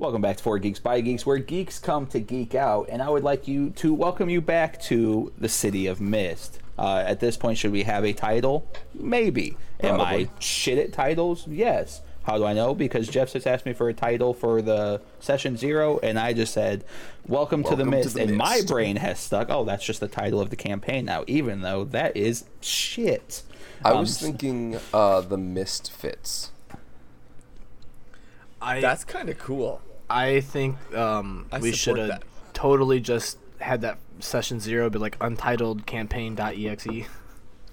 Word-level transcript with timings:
Welcome 0.00 0.22
back 0.22 0.38
to 0.38 0.42
Four 0.42 0.58
Geeks 0.58 0.78
by 0.80 1.02
Geeks, 1.02 1.26
where 1.26 1.36
geeks 1.36 1.78
come 1.78 2.06
to 2.06 2.20
geek 2.20 2.54
out, 2.54 2.88
and 2.90 3.02
I 3.02 3.10
would 3.10 3.22
like 3.22 3.46
you 3.46 3.68
to 3.72 3.92
welcome 3.92 4.30
you 4.30 4.40
back 4.40 4.80
to 4.84 5.30
the 5.36 5.46
City 5.46 5.86
of 5.86 6.00
Mist. 6.00 6.58
Uh, 6.78 7.04
at 7.06 7.20
this 7.20 7.36
point, 7.36 7.58
should 7.58 7.70
we 7.70 7.82
have 7.82 8.02
a 8.02 8.14
title? 8.14 8.66
Maybe. 8.94 9.58
Am 9.80 10.00
I 10.00 10.30
shit 10.38 10.78
at 10.78 10.94
titles? 10.94 11.46
Yes. 11.46 12.00
How 12.22 12.38
do 12.38 12.46
I 12.46 12.54
know? 12.54 12.74
Because 12.74 13.08
Jeff 13.08 13.30
just 13.30 13.46
asked 13.46 13.66
me 13.66 13.74
for 13.74 13.90
a 13.90 13.92
title 13.92 14.32
for 14.32 14.62
the 14.62 15.02
session 15.18 15.58
zero, 15.58 15.98
and 16.02 16.18
I 16.18 16.32
just 16.32 16.54
said, 16.54 16.82
"Welcome, 17.28 17.62
to 17.64 17.76
the 17.76 17.84
Welcome 17.84 17.90
to 17.90 17.96
Mist," 17.98 18.14
the 18.14 18.22
and 18.22 18.38
my 18.38 18.62
brain 18.66 18.96
has 18.96 19.18
stuck. 19.20 19.50
Oh, 19.50 19.64
that's 19.64 19.84
just 19.84 20.00
the 20.00 20.08
title 20.08 20.40
of 20.40 20.48
the 20.48 20.56
campaign 20.56 21.04
now, 21.04 21.24
even 21.26 21.60
though 21.60 21.84
that 21.84 22.16
is 22.16 22.44
shit. 22.62 23.42
I 23.84 23.90
Um, 23.90 23.98
was 23.98 24.18
thinking 24.18 24.78
uh, 24.94 25.20
the 25.20 25.36
Misfits. 25.36 26.52
I 28.62 28.80
That's 28.80 29.04
kind 29.04 29.28
of 29.28 29.38
cool. 29.38 29.82
I 30.10 30.40
think 30.40 30.76
um, 30.94 31.46
I 31.52 31.60
we 31.60 31.70
should 31.72 31.96
have 31.96 32.22
totally 32.52 32.98
just 33.00 33.38
had 33.60 33.82
that 33.82 33.98
session 34.18 34.58
zero 34.58 34.90
be 34.90 34.98
like 34.98 35.16
untitled 35.20 35.86
campaign.exe. 35.86 37.06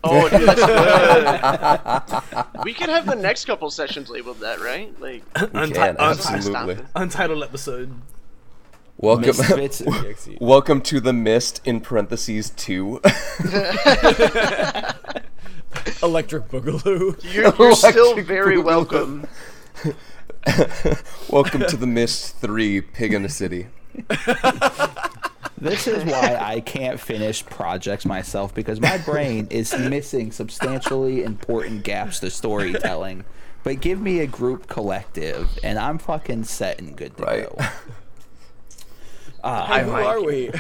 Oh, 0.04 0.30
dude, 0.38 0.48
that's 0.48 2.12
good. 2.30 2.46
we 2.64 2.74
could 2.76 2.90
have 2.90 3.08
the 3.08 3.16
next 3.16 3.46
couple 3.46 3.72
sessions 3.72 4.12
labeled 4.12 4.40
that, 4.42 4.60
right? 4.60 4.94
Like, 5.02 5.28
Unti- 5.34 5.74
can, 5.74 5.96
absolutely. 5.98 6.78
untitled 6.96 7.44
episode. 7.44 7.92
Welcome, 8.98 9.36
welcome 10.40 10.82
to 10.82 11.00
the 11.00 11.14
Mist 11.14 11.62
in 11.66 11.82
parentheses 11.82 12.52
two. 12.52 13.00
Electric 16.04 16.48
Boogaloo. 16.50 17.34
you're, 17.34 17.56
you're 17.56 17.76
still 17.76 18.16
very 18.22 18.58
Boogaloo. 18.58 18.64
welcome. 18.64 19.28
welcome 21.30 21.62
to 21.68 21.78
the 21.78 21.88
Mist 21.88 22.38
three, 22.38 22.82
Pig 22.82 23.14
in 23.14 23.24
the 23.24 23.30
City. 23.30 23.68
This 25.60 25.88
is 25.88 26.04
why 26.06 26.38
I 26.40 26.60
can't 26.62 27.00
finish 27.00 27.46
projects 27.46 28.06
myself 28.06 28.54
because 28.54 28.80
my 28.80 28.98
brain 29.00 29.48
is 29.50 29.74
missing 29.78 30.32
substantially 30.32 31.24
important 31.24 31.84
gaps 31.84 32.20
to 32.20 32.30
storytelling. 32.30 33.26
But 33.64 33.82
give 33.82 34.00
me 34.00 34.20
a 34.20 34.28
group 34.28 34.68
collective, 34.68 35.50
and 35.64 35.78
I'm 35.80 35.98
fucking 35.98 36.44
set 36.46 36.80
and 36.80 36.96
good 36.96 37.18
to 37.18 37.24
Right. 37.24 37.50
go. 37.50 37.66
Uh, 39.44 39.66
Hey, 39.68 39.84
who 39.84 39.92
are 39.92 40.22
we? 40.24 40.52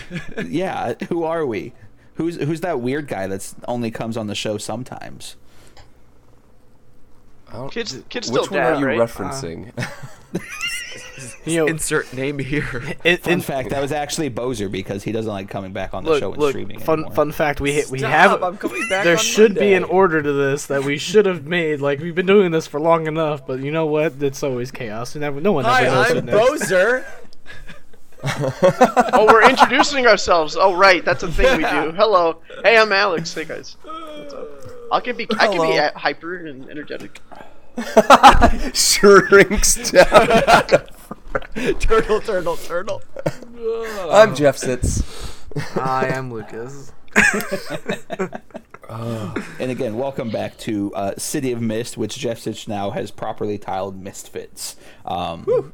yeah, 0.45 0.93
who 1.09 1.23
are 1.23 1.45
we? 1.45 1.73
Who's 2.15 2.35
who's 2.37 2.61
that 2.61 2.79
weird 2.79 3.07
guy 3.07 3.27
that's 3.27 3.55
only 3.67 3.91
comes 3.91 4.15
on 4.15 4.27
the 4.27 4.35
show 4.35 4.57
sometimes? 4.59 5.35
I 7.49 7.53
don't- 7.53 7.71
Kids, 7.71 7.97
kids 8.09 8.27
still 8.27 8.41
Which 8.43 8.51
one 8.51 8.59
dad, 8.59 8.73
are 8.75 8.79
you 8.79 8.85
right? 8.85 8.99
referencing? 8.99 9.71
Uh, 9.77 10.39
you 11.45 11.57
know, 11.65 11.67
Insert 11.67 12.11
name 12.13 12.39
here. 12.39 12.95
in, 13.03 13.17
Fun 13.17 13.33
in 13.33 13.41
fact, 13.41 13.69
that 13.69 13.81
was 13.81 13.91
actually 13.91 14.29
Bozer 14.29 14.69
because 14.69 15.03
he 15.03 15.11
doesn't 15.11 15.31
like 15.31 15.49
coming 15.49 15.71
back 15.71 15.93
on 15.93 16.03
the 16.03 16.19
show 16.19 16.27
look, 16.27 16.33
and 16.35 16.41
look, 16.41 16.49
streaming 16.51 16.79
fun 16.79 16.99
anymore. 16.99 17.15
fun 17.15 17.31
fact 17.31 17.61
we 17.61 17.71
hit, 17.71 17.89
we 17.89 18.01
have 18.01 18.43
I'm 18.43 18.57
coming 18.57 18.87
back 18.89 19.03
there 19.05 19.13
on 19.17 19.23
should 19.23 19.55
be 19.55 19.73
an 19.73 19.83
order 19.85 20.21
to 20.21 20.33
this 20.33 20.65
that 20.67 20.83
we 20.83 20.97
should 20.97 21.25
have 21.25 21.45
made 21.45 21.79
like 21.79 21.99
we've 21.99 22.13
been 22.15 22.25
doing 22.25 22.51
this 22.51 22.67
for 22.67 22.79
long 22.79 23.07
enough 23.07 23.47
but 23.47 23.61
you 23.61 23.71
know 23.71 23.85
what 23.85 24.21
it's 24.21 24.43
always 24.43 24.69
chaos 24.71 25.15
and 25.15 25.41
no 25.41 25.51
one 25.53 25.63
Hi, 25.65 25.83
knows 25.83 26.11
I'm. 26.11 26.27
Bozer. 26.27 27.05
Oh, 28.23 29.25
we're 29.31 29.47
introducing 29.49 30.05
ourselves. 30.07 30.57
Oh, 30.59 30.75
right, 30.75 31.05
that's 31.05 31.23
a 31.23 31.31
thing 31.31 31.57
we 31.57 31.63
do. 31.63 31.91
Hello, 31.91 32.41
hey, 32.63 32.77
I'm 32.77 32.91
Alex. 32.91 33.33
Hey 33.33 33.45
guys, 33.45 33.77
what's 33.83 34.33
up? 34.33 34.56
I 34.91 34.99
can 35.01 35.17
be, 35.17 35.27
I 35.37 35.47
can 35.47 35.61
be 35.61 35.77
uh, 35.77 35.91
hyper 35.95 36.35
and 36.45 36.69
energetic. 36.69 37.19
Shrinks 38.73 39.91
down. 39.91 40.27
turtle, 41.79 42.21
turtle, 42.21 42.57
turtle. 42.57 43.01
I'm 44.09 44.33
Jeff 44.35 44.57
Sitz. 44.57 45.35
I 45.75 46.07
am 46.07 46.31
Lucas 46.31 46.91
And 48.89 49.71
again, 49.71 49.97
welcome 49.97 50.29
back 50.29 50.57
to 50.59 50.93
uh, 50.93 51.13
City 51.17 51.51
of 51.51 51.61
Mist, 51.61 51.97
which 51.97 52.17
Jeff 52.17 52.39
Sitch 52.39 52.67
now 52.67 52.91
has 52.91 53.11
properly 53.11 53.57
tiled 53.57 54.01
Misfits. 54.01 54.77
Um, 55.05 55.73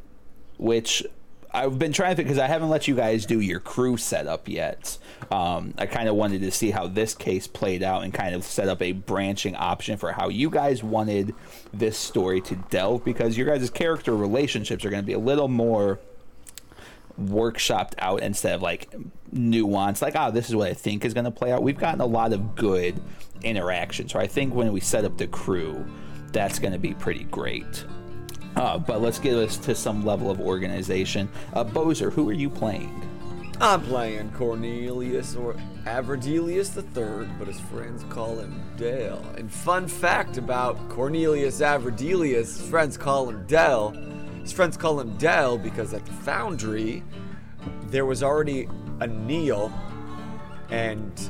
which 0.57 1.05
I've 1.53 1.77
been 1.77 1.93
trying 1.93 2.15
to 2.15 2.23
because 2.23 2.39
I 2.39 2.47
haven't 2.47 2.69
let 2.69 2.87
you 2.87 2.95
guys 2.95 3.27
do 3.27 3.39
your 3.39 3.59
crew 3.59 3.95
setup 3.95 4.49
yet. 4.49 4.97
Um, 5.31 5.75
I 5.77 5.85
kind 5.85 6.09
of 6.09 6.15
wanted 6.15 6.41
to 6.41 6.51
see 6.51 6.71
how 6.71 6.87
this 6.87 7.13
case 7.13 7.45
played 7.45 7.83
out 7.83 8.03
and 8.03 8.11
kind 8.11 8.33
of 8.33 8.43
set 8.43 8.67
up 8.67 8.81
a 8.81 8.91
branching 8.91 9.55
option 9.55 9.97
for 9.97 10.11
how 10.11 10.29
you 10.29 10.49
guys 10.49 10.83
wanted 10.83 11.35
this 11.71 11.97
story 11.97 12.41
to 12.41 12.55
delve 12.71 13.05
because 13.05 13.37
your 13.37 13.45
guys' 13.45 13.69
character 13.69 14.15
relationships 14.15 14.83
are 14.83 14.89
going 14.89 15.03
to 15.03 15.05
be 15.05 15.13
a 15.13 15.19
little 15.19 15.47
more 15.47 15.99
workshopped 17.21 17.93
out 17.99 18.23
instead 18.23 18.55
of 18.55 18.61
like 18.63 18.91
nuance 19.31 20.01
like 20.01 20.15
ah 20.15 20.31
this 20.31 20.49
is 20.49 20.55
what 20.55 20.67
i 20.67 20.73
think 20.73 21.05
is 21.05 21.13
going 21.13 21.25
to 21.25 21.31
play 21.31 21.51
out 21.51 21.61
we've 21.61 21.77
gotten 21.77 22.01
a 22.01 22.05
lot 22.05 22.33
of 22.33 22.55
good 22.55 22.99
interaction 23.43 24.09
so 24.09 24.19
i 24.19 24.25
think 24.25 24.53
when 24.55 24.71
we 24.71 24.79
set 24.79 25.05
up 25.05 25.15
the 25.19 25.27
crew 25.27 25.85
that's 26.31 26.57
going 26.57 26.73
to 26.73 26.79
be 26.79 26.93
pretty 26.95 27.23
great 27.25 27.85
uh, 28.55 28.77
but 28.77 29.01
let's 29.01 29.19
get 29.19 29.35
us 29.35 29.57
to 29.57 29.75
some 29.75 30.05
level 30.05 30.29
of 30.29 30.39
organization 30.39 31.29
uh, 31.53 31.63
bozer 31.63 32.11
who 32.11 32.29
are 32.29 32.33
you 32.33 32.49
playing 32.49 32.91
I'm 33.61 33.81
playing 33.81 34.31
Cornelius 34.31 35.35
or 35.35 35.55
Averdelius 35.85 36.75
III, 36.75 37.29
but 37.37 37.47
his 37.47 37.59
friends 37.59 38.03
call 38.09 38.39
him 38.39 38.61
Dale. 38.75 39.23
And 39.37 39.49
fun 39.49 39.87
fact 39.87 40.37
about 40.37 40.89
Cornelius 40.89 41.61
Averdelius, 41.61 42.57
his 42.57 42.69
friends 42.69 42.97
call 42.97 43.29
him 43.29 43.45
Dell. 43.47 43.91
His 44.41 44.51
friends 44.51 44.75
call 44.75 44.99
him 44.99 45.15
Dell 45.17 45.57
because 45.57 45.93
at 45.93 46.05
the 46.05 46.11
foundry 46.11 47.03
there 47.85 48.05
was 48.05 48.23
already 48.23 48.67
a 48.99 49.07
Neil, 49.07 49.71
and 50.69 51.29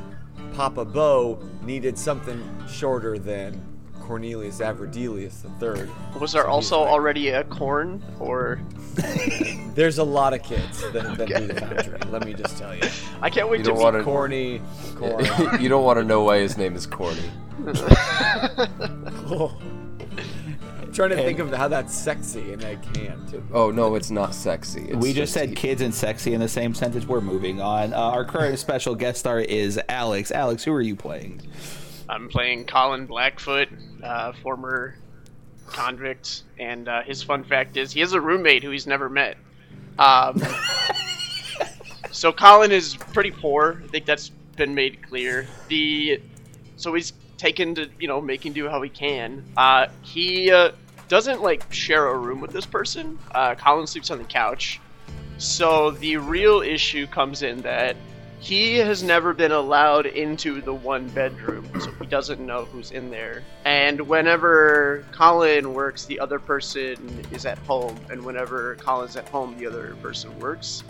Papa 0.54 0.84
Bo 0.84 1.40
needed 1.62 1.98
something 1.98 2.42
shorter 2.66 3.18
than 3.18 3.62
Cornelius 4.04 4.60
Averdelius 4.60 5.44
III. 5.62 5.88
Was 6.20 6.32
there 6.32 6.42
So 6.42 6.48
also 6.48 6.76
he's 6.78 6.82
like- 6.82 6.90
already 6.92 7.28
a 7.30 7.44
corn 7.44 8.02
or? 8.20 8.60
There's 9.74 9.98
a 9.98 10.04
lot 10.04 10.34
of 10.34 10.42
kids 10.42 10.80
that, 10.92 11.16
that 11.16 11.28
do 11.28 11.46
the 11.48 11.54
foundry. 11.60 11.98
Let 12.10 12.24
me 12.24 12.34
just 12.34 12.58
tell 12.58 12.74
you. 12.76 12.82
I 13.22 13.30
can't 13.30 13.48
wait 13.48 13.58
You 13.58 13.64
to 13.64 13.70
don't 13.70 13.78
meet 13.78 13.84
wanna- 13.84 14.04
Corny, 14.04 14.60
corny. 14.96 15.28
you 15.62 15.68
don't 15.68 15.84
want 15.84 15.98
to 15.98 16.04
know 16.04 16.22
why 16.22 16.38
his 16.38 16.56
name 16.58 16.76
is 16.76 16.86
Corny. 16.86 17.18
I'm 17.66 17.74
trying 20.92 21.10
to 21.10 21.16
think 21.16 21.38
of 21.40 21.52
how 21.52 21.68
that's 21.68 21.94
sexy, 21.94 22.52
and 22.52 22.64
I 22.64 22.76
can't. 22.76 23.20
Oh 23.52 23.70
no, 23.70 23.94
it's 23.94 24.10
not 24.10 24.34
sexy. 24.34 24.82
It's 24.90 24.96
we 24.96 25.12
just 25.12 25.32
said 25.32 25.56
kids 25.56 25.82
and 25.82 25.94
sexy 25.94 26.34
in 26.34 26.40
the 26.40 26.48
same 26.48 26.74
sentence 26.74 27.06
we're 27.06 27.20
moving 27.20 27.60
on 27.60 27.92
uh, 27.94 27.96
our 27.96 28.24
current 28.24 28.58
special 28.58 28.94
guest 28.94 29.20
star 29.20 29.40
is 29.40 29.80
alex 29.88 30.30
alex 30.30 30.62
who 30.62 30.72
are 30.72 30.80
you 30.80 30.94
playing 30.94 31.40
I'm 32.08 32.28
playing 32.28 32.66
Colin 32.66 33.06
Blackfoot, 33.06 33.68
uh, 34.02 34.32
former 34.42 34.96
convict, 35.66 36.42
and 36.58 36.88
uh, 36.88 37.02
his 37.02 37.22
fun 37.22 37.44
fact 37.44 37.76
is 37.76 37.92
he 37.92 38.00
has 38.00 38.12
a 38.12 38.20
roommate 38.20 38.62
who 38.62 38.70
he's 38.70 38.86
never 38.86 39.08
met. 39.08 39.36
Um, 39.98 40.42
so 42.10 42.32
Colin 42.32 42.72
is 42.72 42.96
pretty 42.96 43.30
poor. 43.30 43.82
I 43.82 43.86
think 43.88 44.04
that's 44.04 44.30
been 44.56 44.74
made 44.74 45.02
clear. 45.02 45.46
The 45.68 46.20
so 46.76 46.94
he's 46.94 47.12
taken 47.38 47.74
to 47.74 47.88
you 47.98 48.08
know 48.08 48.20
making 48.20 48.52
do 48.52 48.68
how 48.68 48.82
he 48.82 48.90
can. 48.90 49.44
Uh, 49.56 49.86
he 50.02 50.50
uh, 50.50 50.72
doesn't 51.08 51.42
like 51.42 51.72
share 51.72 52.08
a 52.08 52.18
room 52.18 52.40
with 52.40 52.52
this 52.52 52.66
person. 52.66 53.18
Uh, 53.30 53.54
Colin 53.54 53.86
sleeps 53.86 54.10
on 54.10 54.18
the 54.18 54.24
couch. 54.24 54.80
So 55.38 55.90
the 55.90 56.16
real 56.16 56.60
issue 56.60 57.06
comes 57.06 57.42
in 57.42 57.60
that 57.62 57.96
he 58.44 58.76
has 58.76 59.02
never 59.02 59.32
been 59.32 59.52
allowed 59.52 60.04
into 60.04 60.60
the 60.60 60.74
one 60.74 61.08
bedroom, 61.08 61.66
so 61.80 61.90
he 61.92 62.04
doesn't 62.04 62.44
know 62.44 62.66
who's 62.66 62.90
in 62.90 63.10
there. 63.10 63.42
And 63.64 63.98
whenever 64.02 65.02
Colin 65.12 65.72
works, 65.72 66.04
the 66.04 66.20
other 66.20 66.38
person 66.38 67.24
is 67.32 67.46
at 67.46 67.56
home, 67.60 67.98
and 68.10 68.22
whenever 68.22 68.74
Colin's 68.74 69.16
at 69.16 69.26
home, 69.30 69.56
the 69.56 69.66
other 69.66 69.96
person 70.02 70.38
works. 70.40 70.84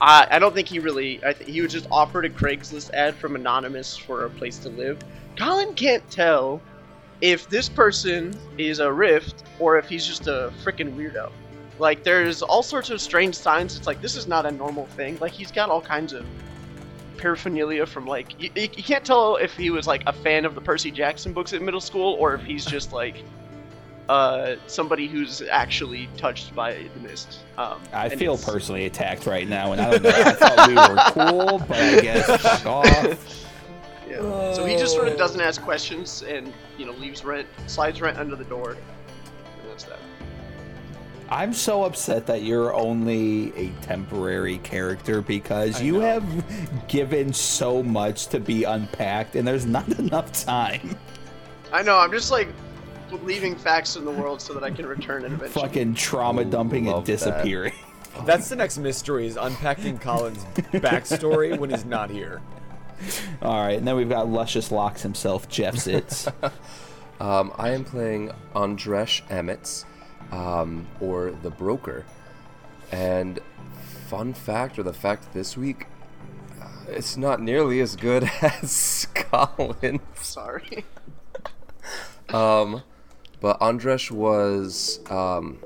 I 0.00 0.28
I 0.30 0.38
don't 0.38 0.54
think 0.54 0.68
he 0.68 0.78
really. 0.78 1.20
I 1.26 1.32
th- 1.32 1.50
he 1.50 1.60
was 1.62 1.72
just 1.72 1.88
offered 1.90 2.26
a 2.26 2.30
Craigslist 2.30 2.94
ad 2.94 3.16
from 3.16 3.34
anonymous 3.34 3.96
for 3.96 4.26
a 4.26 4.30
place 4.30 4.58
to 4.58 4.68
live. 4.68 5.00
Colin 5.36 5.74
can't 5.74 6.08
tell 6.12 6.62
if 7.20 7.48
this 7.48 7.68
person 7.68 8.38
is 8.56 8.78
a 8.78 8.92
rift 8.92 9.42
or 9.58 9.78
if 9.78 9.88
he's 9.88 10.06
just 10.06 10.28
a 10.28 10.52
freaking 10.62 10.94
weirdo. 10.94 11.32
Like 11.80 12.04
there's 12.04 12.40
all 12.40 12.62
sorts 12.62 12.90
of 12.90 13.00
strange 13.00 13.34
signs. 13.34 13.76
It's 13.76 13.88
like 13.88 14.00
this 14.00 14.14
is 14.14 14.28
not 14.28 14.46
a 14.46 14.52
normal 14.52 14.86
thing. 14.86 15.18
Like 15.18 15.32
he's 15.32 15.50
got 15.50 15.70
all 15.70 15.80
kinds 15.80 16.12
of 16.12 16.24
paraphernalia 17.24 17.86
from 17.86 18.06
like 18.06 18.38
you, 18.38 18.50
you 18.54 18.68
can't 18.68 19.02
tell 19.02 19.36
if 19.36 19.56
he 19.56 19.70
was 19.70 19.86
like 19.86 20.02
a 20.06 20.12
fan 20.12 20.44
of 20.44 20.54
the 20.54 20.60
Percy 20.60 20.90
Jackson 20.90 21.32
books 21.32 21.54
in 21.54 21.64
middle 21.64 21.80
school 21.80 22.16
or 22.20 22.34
if 22.34 22.42
he's 22.42 22.66
just 22.66 22.92
like 22.92 23.16
uh 24.10 24.56
somebody 24.66 25.06
who's 25.08 25.40
actually 25.40 26.06
touched 26.18 26.54
by 26.54 26.74
the 26.74 27.00
mist. 27.00 27.38
Um, 27.56 27.80
I 27.94 28.10
feel 28.10 28.34
it's- 28.34 28.44
personally 28.44 28.84
attacked 28.84 29.24
right 29.24 29.48
now, 29.48 29.72
and 29.72 29.80
I 29.80 29.90
don't 29.92 30.02
know. 30.02 30.10
I 30.10 30.32
thought 30.34 30.68
we 30.68 30.74
were 30.74 30.98
cool, 31.30 31.58
but 31.66 31.78
I 31.80 32.00
guess 32.02 32.66
off. 32.66 33.46
Yeah. 34.06 34.52
So 34.52 34.66
he 34.66 34.76
just 34.76 34.94
sort 34.94 35.08
of 35.08 35.16
doesn't 35.16 35.40
ask 35.40 35.62
questions 35.62 36.22
and 36.28 36.52
you 36.76 36.84
know 36.84 36.92
leaves 36.92 37.24
rent, 37.24 37.48
slides 37.68 38.02
rent 38.02 38.18
under 38.18 38.36
the 38.36 38.44
door, 38.44 38.72
and 38.72 39.70
that's 39.70 39.84
that. 39.84 39.98
I'm 41.34 41.52
so 41.52 41.82
upset 41.82 42.26
that 42.26 42.44
you're 42.44 42.72
only 42.72 43.52
a 43.56 43.70
temporary 43.82 44.58
character 44.58 45.20
because 45.20 45.82
you 45.82 45.98
have 45.98 46.86
given 46.86 47.32
so 47.32 47.82
much 47.82 48.28
to 48.28 48.38
be 48.38 48.62
unpacked 48.62 49.34
and 49.34 49.46
there's 49.46 49.66
not 49.66 49.88
enough 49.98 50.30
time. 50.32 50.96
I 51.72 51.82
know. 51.82 51.98
I'm 51.98 52.12
just 52.12 52.30
like 52.30 52.46
leaving 53.24 53.56
facts 53.56 53.96
in 53.96 54.04
the 54.04 54.12
world 54.12 54.40
so 54.40 54.54
that 54.54 54.62
I 54.62 54.70
can 54.70 54.86
return 54.86 55.24
it 55.24 55.32
eventually. 55.32 55.48
Fucking 55.48 55.94
trauma 55.94 56.44
dumping 56.44 56.86
and 56.86 56.94
love 56.94 57.06
that. 57.06 57.12
disappearing. 57.12 57.72
That's 58.24 58.48
the 58.48 58.54
next 58.54 58.78
mystery 58.78 59.26
is 59.26 59.36
unpacking 59.36 59.98
Colin's 59.98 60.44
backstory 60.74 61.58
when 61.58 61.68
he's 61.68 61.84
not 61.84 62.10
here. 62.10 62.42
All 63.42 63.60
right, 63.60 63.76
and 63.76 63.84
then 63.84 63.96
we've 63.96 64.08
got 64.08 64.28
Luscious 64.28 64.70
Locks 64.70 65.02
himself, 65.02 65.48
Jeff 65.48 65.74
Sitz. 65.78 66.28
Um, 67.18 67.52
I 67.58 67.70
am 67.70 67.84
playing 67.84 68.30
Andresh 68.54 69.26
Amitz, 69.26 69.84
um, 70.32 70.86
or 71.00 71.30
the 71.30 71.50
Broker. 71.50 72.04
And 72.92 73.40
fun 74.06 74.34
fact, 74.34 74.78
or 74.78 74.82
the 74.82 74.92
fact 74.92 75.32
this 75.32 75.56
week, 75.56 75.86
uh, 76.60 76.68
it's 76.88 77.16
not 77.16 77.40
nearly 77.40 77.80
as 77.80 77.96
good 77.96 78.30
as 78.42 79.06
Colin. 79.14 80.00
Sorry. 80.20 80.84
Um, 82.32 82.82
but 83.40 83.60
Andresh 83.60 84.10
was 84.10 84.98
um, 85.10 85.58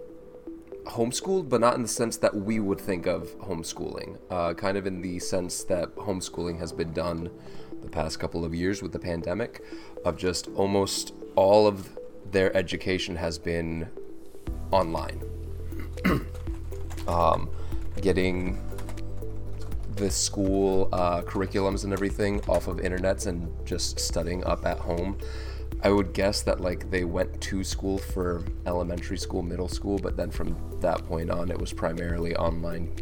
homeschooled, 0.87 1.49
but 1.49 1.61
not 1.61 1.77
in 1.77 1.83
the 1.83 1.89
sense 1.89 2.17
that 2.19 2.35
we 2.35 2.59
would 2.59 2.81
think 2.81 3.07
of 3.07 3.39
homeschooling. 3.39 4.19
Uh, 4.31 4.55
kind 4.55 4.77
of 4.77 4.87
in 4.87 5.01
the 5.01 5.19
sense 5.19 5.63
that 5.65 5.95
homeschooling 5.97 6.59
has 6.59 6.73
been 6.73 6.93
done 6.93 7.31
the 7.83 7.89
past 7.89 8.19
couple 8.19 8.45
of 8.45 8.55
years 8.55 8.83
with 8.83 8.93
the 8.93 8.99
pandemic, 8.99 9.63
of 10.05 10.17
just 10.17 10.49
almost 10.57 11.15
all 11.37 11.67
of 11.67 11.97
their 12.31 12.55
education 12.57 13.17
has 13.17 13.39
been 13.39 13.89
online. 14.71 15.23
um, 17.09 17.51
getting 18.01 18.59
the 19.97 20.11
school 20.11 20.89
uh, 20.93 21.23
curriculums 21.23 21.85
and 21.85 21.93
everything 21.93 22.41
off 22.49 22.69
of 22.69 22.77
internets 22.77 23.27
and 23.27 23.53
just 23.67 23.99
studying 23.99 24.45
up 24.45 24.65
at 24.65 24.79
home. 24.79 25.19
I 25.83 25.91
would 25.91 26.13
guess 26.13 26.43
that 26.43 26.61
like 26.61 26.91
they 26.91 27.05
went 27.05 27.41
to 27.43 27.63
school 27.63 27.99
for 27.99 28.45
elementary 28.67 29.19
school, 29.19 29.43
middle 29.43 29.69
school, 29.69 29.99
but 29.99 30.17
then 30.17 30.31
from 30.31 30.57
that 30.81 31.05
point 31.05 31.31
on, 31.31 31.51
it 31.51 31.59
was 31.59 31.73
primarily 31.73 32.35
online 32.37 32.93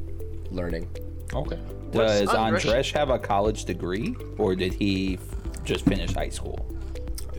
learning. 0.50 0.88
Okay. 1.32 1.58
Does 1.90 2.28
Andresh- 2.28 2.70
Andresh 2.70 2.92
have 2.92 3.10
a 3.10 3.18
college 3.18 3.64
degree, 3.64 4.14
or 4.38 4.54
did 4.54 4.74
he 4.74 5.18
just 5.64 5.84
finish 5.84 6.12
high 6.12 6.28
school? 6.28 6.75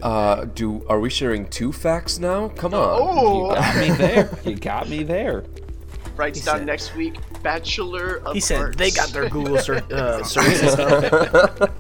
Uh, 0.01 0.45
do 0.45 0.85
are 0.88 0.99
we 0.99 1.09
sharing 1.09 1.47
two 1.47 1.71
facts 1.71 2.19
now? 2.19 2.49
Come 2.49 2.73
on. 2.73 2.79
Oh, 3.01 3.49
You 3.49 3.55
got 3.55 3.77
me 3.77 3.89
there. 3.95 4.39
You 4.45 4.55
got 4.55 4.89
me 4.89 5.03
there. 5.03 5.44
writes 6.15 6.44
down 6.45 6.57
said- 6.59 6.67
next 6.67 6.95
week. 6.95 7.15
Bachelor 7.44 8.17
of 8.25 8.33
He 8.33 8.39
said 8.39 8.59
Arts. 8.59 8.77
they 8.77 8.91
got 8.91 9.09
their 9.09 9.29
Google 9.29 9.57
ser- 9.59 9.83
uh, 9.91 10.23
search 10.23 10.59
and 10.61 10.69
stuff. 10.71 11.71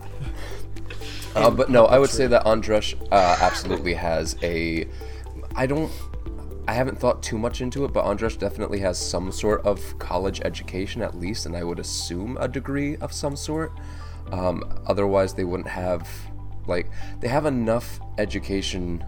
Uh, 1.35 1.49
but 1.51 1.69
no, 1.69 1.85
I 1.85 1.99
would 1.99 2.09
say 2.09 2.25
that 2.27 2.45
Andresh 2.45 2.95
uh, 3.11 3.37
absolutely 3.41 3.93
has 3.93 4.35
a. 4.41 4.87
I 5.55 5.65
don't. 5.67 5.91
I 6.67 6.73
haven't 6.73 6.99
thought 6.99 7.21
too 7.23 7.37
much 7.37 7.61
into 7.61 7.85
it, 7.85 7.93
but 7.93 8.05
Andresh 8.05 8.37
definitely 8.37 8.79
has 8.79 8.97
some 8.97 9.31
sort 9.31 9.65
of 9.65 9.97
college 9.99 10.41
education 10.43 11.01
at 11.01 11.15
least, 11.17 11.45
and 11.45 11.55
I 11.55 11.63
would 11.63 11.79
assume 11.79 12.37
a 12.39 12.47
degree 12.47 12.97
of 12.97 13.11
some 13.13 13.35
sort. 13.35 13.71
Um, 14.31 14.63
otherwise, 14.85 15.33
they 15.33 15.43
wouldn't 15.43 15.69
have. 15.69 16.07
Like, 16.67 16.89
they 17.19 17.27
have 17.27 17.45
enough 17.45 17.99
education 18.17 19.03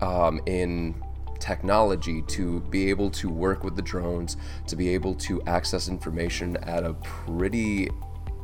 um, 0.00 0.40
in 0.46 1.02
technology 1.40 2.22
to 2.22 2.60
be 2.62 2.90
able 2.90 3.10
to 3.10 3.28
work 3.28 3.64
with 3.64 3.76
the 3.76 3.82
drones, 3.82 4.36
to 4.66 4.76
be 4.76 4.88
able 4.90 5.14
to 5.14 5.40
access 5.42 5.88
information 5.88 6.56
at 6.58 6.84
a 6.84 6.94
pretty 6.94 7.88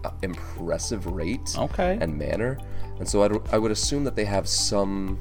uh, 0.05 0.11
impressive 0.23 1.07
rate 1.07 1.57
Okay. 1.59 1.99
and 2.01 2.17
manner. 2.17 2.59
And 2.99 3.09
so 3.09 3.23
I'd, 3.25 3.53
I 3.53 3.59
would 3.59 3.73
assume 3.73 4.05
that 4.05 4.15
they 4.17 4.25
have 4.25 4.49
some 4.49 5.21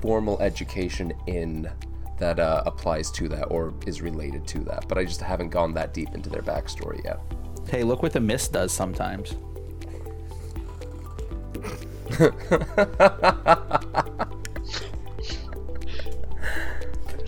formal 0.00 0.40
education 0.42 1.12
in 1.26 1.70
that 2.18 2.38
uh, 2.40 2.62
applies 2.66 3.10
to 3.12 3.28
that 3.28 3.44
or 3.44 3.72
is 3.86 4.02
related 4.02 4.46
to 4.48 4.60
that. 4.60 4.86
But 4.88 4.98
I 4.98 5.04
just 5.04 5.20
haven't 5.20 5.50
gone 5.50 5.72
that 5.74 5.94
deep 5.94 6.14
into 6.14 6.28
their 6.28 6.42
backstory 6.42 7.04
yet. 7.04 7.20
Hey, 7.68 7.84
look 7.84 8.02
what 8.02 8.12
the 8.12 8.20
mist 8.20 8.52
does 8.52 8.72
sometimes. 8.72 9.34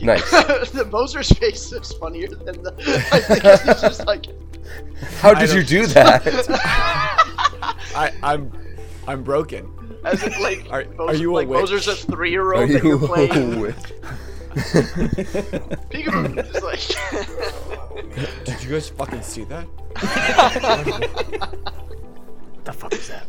Nice. 0.01 0.31
the 0.71 0.87
Moser's 0.91 1.31
face 1.33 1.71
is 1.73 1.93
funnier 1.93 2.29
than 2.29 2.63
the. 2.63 2.73
I 3.13 3.21
think 3.21 3.43
he's 3.43 3.81
just 3.81 4.07
like. 4.07 4.27
How 5.21 5.35
did 5.35 5.53
you 5.53 5.63
do 5.63 5.87
that? 5.87 6.23
I, 7.97 8.13
I'm, 8.23 8.51
I'm 9.07 9.23
broken. 9.23 9.71
As 10.05 10.23
if, 10.23 10.39
like, 10.41 10.67
Are- 10.71 10.85
Moser, 10.97 11.03
are 11.03 11.15
you 11.15 11.33
a 11.33 11.37
like 11.37 11.49
witch? 11.49 11.61
Moser's 11.61 11.89
a 11.89 11.95
three-year-old 11.97 12.69
that 12.71 12.83
you 12.83 12.99
you're 12.99 13.07
playing. 13.07 13.61
with? 13.61 13.77
Peekaboo. 15.91 16.53
Just 16.53 16.65
like. 16.65 18.45
Did 18.45 18.63
you 18.63 18.71
guys 18.71 18.89
fucking 18.91 19.23
see 19.23 19.45
that? 19.45 19.67
the 22.65 22.73
fuck 22.73 22.93
is 22.93 23.09
that? 23.09 23.27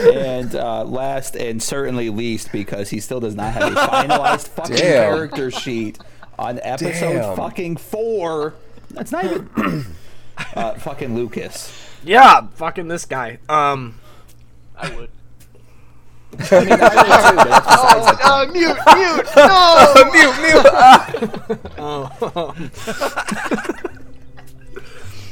And 0.00 0.54
uh, 0.54 0.84
last 0.84 1.36
and 1.36 1.62
certainly 1.62 2.10
least, 2.10 2.52
because 2.52 2.90
he 2.90 3.00
still 3.00 3.20
does 3.20 3.34
not 3.34 3.52
have 3.52 3.72
a 3.72 3.76
finalized 3.76 4.48
fucking 4.56 4.76
Damn. 4.76 5.12
character 5.14 5.50
sheet 5.50 5.98
on 6.38 6.60
episode 6.62 7.14
Damn. 7.14 7.36
fucking 7.36 7.76
four. 7.76 8.54
That's 8.90 9.12
not 9.12 9.24
even. 9.24 9.48
uh, 10.54 10.74
fucking 10.74 11.14
Lucas. 11.14 11.72
Yeah, 12.04 12.46
fucking 12.54 12.88
this 12.88 13.04
guy. 13.04 13.38
Um, 13.48 14.00
I 14.76 14.94
would. 14.94 15.10
I 16.50 16.60
mean, 16.64 16.72
I 16.72 16.74
would 16.74 17.30
too, 17.30 17.36
but 17.36 17.48
that's 17.48 17.66
besides 17.66 18.06
the 18.06 18.18
Oh, 18.24 18.42
uh, 18.42 18.46
mute, 18.52 18.78
mute, 18.96 19.26
no! 19.36 19.94
mute, 20.12 20.36
mute. 24.82 24.86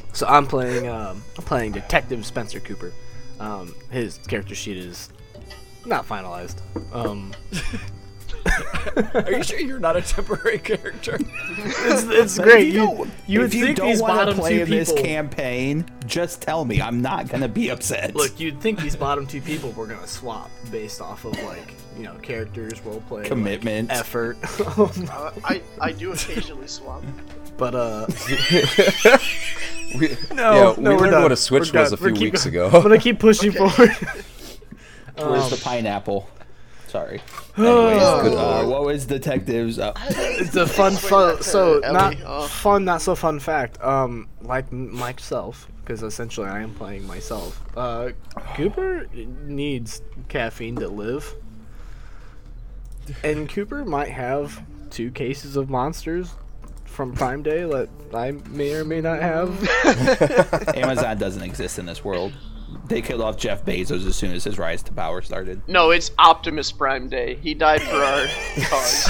so 0.13 0.27
I'm 0.27 0.47
playing. 0.47 0.89
Um, 0.89 1.23
I'm 1.39 1.45
playing 1.45 1.73
Detective 1.73 2.25
Spencer 2.27 2.61
Cooper. 2.61 2.93
Um, 3.41 3.75
his 3.91 4.19
character 4.29 4.55
sheet 4.55 4.77
is 4.77 5.09
not 5.87 6.07
finalized. 6.07 6.57
Um, 6.93 7.33
Are 9.15 9.33
you 9.33 9.43
sure 9.43 9.59
you're 9.61 9.79
not 9.79 9.97
a 9.97 10.03
temporary 10.03 10.59
character? 10.59 11.19
it's, 11.21 12.05
it's 12.05 12.39
great. 12.39 12.69
If 12.69 12.75
You, 12.75 12.81
don't- 12.87 13.11
you 13.27 13.41
would 13.41 13.49
if 13.49 13.55
you 13.55 13.65
think 13.67 13.77
don't 13.79 13.89
these 13.89 14.01
want 14.01 14.13
to 14.13 14.17
bottom 14.27 14.39
play 14.39 14.57
two 14.59 14.63
in 14.65 14.71
this 14.71 14.93
campaign, 14.93 15.85
just 16.07 16.41
tell 16.43 16.65
me. 16.65 16.81
I'm 16.81 17.01
not 17.03 17.29
gonna 17.29 17.49
be 17.49 17.71
upset. 17.71 18.15
Look, 18.15 18.39
you'd 18.41 18.61
think 18.61 18.81
these 18.81 18.97
bottom 18.97 19.27
two 19.27 19.41
people 19.41 19.73
were 19.73 19.87
gonna 19.87 20.07
swap 20.07 20.51
based 20.71 21.01
off 21.01 21.25
of 21.25 21.33
like 21.45 21.75
you 21.97 22.05
know 22.05 22.15
characters, 22.23 22.75
roleplay, 22.81 23.11
like, 23.11 23.27
Commitment. 23.27 23.91
effort. 23.91 24.37
Uh, 24.61 25.31
I, 25.45 25.63
I 25.81 25.93
do 25.93 26.13
occasionally 26.13 26.67
swap. 26.69 27.03
but 27.61 27.75
uh, 27.77 28.07
We, 29.99 30.17
no, 30.35 30.53
yeah, 30.55 30.73
we 30.77 30.83
no, 30.85 30.91
we're 30.93 30.99
learned 30.99 31.11
done. 31.13 31.23
what 31.25 31.33
a 31.33 31.37
switch 31.37 31.73
We're 31.73 31.81
was 31.81 31.93
a 31.93 31.97
done. 31.97 32.05
We're 32.05 32.11
few 32.11 32.15
keep- 32.17 32.33
weeks 32.33 32.45
I'm 32.47 32.51
ago. 32.53 32.71
gonna 32.83 32.99
keep 32.99 33.19
pushing 33.19 33.51
forward. 33.53 33.91
Where's 35.17 35.45
um, 35.45 35.51
the 35.51 35.61
pineapple? 35.63 36.29
Sorry. 36.87 37.21
Anyways, 37.57 37.99
Good 38.23 38.37
uh, 38.37 38.65
what 38.67 38.85
was 38.85 39.05
detectives? 39.07 39.79
Uh, 39.81 39.93
It's 40.09 40.55
a 40.57 40.67
fun, 40.67 40.93
Explain 40.95 41.37
fun. 41.37 41.43
So 41.43 41.81
Ellie. 41.81 41.93
not 41.93 42.17
Oh. 42.25 42.47
fun, 42.47 42.85
not 42.85 43.03
so 43.03 43.15
fun 43.17 43.41
fact. 43.41 43.83
Um, 43.83 44.29
like 44.43 44.71
myself, 44.73 45.67
because 45.83 46.03
essentially 46.05 46.47
I 46.49 46.61
am 46.63 46.73
playing 46.75 47.07
myself. 47.07 47.61
Uh, 47.77 48.11
Cooper 48.55 49.09
needs 49.45 50.03
caffeine 50.29 50.77
to 50.77 50.89
live, 50.89 51.35
and 53.25 53.49
Cooper 53.49 53.85
might 53.85 54.09
have 54.11 54.63
two 54.91 55.11
cases 55.11 55.57
of 55.57 55.69
monsters 55.69 56.35
from 56.91 57.13
Prime 57.15 57.43
Day 57.43 57.65
that 57.65 57.89
I 58.13 58.33
may 58.51 58.75
or 58.75 58.85
may 58.85 59.01
not 59.01 59.21
have. 59.21 59.49
Amazon 60.77 61.17
doesn't 61.19 61.43
exist 61.43 61.79
in 61.79 61.87
this 61.87 62.05
world. 62.05 62.33
They 62.87 63.01
killed 63.03 63.21
off 63.21 63.37
Jeff 63.37 63.65
Bezos 63.65 64.07
as 64.07 64.17
soon 64.17 64.33
as 64.33 64.45
his 64.45 64.59
rise 64.59 64.83
to 64.85 64.93
power 64.93 65.23
started. 65.23 65.63
No, 65.69 65.91
it's 65.91 66.11
Optimus 66.19 66.73
Prime 66.73 67.09
Day. 67.09 67.37
He 67.37 67.55
died 67.55 67.83
for 67.83 67.97
our 67.97 68.27
cause. 68.69 69.05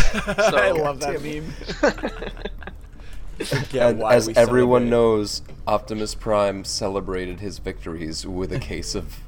So, 0.51 0.57
I 0.57 0.71
love 0.73 1.01
that 1.01 1.23
meme. 1.23 1.53
Yeah, 3.73 3.89
And 3.89 3.99
why 4.01 4.15
as 4.17 4.29
everyone 4.37 4.83
celebrate. 4.83 4.91
knows, 4.91 5.43
Optimus 5.67 6.15
Prime 6.15 6.63
celebrated 6.63 7.41
his 7.41 7.59
victories 7.59 8.27
with 8.27 8.53
a 8.53 8.59
case 8.59 8.95
of 8.95 9.19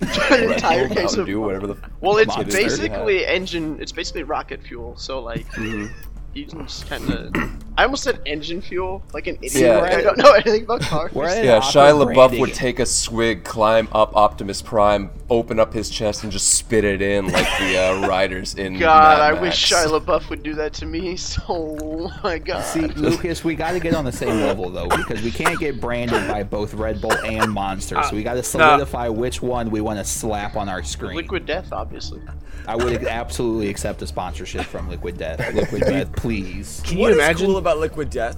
an 0.00 0.52
entire 0.52 0.88
case 0.88 1.14
of. 1.18 1.26
Dew, 1.26 1.42
whatever 1.42 1.66
the. 1.66 1.76
Well, 2.00 2.16
it's 2.16 2.34
basically 2.36 3.26
engine. 3.26 3.78
It's 3.78 3.92
basically 3.92 4.22
rocket 4.22 4.62
fuel. 4.62 4.96
So 4.96 5.20
like, 5.20 5.46
Mhm. 5.52 5.92
You 6.34 6.46
just 6.46 6.88
kind 6.88 7.10
of 7.10 7.34
I 7.76 7.84
almost 7.84 8.02
said 8.02 8.20
engine 8.26 8.60
fuel, 8.60 9.02
like 9.14 9.26
an 9.26 9.36
idiot. 9.36 9.54
Yeah. 9.54 9.80
I 9.80 10.02
don't 10.02 10.18
know 10.18 10.32
anything 10.34 10.64
about 10.64 10.82
cars. 10.82 11.12
We're 11.14 11.28
Yeah, 11.42 11.56
an 11.56 11.62
Shia 11.62 11.92
LaBeouf 11.98 12.14
branding. 12.14 12.40
would 12.40 12.52
take 12.54 12.78
a 12.78 12.84
swig, 12.84 13.42
climb 13.42 13.88
up 13.92 14.14
Optimus 14.14 14.60
Prime, 14.60 15.10
open 15.30 15.58
up 15.58 15.72
his 15.72 15.88
chest, 15.88 16.22
and 16.22 16.30
just 16.30 16.52
spit 16.54 16.84
it 16.84 17.00
in 17.00 17.28
like 17.28 17.46
the 17.58 17.78
uh, 17.78 18.06
riders 18.08 18.54
in. 18.56 18.78
God, 18.78 19.18
Mad 19.18 19.20
I 19.20 19.30
Max. 19.32 19.40
wish 19.42 19.70
Shia 19.72 19.98
LaBeouf 20.00 20.28
would 20.28 20.42
do 20.42 20.54
that 20.56 20.74
to 20.74 20.86
me. 20.86 21.16
So, 21.16 21.42
oh 21.48 22.20
my 22.22 22.38
God. 22.38 22.62
See, 22.64 22.82
Lucas, 22.86 23.42
we 23.44 23.54
got 23.54 23.72
to 23.72 23.80
get 23.80 23.94
on 23.94 24.04
the 24.04 24.12
same 24.12 24.40
level 24.42 24.68
though, 24.68 24.88
because 24.88 25.22
we 25.22 25.30
can't 25.30 25.58
get 25.58 25.80
branded 25.80 26.28
by 26.28 26.42
both 26.42 26.74
Red 26.74 27.00
Bull 27.00 27.14
and 27.24 27.50
Monster. 27.50 28.02
So 28.02 28.14
we 28.14 28.22
got 28.22 28.34
to 28.34 28.42
solidify 28.42 29.08
which 29.08 29.40
one 29.40 29.70
we 29.70 29.80
want 29.80 29.98
to 29.98 30.04
slap 30.04 30.54
on 30.54 30.68
our 30.68 30.82
screen. 30.82 31.16
Liquid 31.16 31.46
Death, 31.46 31.72
obviously. 31.72 32.20
I 32.66 32.76
would 32.76 33.04
absolutely 33.06 33.68
accept 33.68 34.02
a 34.02 34.06
sponsorship 34.06 34.66
from 34.66 34.88
Liquid 34.90 35.16
Death. 35.16 35.54
Liquid 35.54 35.80
Death, 35.82 36.12
please. 36.20 36.80
Can 36.84 36.98
What 36.98 37.06
you 37.08 37.12
is 37.12 37.16
imagine? 37.24 37.46
cool 37.46 37.56
about 37.56 37.78
liquid 37.78 38.10
death? 38.10 38.36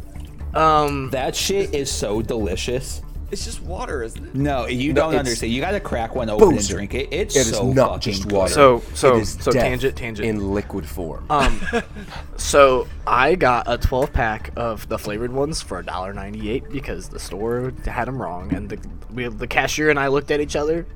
um, 0.56 1.10
That 1.10 1.34
shit 1.34 1.74
is 1.74 1.90
so 1.90 2.22
delicious. 2.22 3.02
It's 3.30 3.46
just 3.46 3.62
water, 3.62 4.02
isn't 4.02 4.22
it? 4.26 4.34
No, 4.34 4.66
you 4.66 4.92
No, 4.92 5.02
don't 5.02 5.14
understand. 5.14 5.52
You 5.54 5.62
got 5.62 5.70
to 5.70 5.80
crack 5.80 6.14
one 6.14 6.28
open 6.28 6.50
and 6.54 6.68
drink 6.68 6.92
it. 6.92 7.08
It's 7.10 7.34
It 7.34 7.38
is 7.40 7.56
so 7.56 7.72
not 7.72 7.92
fucking 7.94 8.12
just 8.12 8.24
good. 8.24 8.32
water. 8.32 8.52
So- 8.52 8.82
so- 8.92 9.24
so 9.24 9.50
tangent, 9.50 9.96
tangent. 9.96 10.28
in 10.28 10.52
liquid 10.52 10.86
form. 10.86 11.24
um, 11.30 11.58
so 12.36 12.86
I 13.06 13.34
got 13.34 13.64
a 13.72 13.78
12 13.78 14.12
pack 14.12 14.50
of 14.54 14.86
the 14.88 14.98
flavored 14.98 15.32
ones 15.32 15.62
for 15.62 15.82
$1.98 15.82 16.70
because 16.70 17.08
the 17.08 17.18
store 17.18 17.72
had 17.86 18.06
them 18.06 18.20
wrong, 18.20 18.52
and 18.54 18.68
the 18.68 18.78
we, 19.14 19.26
the 19.28 19.46
cashier 19.46 19.88
and 19.90 19.98
I 19.98 20.08
looked 20.08 20.30
at 20.30 20.40
each 20.40 20.54
other. 20.56 20.86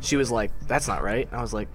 She 0.00 0.16
was 0.16 0.30
like, 0.32 0.50
"That's 0.66 0.86
not 0.88 1.02
right." 1.02 1.28
I 1.32 1.40
was 1.42 1.52
like, 1.54 1.68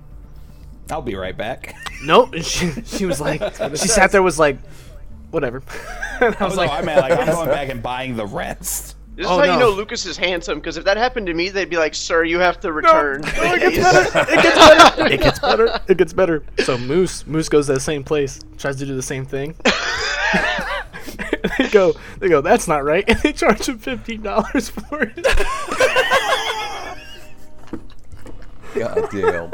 I'll 0.90 1.02
be 1.02 1.16
right 1.16 1.38
back. 1.38 1.76
"Nope." 2.04 2.34
And 2.34 2.46
she 2.46 2.72
she 2.86 3.06
was 3.06 3.20
like, 3.22 3.42
she 3.76 3.88
sat 3.88 4.12
there 4.12 4.24
was 4.24 4.38
like, 4.40 4.58
"Whatever." 5.32 5.58
and 6.22 6.36
I 6.36 6.38
oh, 6.42 6.46
was 6.46 6.54
Oh, 6.54 6.58
like, 6.58 6.70
no, 6.70 6.76
I 6.76 6.82
mean, 6.82 6.98
like, 6.98 7.20
I'm 7.20 7.26
going 7.34 7.50
back 7.50 7.70
and 7.70 7.82
buying 7.82 8.16
the 8.16 8.26
rest. 8.26 8.98
This 9.16 9.26
is 9.26 9.32
Oh, 9.32 9.38
how 9.38 9.46
no. 9.46 9.54
you 9.54 9.60
know 9.60 9.70
Lucas 9.70 10.06
is 10.08 10.18
handsome, 10.18 10.58
because 10.60 10.76
if 10.76 10.86
that 10.86 10.98
happened 10.98 11.28
to 11.28 11.34
me, 11.36 11.50
they'd 11.50 11.70
be 11.70 11.78
like, 11.78 11.94
"Sir, 11.94 12.24
you 12.24 12.40
have 12.40 12.60
to 12.62 12.72
return." 12.74 13.22
No, 13.22 13.30
oh, 13.38 13.54
it 13.54 13.60
gets 13.60 13.78
better. 13.78 14.32
It 14.32 14.42
gets 14.42 14.58
better. 14.58 15.06
It 15.14 15.20
gets 15.22 15.40
better. 15.40 15.80
It 15.88 15.98
gets 15.98 16.14
better. 16.14 16.44
So 16.64 16.78
Moose, 16.80 17.26
Moose 17.28 17.48
goes 17.50 17.68
to 17.68 17.74
the 17.74 17.80
same 17.80 18.04
place, 18.04 18.40
tries 18.58 18.78
to 18.78 18.86
do 18.86 18.96
the 18.96 19.02
same 19.04 19.26
thing. 19.26 19.56
they 21.60 21.70
go, 21.70 21.94
they 22.20 22.28
go. 22.30 22.42
That's 22.42 22.68
not 22.68 22.84
right, 22.84 23.04
and 23.08 23.20
they 23.20 23.34
charge 23.34 23.68
him 23.70 23.78
fifteen 23.78 24.24
dollars 24.24 24.70
for 24.70 25.04
it. 25.04 25.14
God 28.80 29.10
damn. 29.12 29.52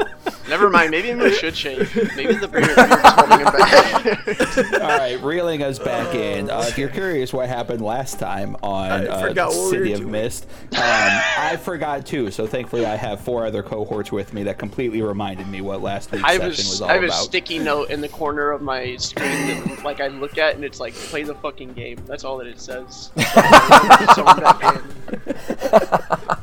Never 0.48 0.70
mind. 0.70 0.90
Maybe 0.90 1.14
we 1.14 1.32
should 1.32 1.54
shave. 1.54 1.94
Maybe 2.16 2.34
the 2.34 2.48
beard 2.48 2.66
beard's 2.66 3.02
holding 3.02 3.38
him 3.38 3.52
back. 3.52 4.82
All 4.82 4.98
right, 4.98 5.22
reeling 5.22 5.62
us 5.62 5.78
back 5.78 6.14
in. 6.14 6.50
Uh, 6.50 6.64
if 6.66 6.78
you're 6.78 6.88
curious 6.88 7.32
what 7.32 7.48
happened 7.48 7.82
last 7.82 8.18
time 8.18 8.56
on 8.62 8.90
I 8.90 9.06
uh, 9.06 9.28
forgot 9.28 9.50
what 9.50 9.64
we 9.64 9.78
City 9.78 9.92
of 9.92 10.00
doing. 10.00 10.12
Mist, 10.12 10.46
um, 10.72 10.80
I 10.82 11.58
forgot 11.62 12.06
too. 12.06 12.30
So 12.30 12.46
thankfully, 12.46 12.86
I 12.86 12.96
have 12.96 13.20
four 13.20 13.46
other 13.46 13.62
cohorts 13.62 14.10
with 14.10 14.32
me 14.32 14.42
that 14.44 14.58
completely 14.58 15.02
reminded 15.02 15.46
me 15.48 15.60
what 15.60 15.82
last 15.82 16.10
week's 16.10 16.24
I 16.24 16.38
session 16.38 16.44
a, 16.44 16.48
was 16.48 16.80
all 16.80 16.88
about. 16.88 16.98
I 16.98 17.00
have 17.02 17.10
a 17.10 17.12
sticky 17.12 17.58
note 17.58 17.90
in 17.90 18.00
the 18.00 18.08
corner 18.08 18.50
of 18.50 18.62
my 18.62 18.96
screen 18.96 19.30
that 19.30 19.84
like 19.84 20.00
I 20.00 20.08
look 20.08 20.38
at 20.38 20.54
and 20.54 20.64
it's 20.64 20.80
like 20.80 20.94
play 20.94 21.22
the 21.22 21.34
fucking 21.34 21.74
game. 21.74 21.98
That's 22.06 22.24
all 22.24 22.38
that 22.38 22.46
it 22.46 22.60
says. 22.60 23.10
Someone 24.14 24.40
back 24.40 24.76
in. 24.76 24.82
the 25.10 26.39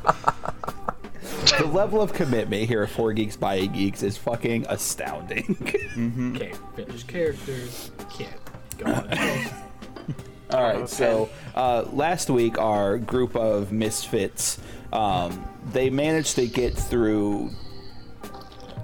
level 1.68 2.00
of 2.02 2.12
commitment 2.12 2.68
here 2.68 2.82
at 2.82 2.90
Four 2.90 3.12
Geeks 3.12 3.36
by 3.36 3.64
Geeks 3.66 4.02
is 4.02 4.16
fucking 4.16 4.66
astounding. 4.68 5.54
Can't 6.36 6.76
finish 6.76 7.04
characters. 7.04 7.90
Can't 8.10 8.40
go 8.78 8.86
on. 8.86 9.08
All 10.50 10.62
right, 10.62 10.88
so 10.88 11.28
uh, 11.54 11.84
last 11.92 12.30
week 12.30 12.56
our 12.58 12.96
group 12.96 13.36
of 13.36 13.70
misfits, 13.70 14.58
um, 14.94 15.46
they 15.72 15.90
managed 15.90 16.36
to 16.36 16.46
get 16.46 16.74
through 16.74 17.50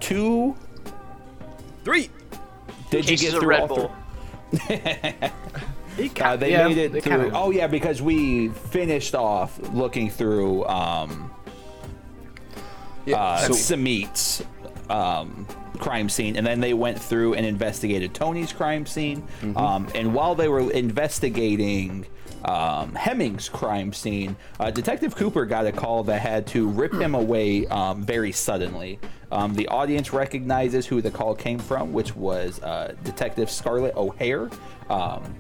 two. 0.00 0.54
Three. 1.84 2.10
Did 2.90 3.08
you 3.08 3.16
get 3.16 3.32
through 3.32 3.48
Red 3.48 3.60
all 3.62 3.68
Bull. 3.68 3.92
three? 4.54 4.80
Uh, 6.20 6.34
they 6.36 6.50
Yeah, 6.50 6.66
made 6.66 6.76
it 6.78 6.92
they 6.92 7.00
through. 7.00 7.22
kinda- 7.22 7.36
Oh 7.38 7.50
yeah, 7.52 7.68
because 7.68 8.02
we 8.02 8.48
finished 8.48 9.14
off 9.14 9.56
looking 9.72 10.10
through 10.10 10.64
um, 10.66 11.30
Yeah, 13.06 13.16
uh, 13.23 13.38
so- 13.38 13.52
Samit's 13.54 14.42
um, 14.90 15.46
crime 15.78 16.08
scene, 16.08 16.37
and 16.37 16.46
then 16.46 16.61
they 16.61 16.75
went 16.75 17.00
through 17.00 17.34
and 17.34 17.44
investigated 17.46 18.14
Tony's 18.14 18.52
crime 18.52 18.87
scene. 18.87 19.26
Um, 19.56 19.88
and 19.94 20.14
while 20.14 20.34
they 20.34 20.49
were 20.49 20.70
investigating 20.70 22.06
um, 22.44 22.94
Hemming's 22.94 23.49
crime 23.49 23.92
scene, 23.92 24.37
uh, 24.61 24.70
Detective 24.70 25.16
Cooper 25.16 25.46
got 25.46 25.66
a 25.66 25.73
call 25.73 26.04
that 26.04 26.20
had 26.20 26.46
to 26.49 26.68
rip 26.68 26.92
him 26.94 27.14
away 27.14 27.66
um, 27.68 28.02
very 28.02 28.32
suddenly. 28.32 28.99
Um, 29.32 29.54
the 29.54 29.66
audience 29.68 30.12
recognizes 30.12 30.87
who 30.87 31.00
the 31.00 31.11
call 31.11 31.34
came 31.34 31.58
from, 31.58 31.92
which 31.92 32.14
was 32.14 32.61
uh, 32.62 32.94
Detective 33.02 33.50
Scarlett 33.50 33.96
O'Hare. 33.96 34.50
Um, 34.90 35.34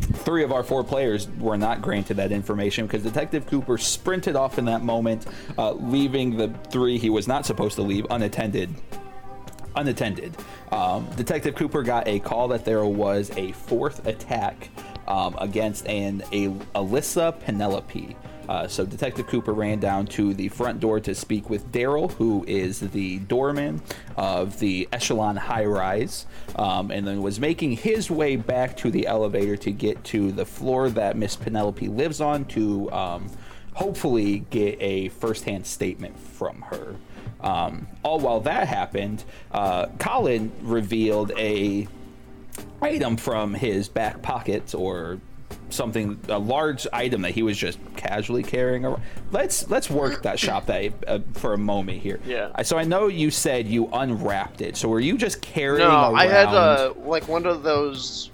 three 0.00 0.42
of 0.42 0.52
our 0.52 0.62
four 0.62 0.84
players 0.84 1.28
were 1.38 1.56
not 1.56 1.82
granted 1.82 2.16
that 2.18 2.32
information 2.32 2.86
because 2.86 3.02
Detective 3.02 3.46
Cooper 3.46 3.78
sprinted 3.78 4.36
off 4.36 4.58
in 4.58 4.64
that 4.66 4.82
moment, 4.82 5.26
uh, 5.58 5.72
leaving 5.72 6.36
the 6.36 6.48
three 6.70 6.98
he 6.98 7.10
was 7.10 7.28
not 7.28 7.46
supposed 7.46 7.76
to 7.76 7.82
leave 7.82 8.06
unattended. 8.10 8.74
Unattended. 9.76 10.36
Um, 10.72 11.08
Detective 11.16 11.54
Cooper 11.54 11.82
got 11.82 12.08
a 12.08 12.18
call 12.20 12.48
that 12.48 12.64
there 12.64 12.84
was 12.84 13.30
a 13.36 13.52
fourth 13.52 14.06
attack 14.06 14.68
um, 15.06 15.36
against 15.38 15.86
an 15.86 16.22
a 16.32 16.48
Alyssa 16.74 17.38
Penelope. 17.40 18.16
Uh, 18.50 18.66
so 18.66 18.84
Detective 18.84 19.28
Cooper 19.28 19.52
ran 19.52 19.78
down 19.78 20.06
to 20.08 20.34
the 20.34 20.48
front 20.48 20.80
door 20.80 20.98
to 20.98 21.14
speak 21.14 21.48
with 21.48 21.70
Daryl, 21.70 22.10
who 22.14 22.44
is 22.48 22.80
the 22.80 23.20
doorman 23.20 23.80
of 24.16 24.58
the 24.58 24.88
Echelon 24.92 25.36
High 25.36 25.66
Rise, 25.66 26.26
um, 26.56 26.90
and 26.90 27.06
then 27.06 27.22
was 27.22 27.38
making 27.38 27.76
his 27.76 28.10
way 28.10 28.34
back 28.34 28.76
to 28.78 28.90
the 28.90 29.06
elevator 29.06 29.56
to 29.58 29.70
get 29.70 30.02
to 30.06 30.32
the 30.32 30.44
floor 30.44 30.90
that 30.90 31.16
Miss 31.16 31.36
Penelope 31.36 31.86
lives 31.86 32.20
on 32.20 32.44
to 32.46 32.90
um, 32.90 33.30
hopefully 33.74 34.40
get 34.50 34.76
a 34.82 35.10
firsthand 35.10 35.64
statement 35.64 36.18
from 36.18 36.62
her. 36.62 36.96
Um, 37.40 37.86
all 38.02 38.18
while 38.18 38.40
that 38.40 38.66
happened, 38.66 39.22
uh, 39.52 39.86
Colin 40.00 40.50
revealed 40.60 41.30
a 41.38 41.86
item 42.82 43.16
from 43.16 43.54
his 43.54 43.88
back 43.88 44.22
pocket 44.22 44.74
or 44.74 45.20
something 45.70 46.18
a 46.28 46.38
large 46.38 46.86
item 46.92 47.22
that 47.22 47.32
he 47.32 47.42
was 47.42 47.56
just 47.56 47.78
casually 47.96 48.42
carrying 48.42 48.84
around. 48.84 49.02
Let's 49.30 49.68
let's 49.70 49.88
work 49.90 50.22
that 50.22 50.38
shop 50.38 50.66
that 50.66 50.92
uh, 51.06 51.20
for 51.34 51.52
a 51.54 51.58
moment 51.58 52.00
here. 52.02 52.20
Yeah. 52.26 52.60
So 52.62 52.76
I 52.78 52.84
know 52.84 53.06
you 53.08 53.30
said 53.30 53.66
you 53.66 53.88
unwrapped 53.92 54.60
it. 54.60 54.76
So 54.76 54.88
were 54.88 55.00
you 55.00 55.16
just 55.16 55.40
carrying 55.42 55.86
No, 55.86 55.94
around? 55.94 56.16
I 56.16 56.26
had 56.26 56.48
uh, 56.48 56.94
like 57.04 57.28
one 57.28 57.46
of 57.46 57.62
those. 57.62 58.30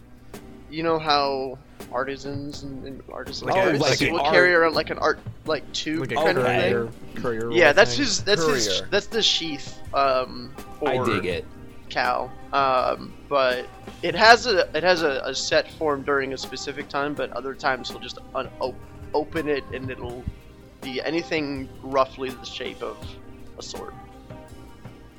You 0.71 0.83
know 0.83 0.99
how 0.99 1.59
artisans 1.93 2.65
and, 2.65 2.85
and 2.85 3.03
artists 3.13 3.43
like, 3.43 3.55
Oh, 3.55 3.61
artists 3.61 3.89
like 3.89 4.01
an 4.03 4.13
will 4.13 4.21
art- 4.21 4.35
carry 4.35 4.53
around 4.53 4.75
like 4.75 4.91
an 4.91 4.99
art 4.99 5.21
like 5.47 5.71
tube 5.73 6.01
Like 6.01 6.13
a 6.13 6.15
kind 6.17 6.37
of 6.39 6.45
thing. 6.45 7.23
courier 7.23 7.51
Yeah, 7.53 7.73
that's 7.73 7.93
thing. 7.93 8.05
his. 8.05 8.25
That's 8.25 8.45
his. 8.47 8.83
That's 8.91 9.07
the 9.07 9.23
sheath. 9.23 9.79
Um, 9.95 10.53
for 10.81 10.89
I 10.89 11.05
dig 11.05 11.25
it. 11.27 11.45
Cal. 11.89 12.31
Um, 12.53 13.15
but 13.29 13.67
it 14.03 14.15
has 14.15 14.47
a 14.47 14.69
it 14.77 14.83
has 14.83 15.03
a, 15.03 15.21
a 15.25 15.35
set 15.35 15.71
form 15.73 16.03
during 16.03 16.33
a 16.33 16.39
specific 16.39 16.89
time, 16.89 17.15
but 17.15 17.31
other 17.33 17.55
times 17.55 17.91
he'll 17.91 18.01
just 18.01 18.19
un- 18.35 18.51
op- 18.61 18.75
open 19.15 19.49
it 19.49 19.65
and 19.73 19.91
it'll 19.91 20.25
be 20.83 21.01
anything 21.03 21.69
roughly 21.83 22.31
the 22.31 22.45
shape 22.45 22.83
of 22.83 22.97
a 23.59 23.63
sword. 23.63 23.95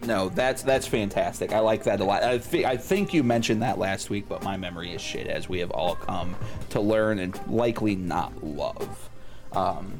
No, 0.04 0.30
that's 0.30 0.62
that's 0.62 0.86
fantastic. 0.88 1.54
I 1.54 1.60
like 1.60 1.84
that 1.84 2.00
a 2.00 2.04
lot. 2.04 2.24
I, 2.24 2.38
thi- 2.38 2.66
I 2.66 2.78
think 2.78 3.14
you 3.14 3.24
mentioned 3.24 3.62
that 3.64 3.80
last 3.80 4.10
week, 4.10 4.30
but 4.30 4.44
my 4.44 4.56
memory 4.56 4.94
is 4.94 5.02
shit, 5.02 5.28
as 5.28 5.50
we 5.50 5.60
have 5.60 5.72
all 5.72 5.96
come 5.96 6.36
to 6.70 6.80
learn 6.80 7.20
and 7.20 7.38
likely 7.48 7.96
not 7.96 8.44
love. 8.44 9.10
Um, 9.54 10.00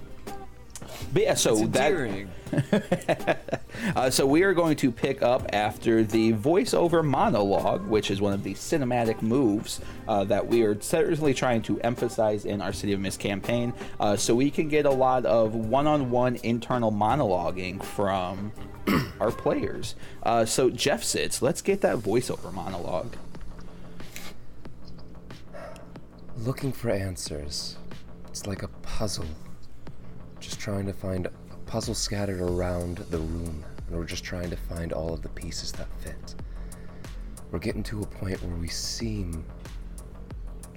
but 1.14 1.22
yeah, 1.22 1.34
so 1.34 1.56
that 1.68 2.28
uh, 3.96 4.10
so 4.10 4.26
we 4.26 4.44
are 4.44 4.54
going 4.54 4.76
to 4.78 4.92
pick 4.92 5.22
up 5.22 5.50
after 5.54 6.04
the 6.04 6.34
voiceover 6.34 7.04
monologue, 7.04 7.86
which 7.88 8.10
is 8.10 8.22
one 8.22 8.34
of 8.34 8.44
the 8.44 8.54
cinematic 8.54 9.22
moves 9.22 9.82
uh, 10.08 10.24
that 10.24 10.48
we 10.48 10.64
are 10.64 10.80
certainly 10.80 11.34
trying 11.34 11.62
to 11.62 11.80
emphasize 11.82 12.46
in 12.46 12.62
our 12.62 12.74
City 12.74 12.94
of 12.94 13.00
Mist 13.00 13.20
campaign, 13.20 13.74
uh, 14.00 14.16
so 14.16 14.34
we 14.34 14.50
can 14.50 14.68
get 14.70 14.86
a 14.86 14.92
lot 14.92 15.26
of 15.26 15.56
one-on-one 15.56 16.38
internal 16.44 16.92
monologuing 16.92 17.84
from 17.84 18.52
our 19.20 19.32
players. 19.32 19.96
Uh, 20.24 20.46
so 20.46 20.70
Jeff 20.70 21.04
Sitz. 21.04 21.42
Let's 21.42 21.62
get 21.62 21.82
that 21.82 21.98
voiceover 21.98 22.54
monologue. 22.54 23.16
Looking 26.38 26.72
for 26.72 26.92
answers. 26.92 27.78
It's 28.30 28.46
like 28.46 28.62
a 28.62 28.68
puzzle. 28.68 29.26
Just 30.40 30.60
trying 30.60 30.86
to 30.86 30.94
find 30.94 31.26
a 31.26 31.32
puzzle 31.66 31.96
scattered 31.96 32.42
around 32.42 32.98
the 33.10 33.18
room, 33.18 33.64
and 33.88 33.98
we're 33.98 34.06
just 34.06 34.24
trying 34.24 34.50
to 34.50 34.58
find 34.58 34.94
all 34.94 35.14
of 35.14 35.22
the 35.22 35.30
pieces 35.30 35.72
that 35.74 35.88
fit. 36.00 36.36
We're 37.52 37.60
getting 37.60 37.84
to 37.84 38.02
a 38.02 38.06
point 38.06 38.42
where 38.44 38.56
we 38.58 38.68
seem 38.68 39.46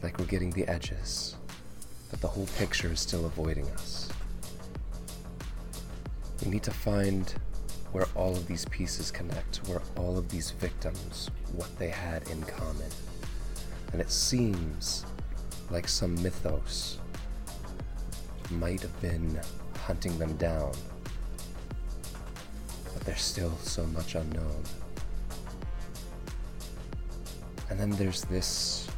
like 0.03 0.19
we're 0.19 0.25
getting 0.27 0.51
the 0.51 0.67
edges, 0.69 1.37
but 2.11 2.21
the 2.21 2.29
whole 2.29 2.47
picture 2.59 2.93
is 2.93 3.01
still 3.01 3.27
avoiding 3.27 3.67
us. 3.71 4.09
We 6.45 6.51
need 6.51 6.63
to 6.63 6.71
find 6.71 7.33
where 7.93 8.07
all 8.15 8.33
of 8.33 8.47
these 8.47 8.65
pieces 8.67 9.11
connect, 9.11 9.59
where 9.69 9.83
all 9.97 10.17
of 10.17 10.29
these 10.29 10.53
victims, 10.53 11.29
what 11.53 11.77
they 11.79 11.89
had 11.89 12.29
in 12.31 12.41
common. 12.45 12.89
And 13.93 14.01
it 14.01 14.11
seems 14.11 15.05
like 15.71 15.89
some 15.89 16.21
mythos 16.23 17.00
might 18.51 18.81
have 18.81 19.01
been 19.01 19.41
hunting 19.77 20.19
them 20.19 20.37
down. 20.37 20.73
But 22.93 23.05
there's 23.05 23.23
still 23.23 23.57
so 23.59 23.85
much 23.87 24.15
unknown. 24.15 24.63
And 27.69 27.79
then 27.79 27.91
there's 27.91 28.23
this 28.23 28.89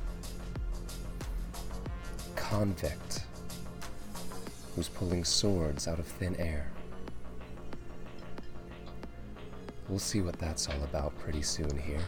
convict 2.34 3.24
who's 4.74 4.88
pulling 4.88 5.24
swords 5.24 5.86
out 5.86 5.98
of 5.98 6.06
thin 6.06 6.34
air. 6.36 6.66
We'll 9.88 9.98
see 9.98 10.22
what 10.22 10.38
that's 10.38 10.68
all 10.68 10.82
about 10.84 11.18
pretty 11.18 11.42
soon 11.42 11.76
here. 11.76 12.00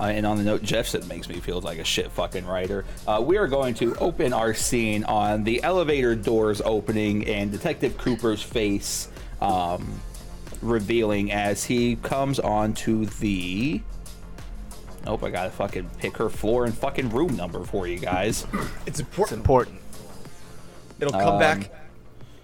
Uh, 0.00 0.04
and 0.04 0.24
on 0.24 0.38
the 0.38 0.42
note 0.42 0.62
Jeff 0.62 0.86
said 0.86 1.06
makes 1.08 1.28
me 1.28 1.36
feel 1.40 1.60
like 1.60 1.78
a 1.78 1.84
shit 1.84 2.10
fucking 2.10 2.46
writer. 2.46 2.86
Uh, 3.06 3.22
we 3.22 3.36
are 3.36 3.46
going 3.46 3.74
to 3.74 3.94
open 3.96 4.32
our 4.32 4.54
scene 4.54 5.04
on 5.04 5.44
the 5.44 5.62
elevator 5.62 6.14
doors 6.14 6.62
opening 6.64 7.26
and 7.28 7.52
Detective 7.52 7.98
Cooper's 7.98 8.42
face 8.42 9.08
um, 9.42 10.00
revealing 10.62 11.30
as 11.32 11.64
he 11.64 11.96
comes 11.96 12.38
onto 12.40 13.04
the. 13.04 13.82
Nope, 15.04 15.22
I 15.24 15.30
gotta 15.30 15.50
fucking 15.50 15.90
pick 15.98 16.16
her 16.18 16.28
floor 16.30 16.64
and 16.64 16.74
fucking 16.76 17.10
room 17.10 17.36
number 17.36 17.62
for 17.64 17.86
you 17.86 17.98
guys. 17.98 18.46
It's 18.86 18.86
It's 18.86 19.00
important. 19.00 19.38
important. 19.40 19.80
It'll 20.98 21.12
come 21.12 21.34
Um, 21.34 21.38
back 21.38 21.70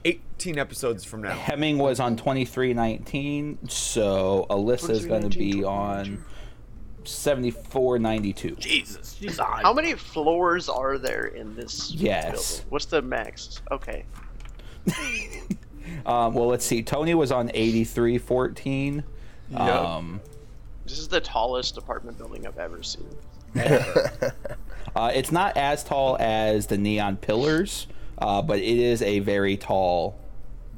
18 0.05 0.59
episodes 0.59 1.05
from 1.05 1.23
now. 1.23 1.33
Hemming 1.33 1.79
was 1.79 2.01
on 2.01 2.17
2319, 2.17 3.69
so 3.69 4.47
Alyssa's 4.51 5.05
gonna 5.07 5.29
be 5.29 5.53
2319, 5.61 5.65
on 5.65 6.25
7492. 7.07 8.57
Jesus, 8.57 9.15
Jesus. 9.15 9.39
How 9.39 9.73
many 9.73 9.95
floors 9.95 10.69
are 10.69 10.99
there 10.99 11.27
in 11.27 11.55
this 11.55 11.93
Yes. 11.93 12.57
building? 12.57 12.67
What's 12.71 12.85
the 12.87 13.03
max? 13.03 13.61
Okay. 13.71 14.05
Um, 16.05 16.35
well, 16.35 16.49
let's 16.49 16.65
see. 16.65 16.83
Tony 16.83 17.15
was 17.15 17.31
on 17.33 17.51
8314. 17.55 19.05
Yep. 19.51 19.61
Um, 19.61 20.21
This 20.85 20.99
is 20.99 21.09
the 21.09 21.21
tallest 21.21 21.79
apartment 21.79 22.19
building 22.19 22.47
I've 22.47 22.59
ever 22.59 22.83
seen. 22.83 23.09
uh, 23.57 25.11
it's 25.15 25.33
not 25.33 25.57
as 25.57 25.83
tall 25.85 26.17
as 26.21 26.67
the 26.67 26.77
neon 26.77 27.17
pillars, 27.17 27.87
uh, 28.19 28.43
but 28.43 28.59
it 28.59 28.79
is 28.79 29.03
a 29.03 29.21
very 29.21 29.57
tall 29.57 30.19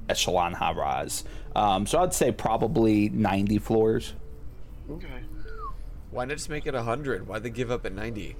echelon 0.08 0.52
High 0.52 0.72
Rise. 0.72 1.24
Um, 1.56 1.86
so 1.86 2.00
I'd 2.00 2.14
say 2.14 2.30
probably 2.30 3.08
90 3.08 3.58
floors. 3.58 4.12
Okay. 4.90 5.17
Why 6.10 6.24
not 6.24 6.38
just 6.38 6.48
make 6.48 6.66
it 6.66 6.72
100? 6.74 7.28
Why'd 7.28 7.42
they 7.42 7.50
give 7.50 7.70
up 7.70 7.84
at 7.84 7.92
90? 7.92 8.34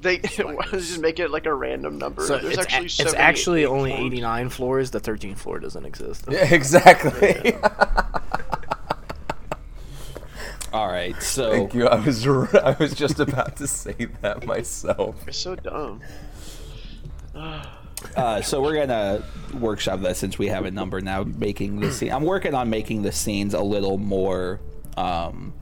They 0.00 0.16
why 0.16 0.28
don't 0.36 0.70
they 0.72 0.78
just 0.78 1.00
make 1.00 1.20
it 1.20 1.30
like 1.30 1.46
a 1.46 1.54
random 1.54 1.98
number. 1.98 2.26
So 2.26 2.38
There's 2.38 2.58
it's, 2.58 2.66
actually 2.72 3.04
a- 3.04 3.08
it's 3.08 3.14
actually 3.14 3.64
only 3.66 3.92
89 3.92 4.48
floors. 4.48 4.90
The 4.90 5.00
13th 5.00 5.38
floor 5.38 5.60
doesn't 5.60 5.86
exist. 5.86 6.24
Yeah, 6.28 6.52
exactly. 6.52 7.54
All 10.72 10.88
right. 10.88 11.20
So 11.22 11.50
Thank 11.52 11.74
you. 11.74 11.86
I 11.86 12.04
was 12.04 12.26
r- 12.26 12.48
I 12.64 12.76
was 12.78 12.94
just 12.94 13.20
about 13.20 13.56
to 13.56 13.66
say 13.66 13.94
that 14.22 14.46
myself. 14.46 15.16
You're 15.24 15.32
so 15.32 15.56
dumb. 15.56 16.00
Uh, 18.16 18.42
so 18.42 18.60
we're 18.60 18.74
gonna 18.74 19.22
workshop 19.54 20.00
that 20.00 20.16
since 20.16 20.36
we 20.36 20.48
have 20.48 20.64
a 20.64 20.70
number 20.72 21.00
now. 21.00 21.22
Making 21.22 21.78
the 21.78 21.92
scene, 21.92 22.10
I'm 22.10 22.24
working 22.24 22.52
on 22.52 22.68
making 22.68 23.02
the 23.02 23.12
scenes 23.12 23.54
a 23.54 23.62
little 23.62 23.96
more 23.96 24.58
um, 24.96 25.54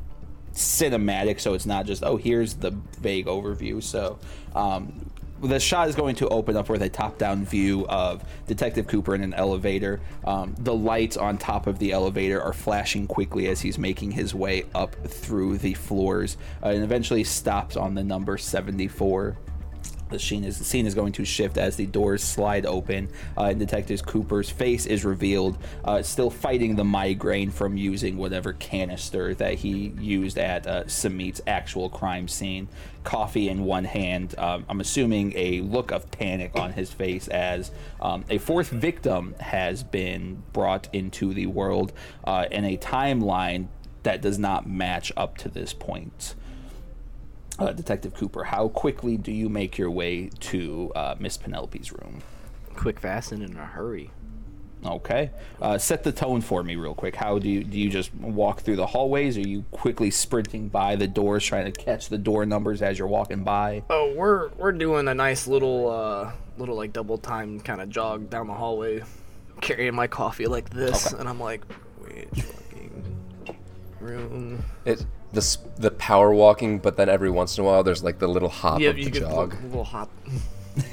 cinematic, 0.60 1.40
so 1.40 1.54
it's 1.54 1.66
not 1.66 1.86
just 1.86 2.04
oh 2.04 2.16
here's 2.16 2.54
the 2.54 2.70
vague 3.00 3.26
overview. 3.26 3.82
So 3.82 4.18
um, 4.54 5.10
the 5.42 5.58
shot 5.58 5.88
is 5.88 5.94
going 5.94 6.16
to 6.16 6.28
open 6.28 6.56
up 6.56 6.68
with 6.68 6.82
a 6.82 6.88
top-down 6.88 7.44
view 7.46 7.86
of 7.88 8.22
Detective 8.46 8.86
Cooper 8.86 9.14
in 9.14 9.22
an 9.22 9.32
elevator. 9.32 10.00
Um, 10.24 10.54
the 10.58 10.74
lights 10.74 11.16
on 11.16 11.38
top 11.38 11.66
of 11.66 11.78
the 11.78 11.92
elevator 11.92 12.42
are 12.42 12.52
flashing 12.52 13.06
quickly 13.06 13.48
as 13.48 13.60
he's 13.60 13.78
making 13.78 14.10
his 14.10 14.34
way 14.34 14.64
up 14.74 14.94
through 15.06 15.58
the 15.58 15.74
floors, 15.74 16.36
uh, 16.62 16.68
and 16.68 16.84
eventually 16.84 17.24
stops 17.24 17.76
on 17.76 17.94
the 17.94 18.04
number 18.04 18.36
74 18.36 19.36
the 20.10 20.18
scene 20.18 20.44
is 20.44 20.58
the 20.58 20.64
scene 20.64 20.86
is 20.86 20.94
going 20.94 21.12
to 21.12 21.24
shift 21.24 21.56
as 21.56 21.76
the 21.76 21.86
doors 21.86 22.22
slide 22.22 22.66
open 22.66 23.08
uh, 23.36 23.44
and 23.44 23.58
detective 23.58 24.04
cooper's 24.04 24.50
face 24.50 24.86
is 24.86 25.04
revealed 25.04 25.56
uh, 25.84 26.02
still 26.02 26.30
fighting 26.30 26.76
the 26.76 26.84
migraine 26.84 27.50
from 27.50 27.76
using 27.76 28.16
whatever 28.16 28.52
canister 28.54 29.34
that 29.34 29.54
he 29.54 29.92
used 30.00 30.38
at 30.38 30.66
uh, 30.66 30.86
samit's 30.86 31.40
actual 31.46 31.88
crime 31.88 32.28
scene. 32.28 32.68
Coffee 33.02 33.48
in 33.48 33.64
one 33.64 33.84
hand 33.84 34.34
um, 34.38 34.66
i'm 34.68 34.80
assuming 34.80 35.32
a 35.34 35.60
look 35.62 35.90
of 35.90 36.10
panic 36.10 36.54
on 36.54 36.72
his 36.72 36.92
face 36.92 37.28
as 37.28 37.70
um, 38.00 38.24
a 38.28 38.36
fourth 38.38 38.68
victim 38.68 39.34
has 39.40 39.82
been 39.82 40.42
brought 40.52 40.88
into 40.92 41.32
the 41.32 41.46
world 41.46 41.92
uh, 42.24 42.46
in 42.50 42.64
a 42.64 42.76
timeline 42.76 43.68
that 44.02 44.20
does 44.20 44.38
not 44.38 44.68
match 44.68 45.12
up 45.16 45.38
to 45.38 45.48
this 45.48 45.72
point 45.72 46.34
uh, 47.60 47.72
Detective 47.72 48.14
Cooper, 48.14 48.44
how 48.44 48.68
quickly 48.68 49.16
do 49.16 49.30
you 49.30 49.48
make 49.48 49.78
your 49.78 49.90
way 49.90 50.30
to 50.40 50.90
uh, 50.96 51.14
Miss 51.18 51.36
Penelope's 51.36 51.92
room? 51.92 52.22
Quick, 52.74 52.98
fast, 52.98 53.32
and 53.32 53.42
in 53.42 53.56
a 53.56 53.64
hurry. 53.64 54.10
Okay, 54.84 55.30
uh, 55.60 55.76
set 55.76 56.04
the 56.04 56.12
tone 56.12 56.40
for 56.40 56.62
me 56.62 56.74
real 56.74 56.94
quick. 56.94 57.14
How 57.14 57.38
do 57.38 57.50
you 57.50 57.62
do? 57.62 57.78
You 57.78 57.90
just 57.90 58.14
walk 58.14 58.62
through 58.62 58.76
the 58.76 58.86
hallways? 58.86 59.36
Are 59.36 59.46
you 59.46 59.62
quickly 59.72 60.10
sprinting 60.10 60.68
by 60.68 60.96
the 60.96 61.06
doors, 61.06 61.44
trying 61.44 61.70
to 61.70 61.72
catch 61.72 62.08
the 62.08 62.16
door 62.16 62.46
numbers 62.46 62.80
as 62.80 62.98
you're 62.98 63.06
walking 63.06 63.44
by? 63.44 63.82
Oh, 63.90 64.14
we're 64.16 64.48
we're 64.56 64.72
doing 64.72 65.06
a 65.08 65.14
nice 65.14 65.46
little 65.46 65.90
uh 65.90 66.32
little 66.56 66.76
like 66.76 66.94
double 66.94 67.18
time 67.18 67.60
kind 67.60 67.82
of 67.82 67.90
jog 67.90 68.30
down 68.30 68.46
the 68.46 68.54
hallway, 68.54 69.02
carrying 69.60 69.94
my 69.94 70.06
coffee 70.06 70.46
like 70.46 70.70
this, 70.70 71.12
and 71.12 71.28
I'm 71.28 71.38
like, 71.40 71.62
which 71.98 72.42
fucking 72.42 73.58
room? 74.00 74.64
It 74.86 75.04
the 75.32 75.38
s- 75.38 75.58
the 75.76 75.90
power 75.90 76.32
walking, 76.32 76.78
but 76.78 76.96
then 76.96 77.08
every 77.08 77.30
once 77.30 77.56
in 77.58 77.64
a 77.64 77.66
while 77.66 77.82
there's 77.82 78.02
like 78.02 78.18
the 78.18 78.28
little 78.28 78.48
hop 78.48 78.80
Yeah, 78.80 78.90
of 78.90 78.98
you 78.98 79.04
the 79.04 79.10
get 79.10 79.22
jog. 79.22 79.54
a 79.62 79.66
little 79.66 79.84
hop. 79.84 80.10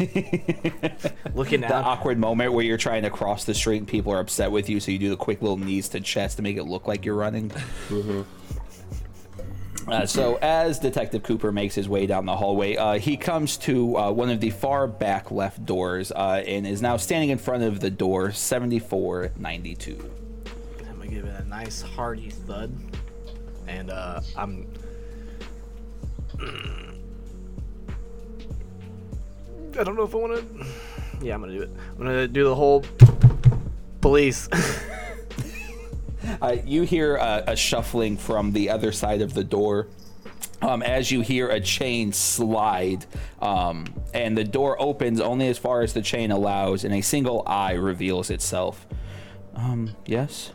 Looking 1.33 1.61
The 1.61 1.67
down. 1.69 1.83
awkward 1.83 2.17
moment 2.17 2.53
where 2.53 2.63
you're 2.65 2.77
trying 2.77 3.03
to 3.03 3.09
cross 3.09 3.45
the 3.45 3.53
street 3.53 3.77
and 3.77 3.87
people 3.87 4.11
are 4.11 4.19
upset 4.19 4.51
with 4.51 4.69
you, 4.69 4.79
so 4.79 4.91
you 4.91 4.99
do 4.99 5.09
the 5.09 5.15
quick 5.17 5.41
little 5.41 5.57
knees 5.57 5.89
to 5.89 5.99
chest 5.99 6.37
to 6.37 6.43
make 6.43 6.57
it 6.57 6.63
look 6.63 6.87
like 6.87 7.05
you're 7.05 7.15
running. 7.15 7.51
Uh, 9.87 10.05
so 10.05 10.37
as 10.41 10.79
Detective 10.79 11.23
Cooper 11.23 11.51
makes 11.51 11.73
his 11.73 11.87
way 11.87 12.05
down 12.07 12.25
the 12.25 12.35
hallway, 12.35 12.75
uh, 12.75 12.99
he 12.99 13.15
comes 13.15 13.55
to 13.57 13.97
uh, 13.97 14.11
one 14.11 14.29
of 14.29 14.41
the 14.41 14.49
far 14.49 14.85
back 14.85 15.31
left 15.31 15.65
doors 15.65 16.11
uh, 16.11 16.43
and 16.45 16.67
is 16.67 16.81
now 16.81 16.97
standing 16.97 17.29
in 17.29 17.37
front 17.37 17.63
of 17.63 17.79
the 17.79 17.89
door 17.89 18.31
7492. 18.33 20.11
I'm 20.89 20.97
gonna 20.97 21.07
give 21.09 21.23
it 21.25 21.39
a 21.39 21.45
nice 21.47 21.81
hearty 21.81 22.29
thud, 22.31 22.69
and 23.67 23.89
uh, 23.89 24.21
I'm. 24.35 24.67
I 29.79 29.83
don't 29.83 29.95
know 29.95 30.03
if 30.03 30.15
I 30.15 30.17
want 30.17 30.35
to. 30.35 30.65
Yeah, 31.21 31.35
I'm 31.35 31.41
gonna 31.41 31.53
do 31.53 31.61
it. 31.61 31.69
I'm 31.91 31.97
gonna 31.97 32.27
do 32.27 32.43
the 32.45 32.55
whole 32.55 32.83
police. 34.01 34.49
Uh, 36.41 36.57
you 36.65 36.83
hear 36.83 37.15
a, 37.15 37.43
a 37.47 37.55
shuffling 37.55 38.17
from 38.17 38.51
the 38.51 38.69
other 38.69 38.91
side 38.91 39.21
of 39.21 39.33
the 39.33 39.43
door. 39.43 39.87
Um, 40.61 40.81
as 40.81 41.11
you 41.11 41.21
hear 41.21 41.49
a 41.49 41.61
chain 41.61 42.11
slide, 42.11 43.05
um, 43.41 43.85
and 44.13 44.37
the 44.37 44.43
door 44.43 44.75
opens 44.81 45.21
only 45.21 45.47
as 45.47 45.57
far 45.57 45.81
as 45.81 45.93
the 45.93 46.01
chain 46.01 46.31
allows, 46.31 46.83
and 46.83 46.93
a 46.93 47.01
single 47.01 47.43
eye 47.45 47.73
reveals 47.73 48.29
itself. 48.31 48.87
Um, 49.55 49.95
yes? 50.05 50.51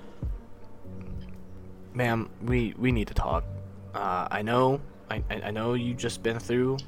Ma'am, 1.94 2.28
we 2.42 2.74
we 2.78 2.92
need 2.92 3.08
to 3.08 3.14
talk. 3.14 3.44
Uh, 3.94 4.26
I 4.30 4.42
know, 4.42 4.80
I 5.10 5.22
I 5.30 5.42
I 5.46 5.50
know 5.50 5.74
you 5.74 5.94
just 5.94 6.22
been 6.22 6.38
through 6.38 6.78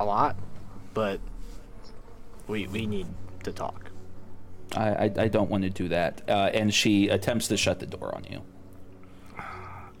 a 0.00 0.04
lot, 0.04 0.36
but 0.94 1.20
we 2.48 2.66
we 2.68 2.86
need 2.86 3.06
to 3.44 3.52
talk. 3.52 3.90
I, 4.74 4.88
I, 4.90 5.12
I 5.18 5.28
don't 5.28 5.48
want 5.48 5.62
to 5.62 5.70
do 5.70 5.88
that. 5.88 6.22
Uh, 6.28 6.50
and 6.52 6.74
she 6.74 7.08
attempts 7.08 7.48
to 7.48 7.56
shut 7.56 7.78
the 7.78 7.86
door 7.86 8.14
on 8.14 8.24
you. 8.24 8.42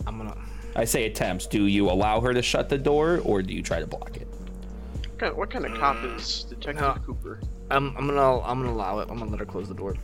I'm 0.06 0.18
gonna. 0.18 0.36
I 0.74 0.84
say 0.84 1.06
attempts. 1.06 1.46
Do 1.46 1.66
you 1.66 1.90
allow 1.90 2.20
her 2.20 2.34
to 2.34 2.42
shut 2.42 2.68
the 2.68 2.78
door, 2.78 3.20
or 3.24 3.42
do 3.42 3.54
you 3.54 3.62
try 3.62 3.80
to 3.80 3.86
block 3.86 4.16
it? 4.16 4.26
What 4.26 5.18
kind, 5.18 5.36
what 5.36 5.50
kind 5.50 5.66
of 5.66 5.78
cop 5.78 6.02
is 6.04 6.44
Detective 6.44 6.80
No. 6.82 6.94
Cooper? 7.04 7.40
I'm 7.70 7.96
I'm 7.96 8.06
gonna 8.06 8.40
I'm 8.40 8.60
gonna 8.60 8.72
allow 8.72 8.98
it. 9.00 9.08
I'm 9.10 9.18
gonna 9.18 9.30
let 9.30 9.40
her 9.40 9.46
close 9.46 9.68
the 9.68 9.74
door. 9.74 9.94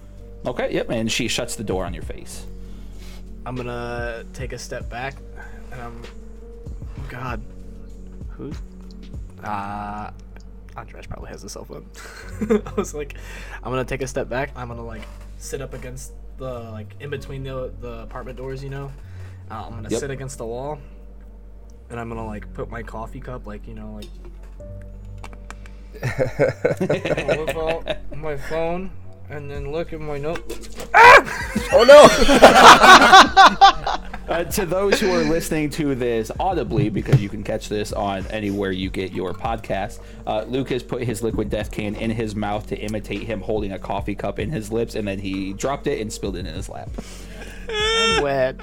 Okay, 0.47 0.73
yep, 0.73 0.91
and 0.91 1.11
she 1.11 1.29
shuts 1.29 1.55
the 1.57 1.65
door 1.65 1.85
on 1.85 1.95
your 1.95 2.03
face. 2.03 2.47
I'm 3.45 3.57
gonna 3.57 4.25
take 4.33 4.53
a 4.53 4.59
step 4.59 4.89
back, 4.89 5.17
and 5.73 5.81
I'm. 5.83 6.03
Oh 6.99 7.03
God. 7.09 7.43
Who's? 8.31 8.57
Uh, 9.43 10.11
Andres 10.77 11.07
probably 11.07 11.29
has 11.31 11.43
a 11.45 11.49
cell 11.49 11.65
phone. 11.65 11.85
I 12.67 12.73
was 12.77 12.95
like, 12.95 13.15
I'm 13.63 13.71
gonna 13.73 13.85
take 13.85 14.03
a 14.03 14.07
step 14.07 14.29
back. 14.29 14.51
I'm 14.57 14.69
gonna 14.69 14.85
like 14.85 15.03
sit 15.39 15.61
up 15.61 15.75
against 15.75 16.13
the 16.39 16.51
like 16.71 16.95
in 17.01 17.11
between 17.11 17.43
the 17.43 17.73
the 17.81 18.03
apartment 18.03 18.39
doors, 18.39 18.63
you 18.63 18.71
know. 18.71 18.91
Uh, 19.51 19.65
I'm 19.67 19.71
gonna 19.75 19.89
Yep. 19.91 20.01
sit 20.01 20.11
against 20.11 20.39
the 20.39 20.47
wall, 20.47 20.79
and 21.91 21.99
I'm 22.01 22.09
gonna 22.09 22.25
like 22.27 22.53
put 22.55 22.71
my 22.71 22.83
coffee 22.83 23.21
cup, 23.21 23.47
like 23.47 23.67
you 23.67 23.75
know, 23.75 23.93
like 23.95 24.09
on 26.01 27.47
my 27.47 27.53
phone- 27.53 27.97
my 28.17 28.37
phone, 28.37 28.91
and 29.31 29.51
then 29.51 29.73
look 29.73 29.93
at 29.93 30.01
my 30.01 30.19
notebook. 30.19 30.59
Oh 31.75 31.85
no! 31.87 32.09
Uh, 34.29 34.45
to 34.45 34.65
those 34.65 35.01
who 35.01 35.11
are 35.11 35.25
listening 35.25 35.69
to 35.69 35.95
this 35.97 36.31
audibly, 36.39 36.89
because 36.89 37.21
you 37.21 37.29
can 37.29 37.43
catch 37.43 37.69
this 37.69 37.93
on 37.93 38.25
anywhere 38.29 38.71
you 38.71 38.89
get 38.89 39.13
your 39.13 39.35
podcast, 39.35 39.99
uh, 40.27 40.45
Lucas 40.45 40.83
put 40.83 41.03
his 41.03 41.23
liquid 41.23 41.51
death 41.51 41.71
can 41.71 41.95
in 41.97 42.09
his 42.09 42.35
mouth 42.35 42.67
to 42.67 42.77
imitate 42.77 43.25
him 43.25 43.41
holding 43.41 43.73
a 43.73 43.79
coffee 43.79 44.15
cup 44.15 44.39
in 44.39 44.49
his 44.49 44.71
lips, 44.73 44.95
and 44.95 45.07
then 45.07 45.19
he 45.19 45.53
dropped 45.53 45.87
it 45.87 46.01
and 46.01 46.11
spilled 46.11 46.37
it 46.37 46.47
in 46.47 46.55
his 46.55 46.69
lap. 46.69 46.89
Wet. 48.23 48.57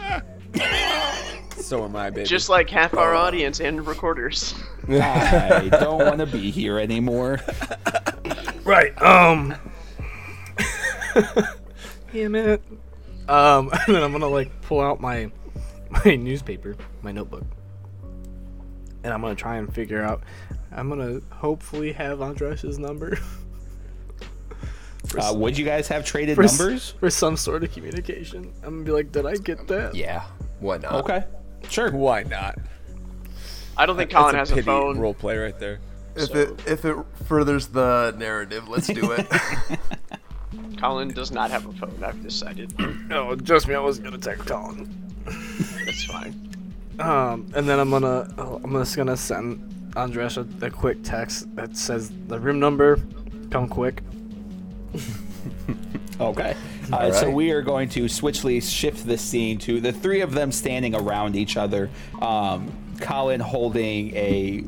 So 1.57 1.83
am 1.83 1.95
I, 1.95 2.09
baby. 2.09 2.25
Just 2.25 2.49
like 2.49 2.69
half 2.69 2.95
our 2.95 3.13
audience 3.13 3.59
and 3.59 3.85
recorders. 3.85 4.55
I 4.87 5.67
don't 5.69 5.99
want 5.99 6.19
to 6.19 6.25
be 6.25 6.49
here 6.51 6.79
anymore. 6.79 7.41
Right. 8.65 8.99
Um. 9.01 9.55
Damn 12.13 12.35
it. 12.35 12.61
Um, 13.27 13.69
and 13.87 13.95
then 13.95 14.03
I'm 14.03 14.11
gonna 14.11 14.27
like 14.27 14.61
pull 14.61 14.81
out 14.81 14.99
my 14.99 15.31
my 16.05 16.15
newspaper, 16.15 16.75
my 17.01 17.11
notebook, 17.11 17.43
and 19.03 19.13
I'm 19.13 19.21
gonna 19.21 19.35
try 19.35 19.57
and 19.57 19.73
figure 19.73 20.01
out. 20.03 20.23
I'm 20.71 20.87
gonna 20.89 21.21
hopefully 21.31 21.91
have 21.93 22.19
Andres's 22.19 22.77
number 22.77 23.17
Uh, 25.17 25.33
would 25.35 25.57
you 25.57 25.65
guys 25.65 25.87
have 25.87 26.05
traded 26.05 26.35
for, 26.35 26.43
s- 26.43 26.59
numbers? 26.59 26.91
for 26.99 27.09
some 27.09 27.35
sort 27.35 27.63
of 27.63 27.71
communication. 27.73 28.53
I'm 28.63 28.75
gonna 28.75 28.83
be 28.83 28.91
like, 28.91 29.11
did 29.11 29.25
I 29.25 29.35
get 29.35 29.67
that? 29.67 29.95
yeah, 29.95 30.23
why 30.59 30.77
not? 30.77 30.93
Okay, 31.05 31.23
sure. 31.67 31.89
Why 31.91 32.21
not? 32.23 32.59
I 33.75 33.85
don't 33.87 33.97
think 33.97 34.11
Colin 34.11 34.35
That's 34.35 34.49
has 34.49 34.51
a 34.51 34.55
pity 34.55 34.65
phone. 34.65 34.99
role 34.99 35.13
play 35.15 35.37
right 35.37 35.57
there. 35.57 35.79
If 36.15 36.35
it 36.35 36.61
if 36.67 36.85
it 36.85 36.95
furthers 37.25 37.67
the 37.67 38.13
narrative, 38.17 38.67
let's 38.67 38.87
do 38.87 39.11
it. 39.13 39.25
Colin 40.77 41.09
does 41.09 41.31
not 41.31 41.51
have 41.51 41.65
a 41.65 41.73
phone. 41.73 42.03
I've 42.03 42.21
decided. 42.23 42.73
No, 43.09 43.35
trust 43.35 43.67
me. 43.67 43.73
I 43.73 43.79
wasn't 43.79 44.05
gonna 44.05 44.19
text 44.19 44.45
Colin. 44.45 44.87
That's 45.25 46.03
fine. 46.03 46.55
Um, 46.99 47.47
and 47.55 47.67
then 47.67 47.79
I'm 47.79 47.89
gonna 47.89 48.31
oh, 48.37 48.61
I'm 48.63 48.71
just 48.73 48.95
gonna 48.95 49.17
send 49.17 49.93
Andres 49.95 50.37
a, 50.37 50.45
a 50.61 50.69
quick 50.69 51.01
text 51.01 51.53
that 51.55 51.75
says 51.75 52.11
the 52.27 52.39
room 52.39 52.59
number, 52.59 52.99
come 53.49 53.67
quick. 53.67 54.03
Okay. 56.19 56.55
Uh, 56.91 56.97
All 56.97 57.13
So 57.13 57.29
we 57.29 57.51
are 57.51 57.61
going 57.61 57.87
to 57.89 58.07
switchly 58.09 58.59
shift 58.59 59.05
the 59.05 59.17
scene 59.17 59.57
to 59.59 59.79
the 59.79 59.93
three 59.93 60.21
of 60.21 60.33
them 60.33 60.51
standing 60.51 60.93
around 60.93 61.35
each 61.35 61.55
other. 61.55 61.89
Um, 62.21 62.71
Colin 62.99 63.39
holding 63.39 64.13
a 64.15 64.65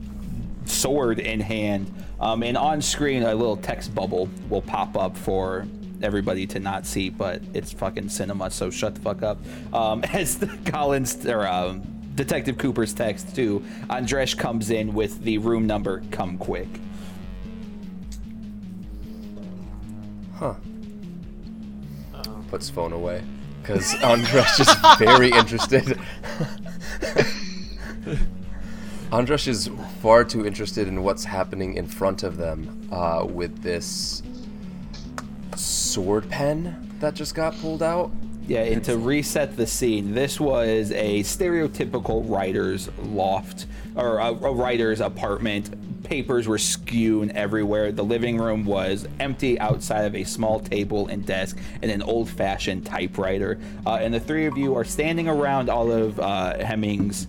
sword 0.65 1.19
in 1.19 1.41
hand, 1.41 1.93
um, 2.21 2.43
and 2.43 2.55
on 2.55 2.81
screen 2.81 3.23
a 3.23 3.36
little 3.36 3.57
text 3.57 3.93
bubble 3.93 4.29
will 4.49 4.62
pop 4.62 4.95
up 4.95 5.17
for 5.17 5.67
everybody 6.01 6.47
to 6.47 6.60
not 6.60 6.86
see, 6.86 7.10
but 7.10 7.41
it's 7.53 7.71
fucking 7.73 8.10
cinema, 8.10 8.49
so 8.49 8.69
shut 8.69 8.95
the 8.95 9.01
fuck 9.01 9.23
up. 9.23 9.39
Um, 9.73 10.03
as 10.13 10.38
the 10.38 10.47
Colin's 10.65 11.25
or 11.25 11.47
um, 11.47 11.81
Detective 12.15 12.57
Cooper's 12.57 12.93
text 12.93 13.36
to 13.36 13.62
Andresh 13.89 14.38
comes 14.38 14.69
in 14.69 14.93
with 14.93 15.23
the 15.23 15.38
room 15.39 15.65
number. 15.65 16.03
Come 16.12 16.38
quick. 16.38 16.67
Huh. 20.36 20.55
Puts 22.49 22.69
phone 22.69 22.91
away. 22.93 23.23
Because 23.62 23.93
Andresh 23.95 24.60
is 24.60 24.97
very 24.99 25.31
interested. 25.38 25.97
Andresh 29.12 29.50
is 29.50 29.69
far 30.02 30.24
too 30.24 30.45
interested 30.45 30.88
in 30.88 31.04
what's 31.04 31.26
happening 31.26 31.76
in 31.76 31.86
front 31.86 32.24
of 32.24 32.38
them 32.38 32.88
uh, 32.93 33.26
with 33.30 33.62
this 33.62 34.24
sword 35.58 36.30
pen 36.30 36.93
that 37.02 37.13
just 37.13 37.36
got 37.36 37.54
pulled 37.60 37.84
out. 37.84 38.10
Yeah, 38.47 38.62
and 38.62 38.82
to 38.86 38.97
reset 38.97 39.58
the 39.58 39.67
scene, 39.67 40.13
this 40.13 40.39
was 40.39 40.91
a 40.91 41.24
stereotypical 41.24 42.24
writer's 42.30 42.89
loft 43.04 43.65
or 43.97 44.19
a, 44.19 44.28
a 44.28 44.54
writer's 44.54 45.02
apartment. 45.02 46.04
Papers 46.06 46.47
were 46.47 46.58
skewed 46.58 47.32
everywhere. 47.32 47.91
The 47.91 48.06
living 48.06 48.38
room 48.38 48.63
was 48.63 49.10
empty 49.19 49.60
outside 49.60 50.06
of 50.06 50.15
a 50.15 50.24
small 50.24 50.62
table 50.62 51.08
and 51.08 51.26
desk 51.26 51.58
and 51.82 51.91
an 51.91 52.02
old 52.02 52.30
fashioned 52.30 52.86
typewriter. 52.86 53.60
Uh, 53.86 53.95
and 53.95 54.13
the 54.13 54.21
three 54.21 54.45
of 54.45 54.58
you 54.58 54.74
are 54.76 54.86
standing 54.86 55.28
around 55.28 55.69
all 55.69 55.91
of 55.91 56.17
uh, 56.17 56.63
Hemming's. 56.63 57.28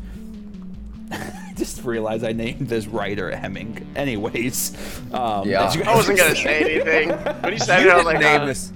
Just 1.56 1.84
realized 1.84 2.24
I 2.24 2.32
named 2.32 2.68
this 2.68 2.86
writer 2.86 3.34
Hemming. 3.34 3.86
Anyways, 3.96 4.76
um, 5.12 5.48
Yeah. 5.48 5.66
as 5.66 5.76
you 5.76 5.82
I 5.84 5.94
wasn't 5.94 6.18
gonna 6.18 6.34
say 6.34 6.80
anything, 6.82 7.08
but 7.42 7.52
he 7.52 7.58
said 7.58 7.82
You 7.82 7.90
it. 7.90 7.92
I 7.92 7.96
was 7.96 8.04
didn't 8.06 8.14
like, 8.22 8.32
name 8.32 8.40
uh, 8.42 8.46
this. 8.46 8.72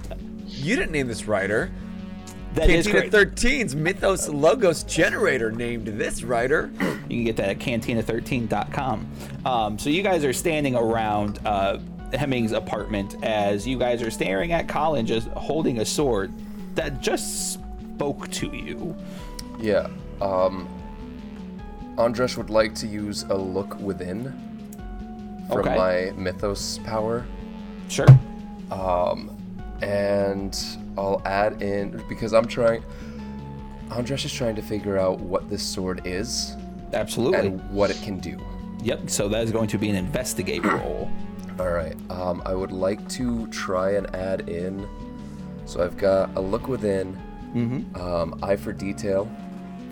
You 0.47 0.75
didn't 0.75 0.91
name 0.91 1.07
this 1.07 1.25
writer. 1.27 1.71
That 2.53 2.69
is 2.69 2.87
Cantina 2.87 3.09
correct. 3.11 3.35
13's 3.37 3.75
Mythos 3.75 4.29
Logos 4.29 4.83
Generator 4.83 5.51
named 5.51 5.87
this 5.87 6.23
writer. 6.23 6.71
You 7.07 7.15
can 7.19 7.23
get 7.23 7.37
that 7.37 7.49
at 7.51 7.59
cantina13.com. 7.59 9.07
Um, 9.45 9.79
so 9.79 9.89
you 9.89 10.01
guys 10.03 10.25
are 10.25 10.33
standing 10.33 10.75
around 10.75 11.39
uh, 11.45 11.79
Hemming's 12.13 12.51
apartment 12.51 13.15
as 13.23 13.65
you 13.65 13.79
guys 13.79 14.01
are 14.01 14.11
staring 14.11 14.51
at 14.51 14.67
Colin 14.67 15.05
just 15.05 15.29
holding 15.29 15.79
a 15.79 15.85
sword 15.85 16.33
that 16.75 16.99
just 17.01 17.53
spoke 17.53 18.29
to 18.31 18.47
you. 18.53 18.93
Yeah. 19.57 19.87
Um, 20.19 20.67
Andresh 21.97 22.37
would 22.37 22.49
like 22.49 22.75
to 22.75 22.87
use 22.87 23.23
a 23.23 23.35
look 23.35 23.79
within 23.79 24.33
from 25.49 25.59
Okay. 25.59 25.75
my 25.75 26.11
mythos 26.21 26.79
power. 26.79 27.25
Sure. 27.87 28.07
Um, 28.71 29.35
and 29.81 30.57
I'll 30.97 31.21
add 31.25 31.61
in 31.61 32.03
because 32.07 32.33
I'm 32.33 32.45
trying. 32.45 32.83
Andresh 33.89 34.25
is 34.25 34.33
trying 34.33 34.55
to 34.55 34.61
figure 34.61 34.97
out 34.97 35.19
what 35.19 35.49
this 35.49 35.63
sword 35.63 36.01
is 36.05 36.55
Absolutely. 36.93 37.39
and 37.39 37.71
what 37.71 37.89
it 37.89 37.99
can 38.03 38.19
do. 38.19 38.37
Yep. 38.83 39.09
So 39.09 39.27
that 39.29 39.43
is 39.43 39.51
going 39.51 39.69
to 39.69 39.77
be 39.77 39.89
an 39.89 39.95
investigate 39.95 40.63
roll. 40.65 41.09
All 41.59 41.69
right. 41.71 41.95
Um, 42.11 42.43
I 42.45 42.53
would 42.53 42.71
like 42.71 43.07
to 43.09 43.47
try 43.47 43.91
and 43.91 44.13
add 44.15 44.49
in. 44.49 44.87
So 45.65 45.83
I've 45.83 45.97
got 45.97 46.29
a 46.35 46.41
look 46.41 46.67
within, 46.67 47.19
mm-hmm. 47.55 47.99
um, 47.99 48.39
eye 48.43 48.55
for 48.55 48.71
detail 48.71 49.29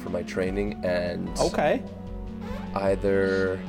for 0.05 0.11
my 0.11 0.21
training, 0.23 0.79
and 0.85 1.27
Okay. 1.39 1.81
either 2.75 3.59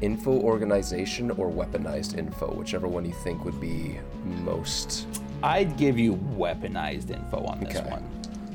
info 0.00 0.30
organization 0.30 1.30
or 1.32 1.50
weaponized 1.50 2.16
info, 2.16 2.54
whichever 2.54 2.86
one 2.88 3.04
you 3.04 3.12
think 3.12 3.44
would 3.44 3.60
be 3.60 3.98
most. 4.44 5.06
I'd 5.42 5.76
give 5.76 5.98
you 5.98 6.14
weaponized 6.38 7.10
info 7.10 7.44
on 7.44 7.60
this 7.60 7.76
Okay. 7.76 7.90
one. 7.90 8.04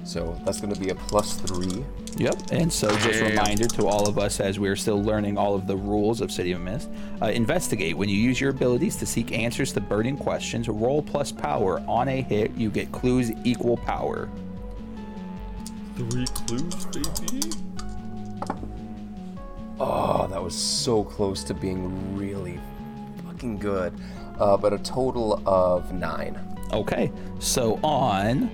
So 0.05 0.39
that's 0.45 0.61
going 0.61 0.73
to 0.73 0.79
be 0.79 0.89
a 0.89 0.95
plus 0.95 1.33
three. 1.33 1.83
Yep. 2.17 2.35
And 2.51 2.71
so, 2.71 2.87
just 2.99 3.19
a 3.21 3.25
reminder 3.25 3.67
to 3.67 3.87
all 3.87 4.07
of 4.07 4.17
us 4.17 4.39
as 4.39 4.57
we're 4.59 4.75
still 4.77 5.03
learning 5.03 5.37
all 5.37 5.53
of 5.53 5.67
the 5.67 5.75
rules 5.75 6.21
of 6.21 6.31
City 6.31 6.53
of 6.53 6.61
Mist 6.61 6.89
uh, 7.21 7.25
investigate. 7.25 7.97
When 7.97 8.07
you 8.07 8.15
use 8.15 8.39
your 8.39 8.51
abilities 8.51 8.95
to 8.97 9.05
seek 9.05 9.33
answers 9.37 9.73
to 9.73 9.81
burning 9.81 10.15
questions, 10.15 10.69
roll 10.69 11.01
plus 11.01 11.31
power. 11.31 11.83
On 11.87 12.07
a 12.07 12.21
hit, 12.21 12.51
you 12.55 12.69
get 12.69 12.91
clues 12.93 13.31
equal 13.43 13.75
power. 13.77 14.29
Three 15.95 16.25
clues, 16.27 16.85
baby. 16.87 17.51
Oh, 19.79 20.27
that 20.29 20.43
was 20.43 20.53
so 20.53 21.03
close 21.03 21.43
to 21.45 21.53
being 21.53 22.17
really 22.17 22.59
fucking 23.25 23.59
good. 23.59 23.93
Uh, 24.37 24.57
but 24.57 24.73
a 24.73 24.77
total 24.79 25.41
of 25.47 25.93
nine. 25.93 26.37
Okay. 26.73 27.11
So, 27.39 27.79
on. 27.81 28.51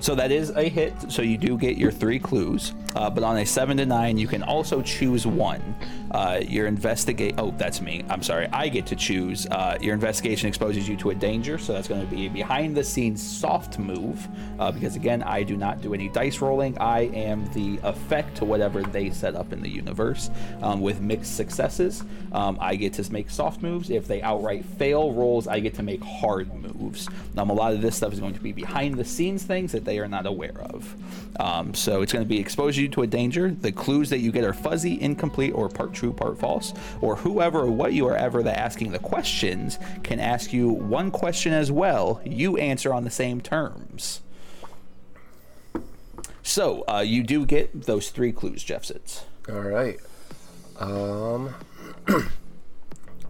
So 0.00 0.14
that 0.14 0.32
is 0.32 0.50
a 0.50 0.68
hit. 0.68 0.94
So 1.10 1.22
you 1.22 1.38
do 1.38 1.56
get 1.56 1.76
your 1.76 1.92
three 1.92 2.18
clues. 2.18 2.74
Uh, 2.96 3.10
but 3.10 3.22
on 3.22 3.38
a 3.38 3.46
seven 3.46 3.76
to 3.76 3.86
nine, 3.86 4.18
you 4.18 4.26
can 4.26 4.42
also 4.42 4.82
choose 4.82 5.26
one. 5.26 5.76
Uh, 6.10 6.40
your 6.46 6.66
investigate. 6.66 7.34
Oh, 7.38 7.52
that's 7.58 7.80
me. 7.80 8.04
I'm 8.08 8.22
sorry. 8.22 8.48
I 8.52 8.68
get 8.68 8.86
to 8.86 8.96
choose. 8.96 9.46
Uh, 9.46 9.76
your 9.80 9.94
investigation 9.94 10.48
exposes 10.48 10.88
you 10.88 10.96
to 10.96 11.10
a 11.10 11.14
danger. 11.14 11.58
So 11.58 11.72
that's 11.72 11.88
going 11.88 12.00
to 12.00 12.06
be 12.14 12.26
a 12.26 12.30
behind 12.30 12.76
the 12.76 12.84
scenes 12.84 13.22
soft 13.22 13.78
move. 13.78 14.26
Uh, 14.58 14.72
because 14.72 14.96
again, 14.96 15.22
I 15.22 15.42
do 15.42 15.56
not 15.56 15.80
do 15.80 15.94
any 15.94 16.08
dice 16.08 16.40
rolling. 16.40 16.78
I 16.78 17.02
am 17.14 17.50
the 17.52 17.78
effect 17.82 18.36
to 18.38 18.44
whatever 18.44 18.82
they 18.82 19.10
set 19.10 19.34
up 19.34 19.52
in 19.52 19.60
the 19.60 19.68
universe. 19.68 20.30
Um, 20.62 20.80
with 20.80 21.00
mixed 21.00 21.36
successes, 21.36 22.02
um, 22.32 22.58
I 22.60 22.76
get 22.76 22.92
to 22.94 23.12
make 23.12 23.30
soft 23.30 23.62
moves. 23.62 23.90
If 23.90 24.06
they 24.06 24.22
outright 24.22 24.64
fail 24.64 25.12
rolls, 25.12 25.46
I 25.46 25.60
get 25.60 25.74
to 25.74 25.82
make 25.82 26.02
hard 26.02 26.52
moves. 26.54 27.08
Um, 27.36 27.50
a 27.50 27.54
lot 27.54 27.72
of 27.72 27.82
this 27.82 27.96
stuff 27.96 28.12
is 28.12 28.20
going 28.20 28.34
to 28.34 28.40
be 28.40 28.52
behind 28.52 28.96
the 28.96 29.04
scenes 29.04 29.44
things 29.44 29.72
that 29.72 29.84
they 29.84 29.98
are 29.98 30.08
not 30.08 30.26
aware 30.26 30.60
of. 30.60 30.94
Um, 31.40 31.74
so 31.74 32.02
it's 32.02 32.12
going 32.12 32.24
to 32.24 32.28
be 32.28 32.38
expose 32.38 32.76
you 32.76 32.88
to 32.88 33.02
a 33.02 33.06
danger. 33.06 33.50
The 33.50 33.72
clues 33.72 34.10
that 34.10 34.18
you 34.18 34.32
get 34.32 34.44
are 34.44 34.52
fuzzy, 34.52 35.00
incomplete, 35.00 35.52
or 35.54 35.68
part 35.68 35.94
true, 35.98 36.12
part 36.12 36.38
false. 36.38 36.72
Or 37.00 37.16
whoever 37.16 37.60
or 37.60 37.70
what 37.70 37.92
you 37.92 38.06
are 38.06 38.16
ever 38.16 38.42
that 38.42 38.58
asking 38.58 38.92
the 38.92 38.98
questions 38.98 39.78
can 40.02 40.20
ask 40.20 40.52
you 40.52 40.68
one 40.68 41.10
question 41.10 41.52
as 41.52 41.72
well. 41.72 42.20
You 42.24 42.56
answer 42.56 42.92
on 42.94 43.04
the 43.04 43.10
same 43.10 43.40
terms. 43.40 44.20
So 46.42 46.84
uh, 46.88 47.00
you 47.00 47.22
do 47.22 47.44
get 47.44 47.82
those 47.82 48.10
three 48.10 48.32
clues, 48.32 48.64
Jeff 48.64 48.84
Sitz. 48.84 49.24
All 49.48 49.60
right. 49.60 49.98
Um. 50.78 51.54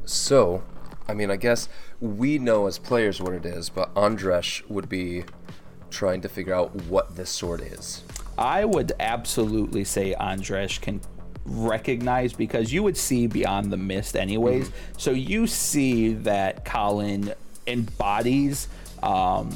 so, 0.04 0.62
I 1.08 1.14
mean, 1.14 1.30
I 1.30 1.36
guess 1.36 1.68
we 2.00 2.38
know 2.38 2.66
as 2.66 2.78
players 2.78 3.20
what 3.20 3.32
it 3.32 3.44
is, 3.44 3.70
but 3.70 3.92
Andresh 3.94 4.68
would 4.68 4.88
be 4.88 5.24
trying 5.90 6.20
to 6.20 6.28
figure 6.28 6.54
out 6.54 6.74
what 6.84 7.16
this 7.16 7.30
sword 7.30 7.62
is. 7.64 8.02
I 8.36 8.64
would 8.64 8.92
absolutely 9.00 9.84
say 9.84 10.14
Andresh 10.14 10.80
can 10.80 11.00
recognize 11.48 12.32
because 12.32 12.72
you 12.72 12.82
would 12.82 12.96
see 12.96 13.26
beyond 13.26 13.72
the 13.72 13.76
mist 13.76 14.16
anyways. 14.16 14.70
So 14.96 15.10
you 15.10 15.46
see 15.46 16.14
that 16.14 16.64
Colin 16.64 17.32
embodies 17.66 18.68
um, 19.02 19.50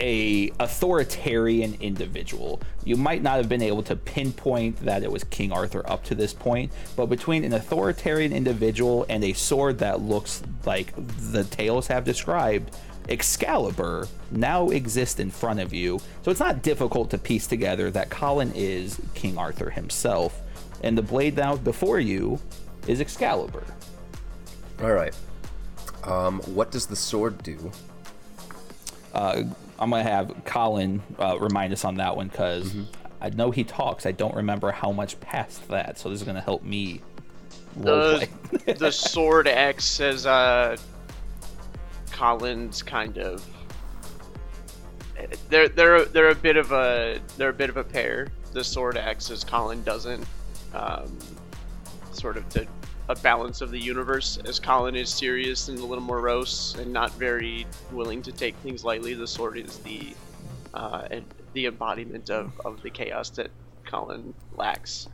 a 0.00 0.50
authoritarian 0.58 1.76
individual. 1.80 2.60
You 2.84 2.96
might 2.96 3.22
not 3.22 3.36
have 3.36 3.48
been 3.48 3.62
able 3.62 3.82
to 3.84 3.96
pinpoint 3.96 4.76
that 4.84 5.02
it 5.02 5.12
was 5.12 5.24
King 5.24 5.52
Arthur 5.52 5.88
up 5.88 6.04
to 6.04 6.14
this 6.14 6.32
point, 6.32 6.72
but 6.96 7.06
between 7.06 7.44
an 7.44 7.52
authoritarian 7.52 8.32
individual 8.32 9.04
and 9.08 9.22
a 9.22 9.34
sword 9.34 9.78
that 9.78 10.00
looks 10.00 10.42
like 10.64 10.94
the 10.96 11.44
tales 11.44 11.86
have 11.88 12.04
described, 12.04 12.74
Excalibur 13.08 14.08
now 14.30 14.70
exists 14.70 15.20
in 15.20 15.30
front 15.30 15.60
of 15.60 15.74
you. 15.74 16.00
So 16.22 16.30
it's 16.30 16.40
not 16.40 16.62
difficult 16.62 17.10
to 17.10 17.18
piece 17.18 17.46
together 17.46 17.90
that 17.90 18.08
Colin 18.08 18.52
is 18.54 19.00
King 19.14 19.36
Arthur 19.36 19.70
himself, 19.70 20.40
and 20.82 20.96
the 20.96 21.02
blade 21.02 21.36
now 21.36 21.56
before 21.56 22.00
you 22.00 22.38
is 22.86 23.00
Excalibur. 23.00 23.64
All 24.82 24.92
right. 24.92 25.14
Um, 26.04 26.40
what 26.40 26.70
does 26.70 26.86
the 26.86 26.96
sword 26.96 27.42
do? 27.42 27.70
Uh, 29.12 29.42
I'm 29.78 29.90
gonna 29.90 30.02
have 30.02 30.34
Colin 30.44 31.02
uh, 31.18 31.38
remind 31.38 31.72
us 31.72 31.84
on 31.84 31.96
that 31.96 32.16
one 32.16 32.28
because 32.28 32.74
I 33.20 33.30
know 33.30 33.50
he 33.50 33.64
talks. 33.64 34.06
I 34.06 34.12
don't 34.12 34.34
remember 34.34 34.70
how 34.70 34.92
much 34.92 35.20
past 35.20 35.66
that, 35.68 35.98
so 35.98 36.08
this 36.08 36.20
is 36.20 36.26
gonna 36.26 36.40
help 36.40 36.62
me. 36.62 37.02
The 37.76 38.28
the 38.78 38.90
sword 38.90 39.46
X 39.46 39.84
says 39.84 40.26
uh 40.26 40.76
Colin's 42.12 42.82
kind 42.82 43.18
of 43.18 43.46
they're 45.48 45.68
they're 45.68 46.04
they're 46.06 46.30
a 46.30 46.34
bit 46.34 46.56
of 46.56 46.72
a 46.72 47.20
they're 47.36 47.50
a 47.50 47.54
bit 47.54 47.70
of 47.70 47.76
a 47.76 47.84
pair. 47.84 48.28
The 48.52 48.64
sword 48.64 48.96
X 48.96 49.30
as 49.30 49.44
Colin 49.44 49.82
doesn't 49.82 50.26
um, 50.74 51.18
sort 52.12 52.36
of 52.36 52.48
to 52.50 52.66
a 53.08 53.16
balance 53.16 53.60
of 53.60 53.70
the 53.70 53.78
universe 53.78 54.38
as 54.44 54.60
Colin 54.60 54.94
is 54.94 55.08
serious 55.08 55.68
and 55.68 55.78
a 55.78 55.84
little 55.84 56.04
morose 56.04 56.76
and 56.76 56.92
not 56.92 57.12
very 57.14 57.66
willing 57.90 58.22
to 58.22 58.32
take 58.32 58.54
things 58.56 58.84
lightly. 58.84 59.14
The 59.14 59.26
sword 59.26 59.58
is 59.58 59.78
the 59.78 60.14
uh, 60.74 61.08
and 61.10 61.24
the 61.52 61.66
embodiment 61.66 62.30
of, 62.30 62.52
of 62.64 62.80
the 62.82 62.90
chaos 62.90 63.30
that 63.30 63.50
Colin 63.84 64.32
lacks. 64.56 65.08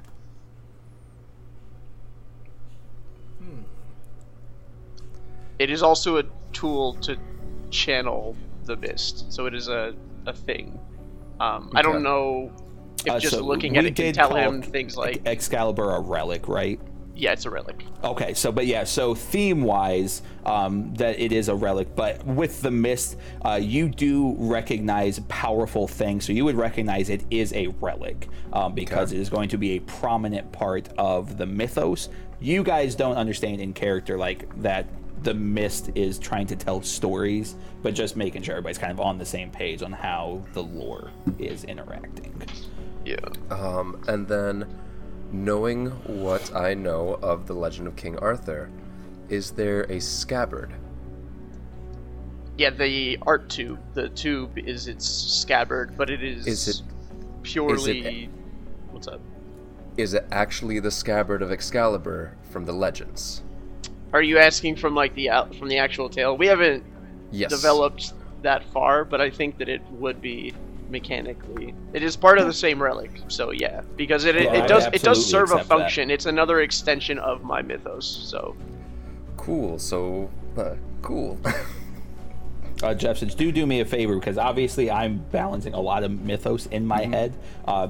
It 5.59 5.71
is 5.71 5.83
also 5.83 6.19
a 6.19 6.25
tool 6.53 6.95
to 6.95 7.17
channel 7.71 8.37
the 8.65 8.77
mist, 8.77 9.33
so 9.33 9.47
it 9.47 9.55
is 9.55 9.69
a, 9.69 9.95
a 10.27 10.33
thing. 10.33 10.79
Um, 11.41 11.71
I 11.75 11.83
don't 11.83 12.03
know 12.03 12.53
if 13.07 13.13
Uh, 13.13 13.19
just 13.21 13.35
so 13.35 13.43
looking 13.45 13.77
at 13.77 13.85
we 13.85 13.91
it 13.91 13.97
can 13.97 14.07
did 14.07 14.15
tell 14.15 14.29
call 14.29 14.39
him 14.39 14.63
things 14.63 14.97
like, 14.97 15.23
Excalibur 15.27 15.91
a 15.95 16.01
relic, 16.01 16.49
right? 16.49 16.81
yeah, 17.19 17.33
it's 17.33 17.47
a 17.47 17.51
relic. 17.51 17.83
Okay, 18.05 18.35
so 18.35 18.53
but 18.53 18.67
yeah, 18.67 18.85
so 18.85 19.15
theme 19.15 19.63
wise, 19.63 20.21
um, 20.45 20.93
that 20.97 21.19
it 21.19 21.33
is 21.33 21.49
a 21.49 21.55
relic, 21.55 21.97
but 21.97 22.23
with 22.27 22.61
the 22.61 22.71
mist, 22.71 23.17
uh, 23.43 23.55
you 23.55 23.89
do 23.89 24.35
recognize 24.39 25.19
powerful 25.29 25.89
things. 25.89 26.27
So 26.27 26.35
you 26.35 26.45
would 26.45 26.57
recognize 26.57 27.09
it 27.09 27.25
is 27.31 27.55
a 27.55 27.69
relic 27.81 28.29
um, 28.53 28.75
because 28.75 29.13
it 29.13 29.19
is 29.19 29.31
going 29.31 29.49
to 29.49 29.57
be 29.57 29.77
a 29.77 29.81
prominent 29.81 30.53
part 30.53 30.91
of 30.99 31.39
the 31.39 31.47
mythos. 31.47 32.11
You 32.39 32.63
guys 32.63 32.95
don't 32.95 33.17
understand 33.17 33.63
in 33.63 33.73
character 33.73 34.19
like 34.19 34.45
that. 34.63 34.87
The 35.23 35.33
mist 35.33 35.91
is 35.95 36.19
trying 36.19 36.47
to 36.49 36.57
tell 36.57 36.83
stories, 36.83 37.57
but 37.83 37.95
just 37.95 38.15
making 38.15 38.43
sure 38.43 38.57
everybody's 38.57 38.79
kind 38.79 38.93
of 38.93 39.01
on 39.01 39.17
the 39.17 39.25
same 39.25 39.51
page 39.51 39.83
on 39.83 39.91
how 39.91 40.45
the 40.53 40.63
lore 40.63 41.11
is 41.39 41.65
interacting. 41.65 42.35
Yeah. 43.07 43.17
Um, 43.51 44.03
and 44.09 44.27
then, 44.27 44.67
knowing 45.31 45.87
what 46.21 46.55
I 46.55 46.75
know 46.75 47.15
of 47.23 47.47
the 47.47 47.55
legend 47.55 47.87
of 47.87 47.95
King 47.95 48.19
Arthur, 48.19 48.69
is 49.29 49.53
there 49.53 49.83
a 49.85 50.01
scabbard? 50.01 50.75
Yeah, 52.59 52.71
the 52.71 53.19
art 53.23 53.49
tube. 53.49 53.79
The 53.95 54.09
tube 54.09 54.59
is 54.59 54.89
its 54.89 55.07
scabbard, 55.07 55.97
but 55.97 56.11
it 56.11 56.23
is, 56.23 56.47
Is 56.49 56.69
it- 56.69 56.83
purely. 57.43 58.29
What's 58.91 59.07
up? 59.07 59.21
Is 59.97 60.15
it 60.15 60.27
actually 60.33 60.81
the 60.81 60.91
scabbard 60.91 61.43
of 61.43 61.53
Excalibur 61.53 62.33
from 62.51 62.65
the 62.65 62.73
legends? 62.73 63.43
Are 64.13 64.23
you 64.23 64.39
asking 64.39 64.77
from 64.77 64.95
like 64.95 65.15
the 65.15 65.31
out 65.31 65.55
from 65.55 65.69
the 65.69 65.79
actual 65.79 66.09
tale? 66.09 66.37
We 66.37 66.47
haven't 66.49 66.83
Yes. 67.31 67.51
developed 67.51 68.15
that 68.43 68.65
far, 68.73 69.05
but 69.05 69.21
I 69.21 69.31
think 69.31 69.59
that 69.59 69.69
it 69.69 69.83
would 69.93 70.21
be 70.21 70.55
mechanically. 70.89 71.75
It 71.93 72.03
is 72.03 72.17
part 72.17 72.39
of 72.39 72.47
the 72.47 72.53
same 72.53 72.83
relic, 72.83 73.11
so 73.29 73.51
yeah, 73.51 73.83
because 73.97 74.25
it 74.25 74.37
it, 74.37 74.53
it 74.55 74.69
does 74.69 74.87
it 74.87 75.03
does 75.03 75.25
serve 75.25 75.51
a 75.51 75.55
accept 75.55 75.69
that. 75.69 75.79
function. 75.79 76.11
It's 76.11 76.27
another 76.27 76.61
extension 76.61 77.19
of 77.19 77.43
my 77.43 77.63
mythos. 77.63 78.07
So 78.07 78.57
Cool. 79.47 79.79
So, 79.79 80.29
uh, 80.57 80.75
cool. 81.03 81.39
uh, 82.83 82.95
Jeff 82.95 83.19
says, 83.19 83.33
do 83.33 83.53
do 83.53 83.65
me 83.65 83.81
a 83.81 83.85
favor 83.85 84.17
because 84.17 84.39
obviously 84.39 84.91
I'm 84.91 85.19
balancing 85.31 85.73
a 85.73 85.81
lot 85.81 86.03
of 86.03 86.11
mythos 86.11 86.67
in 86.67 86.85
my 86.85 87.05
head. 87.05 87.33
Uh, 87.65 87.89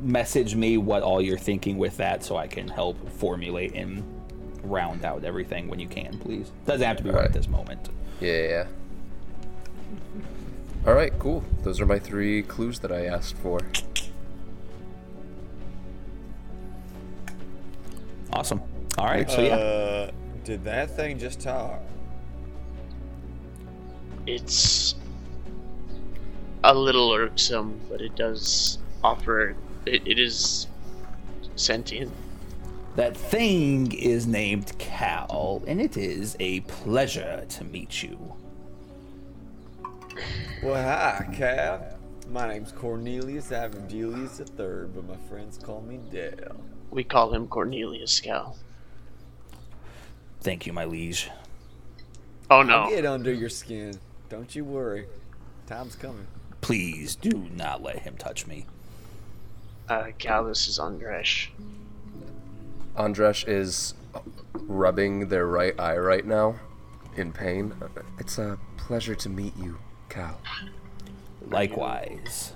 message 0.00 0.56
me 0.56 0.76
what 0.76 1.04
all 1.04 1.22
you're 1.22 1.38
thinking 1.38 1.78
with 1.78 1.96
that 1.98 2.24
so 2.24 2.36
I 2.36 2.48
can 2.48 2.66
help 2.66 3.08
formulate 3.12 3.74
and 3.74 4.02
round 4.64 5.04
out 5.04 5.24
everything 5.24 5.68
when 5.68 5.78
you 5.78 5.86
can, 5.86 6.18
please. 6.18 6.50
Doesn't 6.66 6.84
have 6.84 6.96
to 6.96 7.04
be 7.04 7.10
right, 7.10 7.26
at 7.26 7.32
this 7.32 7.46
moment. 7.46 7.90
yeah. 8.20 8.66
All 10.86 10.94
right. 10.94 11.12
Cool. 11.18 11.44
Those 11.62 11.80
are 11.80 11.86
my 11.86 11.98
three 11.98 12.42
clues 12.42 12.78
that 12.80 12.92
I 12.92 13.06
asked 13.06 13.36
for. 13.38 13.60
Awesome. 18.32 18.62
All 18.96 19.06
right, 19.06 19.30
so 19.30 19.42
yeah. 19.42 19.54
Uh, 19.54 20.10
did 20.44 20.64
that 20.64 20.94
thing 20.94 21.18
just 21.18 21.40
talk? 21.40 21.80
it's 24.26 24.94
a 26.64 26.74
little 26.74 27.12
irksome, 27.12 27.80
but 27.88 28.00
it 28.00 28.14
does 28.16 28.78
offer. 29.02 29.56
It, 29.86 30.06
it 30.06 30.18
is 30.18 30.66
sentient. 31.56 32.12
That 32.96 33.16
thing 33.16 33.92
is 33.92 34.26
named 34.26 34.76
Cal, 34.78 35.62
and 35.66 35.80
it 35.80 35.96
is 35.96 36.36
a 36.40 36.60
pleasure 36.60 37.44
to 37.48 37.64
meet 37.64 38.02
you. 38.02 38.18
Well, 40.62 40.74
hi, 40.74 41.26
Cal. 41.34 41.98
My 42.28 42.48
name's 42.48 42.72
Cornelius 42.72 43.50
Averdelius 43.50 44.40
III, 44.40 44.90
but 44.94 45.08
my 45.08 45.16
friends 45.28 45.58
call 45.58 45.80
me 45.80 45.98
Dale. 46.10 46.60
We 46.90 47.04
call 47.04 47.32
him 47.32 47.48
Cornelius 47.48 48.20
Scal. 48.20 48.56
Thank 50.40 50.66
you, 50.66 50.72
my 50.72 50.84
liege. 50.84 51.30
Oh 52.50 52.62
no. 52.62 52.82
I'll 52.82 52.90
get 52.90 53.06
under 53.06 53.32
your 53.32 53.48
skin. 53.48 53.98
Don't 54.28 54.54
you 54.54 54.64
worry. 54.64 55.06
Time's 55.66 55.94
coming. 55.94 56.26
Please 56.60 57.14
do 57.14 57.48
not 57.54 57.82
let 57.82 58.00
him 58.00 58.16
touch 58.16 58.46
me. 58.46 58.66
Uh, 59.88 60.08
Cal, 60.18 60.44
this 60.44 60.68
is 60.68 60.78
Andresh. 60.78 61.48
Andresh 62.96 63.46
is 63.48 63.94
rubbing 64.54 65.28
their 65.28 65.46
right 65.46 65.78
eye 65.80 65.96
right 65.96 66.24
now 66.24 66.56
in 67.16 67.32
pain. 67.32 67.74
It's 68.18 68.38
a 68.38 68.58
pleasure 68.76 69.14
to 69.14 69.28
meet 69.28 69.56
you, 69.56 69.78
Cal. 70.10 70.38
Likewise. 71.48 72.52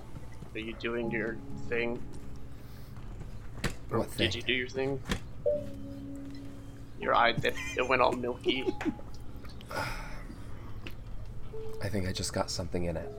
Are 0.54 0.58
you 0.58 0.74
doing 0.74 1.10
your 1.10 1.38
thing? 1.68 2.02
What 3.88 4.14
Did 4.16 4.34
you 4.34 4.42
do 4.42 4.52
your 4.52 4.68
thing? 4.68 5.00
Your 7.00 7.14
eye 7.14 7.32
that 7.32 7.54
it 7.76 7.88
went 7.88 8.02
all 8.02 8.12
milky. 8.12 8.66
I 11.82 11.88
think 11.88 12.08
I 12.08 12.12
just 12.12 12.32
got 12.32 12.50
something 12.50 12.84
in 12.84 12.96
it. 12.96 13.10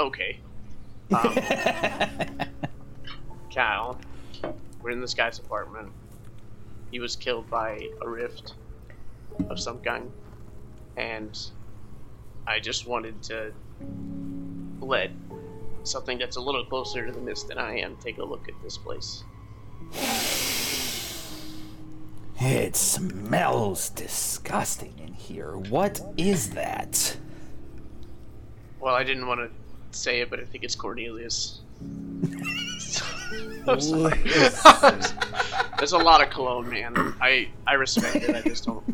Okay. 0.00 0.38
Um, 1.12 1.36
Cal, 3.50 3.98
we're 4.80 4.92
in 4.92 5.00
this 5.02 5.12
guy's 5.12 5.38
apartment. 5.38 5.90
He 6.90 7.00
was 7.00 7.16
killed 7.16 7.50
by 7.50 7.86
a 8.00 8.08
rift 8.08 8.54
of 9.50 9.60
some 9.60 9.78
kind, 9.80 10.10
and 10.96 11.38
I 12.46 12.60
just 12.60 12.86
wanted 12.86 13.22
to 13.24 13.52
let 14.80 15.10
something 15.84 16.18
that's 16.18 16.36
a 16.36 16.40
little 16.40 16.64
closer 16.64 17.06
to 17.06 17.12
the 17.12 17.20
mist 17.20 17.48
than 17.48 17.58
I 17.58 17.78
am 17.78 17.96
take 17.96 18.18
a 18.18 18.24
look 18.24 18.48
at 18.48 18.54
this 18.62 18.78
place. 18.78 19.24
It 22.40 22.74
smells 22.74 23.90
disgusting 23.90 24.94
in 24.98 25.14
here. 25.14 25.56
What 25.56 26.00
is 26.16 26.50
that? 26.50 27.16
Well, 28.80 28.94
I 28.94 29.04
didn't 29.04 29.26
want 29.26 29.40
to 29.40 29.50
say 29.96 30.20
it, 30.20 30.30
but 30.30 30.40
I 30.40 30.44
think 30.44 30.64
it's 30.64 30.74
Cornelius. 30.74 31.60
There's 33.64 33.92
a 35.92 35.98
lot 35.98 36.22
of 36.22 36.30
cologne, 36.30 36.68
man. 36.68 37.14
I 37.20 37.48
I 37.66 37.74
respect 37.74 38.16
it. 38.16 38.34
I 38.34 38.42
just 38.42 38.64
don't 38.64 38.84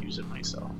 use 0.00 0.18
it 0.18 0.26
myself. 0.26 0.70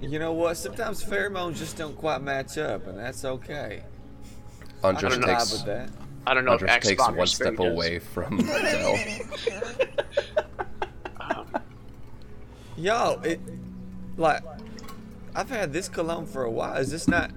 You 0.00 0.18
know 0.18 0.32
what? 0.32 0.56
Sometimes 0.56 1.02
pheromones 1.04 1.56
just 1.56 1.76
don't 1.76 1.96
quite 1.96 2.22
match 2.22 2.56
up, 2.58 2.86
and 2.86 2.98
that's 2.98 3.24
okay. 3.24 3.82
Andros 4.84 5.12
don't 5.14 5.20
know. 5.22 5.26
Vibe 5.26 5.38
takes 5.38 5.52
with 5.52 5.64
that. 5.66 5.90
I 6.26 6.34
don't 6.34 6.44
know 6.44 6.52
Andros 6.52 6.70
if 6.70 6.82
takes 6.82 7.08
one 7.08 7.26
step 7.26 7.56
does. 7.56 7.72
away 7.72 7.98
from 7.98 8.36
Dell. 8.38 8.96
Yo, 12.76 13.20
it 13.24 13.40
like 14.16 14.42
I've 15.34 15.50
had 15.50 15.72
this 15.72 15.88
cologne 15.88 16.26
for 16.26 16.44
a 16.44 16.50
while. 16.50 16.76
Is 16.76 16.90
this 16.90 17.08
not? 17.08 17.30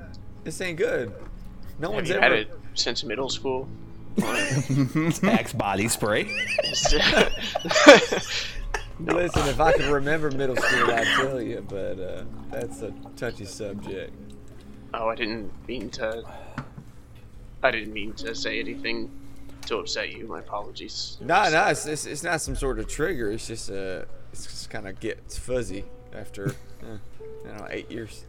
This 0.43 0.61
ain't 0.61 0.77
good. 0.77 1.11
No 1.79 1.87
Have 1.87 1.95
one's 1.95 2.09
you 2.09 2.15
ever. 2.15 2.23
had 2.23 2.33
it 2.33 2.51
since 2.75 3.03
middle 3.03 3.29
school? 3.29 3.67
Axe 5.23 5.53
body 5.53 5.87
spray. 5.87 6.29
Listen, 9.05 9.47
if 9.47 9.59
I 9.59 9.73
could 9.73 9.87
remember 9.87 10.29
middle 10.31 10.55
school, 10.55 10.91
I'd 10.91 11.05
tell 11.17 11.41
you, 11.41 11.65
but 11.67 11.99
uh, 11.99 12.23
that's 12.51 12.81
a 12.81 12.93
touchy 13.15 13.45
subject. 13.45 14.13
oh, 14.93 15.09
I 15.09 15.15
didn't 15.15 15.51
mean 15.67 15.89
to. 15.91 16.23
I 17.63 17.71
didn't 17.71 17.93
mean 17.93 18.13
to 18.13 18.33
say 18.35 18.59
anything 18.59 19.11
to 19.67 19.77
upset 19.77 20.11
you. 20.11 20.27
My 20.27 20.39
apologies. 20.39 21.17
No, 21.21 21.49
no, 21.49 21.67
it's, 21.67 21.85
it's, 21.85 22.05
it's 22.05 22.23
not 22.23 22.41
some 22.41 22.55
sort 22.55 22.79
of 22.79 22.87
trigger. 22.87 23.31
It's 23.31 23.47
just 23.47 23.69
uh, 23.71 24.03
it's 24.31 24.45
just 24.45 24.69
kind 24.69 24.87
of 24.87 24.99
gets 24.99 25.37
fuzzy 25.37 25.85
after, 26.13 26.49
uh, 26.83 26.97
I 27.45 27.47
don't 27.47 27.57
know, 27.57 27.67
eight 27.69 27.91
years. 27.91 28.25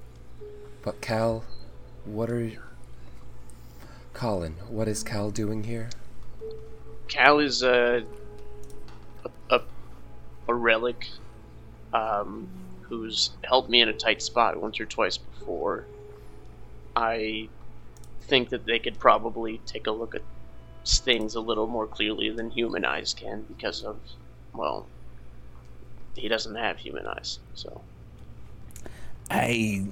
But 0.83 1.01
Cal, 1.01 1.45
what 2.05 2.31
are 2.31 2.43
you... 2.43 2.61
Colin, 4.15 4.57
what 4.69 4.89
is 4.89 5.03
Cal 5.03 5.31
doing 5.31 5.65
here? 5.65 5.89
Cal 7.09 7.39
is 7.39 7.63
a 7.63 7.73
a, 7.73 7.97
a, 7.99 8.05
a 10.53 10.55
relic 10.55 11.09
um, 11.93 12.47
who's 12.83 13.31
helped 13.43 13.71
me 13.71 13.81
in 13.81 13.89
a 13.89 13.93
tight 13.93 14.23
spot 14.23 14.61
once 14.61 14.79
or 14.79 14.85
twice 14.85 15.17
before. 15.17 15.87
I 16.95 17.49
think 18.23 18.51
that 18.51 18.67
they 18.67 18.79
could 18.79 18.99
probably 18.99 19.61
take 19.67 19.87
a 19.87 19.91
look 19.91 20.15
at 20.15 20.23
things 20.85 21.35
a 21.35 21.41
little 21.41 21.67
more 21.67 21.87
clearly 21.87 22.29
than 22.31 22.51
human 22.51 22.85
eyes 22.85 23.15
can 23.15 23.43
because 23.49 23.83
of, 23.83 23.99
well, 24.53 24.87
he 26.15 26.29
doesn't 26.29 26.55
have 26.55 26.79
human 26.79 27.07
eyes. 27.07 27.39
So 27.55 27.81
I 29.31 29.87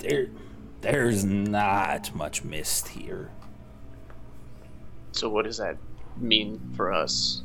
there 0.00 0.28
there's 0.80 1.24
not 1.24 2.14
much 2.14 2.44
mist 2.44 2.88
here. 2.88 3.28
so 5.12 5.28
what 5.28 5.44
does 5.44 5.58
that 5.58 5.76
mean 6.20 6.60
for 6.76 6.92
us? 6.92 7.42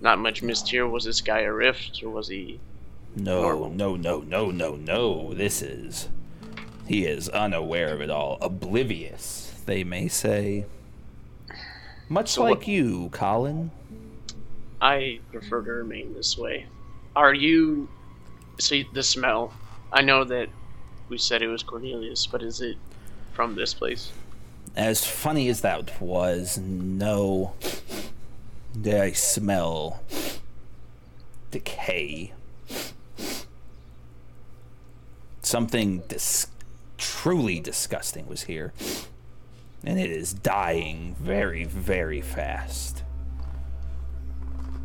Not 0.00 0.18
much 0.18 0.42
mist 0.42 0.68
here. 0.70 0.86
Was 0.86 1.04
this 1.04 1.20
guy 1.20 1.40
a 1.40 1.52
rift 1.52 2.02
or 2.02 2.10
was 2.10 2.28
he? 2.28 2.58
No, 3.14 3.42
Normal. 3.42 3.70
no, 3.70 3.96
no, 3.96 4.20
no, 4.20 4.50
no, 4.50 4.74
no. 4.76 5.34
This 5.34 5.62
is 5.62 6.08
he 6.86 7.04
is 7.06 7.28
unaware 7.28 7.94
of 7.94 8.00
it 8.00 8.10
all, 8.10 8.38
oblivious, 8.40 9.52
they 9.66 9.84
may 9.84 10.08
say. 10.08 10.64
Much 12.08 12.30
So 12.30 12.42
like 12.42 12.58
what- 12.60 12.68
you, 12.68 13.08
Colin. 13.12 13.70
I 14.80 15.20
prefer 15.30 15.62
to 15.62 15.70
remain 15.72 16.12
this 16.14 16.36
way. 16.36 16.66
Are 17.14 17.32
you? 17.34 17.88
See 18.58 18.86
the 18.92 19.02
smell. 19.02 19.52
I 19.92 20.02
know 20.02 20.24
that 20.24 20.48
we 21.08 21.18
said 21.18 21.40
it 21.42 21.46
was 21.48 21.62
Cornelius, 21.62 22.26
but 22.26 22.42
is 22.42 22.60
it 22.60 22.76
from 23.32 23.54
this 23.54 23.74
place? 23.74 24.10
As 24.74 25.04
funny 25.04 25.48
as 25.48 25.60
that 25.60 26.00
was, 26.00 26.58
no. 26.58 27.54
I 28.86 29.12
smell 29.12 30.02
decay. 31.50 32.32
Something 35.42 36.02
dis- 36.08 36.46
truly 36.96 37.60
disgusting 37.60 38.26
was 38.26 38.42
here. 38.42 38.72
And 39.84 39.98
it 40.00 40.10
is 40.10 40.32
dying 40.32 41.16
very, 41.20 41.64
very 41.64 42.20
fast. 42.20 43.02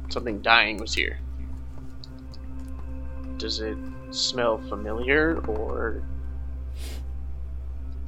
Something 0.10 0.42
dying 0.42 0.78
was 0.78 0.94
here. 0.94 1.20
Does 3.38 3.62
it 3.62 3.78
smell 4.12 4.58
familiar 4.58 5.40
or 5.48 6.04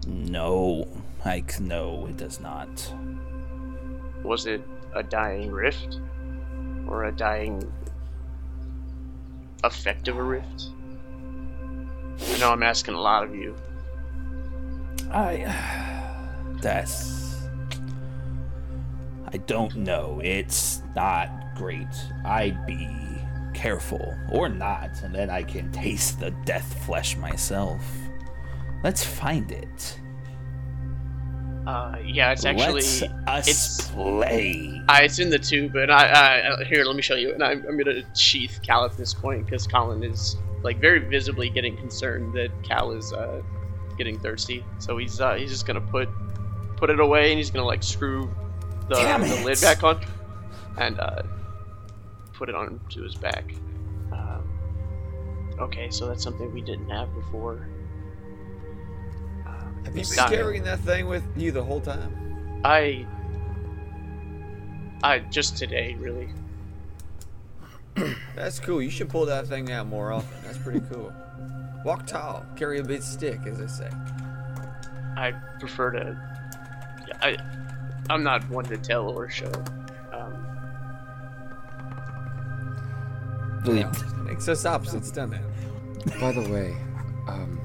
No, 0.07 0.87
Ike, 1.25 1.59
no, 1.59 2.05
it 2.07 2.17
does 2.17 2.39
not. 2.39 2.93
was 4.23 4.45
it 4.45 4.61
a 4.95 5.03
dying 5.03 5.51
rift? 5.51 5.99
Or 6.87 7.05
a 7.05 7.11
dying 7.11 7.71
effect 9.63 10.07
of 10.07 10.17
a 10.17 10.23
rift? 10.23 10.69
I 12.33 12.37
know 12.39 12.51
I'm 12.51 12.63
asking 12.63 12.95
a 12.95 13.01
lot 13.01 13.23
of 13.23 13.35
you. 13.35 13.55
I. 15.11 15.45
That's. 16.61 17.47
I 19.31 19.37
don't 19.37 19.75
know. 19.75 20.19
It's 20.23 20.81
not 20.95 21.55
great. 21.55 21.87
I'd 22.25 22.65
be 22.65 22.89
careful. 23.53 24.15
Or 24.31 24.49
not, 24.49 25.01
and 25.03 25.13
then 25.13 25.29
I 25.29 25.43
can 25.43 25.71
taste 25.71 26.19
the 26.19 26.31
death 26.45 26.83
flesh 26.85 27.15
myself. 27.17 27.83
Let's 28.83 29.03
find 29.03 29.51
it. 29.51 29.99
Uh, 31.69 31.95
yeah, 32.03 32.31
it's 32.31 32.45
actually 32.45 32.81
Let's 33.27 33.47
it's 33.47 33.91
play. 33.91 34.81
Uh, 34.89 35.01
it's 35.03 35.19
in 35.19 35.29
the 35.29 35.37
tube, 35.37 35.75
and 35.75 35.91
I, 35.91 36.07
I 36.07 36.39
uh, 36.49 36.65
here. 36.65 36.83
Let 36.83 36.95
me 36.95 37.03
show 37.03 37.13
you. 37.13 37.31
And 37.31 37.43
I'm, 37.43 37.63
I'm 37.67 37.77
gonna 37.77 38.01
sheath 38.15 38.59
Cal 38.63 38.85
at 38.85 38.97
this 38.97 39.13
point 39.13 39.45
because 39.45 39.67
Colin 39.67 40.03
is 40.03 40.35
like 40.63 40.79
very 40.81 40.97
visibly 40.97 41.47
getting 41.47 41.77
concerned 41.77 42.33
that 42.33 42.49
Cal 42.63 42.91
is 42.93 43.13
uh, 43.13 43.43
getting 43.99 44.17
thirsty. 44.17 44.65
So 44.79 44.97
he's 44.97 45.21
uh, 45.21 45.35
he's 45.35 45.51
just 45.51 45.67
gonna 45.67 45.79
put 45.79 46.09
put 46.75 46.89
it 46.89 46.99
away, 46.99 47.29
and 47.29 47.37
he's 47.37 47.51
gonna 47.51 47.67
like 47.67 47.83
screw 47.83 48.27
the, 48.87 48.95
the 48.95 49.43
lid 49.45 49.61
back 49.61 49.83
on, 49.83 50.03
and 50.79 50.99
uh, 50.99 51.21
put 52.33 52.49
it 52.49 52.55
on 52.55 52.79
to 52.89 53.03
his 53.03 53.13
back. 53.13 53.53
Um, 54.11 54.41
okay, 55.59 55.91
so 55.91 56.07
that's 56.07 56.23
something 56.23 56.51
we 56.51 56.61
didn't 56.61 56.89
have 56.89 57.13
before. 57.13 57.67
Have 59.85 59.95
you 59.97 60.03
been 60.03 60.29
carrying 60.29 60.63
that 60.63 60.79
thing 60.79 61.07
with 61.07 61.23
you 61.35 61.51
the 61.51 61.63
whole 61.63 61.81
time? 61.81 62.61
I. 62.63 63.05
I 65.01 65.19
just 65.19 65.57
today, 65.57 65.95
really. 65.99 66.29
That's 68.35 68.59
cool. 68.59 68.81
You 68.81 68.89
should 68.89 69.09
pull 69.09 69.25
that 69.25 69.47
thing 69.47 69.71
out 69.71 69.87
more 69.87 70.11
often. 70.11 70.37
That's 70.43 70.57
pretty 70.57 70.81
cool. 70.91 71.13
Walk 71.85 72.05
tall, 72.05 72.45
carry 72.55 72.79
a 72.79 72.83
big 72.83 73.01
stick, 73.01 73.39
as 73.45 73.57
they 73.59 73.67
say. 73.67 73.89
I 75.15 75.33
prefer 75.59 75.91
to. 75.91 76.17
I, 77.21 77.37
I'm 78.09 78.23
not 78.23 78.47
one 78.49 78.65
to 78.65 78.77
tell 78.77 79.09
or 79.09 79.29
show. 79.29 79.51
Um, 80.13 80.45
Makes 84.25 84.47
us 84.47 84.65
opposites, 84.65 85.11
doesn't 85.11 85.33
it? 85.33 86.19
By 86.19 86.31
the 86.31 86.41
way, 86.49 86.75
um, 87.27 87.58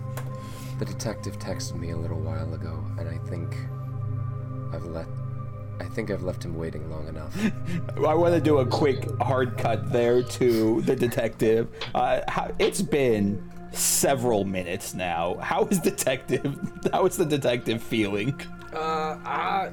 the 0.84 0.92
detective 0.92 1.38
texted 1.38 1.76
me 1.76 1.90
a 1.90 1.96
little 1.96 2.20
while 2.20 2.52
ago, 2.52 2.84
and 2.98 3.08
I 3.08 3.18
think 3.28 3.56
I've 4.72 4.84
let. 4.86 5.06
I 5.80 5.84
think 5.86 6.10
I've 6.10 6.22
left 6.22 6.44
him 6.44 6.56
waiting 6.56 6.88
long 6.88 7.08
enough. 7.08 7.36
I 7.96 8.14
want 8.14 8.32
to 8.34 8.40
do 8.40 8.58
a 8.58 8.66
quick 8.66 9.10
hard 9.20 9.58
cut 9.58 9.90
there 9.90 10.22
to 10.22 10.82
the 10.82 10.94
detective. 10.94 11.68
Uh, 11.94 12.20
how, 12.28 12.52
it's 12.60 12.80
been 12.80 13.50
several 13.72 14.44
minutes 14.44 14.94
now. 14.94 15.36
How 15.38 15.64
is 15.66 15.80
detective? 15.80 16.56
How 16.92 17.06
is 17.06 17.16
the 17.16 17.24
detective 17.24 17.82
feeling? 17.82 18.40
Uh, 18.72 19.18
I 19.24 19.70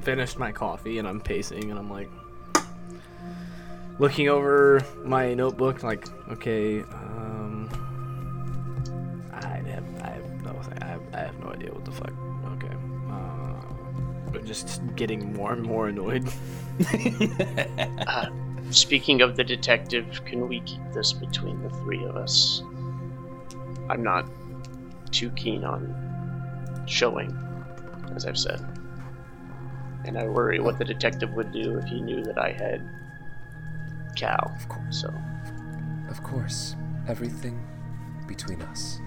finished 0.00 0.38
my 0.38 0.52
coffee 0.52 0.98
and 0.98 1.06
I'm 1.06 1.20
pacing 1.20 1.70
and 1.70 1.78
I'm 1.78 1.90
like 1.90 2.08
looking 3.98 4.30
over 4.30 4.80
my 5.04 5.34
notebook, 5.34 5.82
like, 5.82 6.06
okay, 6.30 6.82
just 14.50 14.82
getting 14.96 15.32
more 15.32 15.52
and 15.52 15.62
more 15.62 15.88
annoyed. 15.88 16.28
Uh, 18.06 18.30
speaking 18.70 19.20
of 19.20 19.36
the 19.36 19.44
detective, 19.44 20.24
can 20.24 20.48
we 20.48 20.60
keep 20.60 20.80
this 20.94 21.12
between 21.12 21.62
the 21.62 21.68
three 21.68 22.02
of 22.04 22.16
us? 22.16 22.62
I'm 23.90 24.02
not 24.02 24.26
too 25.12 25.30
keen 25.32 25.62
on 25.62 25.82
showing, 26.86 27.30
as 28.16 28.24
I've 28.24 28.38
said. 28.38 28.60
And 30.06 30.18
I 30.18 30.26
worry 30.26 30.58
what 30.58 30.78
the 30.78 30.84
detective 30.84 31.34
would 31.34 31.52
do 31.52 31.76
if 31.78 31.84
he 31.84 32.00
knew 32.00 32.24
that 32.24 32.38
I 32.38 32.52
had 32.52 32.88
Cal. 34.16 34.52
Of 34.56 34.68
course. 34.68 35.02
So, 35.02 35.12
Of 36.08 36.22
course. 36.22 36.74
Everything 37.08 37.62
between 38.26 38.62
us. 38.62 38.98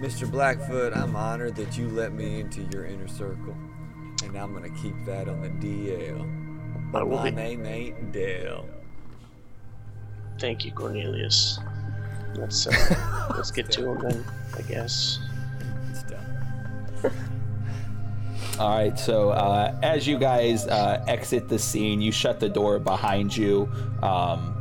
Mr. 0.00 0.28
Blackfoot, 0.28 0.94
I'm 0.96 1.14
honored 1.14 1.54
that 1.56 1.78
you 1.78 1.88
let 1.88 2.12
me 2.12 2.40
into 2.40 2.62
your 2.72 2.84
inner 2.84 3.08
circle. 3.08 3.54
And 4.24 4.36
I'm 4.36 4.52
gonna 4.52 4.70
keep 4.70 4.94
that 5.04 5.28
on 5.28 5.40
the 5.42 5.50
DL. 5.50 6.90
But 6.90 7.08
my 7.08 7.30
be- 7.30 7.36
name 7.36 7.66
ain't 7.66 8.12
Dale. 8.12 8.66
thank 10.38 10.64
you, 10.64 10.72
Cornelius. 10.72 11.58
Let's 12.36 12.66
uh, 12.66 13.32
let's 13.36 13.50
get 13.50 13.70
to 13.72 13.90
him 13.90 14.00
then, 14.02 14.24
I 14.56 14.62
guess. 14.62 15.18
It's 15.90 16.02
done. 16.04 17.12
All 18.58 18.76
right, 18.76 18.96
so 18.98 19.30
uh, 19.30 19.76
as 19.82 20.06
you 20.06 20.16
guys 20.18 20.66
uh, 20.68 21.04
exit 21.08 21.48
the 21.48 21.58
scene, 21.58 22.00
you 22.00 22.12
shut 22.12 22.38
the 22.38 22.48
door 22.48 22.78
behind 22.78 23.36
you, 23.36 23.68
um, 24.00 24.53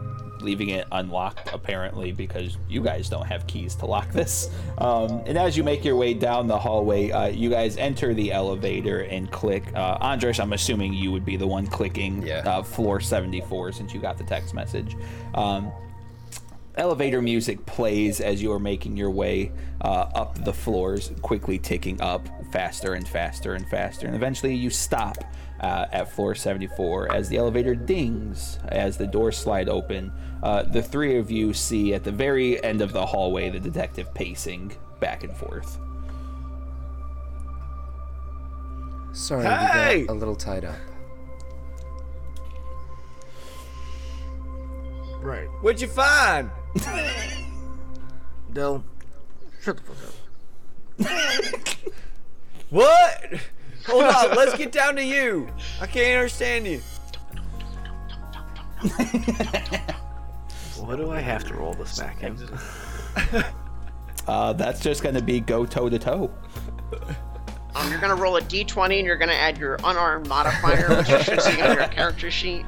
leaving 0.43 0.69
it 0.69 0.87
unlocked 0.91 1.49
apparently 1.53 2.11
because 2.11 2.57
you 2.69 2.81
guys 2.81 3.09
don't 3.09 3.25
have 3.25 3.47
keys 3.47 3.75
to 3.75 3.85
lock 3.85 4.11
this. 4.11 4.49
Um, 4.77 5.21
and 5.25 5.37
as 5.37 5.55
you 5.57 5.63
make 5.63 5.83
your 5.85 5.95
way 5.95 6.13
down 6.13 6.47
the 6.47 6.57
hallway, 6.59 7.11
uh, 7.11 7.27
you 7.27 7.49
guys 7.49 7.77
enter 7.77 8.13
the 8.13 8.31
elevator 8.31 9.01
and 9.01 9.31
click. 9.31 9.63
Uh, 9.75 9.97
Andres, 10.01 10.39
I'm 10.39 10.53
assuming 10.53 10.93
you 10.93 11.11
would 11.11 11.25
be 11.25 11.37
the 11.37 11.47
one 11.47 11.65
clicking 11.67 12.21
Yeah. 12.25 12.39
uh, 12.39 12.63
floor 12.63 12.99
74 12.99 13.71
since 13.71 13.93
you 13.93 13.99
got 13.99 14.17
the 14.17 14.23
text 14.23 14.53
message. 14.53 14.95
Um, 15.33 15.71
elevator 16.75 17.21
music 17.21 17.63
plays 17.67 18.19
as 18.19 18.41
you 18.41 18.51
are 18.51 18.59
making 18.59 18.97
your 18.97 19.11
way 19.11 19.51
uh, 19.81 20.09
up 20.15 20.43
the 20.43 20.53
floors, 20.53 21.11
quickly 21.21 21.59
ticking 21.59 22.01
up 22.01 22.27
faster 22.51 22.93
and 22.93 23.07
faster 23.07 23.53
and 23.53 23.67
faster. 23.67 24.07
And 24.07 24.15
eventually 24.15 24.55
you 24.55 24.69
stop 24.69 25.17
uh, 25.63 25.87
at 25.93 26.11
floor 26.11 26.35
74 26.35 27.11
as 27.11 27.29
the 27.29 27.37
elevator 27.37 27.73
dings 27.73 28.59
as 28.67 28.97
the 28.97 29.07
doors 29.07 29.37
slide 29.37 29.69
open. 29.69 30.11
Uh, 30.43 30.63
the 30.63 30.83
three 30.83 31.17
of 31.17 31.31
you 31.31 31.53
see 31.53 31.93
at 31.93 32.03
the 32.03 32.11
very 32.11 32.61
end 32.63 32.81
of 32.81 32.91
the 32.91 33.05
hallway 33.05 33.49
the 33.49 33.59
detective 33.59 34.13
pacing 34.13 34.75
back 34.99 35.23
and 35.23 35.35
forth. 35.35 35.79
Sorry, 39.13 39.45
Hey! 39.45 40.01
we 40.01 40.07
got 40.07 40.13
a 40.13 40.19
little 40.19 40.35
tied 40.35 40.65
up. 40.65 40.75
Right. 45.21 45.47
What'd 45.61 45.79
you 45.79 45.87
find? 45.87 46.49
Dill, 48.51 48.83
shut 49.61 49.77
the 49.77 49.83
fuck 49.83 49.97
up. 51.07 51.77
What? 52.69 53.39
Hold 53.87 54.03
on, 54.03 54.35
let's 54.35 54.57
get 54.57 54.71
down 54.71 54.95
to 54.95 55.03
you. 55.03 55.47
I 55.81 55.87
can't 55.87 56.17
understand 56.17 56.67
you. 56.67 56.81
What 60.79 60.97
do 60.97 61.11
I 61.11 61.19
have 61.21 61.45
to 61.45 61.53
roll 61.53 61.73
this 61.73 61.97
back 61.97 62.23
in? 62.23 62.37
Uh, 64.25 64.53
that's 64.53 64.79
just 64.79 65.03
going 65.03 65.15
to 65.15 65.21
be 65.21 65.41
go 65.41 65.65
toe 65.65 65.89
to 65.89 65.99
toe. 65.99 66.31
Um, 67.75 67.89
you're 67.89 67.99
gonna 67.99 68.15
roll 68.15 68.37
a 68.37 68.41
d20 68.41 68.99
and 68.99 69.05
you're 69.05 69.17
gonna 69.17 69.33
add 69.33 69.57
your 69.57 69.77
unarmed 69.83 70.27
modifier, 70.27 70.95
which 70.95 71.09
you 71.09 71.23
should 71.23 71.41
see 71.41 71.61
on 71.61 71.75
your 71.75 71.87
character 71.87 72.29
sheet. 72.29 72.65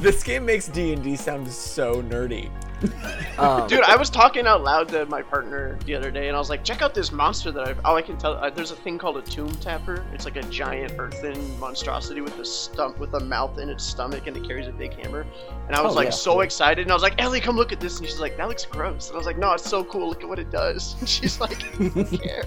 This 0.00 0.22
game 0.22 0.46
makes 0.46 0.68
D&D 0.68 1.16
sound 1.16 1.48
so 1.48 2.02
nerdy. 2.02 2.50
Um, 3.38 3.66
Dude, 3.68 3.82
I 3.82 3.96
was 3.96 4.08
talking 4.08 4.46
out 4.46 4.62
loud 4.64 4.88
to 4.88 5.04
my 5.06 5.20
partner 5.20 5.78
the 5.84 5.94
other 5.94 6.10
day, 6.10 6.28
and 6.28 6.36
I 6.36 6.38
was 6.38 6.48
like, 6.48 6.64
"Check 6.64 6.80
out 6.80 6.94
this 6.94 7.12
monster 7.12 7.52
that 7.52 7.68
I've." 7.68 7.78
All 7.84 7.94
I 7.94 8.00
can 8.00 8.16
tell, 8.16 8.32
uh, 8.32 8.48
there's 8.48 8.70
a 8.70 8.76
thing 8.76 8.96
called 8.96 9.18
a 9.18 9.22
tomb 9.22 9.50
tapper. 9.56 10.02
It's 10.14 10.24
like 10.24 10.36
a 10.36 10.42
giant 10.44 10.94
earthen 10.98 11.60
monstrosity 11.60 12.22
with 12.22 12.38
a 12.38 12.44
stump 12.46 12.98
with 12.98 13.12
a 13.12 13.20
mouth 13.20 13.58
in 13.58 13.68
its 13.68 13.84
stomach, 13.84 14.26
and 14.26 14.34
it 14.38 14.48
carries 14.48 14.68
a 14.68 14.72
big 14.72 14.94
hammer. 14.94 15.26
And 15.66 15.76
I 15.76 15.82
was 15.82 15.92
Oh, 15.92 15.96
like 15.96 16.06
yeah, 16.06 16.10
so 16.12 16.32
cool. 16.32 16.40
excited, 16.42 16.80
and 16.80 16.90
I 16.90 16.94
was 16.94 17.02
like, 17.02 17.20
"Ellie, 17.20 17.40
come 17.42 17.56
look 17.56 17.72
at 17.72 17.80
this!" 17.80 17.98
And 17.98 18.08
she's 18.08 18.20
like, 18.20 18.38
"That 18.38 18.48
looks 18.48 18.64
gross." 18.64 19.08
And 19.08 19.16
I 19.16 19.18
was 19.18 19.26
like, 19.26 19.36
"No, 19.36 19.52
it's 19.52 19.68
so 19.68 19.84
cool. 19.84 20.08
Look 20.08 20.22
at 20.22 20.28
what 20.30 20.38
it 20.38 20.50
does." 20.50 20.94
And 21.00 21.06
she's 21.08 21.38
like, 21.38 21.62
"I 21.78 21.88
don't 21.88 22.10
care." 22.22 22.44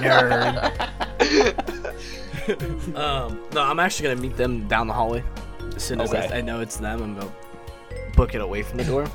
nerd. 0.00 0.56
um, 2.96 3.38
no, 3.52 3.60
I'm 3.62 3.80
actually 3.80 4.08
gonna 4.08 4.20
meet 4.22 4.36
them 4.38 4.66
down 4.66 4.86
the 4.86 4.94
hallway. 4.94 5.22
As 5.76 5.82
soon 5.82 6.00
as 6.00 6.08
Okay. 6.12 6.26
I, 6.32 6.38
I 6.38 6.40
know 6.40 6.60
it's 6.60 6.76
them, 6.78 7.02
I'm 7.02 7.14
gonna 7.16 7.30
book 8.16 8.34
it 8.34 8.40
away 8.40 8.62
from 8.62 8.78
the 8.78 8.84
door. 8.84 9.06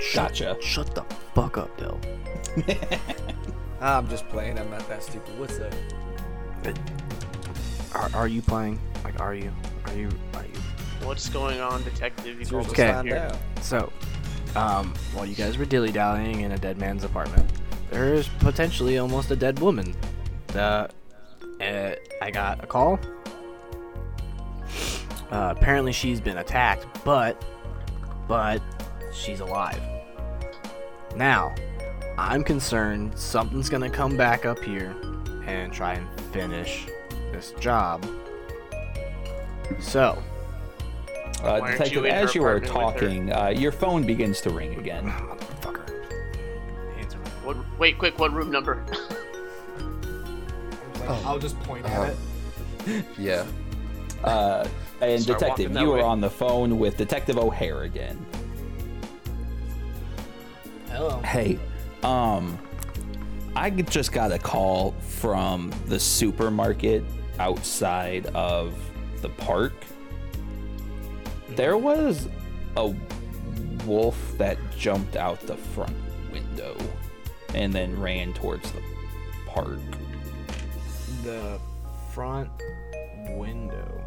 Shut, 0.00 0.30
Gotcha. 0.30 0.56
Shut 0.60 0.94
the 0.94 1.02
fuck 1.34 1.56
up, 1.58 1.76
Dill. 1.78 1.98
I'm 3.80 4.08
just 4.08 4.28
playing. 4.28 4.58
I'm 4.58 4.70
not 4.70 4.86
that 4.88 5.02
stupid. 5.02 5.38
What's 5.38 5.58
up? 5.60 5.72
Are, 7.94 8.10
are 8.14 8.28
you 8.28 8.42
playing? 8.42 8.78
Like, 9.04 9.20
are 9.20 9.34
you? 9.34 9.52
Are 9.86 9.94
you? 9.94 10.08
Are 10.34 10.44
you? 10.44 10.60
What's 11.06 11.28
going 11.28 11.60
on, 11.60 11.82
detective? 11.84 12.40
You 12.40 12.46
called 12.46 12.66
us 12.66 12.72
Okay. 12.72 12.90
out 12.90 13.04
here. 13.04 13.30
So, 13.60 13.92
um, 14.56 14.94
while 15.12 15.26
you 15.26 15.34
guys 15.34 15.58
were 15.58 15.64
dilly 15.66 15.92
dallying 15.92 16.40
in 16.40 16.52
a 16.52 16.58
dead 16.58 16.78
man's 16.78 17.04
apartment, 17.04 17.48
there's 17.90 18.28
potentially 18.40 18.98
almost 18.98 19.30
a 19.30 19.36
dead 19.36 19.58
woman. 19.58 19.94
The, 20.48 20.88
uh, 21.60 21.94
I 22.22 22.30
got 22.30 22.64
a 22.64 22.66
call. 22.66 22.98
Uh, 25.30 25.52
apparently 25.56 25.92
she's 25.92 26.20
been 26.20 26.38
attacked, 26.38 26.86
but, 27.04 27.42
but 28.28 28.60
she's 29.12 29.40
alive. 29.40 29.80
Now, 31.16 31.54
I'm 32.18 32.42
concerned 32.44 33.16
something's 33.18 33.68
gonna 33.68 33.90
come 33.90 34.16
back 34.16 34.44
up 34.46 34.58
here 34.62 34.94
and 35.46 35.72
try 35.72 35.94
and 35.94 36.08
finish 36.32 36.86
this 37.32 37.52
job. 37.60 38.04
So, 39.80 40.22
Uh, 41.42 41.60
detective, 41.60 41.92
you 41.92 42.06
as 42.06 42.34
you 42.34 42.42
are 42.44 42.56
apartment 42.56 42.62
with 42.62 42.70
her? 42.72 43.08
talking, 43.08 43.32
uh, 43.32 43.48
your 43.48 43.72
phone 43.72 44.04
begins 44.06 44.40
to 44.42 44.50
ring 44.50 44.78
again. 44.78 45.04
motherfucker, 45.06 45.90
answer 46.98 47.18
me. 47.18 47.24
What, 47.44 47.56
wait, 47.78 47.98
quick, 47.98 48.18
what 48.18 48.32
room 48.32 48.50
number? 48.50 48.84
I'll 51.26 51.38
just 51.38 51.58
point 51.60 51.84
Uh, 51.84 52.10
yeah. 53.18 53.44
Uh, 54.24 54.66
and 55.00 55.20
Start 55.22 55.38
detective, 55.38 55.66
walking 55.70 55.72
that 55.74 55.80
you 55.82 55.92
are 55.92 56.02
on 56.02 56.20
the 56.20 56.30
phone 56.30 56.78
with 56.78 56.96
Detective 56.96 57.36
O'Hare 57.38 57.82
again. 57.82 58.24
Hello. 60.88 61.20
Hey, 61.20 61.58
um, 62.02 62.58
I 63.56 63.70
g- 63.70 63.82
just 63.82 64.12
got 64.12 64.32
a 64.32 64.38
call 64.38 64.92
from 65.00 65.72
the 65.86 65.98
supermarket 65.98 67.04
outside 67.38 68.26
of 68.26 68.74
the 69.20 69.28
park. 69.28 69.72
There 71.50 71.76
was 71.76 72.28
a 72.76 72.94
wolf 73.86 74.34
that 74.38 74.58
jumped 74.76 75.16
out 75.16 75.40
the 75.40 75.56
front 75.56 75.96
window 76.32 76.76
and 77.54 77.72
then 77.72 77.98
ran 78.00 78.32
towards 78.32 78.70
the 78.72 78.80
park. 79.46 79.78
The 81.22 81.58
front 82.12 82.50
window. 83.30 84.03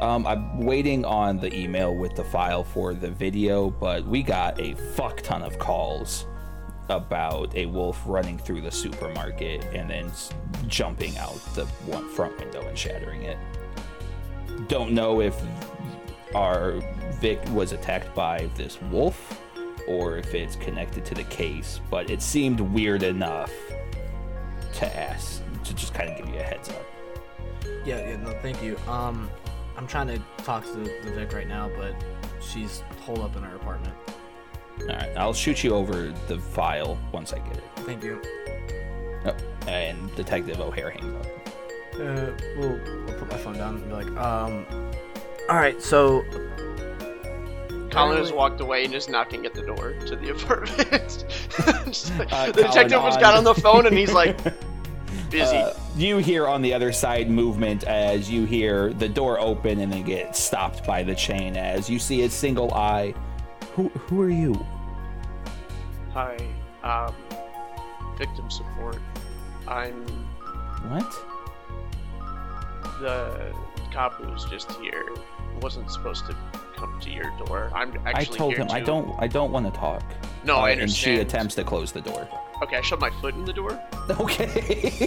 Um, 0.00 0.26
I'm 0.26 0.60
waiting 0.60 1.06
on 1.06 1.38
the 1.38 1.54
email 1.54 1.94
with 1.94 2.14
the 2.16 2.24
file 2.24 2.62
for 2.62 2.92
the 2.92 3.10
video, 3.10 3.70
but 3.70 4.06
we 4.06 4.22
got 4.22 4.60
a 4.60 4.74
fuck 4.74 5.22
ton 5.22 5.42
of 5.42 5.58
calls 5.58 6.26
about 6.90 7.54
a 7.56 7.66
wolf 7.66 8.02
running 8.04 8.38
through 8.38 8.60
the 8.60 8.70
supermarket 8.70 9.64
and 9.72 9.88
then 9.88 10.12
jumping 10.68 11.16
out 11.16 11.34
the 11.54 11.64
one 11.86 12.08
front 12.10 12.38
window 12.38 12.60
and 12.60 12.78
shattering 12.78 13.22
it. 13.22 13.38
Don't 14.68 14.92
know 14.92 15.20
if 15.20 15.40
our 16.34 16.80
Vic 17.20 17.40
was 17.50 17.72
attacked 17.72 18.14
by 18.14 18.50
this 18.54 18.80
wolf 18.90 19.40
or 19.88 20.18
if 20.18 20.34
it's 20.34 20.56
connected 20.56 21.06
to 21.06 21.14
the 21.14 21.24
case, 21.24 21.80
but 21.90 22.10
it 22.10 22.20
seemed 22.20 22.60
weird 22.60 23.02
enough 23.02 23.52
to 24.74 24.96
ask 24.96 25.42
to 25.64 25.74
just 25.74 25.94
kind 25.94 26.10
of 26.10 26.18
give 26.18 26.28
you 26.28 26.38
a 26.38 26.42
heads 26.42 26.68
up. 26.68 26.84
Yeah, 27.86 28.06
yeah, 28.08 28.16
no, 28.16 28.30
thank 28.42 28.62
you. 28.62 28.76
Um, 28.88 29.30
I'm 29.76 29.86
trying 29.86 30.06
to 30.08 30.18
talk 30.42 30.64
to 30.64 30.72
the, 30.72 30.90
the 31.04 31.10
Vic 31.12 31.32
right 31.32 31.46
now, 31.48 31.70
but 31.76 31.94
she's 32.40 32.82
holed 33.04 33.20
up 33.20 33.36
in 33.36 33.42
her 33.42 33.56
apartment. 33.56 33.94
All 34.80 34.86
right, 34.88 35.10
I'll 35.16 35.34
shoot 35.34 35.62
you 35.64 35.74
over 35.74 36.12
the 36.28 36.38
file 36.38 36.98
once 37.12 37.32
I 37.32 37.38
get 37.38 37.56
it. 37.58 37.64
Thank 37.76 38.02
you. 38.02 38.20
Oh, 39.24 39.34
and 39.68 40.14
Detective 40.16 40.60
O'Hare 40.60 40.90
hangs 40.90 41.14
up. 41.14 41.26
Uh, 41.94 42.30
we'll, 42.58 42.78
we'll 43.06 43.18
put 43.18 43.30
my 43.30 43.38
phone 43.38 43.54
down 43.56 43.76
and 43.76 43.84
be 43.86 43.92
like, 43.92 44.06
um, 44.18 44.66
all 45.48 45.56
right, 45.56 45.80
so 45.82 46.22
Colin 47.90 48.18
has 48.18 48.32
walked 48.32 48.60
away 48.60 48.84
and 48.84 48.92
is 48.94 49.08
knocking 49.08 49.46
at 49.46 49.54
the 49.54 49.62
door 49.62 49.94
to 50.06 50.16
the 50.16 50.30
apartment. 50.36 51.24
Like- 52.18 52.32
Uh, 52.32 52.46
the 52.46 52.52
detective 52.64 52.90
Colin 52.98 53.04
was 53.06 53.16
got 53.16 53.34
on 53.34 53.44
the 53.44 53.54
phone 53.54 53.86
and 53.86 53.96
he's 53.96 54.12
like, 54.12 54.38
Busy. 55.30 55.56
Uh, 55.56 55.72
you 55.96 56.18
hear 56.18 56.46
on 56.46 56.62
the 56.62 56.72
other 56.72 56.92
side 56.92 57.28
movement 57.30 57.84
as 57.84 58.30
you 58.30 58.44
hear 58.44 58.92
the 58.94 59.08
door 59.08 59.38
open 59.40 59.80
and 59.80 59.92
then 59.92 60.02
get 60.02 60.36
stopped 60.36 60.86
by 60.86 61.02
the 61.02 61.14
chain 61.14 61.56
as 61.56 61.90
you 61.90 61.98
see 61.98 62.22
a 62.22 62.30
single 62.30 62.72
eye. 62.74 63.12
Who 63.74 63.88
who 63.88 64.20
are 64.22 64.30
you? 64.30 64.54
Hi. 66.12 66.36
Um, 66.82 67.14
victim 68.16 68.50
support. 68.50 68.98
I'm 69.68 70.06
What? 70.88 71.12
the 73.00 73.52
cop 73.92 74.14
who 74.14 74.30
was 74.32 74.44
just 74.46 74.70
here. 74.80 75.06
Wasn't 75.60 75.90
supposed 75.90 76.26
to 76.26 76.36
come 76.76 76.98
to 77.00 77.10
your 77.10 77.30
door. 77.46 77.70
I'm 77.74 77.98
I 78.04 78.24
told 78.24 78.54
here 78.54 78.64
him 78.64 78.70
I 78.70 78.80
don't 78.80 79.14
I 79.18 79.26
don't 79.26 79.50
want 79.50 79.66
to 79.66 79.72
talk. 79.78 80.02
No, 80.44 80.56
I 80.56 80.72
Uh, 80.72 80.82
And 80.82 80.90
she 80.90 81.16
attempts 81.16 81.54
to 81.56 81.64
close 81.64 81.92
the 81.92 82.00
door. 82.00 82.28
Okay, 82.62 82.76
I 82.76 82.80
shoved 82.80 83.02
my 83.02 83.10
foot 83.20 83.34
in 83.34 83.44
the 83.44 83.52
door. 83.52 83.80
Okay. 84.20 85.06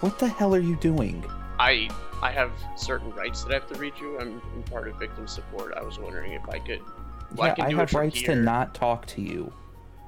what 0.00 0.18
the 0.18 0.26
hell 0.28 0.54
are 0.54 0.60
you 0.60 0.76
doing? 0.76 1.24
I 1.58 1.88
I 2.22 2.32
have 2.32 2.50
certain 2.76 3.10
rights 3.12 3.44
that 3.44 3.50
I 3.52 3.54
have 3.54 3.68
to 3.72 3.78
read 3.78 3.92
you. 4.00 4.18
I'm, 4.18 4.40
I'm 4.54 4.62
part 4.64 4.88
of 4.88 4.96
victim 4.98 5.26
support. 5.28 5.74
I 5.76 5.82
was 5.82 5.98
wondering 5.98 6.32
if 6.32 6.48
I 6.48 6.58
could. 6.58 6.80
Well, 7.36 7.48
yeah, 7.48 7.52
I 7.52 7.54
can 7.56 7.64
I 7.66 7.70
do 7.70 7.76
have 7.76 7.92
rights 7.94 8.22
to 8.22 8.34
not 8.34 8.74
talk 8.74 9.06
to 9.06 9.20
you. 9.20 9.52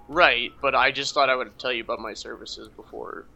Right, 0.08 0.52
but 0.62 0.74
I 0.74 0.90
just 0.90 1.14
thought 1.14 1.28
I 1.28 1.36
would 1.36 1.58
tell 1.58 1.72
you 1.72 1.82
about 1.82 2.00
my 2.00 2.14
services 2.14 2.68
before 2.68 3.26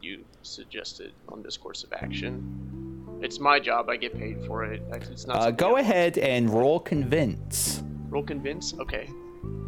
you 0.00 0.24
suggested 0.42 1.12
on 1.28 1.42
this 1.42 1.56
course 1.56 1.84
of 1.84 1.92
action. 1.92 2.67
It's 3.20 3.40
my 3.40 3.58
job. 3.58 3.88
I 3.88 3.96
get 3.96 4.16
paid 4.16 4.44
for 4.46 4.64
it. 4.64 4.82
It's 4.92 5.26
not. 5.26 5.36
Uh, 5.36 5.50
go 5.50 5.76
I- 5.76 5.80
ahead 5.80 6.18
and 6.18 6.50
roll 6.50 6.78
convince. 6.80 7.82
Roll 8.08 8.22
convince. 8.22 8.74
Okay. 8.78 9.08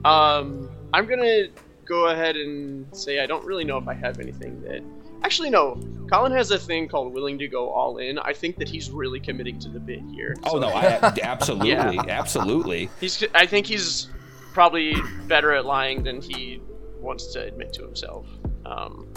Um, 0.04 0.70
I'm 0.94 1.06
gonna 1.06 1.48
go 1.84 2.08
ahead 2.08 2.36
and 2.36 2.86
say 2.96 3.20
I 3.20 3.26
don't 3.26 3.44
really 3.44 3.64
know 3.64 3.76
if 3.78 3.88
I 3.88 3.94
have 3.94 4.18
anything 4.20 4.62
that. 4.62 4.82
Actually, 5.22 5.50
no. 5.50 5.78
Colin 6.10 6.32
has 6.32 6.50
a 6.50 6.58
thing 6.58 6.88
called 6.88 7.12
willing 7.12 7.38
to 7.38 7.46
go 7.46 7.68
all 7.68 7.98
in. 7.98 8.18
I 8.18 8.32
think 8.32 8.56
that 8.56 8.68
he's 8.68 8.90
really 8.90 9.20
committing 9.20 9.58
to 9.60 9.68
the 9.68 9.78
bit 9.78 10.00
here. 10.14 10.34
Oh 10.44 10.58
no, 10.58 10.68
I, 10.68 11.12
absolutely, 11.22 11.98
absolutely. 12.08 12.88
He's. 13.00 13.22
I 13.34 13.46
think 13.46 13.66
he's 13.66 14.08
probably 14.52 14.94
better 15.28 15.52
at 15.52 15.66
lying 15.66 16.02
than 16.02 16.22
he 16.22 16.62
wants 17.00 17.32
to 17.34 17.42
admit 17.44 17.72
to 17.74 17.82
himself. 17.82 18.26
Um, 18.64 19.12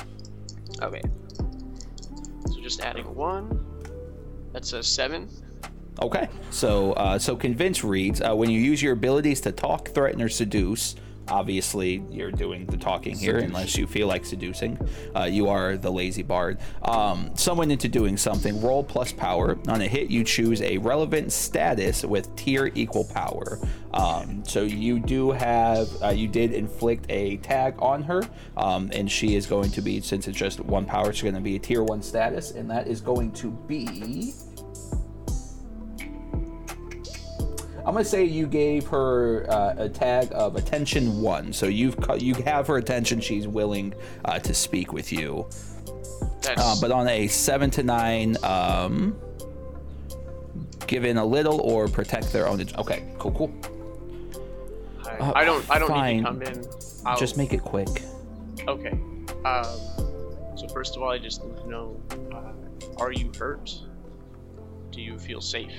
okay. 0.82 1.02
So 2.52 2.62
just 2.62 2.82
adding 2.82 3.14
one. 3.16 3.63
That's 4.54 4.72
a 4.74 4.84
seven. 4.84 5.28
Okay, 6.02 6.28
so 6.50 6.94
uh, 6.94 7.20
so 7.20 7.36
convince 7.36 7.84
reads 7.84 8.22
uh, 8.22 8.36
when 8.36 8.50
you 8.50 8.60
use 8.60 8.82
your 8.82 8.94
abilities 8.94 9.42
to 9.42 9.52
talk, 9.52 9.90
threaten, 9.90 10.22
or 10.22 10.30
seduce. 10.30 10.96
Obviously, 11.28 12.04
you're 12.12 12.32
doing 12.32 12.66
the 12.66 12.78
talking 12.78 13.18
here, 13.18 13.38
unless 13.38 13.78
you 13.78 13.88
feel 13.88 14.08
like 14.08 14.26
seducing. 14.26 14.78
Uh, 15.16 15.24
you 15.24 15.48
are 15.50 15.78
the 15.78 15.92
lazy 15.92 16.24
bard. 16.24 16.60
Um, 16.82 17.32
someone 17.36 17.72
into 17.72 17.88
doing 17.88 18.18
something. 18.18 18.62
Roll 18.62 18.84
plus 18.84 19.12
power. 19.12 19.58
On 19.68 19.82
a 19.82 19.88
hit, 19.88 20.10
you 20.10 20.24
choose 20.24 20.62
a 20.62 20.78
relevant 20.78 21.32
status 21.32 22.04
with 22.04 22.36
tier 22.36 22.72
equal 22.76 23.06
power. 23.06 23.60
Um, 23.94 24.44
so 24.46 24.64
you 24.64 25.00
do 25.00 25.32
have, 25.32 25.88
uh, 26.02 26.10
you 26.10 26.28
did 26.28 26.52
inflict 26.52 27.06
a 27.10 27.38
tag 27.38 27.76
on 27.80 28.04
her, 28.04 28.24
um, 28.58 28.90
and 28.94 29.10
she 29.10 29.36
is 29.36 29.46
going 29.46 29.72
to 29.72 29.82
be, 29.82 30.02
since 30.02 30.28
it's 30.28 30.38
just 30.38 30.60
one 30.60 30.86
power, 30.86 31.14
she's 31.14 31.22
going 31.22 31.36
to 31.36 31.42
be 31.42 31.56
a 31.56 31.60
tier 31.60 31.84
one 31.84 32.02
status, 32.02 32.52
and 32.52 32.70
that 32.72 32.88
is 32.88 33.02
going 33.02 33.32
to 33.34 33.52
be. 33.52 34.34
I'm 37.86 37.94
gonna 37.94 38.06
say 38.06 38.24
you 38.24 38.48
gave 38.48 38.88
her 38.88 39.46
uh, 39.50 39.76
a 39.78 39.90
tag 39.90 40.30
of 40.32 40.56
attention 40.56 41.22
one, 41.22 41.52
so 41.52 41.66
you've 41.66 41.98
you 42.18 42.34
have 42.36 42.66
her 42.68 42.78
attention. 42.78 43.20
She's 43.20 43.46
willing 43.46 43.94
uh, 44.24 44.40
to 44.40 44.54
speak 44.54 44.94
with 44.94 45.12
you, 45.12 45.48
That's. 46.42 46.62
uh, 46.62 46.76
but 46.80 46.92
on 46.92 47.10
a 47.10 47.28
seven 47.28 47.70
to 47.72 47.84
nine, 47.84 48.38
um, 48.44 49.20
give 50.88 51.04
in 51.04 51.18
a 51.18 51.26
little 51.26 51.60
or 51.60 51.90
protect 51.90 52.32
their 52.32 52.48
own. 52.48 52.66
Okay, 52.78 53.04
cool, 53.20 53.32
cool. 53.34 53.54
I, 55.06 55.42
I 55.42 55.46
don't. 55.46 55.70
I 55.70 55.78
don't 55.78 55.90
fine. 55.90 56.18
need 56.18 56.22
to 56.24 56.28
come 56.28 56.42
in. 56.42 56.66
I'll, 57.06 57.18
Just 57.18 57.36
make 57.36 57.52
it 57.52 57.62
quick. 57.64 57.90
Okay. 58.66 58.98
Um, 59.44 59.66
so 60.56 60.68
first 60.74 60.96
of 60.96 61.02
all, 61.02 61.10
I 61.10 61.18
just 61.18 61.44
need 61.44 61.58
to 61.58 61.70
know: 61.70 62.02
uh, 62.34 63.02
Are 63.04 63.12
you 63.12 63.30
hurt? 63.38 63.70
Do 64.92 65.02
you 65.02 65.20
feel 65.20 65.42
safe? 65.42 65.74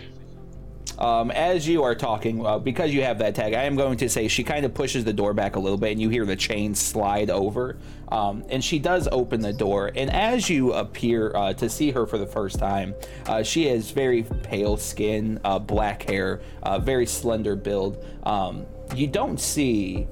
Um, 0.99 1.31
as 1.33 1.67
you 1.67 1.83
are 1.83 1.95
talking, 1.95 2.45
uh, 2.47 2.59
because 2.59 2.95
you 2.95 3.03
have 3.03 3.19
that 3.19 3.35
tag, 3.35 3.53
I 3.55 3.65
am 3.65 3.75
going 3.75 3.97
to 3.99 4.09
say 4.09 4.29
she 4.29 4.45
kind 4.45 4.65
of 4.65 4.75
pushes 4.75 5.05
the 5.05 5.13
door 5.13 5.35
back 5.35 5.57
a 5.57 5.59
little 5.59 5.79
bit, 5.79 5.93
and 5.93 6.01
you 6.01 6.09
hear 6.09 6.25
the 6.25 6.37
chain 6.37 6.75
slide 6.75 7.31
over. 7.31 7.77
Um, 8.09 8.45
and 8.49 8.63
she 8.63 8.79
does 8.79 9.09
open 9.11 9.41
the 9.41 9.53
door, 9.53 9.91
and 9.97 10.09
as 10.11 10.49
you 10.49 10.73
appear 10.73 11.35
uh, 11.35 11.53
to 11.55 11.69
see 11.69 11.91
her 11.91 12.07
for 12.07 12.17
the 12.17 12.27
first 12.27 12.59
time, 12.59 12.95
uh, 13.27 13.43
she 13.43 13.67
has 13.67 13.91
very 13.91 14.23
pale 14.43 14.77
skin, 14.77 15.41
uh, 15.43 15.59
black 15.59 16.09
hair, 16.09 16.41
uh, 16.63 16.79
very 16.79 17.07
slender 17.07 17.57
build. 17.57 18.05
Um, 18.23 18.67
you 18.95 19.09
don't 19.09 19.41
see 19.41 20.07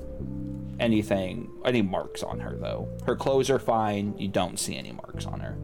anything, 0.81 1.49
any 1.65 1.83
marks 1.83 2.25
on 2.25 2.41
her 2.41 2.57
though. 2.57 2.89
Her 3.07 3.15
clothes 3.15 3.51
are 3.51 3.61
fine. 3.61 4.19
You 4.19 4.29
don't 4.29 4.59
see 4.59 4.77
any 4.77 4.93
marks 4.93 5.27
on 5.27 5.39
her. 5.39 5.57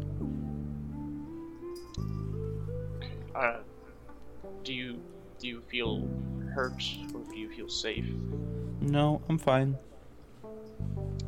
Do 4.69 4.75
you 4.75 5.01
do 5.39 5.49
you 5.49 5.63
feel 5.71 6.07
hurt 6.55 6.83
or 7.15 7.21
do 7.31 7.39
you 7.39 7.49
feel 7.49 7.71
safe? 7.71 8.05
No, 8.83 9.23
I'm 9.31 9.39
fine. 9.39 9.75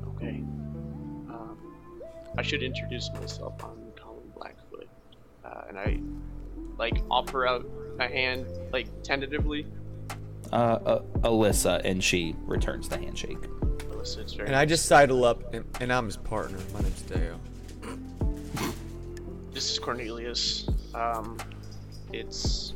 Okay. 0.09 0.43
Um, 1.31 1.57
I 2.37 2.43
should 2.43 2.63
introduce 2.63 3.11
myself. 3.15 3.55
I'm 3.65 3.93
Colin 3.97 4.31
Blackfoot, 4.37 4.89
uh, 5.43 5.63
and 5.71 5.79
I 5.79 6.01
like 6.77 7.03
offer 7.11 7.47
out 7.47 7.67
a 7.99 8.07
hand 8.07 8.45
like 8.75 8.89
tentatively. 9.03 9.67
Uh, 10.53 10.57
uh, 10.57 11.03
Alyssa, 11.21 11.81
and 11.83 12.05
she 12.05 12.37
returns 12.45 12.91
the 12.91 12.99
handshake. 12.99 13.41
Alyssa, 13.41 14.19
it's 14.19 14.35
very 14.35 14.49
And 14.49 14.55
I 14.55 14.67
just 14.67 14.85
sidle 14.85 15.25
up, 15.25 15.55
and, 15.55 15.65
and 15.81 15.91
I'm 15.91 16.05
his 16.05 16.19
partner. 16.19 16.59
My 16.75 16.83
name's 16.83 17.01
Dale. 17.01 17.41
This 19.51 19.73
is 19.73 19.79
Cornelius. 19.79 20.69
Um, 20.95 21.39
it's 22.13 22.75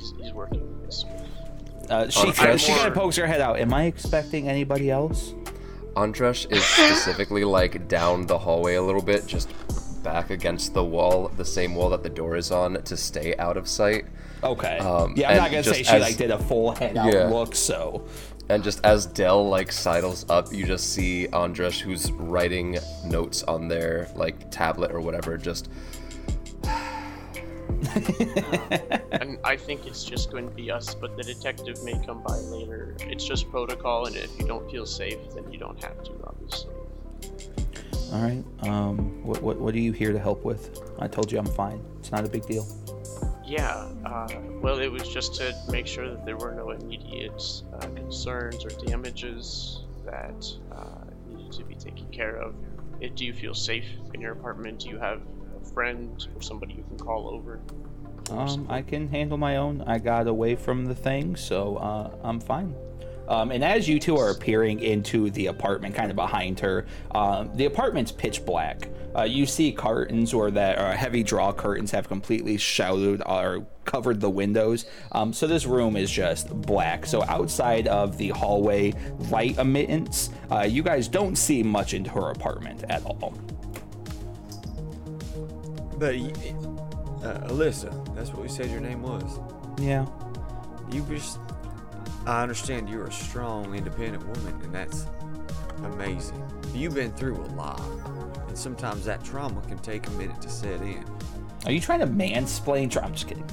he's 0.00 0.12
he's 0.20 0.32
working 0.32 0.80
this. 0.82 1.04
Uh, 1.88 2.08
she 2.08 2.28
Okay. 2.28 2.56
she 2.56 2.72
kind 2.72 2.88
of 2.88 2.94
pokes 2.94 3.16
her 3.16 3.26
head 3.26 3.40
out. 3.40 3.58
Am 3.58 3.72
I 3.74 3.84
expecting 3.84 4.48
anybody 4.48 4.90
else? 4.90 5.34
Andresh 5.96 6.50
is 6.50 6.64
specifically 6.76 7.44
like 7.44 7.88
down 7.88 8.26
the 8.26 8.38
hallway 8.38 8.74
a 8.76 8.82
little 8.82 9.02
bit, 9.02 9.26
just 9.26 9.50
back 10.04 10.30
against 10.30 10.72
the 10.72 10.84
wall, 10.84 11.28
the 11.36 11.44
same 11.44 11.74
wall 11.74 11.90
that 11.90 12.02
the 12.02 12.08
door 12.08 12.36
is 12.36 12.50
on, 12.50 12.80
to 12.84 12.96
stay 12.96 13.36
out 13.38 13.56
of 13.56 13.68
sight. 13.68 14.06
Okay. 14.42 14.78
Um, 14.78 15.14
yeah, 15.16 15.30
I'm 15.30 15.36
not 15.36 15.50
gonna 15.50 15.62
say 15.64 15.78
just 15.80 15.90
she 15.90 15.96
as- 15.96 16.02
like 16.02 16.16
did 16.16 16.30
a 16.30 16.38
full 16.38 16.70
head 16.72 16.96
out 16.96 17.12
Yeah. 17.12 17.26
look. 17.26 17.54
So 17.54 18.04
And 18.48 18.64
just 18.64 18.84
as 18.84 19.06
Dell 19.06 19.48
like 19.48 19.70
sidles 19.70 20.26
up, 20.28 20.52
you 20.52 20.64
just 20.66 20.92
see 20.92 21.28
Andresh 21.32 21.80
who's 21.80 22.10
writing 22.12 22.78
notes 23.04 23.42
on 23.44 23.68
their 23.68 24.08
like 24.16 24.50
tablet 24.50 24.90
or 24.92 25.00
whatever, 25.00 25.36
just 25.36 25.68
And 29.20 29.38
I 29.44 29.56
think 29.56 29.86
it's 29.86 30.04
just 30.04 30.30
going 30.30 30.48
to 30.48 30.54
be 30.54 30.70
us, 30.70 30.94
but 30.94 31.16
the 31.16 31.22
detective 31.22 31.82
may 31.84 32.00
come 32.06 32.22
by 32.22 32.36
later. 32.36 32.96
It's 33.00 33.24
just 33.24 33.50
protocol, 33.50 34.06
and 34.06 34.16
if 34.16 34.38
you 34.38 34.46
don't 34.46 34.70
feel 34.70 34.86
safe, 34.86 35.18
then 35.34 35.50
you 35.52 35.58
don't 35.58 35.82
have 35.84 36.02
to, 36.04 36.12
obviously. 36.26 36.72
all 38.12 38.22
right. 38.22 38.44
Um, 38.62 39.22
what 39.24 39.42
what 39.42 39.58
what 39.58 39.74
are 39.74 39.78
you 39.78 39.92
here 39.92 40.12
to 40.12 40.18
help 40.18 40.44
with? 40.44 40.80
I 40.98 41.06
told 41.06 41.30
you 41.30 41.38
I'm 41.38 41.46
fine. 41.46 41.84
It's 41.98 42.10
not 42.10 42.24
a 42.24 42.28
big 42.28 42.46
deal. 42.46 42.66
Yeah, 43.44 43.88
uh, 44.06 44.28
well, 44.62 44.78
it 44.78 44.90
was 44.90 45.08
just 45.08 45.34
to 45.36 45.54
make 45.68 45.86
sure 45.86 46.08
that 46.08 46.24
there 46.24 46.36
were 46.36 46.54
no 46.54 46.70
immediate 46.70 47.42
uh, 47.74 47.86
concerns 47.88 48.64
or 48.64 48.70
damages 48.86 49.82
that 50.04 50.46
uh, 50.72 51.04
needed 51.28 51.52
to 51.52 51.64
be 51.64 51.74
taken 51.74 52.06
care 52.12 52.36
of. 52.36 52.54
Do 53.14 53.24
you 53.24 53.34
feel 53.34 53.54
safe 53.54 53.86
in 54.14 54.20
your 54.20 54.32
apartment? 54.32 54.80
Do 54.80 54.88
you 54.88 54.98
have 54.98 55.20
friend 55.74 56.26
or 56.34 56.42
somebody 56.42 56.74
you 56.74 56.84
can 56.88 56.98
call 56.98 57.28
over? 57.28 57.60
Um, 58.30 58.66
I 58.68 58.82
can 58.82 59.08
handle 59.08 59.38
my 59.38 59.56
own. 59.56 59.82
I 59.86 59.98
got 59.98 60.26
away 60.26 60.54
from 60.54 60.86
the 60.86 60.94
thing, 60.94 61.36
so 61.36 61.76
uh, 61.76 62.10
I'm 62.22 62.40
fine. 62.40 62.74
Um, 63.30 63.52
and 63.52 63.62
as 63.62 63.88
you 63.88 64.00
two 64.00 64.16
are 64.16 64.30
appearing 64.30 64.80
into 64.80 65.30
the 65.30 65.46
apartment, 65.46 65.94
kind 65.94 66.10
of 66.10 66.16
behind 66.16 66.58
her, 66.60 66.86
um, 67.12 67.50
the 67.54 67.66
apartment's 67.66 68.10
pitch 68.10 68.44
black. 68.44 68.88
Uh, 69.16 69.22
you 69.22 69.46
see 69.46 69.72
curtains 69.72 70.34
or 70.34 70.50
that 70.50 70.78
uh, 70.78 70.92
heavy 70.92 71.22
draw 71.22 71.52
curtains 71.52 71.92
have 71.92 72.08
completely 72.08 72.56
shadowed 72.56 73.22
or 73.26 73.66
covered 73.84 74.20
the 74.20 74.30
windows. 74.30 74.84
Um, 75.12 75.32
so 75.32 75.46
this 75.46 75.64
room 75.64 75.96
is 75.96 76.10
just 76.10 76.48
black. 76.62 77.06
So 77.06 77.22
outside 77.22 77.86
of 77.86 78.18
the 78.18 78.28
hallway 78.30 78.94
light 79.30 79.58
emittance, 79.58 80.30
uh, 80.50 80.60
you 80.60 80.82
guys 80.82 81.06
don't 81.06 81.36
see 81.36 81.62
much 81.62 81.94
into 81.94 82.10
her 82.10 82.30
apartment 82.30 82.84
at 82.88 83.04
all. 83.04 83.34
But 86.00 86.14
uh, 86.14 87.46
Alyssa, 87.48 88.14
that's 88.16 88.30
what 88.30 88.40
we 88.40 88.48
said 88.48 88.70
your 88.70 88.80
name 88.80 89.02
was. 89.02 89.38
Yeah. 89.78 90.06
You 90.90 91.02
just, 91.02 91.38
I 92.26 92.42
understand 92.42 92.88
you're 92.88 93.06
a 93.06 93.12
strong, 93.12 93.74
independent 93.74 94.26
woman, 94.26 94.58
and 94.62 94.74
that's 94.74 95.06
amazing. 95.84 96.42
You've 96.72 96.94
been 96.94 97.12
through 97.12 97.36
a 97.36 97.48
lot, 97.54 97.82
and 98.48 98.56
sometimes 98.56 99.04
that 99.04 99.22
trauma 99.22 99.60
can 99.68 99.76
take 99.80 100.06
a 100.06 100.10
minute 100.12 100.40
to 100.40 100.48
set 100.48 100.80
in. 100.80 101.04
Are 101.66 101.72
you 101.72 101.80
trying 101.80 102.00
to 102.00 102.06
mansplain? 102.06 102.90
Tra- 102.90 103.04
I'm 103.04 103.12
just 103.12 103.28
kidding. 103.28 103.44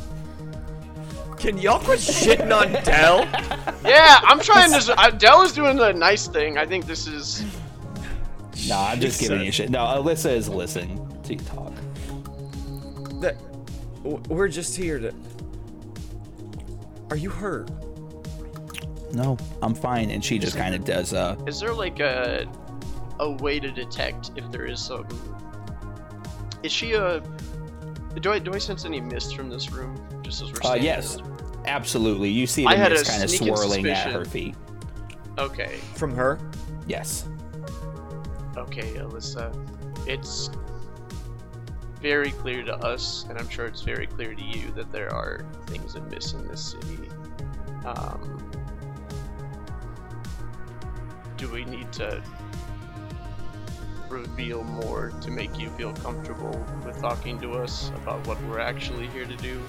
Can 1.37 1.57
y'all 1.57 1.79
quit 1.79 1.99
shitting 1.99 2.55
on 2.55 2.71
Dell? 2.83 3.27
Yeah, 3.85 4.19
I'm 4.23 4.39
trying 4.41 4.71
to. 4.71 4.99
Uh, 4.99 5.11
Dell 5.11 5.43
is 5.43 5.53
doing 5.53 5.77
the 5.77 5.93
nice 5.93 6.27
thing. 6.27 6.57
I 6.57 6.65
think 6.65 6.87
this 6.87 7.07
is. 7.07 7.45
No, 8.67 8.77
I'm 8.77 8.99
just 8.99 9.21
giving 9.21 9.39
you 9.39 9.45
Jesus. 9.45 9.55
shit. 9.55 9.69
No, 9.69 9.79
Alyssa 9.79 10.31
is 10.31 10.49
listening 10.49 11.07
to 11.23 11.33
you 11.35 11.39
talk. 11.39 11.71
That 13.20 13.36
we're 14.03 14.47
just 14.47 14.76
here 14.76 14.99
to. 14.99 15.13
Are 17.09 17.15
you 17.15 17.30
hurt? 17.30 17.70
No, 19.13 19.38
I'm 19.61 19.74
fine. 19.74 20.11
And 20.11 20.24
she 20.24 20.38
just 20.38 20.57
kind 20.57 20.76
of 20.76 20.84
does. 20.86 21.13
Uh, 21.13 21.36
Is 21.47 21.59
there 21.59 21.74
like 21.74 21.99
a 21.99 22.47
a 23.20 23.32
way 23.32 23.59
to 23.59 23.72
detect 23.72 24.32
if 24.36 24.51
there 24.51 24.65
is 24.65 24.80
some? 24.80 25.07
Is 26.63 26.72
she 26.72 26.93
a? 26.93 27.22
Do 28.20 28.32
I 28.32 28.39
do 28.39 28.53
I 28.53 28.57
sense 28.57 28.86
any 28.86 28.99
mist 28.99 29.36
from 29.36 29.49
this 29.49 29.72
room? 29.72 29.95
Just 30.22 30.41
as 30.41 30.51
we're 30.51 30.59
uh 30.59 30.68
standing 30.68 30.84
yes, 30.84 31.15
in 31.18 31.38
absolutely. 31.65 32.30
You 32.30 32.47
see 32.47 32.63
the 32.63 32.70
I 32.70 32.89
mist 32.89 33.09
kind 33.09 33.24
of 33.24 33.30
sneaking 33.30 33.55
swirling 33.55 33.88
at 33.88 34.11
her 34.11 34.26
feet. 34.26 34.55
Okay, 35.38 35.78
From 35.93 36.15
her? 36.15 36.39
Yes. 36.88 37.28
okay, 38.57 38.93
Alyssa. 38.93 39.55
It's 40.07 40.49
very 42.01 42.31
clear 42.31 42.63
to 42.63 42.75
us, 42.75 43.25
and 43.29 43.37
I'm 43.37 43.49
sure 43.49 43.65
it's 43.65 43.81
very 43.81 44.07
clear 44.07 44.33
to 44.33 44.43
you 44.43 44.71
that 44.71 44.91
there 44.91 45.13
are 45.13 45.45
things 45.65 45.95
amiss 45.95 46.33
in 46.33 46.47
this 46.47 46.61
city. 46.71 47.09
Um, 47.85 48.51
do 51.37 51.49
we 51.51 51.65
need 51.65 51.91
to 51.93 52.21
reveal 54.09 54.63
more 54.63 55.11
to 55.21 55.31
make 55.31 55.57
you 55.59 55.69
feel 55.71 55.93
comfortable 55.93 56.65
with 56.85 56.99
talking 56.99 57.39
to 57.41 57.53
us 57.53 57.89
about 57.95 58.25
what 58.27 58.41
we're 58.43 58.59
actually 58.59 59.07
here 59.07 59.25
to 59.25 59.35
do? 59.37 59.61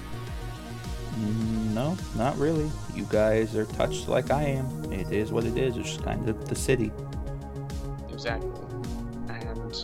Mm, 1.18 1.72
No, 1.74 1.96
not 2.16 2.36
really. 2.38 2.70
You 2.94 3.06
guys 3.10 3.54
are 3.56 3.66
touched 3.66 4.08
like 4.08 4.30
I 4.30 4.42
am. 4.44 4.92
It 4.92 5.10
is 5.12 5.32
what 5.32 5.44
it 5.44 5.56
is. 5.56 5.76
It's 5.76 5.88
just 5.90 6.04
kind 6.04 6.28
of 6.28 6.48
the 6.48 6.54
city. 6.54 6.92
Exactly. 8.10 8.50
And 9.28 9.74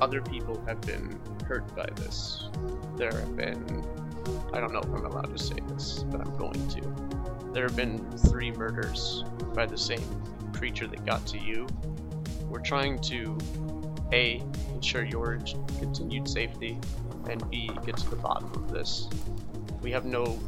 other 0.00 0.20
people 0.20 0.62
have 0.66 0.80
been 0.82 1.18
hurt 1.46 1.74
by 1.74 1.88
this. 1.96 2.48
There 2.96 3.12
have 3.12 3.36
been. 3.36 3.84
I 4.52 4.60
don't 4.60 4.72
know 4.72 4.80
if 4.80 4.86
I'm 4.86 5.04
allowed 5.04 5.36
to 5.36 5.42
say 5.42 5.56
this, 5.68 6.04
but 6.10 6.20
I'm 6.20 6.36
going 6.36 6.68
to. 6.68 6.82
There 7.52 7.64
have 7.64 7.76
been 7.76 7.98
three 8.18 8.50
murders 8.52 9.24
by 9.54 9.66
the 9.66 9.78
same 9.78 10.22
creature 10.52 10.86
that 10.86 11.04
got 11.06 11.26
to 11.28 11.38
you. 11.38 11.66
We're 12.48 12.60
trying 12.60 12.98
to 13.02 13.38
A, 14.12 14.42
ensure 14.74 15.04
your 15.04 15.38
continued 15.78 16.28
safety, 16.28 16.78
and 17.28 17.48
B, 17.50 17.70
get 17.84 17.96
to 17.98 18.10
the 18.10 18.16
bottom 18.16 18.52
of 18.52 18.70
this. 18.70 19.08
We 19.82 19.90
have 19.92 20.04
no 20.04 20.38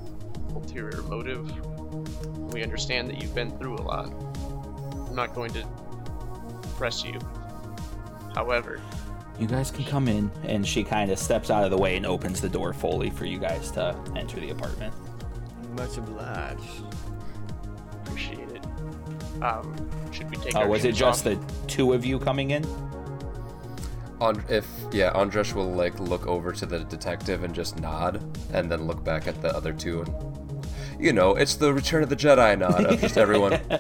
ulterior 0.55 1.03
motive. 1.03 1.51
We 2.53 2.62
understand 2.62 3.09
that 3.09 3.22
you've 3.22 3.34
been 3.34 3.51
through 3.59 3.76
a 3.76 3.82
lot. 3.82 4.12
I'm 5.09 5.14
not 5.14 5.34
going 5.34 5.53
to 5.55 5.66
press 6.76 7.05
you. 7.05 7.18
However, 8.34 8.80
You 9.41 9.47
guys 9.47 9.70
can 9.70 9.84
come 9.84 10.07
in, 10.07 10.30
and 10.45 10.66
she 10.66 10.84
kind 10.84 11.11
of 11.11 11.18
steps 11.18 11.51
out 11.51 11.64
of 11.64 11.70
the 11.70 11.78
way 11.78 11.97
and 11.97 12.05
opens 12.05 12.41
the 12.43 12.49
door 12.49 12.74
fully 12.74 13.09
for 13.09 13.24
you 13.24 13.38
guys 13.38 13.70
to 13.72 13.97
enter 14.14 14.38
the 14.38 14.51
apartment. 14.51 14.93
Much 15.76 15.97
obliged. 15.97 16.61
appreciate 18.05 18.51
it. 18.51 18.62
Um, 19.43 19.74
should 20.12 20.28
we 20.30 20.36
take? 20.36 20.55
Uh, 20.55 20.66
was 20.66 20.84
it 20.84 20.95
just 20.95 21.26
off? 21.26 21.32
the 21.32 21.66
two 21.66 21.95
of 21.95 22.05
you 22.05 22.18
coming 22.18 22.51
in? 22.51 22.64
And- 24.20 24.45
if 24.51 24.66
yeah, 24.93 25.11
Andresh 25.14 25.55
will 25.55 25.72
like 25.72 25.99
look 25.99 26.26
over 26.26 26.53
to 26.53 26.66
the 26.66 26.80
detective 26.80 27.43
and 27.43 27.55
just 27.55 27.80
nod, 27.80 28.22
and 28.53 28.70
then 28.70 28.86
look 28.86 29.03
back 29.03 29.26
at 29.26 29.41
the 29.41 29.57
other 29.57 29.72
two 29.72 30.03
and, 30.03 30.14
you 31.01 31.14
know, 31.14 31.34
it's 31.36 31.55
the 31.55 31.72
Return 31.72 32.03
of 32.03 32.11
the 32.11 32.16
Jedi 32.16 32.59
nod 32.59 32.84
of 32.84 33.01
just 33.01 33.16
everyone. 33.16 33.59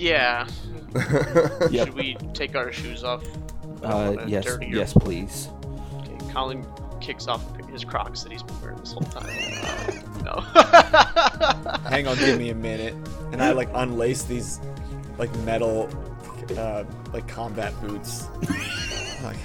Yeah. 0.00 0.46
Yep. 0.94 1.72
Should 1.72 1.94
we 1.94 2.14
take 2.32 2.54
our 2.54 2.70
shoes 2.70 3.02
off? 3.02 3.24
I 3.84 3.90
don't 3.90 4.18
Uh, 4.20 4.24
yes, 4.26 4.46
yes, 4.62 4.92
please. 4.92 5.48
Okay, 6.00 6.16
Colin 6.32 6.66
kicks 7.00 7.28
off 7.28 7.44
his 7.68 7.84
Crocs 7.84 8.22
that 8.22 8.32
he's 8.32 8.42
been 8.42 8.60
wearing 8.60 8.78
this 8.78 8.92
whole 8.92 9.02
time. 9.02 9.26
Uh, 9.62 10.22
no. 10.24 10.40
Hang 11.88 12.06
on, 12.08 12.16
give 12.18 12.38
me 12.38 12.50
a 12.50 12.54
minute. 12.54 12.94
And 13.32 13.42
I 13.42 13.52
like 13.52 13.70
unlace 13.72 14.26
these 14.26 14.60
like 15.18 15.34
metal 15.40 15.88
uh 16.56 16.84
like 17.12 17.26
combat 17.28 17.78
boots. 17.82 18.26
like 19.22 19.36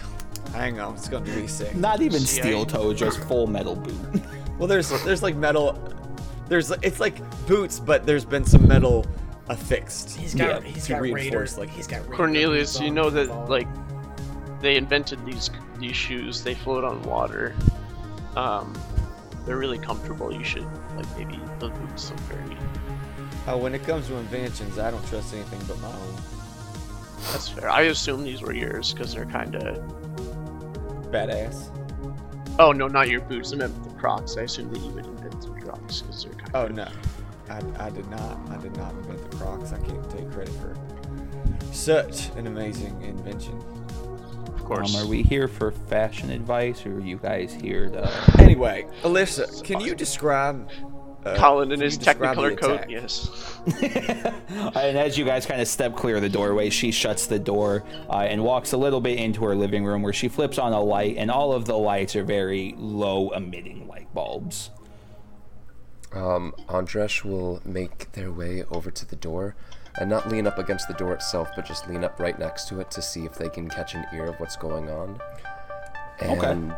hang 0.54 0.80
on, 0.80 0.94
it's 0.96 1.10
gonna 1.10 1.26
be 1.26 1.48
sick. 1.48 1.76
Not 1.76 2.02
even 2.02 2.20
See, 2.22 2.40
I- 2.40 2.44
steel 2.44 2.66
toe, 2.66 2.94
just 2.94 3.20
full 3.26 3.48
metal 3.48 3.76
boot. 3.76 4.22
Well 4.58 4.68
there's 4.68 4.90
there's 5.04 5.22
like 5.24 5.36
metal 5.36 5.78
there's 6.48 6.72
it's 6.82 7.00
like 7.00 7.16
boots, 7.48 7.80
but 7.80 8.06
there's 8.06 8.26
been 8.26 8.46
some 8.46 8.68
metal 8.68 9.06
affixed. 9.50 10.16
He's 10.16 10.34
got 10.34 10.64
Yeah, 10.64 10.70
he's 10.72 10.86
to 10.86 10.94
got 10.94 11.02
reinforce, 11.02 11.24
Raiders 11.26 11.58
like- 11.58 11.68
like 11.70 11.76
he's 11.78 11.88
got 11.88 12.02
Raider 12.04 12.16
Cornelius, 12.16 12.80
you 12.80 12.92
know 12.92 13.10
that 13.10 13.30
like 13.50 13.68
they 14.64 14.78
invented 14.78 15.24
these 15.26 15.52
these 15.78 15.96
shoes. 15.96 16.44
They 16.44 16.56
float 16.56 16.84
on 16.84 17.04
water. 17.04 17.54
Um, 18.36 18.74
they're 19.46 19.58
really 19.58 19.78
comfortable. 19.78 20.34
You 20.34 20.44
should 20.44 20.66
like 20.96 21.06
maybe 21.18 21.40
those 21.60 21.72
boots 21.72 22.10
look 22.10 22.20
very. 22.22 22.58
Oh, 23.46 23.58
when 23.58 23.76
it 23.76 23.84
comes 23.84 24.08
to 24.08 24.16
inventions, 24.16 24.80
I 24.80 24.90
don't 24.90 25.06
trust 25.08 25.34
anything 25.34 25.60
but 25.68 25.80
my 25.82 25.90
own. 25.90 26.16
That's 27.32 27.50
fair. 27.50 27.70
I 27.70 27.82
assume 27.84 28.24
these 28.24 28.42
were 28.42 28.54
yours 28.54 28.94
because 28.94 29.14
they're 29.14 29.26
kind 29.26 29.56
of. 29.56 29.78
Badass. 31.12 31.70
Oh 32.58 32.72
no, 32.72 32.88
not 32.88 33.10
your 33.10 33.22
boots. 33.22 33.52
I 33.54 33.58
meant 33.58 33.84
the 33.84 33.90
Crocs. 33.92 34.38
I 34.38 34.44
assume 34.44 34.72
that 34.74 34.80
you 34.80 34.92
would 34.92 35.06
invent 35.06 35.42
the 35.42 35.62
Crocs 35.62 36.02
because 36.02 36.24
they're 36.24 36.34
kind 36.34 36.56
of. 36.56 36.56
Oh 36.56 36.68
no. 36.74 36.88
I, 37.50 37.86
I 37.86 37.90
did 37.90 38.10
not. 38.10 38.40
I 38.50 38.58
did 38.58 38.76
not 38.78 38.94
invent 38.94 39.30
the 39.30 39.38
Crocs. 39.38 39.74
I 39.74 39.80
can't 39.80 40.10
take 40.10 40.32
credit 40.32 40.54
for 40.56 40.74
such 41.74 42.30
an 42.38 42.48
amazing 42.48 43.02
invention. 43.02 43.62
Of 44.64 44.70
course. 44.70 44.96
Um, 44.96 45.04
are 45.04 45.10
we 45.10 45.24
here 45.24 45.50
for 45.50 45.72
fashion 45.72 46.32
advice, 46.32 46.86
or 46.86 46.96
are 46.96 47.00
you 47.02 47.18
guys 47.18 47.54
here 47.54 47.90
to? 47.90 48.10
Anyway, 48.40 48.88
Alyssa, 49.02 49.62
can 49.62 49.82
you 49.82 49.94
describe 49.94 50.70
uh, 51.26 51.36
Colin 51.36 51.74
in 51.74 51.82
his 51.82 51.96
you 51.96 52.06
describe 52.06 52.38
Technicolor 52.38 52.58
coat. 52.58 52.90
Yes. 52.90 53.60
and 54.76 54.98
as 54.98 55.18
you 55.18 55.26
guys 55.26 55.46
kind 55.46 55.60
of 55.60 55.68
step 55.68 55.98
clear 55.98 56.16
of 56.16 56.22
the 56.22 56.30
doorway, 56.30 56.70
she 56.70 56.92
shuts 56.92 57.28
the 57.28 57.40
door 57.40 57.84
uh, 58.10 58.20
and 58.20 58.42
walks 58.42 58.72
a 58.72 58.78
little 58.78 59.02
bit 59.02 59.20
into 59.20 59.44
her 59.44 59.54
living 59.54 59.84
room, 59.84 60.02
where 60.02 60.14
she 60.14 60.30
flips 60.30 60.58
on 60.58 60.72
a 60.72 60.82
light, 60.82 61.18
and 61.18 61.30
all 61.30 61.52
of 61.52 61.66
the 61.66 61.78
lights 61.78 62.16
are 62.16 62.24
very 62.24 62.74
low 62.78 63.32
emitting 63.32 63.86
light 63.90 64.14
bulbs. 64.14 64.72
Um, 66.14 66.54
Andresh 66.70 67.26
will 67.26 67.62
make 67.66 68.14
their 68.14 68.32
way 68.32 68.64
over 68.72 68.92
to 68.92 69.06
the 69.06 69.18
door 69.18 69.56
and 70.00 70.10
not 70.10 70.28
lean 70.30 70.48
up 70.48 70.58
against 70.58 70.88
the 70.88 70.94
door 70.96 71.14
itself, 71.14 71.50
but 71.56 71.66
just 71.66 71.88
lean 71.88 72.04
up 72.04 72.20
right 72.20 72.38
next 72.40 72.68
to 72.70 72.80
it 72.80 72.90
to 72.92 73.02
see 73.02 73.26
if 73.26 73.36
they 73.36 73.50
can 73.50 73.70
catch 73.70 73.94
an 73.94 74.04
ear 74.14 74.26
of 74.26 74.40
what's 74.40 74.56
going 74.56 74.90
on. 74.90 75.20
Okay. 76.22 76.48
And 76.52 76.74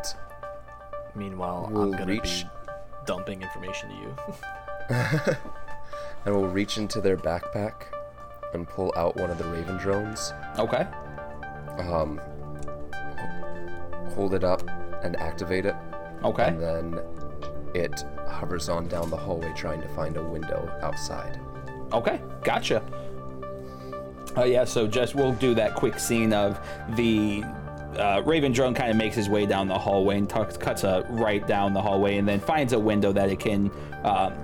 Meanwhile, 1.14 1.68
We'll 1.72 1.82
I'm 1.84 1.90
gonna 1.92 2.06
reach- 2.06 2.44
be 2.44 2.50
dumping 3.06 3.42
information 3.42 3.88
to 3.90 3.94
you. 3.94 4.16
and 6.26 6.34
we'll 6.34 6.48
reach 6.48 6.76
into 6.78 7.00
their 7.00 7.16
backpack 7.16 7.84
and 8.52 8.68
pull 8.68 8.92
out 8.96 9.16
one 9.16 9.30
of 9.30 9.38
the 9.38 9.44
Raven 9.44 9.76
drones. 9.78 10.32
Okay. 10.58 10.86
Um, 11.78 12.20
hold 14.14 14.34
it 14.34 14.44
up 14.44 14.62
and 15.02 15.16
activate 15.16 15.66
it, 15.66 15.74
Okay. 16.24 16.48
and 16.48 16.60
then 16.60 17.00
it 17.74 18.04
hovers 18.28 18.68
on 18.68 18.88
down 18.88 19.10
the 19.10 19.16
hallway 19.16 19.52
trying 19.54 19.80
to 19.82 19.88
find 19.88 20.16
a 20.16 20.22
window 20.22 20.70
outside. 20.82 21.38
Okay, 21.92 22.20
gotcha. 22.42 22.82
Uh, 24.36 24.44
yeah, 24.44 24.64
so 24.64 24.86
just 24.86 25.14
we'll 25.14 25.32
do 25.34 25.54
that 25.54 25.74
quick 25.74 25.98
scene 25.98 26.32
of 26.32 26.60
the 26.96 27.42
uh, 27.98 28.22
Raven 28.24 28.52
drone 28.52 28.74
kind 28.74 28.90
of 28.90 28.96
makes 28.96 29.16
his 29.16 29.28
way 29.28 29.46
down 29.46 29.68
the 29.68 29.78
hallway 29.78 30.18
and 30.18 30.28
tucks, 30.28 30.56
cuts 30.56 30.84
a 30.84 31.06
right 31.08 31.46
down 31.46 31.72
the 31.72 31.80
hallway 31.80 32.18
and 32.18 32.28
then 32.28 32.40
finds 32.40 32.72
a 32.72 32.78
window 32.78 33.12
that 33.12 33.30
it 33.30 33.40
can 33.40 33.70
um, 34.04 34.34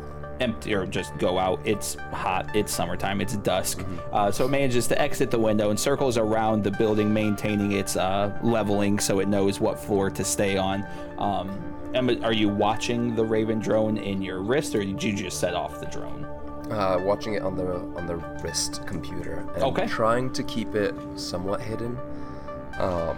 empty 0.41 0.75
or 0.75 0.87
just 0.87 1.17
go 1.19 1.39
out. 1.39 1.61
It's 1.65 1.95
hot, 2.13 2.55
it's 2.55 2.73
summertime, 2.73 3.21
it's 3.21 3.37
dusk. 3.37 3.85
Uh, 4.13 4.31
so 4.31 4.47
it 4.47 4.49
manages 4.49 4.87
to 4.89 5.01
exit 5.01 5.31
the 5.31 5.39
window 5.39 5.71
and 5.71 5.79
circles 5.79 6.17
around 6.17 6.65
the 6.65 6.71
building, 6.71 7.13
maintaining 7.13 7.73
its 7.73 7.97
uh, 7.97 8.37
leveling 8.43 8.99
so 8.99 9.21
it 9.21 9.29
knows 9.29 9.61
what 9.61 9.79
floor 9.79 10.11
to 10.11 10.25
stay 10.25 10.57
on. 10.57 10.87
Um, 11.19 11.69
Emma, 11.95 12.19
are 12.23 12.33
you 12.33 12.49
watching 12.49 13.15
the 13.15 13.25
Raven 13.25 13.59
drone 13.59 13.99
in 13.99 14.23
your 14.23 14.41
wrist 14.41 14.75
or 14.75 14.83
did 14.83 15.03
you 15.03 15.13
just 15.13 15.39
set 15.39 15.55
off 15.55 15.79
the 15.79 15.87
drone? 15.87 16.27
Uh, 16.73 16.99
watching 17.03 17.35
it 17.35 17.43
on 17.43 17.55
the 17.57 17.75
on 17.99 18.07
the 18.07 18.17
wrist 18.43 18.87
computer 18.87 19.45
and 19.55 19.63
Okay. 19.65 19.87
trying 19.87 20.33
to 20.33 20.43
keep 20.43 20.75
it 20.75 20.95
somewhat 21.17 21.61
hidden. 21.61 21.99
Um, 22.79 23.17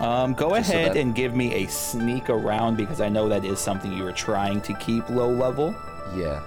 Um, 0.00 0.34
go 0.34 0.56
Just 0.56 0.70
so 0.70 0.74
ahead 0.76 0.94
that- 0.94 0.96
and 1.00 1.14
give 1.14 1.36
me 1.36 1.54
a 1.54 1.66
sneak 1.68 2.28
around 2.28 2.76
because 2.76 3.00
I 3.00 3.08
know 3.08 3.28
that 3.28 3.44
is 3.44 3.60
something 3.60 3.92
you 3.92 4.02
were 4.02 4.10
trying 4.12 4.60
to 4.62 4.72
keep 4.74 5.08
low 5.08 5.28
level. 5.28 5.72
yeah, 6.16 6.40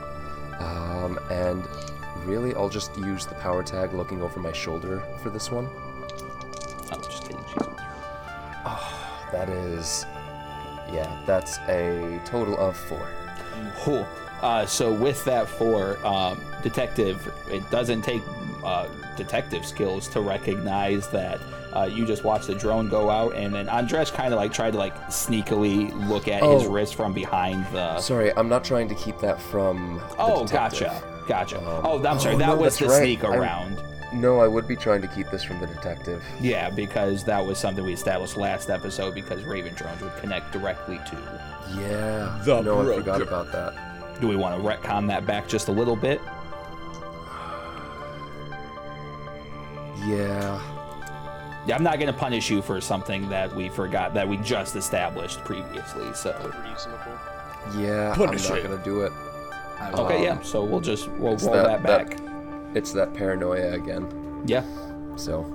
um, 0.60 1.18
and 1.32 1.64
really, 2.26 2.54
I'll 2.56 2.68
just 2.68 2.98
use 2.98 3.26
the 3.26 3.36
power 3.36 3.64
tag 3.64 3.94
looking 3.94 4.22
over 4.22 4.40
my 4.42 4.52
shoulder 4.52 5.02
for 5.24 5.30
this 5.30 5.50
one. 5.50 5.70
Oh, 6.92 6.98
just 7.02 7.22
kidding. 7.24 7.40
She's 7.48 7.56
you. 7.68 7.76
That 9.32 9.48
is, 9.50 10.06
yeah, 10.92 11.08
that's 11.26 11.58
a 11.70 12.20
total 12.26 12.58
of 12.58 12.76
four. 12.76 13.08
Cool. 13.82 14.06
Uh, 14.42 14.66
so 14.66 14.94
with 14.94 15.24
that 15.26 15.48
four, 15.50 15.98
um, 16.06 16.42
detective, 16.64 17.34
it 17.50 17.70
doesn't 17.72 18.02
take 18.04 18.22
uh, 18.64 18.88
detective 19.16 19.66
skills 19.66 20.08
to 20.10 20.22
recognize 20.22 21.08
that 21.10 21.40
uh, 21.74 21.84
you 21.92 22.06
just 22.06 22.24
watched 22.24 22.48
the 22.48 22.56
drone 22.56 22.88
go 22.90 23.10
out, 23.10 23.36
and 23.36 23.54
then 23.54 23.68
Andres 23.70 24.10
kind 24.12 24.34
of 24.34 24.40
like 24.40 24.54
tried 24.54 24.72
to 24.72 24.78
like 24.78 24.96
sneakily 25.08 25.92
look 26.08 26.28
at 26.28 26.42
his 26.44 26.64
Oh. 26.64 26.70
wrist 26.72 26.96
from 26.96 27.14
behind 27.14 27.66
the. 27.74 28.00
Sorry, 28.00 28.32
I'm 28.36 28.48
not 28.50 28.64
trying 28.64 28.88
to 28.90 28.96
keep 28.96 29.20
that 29.20 29.42
from. 29.42 29.98
the 30.10 30.16
oh, 30.20 30.46
detective. 30.46 30.88
gotcha, 31.28 31.58
gotcha. 31.58 31.58
Um, 31.60 31.82
oh, 31.86 32.04
I'm 32.08 32.20
sorry. 32.20 32.36
oh, 32.36 32.38
that 32.40 32.48
no, 32.48 32.56
was 32.56 32.78
the 32.80 32.88
right. 32.88 33.00
sneak 33.02 33.24
I'm- 33.24 33.34
around. 33.34 33.82
No, 34.14 34.40
I 34.40 34.48
would 34.48 34.70
be 34.70 34.78
trying 34.78 35.02
to 35.02 35.08
keep 35.10 35.30
this 35.32 35.44
from 35.44 35.60
the 35.60 35.68
detective. 35.68 36.24
Yeah, 36.40 36.70
because 36.70 37.26
that 37.26 37.46
was 37.46 37.58
something 37.60 37.84
we 37.84 37.92
established 37.92 38.38
last 38.38 38.70
episode 38.70 39.14
because 39.14 39.44
Raven 39.44 39.74
drones 39.74 40.02
would 40.02 40.16
connect 40.16 40.54
directly 40.54 40.98
to. 41.10 41.18
Yeah. 41.76 42.40
The 42.46 42.62
no, 42.62 42.90
I 42.90 42.96
forgot 42.96 43.22
about 43.22 43.52
that. 43.52 43.74
Do 44.20 44.28
we 44.28 44.36
want 44.36 44.62
to 44.62 44.68
retcon 44.68 45.08
that 45.08 45.26
back 45.26 45.48
just 45.48 45.68
a 45.68 45.72
little 45.72 45.96
bit? 45.96 46.22
Yeah. 50.06 50.62
Yeah, 51.68 51.76
I'm 51.76 51.84
not 51.84 51.96
going 52.00 52.08
to 52.12 52.18
punish 52.18 52.50
you 52.50 52.62
for 52.62 52.80
something 52.80 53.28
that 53.30 53.54
we 53.54 53.68
forgot 53.70 54.14
that 54.14 54.28
we 54.28 54.38
just 54.38 54.76
established 54.76 55.44
previously. 55.44 56.14
So 56.14 56.32
Reasonable. 56.68 57.20
Yeah, 57.78 58.14
Punish 58.16 58.50
I'm 58.50 58.56
not 58.56 58.64
gonna 58.70 58.84
do 58.86 59.02
it. 59.02 59.12
okay, 59.94 60.24
yeah. 60.24 60.32
Um, 60.38 60.44
So 60.44 60.64
we'll 60.64 60.80
just 60.80 61.10
we'll 61.14 61.34
it's 61.34 61.44
roll 61.44 61.56
that, 61.56 61.84
that- 61.84 62.08
that- 62.10 62.10
back. 62.10 62.20
It's 62.76 62.94
that 62.94 63.14
paranoia 63.14 63.74
again. 63.74 64.08
Yeah. 64.46 64.64
So 65.18 65.46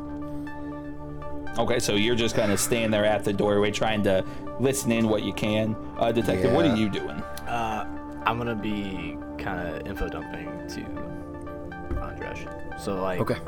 Okay, 1.58 1.78
so 1.78 1.94
you're 1.94 2.14
just 2.16 2.34
kind 2.34 2.50
of 2.52 2.58
staying 2.60 2.90
there 2.90 3.04
at 3.06 3.24
the 3.24 3.32
doorway, 3.32 3.70
trying 3.70 4.02
to 4.04 4.24
listen 4.60 4.90
in 4.92 5.08
what 5.08 5.22
you 5.22 5.32
can. 5.32 5.74
Uh, 5.98 6.10
Detective, 6.12 6.52
what 6.52 6.64
are 6.66 6.74
you 6.76 6.88
doing? 6.90 7.10
Uh, 7.46 7.84
I'm 8.24 8.38
gonna 8.38 8.54
be 8.54 9.16
kind 9.38 9.68
of 9.68 9.86
info 9.86 10.08
dumping 10.08 10.68
to 10.68 12.00
Andres. 12.00 12.46
So 12.78 13.02
like, 13.02 13.20
okay. 13.20 13.38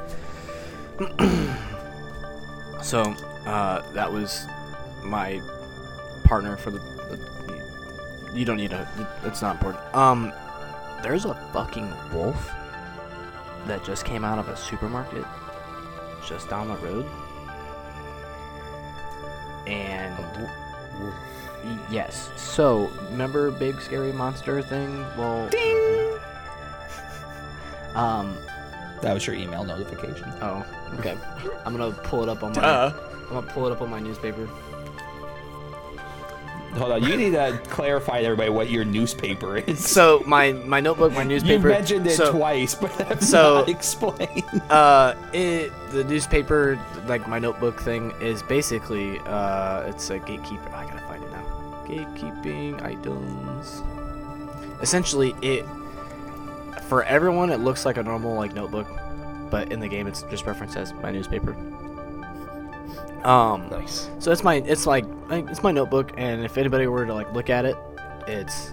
so 2.83 3.03
uh, 3.47 3.93
that 3.93 4.13
was 4.13 4.47
my 5.05 5.41
partner 6.25 6.57
for 6.57 6.71
the. 6.71 6.79
the 6.79 8.35
you 8.35 8.45
don't 8.45 8.57
need 8.57 8.71
to. 8.71 9.09
It's 9.25 9.43
not 9.43 9.57
important. 9.57 9.95
Um, 9.95 10.33
there's 11.03 11.25
a 11.25 11.35
fucking 11.53 11.89
wolf 12.13 12.51
that 13.67 13.85
just 13.85 14.05
came 14.05 14.25
out 14.25 14.39
of 14.39 14.49
a 14.49 14.57
supermarket 14.57 15.25
just 16.27 16.49
down 16.49 16.69
the 16.69 16.77
road, 16.77 17.07
and 19.67 20.15
Yes. 21.91 22.31
So, 22.37 22.91
remember 23.11 23.51
big 23.51 23.81
scary 23.81 24.13
monster 24.13 24.63
thing? 24.63 25.05
Well, 25.17 25.49
ding. 25.49 25.91
Um. 27.95 28.37
That 29.03 29.13
was 29.15 29.25
your 29.27 29.37
email 29.37 29.63
notification. 29.65 30.33
Oh. 30.41 30.65
Okay. 30.99 31.17
I'm 31.65 31.77
gonna 31.77 31.93
pull 31.93 32.23
it 32.25 32.29
up 32.29 32.43
on 32.43 32.53
my. 32.55 32.61
Duh. 32.61 32.93
I'm 33.29 33.29
gonna 33.29 33.53
pull 33.53 33.67
it 33.67 33.73
up 33.73 33.83
on 33.83 33.91
my 33.91 34.01
newspaper. 34.01 34.49
Hold 36.77 36.91
on, 36.91 37.05
you 37.05 37.17
need 37.17 37.31
to 37.35 37.61
clarify 37.69 38.19
to 38.21 38.25
everybody 38.27 38.51
what 38.51 38.69
your 38.69 38.85
newspaper 38.85 39.59
is. 39.59 39.89
So 39.89 40.25
my 40.27 40.51
my 40.53 40.81
notebook, 40.81 41.13
my 41.13 41.23
newspaper. 41.33 41.69
you 41.69 41.75
mentioned 41.75 42.07
it 42.09 42.17
so, 42.17 42.33
twice, 42.33 42.75
but 42.75 42.91
have 42.93 43.23
so- 43.23 43.59
not 43.59 43.69
explained. 43.77 44.43
Uh, 44.71 45.15
it 45.33 45.73
the 45.93 46.03
newspaper, 46.03 46.77
like 47.07 47.29
my 47.29 47.39
notebook 47.39 47.81
thing, 47.81 48.11
is 48.21 48.43
basically 48.43 49.21
uh, 49.21 49.83
it's 49.83 50.11
a 50.11 50.19
gatekeeper. 50.19 50.69
I 50.75 50.85
Gatekeeping 51.87 52.83
items. 52.83 53.83
Essentially, 54.83 55.35
it 55.43 55.65
for 56.89 57.03
everyone 57.05 57.51
it 57.51 57.61
looks 57.61 57.87
like 57.87 57.97
a 57.97 58.03
normal 58.03 58.35
like 58.35 58.55
notebook, 58.55 58.87
but 59.51 59.73
in 59.73 59.81
the 59.81 59.89
game 59.89 60.07
it's 60.07 60.23
just 60.25 60.45
referenced 60.47 60.77
as 60.77 60.93
my 60.95 61.11
newspaper. 61.11 61.55
Um, 63.25 63.69
Nice. 63.71 64.11
so 64.19 64.31
it's 64.33 64.45
my 64.45 64.57
it's 64.57 64.87
like 64.87 65.07
it's 65.31 65.63
my 65.63 65.73
notebook, 65.73 66.13
and 66.19 66.45
if 66.45 66.59
anybody 66.59 66.87
were 66.87 67.07
to 67.07 67.15
like 67.15 67.33
look 67.33 67.49
at 67.49 67.65
it, 67.65 67.77
it's 68.27 68.71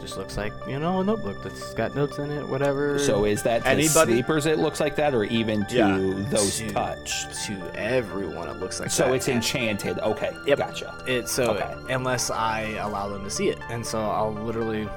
just 0.00 0.16
looks 0.16 0.36
like 0.36 0.52
you 0.68 0.78
know 0.78 1.00
a 1.00 1.04
notebook 1.04 1.42
that's 1.42 1.74
got 1.74 1.94
notes 1.94 2.18
in 2.18 2.30
it, 2.30 2.46
whatever. 2.46 2.98
So 2.98 3.24
is 3.24 3.42
that 3.42 3.62
to 3.62 3.68
Anybody? 3.68 4.12
sleepers? 4.12 4.46
It 4.46 4.58
looks 4.58 4.80
like 4.80 4.96
that, 4.96 5.14
or 5.14 5.24
even 5.24 5.64
to 5.66 5.76
Yeah. 5.76 5.98
those 6.30 6.58
To- 6.58 6.70
touched. 6.70 7.34
to 7.46 7.72
everyone, 7.74 8.48
it 8.48 8.56
looks 8.56 8.80
like 8.80 8.88
that. 8.88 8.94
So 8.94 9.04
that. 9.06 9.14
it's 9.14 9.28
enchanted. 9.28 9.98
Okay, 9.98 10.30
Yep. 10.46 10.58
gotcha. 10.58 10.94
It 11.06 11.28
so 11.28 11.52
Okay. 11.54 11.74
unless 11.94 12.30
I 12.30 12.62
allow 12.80 13.08
them 13.08 13.24
to 13.24 13.30
see 13.30 13.48
it, 13.48 13.58
and 13.70 13.84
so 13.84 14.00
I'll 14.00 14.32
literally, 14.32 14.88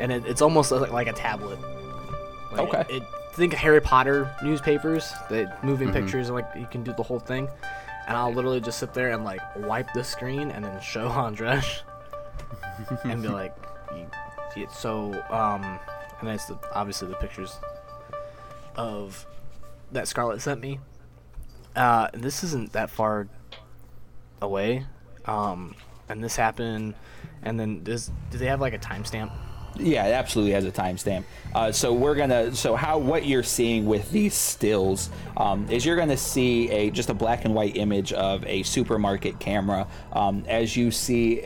and 0.00 0.10
it, 0.12 0.24
it's 0.26 0.42
almost 0.42 0.70
like, 0.72 0.92
like 0.92 1.06
a 1.08 1.12
tablet. 1.12 1.58
Like, 2.52 2.60
Okay. 2.74 2.84
It, 2.96 3.02
think 3.34 3.54
Harry 3.54 3.80
Potter 3.80 4.28
newspapers, 4.42 5.12
the 5.28 5.50
moving 5.62 5.88
Mhm. 5.90 5.92
pictures, 5.92 6.26
and 6.28 6.34
like 6.36 6.48
you 6.56 6.66
can 6.70 6.82
do 6.82 6.92
the 6.92 7.02
whole 7.02 7.20
thing, 7.20 7.48
and 8.08 8.16
I'll 8.16 8.32
literally 8.34 8.60
just 8.60 8.78
sit 8.80 8.92
there 8.92 9.10
and 9.12 9.24
like 9.24 9.40
wipe 9.56 9.92
the 9.94 10.02
screen 10.02 10.50
and 10.50 10.64
then 10.64 10.80
show 10.80 11.06
Andres, 11.08 11.82
and 13.04 13.22
be 13.22 13.28
like, 13.28 13.54
it. 13.92 14.08
So 14.72 15.12
um, 15.30 15.78
and 16.20 16.28
that's 16.28 16.46
the 16.46 16.58
obviously 16.74 17.08
the 17.08 17.14
pictures 17.16 17.56
of 18.76 19.26
that 19.92 20.08
Scarlett 20.08 20.40
sent 20.40 20.60
me. 20.60 20.78
Uh, 21.74 22.08
this 22.12 22.44
isn't 22.44 22.72
that 22.72 22.90
far 22.90 23.28
away. 24.42 24.84
Um, 25.26 25.74
and 26.08 26.22
this 26.22 26.36
happened, 26.36 26.94
and 27.42 27.58
then 27.58 27.84
does 27.84 28.10
do 28.30 28.38
they 28.38 28.46
have 28.46 28.60
like 28.60 28.74
a 28.74 28.78
timestamp? 28.78 29.30
Yeah, 29.76 30.06
it 30.06 30.12
absolutely 30.12 30.52
has 30.52 30.64
a 30.64 30.72
timestamp. 30.72 31.24
Uh, 31.54 31.70
so 31.70 31.92
we're 31.92 32.16
gonna. 32.16 32.54
So 32.54 32.74
how 32.74 32.98
what 32.98 33.24
you're 33.24 33.44
seeing 33.44 33.86
with 33.86 34.10
these 34.10 34.34
stills 34.34 35.10
um, 35.36 35.70
is 35.70 35.86
you're 35.86 35.96
gonna 35.96 36.16
see 36.16 36.68
a 36.70 36.90
just 36.90 37.10
a 37.10 37.14
black 37.14 37.44
and 37.44 37.54
white 37.54 37.76
image 37.76 38.12
of 38.12 38.44
a 38.44 38.64
supermarket 38.64 39.38
camera 39.38 39.86
um, 40.12 40.44
as 40.48 40.76
you 40.76 40.90
see 40.90 41.40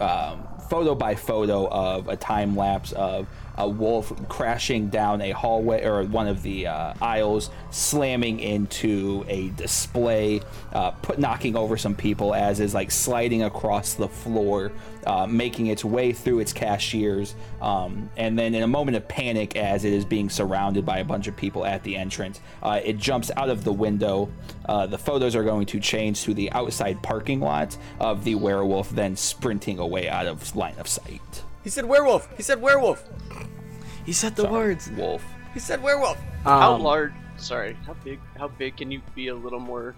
a 0.00 0.04
um, 0.04 0.46
photo 0.68 0.94
by 0.94 1.14
photo 1.14 1.68
of 1.68 2.08
a 2.08 2.16
time 2.16 2.56
lapse 2.56 2.92
of 2.92 3.26
a 3.58 3.68
wolf 3.68 4.12
crashing 4.28 4.88
down 4.88 5.20
a 5.20 5.30
hallway 5.30 5.84
or 5.84 6.04
one 6.04 6.26
of 6.26 6.42
the 6.42 6.66
uh, 6.66 6.94
aisles, 7.00 7.50
slamming 7.70 8.40
into 8.40 9.24
a 9.28 9.48
display, 9.50 10.40
uh, 10.72 10.90
put 10.90 11.18
knocking 11.18 11.56
over 11.56 11.76
some 11.76 11.94
people 11.94 12.34
as 12.34 12.60
is 12.60 12.74
like 12.74 12.90
sliding 12.90 13.42
across 13.42 13.94
the 13.94 14.08
floor, 14.08 14.72
uh, 15.06 15.26
making 15.26 15.66
its 15.66 15.84
way 15.84 16.12
through 16.12 16.40
its 16.40 16.52
cashiers, 16.52 17.34
um, 17.60 18.10
and 18.16 18.38
then 18.38 18.54
in 18.54 18.62
a 18.62 18.66
moment 18.66 18.96
of 18.96 19.06
panic 19.08 19.56
as 19.56 19.84
it 19.84 19.92
is 19.92 20.04
being 20.04 20.28
surrounded 20.28 20.84
by 20.84 20.98
a 20.98 21.04
bunch 21.04 21.26
of 21.26 21.36
people 21.36 21.64
at 21.64 21.82
the 21.82 21.96
entrance, 21.96 22.40
uh, 22.62 22.80
it 22.84 22.98
jumps 22.98 23.30
out 23.36 23.48
of 23.48 23.64
the 23.64 23.72
window. 23.72 24.28
Uh, 24.68 24.86
the 24.86 24.98
photos 24.98 25.34
are 25.36 25.44
going 25.44 25.64
to 25.64 25.80
change 25.80 26.22
to 26.22 26.34
the 26.34 26.50
outside 26.52 27.02
parking 27.02 27.40
lot 27.40 27.76
of 28.00 28.24
the 28.24 28.34
werewolf, 28.34 28.90
then 28.90 29.16
sprinting 29.16 29.78
away 29.78 30.08
out 30.08 30.26
of 30.26 30.54
line 30.56 30.74
of 30.78 30.88
sight. 30.88 31.45
He 31.66 31.70
said 31.70 31.84
werewolf. 31.84 32.28
He 32.36 32.44
said 32.44 32.62
werewolf. 32.62 33.02
He 34.04 34.12
said 34.12 34.36
the 34.36 34.42
Sorry, 34.42 34.52
words. 34.52 34.88
wolf. 34.92 35.24
He 35.52 35.58
said 35.58 35.82
werewolf. 35.82 36.16
how 36.44 36.74
Um, 36.74 36.80
large? 36.82 37.12
Sorry, 37.38 37.76
how 37.84 37.94
big? 38.04 38.20
How 38.38 38.46
big 38.46 38.76
can 38.76 38.92
you 38.92 39.02
be? 39.16 39.26
A 39.26 39.34
little 39.34 39.58
more 39.58 39.96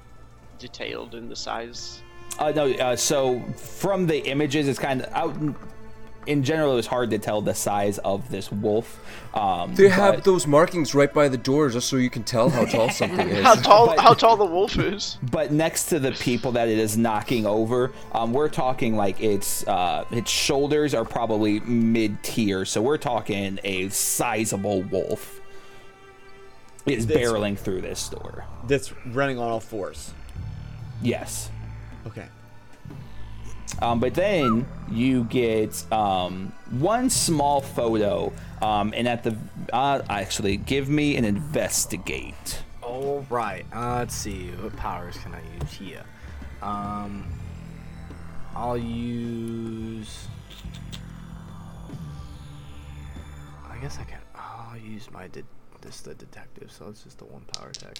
detailed 0.58 1.14
in 1.14 1.28
the 1.28 1.36
size. 1.36 2.00
Uh, 2.38 2.52
no, 2.52 2.70
uh, 2.72 2.96
so 2.96 3.38
from 3.52 4.06
the 4.06 4.16
images, 4.30 4.66
it's 4.66 4.78
kind 4.78 5.02
of 5.02 5.12
out. 5.12 5.36
In, 6.26 6.38
in 6.38 6.44
general, 6.44 6.72
it 6.72 6.76
was 6.76 6.86
hard 6.86 7.10
to 7.10 7.18
tell 7.18 7.40
the 7.40 7.54
size 7.54 7.98
of 7.98 8.30
this 8.30 8.50
wolf. 8.52 9.00
Um, 9.34 9.74
They 9.74 9.88
have 9.88 10.16
but, 10.16 10.24
those 10.24 10.46
markings 10.46 10.94
right 10.94 11.12
by 11.12 11.28
the 11.28 11.36
door 11.38 11.68
just 11.68 11.88
so 11.88 11.96
you 11.96 12.10
can 12.10 12.22
tell 12.24 12.48
how 12.50 12.64
tall 12.64 12.90
something 12.90 13.28
is. 13.28 13.44
How 13.44 13.54
tall? 13.54 13.86
But- 13.86 13.98
how 14.00 14.14
tall 14.14 14.36
the 14.36 14.44
wolf 14.44 14.78
is? 14.78 15.16
but 15.30 15.52
next 15.52 15.84
to 15.86 15.98
the 15.98 16.12
people 16.12 16.52
that 16.52 16.68
it 16.68 16.78
is 16.78 16.96
knocking 16.98 17.46
over, 17.46 17.92
um, 18.12 18.32
we're 18.32 18.48
talking 18.48 18.96
like 18.96 19.20
its 19.22 19.66
uh, 19.68 20.04
its 20.10 20.30
shoulders 20.30 20.94
are 20.94 21.04
probably 21.04 21.60
mid 21.60 22.22
tier. 22.22 22.64
So 22.64 22.82
we're 22.82 22.98
talking 22.98 23.58
a 23.64 23.88
sizable 23.90 24.82
wolf 24.82 25.40
is 26.86 27.06
That's- 27.06 27.26
barreling 27.30 27.58
through 27.58 27.82
this 27.82 28.08
door. 28.08 28.44
That's 28.66 28.92
running 29.06 29.38
on 29.38 29.48
all 29.50 29.60
fours. 29.60 30.12
Yes. 31.02 31.50
Okay. 32.06 32.26
Um, 33.80 34.00
but 34.00 34.14
then 34.14 34.66
you 34.90 35.24
get 35.24 35.90
um, 35.92 36.52
one 36.70 37.10
small 37.10 37.60
photo, 37.60 38.32
um, 38.62 38.92
and 38.96 39.06
at 39.06 39.22
the 39.22 39.36
uh, 39.72 40.02
actually 40.08 40.56
give 40.56 40.88
me 40.88 41.16
an 41.16 41.24
investigate. 41.24 42.62
All 42.82 43.24
right. 43.30 43.64
Uh, 43.72 43.96
let's 43.98 44.14
see. 44.14 44.48
What 44.60 44.76
powers 44.76 45.16
can 45.18 45.34
I 45.34 45.42
use 45.60 45.72
here? 45.72 46.04
Um, 46.62 47.24
I'll 48.56 48.78
use. 48.78 50.26
I 53.68 53.76
guess 53.78 53.98
I 53.98 54.04
can. 54.04 54.18
I'll 54.34 54.76
use 54.76 55.10
my 55.12 55.28
de- 55.28 55.44
this 55.80 56.00
the 56.00 56.14
detective, 56.14 56.72
so 56.72 56.88
it's 56.88 57.04
just 57.04 57.18
the 57.18 57.26
one 57.26 57.42
power 57.54 57.70
tag. 57.70 57.98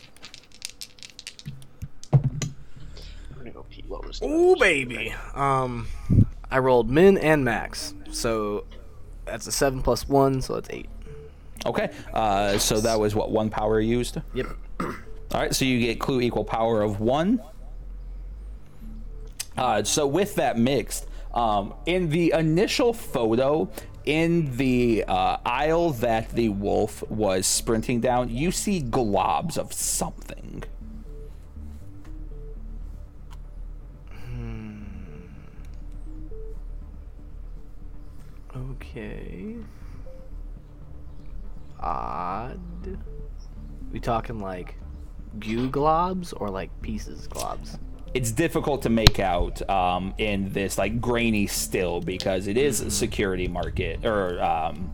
Gonna 3.53 3.64
go 3.64 3.66
Pete 3.70 3.88
lowest. 3.88 4.22
Ooh, 4.22 4.57
baby. 4.57 5.14
Um, 5.34 5.88
I 6.51 6.59
rolled 6.59 6.90
min 6.90 7.18
and 7.18 7.44
max, 7.44 7.94
so 8.11 8.64
that's 9.24 9.46
a 9.46 9.53
seven 9.53 9.82
plus 9.82 10.09
one, 10.09 10.40
so 10.40 10.55
that's 10.55 10.70
eight. 10.70 10.88
Okay. 11.66 11.90
Uh, 12.12 12.59
so 12.59 12.80
that 12.80 12.99
was 12.99 13.14
what 13.14 13.30
one 13.30 13.51
power 13.51 13.80
used. 13.80 14.18
Yep. 14.34 14.46
All 14.80 14.94
right. 15.34 15.55
So 15.55 15.64
you 15.64 15.80
get 15.80 15.99
clue 15.99 16.20
equal 16.20 16.44
power 16.44 16.82
of 16.82 17.01
one. 17.01 17.42
Uh, 19.57 19.82
so 19.82 20.07
with 20.07 20.36
that 20.36 20.57
mixed, 20.57 21.09
um, 21.34 21.74
in 21.86 22.09
the 22.11 22.32
initial 22.36 22.92
photo, 22.92 23.68
in 24.05 24.57
the 24.57 25.05
uh, 25.09 25.38
aisle 25.44 25.90
that 25.90 26.30
the 26.30 26.49
wolf 26.49 27.03
was 27.11 27.46
sprinting 27.46 28.01
down, 28.01 28.28
you 28.30 28.53
see 28.53 28.80
globs 28.80 29.59
of 29.59 29.72
something. 29.72 30.62
Okay. 38.59 39.56
Odd. 41.80 42.61
We 43.92 44.00
talking 44.00 44.40
like 44.40 44.74
goo 45.38 45.70
globs 45.70 46.32
or 46.36 46.50
like 46.50 46.70
pieces 46.82 47.28
globs? 47.28 47.78
It's 48.14 48.32
difficult 48.32 48.82
to 48.82 48.88
make 48.88 49.20
out 49.20 49.68
um, 49.70 50.14
in 50.18 50.52
this 50.52 50.78
like 50.78 51.00
grainy 51.00 51.46
still 51.46 52.00
because 52.00 52.46
it 52.46 52.56
is 52.56 52.80
a 52.80 52.90
security 52.90 53.48
market 53.48 54.04
or 54.04 54.42
um, 54.42 54.90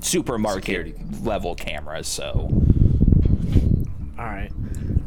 supermarket 0.00 0.64
Security. 0.64 0.94
level 1.22 1.54
cameras. 1.54 2.06
So 2.06 2.30
All 4.18 4.24
right. 4.26 4.52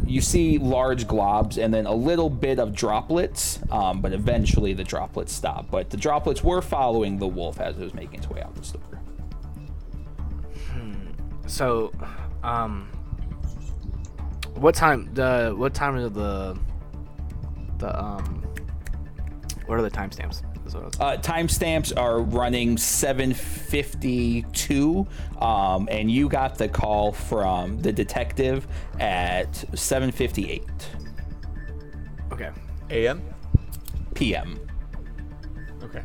You 0.05 0.21
see 0.21 0.57
large 0.57 1.07
globs 1.07 1.63
and 1.63 1.73
then 1.73 1.85
a 1.85 1.93
little 1.93 2.29
bit 2.29 2.59
of 2.59 2.73
droplets, 2.73 3.59
um, 3.71 4.01
but 4.01 4.13
eventually 4.13 4.73
the 4.73 4.83
droplets 4.83 5.33
stop. 5.33 5.69
But 5.71 5.89
the 5.89 5.97
droplets 5.97 6.43
were 6.43 6.61
following 6.61 7.17
the 7.17 7.27
wolf 7.27 7.59
as 7.59 7.77
it 7.77 7.83
was 7.83 7.93
making 7.93 8.19
its 8.19 8.29
way 8.29 8.41
out 8.41 8.55
the 8.55 8.63
store. 8.63 8.81
So, 11.47 11.93
um, 12.43 12.87
what 14.55 14.73
time? 14.73 15.13
The 15.13 15.53
what 15.55 15.73
time 15.73 15.97
is 15.97 16.11
the 16.11 16.57
the 17.77 18.03
um? 18.03 18.43
What 19.65 19.77
are 19.77 19.81
the 19.81 19.91
timestamps? 19.91 20.41
Is 20.65 20.73
what 20.73 20.83
I 20.83 20.87
was- 20.87 20.99
Uh, 20.99 21.17
timestamps 21.21 21.93
are 21.95 22.19
running 22.19 22.77
752, 22.77 25.05
um, 25.39 25.87
and 25.91 26.09
you 26.09 26.27
got 26.29 26.57
the 26.57 26.67
call 26.67 27.11
from 27.11 27.79
the 27.81 27.91
detective 27.91 28.67
at 28.99 29.53
758 29.77 30.63
Okay. 32.31 32.49
AM? 32.89 33.21
p.m. 34.15 34.57
Okay. 35.83 36.01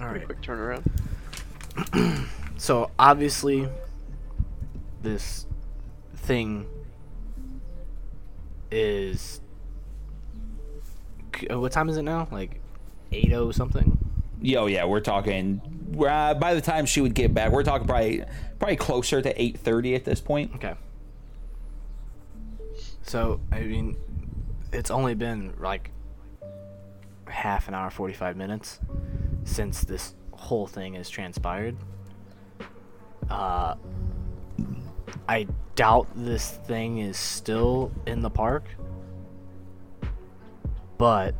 All 0.00 0.06
right. 0.08 0.24
Quick 0.24 0.40
turnaround. 0.42 0.84
So 2.56 2.90
obviously, 2.98 3.68
this 5.02 5.44
thing 6.16 6.66
is. 8.70 9.40
uh, 11.50 11.58
What 11.60 11.72
time 11.72 11.88
is 11.88 11.96
it 11.96 12.02
now? 12.02 12.28
Like 12.30 12.60
eight 13.12 13.32
oh 13.32 13.50
something. 13.52 13.98
Yo, 14.40 14.66
yeah, 14.66 14.84
we're 14.84 15.00
talking. 15.00 15.60
Uh, 15.98 16.34
by 16.34 16.54
the 16.54 16.60
time 16.60 16.86
she 16.86 17.00
would 17.00 17.14
get 17.14 17.32
back, 17.32 17.50
we're 17.52 17.62
talking 17.62 17.86
probably 17.86 18.24
probably 18.58 18.76
closer 18.76 19.22
to 19.22 19.32
8:30 19.34 19.94
at 19.96 20.04
this 20.04 20.20
point. 20.20 20.52
Okay. 20.56 20.74
So 23.02 23.40
I 23.52 23.60
mean, 23.60 23.96
it's 24.72 24.90
only 24.90 25.14
been 25.14 25.54
like 25.58 25.90
half 27.26 27.68
an 27.68 27.74
hour, 27.74 27.90
forty-five 27.90 28.36
minutes 28.36 28.80
since 29.44 29.82
this 29.84 30.14
whole 30.32 30.66
thing 30.66 30.94
has 30.94 31.08
transpired. 31.08 31.76
Uh, 33.30 33.74
I 35.28 35.46
doubt 35.74 36.08
this 36.14 36.50
thing 36.50 36.98
is 36.98 37.16
still 37.16 37.92
in 38.06 38.20
the 38.20 38.30
park, 38.30 38.64
but 40.98 41.34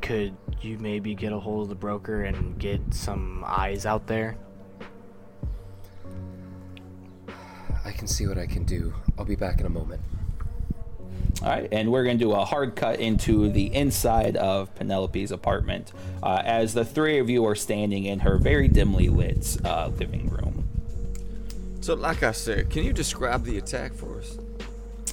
could 0.00 0.36
you 0.60 0.78
maybe 0.78 1.14
get 1.14 1.32
a 1.32 1.38
hold 1.38 1.64
of 1.64 1.68
the 1.68 1.74
broker 1.74 2.24
and 2.24 2.58
get 2.58 2.80
some 2.92 3.44
eyes 3.46 3.86
out 3.86 4.06
there? 4.06 4.36
I 7.84 7.92
can 7.92 8.06
see 8.06 8.26
what 8.26 8.38
I 8.38 8.46
can 8.46 8.64
do. 8.64 8.92
I'll 9.18 9.24
be 9.24 9.36
back 9.36 9.60
in 9.60 9.66
a 9.66 9.70
moment. 9.70 10.00
All 11.42 11.48
right, 11.48 11.68
and 11.72 11.90
we're 11.90 12.04
going 12.04 12.18
to 12.18 12.24
do 12.24 12.32
a 12.32 12.44
hard 12.44 12.76
cut 12.76 13.00
into 13.00 13.50
the 13.50 13.74
inside 13.74 14.36
of 14.36 14.74
Penelope's 14.74 15.30
apartment 15.30 15.90
uh, 16.22 16.42
as 16.44 16.74
the 16.74 16.84
three 16.84 17.18
of 17.18 17.30
you 17.30 17.46
are 17.46 17.54
standing 17.54 18.04
in 18.04 18.20
her 18.20 18.36
very 18.36 18.68
dimly 18.68 19.08
lit 19.08 19.56
uh, 19.64 19.90
living 19.98 20.28
room. 20.28 20.49
So, 21.90 21.96
like 21.96 22.22
I 22.22 22.30
said, 22.30 22.70
can 22.70 22.84
you 22.84 22.92
describe 22.92 23.42
the 23.42 23.58
attack 23.58 23.94
for 23.94 24.18
us? 24.18 24.38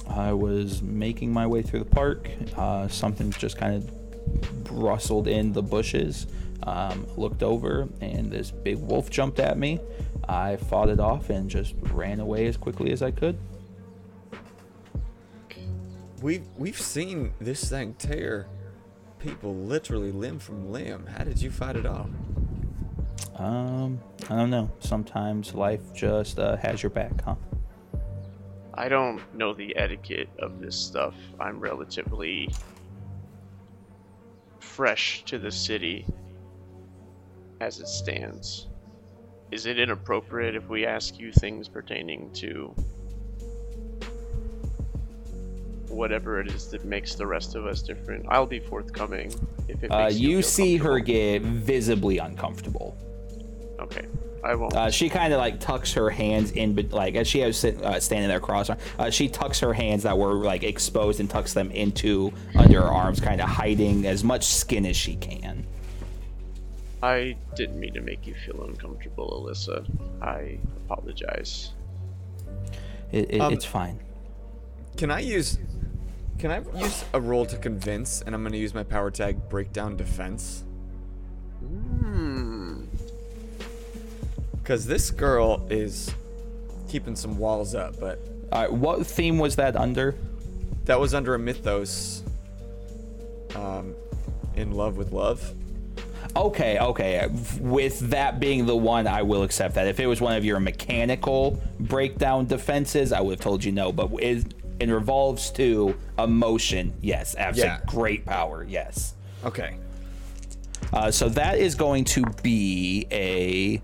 I 0.08 0.32
was 0.32 0.80
making 0.80 1.32
my 1.32 1.44
way 1.44 1.60
through 1.60 1.80
the 1.80 1.84
park. 1.84 2.30
Uh, 2.56 2.86
something 2.86 3.32
just 3.32 3.58
kind 3.58 3.74
of 3.74 4.70
rustled 4.70 5.26
in 5.26 5.52
the 5.52 5.60
bushes. 5.60 6.28
Um, 6.62 7.04
looked 7.16 7.42
over, 7.42 7.88
and 8.00 8.30
this 8.30 8.52
big 8.52 8.76
wolf 8.76 9.10
jumped 9.10 9.40
at 9.40 9.58
me. 9.58 9.80
I 10.28 10.54
fought 10.54 10.88
it 10.88 11.00
off 11.00 11.30
and 11.30 11.50
just 11.50 11.74
ran 11.80 12.20
away 12.20 12.46
as 12.46 12.56
quickly 12.56 12.92
as 12.92 13.02
I 13.02 13.10
could. 13.10 13.36
We've 16.22 16.46
we've 16.56 16.80
seen 16.80 17.32
this 17.40 17.68
thing 17.68 17.94
tear 17.94 18.46
people 19.18 19.52
literally 19.52 20.12
limb 20.12 20.38
from 20.38 20.70
limb. 20.70 21.06
How 21.06 21.24
did 21.24 21.42
you 21.42 21.50
fight 21.50 21.74
it 21.74 21.86
off? 21.86 22.10
Um, 23.38 24.00
I 24.28 24.34
don't 24.34 24.50
know. 24.50 24.70
Sometimes 24.80 25.54
life 25.54 25.94
just 25.94 26.38
uh, 26.38 26.56
has 26.56 26.82
your 26.82 26.90
back, 26.90 27.22
huh? 27.22 27.36
I 28.74 28.88
don't 28.88 29.20
know 29.34 29.54
the 29.54 29.76
etiquette 29.76 30.28
of 30.38 30.60
this 30.60 30.76
stuff. 30.76 31.14
I'm 31.40 31.60
relatively 31.60 32.48
fresh 34.60 35.24
to 35.24 35.38
the 35.38 35.50
city 35.50 36.06
as 37.60 37.80
it 37.80 37.88
stands. 37.88 38.68
Is 39.50 39.66
it 39.66 39.78
inappropriate 39.78 40.54
if 40.54 40.68
we 40.68 40.84
ask 40.86 41.18
you 41.18 41.32
things 41.32 41.68
pertaining 41.68 42.32
to 42.34 42.74
whatever 45.88 46.38
it 46.40 46.48
is 46.48 46.68
that 46.68 46.84
makes 46.84 47.14
the 47.14 47.26
rest 47.26 47.54
of 47.54 47.66
us 47.66 47.82
different? 47.82 48.26
I'll 48.28 48.46
be 48.46 48.60
forthcoming 48.60 49.32
if 49.68 49.82
it 49.82 49.90
Uh, 49.90 50.08
you 50.12 50.36
feel 50.36 50.42
see 50.42 50.76
her 50.76 50.98
get 51.00 51.42
visibly 51.42 52.18
uncomfortable. 52.18 52.96
Okay, 53.78 54.06
I 54.44 54.54
won't. 54.54 54.74
Uh, 54.74 54.90
she 54.90 55.08
kind 55.08 55.32
of 55.32 55.38
like 55.38 55.60
tucks 55.60 55.92
her 55.94 56.10
hands 56.10 56.50
in, 56.52 56.74
but 56.74 56.90
like 56.90 57.14
as 57.14 57.28
she 57.28 57.44
was 57.44 57.56
sit, 57.56 57.80
uh, 57.82 58.00
standing 58.00 58.28
there 58.28 58.40
cross, 58.40 58.70
uh, 58.70 59.10
she 59.10 59.28
tucks 59.28 59.60
her 59.60 59.72
hands 59.72 60.02
that 60.02 60.18
were 60.18 60.34
like 60.34 60.64
exposed 60.64 61.20
and 61.20 61.30
tucks 61.30 61.52
them 61.52 61.70
into 61.70 62.32
under 62.56 62.82
her 62.82 62.88
arms, 62.88 63.20
kind 63.20 63.40
of 63.40 63.48
hiding 63.48 64.06
as 64.06 64.24
much 64.24 64.44
skin 64.44 64.84
as 64.84 64.96
she 64.96 65.16
can. 65.16 65.64
I 67.02 67.36
didn't 67.54 67.78
mean 67.78 67.94
to 67.94 68.00
make 68.00 68.26
you 68.26 68.34
feel 68.34 68.64
uncomfortable, 68.64 69.44
Alyssa. 69.46 69.86
I 70.20 70.58
apologize. 70.84 71.72
It, 73.12 73.34
it, 73.34 73.40
Um, 73.40 73.52
it's 73.52 73.64
fine. 73.64 74.00
Can 74.96 75.10
I 75.10 75.20
use 75.20 75.58
can 76.38 76.50
I 76.50 76.62
use 76.78 77.04
a 77.14 77.20
roll 77.20 77.46
to 77.46 77.56
convince 77.56 78.22
and 78.22 78.34
I'm 78.34 78.42
gonna 78.42 78.56
use 78.56 78.74
my 78.74 78.82
power 78.84 79.10
tag 79.10 79.48
breakdown 79.48 79.96
defense? 79.96 80.64
Hmm. 81.60 82.57
Cause 84.68 84.84
this 84.84 85.10
girl 85.10 85.66
is 85.70 86.14
keeping 86.90 87.16
some 87.16 87.38
walls 87.38 87.74
up, 87.74 87.98
but 87.98 88.20
All 88.52 88.60
right, 88.60 88.72
what 88.72 89.06
theme 89.06 89.38
was 89.38 89.56
that 89.56 89.74
under? 89.76 90.14
that 90.84 91.00
was 91.00 91.14
under 91.14 91.34
a 91.34 91.38
mythos. 91.38 92.22
Um, 93.54 93.94
in 94.56 94.72
love 94.72 94.96
with 94.98 95.12
love. 95.12 95.54
Okay, 96.36 96.78
okay. 96.78 97.28
With 97.60 97.98
that 98.10 98.40
being 98.40 98.66
the 98.66 98.76
one, 98.76 99.06
I 99.06 99.22
will 99.22 99.42
accept 99.42 99.74
that. 99.76 99.86
If 99.86 100.00
it 100.00 100.06
was 100.06 100.20
one 100.20 100.36
of 100.36 100.44
your 100.44 100.60
mechanical 100.60 101.60
breakdown 101.80 102.46
defenses, 102.46 103.12
I 103.12 103.20
would 103.20 103.32
have 103.32 103.40
told 103.40 103.64
you 103.64 103.72
no. 103.72 103.90
But 103.90 104.10
it, 104.22 104.52
it 104.80 104.90
revolves 104.90 105.50
to 105.52 105.96
emotion, 106.18 106.94
yes. 107.00 107.34
Absolutely. 107.38 107.74
Yeah. 107.74 107.80
Great 107.86 108.26
power, 108.26 108.64
yes. 108.68 109.14
Okay. 109.44 109.78
Uh, 110.92 111.10
so 111.10 111.28
that 111.30 111.58
is 111.58 111.74
going 111.74 112.04
to 112.04 112.24
be 112.42 113.06
a. 113.10 113.82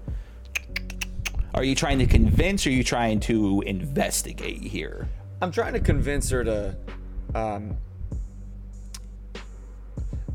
Are 1.54 1.62
you 1.62 1.76
trying 1.76 2.00
to 2.00 2.06
convince 2.06 2.66
or 2.66 2.70
are 2.70 2.72
you 2.72 2.82
trying 2.82 3.20
to 3.20 3.62
investigate 3.64 4.62
here? 4.62 5.08
I'm 5.40 5.52
trying 5.52 5.74
to 5.74 5.80
convince 5.80 6.28
her 6.30 6.42
to 6.42 6.76
um, 7.32 7.76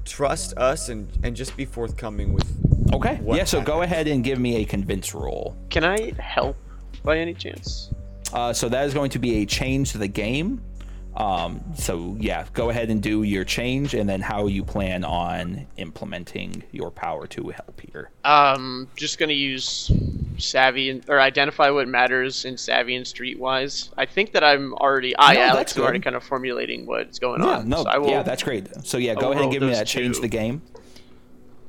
trust 0.06 0.58
us 0.58 0.88
and, 0.88 1.10
and 1.24 1.36
just 1.36 1.58
be 1.58 1.66
forthcoming 1.66 2.32
with. 2.32 2.48
Okay. 2.94 3.18
What 3.18 3.38
yeah, 3.38 3.44
so 3.44 3.62
go 3.62 3.82
ahead 3.82 4.08
and 4.08 4.24
give 4.24 4.40
me 4.40 4.58
a 4.58 4.66
convince 4.66 5.14
roll. 5.14 5.58
Can 5.70 5.84
I 5.84 6.14
help 6.18 6.56
by 7.04 7.18
any 7.18 7.34
chance? 7.34 7.94
Uh, 8.32 8.54
so 8.54 8.70
that 8.70 8.86
is 8.86 8.94
going 8.94 9.10
to 9.10 9.20
be 9.20 9.42
a 9.42 9.46
change 9.46 9.92
to 9.92 9.98
the 9.98 10.08
game. 10.08 10.62
Um, 11.16 11.62
so 11.76 12.16
yeah, 12.20 12.46
go 12.54 12.70
ahead 12.70 12.90
and 12.90 13.02
do 13.02 13.24
your 13.24 13.44
change, 13.44 13.94
and 13.94 14.08
then 14.08 14.22
how 14.22 14.48
you 14.48 14.64
plan 14.64 15.04
on 15.04 15.68
implementing 15.78 16.64
your 16.72 16.92
power 16.92 17.28
to 17.28 17.50
help 17.50 17.82
here. 17.92 18.12
Um, 18.24 18.88
just 18.96 19.18
gonna 19.18 19.34
use 19.34 19.92
savvy 20.38 20.90
and 20.92 21.04
or 21.10 21.20
identify 21.20 21.70
what 21.72 21.88
matters 21.88 22.46
in 22.46 22.58
savvy 22.58 22.96
and 22.96 23.06
streetwise. 23.06 23.90
I 23.98 24.06
think 24.06 24.32
that 24.34 24.44
I'm 24.44 24.74
already 24.76 25.18
I 25.18 25.34
No, 25.34 25.42
Alex 25.42 25.74
that's 25.74 25.80
already 25.84 26.00
kind 26.00 26.16
of 26.16 26.24
formulating 26.24 26.86
what's 26.86 27.20
going 27.20 27.42
Yeah, 27.42 27.58
on. 27.58 27.70
no, 27.70 27.84
so 27.84 27.90
I 27.90 27.98
will, 27.98 28.10
yeah, 28.10 28.24
that's 28.24 28.44
great. 28.44 28.68
So 28.86 28.98
yeah, 28.98 29.16
go 29.16 29.32
ahead 29.32 29.44
and 29.44 29.52
give 29.52 29.64
me 29.64 29.72
that 29.72 29.88
change 29.88 30.20
the 30.22 30.28
game. 30.30 30.62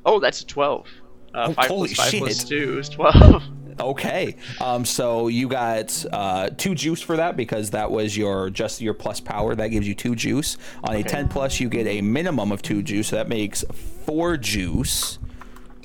Oh, 0.05 0.21
that's 0.21 0.43
a 0.43 0.47
twelve. 0.47 0.87
Uh, 1.35 1.47
Oh, 1.49 1.53
five 1.53 1.67
holy 1.69 1.95
plus 1.95 2.11
five 2.11 2.31
shit. 2.33 2.47
two 2.49 2.79
is 2.79 2.89
twelve. 2.89 3.43
Okay. 3.81 4.37
Um, 4.61 4.85
so 4.85 5.29
you 5.29 5.49
got 5.49 6.05
uh, 6.13 6.51
two 6.51 6.75
juice 6.75 7.01
for 7.01 7.17
that 7.17 7.35
because 7.35 7.71
that 7.71 7.91
was 7.91 8.15
your 8.15 8.51
just 8.51 8.83
your 8.83 8.93
plus 8.93 9.21
power. 9.21 9.55
That 9.55 9.69
gives 9.69 9.89
you 9.89 9.95
two 9.95 10.15
juice. 10.15 10.59
On 10.85 10.95
a 10.95 11.03
ten 11.03 11.29
plus, 11.29 11.61
you 11.61 11.71
get 11.71 11.87
a 11.87 12.03
minimum 12.03 12.53
of 12.53 12.61
two 12.61 12.83
juice. 12.83 13.09
So 13.09 13.17
that 13.17 13.29
makes 13.29 13.65
four 14.05 14.37
juice. 14.37 15.19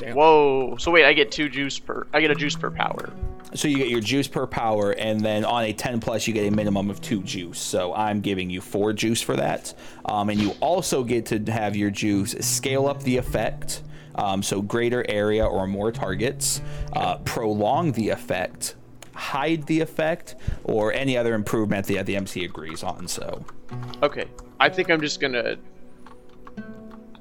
Whoa. 0.04 0.76
So 0.78 0.91
wait, 0.91 1.06
I 1.06 1.14
get 1.14 1.32
two 1.32 1.48
juice 1.48 1.80
per. 1.80 2.06
I 2.14 2.20
get 2.20 2.32
a 2.32 2.36
juice 2.36 2.56
per 2.58 2.70
power. 2.70 3.14
So 3.54 3.70
you 3.70 3.78
get 3.78 3.88
your 3.88 4.02
juice 4.02 4.28
per 4.28 4.46
power, 4.46 4.91
and 4.91 5.22
then 5.22 5.46
on 5.46 5.64
a 5.64 5.72
10 5.72 6.02
plus, 6.02 6.28
you 6.28 6.34
get 6.34 6.46
a 6.52 6.52
minimum 6.54 6.89
of 6.89 7.00
two 7.00 7.24
juice. 7.24 7.58
So 7.60 7.93
I'm 7.93 8.20
giving 8.20 8.50
you 8.50 8.60
four 8.60 8.91
juice 8.91 9.22
for 9.22 9.38
that. 9.38 9.74
Um, 10.04 10.30
and 10.30 10.38
you 10.41 10.52
also 10.60 11.06
get 11.06 11.28
to 11.28 11.39
have 11.50 11.74
your 11.78 11.89
juice 11.91 12.32
scale 12.41 12.88
up 12.88 13.02
the 13.04 13.16
effect. 13.16 13.82
Um, 14.16 14.41
so 14.41 14.61
greater 14.61 15.05
area 15.09 15.45
or 15.45 15.68
more 15.68 15.91
targets, 15.91 16.61
uh, 16.93 17.18
prolong 17.20 17.91
the 17.91 18.09
effect, 18.09 18.76
hide 19.13 19.66
the 19.68 19.82
effect, 19.82 20.36
or 20.63 20.93
any 20.93 21.18
other 21.18 21.34
improvement 21.34 21.88
that 21.88 22.05
the 22.05 22.16
MC 22.16 22.45
agrees 22.45 22.82
on. 22.84 23.07
So 23.07 23.43
Okay. 24.01 24.26
I 24.59 24.70
think 24.70 24.89
I'm 24.89 25.01
just 25.01 25.20
gonna 25.20 25.57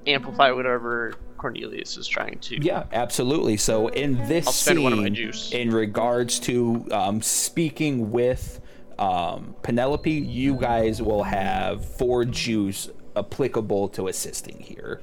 amplify 0.06 0.50
whatever 0.50 1.14
Cornelius 1.38 1.96
is 1.96 2.06
trying 2.06 2.38
to. 2.40 2.62
Yeah, 2.62 2.84
absolutely. 2.92 3.56
So 3.56 3.88
in 3.88 4.16
this 4.28 4.46
scene, 4.54 4.82
one 4.82 4.92
of 4.92 4.98
my 4.98 5.08
juice. 5.08 5.52
in 5.52 5.70
regards 5.70 6.38
to 6.40 6.86
um, 6.90 7.20
speaking 7.20 8.10
with 8.10 8.60
um, 8.98 9.54
Penelope, 9.62 10.10
you 10.10 10.54
guys 10.54 11.02
will 11.02 11.24
have 11.24 11.84
four 11.84 12.24
juice 12.24 12.88
applicable 13.16 13.88
to 13.90 14.08
assisting 14.08 14.58
here. 14.60 15.00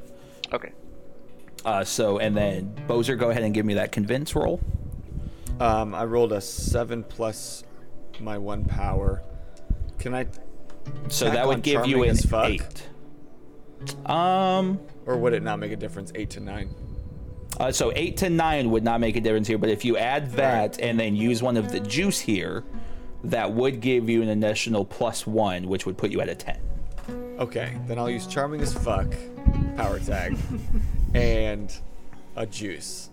Okay. 0.53 0.71
Uh, 1.64 1.84
so 1.84 2.18
and 2.18 2.36
then 2.36 2.74
Bozer, 2.88 3.18
go 3.18 3.30
ahead 3.30 3.43
and 3.43 3.53
give 3.53 3.66
me 3.66 3.76
that 3.76 3.91
convince 3.91 4.36
roll. 4.36 4.59
Um, 5.59 5.93
I 5.93 6.05
rolled 6.05 6.34
a 6.34 6.41
seven 6.41 7.03
plus 7.03 7.64
my 8.20 8.38
one 8.38 8.66
power. 8.66 9.22
Can 9.99 10.14
I, 10.14 10.28
So 11.07 11.30
that 11.30 11.45
would 11.45 11.62
give 11.62 11.86
you 11.86 12.03
charming 12.03 12.09
an 12.09 12.51
eight. 12.51 14.09
Um. 14.09 14.80
or 15.05 15.18
would 15.18 15.34
it 15.34 15.43
not 15.43 15.59
make 15.59 15.72
a 15.72 15.76
difference? 15.76 16.12
Eight 16.16 16.30
to 16.32 16.39
nine. 16.39 16.74
Uh, 17.59 17.72
so 17.72 17.91
eight 17.95 18.18
to 18.18 18.30
nine 18.30 18.72
would 18.72 18.84
not 18.84 18.99
make 18.99 19.16
a 19.16 19.22
difference 19.22 19.47
here, 19.47 19.57
but 19.57 19.70
if 19.70 19.84
you 19.86 19.97
add 19.97 20.32
that 20.32 20.80
and 20.80 20.99
then 20.99 21.16
use 21.16 21.43
one 21.43 21.57
of 21.57 21.72
the 21.72 21.80
juice 21.80 22.20
here, 22.20 22.64
that 23.24 23.51
would 23.51 23.82
give 23.82 24.09
you 24.09 24.22
an 24.22 24.30
additional 24.30 24.86
plus 24.86 25.28
one, 25.28 25.68
which 25.68 25.86
would 25.86 25.97
put 25.97 26.09
you 26.12 26.22
at 26.22 26.30
a 26.30 26.36
ten. 26.36 26.59
Okay, 27.39 27.78
then 27.88 27.99
I'll 27.99 28.09
use 28.09 28.26
charming 28.26 28.62
as 28.62 28.74
fuck, 28.74 29.14
power 29.76 29.99
tag, 29.99 30.38
and 31.14 31.74
a 32.36 32.45
juice. 32.45 33.09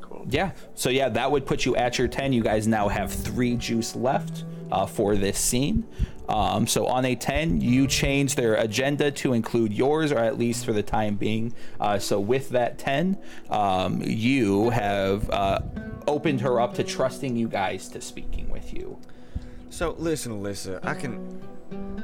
Cool. 0.00 0.26
Yeah. 0.28 0.52
So 0.74 0.90
yeah, 0.90 1.08
that 1.10 1.30
would 1.30 1.44
put 1.46 1.64
you 1.64 1.76
at 1.76 1.98
your 1.98 2.08
ten. 2.08 2.32
You 2.32 2.42
guys 2.42 2.66
now 2.66 2.88
have 2.88 3.12
three 3.12 3.56
juice 3.56 3.94
left 3.94 4.44
uh, 4.72 4.86
for 4.86 5.16
this 5.16 5.38
scene. 5.38 5.86
Um, 6.28 6.66
so 6.66 6.86
on 6.86 7.06
a 7.06 7.14
ten, 7.14 7.60
you 7.60 7.86
change 7.86 8.34
their 8.34 8.54
agenda 8.56 9.10
to 9.12 9.32
include 9.32 9.72
yours, 9.72 10.12
or 10.12 10.18
at 10.18 10.38
least 10.38 10.66
for 10.66 10.74
the 10.74 10.82
time 10.82 11.16
being. 11.16 11.54
Uh, 11.80 11.98
so 11.98 12.20
with 12.20 12.50
that 12.50 12.78
ten, 12.78 13.18
um, 13.50 14.02
you 14.04 14.68
have 14.70 15.28
uh, 15.30 15.60
opened 16.06 16.42
her 16.42 16.60
up 16.60 16.74
to 16.74 16.84
trusting 16.84 17.34
you 17.34 17.48
guys 17.48 17.88
to 17.88 18.00
speaking 18.00 18.48
with 18.50 18.74
you. 18.74 18.98
So 19.70 19.94
listen, 19.98 20.32
Alyssa, 20.32 20.84
I 20.84 20.94
can, 20.94 21.42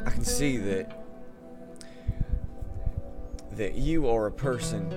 I 0.07 0.11
can 0.11 0.25
see 0.25 0.57
that 0.59 1.03
that 3.57 3.74
you 3.74 4.09
are 4.09 4.26
a 4.26 4.32
person 4.32 4.90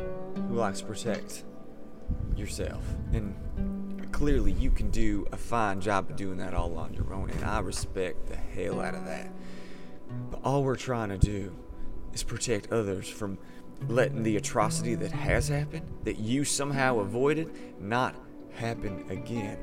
who 0.49 0.55
likes 0.55 0.79
to 0.79 0.85
protect 0.85 1.43
yourself, 2.35 2.83
and 3.13 4.07
clearly 4.11 4.51
you 4.51 4.71
can 4.71 4.89
do 4.89 5.25
a 5.31 5.37
fine 5.37 5.81
job 5.81 6.09
of 6.09 6.15
doing 6.15 6.37
that 6.37 6.53
all 6.53 6.77
on 6.77 6.93
your 6.93 7.13
own, 7.13 7.29
and 7.29 7.43
I 7.43 7.59
respect 7.59 8.27
the 8.27 8.35
hell 8.35 8.79
out 8.81 8.95
of 8.95 9.05
that. 9.05 9.29
But 10.31 10.41
all 10.43 10.63
we're 10.63 10.75
trying 10.75 11.09
to 11.09 11.17
do 11.17 11.55
is 12.13 12.23
protect 12.23 12.71
others 12.71 13.09
from 13.09 13.37
letting 13.87 14.23
the 14.23 14.37
atrocity 14.37 14.95
that 14.95 15.11
has 15.11 15.47
happened, 15.49 15.85
that 16.03 16.17
you 16.17 16.43
somehow 16.43 16.99
avoided, 16.99 17.51
not 17.79 18.15
happen 18.53 19.05
again. 19.09 19.57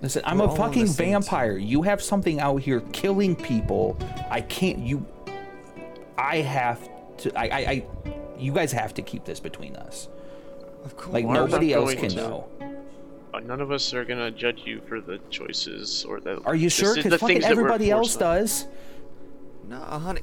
Listen, 0.00 0.22
I'm 0.24 0.38
We're 0.38 0.44
a 0.44 0.46
all 0.48 0.52
on 0.52 0.58
the 0.58 0.64
fucking 0.64 0.86
same 0.86 1.06
team. 1.06 1.12
vampire. 1.14 1.56
You 1.56 1.82
have 1.82 2.00
something 2.00 2.38
out 2.38 2.62
here 2.62 2.80
killing 2.92 3.34
people. 3.34 3.98
I 4.30 4.42
can't. 4.42 4.78
You. 4.78 5.04
I 6.16 6.36
have 6.36 6.88
to. 7.18 7.36
I. 7.36 7.44
I. 7.44 7.58
I 7.58 7.86
you 8.38 8.52
guys 8.52 8.72
have 8.72 8.94
to 8.94 9.02
keep 9.02 9.24
this 9.24 9.40
between 9.40 9.76
us. 9.76 10.08
Of 10.84 10.96
course. 10.96 11.12
Like 11.12 11.24
Why 11.26 11.38
are 11.38 11.46
nobody 11.46 11.72
else 11.72 11.94
can 11.94 12.10
to- 12.10 12.16
know. 12.16 12.48
None 13.44 13.60
of 13.60 13.70
us 13.70 13.94
are 13.94 14.04
gonna 14.04 14.30
judge 14.32 14.62
you 14.64 14.80
for 14.88 15.00
the 15.00 15.20
choices 15.30 16.04
or 16.04 16.18
the. 16.18 16.40
Are 16.42 16.56
you 16.56 16.68
sure? 16.68 16.94
Because 16.96 17.12
fucking 17.20 17.36
things 17.36 17.44
that 17.44 17.54
we're 17.56 17.60
everybody 17.62 17.90
else 17.90 18.16
on. 18.16 18.20
does. 18.20 18.66
No, 19.68 19.76
honey. 19.78 20.22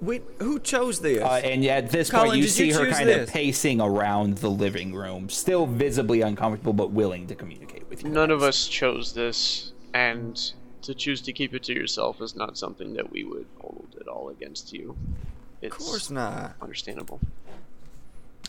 Wait, 0.00 0.22
who 0.38 0.58
chose 0.60 1.00
this? 1.00 1.22
Uh, 1.22 1.40
and 1.44 1.64
at 1.66 1.90
this 1.90 2.10
Colin, 2.10 2.28
point, 2.30 2.40
you 2.42 2.48
see 2.48 2.68
you 2.68 2.74
her 2.74 2.86
choose 2.86 2.96
kind 2.96 3.10
of 3.10 3.28
pacing 3.28 3.80
around 3.80 4.38
the 4.38 4.50
living 4.50 4.94
room, 4.94 5.28
still 5.28 5.66
visibly 5.66 6.20
uncomfortable, 6.22 6.72
but 6.72 6.90
willing 6.90 7.26
to 7.26 7.34
communicate 7.34 7.88
with 7.88 8.02
you. 8.02 8.10
None 8.10 8.30
of 8.30 8.42
us 8.42 8.66
chose 8.66 9.12
this, 9.12 9.72
and 9.92 10.52
to 10.82 10.94
choose 10.94 11.20
to 11.22 11.32
keep 11.32 11.54
it 11.54 11.62
to 11.64 11.72
yourself 11.74 12.20
is 12.20 12.34
not 12.34 12.56
something 12.56 12.94
that 12.94 13.10
we 13.10 13.24
would 13.24 13.46
hold 13.60 13.94
at 14.00 14.08
all 14.08 14.28
against 14.30 14.72
you. 14.72 14.96
It's 15.60 15.74
of 15.76 15.82
course 15.82 16.10
not. 16.10 16.54
understandable. 16.60 17.20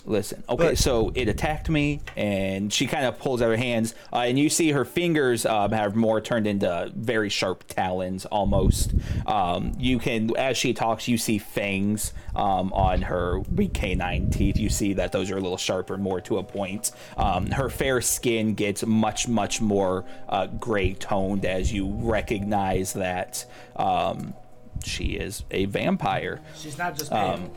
Listen, 0.08 0.44
okay, 0.48 0.70
But- 0.70 0.78
so 0.78 1.12
it 1.16 1.28
attacked 1.28 1.68
me, 1.70 2.02
and 2.16 2.72
she 2.72 2.86
kind 2.86 3.06
of 3.06 3.18
pulls 3.18 3.42
out 3.42 3.50
her 3.50 3.58
hands, 3.58 3.96
uh, 4.14 4.18
and 4.20 4.38
you 4.38 4.50
see 4.50 4.72
her 4.72 4.86
fingers 4.86 5.46
um, 5.48 5.72
have 5.72 5.96
more 5.96 6.22
turned 6.22 6.46
into 6.46 6.92
very 6.96 7.30
sharp 7.30 7.64
talons 7.68 8.26
almost. 8.28 8.94
Um, 9.26 9.74
you 9.80 9.98
can, 9.98 10.36
as 10.38 10.58
she 10.58 10.74
talks, 10.74 11.08
you 11.08 11.18
see 11.18 11.40
fangs 11.40 12.14
um, 12.36 12.72
on 12.74 13.02
her 13.04 13.42
canine 13.74 14.30
teeth. 14.30 14.58
You 14.58 14.70
see 14.70 14.94
that 14.94 15.12
those 15.12 15.32
are 15.32 15.38
a 15.38 15.42
little 15.42 15.58
sharper, 15.58 15.98
more 15.98 16.22
to 16.22 16.38
a 16.38 16.44
point. 16.44 16.92
Um, 17.18 17.48
her 17.48 17.70
fair 17.70 18.00
skin 18.02 18.54
gets 18.54 18.86
much, 18.86 19.28
much 19.28 19.60
more 19.60 20.06
uh, 20.30 20.48
gray 20.48 20.94
toned 20.94 21.46
as 21.46 21.74
you 21.74 21.88
recognize 21.92 22.94
that 22.94 23.46
um, 23.76 24.36
she 24.84 25.14
is 25.14 25.44
a 25.50 25.66
vampire. 25.66 26.42
She's 26.56 26.78
not 26.78 26.96
just 26.96 27.10
pale. 27.12 27.50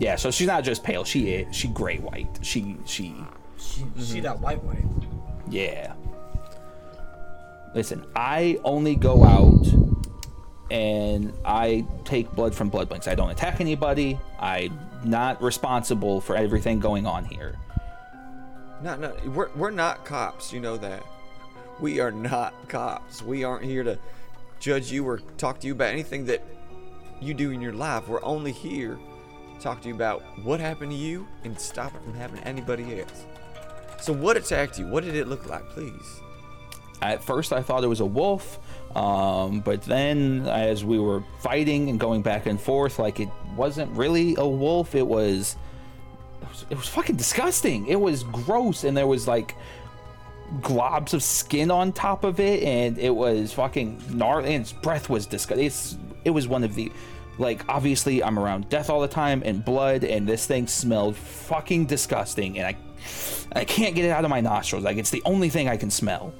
Yeah, 0.00 0.16
so 0.16 0.30
she's 0.30 0.46
not 0.46 0.64
just 0.64 0.82
pale. 0.82 1.04
She 1.04 1.30
is 1.30 1.54
she 1.54 1.68
gray 1.68 1.98
white. 1.98 2.38
She 2.40 2.78
she 2.86 3.14
she, 3.58 3.84
she 4.02 4.20
that 4.20 4.40
white 4.40 4.62
white. 4.64 4.82
yeah. 5.50 5.92
Listen, 7.74 8.04
I 8.16 8.58
only 8.64 8.96
go 8.96 9.22
out 9.22 9.66
and 10.70 11.32
I 11.44 11.86
take 12.04 12.32
blood 12.32 12.54
from 12.54 12.70
blood 12.70 12.88
banks. 12.88 13.06
I 13.08 13.14
don't 13.14 13.30
attack 13.30 13.60
anybody. 13.60 14.18
I'm 14.40 14.76
not 15.04 15.40
responsible 15.42 16.20
for 16.22 16.34
everything 16.34 16.80
going 16.80 17.06
on 17.06 17.26
here. 17.26 17.58
No, 18.82 18.96
no, 18.96 19.14
we're, 19.26 19.50
we're 19.50 19.70
not 19.70 20.04
cops. 20.06 20.52
You 20.52 20.60
know 20.60 20.78
that. 20.78 21.04
We 21.78 22.00
are 22.00 22.10
not 22.10 22.54
cops. 22.68 23.22
We 23.22 23.44
aren't 23.44 23.64
here 23.64 23.84
to 23.84 23.98
judge 24.58 24.90
you 24.90 25.06
or 25.06 25.18
talk 25.36 25.60
to 25.60 25.66
you 25.66 25.74
about 25.74 25.92
anything 25.92 26.24
that 26.26 26.42
you 27.20 27.34
do 27.34 27.50
in 27.50 27.60
your 27.60 27.74
life. 27.74 28.08
We're 28.08 28.24
only 28.24 28.52
here 28.52 28.98
talk 29.60 29.80
to 29.82 29.88
you 29.88 29.94
about 29.94 30.22
what 30.42 30.60
happened 30.60 30.90
to 30.92 30.96
you 30.96 31.26
and 31.44 31.58
stop 31.58 31.94
it 31.94 32.02
from 32.02 32.14
happening 32.14 32.42
to 32.42 32.48
anybody 32.48 33.00
else. 33.00 33.26
So, 34.00 34.12
what 34.12 34.36
attacked 34.36 34.78
you? 34.78 34.86
What 34.86 35.04
did 35.04 35.14
it 35.14 35.28
look 35.28 35.46
like, 35.46 35.68
please? 35.70 36.20
At 37.02 37.22
first, 37.22 37.52
I 37.52 37.62
thought 37.62 37.84
it 37.84 37.88
was 37.88 38.00
a 38.00 38.06
wolf, 38.06 38.58
um, 38.94 39.60
but 39.60 39.82
then 39.82 40.46
as 40.46 40.84
we 40.84 40.98
were 40.98 41.22
fighting 41.40 41.88
and 41.88 41.98
going 41.98 42.22
back 42.22 42.46
and 42.46 42.60
forth, 42.60 42.98
like 42.98 43.20
it 43.20 43.28
wasn't 43.56 43.90
really 43.92 44.34
a 44.36 44.46
wolf. 44.46 44.94
It 44.94 45.06
was, 45.06 45.56
it 46.42 46.48
was, 46.48 46.66
it 46.70 46.76
was 46.76 46.88
fucking 46.88 47.16
disgusting. 47.16 47.86
It 47.86 48.00
was 48.00 48.24
gross, 48.24 48.84
and 48.84 48.96
there 48.96 49.06
was 49.06 49.26
like 49.26 49.54
globs 50.58 51.14
of 51.14 51.22
skin 51.22 51.70
on 51.70 51.92
top 51.92 52.24
of 52.24 52.40
it, 52.40 52.62
and 52.62 52.98
it 52.98 53.14
was 53.14 53.52
fucking 53.52 54.02
gnarly. 54.10 54.54
And 54.54 54.62
its 54.62 54.72
breath 54.72 55.08
was 55.08 55.26
disgusting. 55.26 55.66
It's, 55.66 55.96
it 56.24 56.30
was 56.30 56.48
one 56.48 56.64
of 56.64 56.74
the, 56.74 56.92
like, 57.40 57.64
obviously 57.68 58.22
I'm 58.22 58.38
around 58.38 58.68
death 58.68 58.90
all 58.90 59.00
the 59.00 59.08
time 59.08 59.42
and 59.44 59.64
blood, 59.64 60.04
and 60.04 60.28
this 60.28 60.46
thing 60.46 60.66
smelled 60.66 61.16
fucking 61.16 61.86
disgusting, 61.86 62.58
and 62.58 62.66
I, 62.66 62.76
I 63.60 63.64
can't 63.64 63.94
get 63.94 64.04
it 64.04 64.10
out 64.10 64.24
of 64.24 64.30
my 64.30 64.40
nostrils. 64.40 64.84
Like 64.84 64.98
it's 64.98 65.10
the 65.10 65.22
only 65.24 65.48
thing 65.48 65.68
I 65.68 65.76
can 65.76 65.90
smell. 65.90 66.32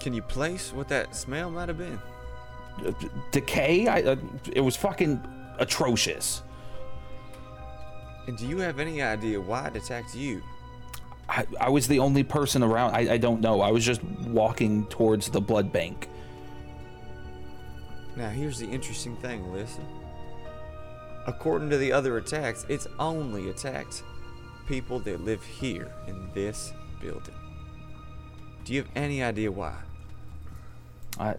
Can 0.00 0.12
you 0.14 0.22
place 0.22 0.72
what 0.72 0.88
that 0.88 1.14
smell 1.14 1.50
might 1.50 1.68
have 1.68 1.78
been? 1.78 1.98
Decay? 3.30 3.86
I, 3.86 4.02
uh, 4.02 4.16
it 4.52 4.60
was 4.60 4.76
fucking 4.76 5.22
atrocious. 5.58 6.42
And 8.26 8.36
do 8.36 8.46
you 8.46 8.58
have 8.58 8.80
any 8.80 9.02
idea 9.02 9.40
why 9.40 9.68
it 9.68 9.76
attacked 9.76 10.14
you? 10.14 10.42
I, 11.28 11.46
I 11.60 11.68
was 11.68 11.86
the 11.88 11.98
only 12.00 12.22
person 12.22 12.62
around. 12.62 12.94
I, 12.94 13.14
I 13.14 13.18
don't 13.18 13.40
know. 13.40 13.60
I 13.60 13.70
was 13.70 13.84
just 13.84 14.02
walking 14.02 14.86
towards 14.86 15.28
the 15.28 15.40
blood 15.40 15.72
bank. 15.72 16.08
Now, 18.16 18.28
here's 18.28 18.58
the 18.58 18.68
interesting 18.68 19.16
thing, 19.16 19.52
listen. 19.52 19.84
According 21.26 21.70
to 21.70 21.78
the 21.78 21.92
other 21.92 22.18
attacks, 22.18 22.64
it's 22.68 22.86
only 22.98 23.50
attacked 23.50 24.02
people 24.68 25.00
that 25.00 25.20
live 25.24 25.42
here 25.42 25.90
in 26.06 26.30
this 26.32 26.72
building. 27.00 27.34
Do 28.64 28.72
you 28.72 28.82
have 28.82 28.90
any 28.94 29.22
idea 29.22 29.50
why? 29.50 29.74
I, 31.18 31.34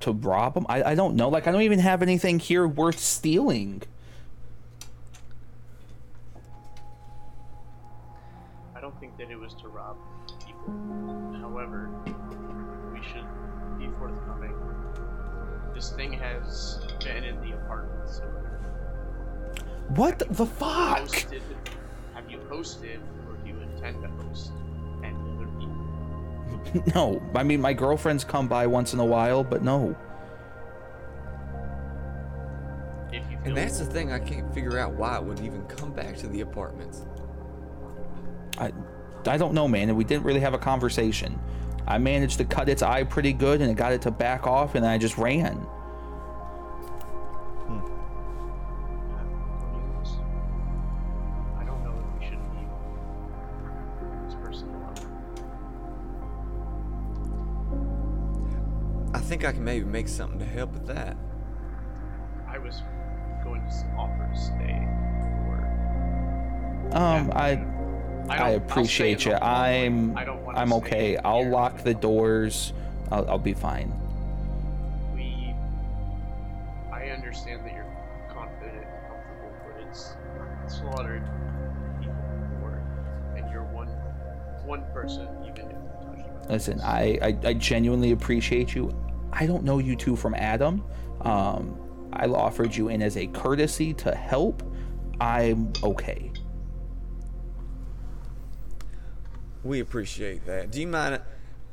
to 0.00 0.12
rob 0.12 0.54
them? 0.54 0.66
I, 0.68 0.82
I 0.82 0.94
don't 0.94 1.16
know. 1.16 1.28
Like, 1.28 1.46
I 1.46 1.52
don't 1.52 1.62
even 1.62 1.78
have 1.78 2.00
anything 2.00 2.38
here 2.38 2.66
worth 2.66 2.98
stealing. 2.98 3.82
I 8.74 8.80
don't 8.80 8.98
think 9.00 9.16
that 9.18 9.30
it 9.30 9.38
was 9.38 9.54
to 9.54 9.68
rob 9.68 9.96
people. 10.46 11.38
However, 11.40 11.90
This 15.80 15.92
thing 15.92 16.12
has 16.12 16.78
been 17.02 17.24
in 17.24 17.40
the 17.40 17.56
apartments. 17.56 18.20
What 19.96 20.18
the 20.18 20.44
fuck? 20.44 20.98
Posted, 20.98 21.42
have 22.12 22.30
you 22.30 22.36
posted, 22.50 23.00
or 23.26 23.36
do 23.36 23.48
you 23.48 23.58
intend 23.60 24.02
to 24.02 24.08
host 24.08 24.52
any 25.02 25.14
other 25.14 25.46
people? 25.58 26.92
No. 26.94 27.22
I 27.34 27.42
mean, 27.44 27.62
my 27.62 27.72
girlfriends 27.72 28.24
come 28.24 28.46
by 28.46 28.66
once 28.66 28.92
in 28.92 29.00
a 29.00 29.04
while, 29.06 29.42
but 29.42 29.64
no. 29.64 29.96
If 33.10 33.22
you 33.30 33.38
And 33.46 33.56
that's 33.56 33.78
the 33.78 33.86
thing, 33.86 34.12
I 34.12 34.18
can't 34.18 34.52
figure 34.52 34.78
out 34.78 34.92
why 34.92 35.16
it 35.16 35.24
would 35.24 35.40
even 35.40 35.64
come 35.64 35.94
back 35.94 36.14
to 36.18 36.28
the 36.28 36.42
apartments. 36.42 37.06
I, 38.58 38.70
I 39.26 39.38
don't 39.38 39.54
know, 39.54 39.66
man. 39.66 39.88
And 39.88 39.96
we 39.96 40.04
didn't 40.04 40.24
really 40.24 40.40
have 40.40 40.52
a 40.52 40.58
conversation. 40.58 41.40
I 41.86 41.98
managed 41.98 42.38
to 42.38 42.44
cut 42.44 42.68
its 42.68 42.82
eye 42.82 43.02
pretty 43.04 43.32
good, 43.32 43.60
and 43.60 43.70
it 43.70 43.74
got 43.74 43.92
it 43.92 44.02
to 44.02 44.10
back 44.10 44.46
off, 44.46 44.74
and 44.74 44.86
I 44.86 44.98
just 44.98 45.18
ran. 45.18 45.66
Cornelius, 49.60 50.14
I 51.58 51.64
don't 51.64 51.82
know 51.84 51.94
if 51.98 52.20
we 52.20 52.26
should 52.26 52.38
leave 52.54 52.68
this 54.26 54.34
person 54.36 54.68
alone. 54.68 54.94
I 59.14 59.18
think 59.18 59.44
I 59.44 59.52
can 59.52 59.64
maybe 59.64 59.84
make 59.84 60.08
something 60.08 60.38
to 60.38 60.44
help 60.44 60.72
with 60.72 60.86
that. 60.86 61.16
I 62.46 62.58
was 62.58 62.82
going 63.44 63.60
to 63.62 63.66
s- 63.68 63.84
offer 63.96 64.28
to 64.32 64.38
stay, 64.40 64.86
or 65.48 65.58
Um, 66.92 67.30
I, 67.34 67.56
I 68.30 68.50
appreciate 68.50 69.24
you. 69.24 69.34
I'm, 69.34 70.16
I 70.16 70.24
don't 70.24 70.44
wanna 70.44 70.58
I'm 70.58 70.72
okay. 70.74 71.16
I'll 71.18 71.42
here. 71.42 71.50
lock 71.50 71.82
the 71.82 71.94
doors. 71.94 72.72
I'll, 73.10 73.28
I'll 73.30 73.38
be 73.38 73.54
fine. 73.54 73.92
We. 75.14 75.54
I 76.92 77.10
understand 77.10 77.64
that 77.64 77.72
you're 77.72 77.96
confident 78.32 78.76
and 78.76 79.08
comfortable, 79.08 79.52
but 79.64 79.86
it's 79.86 80.14
slaughtered 80.68 81.22
people 82.00 82.14
before, 82.50 82.82
and 83.36 83.50
you're 83.50 83.64
one 83.64 83.88
one 84.64 84.84
person, 84.92 85.28
even 85.44 85.66
if 85.66 85.72
you 86.16 86.24
them. 86.24 86.48
Listen, 86.48 86.80
I, 86.82 87.18
I, 87.22 87.36
I 87.44 87.54
genuinely 87.54 88.12
appreciate 88.12 88.74
you. 88.74 88.94
I 89.32 89.46
don't 89.46 89.64
know 89.64 89.78
you 89.78 89.96
two 89.96 90.16
from 90.16 90.34
Adam. 90.34 90.84
Um, 91.22 91.78
I 92.12 92.26
offered 92.26 92.74
you 92.74 92.88
in 92.88 93.02
as 93.02 93.16
a 93.16 93.26
courtesy 93.28 93.94
to 93.94 94.14
help. 94.14 94.62
I'm 95.20 95.72
okay. 95.82 96.32
We 99.62 99.80
appreciate 99.80 100.46
that. 100.46 100.70
Do 100.70 100.80
you 100.80 100.86
mind, 100.86 101.20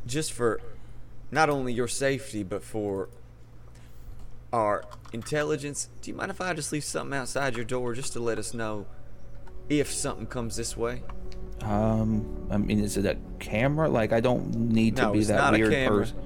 just 0.06 0.34
for 0.34 0.60
not 1.32 1.50
only 1.50 1.74
your 1.74 1.88
safety, 1.88 2.44
but 2.44 2.64
for 2.64 3.10
our 4.52 4.84
intelligence, 5.14 5.90
do 6.02 6.12
you 6.12 6.18
mind 6.18 6.32
if 6.32 6.42
I 6.42 6.54
just 6.54 6.72
leave 6.72 6.84
something 6.84 7.18
outside 7.18 7.56
your 7.56 7.66
door 7.66 7.94
just 7.94 8.14
to 8.14 8.20
let 8.20 8.38
us 8.38 8.54
know 8.54 8.86
if 9.70 9.92
something 9.92 10.26
comes 10.28 10.56
this 10.56 10.76
way? 10.76 11.04
Um, 11.62 12.48
I 12.52 12.58
mean, 12.58 12.80
is 12.80 12.98
it 12.98 13.06
a 13.06 13.18
camera? 13.40 13.90
Like, 13.90 14.14
I 14.14 14.20
don't 14.20 14.54
need 14.56 14.96
to 14.98 15.04
no, 15.04 15.12
be 15.14 15.20
it's 15.20 15.28
that 15.30 15.38
not 15.38 15.54
weird 15.54 15.72
a 15.74 15.76
camera. 15.76 16.00
person. 16.00 16.18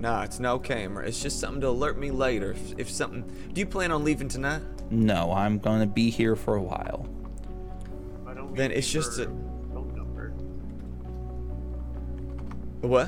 No, 0.00 0.20
it's 0.22 0.40
no 0.40 0.58
camera. 0.58 1.06
It's 1.06 1.22
just 1.22 1.38
something 1.38 1.60
to 1.60 1.68
alert 1.68 1.96
me 1.96 2.10
later 2.10 2.52
if, 2.52 2.78
if 2.78 2.90
something. 2.90 3.22
Do 3.52 3.60
you 3.60 3.66
plan 3.66 3.92
on 3.92 4.02
leaving 4.02 4.28
tonight? 4.28 4.62
No, 4.90 5.32
I'm 5.32 5.58
gonna 5.58 5.86
be 5.86 6.10
here 6.10 6.34
for 6.34 6.56
a 6.56 6.62
while. 6.62 7.06
I 8.26 8.34
don't 8.34 8.54
Then 8.56 8.72
it's 8.72 8.90
just 8.90 9.18
your 9.18 9.28
a- 9.28 9.32
What? 12.82 13.06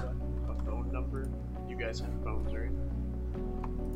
A 0.49 0.65
phone 0.65 0.91
number. 0.93 1.29
You 1.69 1.77
guys 1.77 2.01
have 2.01 2.11
phones, 2.23 2.53
right? 2.55 2.71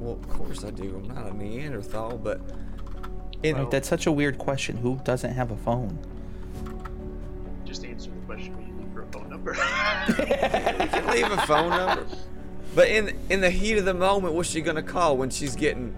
Well, 0.01 0.13
of 0.15 0.29
course 0.29 0.65
I 0.65 0.71
do. 0.71 0.97
I'm 0.97 1.09
not 1.15 1.27
a 1.27 1.37
Neanderthal, 1.37 2.19
but 2.19 2.41
in 3.43 3.57
Like, 3.59 3.71
that's 3.71 3.89
such 3.89 4.07
a 4.07 4.13
weird 4.13 4.39
question. 4.39 4.77
Who 4.77 5.01
doesn't 5.05 5.33
have 5.33 5.51
a 5.51 5.57
phone? 5.57 5.99
Just 7.65 7.85
answer 7.85 8.11
the 8.11 8.17
question 8.27 8.57
when 8.57 8.67
you 8.67 8.75
need 8.75 8.93
for 8.93 9.03
a 9.03 9.07
phone 9.07 9.29
number. 9.31 9.53
You 10.09 10.89
can 10.89 11.07
leave 11.09 11.31
a 11.31 11.37
phone 11.47 11.71
number. 11.71 12.07
But 12.75 12.89
in 12.89 13.17
in 13.31 13.41
the 13.41 13.51
heat 13.51 13.79
of 13.79 13.85
the 13.85 13.95
moment, 13.95 14.35
what's 14.35 14.49
she 14.51 14.61
gonna 14.61 14.83
call 14.83 15.17
when 15.17 15.31
she's 15.31 15.57
getting 15.57 15.95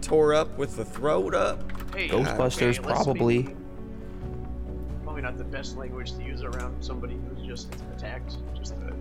tore 0.00 0.34
up 0.34 0.56
with 0.58 0.76
the 0.76 0.84
throat 0.84 1.34
up? 1.34 1.60
hey, 1.94 2.08
Ghostbusters, 2.08 2.78
uh, 2.78 2.82
okay, 2.82 2.92
probably. 2.92 3.42
be- 3.44 3.54
Probably 5.04 5.22
not 5.22 5.36
the 5.38 5.44
best 5.44 5.76
language 5.76 6.12
to 6.16 6.22
use 6.24 6.42
around 6.42 6.82
somebody 6.82 7.18
who's 7.28 7.46
just 7.46 7.74
attacked. 7.96 8.36
Just 8.56 8.72
a, 8.74 8.94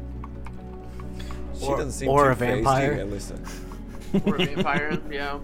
She 1.61 1.67
Or- 1.67 1.77
doesn't 1.77 1.91
seem 1.91 2.09
or 2.09 2.25
too 2.25 2.31
a 2.31 2.35
vampire. 2.35 2.93
either, 2.93 3.05
Listen, 3.05 3.43
or 4.25 4.35
a 4.35 4.45
vampire. 4.45 4.99
yeah. 5.09 5.37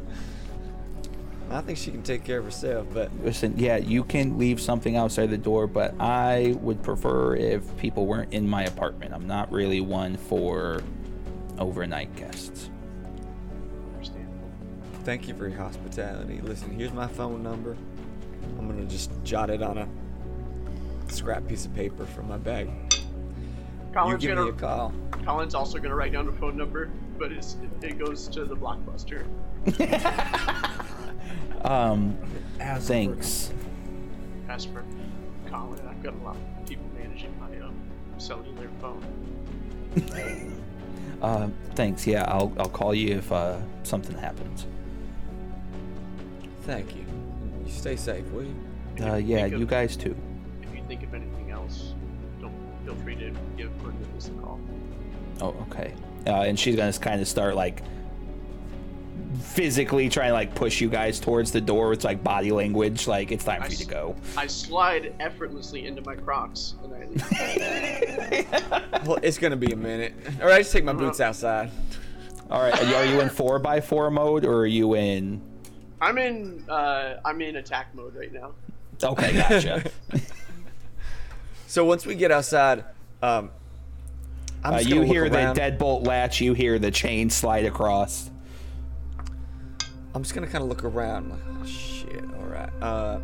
I 1.49 1.61
think 1.61 1.77
she 1.77 1.91
can 1.91 2.03
take 2.03 2.25
care 2.25 2.39
of 2.39 2.45
herself, 2.45 2.87
but 2.93 3.09
Listen, 3.23 3.53
yeah, 3.55 3.77
you 3.77 4.03
can 4.03 4.37
leave 4.37 4.59
something 4.59 4.97
outside 4.97 5.29
the 5.29 5.37
door, 5.37 5.65
but 5.65 5.93
I 5.99 6.57
would 6.61 6.83
prefer 6.83 7.35
if 7.37 7.77
people 7.77 8.05
weren't 8.05 8.33
in 8.33 8.45
my 8.49 8.63
apartment. 8.65 9.13
I'm 9.13 9.27
not 9.27 9.49
really 9.49 9.79
one 9.79 10.17
for 10.17 10.81
overnight 11.57 12.13
guests. 12.17 12.69
Understandable. 13.93 14.49
thank 15.05 15.27
you 15.29 15.35
for 15.35 15.47
your 15.47 15.57
hospitality. 15.57 16.41
Listen, 16.41 16.71
here's 16.77 16.91
my 16.93 17.07
phone 17.07 17.41
number. 17.43 17.77
I'm 18.59 18.67
gonna 18.67 18.83
just 18.83 19.11
jot 19.23 19.49
it 19.49 19.61
on 19.61 19.77
a 19.77 19.87
scrap 21.09 21.47
piece 21.47 21.65
of 21.65 21.73
paper 21.73 22.05
from 22.05 22.27
my 22.27 22.37
bag. 22.37 22.69
Colin's 23.97 24.23
you 24.23 24.29
give 24.29 24.37
gonna. 24.37 24.51
me 24.51 24.57
a 24.57 24.59
call. 24.59 24.93
Colin's 25.25 25.55
also 25.55 25.79
gonna 25.79 25.95
write 25.95 26.11
down 26.13 26.27
a 26.27 26.31
phone 26.33 26.55
number, 26.57 26.89
but 27.17 27.31
it's, 27.31 27.57
it, 27.81 27.83
it 27.89 27.99
goes 27.99 28.27
to 28.29 28.45
the 28.45 28.55
blockbuster. 28.55 29.25
Um, 31.63 32.15
thanks. 32.79 33.51
Ask 34.47 34.71
for 34.71 34.83
Colin. 35.49 35.79
I've 35.87 36.01
got 36.03 36.13
a 36.13 36.17
lot 36.23 36.35
of 36.37 36.65
people 36.69 36.85
managing 36.97 37.33
my 37.39 37.59
um, 37.65 37.75
cellular 38.17 38.69
phone. 38.79 39.03
Uh, 41.21 41.49
thanks. 41.73 42.05
Yeah, 42.05 42.25
I'll 42.27 42.53
I'll 42.59 42.69
call 42.69 42.93
you 42.93 43.15
if 43.17 43.31
uh, 43.31 43.57
something 43.81 44.15
happens. 44.15 44.67
Thank 46.61 46.95
you. 46.95 47.03
You 47.65 47.71
stay 47.71 47.95
safe, 47.95 48.23
will 48.31 48.43
you? 48.43 48.55
Uh, 49.01 49.15
If 49.15 49.27
you 49.27 49.35
yeah, 49.35 49.45
of- 49.45 49.53
you 49.53 49.65
guys 49.65 49.97
too. 49.97 50.15
If 50.61 50.75
you 50.75 50.83
think 50.87 51.01
of 51.01 51.15
anything 51.15 51.49
else, 51.49 51.95
don't 51.99 52.06
feel 52.87 52.95
free 53.03 53.15
to 53.15 53.33
give 53.57 53.69
Cornelius 53.79 54.29
a 54.29 54.31
call. 54.41 54.59
Oh, 55.41 55.55
okay. 55.69 55.93
Uh, 56.25 56.43
and 56.43 56.57
she's 56.57 56.77
gonna 56.77 56.93
kind 56.93 57.19
of 57.19 57.27
start 57.27 57.55
like 57.55 57.81
physically 59.41 60.07
trying 60.07 60.29
to 60.29 60.33
like 60.33 60.55
push 60.55 60.79
you 60.79 60.89
guys 60.89 61.19
towards 61.19 61.51
the 61.51 61.59
door. 61.59 61.91
It's 61.91 62.05
like 62.05 62.23
body 62.23 62.51
language, 62.51 63.05
like 63.05 63.33
it's 63.33 63.43
time 63.43 63.61
for 63.61 63.69
you 63.69 63.75
to 63.77 63.85
go. 63.85 64.15
I 64.37 64.47
slide 64.47 65.13
effortlessly 65.19 65.85
into 65.85 66.01
my 66.03 66.15
Crocs 66.15 66.75
and 66.83 66.93
I 66.93 67.05
leave. 67.07 68.47
Well, 69.05 69.19
it's 69.21 69.37
gonna 69.37 69.57
be 69.57 69.73
a 69.73 69.75
minute. 69.75 70.13
All 70.39 70.47
right, 70.47 70.55
I 70.55 70.59
just 70.59 70.71
take 70.71 70.85
my 70.85 70.93
boots 70.93 71.19
outside. 71.19 71.71
All 72.49 72.61
right, 72.61 72.81
are 72.81 72.85
you, 72.85 72.95
are 72.95 73.05
you 73.05 73.19
in 73.19 73.29
four 73.29 73.59
by 73.59 73.81
four 73.81 74.09
mode 74.09 74.45
or 74.45 74.59
are 74.59 74.65
you 74.65 74.95
in? 74.95 75.41
I'm 75.99 76.17
in 76.17 76.63
uh, 76.69 77.19
I'm 77.25 77.41
in 77.41 77.57
attack 77.57 77.93
mode 77.93 78.15
right 78.15 78.31
now. 78.31 78.53
Okay, 79.03 79.33
gotcha. 79.33 79.91
So 81.67 81.83
once 81.83 82.05
we 82.05 82.15
get 82.15 82.31
outside, 82.31 82.85
um, 83.21 83.51
I'm 84.63 84.75
Uh, 84.75 84.79
you 84.79 85.01
hear 85.01 85.29
the 85.29 85.37
deadbolt 85.37 86.07
latch. 86.07 86.41
You 86.41 86.53
hear 86.53 86.79
the 86.79 86.91
chain 86.91 87.29
slide 87.29 87.65
across. 87.65 88.31
I'm 90.15 90.23
just 90.23 90.33
gonna 90.33 90.47
kind 90.47 90.63
of 90.63 90.69
look 90.69 90.83
around. 90.83 91.29
Like, 91.29 91.39
oh, 91.61 91.65
shit. 91.65 92.23
All 92.39 92.45
right. 92.47 92.69
Uh, 92.81 93.19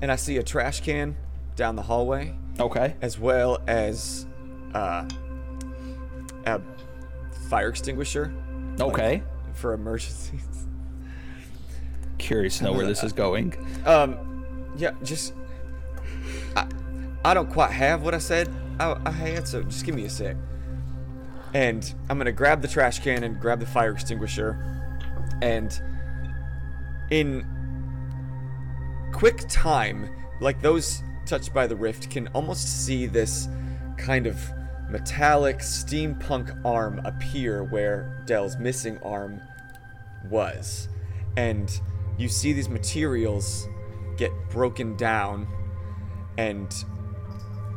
and 0.00 0.10
I 0.10 0.16
see 0.16 0.36
a 0.38 0.42
trash 0.42 0.80
can 0.80 1.16
down 1.56 1.76
the 1.76 1.82
hallway, 1.82 2.34
Okay. 2.58 2.94
as 3.02 3.18
well 3.18 3.58
as 3.66 4.26
uh, 4.74 5.06
a 6.46 6.60
fire 7.48 7.68
extinguisher 7.68 8.32
Okay. 8.80 9.22
for 9.52 9.72
emergencies. 9.74 10.40
Curious 12.18 12.58
to 12.58 12.64
know 12.64 12.72
where 12.72 12.86
this 12.86 13.02
is 13.04 13.12
going. 13.12 13.54
Um, 13.84 14.16
yeah, 14.76 14.92
just 15.02 15.34
I, 16.56 16.66
I 17.24 17.34
don't 17.34 17.50
quite 17.50 17.70
have 17.70 18.02
what 18.02 18.14
I 18.14 18.18
said 18.18 18.48
I, 18.78 19.00
I 19.04 19.10
had, 19.10 19.46
so 19.46 19.62
just 19.62 19.84
give 19.84 19.94
me 19.94 20.04
a 20.04 20.10
sec. 20.10 20.36
And 21.52 21.94
I'm 22.08 22.18
gonna 22.18 22.32
grab 22.32 22.62
the 22.62 22.68
trash 22.68 22.98
can 22.98 23.24
and 23.24 23.40
grab 23.40 23.60
the 23.60 23.66
fire 23.66 23.92
extinguisher, 23.92 24.58
and 25.40 25.80
in 27.10 27.46
quick 29.12 29.44
time, 29.48 30.10
like 30.40 30.60
those 30.60 31.02
touched 31.26 31.54
by 31.54 31.66
the 31.66 31.76
rift 31.76 32.10
can 32.10 32.28
almost 32.28 32.84
see 32.84 33.06
this 33.06 33.48
kind 33.96 34.26
of 34.26 34.38
metallic 34.90 35.58
steampunk 35.58 36.58
arm 36.64 37.00
appear 37.04 37.62
where 37.64 38.22
Dell's 38.26 38.58
missing 38.58 38.98
arm 39.02 39.40
was. 40.28 40.88
And 41.36 41.80
you 42.18 42.28
see 42.28 42.52
these 42.52 42.68
materials 42.68 43.66
get 44.16 44.30
broken 44.50 44.96
down 44.96 45.46
and 46.36 46.72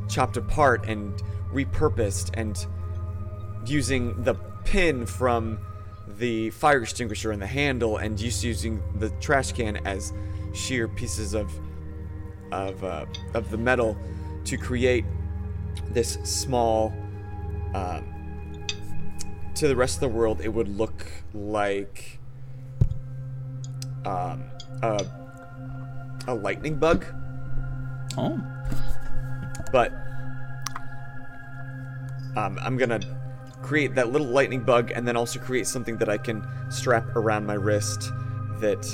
chopped 0.07 0.37
apart 0.37 0.85
and 0.87 1.21
repurposed 1.53 2.31
and 2.33 2.65
using 3.65 4.21
the 4.23 4.35
pin 4.65 5.05
from 5.05 5.59
the 6.17 6.49
fire 6.51 6.81
extinguisher 6.81 7.31
and 7.31 7.41
the 7.41 7.47
handle 7.47 7.97
and 7.97 8.17
just 8.17 8.43
using 8.43 8.81
the 8.99 9.09
trash 9.19 9.51
can 9.51 9.77
as 9.85 10.13
sheer 10.53 10.87
pieces 10.87 11.33
of 11.33 11.51
of 12.51 12.83
uh, 12.83 13.05
of 13.33 13.49
the 13.51 13.57
metal 13.57 13.97
to 14.45 14.57
create 14.57 15.05
this 15.89 16.17
small 16.23 16.93
um, 17.75 18.65
to 19.53 19.67
the 19.67 19.75
rest 19.75 19.95
of 19.97 20.01
the 20.01 20.07
world 20.07 20.39
it 20.41 20.49
would 20.49 20.69
look 20.69 21.05
like 21.33 22.19
um, 24.05 24.43
a, 24.81 25.05
a 26.27 26.33
lightning 26.33 26.75
bug 26.75 27.05
Oh. 28.17 28.41
But 29.69 29.91
um, 32.35 32.59
I'm 32.61 32.77
gonna 32.77 32.99
create 33.61 33.95
that 33.95 34.11
little 34.11 34.27
lightning 34.27 34.61
bug 34.61 34.91
and 34.95 35.07
then 35.07 35.17
also 35.17 35.39
create 35.39 35.67
something 35.67 35.97
that 35.97 36.09
I 36.09 36.17
can 36.17 36.45
strap 36.69 37.15
around 37.15 37.45
my 37.45 37.55
wrist 37.55 38.11
that 38.59 38.85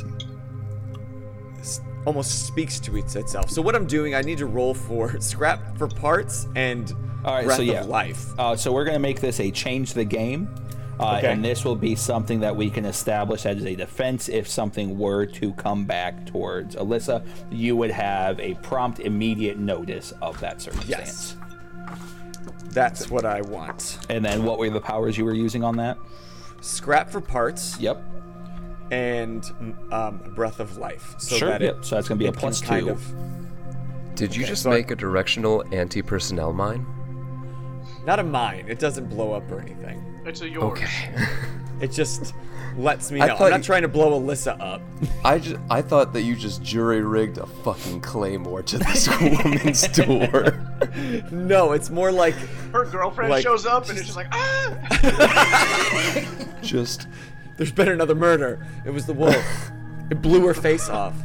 almost 2.05 2.47
speaks 2.47 2.79
to 2.81 2.97
it 2.97 3.15
itself. 3.15 3.49
So 3.49 3.61
what 3.61 3.75
I'm 3.75 3.85
doing, 3.85 4.15
I 4.15 4.21
need 4.21 4.37
to 4.39 4.45
roll 4.45 4.73
for 4.73 5.19
scrap 5.21 5.77
for 5.77 5.87
parts 5.87 6.47
and 6.55 6.91
All 7.23 7.35
right, 7.35 7.45
breath 7.45 7.57
so 7.57 7.63
yeah. 7.63 7.81
of 7.81 7.87
life. 7.87 8.27
Uh, 8.37 8.55
so 8.55 8.71
we're 8.71 8.85
to 8.95 8.99
make 8.99 9.21
this 9.21 9.39
a 9.39 9.51
change 9.51 9.93
the 9.93 10.05
game. 10.05 10.53
Uh, 10.99 11.15
Okay. 11.17 11.31
And 11.31 11.43
this 11.43 11.65
will 11.65 11.75
be 11.75 11.95
something 11.95 12.39
that 12.41 12.55
we 12.55 12.69
can 12.69 12.85
establish 12.85 13.45
as 13.45 13.63
a 13.65 13.75
defense 13.75 14.29
if 14.29 14.47
something 14.47 14.97
were 14.97 15.25
to 15.25 15.51
come 15.53 15.85
back 15.85 16.25
towards 16.27 16.75
Alyssa. 16.75 17.25
You 17.51 17.75
would 17.77 17.91
have 17.91 18.39
a 18.39 18.53
prompt, 18.55 18.99
immediate 18.99 19.57
notice 19.57 20.13
of 20.21 20.39
that 20.41 20.61
circumstance. 20.61 21.35
Yes. 21.35 21.37
That's 22.71 23.09
what 23.09 23.25
I 23.25 23.41
want. 23.41 23.97
And 24.09 24.23
then 24.25 24.43
what 24.43 24.59
were 24.59 24.69
the 24.69 24.81
powers 24.81 25.17
you 25.17 25.25
were 25.25 25.33
using 25.33 25.63
on 25.63 25.77
that? 25.77 25.97
Scrap 26.61 27.09
for 27.09 27.21
parts 27.21 27.79
Yep. 27.79 28.01
and 28.91 29.43
um, 29.91 30.19
breath 30.35 30.59
of 30.59 30.77
life. 30.77 31.15
So 31.17 31.35
Sure, 31.37 31.49
that 31.49 31.61
yep, 31.61 31.77
it, 31.79 31.85
so 31.85 31.95
that's 31.95 32.07
gonna 32.07 32.19
be 32.19 32.25
a 32.25 32.29
it 32.29 32.37
can 32.37 32.53
kind 32.53 32.85
two. 32.85 32.91
of 32.91 34.15
Did 34.15 34.35
you 34.35 34.43
Okay, 34.43 34.49
just 34.51 34.63
so 34.63 34.69
make 34.69 34.91
a 34.91 34.95
directional 34.95 35.63
anti-personnel 35.73 36.53
mine? 36.53 36.85
not 38.05 38.19
a 38.19 38.23
mine. 38.23 38.65
It 38.67 38.79
doesn't 38.79 39.07
blow 39.09 39.31
up 39.33 39.49
or 39.51 39.59
anything. 39.59 40.03
It's 40.25 40.41
a 40.41 40.49
yours. 40.49 40.63
Okay. 40.79 41.15
It 41.81 41.91
just 41.91 42.33
lets 42.77 43.11
me 43.11 43.19
I 43.19 43.27
know. 43.27 43.35
I'm 43.35 43.49
not 43.49 43.57
you- 43.57 43.63
trying 43.63 43.81
to 43.81 43.89
blow 43.89 44.17
Alyssa 44.17 44.57
up. 44.61 44.81
I 45.25 45.37
just 45.37 45.57
I 45.69 45.81
thought 45.81 46.13
that 46.13 46.21
you 46.21 46.33
just 46.37 46.63
jury 46.63 47.01
rigged 47.01 47.37
a 47.39 47.45
fucking 47.45 47.99
claymore 47.99 48.61
to 48.63 48.77
this 48.77 49.09
woman's 49.21 49.85
door. 49.89 50.53
No, 51.29 51.73
it's 51.73 51.89
more 51.89 52.09
like 52.11 52.35
Her 52.71 52.85
girlfriend 52.85 53.31
Like- 53.31 53.43
shows 53.43 53.65
up 53.65 53.89
and 53.89 53.97
it's 53.97 54.05
just 54.07 54.15
like, 54.15 54.27
ah! 54.31 54.77
Just 56.61 57.07
there's 57.57 57.71
been 57.71 57.89
another 57.89 58.15
murder. 58.15 58.65
It 58.85 58.91
was 58.91 59.05
the 59.05 59.13
wolf. 59.13 59.71
it 60.09 60.21
blew 60.21 60.45
her 60.47 60.53
face 60.53 60.87
off. 60.89 61.15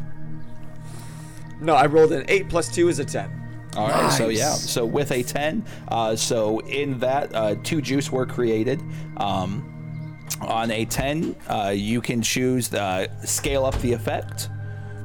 No, 1.60 1.74
I 1.74 1.86
rolled 1.86 2.10
an 2.12 2.24
eight 2.28 2.48
plus 2.48 2.68
two 2.74 2.88
is 2.88 2.98
a 2.98 3.04
ten. 3.04 3.30
All 3.78 3.88
right, 3.88 4.12
so 4.12 4.28
yeah, 4.28 4.52
so 4.54 4.84
with 4.84 5.12
a 5.12 5.22
10, 5.22 5.64
uh, 5.88 6.16
so 6.16 6.58
in 6.60 6.98
that, 6.98 7.32
uh, 7.34 7.54
two 7.62 7.80
juice 7.80 8.10
were 8.10 8.26
created. 8.26 8.82
Um, 9.18 10.18
on 10.40 10.70
a 10.70 10.84
10, 10.84 11.36
uh, 11.48 11.72
you 11.74 12.00
can 12.00 12.20
choose 12.20 12.68
the 12.68 13.08
scale 13.24 13.64
up 13.64 13.78
the 13.80 13.92
effect, 13.92 14.48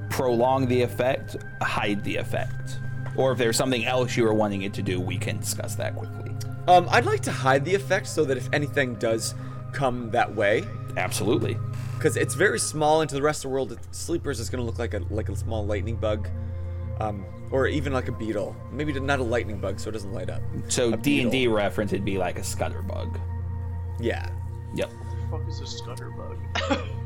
prolong 0.09 0.67
the 0.67 0.81
effect, 0.81 1.37
hide 1.61 2.03
the 2.03 2.15
effect. 2.17 2.79
Or 3.15 3.31
if 3.31 3.37
there's 3.37 3.57
something 3.57 3.85
else 3.85 4.17
you 4.17 4.25
are 4.25 4.33
wanting 4.33 4.63
it 4.63 4.73
to 4.73 4.81
do, 4.81 4.99
we 4.99 5.17
can 5.17 5.39
discuss 5.39 5.75
that 5.75 5.95
quickly. 5.95 6.31
Um, 6.67 6.87
I'd 6.89 7.05
like 7.05 7.21
to 7.21 7.31
hide 7.31 7.63
the 7.65 7.75
effect 7.75 8.07
so 8.07 8.25
that 8.25 8.37
if 8.37 8.49
anything 8.53 8.95
does 8.95 9.35
come 9.71 10.09
that 10.11 10.33
way, 10.33 10.63
Absolutely. 10.97 11.57
because 11.97 12.17
it's 12.17 12.35
very 12.35 12.59
small, 12.59 13.01
and 13.01 13.09
to 13.09 13.15
the 13.15 13.21
rest 13.21 13.45
of 13.45 13.49
the 13.49 13.53
world, 13.53 13.71
it, 13.73 13.79
sleepers 13.91 14.39
is 14.39 14.49
going 14.49 14.61
to 14.61 14.65
look 14.65 14.79
like 14.79 14.93
a 14.93 14.99
like 15.09 15.29
a 15.29 15.35
small 15.35 15.65
lightning 15.65 15.95
bug, 15.95 16.27
um, 16.99 17.25
or 17.53 17.67
even 17.67 17.93
like 17.93 18.07
a 18.07 18.11
beetle. 18.11 18.55
Maybe 18.71 18.99
not 18.99 19.19
a 19.19 19.23
lightning 19.23 19.59
bug, 19.59 19.79
so 19.79 19.89
it 19.89 19.93
doesn't 19.93 20.11
light 20.11 20.29
up. 20.29 20.41
So 20.67 20.95
D 20.95 21.21
and 21.21 21.31
D 21.31 21.47
reference, 21.47 21.93
it'd 21.93 22.03
be 22.03 22.17
like 22.17 22.37
a 22.37 22.41
scutterbug. 22.41 23.17
Yeah. 23.99 24.27
Yep. 24.75 24.91
What 25.29 25.45
the 25.45 25.45
fuck 25.45 25.47
is 25.47 25.61
a 25.61 25.81
scutterbug? 25.81 26.87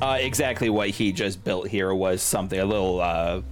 Uh, 0.00 0.16
exactly 0.20 0.70
what 0.70 0.88
he 0.90 1.10
just 1.10 1.42
built 1.42 1.66
here 1.66 1.92
was 1.92 2.22
something 2.22 2.60
a 2.60 2.64
little 2.64 3.00
uh, 3.00 3.42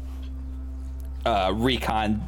uh, 1.24 1.52
recon 1.56 2.22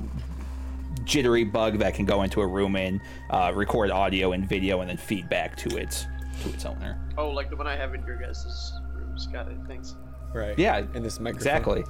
jittery 1.04 1.44
bug 1.44 1.78
that 1.78 1.94
can 1.94 2.04
go 2.04 2.24
into 2.24 2.40
a 2.40 2.46
room 2.48 2.74
and 2.74 3.00
uh, 3.30 3.52
record 3.54 3.92
audio 3.92 4.32
and 4.32 4.48
video 4.48 4.80
and 4.80 4.90
then 4.90 4.96
feedback 4.96 5.56
to 5.56 5.68
its 5.76 6.06
to 6.42 6.48
its 6.48 6.64
owner. 6.66 6.98
oh, 7.16 7.30
like 7.30 7.48
the 7.48 7.54
one 7.54 7.68
I 7.68 7.76
have 7.76 7.94
in 7.94 8.04
your 8.04 8.16
guys' 8.16 8.72
rooms. 8.92 9.28
Got 9.28 9.52
it. 9.52 9.56
Thanks. 9.68 9.94
Right. 10.34 10.58
Yeah, 10.58 10.78
In 10.94 11.04
this 11.04 11.20
microphone. 11.20 11.36
exactly. 11.36 11.84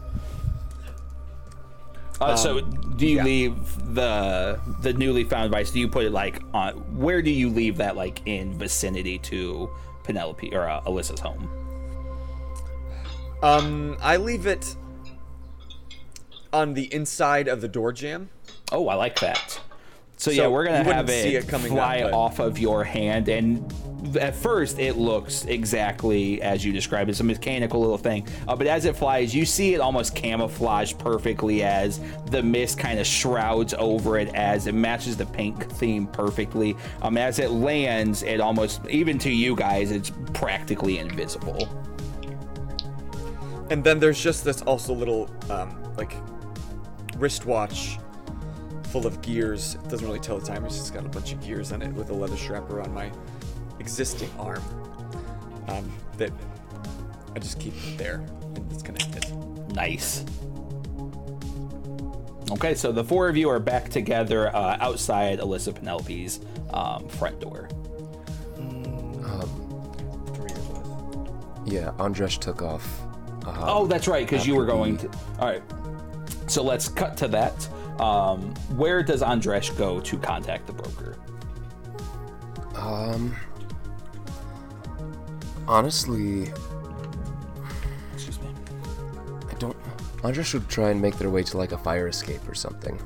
Uh, 2.20 2.36
so, 2.36 2.61
do 2.61 3.07
you 3.07 3.16
yeah. 3.16 3.24
leave 3.24 3.95
the 3.95 4.61
the 4.81 4.93
newly 4.93 5.24
found 5.24 5.53
vice? 5.53 5.70
Do 5.70 5.78
you 5.78 5.89
put 5.89 6.05
it 6.05 6.12
like 6.12 6.43
on? 6.53 6.74
Where 6.97 7.23
do 7.23 7.31
you 7.31 7.49
leave 7.49 7.77
that 7.77 7.97
like 7.97 8.20
in 8.27 8.59
vicinity 8.59 9.19
to 9.19 9.70
Penelope 10.03 10.55
or 10.55 10.69
uh, 10.69 10.81
Alyssa's 10.82 11.20
home? 11.20 11.49
Um, 13.43 13.97
I 14.01 14.16
leave 14.16 14.47
it 14.47 14.74
on 16.53 16.74
the 16.74 16.93
inside 16.93 17.47
of 17.47 17.61
the 17.61 17.69
door 17.69 17.93
jam. 17.93 18.31
Oh, 18.73 18.89
I 18.89 18.95
like 18.95 19.20
that. 19.20 19.61
So, 20.19 20.32
yeah, 20.32 20.49
we're 20.49 20.65
gonna 20.65 20.82
have 20.82 21.09
it, 21.09 21.32
it 21.32 21.49
coming 21.49 21.70
fly 21.70 22.01
up, 22.01 22.12
off 22.12 22.40
of 22.40 22.59
your 22.59 22.82
hand, 22.82 23.28
and 23.28 23.73
at 24.20 24.35
first 24.35 24.81
it 24.81 24.97
looks 24.97 25.45
exactly 25.45 26.43
as 26.43 26.65
you 26.65 26.73
described. 26.73 27.09
It's 27.09 27.20
a 27.20 27.24
mechanical 27.24 27.81
little 27.81 27.99
thing, 27.99 28.27
uh, 28.49 28.57
but 28.57 28.66
as 28.66 28.85
it 28.85 28.97
flies, 28.97 29.32
you 29.32 29.47
see 29.47 29.74
it 29.74 29.81
almost 29.81 30.16
camouflaged 30.16 30.99
perfectly 30.99 31.62
as 31.62 32.01
the 32.27 32.43
mist 32.43 32.78
kind 32.78 32.99
of 32.99 33.07
shrouds 33.07 33.74
over 33.74 34.19
it, 34.19 34.35
as 34.35 34.66
it 34.66 34.74
matches 34.74 35.16
the 35.16 35.27
pink 35.27 35.70
theme 35.73 36.09
perfectly. 36.09 36.77
Um, 37.01 37.16
as 37.16 37.39
it 37.39 37.53
lands, 37.53 38.24
it 38.24 38.40
almost 38.40 38.85
even 38.89 39.19
to 39.20 39.31
you 39.31 39.55
guys, 39.55 39.93
it's 39.93 40.11
practically 40.35 40.99
invisible. 40.99 41.69
And 43.70 43.85
then 43.85 44.01
there's 44.01 44.20
just 44.20 44.45
this 44.45 44.62
also 44.62 44.95
little 44.95 45.31
um, 45.49 45.81
like 45.97 46.15
wristwatch 47.19 47.99
full 48.90 49.06
of 49.06 49.20
gears. 49.23 49.74
It 49.77 49.89
doesn't 49.89 50.06
really 50.06 50.20
tell 50.20 50.39
the 50.39 50.47
time. 50.47 50.65
It's 50.65 50.77
just 50.77 50.94
got 50.94 51.05
a 51.05 51.09
bunch 51.09 51.32
of 51.32 51.40
gears 51.44 51.73
on 51.73 51.82
it 51.82 51.93
with 51.93 52.10
a 52.10 52.15
leather 52.15 52.36
strap 52.36 52.70
around 52.70 52.93
my 52.94 53.10
existing 53.78 54.31
arm. 54.39 54.62
Um, 55.69 55.93
that 56.16 56.32
I 57.36 57.39
just 57.39 57.60
keep 57.60 57.74
there, 57.97 58.24
and 58.55 58.73
it's 58.73 58.82
connected. 58.82 59.27
Nice. 59.74 60.24
Okay, 62.51 62.74
so 62.74 62.90
the 62.93 63.05
four 63.05 63.28
of 63.28 63.36
you 63.36 63.51
are 63.51 63.60
back 63.60 63.90
together 63.90 64.55
uh, 64.56 64.78
outside 64.81 65.39
Alyssa 65.40 65.74
Penelope's 65.74 66.40
um, 66.73 67.06
front 67.09 67.39
door. 67.40 67.69
Um, 68.56 69.51
yeah, 71.66 71.93
Andres 71.98 72.39
took 72.39 72.62
off. 72.62 73.02
Uh, 73.44 73.55
Oh, 73.60 73.86
that's 73.86 74.09
right, 74.09 74.27
because 74.27 74.47
you 74.47 74.55
were 74.55 74.65
going 74.65 74.97
the- 74.97 75.09
to. 75.09 75.19
All 75.40 75.48
right. 75.48 75.62
So 76.47 76.62
let's 76.62 76.89
cut 76.89 77.16
to 77.19 77.28
that. 77.28 77.69
Um, 78.01 78.55
where 78.77 79.03
does 79.03 79.23
Andresh 79.23 79.77
go 79.77 80.01
to 80.01 80.19
contact 80.19 80.66
the 80.66 80.73
broker? 80.73 81.16
Um. 82.77 83.35
Honestly, 85.66 86.51
Excuse 88.15 88.41
me. 88.41 88.49
I 89.51 89.55
don't. 89.55 89.77
Andresh 90.23 90.55
would 90.55 90.69
try 90.69 90.91
and 90.91 91.01
make 91.01 91.16
their 91.19 91.31
way 91.31 91.43
to 91.45 91.59
like 91.59 91.73
a 91.73 91.79
fire 91.79 92.09
escape 92.09 92.49
or 92.49 92.55
something. 92.55 92.99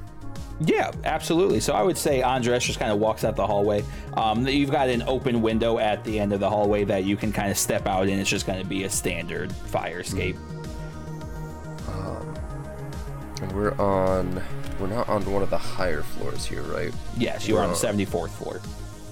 Yeah, 0.60 0.92
absolutely. 1.04 1.58
So 1.58 1.72
I 1.72 1.82
would 1.82 1.98
say 1.98 2.22
Andres 2.22 2.64
just 2.64 2.78
kind 2.78 2.92
of 2.92 2.98
walks 2.98 3.24
out 3.24 3.34
the 3.34 3.46
hallway. 3.46 3.84
Um, 4.16 4.46
you've 4.46 4.70
got 4.70 4.88
an 4.88 5.02
open 5.08 5.42
window 5.42 5.78
at 5.78 6.04
the 6.04 6.20
end 6.20 6.32
of 6.32 6.38
the 6.38 6.48
hallway 6.48 6.84
that 6.84 7.04
you 7.04 7.16
can 7.16 7.32
kind 7.32 7.50
of 7.50 7.58
step 7.58 7.86
out 7.86 8.08
in. 8.08 8.18
It's 8.20 8.30
just 8.30 8.46
going 8.46 8.60
to 8.62 8.68
be 8.68 8.84
a 8.84 8.90
standard 8.90 9.50
fire 9.52 10.00
escape. 10.00 10.36
And 13.42 13.52
we're 13.52 13.74
on. 13.80 14.42
We're 14.78 14.86
not 14.86 15.08
on 15.08 15.24
one 15.30 15.42
of 15.42 15.50
the 15.50 15.58
higher 15.58 16.02
floors 16.02 16.46
here, 16.46 16.62
right? 16.62 16.92
Yes, 17.16 17.46
you 17.46 17.56
are 17.56 17.64
on 17.64 17.70
the 17.70 17.76
74th 17.76 18.30
floor. 18.30 18.60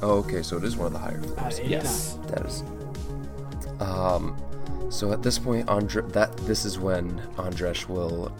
Oh, 0.03 0.19
okay, 0.19 0.43
so 0.43 0.57
it 0.57 0.65
is 0.65 0.77
one 0.77 0.87
of 0.87 0.93
the 0.93 0.99
higher 0.99 1.21
floors. 1.21 1.61
Yes. 1.61 2.19
That 2.29 2.47
is. 2.47 2.65
Um, 3.81 4.37
so 4.91 5.13
at 5.13 5.23
this 5.23 5.39
point, 5.39 5.69
Andre, 5.69 6.03
that 6.13 6.37
this 6.39 6.65
is 6.65 6.79
when 6.79 7.19
Andresh 7.37 7.87
will 7.89 8.33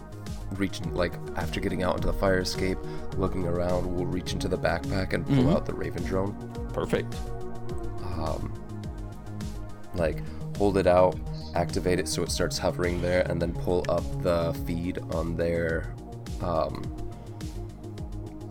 reach, 0.53 0.81
like 0.87 1.13
after 1.37 1.61
getting 1.61 1.83
out 1.83 1.97
into 1.97 2.07
the 2.09 2.13
fire 2.15 2.41
escape, 2.41 2.79
looking 3.17 3.47
around, 3.47 3.95
will 3.95 4.07
reach 4.07 4.33
into 4.33 4.49
the 4.49 4.59
backpack 4.59 5.13
and 5.13 5.27
pull 5.27 5.51
out 5.51 5.67
the 5.67 5.75
Raven 5.75 6.03
drone. 6.05 6.35
Perfect. 6.73 7.15
Um, 8.05 8.53
like 9.95 10.23
hold 10.57 10.77
it 10.79 10.87
out, 10.87 11.17
activate 11.55 11.99
it 11.99 12.09
so 12.09 12.23
it 12.23 12.31
starts 12.31 12.59
hovering 12.59 13.01
there, 13.03 13.23
and 13.31 13.41
then 13.41 13.53
pull 13.53 13.85
up 13.89 14.05
the 14.23 14.53
feed 14.67 14.99
on 15.15 15.37
their 15.37 15.95
um, 16.43 16.83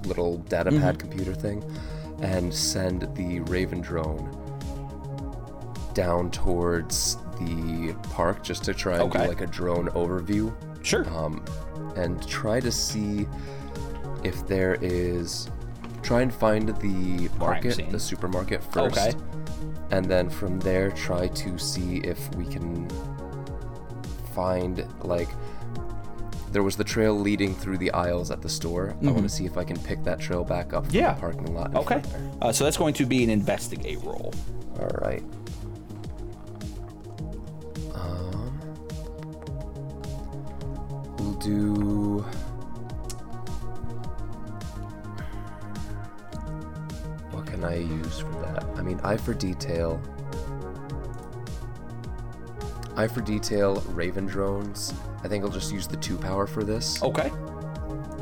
little 0.05 0.37
data 0.37 0.71
pad 0.71 0.99
computer 0.99 1.33
thing, 1.33 1.63
and 2.21 2.53
send 2.53 3.07
the 3.15 3.39
Raven 3.41 3.81
drone 3.81 4.35
down 5.93 6.31
towards 6.31 7.17
the 7.39 7.95
park 8.11 8.43
just 8.43 8.63
to 8.65 8.73
try 8.73 8.93
and 8.93 9.03
Okay. 9.03 9.23
do 9.23 9.27
like 9.29 9.41
a 9.41 9.47
drone 9.47 9.87
overview 9.89 10.53
Sure. 10.83 11.07
um, 11.09 11.43
and 11.95 12.25
try 12.27 12.59
to 12.59 12.71
see 12.71 13.27
if 14.23 14.45
there 14.47 14.77
is 14.81 15.49
try 16.01 16.21
and 16.21 16.33
find 16.33 16.69
the 16.79 17.29
market 17.37 17.89
the 17.91 17.99
supermarket 17.99 18.63
first 18.63 18.97
Okay. 18.97 19.13
And 19.91 20.05
then 20.05 20.29
from 20.29 20.59
there 20.59 20.91
try 20.91 21.27
to 21.29 21.57
see 21.57 21.97
if 21.97 22.33
we 22.35 22.45
can 22.45 22.87
find 24.35 24.85
like 25.03 25.29
there 26.51 26.63
was 26.63 26.75
the 26.75 26.83
trail 26.83 27.13
leading 27.13 27.53
through 27.53 27.77
the 27.77 27.91
aisles 27.91 28.31
at 28.31 28.41
the 28.41 28.49
store 28.49 28.95
i 29.01 29.05
want 29.11 29.23
to 29.23 29.29
see 29.29 29.45
if 29.45 29.57
i 29.57 29.63
can 29.63 29.77
pick 29.79 30.03
that 30.03 30.19
trail 30.19 30.43
back 30.43 30.73
up 30.73 30.83
from 30.85 30.93
Mm-hmm. 30.93 30.97
Yeah. 30.97 31.13
the 31.13 31.19
parking 31.19 31.53
lot 31.53 31.75
okay. 31.75 32.01
Uh, 32.41 32.51
so 32.51 32.63
that's 32.63 32.77
going 32.77 32.93
to 32.95 33.05
be 33.05 33.23
an 33.23 33.29
investigate 33.29 33.99
roll. 34.03 34.33
all 34.79 34.87
right 35.01 35.23
um 37.93 38.59
we'll 41.17 41.33
do 41.33 42.25
What 47.39 47.47
can 47.47 47.63
I 47.63 47.77
use 47.77 48.19
for 48.19 48.31
that? 48.41 48.65
I 48.75 48.81
mean, 48.81 48.99
eye 49.01 49.15
for 49.15 49.33
detail. 49.33 50.01
Eye 52.97 53.07
for 53.07 53.21
detail, 53.21 53.79
Raven 53.91 54.25
drones. 54.25 54.93
I 55.23 55.29
think 55.29 55.45
I'll 55.45 55.49
just 55.49 55.71
use 55.71 55.87
the 55.87 55.95
two 55.95 56.17
power 56.17 56.45
for 56.45 56.65
this. 56.65 57.01
Okay. 57.01 57.31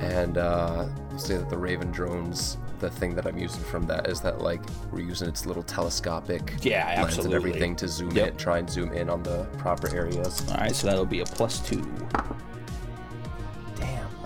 And 0.01 0.37
uh, 0.37 0.85
say 1.17 1.35
that 1.35 1.49
the 1.49 1.57
Raven 1.57 1.91
drones, 1.91 2.57
the 2.79 2.91
thing 2.91 3.15
that 3.15 3.25
I'm 3.25 3.39
using 3.39 3.63
from 3.63 3.87
that 3.87 4.07
is 4.07 4.21
that 4.21 4.39
like 4.41 4.61
we're 4.91 4.99
using 4.99 5.27
its 5.27 5.47
little 5.47 5.63
telescopic 5.63 6.53
Yeah, 6.61 7.01
lens 7.01 7.17
and 7.17 7.33
everything 7.33 7.75
to 7.77 7.87
zoom 7.87 8.11
Yep. 8.11 8.27
in, 8.27 8.37
try 8.37 8.59
and 8.59 8.69
zoom 8.69 8.93
in 8.93 9.09
on 9.09 9.23
the 9.23 9.45
proper 9.57 9.89
areas. 9.95 10.45
All 10.51 10.57
right. 10.57 10.75
So 10.75 10.85
that'll 10.85 11.07
be 11.07 11.21
a 11.21 11.25
plus 11.25 11.59
two. 11.67 11.83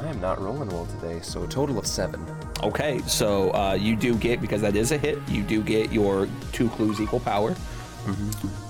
I 0.02 0.08
am 0.08 0.20
not 0.20 0.42
rolling 0.42 0.70
well 0.70 0.88
today. 0.88 1.20
So 1.22 1.44
a 1.44 1.48
total 1.48 1.78
of 1.78 1.86
seven. 1.86 2.26
Okay. 2.64 3.00
So 3.08 3.54
uh, 3.54 3.74
you 3.74 3.96
do 3.96 4.16
get 4.16 4.42
because 4.42 4.62
that 4.62 4.76
is 4.76 4.92
a 4.92 4.98
hit. 4.98 5.20
You 5.30 5.44
do 5.44 5.62
get 5.62 5.92
your 5.92 6.28
two 6.52 6.70
clues 6.70 7.00
equal 7.00 7.20
power. 7.20 7.56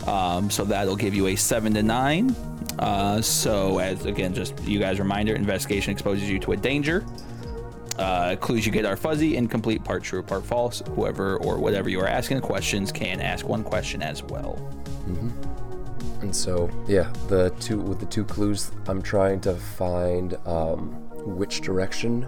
Um, 0.08 0.50
so 0.50 0.66
that'll 0.66 0.98
give 0.98 1.16
you 1.16 1.28
a 1.28 1.36
seven 1.36 1.74
to 1.76 1.84
nine. 1.84 2.36
Uh, 2.80 3.22
so 3.22 3.80
as 3.80 4.06
again, 4.06 4.34
just 4.34 4.62
you 4.64 4.80
guys 4.80 5.00
reminder, 5.00 5.34
investigation 5.36 5.92
exposes 5.92 6.30
you 6.30 6.38
to 6.40 6.52
a 6.52 6.58
danger. 6.58 7.06
Uh, 7.98 8.36
clues 8.36 8.66
you 8.66 8.72
get 8.72 8.86
are 8.86 8.98
fuzzy, 8.98 9.38
incomplete, 9.38 9.84
part 9.84 10.04
true, 10.04 10.22
part 10.24 10.46
false. 10.46 10.82
Whoever 10.96 11.38
or 11.38 11.60
whatever 11.60 11.88
you 11.88 12.02
are 12.02 12.08
asking 12.08 12.38
the 12.38 12.46
questions 12.46 12.92
can 12.92 13.22
ask 13.22 13.48
one 13.48 13.64
question 13.64 14.02
as 14.02 14.22
well. 14.24 14.56
And 16.22 16.36
so, 16.36 16.70
yeah, 16.88 17.12
the 17.28 17.50
two 17.60 17.80
with 17.80 18.00
the 18.00 18.06
two 18.06 18.24
clues, 18.24 18.72
I'm 18.88 19.02
trying 19.02 19.40
to 19.42 19.56
find 19.56 20.36
um, 20.46 21.01
which 21.26 21.62
direction 21.62 22.28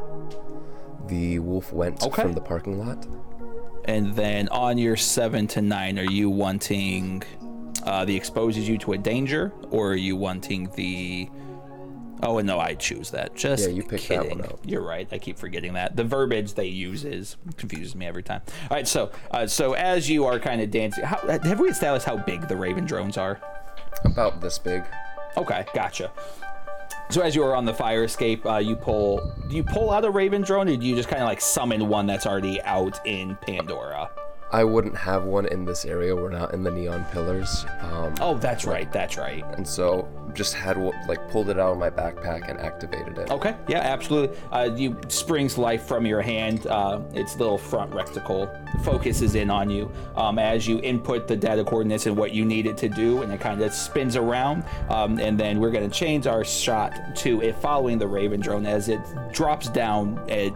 the 1.07 1.39
wolf 1.39 1.73
went 1.73 2.01
Okay. 2.03 2.21
from 2.21 2.33
the 2.33 2.41
parking 2.41 2.79
lot. 2.79 3.05
And 3.85 4.15
then 4.15 4.47
on 4.49 4.77
your 4.77 4.95
seven 4.95 5.47
to 5.47 5.61
nine, 5.61 5.99
are 5.99 6.09
you 6.09 6.29
wanting 6.29 7.23
uh, 7.83 8.05
the 8.05 8.15
exposes 8.15 8.67
you 8.69 8.77
to 8.79 8.93
a 8.93 8.97
danger, 8.97 9.51
or 9.69 9.91
are 9.91 9.95
you 9.95 10.15
wanting 10.15 10.69
the? 10.75 11.29
Oh, 12.25 12.37
and 12.37 12.47
no, 12.47 12.57
I 12.57 12.75
choose 12.75 13.11
that. 13.11 13.35
Just 13.35 13.67
Yeah, 13.67 13.73
you 13.75 13.83
picked 13.83 14.07
that 14.07 14.29
one 14.29 14.41
out. 14.45 14.57
You're 14.63 14.81
right. 14.85 15.05
I 15.11 15.17
keep 15.17 15.37
forgetting 15.37 15.73
that. 15.73 15.97
The 15.97 16.05
verbiage 16.05 16.53
they 16.53 16.67
use 16.67 17.03
is 17.03 17.35
confuses 17.57 17.93
me 17.95 18.05
every 18.05 18.23
time. 18.23 18.41
All 18.71 18.77
right, 18.77 18.87
so 18.87 19.11
uh, 19.31 19.45
so 19.47 19.73
as 19.73 20.09
you 20.09 20.23
are 20.23 20.39
kind 20.39 20.61
of 20.61 20.71
dancing, 20.71 21.03
how, 21.03 21.17
have 21.27 21.59
we 21.59 21.67
established 21.67 22.05
how 22.05 22.15
big 22.15 22.47
the 22.47 22.55
Raven 22.55 22.85
drones 22.85 23.17
are? 23.17 23.41
About 24.05 24.39
this 24.39 24.57
big. 24.57 24.83
Okay, 25.35 25.65
gotcha. 25.73 26.11
So 27.09 27.21
as 27.21 27.35
you 27.35 27.43
are 27.43 27.55
on 27.55 27.65
the 27.65 27.73
fire 27.73 28.03
escape, 28.03 28.45
uh, 28.45 28.57
you 28.57 28.75
pull 28.75 29.33
do 29.47 29.55
you 29.55 29.63
pull 29.63 29.91
out 29.91 30.05
a 30.05 30.09
Raven 30.09 30.41
drone, 30.41 30.67
or 30.67 30.75
do 30.75 30.85
you 30.85 30.95
just 30.95 31.09
kind 31.09 31.21
of 31.21 31.27
like 31.27 31.41
summon 31.41 31.87
one 31.87 32.07
that's 32.07 32.25
already 32.25 32.61
out 32.61 32.99
in 33.05 33.37
Pandora? 33.41 34.09
I 34.53 34.63
wouldn't 34.63 34.95
have 34.95 35.23
one 35.23 35.47
in 35.47 35.65
this 35.65 35.83
area. 35.83 36.15
We're 36.15 36.29
not 36.29 36.53
in 36.53 36.61
the 36.63 36.69
neon 36.69 37.05
pillars. 37.11 37.65
Um, 37.81 38.13
Oh, 38.21 38.37
that's 38.37 38.65
right. 38.65 38.89
That's 38.91 39.17
right. 39.17 39.43
and 39.57 39.67
so 39.67 40.07
just 40.33 40.53
had 40.53 40.77
like 41.07 41.29
pulled 41.29 41.49
it 41.49 41.59
out 41.59 41.71
of 41.73 41.77
my 41.77 41.89
backpack 41.89 42.49
and 42.49 42.59
activated 42.59 43.17
it. 43.17 43.29
Okay, 43.31 43.55
yeah, 43.67 43.79
absolutely. 43.79 44.35
Uh, 44.51 44.69
you 44.75 44.95
springs 45.07 45.57
life 45.57 45.85
from 45.85 46.05
your 46.05 46.21
hand. 46.21 46.65
Uh, 46.67 47.01
its 47.13 47.37
little 47.37 47.57
front 47.57 47.91
reticle 47.91 48.47
focuses 48.83 49.35
in 49.35 49.49
on 49.49 49.69
you 49.69 49.91
um, 50.15 50.37
as 50.39 50.67
you 50.67 50.79
input 50.81 51.27
the 51.27 51.35
data 51.35 51.63
coordinates 51.63 52.05
and 52.05 52.15
what 52.17 52.31
you 52.31 52.45
need 52.45 52.65
it 52.67 52.77
to 52.77 52.89
do, 52.89 53.21
and 53.23 53.31
it 53.33 53.39
kind 53.41 53.61
of 53.61 53.73
spins 53.73 54.15
around. 54.15 54.63
Um, 54.89 55.19
and 55.19 55.39
then 55.39 55.59
we're 55.59 55.71
going 55.71 55.87
to 55.89 55.95
change 55.95 56.25
our 56.27 56.43
shot 56.43 57.15
to 57.17 57.41
it 57.41 57.55
following 57.57 57.97
the 57.97 58.07
Raven 58.07 58.39
drone 58.39 58.65
as 58.65 58.87
it 58.89 59.01
drops 59.31 59.67
down 59.69 60.19
at 60.29 60.51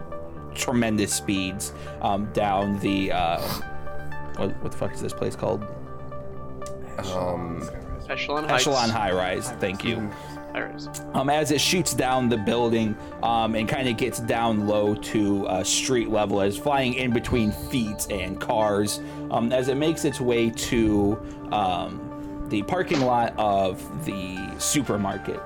tremendous 0.56 1.12
speeds 1.12 1.72
um, 2.02 2.26
down 2.32 2.78
the. 2.80 3.12
Uh, 3.12 3.60
what, 4.38 4.50
what 4.62 4.72
the 4.72 4.78
fuck 4.78 4.92
is 4.94 5.00
this 5.00 5.12
place 5.12 5.36
called? 5.36 5.66
Um, 7.14 7.68
Echelon 8.08 8.44
Heights. 8.48 8.66
Echelon 8.66 8.88
High 8.88 9.12
Rise. 9.12 9.50
Thank 9.52 9.84
you. 9.84 10.10
There 10.52 10.66
it 10.68 10.76
is. 10.76 10.88
um, 11.12 11.28
as 11.28 11.50
it 11.50 11.60
shoots 11.60 11.92
down 11.92 12.28
the 12.30 12.38
building 12.38 12.96
um, 13.22 13.54
and 13.54 13.68
kind 13.68 13.86
of 13.86 13.98
gets 13.98 14.18
down 14.18 14.66
low 14.66 14.94
to 14.94 15.46
uh, 15.46 15.62
street 15.62 16.08
level 16.08 16.40
as 16.40 16.56
flying 16.56 16.94
in 16.94 17.12
between 17.12 17.52
feet 17.52 18.06
and 18.10 18.40
cars 18.40 19.00
um, 19.30 19.52
as 19.52 19.68
it 19.68 19.76
makes 19.76 20.04
its 20.06 20.20
way 20.20 20.48
to 20.50 21.20
um, 21.52 22.46
the 22.48 22.62
parking 22.62 23.00
lot 23.02 23.34
of 23.36 24.04
the 24.06 24.38
supermarket. 24.58 25.42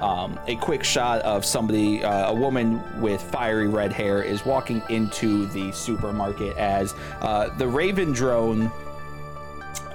Um, 0.00 0.38
a 0.46 0.54
quick 0.56 0.84
shot 0.84 1.22
of 1.22 1.44
somebody, 1.44 2.04
uh, 2.04 2.30
a 2.30 2.34
woman 2.34 2.80
with 3.00 3.20
fiery 3.20 3.68
red 3.68 3.92
hair, 3.92 4.22
is 4.22 4.44
walking 4.44 4.82
into 4.88 5.46
the 5.46 5.72
supermarket 5.72 6.56
as 6.56 6.94
uh, 7.20 7.48
the 7.56 7.66
Raven 7.66 8.12
drone 8.12 8.70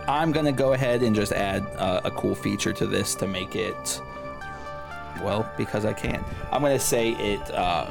I'm 0.08 0.32
gonna 0.32 0.52
go 0.52 0.74
ahead 0.74 1.02
and 1.02 1.16
just 1.16 1.32
add 1.32 1.66
uh, 1.78 2.02
a 2.04 2.12
cool 2.12 2.36
feature 2.36 2.74
to 2.74 2.86
this 2.86 3.16
to 3.16 3.28
make 3.28 3.56
it 3.56 4.02
well 5.22 5.50
because 5.58 5.86
I 5.86 5.94
can. 5.94 6.24
I'm 6.52 6.62
gonna 6.62 6.80
say 6.80 7.12
it 7.12 7.56
um, 7.56 7.88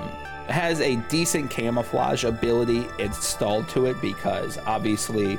has 0.48 0.80
a 0.80 0.97
decent 1.09 1.51
camouflage 1.51 2.24
ability 2.24 2.86
installed 2.98 3.68
to 3.70 3.86
it 3.86 4.01
because 4.02 4.59
obviously 4.66 5.39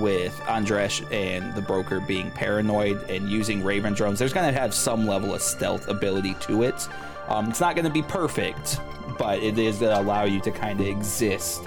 with 0.00 0.38
Andresh 0.46 1.10
and 1.12 1.54
the 1.54 1.62
broker 1.62 2.00
being 2.00 2.30
paranoid 2.30 3.10
and 3.10 3.28
using 3.28 3.62
Raven 3.62 3.94
drones, 3.94 4.18
there's 4.18 4.32
gonna 4.32 4.52
have 4.52 4.74
some 4.74 5.06
level 5.06 5.34
of 5.34 5.42
stealth 5.42 5.88
ability 5.88 6.34
to 6.40 6.62
it. 6.62 6.88
Um, 7.28 7.50
it's 7.50 7.60
not 7.60 7.76
gonna 7.76 7.90
be 7.90 8.02
perfect, 8.02 8.80
but 9.18 9.38
it 9.42 9.58
is 9.58 9.78
gonna 9.78 10.00
allow 10.00 10.24
you 10.24 10.40
to 10.40 10.50
kind 10.50 10.80
of 10.80 10.86
exist 10.86 11.62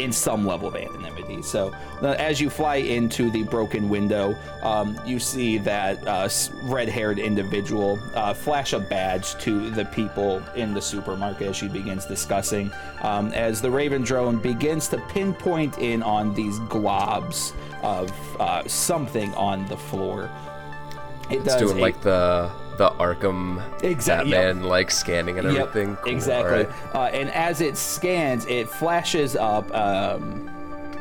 in 0.00 0.12
some 0.12 0.46
level 0.46 0.68
of 0.68 0.76
anonymity. 0.76 1.42
So 1.42 1.74
uh, 2.02 2.12
as 2.18 2.40
you 2.40 2.50
fly 2.50 2.76
into 2.76 3.30
the 3.30 3.42
broken 3.44 3.88
window, 3.88 4.36
um, 4.62 4.98
you 5.06 5.18
see 5.18 5.58
that 5.58 6.06
uh, 6.06 6.28
red-haired 6.64 7.18
individual 7.18 7.98
uh, 8.14 8.34
flash 8.34 8.72
a 8.72 8.80
badge 8.80 9.34
to 9.42 9.70
the 9.70 9.84
people 9.86 10.42
in 10.56 10.72
the 10.74 10.82
supermarket 10.82 11.48
as 11.48 11.56
she 11.56 11.68
begins 11.68 12.06
discussing. 12.06 12.72
Um, 13.02 13.32
as 13.32 13.60
the 13.60 13.70
Raven 13.70 14.02
drone 14.02 14.38
begins 14.38 14.88
to 14.88 14.98
pinpoint 15.08 15.78
in 15.78 16.02
on 16.02 16.34
these 16.34 16.58
globs 16.60 17.52
of 17.82 18.10
uh, 18.40 18.66
something 18.66 19.34
on 19.34 19.66
the 19.68 19.76
floor. 19.76 20.30
It 21.30 21.36
it's 21.36 21.44
does 21.44 21.60
doing 21.60 21.78
a- 21.78 21.80
like 21.80 22.00
the 22.02 22.50
the 22.80 22.88
Arkham 22.92 23.62
Exactly, 23.84 24.30
Batman 24.32 24.64
like 24.64 24.90
scanning 24.90 25.38
and 25.38 25.52
Yep, 25.52 25.68
everything. 25.68 25.96
Cool, 25.96 26.12
exactly. 26.14 26.64
alright. 26.64 26.94
Uh, 26.94 27.16
and 27.18 27.28
as 27.32 27.60
it 27.60 27.76
scans, 27.76 28.46
it 28.46 28.70
flashes 28.70 29.36
up 29.36 29.70
um, 29.74 30.48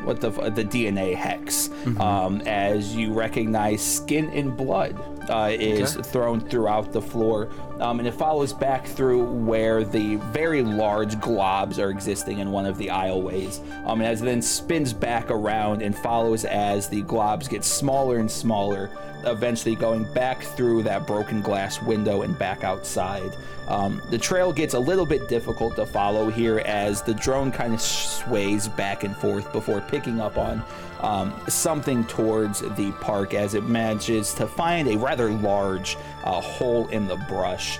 what 0.03 0.19
the 0.19 0.29
the 0.29 0.63
DNA 0.65 1.15
hex 1.15 1.69
Mm-hmm. 1.69 2.01
um, 2.01 2.41
as 2.41 2.93
you 2.93 3.13
recognize 3.13 3.81
skin 3.81 4.29
and 4.31 4.57
blood 4.57 4.99
uh, 5.29 5.49
is 5.57 5.95
Okay. 5.95 6.09
thrown 6.09 6.41
throughout 6.41 6.91
the 6.91 7.01
floor, 7.01 7.47
um, 7.79 7.99
and 7.99 8.07
it 8.07 8.13
follows 8.13 8.51
back 8.51 8.85
through 8.85 9.23
where 9.23 9.85
the 9.85 10.15
very 10.33 10.61
large 10.63 11.15
globs 11.17 11.79
are 11.79 11.89
existing 11.91 12.39
in 12.39 12.51
one 12.51 12.65
of 12.65 12.77
the 12.77 12.87
aisleways. 12.87 13.59
Um, 13.85 14.01
and 14.01 14.09
as 14.09 14.21
it 14.21 14.25
then 14.25 14.41
spins 14.41 14.91
back 14.91 15.29
around 15.31 15.81
and 15.81 15.95
follows 15.97 16.43
as 16.43 16.89
the 16.89 17.03
globs 17.03 17.47
get 17.47 17.63
smaller 17.63 18.17
and 18.17 18.29
smaller 18.29 18.89
eventually 19.25 19.75
going 19.75 20.03
back 20.13 20.41
through 20.41 20.83
that 20.83 21.05
broken 21.05 21.41
glass 21.41 21.81
window 21.81 22.21
and 22.21 22.37
back 22.37 22.63
outside. 22.63 23.35
Um, 23.67 24.01
the 24.09 24.17
trail 24.17 24.51
gets 24.51 24.73
a 24.73 24.79
little 24.79 25.05
bit 25.05 25.27
difficult 25.27 25.75
to 25.75 25.85
follow 25.85 26.29
here 26.29 26.59
as 26.59 27.01
the 27.01 27.13
drone 27.13 27.51
kind 27.51 27.73
of 27.73 27.81
sways 27.81 28.67
back 28.67 29.03
and 29.03 29.15
forth 29.15 29.51
before 29.51 29.81
picking 29.81 30.19
up 30.19 30.37
on 30.37 30.63
um, 31.01 31.39
something 31.47 32.03
towards 32.05 32.61
the 32.75 32.91
park 33.01 33.33
as 33.33 33.53
it 33.53 33.63
manages 33.63 34.33
to 34.33 34.47
find 34.47 34.87
a 34.87 34.97
rather 34.97 35.29
large 35.31 35.97
uh, 36.23 36.41
hole 36.41 36.87
in 36.87 37.07
the 37.07 37.17
brush 37.27 37.79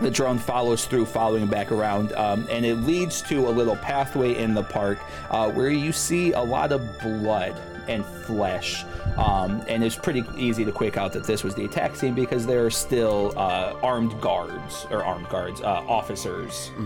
the 0.00 0.10
drone 0.10 0.38
follows 0.38 0.86
through, 0.86 1.06
following 1.06 1.46
back 1.46 1.72
around, 1.72 2.12
um, 2.12 2.46
and 2.50 2.64
it 2.64 2.76
leads 2.76 3.20
to 3.22 3.48
a 3.48 3.50
little 3.50 3.76
pathway 3.76 4.36
in 4.36 4.54
the 4.54 4.62
park 4.62 4.98
uh, 5.30 5.50
where 5.50 5.70
you 5.70 5.92
see 5.92 6.32
a 6.32 6.40
lot 6.40 6.70
of 6.70 7.00
blood 7.00 7.60
and 7.88 8.04
flesh. 8.04 8.84
Um, 9.16 9.62
and 9.68 9.82
it's 9.82 9.96
pretty 9.96 10.24
easy 10.36 10.64
to 10.64 10.72
quick 10.72 10.96
out 10.96 11.12
that 11.12 11.24
this 11.24 11.42
was 11.42 11.54
the 11.54 11.64
attack 11.64 11.96
scene 11.96 12.14
because 12.14 12.46
there 12.46 12.64
are 12.64 12.70
still 12.70 13.32
uh, 13.36 13.74
armed 13.82 14.20
guards 14.20 14.86
or 14.90 15.04
armed 15.04 15.28
guards, 15.28 15.60
uh, 15.60 15.84
officers. 15.88 16.70
I 16.78 16.82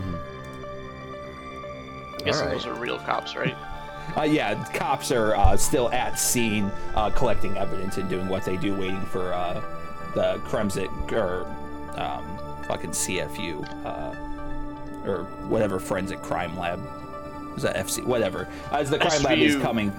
guess 2.24 2.24
guessing 2.24 2.42
Alright. 2.46 2.62
those 2.62 2.66
are 2.66 2.74
real 2.74 2.98
cops, 2.98 3.36
right? 3.36 3.56
Uh, 4.16 4.22
yeah, 4.24 4.62
cops 4.74 5.10
are 5.10 5.34
uh, 5.36 5.56
still 5.56 5.90
at 5.90 6.18
scene, 6.18 6.70
uh, 6.96 7.08
collecting 7.10 7.56
evidence 7.56 7.96
and 7.96 8.10
doing 8.10 8.28
what 8.28 8.44
they 8.44 8.58
do, 8.58 8.74
waiting 8.74 9.00
for 9.06 9.32
uh, 9.32 9.54
the 10.14 10.38
Kremzik 10.44 11.12
or 11.12 11.46
um, 11.98 12.64
fucking 12.66 12.90
CFU 12.90 13.64
uh, 13.86 15.08
or 15.08 15.24
whatever 15.48 15.78
forensic 15.78 16.20
crime 16.20 16.58
lab. 16.58 16.80
Is 17.56 17.62
that 17.62 17.76
FC? 17.76 18.04
Whatever. 18.04 18.48
As 18.70 18.90
the 18.90 18.98
crime 18.98 19.22
lab 19.22 19.38
is 19.38 19.56
coming, 19.56 19.92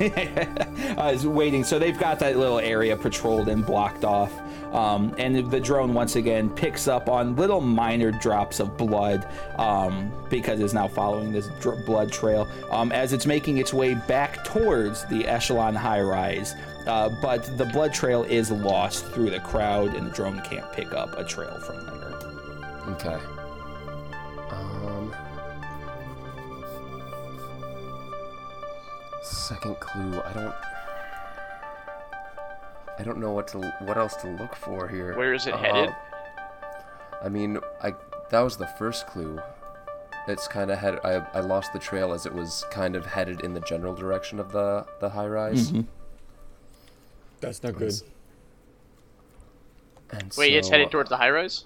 uh, 0.98 1.12
is 1.12 1.26
waiting. 1.26 1.64
So 1.64 1.78
they've 1.78 1.98
got 1.98 2.18
that 2.20 2.36
little 2.36 2.58
area 2.58 2.96
patrolled 2.96 3.48
and 3.48 3.64
blocked 3.64 4.04
off. 4.04 4.32
Um, 4.72 5.14
and 5.18 5.50
the 5.50 5.60
drone 5.60 5.92
once 5.92 6.16
again 6.16 6.48
picks 6.48 6.88
up 6.88 7.08
on 7.08 7.36
little 7.36 7.60
minor 7.60 8.10
drops 8.10 8.58
of 8.58 8.78
blood 8.78 9.28
um, 9.58 10.10
because 10.30 10.60
it's 10.60 10.72
now 10.72 10.88
following 10.88 11.30
this 11.30 11.48
dr- 11.60 11.84
blood 11.84 12.10
trail 12.10 12.48
um, 12.70 12.90
as 12.90 13.12
it's 13.12 13.26
making 13.26 13.58
its 13.58 13.74
way 13.74 13.94
back 13.94 14.44
towards 14.44 15.04
the 15.06 15.26
echelon 15.26 15.74
high 15.74 16.00
rise. 16.00 16.54
Uh, 16.86 17.10
but 17.20 17.56
the 17.58 17.66
blood 17.66 17.92
trail 17.92 18.24
is 18.24 18.50
lost 18.50 19.06
through 19.06 19.30
the 19.30 19.40
crowd, 19.40 19.94
and 19.94 20.06
the 20.06 20.10
drone 20.10 20.40
can't 20.42 20.70
pick 20.72 20.92
up 20.92 21.16
a 21.18 21.24
trail 21.24 21.60
from 21.60 21.84
there. 21.86 21.92
Okay. 22.94 23.41
Second 29.32 29.80
clue. 29.80 30.20
I 30.20 30.32
don't. 30.32 30.54
I 32.98 33.02
don't 33.02 33.18
know 33.18 33.32
what 33.32 33.48
to 33.48 33.58
what 33.80 33.96
else 33.96 34.14
to 34.16 34.28
look 34.28 34.54
for 34.54 34.86
here. 34.88 35.16
Where 35.16 35.32
is 35.34 35.46
it 35.46 35.54
Uh, 35.54 35.58
headed? 35.58 35.94
I 37.22 37.28
mean, 37.28 37.58
I 37.82 37.94
that 38.30 38.40
was 38.40 38.56
the 38.56 38.66
first 38.66 39.06
clue. 39.06 39.40
It's 40.28 40.46
kind 40.46 40.70
of 40.70 40.78
head. 40.78 41.00
I, 41.02 41.14
I 41.34 41.40
lost 41.40 41.72
the 41.72 41.78
trail 41.78 42.12
as 42.12 42.26
it 42.26 42.32
was 42.34 42.64
kind 42.70 42.94
of 42.94 43.06
headed 43.06 43.40
in 43.40 43.54
the 43.54 43.60
general 43.60 43.94
direction 43.94 44.38
of 44.38 44.52
the 44.52 44.86
the 45.00 45.08
high 45.08 45.26
rise. 45.26 45.72
Mm-hmm. 45.72 45.82
That's 47.40 47.62
not 47.62 47.74
good. 47.74 47.92
And 50.10 50.32
Wait, 50.36 50.52
it's 50.54 50.68
headed 50.68 50.90
towards 50.90 51.08
the 51.08 51.16
high 51.16 51.30
rise? 51.30 51.64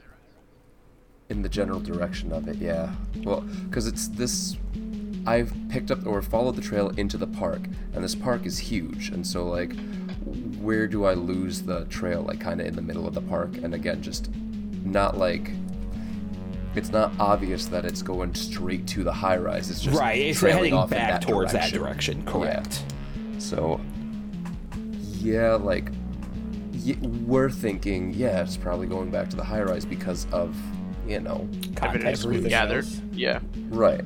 in 1.29 1.43
the 1.43 1.49
general 1.49 1.81
direction 1.81 2.33
of 2.33 2.47
it 2.47 2.55
yeah 2.59 2.89
well 3.25 3.41
because 3.69 3.89
it's 3.89 4.07
this 4.07 4.57
i've 5.27 5.53
picked 5.69 5.91
up 5.91 6.07
or 6.07 6.21
followed 6.23 6.57
the 6.57 6.63
trail 6.63 6.91
into 6.97 7.17
the 7.17 7.27
park 7.27 7.61
and 7.95 8.03
this 8.05 8.15
park 8.15 8.47
is 8.47 8.59
huge 8.59 9.09
and 9.11 9.27
so 9.27 9.47
like 9.47 9.75
where 10.61 10.87
do 10.87 11.05
i 11.05 11.15
lose 11.15 11.63
the 11.63 11.85
trail 11.87 12.23
like 12.23 12.41
kind 12.41 12.61
of 12.61 12.67
in 12.67 12.75
the 12.77 12.83
middle 12.83 13.07
of 13.07 13.15
the 13.15 13.21
park 13.23 13.57
and 13.59 13.75
again 13.75 14.03
just 14.03 14.31
not 14.85 15.17
like 15.17 15.51
it's 16.75 16.91
not 16.91 17.11
obvious 17.19 17.67
that 17.67 17.85
it's 17.87 18.03
going 18.03 18.35
straight 18.35 18.87
to 18.87 19.03
the 19.03 19.13
high 19.13 19.37
rise 19.39 19.71
it's 19.71 19.81
just 19.81 19.99
right, 19.99 20.21
it's 20.21 20.39
trailing 20.39 20.59
heading 20.65 20.75
off 20.75 20.93
in 20.93 20.99
back 20.99 21.21
that 21.21 21.23
towards 21.29 21.53
direction. 21.53 21.73
that 21.79 21.85
direction. 21.85 22.19
Yeah. 22.27 22.31
Correct. 22.33 22.83
So, 23.39 23.81
yeah, 25.21 25.55
like, 25.55 25.91
y- 26.85 26.97
we're 27.27 27.49
thinking, 27.51 28.13
yeah, 28.15 28.43
it's 28.43 28.57
probably 28.57 28.87
going 28.87 29.11
back 29.11 29.31
to 29.31 29.37
the 29.37 29.45
high 29.45 29.63
rise 29.63 29.85
because 29.87 30.27
of, 30.33 30.55
you 31.07 31.21
know, 31.21 31.49
Evidence 31.81 32.25
we've 32.25 32.37
Everything 32.37 32.51
gathered. 32.51 32.87
Yeah. 33.13 33.41
right. 33.69 34.03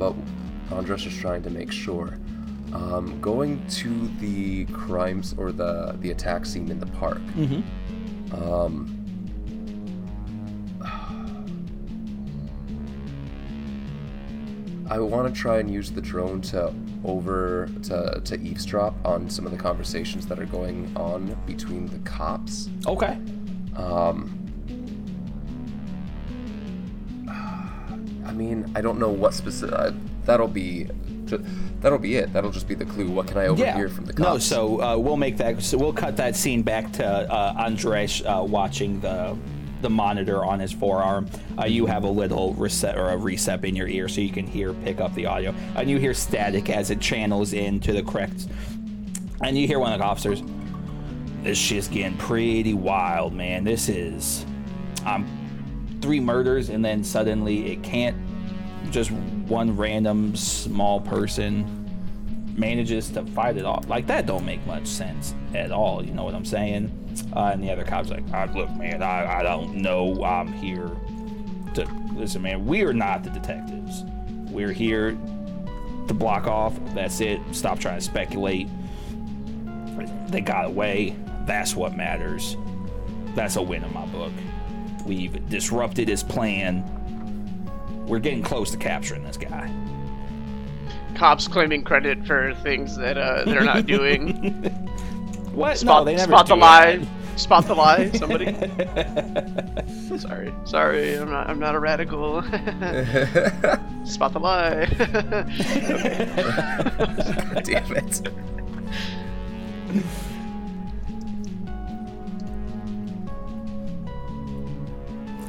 But 0.00 0.14
Andres 0.72 1.04
is 1.04 1.16
trying 1.16 1.42
to 1.42 1.50
make 1.50 1.70
sure. 1.70 2.18
Um, 2.72 3.20
going 3.20 3.64
to 3.80 4.08
the 4.18 4.64
crimes 4.66 5.34
or 5.36 5.52
the 5.52 5.96
the 6.00 6.10
attack 6.10 6.46
scene 6.46 6.70
in 6.70 6.80
the 6.80 6.86
park. 6.86 7.20
Um, 8.32 8.96
I 14.88 14.98
want 14.98 15.32
to 15.32 15.40
try 15.40 15.58
and 15.58 15.70
use 15.70 15.90
the 15.90 16.00
drone 16.00 16.40
to 16.52 16.72
over 17.04 17.68
to, 17.82 18.20
to 18.24 18.40
eavesdrop 18.40 18.94
on 19.04 19.28
some 19.28 19.44
of 19.46 19.52
the 19.52 19.58
conversations 19.58 20.26
that 20.26 20.38
are 20.38 20.46
going 20.46 20.90
on 20.96 21.36
between 21.46 21.86
the 21.86 21.98
cops. 22.00 22.70
Okay. 22.86 23.18
I 28.26 28.32
mean, 28.32 28.70
I 28.74 28.80
don't 28.80 28.98
know 28.98 29.10
what 29.10 29.34
specific. 29.34 29.74
Uh, 29.74 29.92
that'll 30.24 30.48
be. 30.48 30.88
That'll 31.80 31.98
be 31.98 32.16
it. 32.16 32.32
That'll 32.32 32.50
just 32.50 32.66
be 32.66 32.74
the 32.74 32.84
clue. 32.84 33.08
What 33.08 33.28
can 33.28 33.38
I 33.38 33.46
overhear 33.46 33.88
from 33.88 34.04
the 34.04 34.12
cops? 34.12 34.28
No, 34.28 34.38
so 34.38 34.82
uh, 34.82 34.96
we'll 34.98 35.16
make 35.16 35.36
that. 35.36 35.62
So 35.62 35.78
we'll 35.78 35.92
cut 35.92 36.16
that 36.16 36.34
scene 36.34 36.62
back 36.62 36.92
to 36.94 37.06
uh, 37.06 37.54
Andres 37.56 38.22
uh, 38.22 38.44
watching 38.46 39.00
the 39.00 39.36
the 39.80 39.88
monitor 39.88 40.44
on 40.44 40.60
his 40.60 40.72
forearm. 40.72 41.30
Uh, 41.58 41.64
you 41.64 41.86
have 41.86 42.04
a 42.04 42.10
little 42.10 42.52
reset 42.54 42.98
or 42.98 43.10
a 43.10 43.16
reset 43.16 43.64
in 43.64 43.76
your 43.76 43.88
ear, 43.88 44.08
so 44.08 44.20
you 44.20 44.30
can 44.30 44.46
hear 44.46 44.74
pick 44.74 45.00
up 45.00 45.14
the 45.14 45.24
audio, 45.24 45.54
and 45.76 45.88
you 45.88 45.98
hear 45.98 46.12
static 46.14 46.68
as 46.68 46.90
it 46.90 47.00
channels 47.00 47.52
into 47.52 47.92
the 47.92 48.02
correct. 48.02 48.48
And 49.40 49.56
you 49.56 49.66
hear 49.66 49.78
one 49.78 49.92
of 49.92 50.00
the 50.00 50.04
officers. 50.04 50.42
This 51.42 51.56
shit's 51.56 51.88
getting 51.88 52.18
pretty 52.18 52.74
wild, 52.74 53.32
man. 53.32 53.64
This 53.64 53.88
is, 53.88 54.44
um, 55.06 55.26
three 56.00 56.20
murders, 56.20 56.68
and 56.68 56.84
then 56.84 57.04
suddenly 57.04 57.72
it 57.72 57.82
can't. 57.82 58.16
Just 58.90 59.10
one 59.10 59.76
random 59.76 60.34
small 60.34 61.00
person 61.00 61.76
manages 62.56 63.10
to 63.10 63.24
fight 63.26 63.56
it 63.56 63.64
off. 63.64 63.88
Like 63.88 64.06
that 64.06 64.26
don't 64.26 64.44
make 64.44 64.64
much 64.66 64.86
sense 64.86 65.34
at 65.54 65.70
all. 65.70 66.04
You 66.04 66.12
know 66.12 66.24
what 66.24 66.34
I'm 66.34 66.44
saying? 66.44 66.96
Uh, 67.34 67.50
and 67.52 67.62
the 67.62 67.70
other 67.70 67.84
cop's 67.84 68.10
like, 68.10 68.24
"Ah, 68.32 68.48
"Look, 68.54 68.70
man, 68.76 69.02
I, 69.02 69.40
I 69.40 69.42
don't 69.42 69.76
know. 69.76 70.24
I'm 70.24 70.52
here 70.52 70.90
to 71.74 71.86
listen, 72.14 72.42
man. 72.42 72.66
We 72.66 72.82
are 72.82 72.92
not 72.92 73.22
the 73.24 73.30
detectives. 73.30 74.04
We're 74.50 74.72
here 74.72 75.16
to 76.08 76.14
block 76.14 76.46
off. 76.46 76.78
That's 76.94 77.20
it. 77.20 77.40
Stop 77.52 77.78
trying 77.78 77.98
to 77.98 78.04
speculate. 78.04 78.68
They 80.28 80.40
got 80.40 80.66
away. 80.66 81.16
That's 81.46 81.74
what 81.76 81.96
matters. 81.96 82.56
That's 83.34 83.56
a 83.56 83.62
win 83.62 83.84
in 83.84 83.92
my 83.92 84.06
book. 84.06 84.32
We've 85.02 85.48
disrupted 85.48 86.08
his 86.08 86.22
plan. 86.22 86.84
We're 88.06 88.18
getting 88.18 88.42
close 88.42 88.70
to 88.72 88.76
capturing 88.76 89.24
this 89.24 89.36
guy." 89.36 89.72
Cops 91.14 91.48
claiming 91.48 91.82
credit 91.82 92.24
for 92.26 92.54
things 92.62 92.96
that 92.96 93.18
uh, 93.18 93.44
they're 93.44 93.64
not 93.64 93.86
doing. 93.86 94.70
What? 95.52 95.78
spot 95.78 96.02
no, 96.02 96.04
they 96.04 96.16
never 96.16 96.30
spot 96.32 96.46
the 96.46 96.56
lie. 96.56 97.06
Spot 97.36 97.66
the 97.66 97.74
lie. 97.74 98.10
Somebody. 98.12 98.54
sorry. 100.18 100.54
Sorry. 100.64 101.16
I'm 101.16 101.30
not. 101.30 101.48
I'm 101.48 101.58
not 101.58 101.74
a 101.74 101.80
radical. 101.80 102.42
spot 104.04 104.32
the 104.32 104.38
lie. 104.40 104.84
Damn 107.64 107.96
it. 107.96 108.28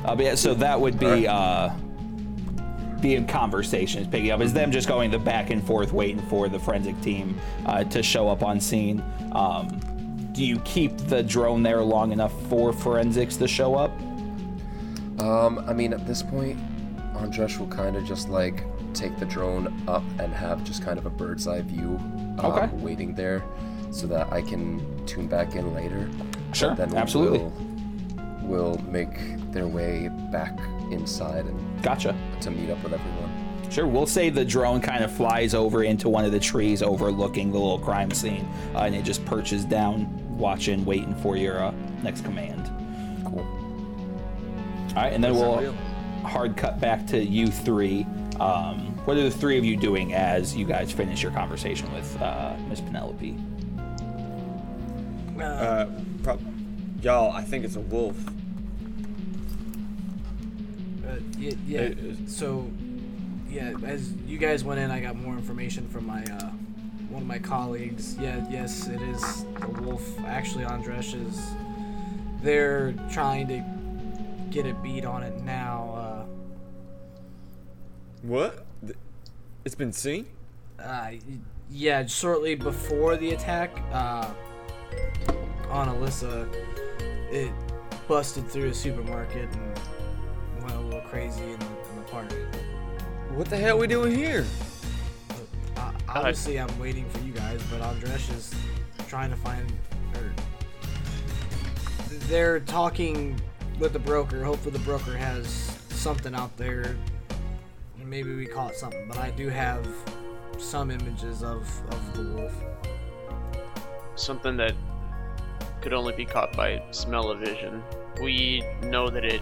Uh, 0.05 0.15
but 0.15 0.25
yeah, 0.25 0.35
so 0.35 0.53
that 0.55 0.79
would 0.79 0.97
be 0.99 1.27
uh, 1.27 1.69
be 3.01 3.15
in 3.15 3.25
conversations 3.27 4.07
picking 4.07 4.31
up. 4.31 4.41
Is 4.41 4.53
them 4.53 4.71
just 4.71 4.87
going 4.87 5.11
the 5.11 5.19
back 5.19 5.49
and 5.49 5.63
forth, 5.63 5.91
waiting 5.93 6.21
for 6.27 6.47
the 6.49 6.59
forensic 6.59 6.99
team 7.01 7.39
uh, 7.65 7.83
to 7.85 8.01
show 8.03 8.29
up 8.29 8.43
on 8.43 8.59
scene. 8.59 9.03
Um, 9.33 9.79
do 10.33 10.45
you 10.45 10.59
keep 10.59 10.95
the 10.97 11.21
drone 11.21 11.61
there 11.61 11.81
long 11.83 12.11
enough 12.11 12.31
for 12.47 12.71
forensics 12.71 13.35
to 13.37 13.47
show 13.47 13.75
up? 13.75 13.91
Um, 15.19 15.63
I 15.67 15.73
mean, 15.73 15.93
at 15.93 16.07
this 16.07 16.23
point, 16.23 16.57
Andresh 17.15 17.59
will 17.59 17.67
kind 17.67 17.95
of 17.95 18.05
just 18.05 18.29
like 18.29 18.63
take 18.93 19.17
the 19.19 19.25
drone 19.25 19.83
up 19.87 20.03
and 20.19 20.33
have 20.33 20.63
just 20.63 20.83
kind 20.83 20.97
of 20.97 21.05
a 21.05 21.09
bird's 21.09 21.47
eye 21.47 21.61
view, 21.61 21.97
um, 22.39 22.45
Okay. 22.45 22.67
waiting 22.77 23.13
there, 23.13 23.43
so 23.91 24.07
that 24.07 24.31
I 24.31 24.41
can 24.41 25.05
tune 25.05 25.27
back 25.27 25.55
in 25.55 25.73
later. 25.73 26.09
Sure, 26.53 26.71
absolutely. 26.95 27.39
Will, 27.39 27.51
will 28.41 28.81
make 28.89 29.17
their 29.51 29.67
way 29.67 30.09
back 30.31 30.57
inside 30.91 31.45
and 31.45 31.83
Gotcha. 31.83 32.15
to 32.41 32.51
meet 32.51 32.69
up 32.69 32.81
with 32.83 32.93
everyone. 32.93 33.29
Sure, 33.69 33.87
we'll 33.87 34.05
say 34.05 34.29
the 34.29 34.43
drone 34.43 34.81
kind 34.81 35.03
of 35.03 35.11
flies 35.11 35.53
over 35.53 35.83
into 35.83 36.09
one 36.09 36.25
of 36.25 36.33
the 36.33 36.39
trees 36.39 36.81
overlooking 36.83 37.51
the 37.51 37.57
little 37.57 37.79
crime 37.79 38.11
scene, 38.11 38.45
uh, 38.75 38.79
and 38.79 38.93
it 38.93 39.03
just 39.03 39.23
perches 39.25 39.63
down, 39.63 40.09
watching, 40.37 40.83
waiting 40.83 41.15
for 41.15 41.37
your 41.37 41.63
uh, 41.63 41.73
next 42.03 42.25
command. 42.25 42.69
Cool. 43.23 43.39
All 44.89 45.03
right, 45.03 45.13
and 45.13 45.23
then 45.23 45.33
That's 45.33 45.41
we'll 45.41 45.73
hard 46.23 46.57
cut 46.57 46.81
back 46.81 47.07
to 47.07 47.23
you 47.23 47.47
three. 47.47 48.05
Um, 48.41 48.87
what 49.05 49.15
are 49.15 49.23
the 49.23 49.31
three 49.31 49.57
of 49.57 49.63
you 49.63 49.77
doing 49.77 50.13
as 50.13 50.53
you 50.55 50.65
guys 50.65 50.91
finish 50.91 51.23
your 51.23 51.31
conversation 51.31 51.91
with 51.93 52.21
uh, 52.21 52.55
Miss 52.67 52.81
Penelope? 52.81 53.37
Uh, 55.39 55.85
prob- 56.23 56.41
y'all, 57.01 57.31
I 57.31 57.41
think 57.41 57.63
it's 57.63 57.77
a 57.77 57.79
wolf. 57.79 58.17
Yeah, 61.41 61.89
yeah. 61.89 62.13
So, 62.27 62.69
yeah, 63.49 63.73
as 63.85 64.13
you 64.27 64.37
guys 64.37 64.63
went 64.63 64.79
in, 64.79 64.91
I 64.91 64.99
got 65.01 65.15
more 65.15 65.33
information 65.33 65.87
from 65.89 66.05
my 66.05 66.23
uh, 66.23 66.49
one 67.09 67.23
of 67.23 67.27
my 67.27 67.39
colleagues. 67.39 68.17
Yeah, 68.17 68.45
yes, 68.49 68.87
it 68.87 69.01
is 69.01 69.45
the 69.59 69.67
wolf. 69.81 70.03
Actually, 70.25 70.65
Andresh 70.65 71.13
is. 71.27 71.41
They're 72.41 72.93
trying 73.11 73.47
to 73.49 73.63
get 74.49 74.65
a 74.65 74.73
beat 74.75 75.05
on 75.05 75.21
it 75.21 75.41
now. 75.43 75.91
What? 78.21 78.65
It's 79.65 79.75
been 79.75 79.93
seen? 79.93 80.27
Uh, 80.79 80.83
uh, 80.83 81.11
yeah, 81.71 82.05
shortly 82.05 82.55
before 82.55 83.17
the 83.17 83.31
attack 83.31 83.75
uh, 83.91 84.29
on 85.69 85.87
Alyssa, 85.87 86.47
it 87.31 87.51
busted 88.07 88.47
through 88.47 88.69
a 88.69 88.73
supermarket 88.73 89.49
and 89.53 89.79
little 90.91 91.09
crazy 91.09 91.43
in 91.43 91.59
the, 91.59 91.65
in 91.89 91.95
the 91.95 92.01
park. 92.09 92.33
What 93.29 93.49
the 93.49 93.55
hell 93.55 93.77
we 93.77 93.87
doing 93.87 94.13
here? 94.13 94.45
Uh, 95.77 95.91
obviously, 96.09 96.59
I'm 96.59 96.77
waiting 96.79 97.09
for 97.09 97.19
you 97.19 97.31
guys, 97.31 97.61
but 97.71 97.81
Andresh 97.81 98.35
is 98.35 98.53
trying 99.07 99.29
to 99.29 99.37
find. 99.37 99.71
Or 100.15 100.33
they're 102.27 102.59
talking 102.59 103.39
with 103.79 103.93
the 103.93 103.99
broker. 103.99 104.43
Hopefully, 104.43 104.73
the 104.73 104.83
broker 104.83 105.15
has 105.15 105.47
something 105.89 106.35
out 106.35 106.55
there. 106.57 106.97
Maybe 107.97 108.35
we 108.35 108.45
caught 108.45 108.75
something, 108.75 109.07
but 109.07 109.17
I 109.17 109.31
do 109.31 109.47
have 109.47 109.87
some 110.57 110.91
images 110.91 111.41
of 111.41 111.61
of 111.93 112.17
the 112.17 112.33
wolf. 112.33 112.53
Something 114.15 114.57
that 114.57 114.73
could 115.79 115.93
only 115.93 116.13
be 116.13 116.25
caught 116.25 116.51
by 116.51 116.83
smell 116.91 117.31
of 117.31 117.39
vision. 117.39 117.81
We 118.21 118.61
know 118.83 119.09
that 119.09 119.23
it 119.23 119.41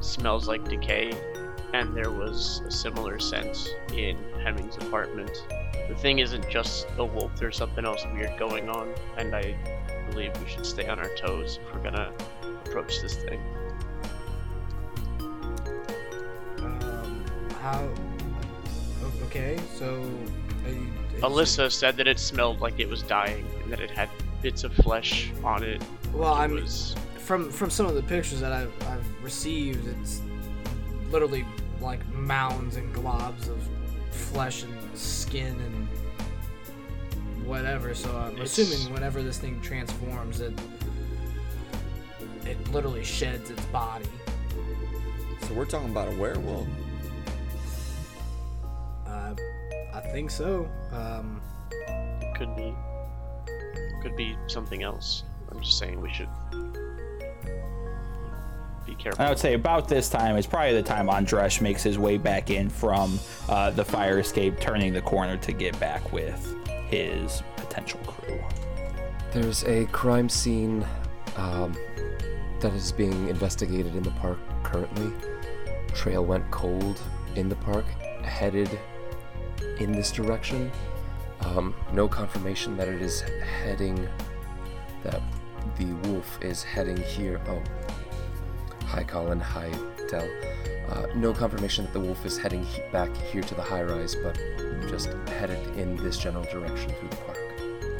smells 0.00 0.48
like 0.48 0.68
decay, 0.68 1.12
and 1.74 1.94
there 1.94 2.10
was 2.10 2.62
a 2.66 2.70
similar 2.70 3.18
sense 3.18 3.68
in 3.94 4.16
Hemming's 4.42 4.76
apartment. 4.76 5.44
The 5.88 5.94
thing 5.94 6.18
isn't 6.18 6.48
just 6.48 6.86
a 6.98 7.04
wolf, 7.04 7.32
there's 7.36 7.56
something 7.56 7.84
else 7.84 8.04
weird 8.12 8.38
going 8.38 8.68
on, 8.68 8.92
and 9.16 9.34
I 9.34 9.56
believe 10.10 10.32
we 10.42 10.48
should 10.48 10.66
stay 10.66 10.86
on 10.88 10.98
our 10.98 11.14
toes 11.16 11.58
if 11.62 11.74
we're 11.74 11.82
gonna 11.82 12.12
approach 12.66 13.00
this 13.00 13.16
thing. 13.16 13.40
Um, 16.60 17.24
how? 17.60 17.88
Okay, 19.26 19.58
so. 19.74 19.94
you- 20.66 20.72
is 20.72 21.14
it- 21.14 21.20
Alyssa 21.22 21.70
said 21.72 21.96
that 21.96 22.06
it 22.06 22.18
smelled 22.18 22.60
like 22.60 22.78
it 22.78 22.88
was 22.88 23.02
dying, 23.02 23.46
and 23.62 23.72
that 23.72 23.80
it 23.80 23.90
had 23.90 24.08
bits 24.42 24.64
of 24.64 24.72
flesh 24.74 25.30
on 25.42 25.62
it. 25.62 25.82
Well, 26.12 26.34
It 26.34 26.38
I'm 26.38 26.52
was 26.54 26.94
from 27.28 27.50
from 27.50 27.68
some 27.68 27.84
of 27.84 27.94
the 27.94 28.02
pictures 28.02 28.40
that 28.40 28.52
I've, 28.52 28.72
I've 28.88 29.22
received, 29.22 29.86
it's 29.86 30.22
literally 31.10 31.44
like 31.78 32.00
mounds 32.08 32.76
and 32.76 32.92
globs 32.94 33.50
of 33.50 33.62
flesh 34.10 34.62
and 34.62 34.72
skin 34.98 35.54
and 35.60 37.46
whatever. 37.46 37.94
So 37.94 38.16
I'm 38.16 38.32
It's- 38.32 38.56
assuming 38.58 38.94
whenever 38.94 39.22
this 39.22 39.36
thing 39.36 39.60
transforms, 39.60 40.40
it 40.40 40.58
it 42.46 42.56
literally 42.72 43.04
sheds 43.04 43.50
its 43.50 43.62
body. 43.66 44.06
So 45.42 45.52
we're 45.52 45.66
talking 45.66 45.90
about 45.90 46.08
a 46.08 46.16
werewolf. 46.16 46.66
Uh, 49.06 49.34
I 49.92 50.00
think 50.00 50.30
so. 50.30 50.66
Um, 50.92 51.42
could 52.36 52.56
be 52.56 52.74
could 54.00 54.16
be 54.16 54.34
something 54.46 54.82
else. 54.82 55.24
I'm 55.52 55.60
just 55.60 55.78
saying 55.78 56.00
we 56.00 56.10
should 56.10 56.28
be 56.50 56.87
careful. 58.98 59.24
I 59.24 59.28
would 59.28 59.38
say 59.38 59.54
about 59.54 59.88
this 59.88 60.08
time 60.08 60.36
is 60.36 60.46
probably 60.46 60.74
the 60.74 60.82
time 60.82 61.06
Andresh 61.06 61.60
makes 61.60 61.82
his 61.82 61.98
way 61.98 62.18
back 62.18 62.50
in 62.50 62.68
from 62.68 63.18
uh, 63.48 63.70
the 63.70 63.84
fire 63.84 64.18
escape, 64.18 64.60
turning 64.60 64.92
the 64.92 65.02
corner 65.02 65.36
to 65.38 65.52
get 65.52 65.78
back 65.80 66.12
with 66.12 66.54
his 66.88 67.42
potential 67.56 68.00
crew. 68.00 68.40
There's 69.32 69.64
a 69.64 69.86
crime 69.86 70.28
scene 70.28 70.86
um, 71.36 71.76
that 72.60 72.72
is 72.74 72.92
being 72.92 73.28
investigated 73.28 73.94
in 73.94 74.02
the 74.02 74.10
park 74.12 74.38
currently. 74.62 75.12
Trail 75.94 76.24
went 76.24 76.50
cold 76.50 77.00
in 77.36 77.48
the 77.48 77.56
park, 77.56 77.84
headed 78.22 78.78
in 79.78 79.92
this 79.92 80.10
direction. 80.10 80.70
Um, 81.40 81.74
no 81.92 82.08
confirmation 82.08 82.76
that 82.76 82.88
it 82.88 83.00
is 83.00 83.20
heading, 83.62 84.08
that 85.04 85.20
the 85.78 85.86
wolf 86.08 86.38
is 86.42 86.62
heading 86.62 86.96
here. 86.96 87.40
Oh, 87.48 87.62
hi 88.88 89.04
Colin, 89.04 89.40
hi 89.40 89.70
Del. 90.08 90.28
Uh, 90.88 91.06
no 91.14 91.34
confirmation 91.34 91.84
that 91.84 91.92
the 91.92 92.00
wolf 92.00 92.24
is 92.24 92.38
heading 92.38 92.64
he- 92.64 92.80
back 92.90 93.14
here 93.16 93.42
to 93.42 93.54
the 93.54 93.62
high 93.62 93.82
rise, 93.82 94.14
but 94.14 94.38
just 94.88 95.10
headed 95.38 95.58
in 95.76 95.96
this 95.96 96.18
general 96.18 96.44
direction 96.44 96.90
through 96.94 97.08
the 97.10 97.16
park. 97.16 97.38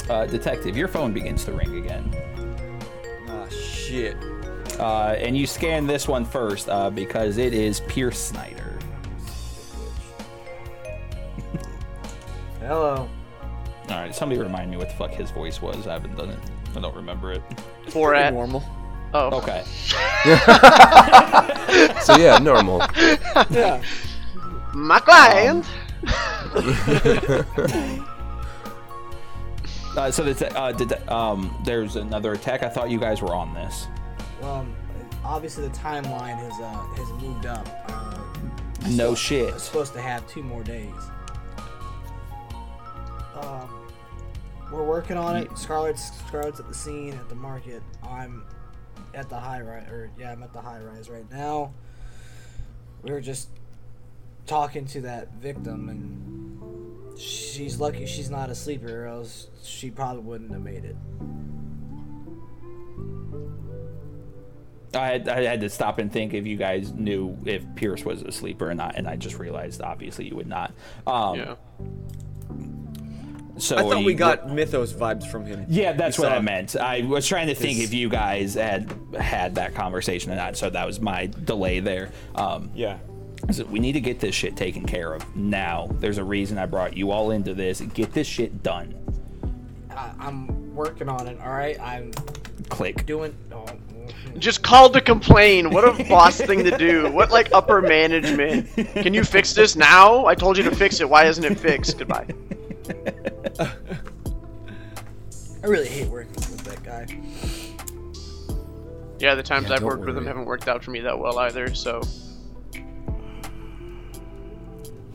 Uh, 0.08 0.26
detective, 0.26 0.74
your 0.76 0.88
phone 0.88 1.12
begins 1.12 1.44
to 1.44 1.52
ring 1.52 1.76
again. 1.84 2.10
Ah, 3.28 3.46
shit. 3.50 4.16
Uh, 4.78 5.14
and 5.18 5.36
you 5.36 5.46
scan 5.46 5.86
this 5.86 6.08
one 6.08 6.24
first 6.24 6.68
uh, 6.70 6.88
because 6.88 7.36
it 7.36 7.52
is 7.52 7.80
Pierce 7.80 8.18
Snyder. 8.18 8.78
hello. 12.60 13.08
All 13.90 13.96
right, 13.96 14.14
somebody 14.14 14.40
remind 14.40 14.70
me 14.70 14.78
what 14.78 14.88
the 14.88 14.94
fuck 14.94 15.10
his 15.10 15.30
voice 15.30 15.60
was. 15.60 15.86
I 15.86 15.92
haven't 15.94 16.16
done 16.16 16.30
it. 16.30 16.38
I 16.74 16.80
don't 16.80 16.94
remember 16.96 17.32
it. 17.32 17.42
For 17.88 18.14
at 18.14 18.32
Normal. 18.32 18.62
Oh 19.14 19.38
Okay. 19.38 19.64
So 22.02 22.16
yeah, 22.16 22.38
normal. 22.38 22.78
Yeah. 23.50 23.82
my 24.74 25.00
client. 25.00 25.66
Uh, 29.96 30.12
so 30.12 30.22
the, 30.22 30.56
uh, 30.56 30.70
did, 30.70 30.92
um, 31.08 31.60
there's 31.64 31.96
another 31.96 32.32
attack. 32.32 32.62
I 32.62 32.68
thought 32.68 32.88
you 32.88 33.00
guys 33.00 33.20
were 33.20 33.34
on 33.34 33.52
this. 33.52 33.88
Um, 34.42 34.72
obviously 35.24 35.66
the 35.66 35.74
timeline 35.74 36.36
has 36.36 36.52
uh, 36.60 36.84
has 36.94 37.08
moved 37.20 37.46
up. 37.46 37.66
Uh, 37.88 38.16
No 38.90 39.12
It's 39.12 39.20
shit. 39.20 39.48
It's 39.54 39.64
supposed 39.64 39.92
to 39.94 40.00
have 40.00 40.24
two 40.28 40.44
more 40.44 40.62
days. 40.62 40.94
Um, 43.40 43.68
we're 44.70 44.84
working 44.84 45.16
on 45.16 45.36
it. 45.36 45.58
Scarlet's 45.58 46.12
Scarlett's 46.28 46.60
at 46.60 46.68
the 46.68 46.74
scene 46.74 47.14
at 47.14 47.28
the 47.28 47.34
market. 47.34 47.82
I'm 48.08 48.44
at 49.14 49.28
the 49.28 49.38
high 49.38 49.60
rise, 49.60 49.88
or 49.88 50.10
yeah, 50.18 50.32
I'm 50.32 50.42
at 50.42 50.52
the 50.52 50.60
high 50.60 50.80
rise 50.80 51.08
right 51.08 51.30
now. 51.30 51.72
We 53.02 53.12
were 53.12 53.20
just 53.20 53.48
talking 54.46 54.86
to 54.86 55.00
that 55.02 55.32
victim, 55.34 55.88
and 55.88 57.18
she's 57.18 57.78
lucky 57.80 58.06
she's 58.06 58.30
not 58.30 58.50
a 58.50 58.54
sleeper, 58.54 59.04
or 59.04 59.06
else 59.06 59.48
she 59.62 59.90
probably 59.90 60.22
wouldn't 60.22 60.52
have 60.52 60.62
made 60.62 60.84
it. 60.84 60.96
I 64.94 65.06
had, 65.08 65.28
I 65.28 65.42
had 65.42 65.60
to 65.60 65.68
stop 65.68 65.98
and 65.98 66.10
think 66.10 66.32
if 66.32 66.46
you 66.46 66.56
guys 66.56 66.92
knew 66.92 67.36
if 67.44 67.62
Pierce 67.76 68.04
was 68.04 68.22
a 68.22 68.32
sleeper 68.32 68.70
or 68.70 68.74
not, 68.74 68.96
and 68.96 69.06
I 69.06 69.16
just 69.16 69.38
realized 69.38 69.82
obviously 69.82 70.26
you 70.28 70.36
would 70.36 70.46
not. 70.46 70.72
Um, 71.06 71.36
Yeah. 71.36 71.54
So 73.58 73.76
I 73.76 73.82
thought 73.82 74.00
you- 74.00 74.06
we 74.06 74.14
got 74.14 74.48
Mythos 74.50 74.92
vibes 74.92 75.26
from 75.30 75.44
him. 75.46 75.64
Yeah, 75.68 75.92
that's 75.92 76.18
We 76.18 76.24
what 76.24 76.32
I 76.32 76.40
meant. 76.40 76.76
I 76.76 77.02
was 77.02 77.26
trying 77.26 77.48
to 77.48 77.54
think 77.54 77.76
his- 77.78 77.88
if 77.88 77.94
you 77.94 78.08
guys 78.08 78.54
had 78.54 78.92
had 79.18 79.54
that 79.56 79.74
conversation 79.74 80.32
or 80.32 80.36
not, 80.36 80.56
so 80.56 80.70
that 80.70 80.86
was 80.86 81.00
my 81.00 81.26
delay 81.44 81.80
there. 81.80 82.10
Um, 82.34 82.70
Yeah. 82.74 82.98
so 83.50 83.64
we 83.64 83.78
need 83.78 83.92
to 83.92 84.00
get 84.00 84.20
this 84.20 84.34
shit 84.34 84.56
taken 84.56 84.84
care 84.84 85.12
of 85.14 85.24
now. 85.36 85.88
There's 86.00 86.18
a 86.18 86.24
reason 86.24 86.58
I 86.58 86.66
brought 86.66 86.96
you 86.96 87.10
all 87.10 87.30
into 87.30 87.54
this. 87.54 87.80
Get 87.80 88.12
this 88.14 88.26
shit 88.26 88.62
done. 88.62 88.94
I, 89.90 90.10
I'm 90.20 90.74
working 90.74 91.08
on 91.08 91.26
it. 91.26 91.38
All 91.44 91.50
right, 91.52 91.78
I'm 91.80 92.12
Click. 92.68 93.06
doing. 93.06 93.34
Oh, 93.52 93.64
Just 94.38 94.62
called 94.62 94.92
to 94.92 95.00
complain. 95.00 95.70
What 95.70 95.84
a 95.84 96.04
boss 96.04 96.40
thing 96.40 96.62
to 96.64 96.76
do. 96.78 97.10
What 97.10 97.30
like 97.32 97.48
upper 97.52 97.80
management? 97.82 98.68
Can 98.94 99.12
you 99.14 99.24
fix 99.24 99.52
this 99.54 99.74
now? 99.74 100.26
I 100.26 100.34
told 100.36 100.56
you 100.56 100.62
to 100.64 100.74
fix 100.74 101.00
it. 101.00 101.08
Why 101.08 101.24
isn't 101.26 101.44
it 101.44 101.58
fixed? 101.58 101.98
Goodbye. 101.98 102.26
I 105.62 105.66
really 105.66 105.88
hate 105.88 106.08
working 106.08 106.34
with 106.34 106.64
that 106.64 106.82
guy. 106.82 107.06
Yeah, 109.18 109.34
the 109.34 109.42
times 109.42 109.68
Yeah, 109.68 109.74
I've 109.74 109.80
don't 109.80 109.88
worked 109.88 110.04
with 110.04 110.16
him 110.16 110.26
haven't 110.26 110.44
worked 110.44 110.68
out 110.68 110.84
for 110.84 110.90
me 110.92 111.00
that 111.00 111.18
well 111.18 111.38
either. 111.40 111.74
So 111.74 112.02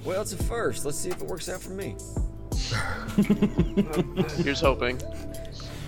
Well, 0.03 0.21
it's 0.21 0.33
a 0.33 0.37
first. 0.37 0.83
Let's 0.85 0.97
see 0.97 1.09
if 1.09 1.21
it 1.21 1.27
works 1.27 1.47
out 1.47 1.61
for 1.61 1.71
me. 1.71 1.95
here's 4.43 4.59
hoping. 4.59 5.01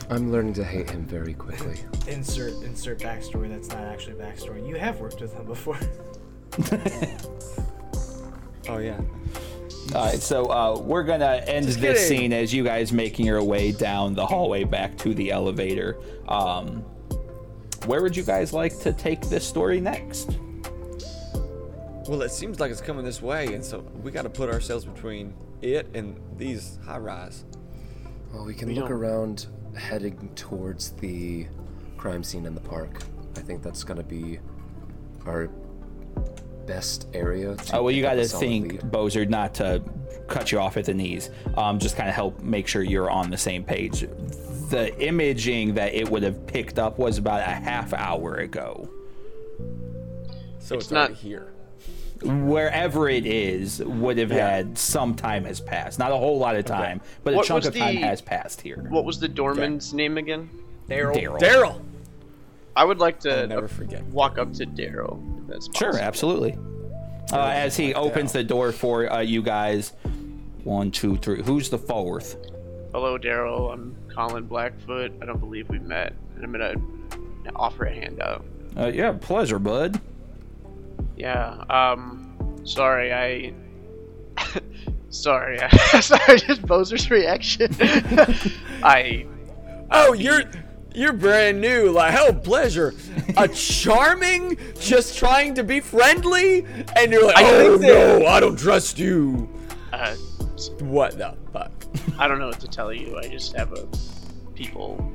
I'm 0.09 0.31
learning 0.31 0.53
to 0.53 0.63
hate 0.63 0.89
him 0.89 1.05
very 1.05 1.33
quickly. 1.33 1.79
Insert 2.07 2.53
insert 2.63 2.99
backstory 2.99 3.49
that's 3.49 3.69
not 3.69 3.83
actually 3.83 4.15
backstory. 4.15 4.65
You 4.67 4.75
have 4.75 4.99
worked 4.99 5.19
with 5.21 5.33
him 5.33 5.45
before. 5.45 5.79
Oh 8.67 8.79
yeah. 8.79 8.99
All 9.93 10.03
right, 10.05 10.19
so 10.21 10.45
uh, 10.51 10.79
we're 10.79 11.03
gonna 11.03 11.43
end 11.47 11.67
Just 11.67 11.79
this 11.79 11.99
kidding. 12.07 12.19
scene 12.19 12.33
as 12.33 12.53
you 12.53 12.63
guys 12.63 12.91
making 12.91 13.25
your 13.25 13.43
way 13.43 13.71
down 13.71 14.13
the 14.15 14.25
hallway 14.25 14.63
back 14.63 14.97
to 14.99 15.13
the 15.13 15.31
elevator. 15.31 15.97
Um, 16.27 16.83
where 17.85 18.01
would 18.01 18.17
you 18.17 18.23
guys 18.23 18.51
like 18.51 18.77
to 18.79 18.91
take 18.93 19.21
this 19.21 19.47
story 19.47 19.79
next? 19.79 20.37
Well, 22.07 22.21
it 22.23 22.31
seems 22.31 22.59
like 22.59 22.71
it's 22.71 22.81
coming 22.81 23.05
this 23.05 23.21
way, 23.21 23.53
and 23.53 23.63
so 23.63 23.79
we 24.01 24.11
got 24.11 24.23
to 24.23 24.29
put 24.29 24.49
ourselves 24.49 24.85
between 24.85 25.33
it 25.61 25.87
and 25.93 26.19
these 26.37 26.77
high 26.85 26.97
rise. 26.97 27.45
Well, 28.33 28.45
we 28.45 28.53
can 28.53 28.67
We 28.69 28.75
look 28.75 28.89
don't- 28.89 28.97
around 28.97 29.47
heading 29.75 30.29
towards 30.35 30.91
the 30.91 31.47
crime 31.97 32.23
scene 32.23 32.45
in 32.45 32.55
the 32.55 32.61
park. 32.61 33.03
I 33.37 33.41
think 33.41 33.61
that's 33.61 33.83
gonna 33.83 34.03
be 34.03 34.39
our 35.25 35.49
best 36.65 37.07
area. 37.13 37.55
To 37.55 37.77
Oh 37.77 37.83
well, 37.83 37.91
you 37.91 38.01
got 38.01 38.15
to 38.15 38.25
think, 38.27 38.71
lead. 38.73 38.81
Bozer, 38.91 39.27
not 39.27 39.53
to 39.55 39.81
cut 40.27 40.51
you 40.51 40.59
off 40.59 40.77
at 40.77 40.85
the 40.85 40.93
knees. 40.93 41.29
Um, 41.57 41.79
just 41.79 41.95
kind 41.95 42.09
of 42.09 42.15
help 42.15 42.41
make 42.41 42.67
sure 42.67 42.81
you're 42.81 43.09
on 43.09 43.29
the 43.29 43.37
same 43.37 43.63
page. 43.63 44.01
The 44.69 44.95
imaging 44.99 45.75
that 45.75 45.93
it 45.93 46.09
would 46.09 46.23
have 46.23 46.47
picked 46.47 46.79
up 46.79 46.97
was 46.97 47.17
about 47.17 47.41
a 47.41 47.51
half 47.51 47.93
hour 47.93 48.35
ago. 48.35 48.89
So 50.59 50.75
it's, 50.75 50.85
It's 50.85 50.91
not- 50.91 51.11
here. 51.11 51.51
Wherever 52.23 53.09
it 53.09 53.25
is, 53.25 53.83
would 53.83 54.17
have 54.17 54.31
had 54.31 54.77
some 54.77 55.15
time 55.15 55.43
has 55.43 55.59
passed. 55.59 55.99
Not 55.99 56.11
a 56.11 56.15
whole 56.15 56.39
lot 56.39 56.55
of 56.55 56.63
time, 56.65 57.01
but 57.23 57.33
a 57.33 57.37
What 57.37 57.45
chunk 57.45 57.57
was 57.57 57.67
of 57.67 57.75
time 57.75 57.97
has 57.97 58.21
passed 58.21 58.61
here. 58.61 58.85
What 58.89 59.03
was 59.03 59.19
the 59.19 59.27
doorman's 59.27 59.93
name 59.93 60.17
again? 60.17 60.49
Daryl. 60.89 61.37
Daryl. 61.39 61.81
Daryl. 62.75 62.81
I 62.81 62.85
would 62.85 62.99
like 62.99 63.19
to 63.21 63.41
I'll 63.41 63.47
never 63.47 63.67
forget. 63.67 64.03
walk 64.05 64.37
up 64.37 64.53
to 64.53 64.65
Daryl. 64.65 65.47
That's 65.47 65.69
Sure, 65.77 65.97
absolutely. 65.97 66.57
Uh, 67.31 67.39
as 67.47 67.75
he 67.75 67.93
opens 67.95 68.31
the 68.33 68.43
door 68.43 68.71
for 68.71 69.11
uh, 69.11 69.19
you 69.19 69.41
guys, 69.41 69.93
one, 70.63 70.91
two, 70.91 71.17
three. 71.17 71.41
Who's 71.41 71.69
the 71.69 71.77
fourth? 71.77 72.37
Hello, 72.93 73.17
Daryl. 73.17 73.73
I'm 73.73 73.95
Colin 74.13 74.45
Blackfoot. 74.45 75.11
I 75.21 75.25
don't 75.25 75.39
believe 75.39 75.67
we 75.69 75.79
met. 75.79 76.13
And 76.35 76.43
I'm 76.43 76.51
gonna 76.51 76.75
offer 77.55 77.85
a 77.85 77.93
handout. 77.93 78.45
Uh, 78.77 78.87
yeah, 78.87 79.11
pleasure, 79.13 79.59
bud. 79.59 79.99
Yeah. 81.17 81.63
Um. 81.69 82.61
Sorry, 82.63 83.11
I. 83.13 83.53
sorry. 85.09 85.57
sorry. 86.01 86.39
Just 86.39 86.61
Bozer's 86.63 87.09
reaction. 87.09 87.73
I. 88.83 89.25
Oh, 89.91 90.13
you're 90.13 90.43
you're 90.97 91.13
brand 91.13 91.59
new. 91.61 91.89
Like, 91.91 92.15
oh, 92.19 92.33
pleasure. 92.33 92.93
A 93.37 93.47
charming, 93.47 94.57
just 94.79 95.17
trying 95.17 95.53
to 95.55 95.63
be 95.63 95.79
friendly, 95.79 96.65
and 96.95 97.11
you're 97.11 97.25
like, 97.25 97.37
I 97.37 97.43
oh 97.43 97.77
think 97.77 97.81
that- 97.81 98.19
no, 98.19 98.25
I 98.27 98.39
don't 98.39 98.57
trust 98.57 98.97
you. 98.99 99.49
Uh, 99.93 100.15
What 100.79 101.17
the 101.17 101.35
fuck? 101.53 101.71
I 102.19 102.27
don't 102.27 102.39
know 102.39 102.47
what 102.47 102.59
to 102.61 102.67
tell 102.67 102.91
you. 102.93 103.17
I 103.17 103.27
just 103.27 103.55
have 103.55 103.71
a 103.73 103.87
people. 104.55 105.11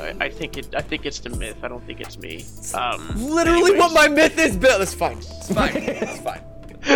I, 0.00 0.14
I 0.20 0.28
think 0.30 0.56
it. 0.56 0.74
I 0.74 0.80
think 0.80 1.04
it's 1.06 1.18
the 1.20 1.30
myth. 1.30 1.56
I 1.62 1.68
don't 1.68 1.84
think 1.86 2.00
it's 2.00 2.18
me. 2.18 2.44
Um. 2.74 3.12
Literally, 3.16 3.76
what 3.76 3.92
my 3.92 4.08
myth 4.08 4.38
is 4.38 4.56
built. 4.56 4.80
It's 4.80 4.94
fine. 4.94 5.18
It's 5.18 5.52
fine. 5.52 5.76
It's 5.76 6.18
fine. 6.20 6.40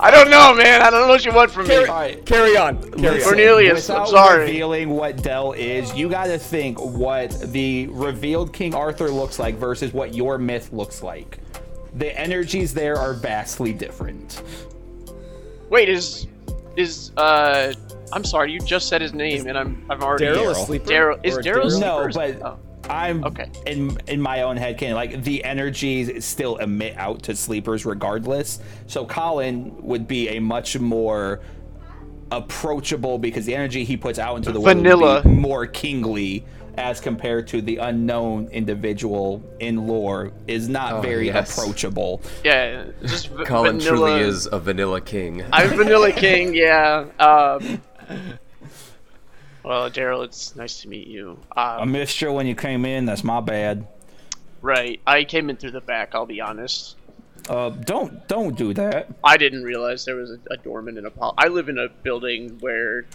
I 0.00 0.10
don't 0.10 0.30
know, 0.30 0.54
man. 0.54 0.82
I 0.82 0.90
don't 0.90 1.02
know 1.02 1.08
what 1.08 1.24
you 1.24 1.32
want 1.32 1.50
from 1.50 1.68
me. 1.68 1.74
Carry, 1.74 1.88
right. 1.88 2.26
carry 2.26 2.56
on. 2.56 2.82
Carry 2.92 3.22
on. 3.22 3.28
Cornelius, 3.28 3.88
I'm 3.88 4.06
sorry. 4.06 4.46
revealing 4.46 4.90
what 4.90 5.22
Dell 5.22 5.52
is, 5.52 5.94
you 5.94 6.08
got 6.08 6.26
to 6.26 6.38
think 6.38 6.80
what 6.80 7.30
the 7.52 7.86
revealed 7.88 8.52
King 8.52 8.74
Arthur 8.74 9.08
looks 9.10 9.38
like 9.38 9.54
versus 9.56 9.92
what 9.92 10.14
your 10.14 10.38
myth 10.38 10.72
looks 10.72 11.02
like. 11.02 11.38
The 11.94 12.18
energies 12.18 12.74
there 12.74 12.96
are 12.96 13.14
vastly 13.14 13.72
different. 13.72 14.42
Wait, 15.70 15.88
is 15.88 16.26
is 16.76 17.12
uh? 17.16 17.72
I'm 18.12 18.24
sorry. 18.24 18.52
You 18.52 18.60
just 18.60 18.88
said 18.88 19.00
his 19.02 19.12
name, 19.12 19.46
and 19.46 19.58
I'm 19.58 19.84
I'm 19.90 20.02
already. 20.02 20.26
Daryl 20.26 20.74
a 20.74 20.78
Daryl. 20.80 21.20
is 21.24 21.36
Or 21.36 21.42
Daryl. 21.42 21.80
No, 21.80 22.08
but 22.12 22.42
Oh. 22.42 22.58
I'm 22.90 23.24
Okay. 23.24 23.48
in 23.66 23.98
in 24.06 24.20
my 24.20 24.42
own 24.42 24.56
head 24.56 24.78
can 24.78 24.94
like 24.94 25.22
the 25.24 25.44
energies 25.44 26.24
still 26.24 26.56
emit 26.56 26.96
out 26.96 27.22
to 27.24 27.36
sleepers 27.36 27.84
regardless. 27.86 28.60
So 28.86 29.04
Colin 29.04 29.74
would 29.82 30.06
be 30.08 30.28
a 30.30 30.38
much 30.40 30.78
more 30.78 31.40
approachable 32.30 33.18
because 33.18 33.46
the 33.46 33.54
energy 33.54 33.84
he 33.84 33.96
puts 33.96 34.18
out 34.18 34.36
into 34.36 34.52
the 34.52 34.60
world 34.60 34.76
Vanilla. 34.76 35.14
would 35.16 35.24
be 35.24 35.30
more 35.30 35.66
kingly 35.66 36.44
as 36.76 37.00
compared 37.00 37.48
to 37.48 37.60
the 37.60 37.78
unknown 37.78 38.46
individual 38.52 39.42
in 39.58 39.86
lore 39.88 40.30
is 40.46 40.68
not 40.68 40.92
Oh, 40.92 41.00
very 41.00 41.26
yes. 41.26 41.56
approachable. 41.58 42.20
Yeah, 42.44 42.84
just 43.02 43.28
v- 43.28 43.44
Colin 43.44 43.80
vanilla. 43.80 43.96
truly 44.10 44.20
is 44.20 44.46
a 44.52 44.60
vanilla 44.60 45.00
king. 45.00 45.42
I'm 45.52 45.70
Vanilla 45.70 46.12
King. 46.12 46.54
Yeah. 46.54 47.06
Um. 47.18 47.80
Well, 49.64 49.90
Daryl, 49.90 50.24
it's 50.24 50.54
nice 50.56 50.80
to 50.82 50.88
meet 50.88 51.06
you. 51.08 51.38
I 51.56 51.76
Um, 51.78 51.92
missed 51.92 52.20
you 52.20 52.32
when 52.32 52.46
you 52.46 52.54
came 52.54 52.84
in. 52.84 53.04
That's 53.06 53.24
my 53.24 53.40
bad. 53.40 53.86
right. 54.62 55.00
I 55.06 55.24
came 55.24 55.50
in 55.50 55.56
through 55.56 55.72
the 55.72 55.80
back. 55.80 56.14
I'll 56.14 56.26
be 56.26 56.40
honest. 56.40 56.96
Uh, 57.48 57.70
don't 57.70 58.26
don't 58.28 58.56
do 58.56 58.74
that. 58.74 59.08
I 59.24 59.36
didn't 59.36 59.62
realize 59.62 60.04
there 60.04 60.16
was 60.16 60.30
a, 60.32 60.38
a 60.50 60.56
doorman 60.56 60.98
in 60.98 61.06
a 61.06 61.10
pol- 61.10 61.34
I 61.38 61.48
live 61.48 61.68
in 61.68 61.78
a 61.78 61.88
building 61.88 62.58
where, 62.60 63.06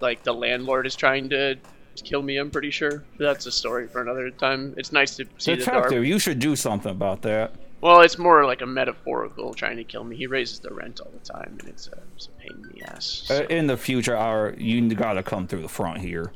like, 0.00 0.22
the 0.22 0.34
landlord 0.34 0.86
is 0.86 0.94
trying 0.94 1.28
to 1.30 1.56
kill 1.96 2.22
me. 2.22 2.36
I'm 2.36 2.50
pretty 2.50 2.70
sure. 2.70 3.02
That's 3.18 3.46
a 3.46 3.52
story 3.52 3.88
for 3.88 4.02
another 4.02 4.30
time. 4.30 4.74
It's 4.76 4.92
nice 4.92 5.16
to 5.16 5.24
see 5.38 5.52
the 5.52 5.56
Detective, 5.58 5.90
door. 5.92 6.04
you 6.04 6.18
should 6.18 6.38
do 6.38 6.54
something 6.56 6.90
about 6.92 7.22
that. 7.22 7.54
Well, 7.84 8.00
it's 8.00 8.16
more 8.16 8.46
like 8.46 8.62
a 8.62 8.66
metaphorical 8.66 9.52
trying 9.52 9.76
to 9.76 9.84
kill 9.84 10.04
me. 10.04 10.16
He 10.16 10.26
raises 10.26 10.58
the 10.58 10.72
rent 10.72 11.00
all 11.00 11.10
the 11.12 11.18
time, 11.18 11.58
and 11.60 11.68
it's 11.68 11.88
a, 11.88 11.98
it's 12.16 12.28
a 12.28 12.30
pain 12.30 12.52
in 12.54 12.78
the 12.78 12.90
ass. 12.90 13.30
Uh, 13.30 13.44
in 13.50 13.66
the 13.66 13.76
future, 13.76 14.16
our 14.16 14.54
you 14.56 14.88
gotta 14.94 15.22
come 15.22 15.46
through 15.46 15.60
the 15.60 15.68
front 15.68 15.98
here. 15.98 16.32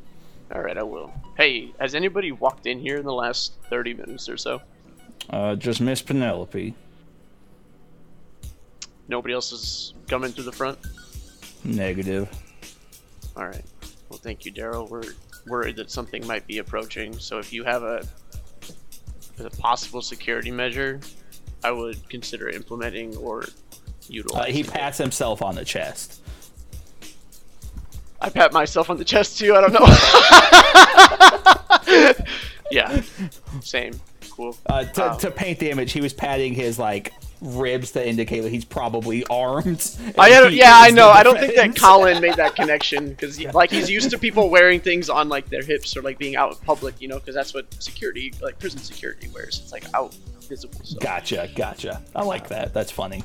all 0.55 0.61
right, 0.61 0.77
I 0.77 0.83
will. 0.83 1.11
Hey, 1.39 1.73
has 1.81 1.95
anybody 1.95 2.33
walked 2.33 2.67
in 2.67 2.79
here 2.79 2.99
in 2.99 3.07
the 3.07 3.15
last 3.15 3.55
30 3.71 3.95
minutes 3.95 4.29
or 4.29 4.37
so? 4.37 4.61
Uh, 5.31 5.55
just 5.55 5.81
Miss 5.81 6.03
Penelope. 6.03 6.75
Nobody 9.09 9.33
else 9.33 9.51
is 9.51 9.95
coming 10.07 10.33
through 10.33 10.45
the 10.45 10.53
front. 10.53 10.79
Negative. 11.65 12.29
All 13.39 13.47
right. 13.47 13.65
Well, 14.11 14.19
thank 14.19 14.45
you, 14.45 14.53
Daryl. 14.53 14.87
We're 14.91 15.15
worried 15.47 15.77
that 15.77 15.91
something 15.91 16.27
might 16.27 16.47
be 16.47 16.59
approaching. 16.59 17.19
So 17.19 17.39
if 17.39 17.55
you 17.55 17.65
have 17.65 17.85
a, 17.85 18.07
a 19.39 19.49
possible 19.49 20.03
security 20.03 20.51
measure, 20.51 21.01
I 21.65 21.71
would 21.73 22.09
consider 22.09 22.49
implementing 22.49 23.17
or 23.17 23.43
Uh, 23.43 23.47
utilizing. 24.09 24.55
he 24.55 24.61
it. 24.61 24.69
pats 24.73 24.99
himself 24.99 25.43
on 25.43 25.55
the 25.55 25.65
chest. 25.65 26.21
I 28.21 28.31
pat 28.31 28.53
myself 28.53 28.91
on 28.91 28.97
the 28.97 29.05
chest 29.05 29.39
too. 29.39 29.55
I 29.55 29.61
don't 29.61 29.73
know. 29.73 29.87
yeah. 32.71 33.01
Same. 33.63 34.01
Cool. 34.31 34.57
Uh, 34.67 34.85
to, 34.85 35.13
Um, 35.13 35.19
to 35.19 35.31
paint 35.31 35.59
the 35.59 35.71
image, 35.71 35.93
he 35.93 36.01
was 36.01 36.13
patting 36.13 36.55
his 36.55 36.79
like 36.79 37.13
ribs 37.41 37.93
to 37.93 38.07
indicate 38.07 38.41
that 38.41 38.51
he's 38.51 38.65
probably 38.65 39.25
armed. 39.27 39.91
I 40.19 40.29
don't, 40.31 40.53
yeah, 40.53 40.73
I 40.75 40.91
know. 40.91 41.09
the 41.09 41.13
I 41.13 41.23
don't 41.23 41.39
think 41.39 41.55
that. 41.55 41.77
Colin 41.77 42.21
made 42.21 42.35
that 42.35 42.57
connection 42.57 43.11
because, 43.11 43.43
like, 43.55 43.71
he's 43.71 43.89
used 43.89 44.11
to 44.11 44.19
people 44.19 44.51
wearing 44.51 44.81
things 44.81 45.09
on 45.09 45.29
like 45.29 45.49
their 45.49 45.63
hips 45.63 45.97
or 45.97 46.03
like 46.03 46.19
being 46.19 46.37
out 46.37 46.53
in 46.53 46.57
public, 46.59 47.01
you 47.01 47.09
know, 47.09 47.19
because 47.19 47.35
that's 47.35 47.55
what 47.55 47.73
security, 47.83 48.33
like 48.41 48.59
prison 48.59 48.81
security, 48.81 49.29
wears. 49.35 49.61
It's 49.63 49.73
like 49.73 49.85
out 49.95 50.15
visible. 50.49 50.81
So. 50.83 50.99
Gotcha, 50.99 51.49
gotcha. 51.55 52.03
I 52.15 52.23
like 52.23 52.49
that. 52.49 52.75
That's 52.75 52.91
funny. 52.91 53.23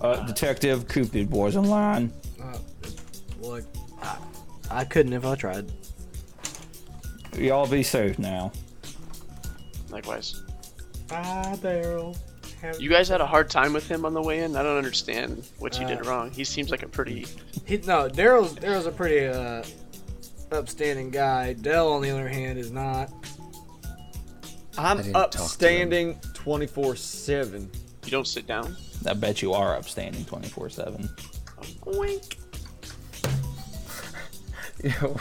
Uh, 0.00 0.24
Detective 0.26 0.88
Cupid 0.88 1.28
boys 1.28 1.56
in 1.56 1.64
line. 1.64 2.12
Uh, 2.42 2.56
look, 3.40 3.64
I, 4.02 4.16
I 4.70 4.84
couldn't 4.84 5.12
if 5.12 5.24
I 5.24 5.34
tried. 5.34 5.70
Y'all 7.36 7.66
be 7.66 7.82
safe 7.82 8.18
now. 8.18 8.50
Likewise. 9.90 10.42
Bye, 11.08 11.58
Daryl. 11.60 12.16
You 12.78 12.88
guys 12.90 13.08
had 13.08 13.20
a 13.20 13.26
hard 13.26 13.48
time 13.50 13.72
with 13.72 13.88
him 13.88 14.04
on 14.04 14.12
the 14.14 14.22
way 14.22 14.40
in. 14.40 14.54
I 14.56 14.62
don't 14.62 14.76
understand 14.76 15.46
what 15.58 15.78
you 15.80 15.86
did 15.86 15.98
Uh, 16.06 16.10
wrong. 16.10 16.30
He 16.30 16.44
seems 16.44 16.70
like 16.70 16.82
a 16.82 16.88
pretty. 16.88 17.26
He, 17.64 17.78
no, 17.78 18.08
Daryl's 18.08 18.54
Daryl's 18.54 18.86
a 18.86 18.92
pretty 18.92 19.26
uh, 19.26 19.62
upstanding 20.52 21.10
guy. 21.10 21.54
Dell, 21.54 21.92
on 21.92 22.02
the 22.02 22.10
other 22.10 22.28
hand, 22.28 22.58
is 22.58 22.70
not. 22.70 23.10
I'm 24.78 24.98
didn't 24.98 25.12
talk 25.14 25.30
to 25.32 25.38
him. 25.38 25.44
upstanding 25.44 26.20
24 26.34 26.96
7. 26.96 27.70
You 28.04 28.10
don't 28.10 28.26
sit 28.26 28.46
down. 28.46 28.76
I 29.06 29.14
bet 29.14 29.40
you 29.42 29.52
are 29.52 29.76
upstanding 29.76 30.24
24 30.24 30.70
7. 30.70 31.08
Wink. 31.86 32.36
Yo, 34.84 35.20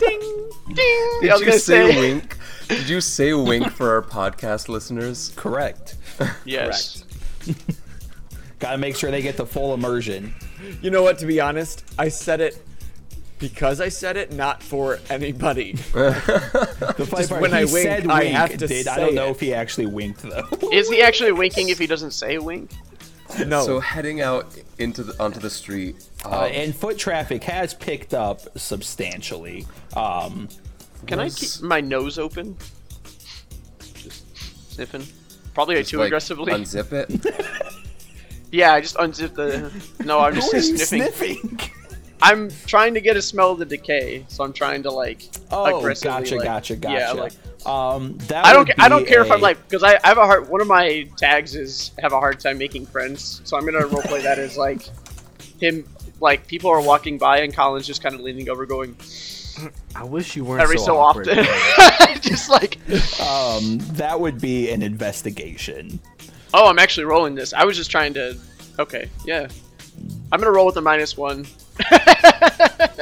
Ding. 0.00 0.50
did 0.74 1.30
I 1.30 1.36
you 1.36 1.44
gonna 1.44 1.52
say, 1.52 1.92
say 1.92 2.00
wink? 2.14 2.36
Did 2.68 2.88
you 2.88 3.00
say 3.00 3.32
wink 3.32 3.70
for 3.70 3.94
our 3.94 4.02
podcast 4.02 4.68
listeners? 4.68 5.32
Correct. 5.36 5.96
Yes. 6.44 7.04
Gotta 8.58 8.78
make 8.78 8.96
sure 8.96 9.10
they 9.12 9.22
get 9.22 9.36
the 9.36 9.46
full 9.46 9.72
immersion. 9.72 10.34
You 10.82 10.90
know 10.90 11.02
what, 11.02 11.18
to 11.20 11.26
be 11.26 11.40
honest, 11.40 11.84
I 11.96 12.08
said 12.08 12.40
it 12.40 12.60
because 13.38 13.80
I 13.80 13.88
said 13.88 14.16
it, 14.16 14.32
not 14.32 14.60
for 14.62 14.98
anybody. 15.10 15.72
The 15.94 17.06
funny 17.06 17.22
Just 17.22 17.28
part, 17.30 17.42
when 17.42 17.52
he 17.52 17.56
I 17.58 17.64
wink, 17.64 17.78
said 17.86 18.06
I 18.08 18.24
have 18.24 18.56
to 18.58 18.66
did. 18.66 18.88
I 18.88 18.96
don't 18.98 19.14
know 19.14 19.28
it. 19.28 19.32
if 19.32 19.40
he 19.40 19.54
actually 19.54 19.86
winked 19.86 20.22
though. 20.22 20.48
Is 20.72 20.88
he 20.90 21.00
actually 21.02 21.30
winking 21.32 21.68
if 21.68 21.78
he 21.78 21.86
doesn't 21.86 22.10
say 22.10 22.38
wink? 22.38 22.72
No. 23.46 23.62
So 23.64 23.78
heading 23.78 24.20
out 24.22 24.58
into 24.78 25.04
the 25.04 25.22
onto 25.22 25.38
the 25.38 25.50
street. 25.50 26.08
Um, 26.24 26.32
Uh, 26.32 26.36
and 26.46 26.74
foot 26.74 26.98
traffic 26.98 27.44
has 27.44 27.74
picked 27.74 28.12
up 28.14 28.40
substantially. 28.58 29.66
Um, 29.94 30.48
Can 31.06 31.20
I 31.20 31.30
keep 31.30 31.62
my 31.62 31.80
nose 31.80 32.18
open? 32.18 32.56
Just 33.94 34.72
sniffing. 34.74 35.06
Probably 35.54 35.76
just, 35.76 35.90
too 35.90 35.98
like, 35.98 36.06
aggressively. 36.06 36.52
Unzip 36.52 36.92
it. 36.92 37.74
yeah, 38.52 38.72
I 38.74 38.80
just 38.80 38.96
unzip 38.96 39.34
the. 39.34 39.72
No, 40.04 40.20
I'm 40.20 40.34
just 40.34 40.50
who 40.52 40.58
are 40.58 40.60
you 40.60 40.76
sniffing. 40.78 41.36
sniffing? 41.36 41.70
I'm 42.20 42.50
trying 42.66 42.94
to 42.94 43.00
get 43.00 43.16
a 43.16 43.22
smell 43.22 43.52
of 43.52 43.58
the 43.60 43.64
decay, 43.64 44.24
so 44.28 44.42
I'm 44.42 44.52
trying 44.52 44.82
to 44.82 44.90
like 44.90 45.22
Oh, 45.52 45.78
aggressively. 45.78 46.10
gotcha, 46.10 46.34
like- 46.36 46.44
gotcha, 46.44 46.76
gotcha. 46.76 46.94
Yeah, 46.94 47.12
like 47.12 47.32
um, 47.66 48.18
that 48.28 48.44
I 48.44 48.52
don't. 48.52 48.66
ca- 48.66 48.74
I 48.78 48.88
don't 48.88 49.04
be 49.04 49.08
care 49.10 49.22
if 49.22 49.30
I'm 49.30 49.40
like 49.40 49.62
because 49.68 49.82
I, 49.82 49.94
I 50.02 50.08
have 50.08 50.18
a 50.18 50.26
hard. 50.26 50.48
One 50.48 50.60
of 50.60 50.66
my 50.66 51.08
tags 51.16 51.54
is 51.54 51.92
have 52.00 52.12
a 52.12 52.18
hard 52.18 52.40
time 52.40 52.58
making 52.58 52.86
friends, 52.86 53.40
so 53.44 53.56
I'm 53.56 53.64
gonna 53.64 53.80
roleplay 53.86 54.22
that 54.22 54.38
as 54.38 54.56
like 54.56 54.82
him. 55.60 55.84
Like 56.20 56.46
people 56.48 56.70
are 56.70 56.80
walking 56.80 57.18
by 57.18 57.40
and 57.42 57.54
Colin's 57.54 57.86
just 57.86 58.02
kind 58.02 58.14
of 58.14 58.20
leaning 58.20 58.48
over, 58.48 58.66
going 58.66 58.96
I 59.94 60.04
wish 60.04 60.36
you 60.36 60.44
weren't 60.44 60.62
every 60.62 60.78
so, 60.78 60.84
so, 60.86 60.98
awkward. 60.98 61.28
often, 61.28 61.44
just 62.22 62.48
like, 62.50 62.78
Um, 63.20 63.78
that 63.96 64.18
would 64.18 64.40
be 64.40 64.70
an 64.70 64.82
investigation. 64.82 65.98
oh, 66.54 66.68
I'm 66.68 66.78
actually 66.78 67.04
rolling 67.04 67.34
this. 67.34 67.52
I 67.52 67.64
was 67.64 67.76
just 67.76 67.90
trying 67.90 68.14
to. 68.14 68.36
Okay, 68.78 69.08
yeah, 69.24 69.48
I'm 70.32 70.38
gonna 70.40 70.52
roll 70.52 70.66
with 70.66 70.76
the 70.76 70.82
minus 70.82 71.16
one. 71.16 71.46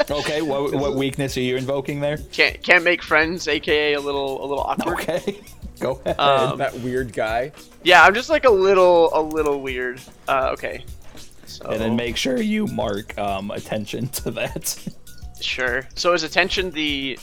Okay, 0.08 0.40
what, 0.40 0.72
what 0.74 0.94
weakness 0.94 1.36
are 1.36 1.40
you 1.40 1.56
invoking 1.56 2.00
there? 2.00 2.16
Can't 2.32 2.62
can't 2.62 2.84
make 2.84 3.02
friends, 3.02 3.48
aka 3.48 3.94
a 3.94 4.00
little 4.00 4.40
a 4.44 4.46
little 4.46 4.60
awkward. 4.64 4.98
Okay, 5.00 5.40
go 5.80 6.00
ahead. 6.04 6.18
Um, 6.18 6.58
that 6.58 6.74
weird 6.80 7.12
guy. 7.12 7.52
Yeah, 7.82 8.02
I'm 8.04 8.14
just 8.14 8.30
like 8.30 8.44
a 8.44 8.50
little 8.50 9.10
a 9.12 9.20
little 9.20 9.60
weird. 9.60 10.00
Uh, 10.28 10.50
okay. 10.52 10.84
So 11.46 11.66
and 11.66 11.80
then 11.80 11.96
make 11.96 12.16
sure 12.16 12.40
you 12.40 12.66
mark 12.68 13.16
um, 13.18 13.50
attention 13.50 14.08
to 14.08 14.30
that. 14.32 14.78
Sure. 15.40 15.86
So 15.94 16.12
is 16.12 16.22
attention 16.22 16.70
the 16.70 17.18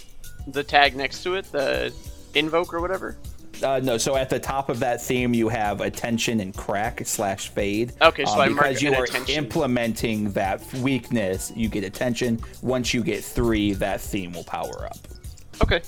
the 0.47 0.63
tag 0.63 0.95
next 0.95 1.23
to 1.23 1.35
it, 1.35 1.45
the 1.51 1.93
invoke 2.33 2.73
or 2.73 2.81
whatever? 2.81 3.17
Uh, 3.61 3.79
no, 3.81 3.97
so 3.97 4.17
at 4.17 4.29
the 4.29 4.39
top 4.39 4.67
of 4.67 4.79
that 4.79 5.01
theme, 5.01 5.33
you 5.33 5.47
have 5.47 5.79
attention 5.79 6.39
and 6.41 6.53
crack 6.53 7.01
slash 7.05 7.47
fade. 7.49 7.93
Okay, 8.01 8.25
so 8.25 8.33
Um, 8.33 8.39
I 8.39 8.47
mark 8.49 8.67
because 8.67 8.81
you 8.81 8.93
are 8.93 9.03
attention. 9.05 9.35
implementing 9.35 10.31
that 10.31 10.61
weakness, 10.75 11.53
you 11.55 11.69
get 11.69 11.83
attention. 11.85 12.41
Once 12.61 12.93
you 12.93 13.03
get 13.03 13.23
three, 13.23 13.71
that 13.73 14.01
theme 14.01 14.33
will 14.33 14.43
power 14.43 14.85
up. 14.85 14.97
Okay. 15.61 15.81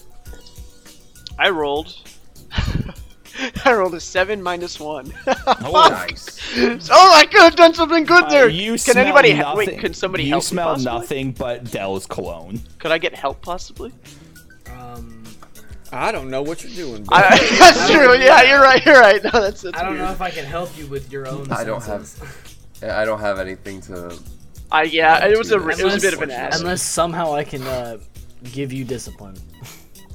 I 1.37 1.49
rolled. 1.49 1.93
I 3.65 3.73
rolled 3.73 3.93
a 3.95 3.99
seven 3.99 4.41
minus 4.41 4.79
one. 4.79 5.13
Oh, 5.47 5.87
nice. 5.89 6.39
oh, 6.91 7.13
I 7.13 7.25
could 7.25 7.41
have 7.41 7.55
done 7.55 7.73
something 7.73 8.03
good 8.03 8.23
Uh, 8.25 8.29
there. 8.29 8.49
you 8.49 8.71
can 8.71 8.77
smell 8.79 8.97
anybody 8.97 9.31
he- 9.33 9.39
nothing. 9.39 9.57
wait? 9.57 9.79
Can 9.79 9.93
somebody 9.93 10.23
you 10.23 10.29
help? 10.29 10.43
me 10.43 10.47
smell 10.47 10.67
possibly? 10.73 10.91
nothing 10.99 11.31
but 11.33 11.63
Dell's 11.71 12.05
cologne. 12.05 12.61
Could 12.79 12.91
I 12.91 12.97
get 12.97 13.13
help 13.13 13.41
possibly? 13.41 13.91
Um, 14.75 15.23
I 15.91 16.11
don't 16.11 16.29
know 16.29 16.41
what 16.41 16.63
you're 16.63 16.73
doing. 16.73 17.05
I, 17.11 17.37
that's 17.59 17.89
true. 17.91 18.15
Yeah, 18.17 18.41
you're 18.43 18.61
right. 18.61 18.83
You're 18.85 18.99
right. 18.99 19.23
No, 19.23 19.29
that's, 19.31 19.61
that's 19.61 19.77
I 19.77 19.83
don't 19.83 19.93
weird. 19.93 20.05
know 20.05 20.11
if 20.11 20.21
I 20.21 20.29
can 20.31 20.45
help 20.45 20.75
you 20.77 20.87
with 20.87 21.11
your 21.11 21.27
own. 21.27 21.51
I 21.51 21.63
don't 21.63 21.83
have- 21.83 22.53
I 22.83 23.05
don't 23.05 23.19
have 23.21 23.39
anything 23.39 23.81
to. 23.81 24.17
I 24.71 24.83
yeah, 24.83 25.25
it 25.25 25.37
was 25.37 25.51
a 25.51 25.57
Unless- 25.59 25.79
it 25.79 25.85
was 25.85 25.95
a 25.97 26.01
bit 26.07 26.13
of 26.13 26.21
an 26.21 26.31
ass. 26.31 26.59
Unless 26.59 26.81
somehow 26.81 27.33
I 27.33 27.43
can 27.43 27.61
uh, 27.63 27.97
give 28.51 28.73
you 28.73 28.83
discipline. 28.83 29.35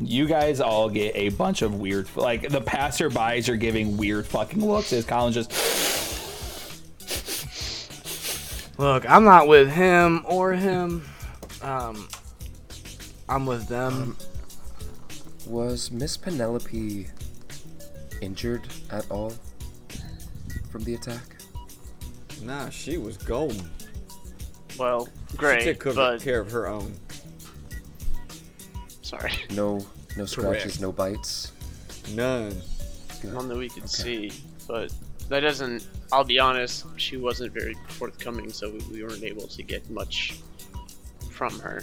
You 0.01 0.27
guys 0.27 0.61
all 0.61 0.89
get 0.89 1.15
a 1.15 1.29
bunch 1.31 1.63
of 1.63 1.75
weird, 1.75 2.09
like 2.17 2.49
the 2.49 2.61
passerbys 2.63 3.49
are 3.49 3.57
giving 3.57 3.97
weird 3.97 4.27
fucking 4.27 4.65
looks 4.65 4.93
as 4.93 5.05
Colin's 5.05 5.35
just. 5.35 5.51
Look, 8.79 9.09
I'm 9.09 9.25
not 9.25 9.47
with 9.47 9.71
him 9.71 10.25
or 10.27 10.53
him. 10.55 11.05
Um, 11.61 12.09
I'm 13.29 13.45
with 13.45 13.69
them. 13.69 14.17
Was 15.47 15.91
Miss 15.91 16.17
Penelope 16.17 17.07
injured 18.23 18.63
at 18.91 19.11
all 19.11 19.33
from 20.71 20.85
the 20.85 20.95
attack? 20.95 21.37
Nah, 22.43 22.71
she 22.71 22.97
was 22.97 23.19
golden. 23.19 23.69
Well, 24.79 25.09
great. 25.37 25.59
She 25.61 25.65
great, 25.65 25.65
took 25.65 25.81
care- 25.81 25.93
but 25.95 26.23
care 26.23 26.41
of 26.41 26.51
her 26.53 26.67
own. 26.67 26.95
Sorry, 29.11 29.33
No, 29.51 29.85
no 30.17 30.25
scratches, 30.25 30.63
Correct. 30.79 30.81
no 30.81 30.93
bites. 30.93 31.53
None. 32.15 32.55
none 33.25 33.49
that 33.49 33.57
we 33.57 33.69
could 33.69 33.85
Okay. 33.85 34.29
see. 34.29 34.33
But 34.69 34.93
that 35.29 35.41
doesn't. 35.41 35.87
I'll 36.13 36.25
be 36.25 36.39
honest, 36.39 36.87
she 36.97 37.17
wasn't 37.17 37.53
very 37.53 37.75
forthcoming, 37.89 38.53
so 38.53 38.71
we, 38.71 38.79
we 38.93 39.03
weren't 39.03 39.23
able 39.25 39.47
to 39.49 39.63
get 39.63 39.89
much 39.91 40.39
from 41.31 41.59
her. 41.61 41.83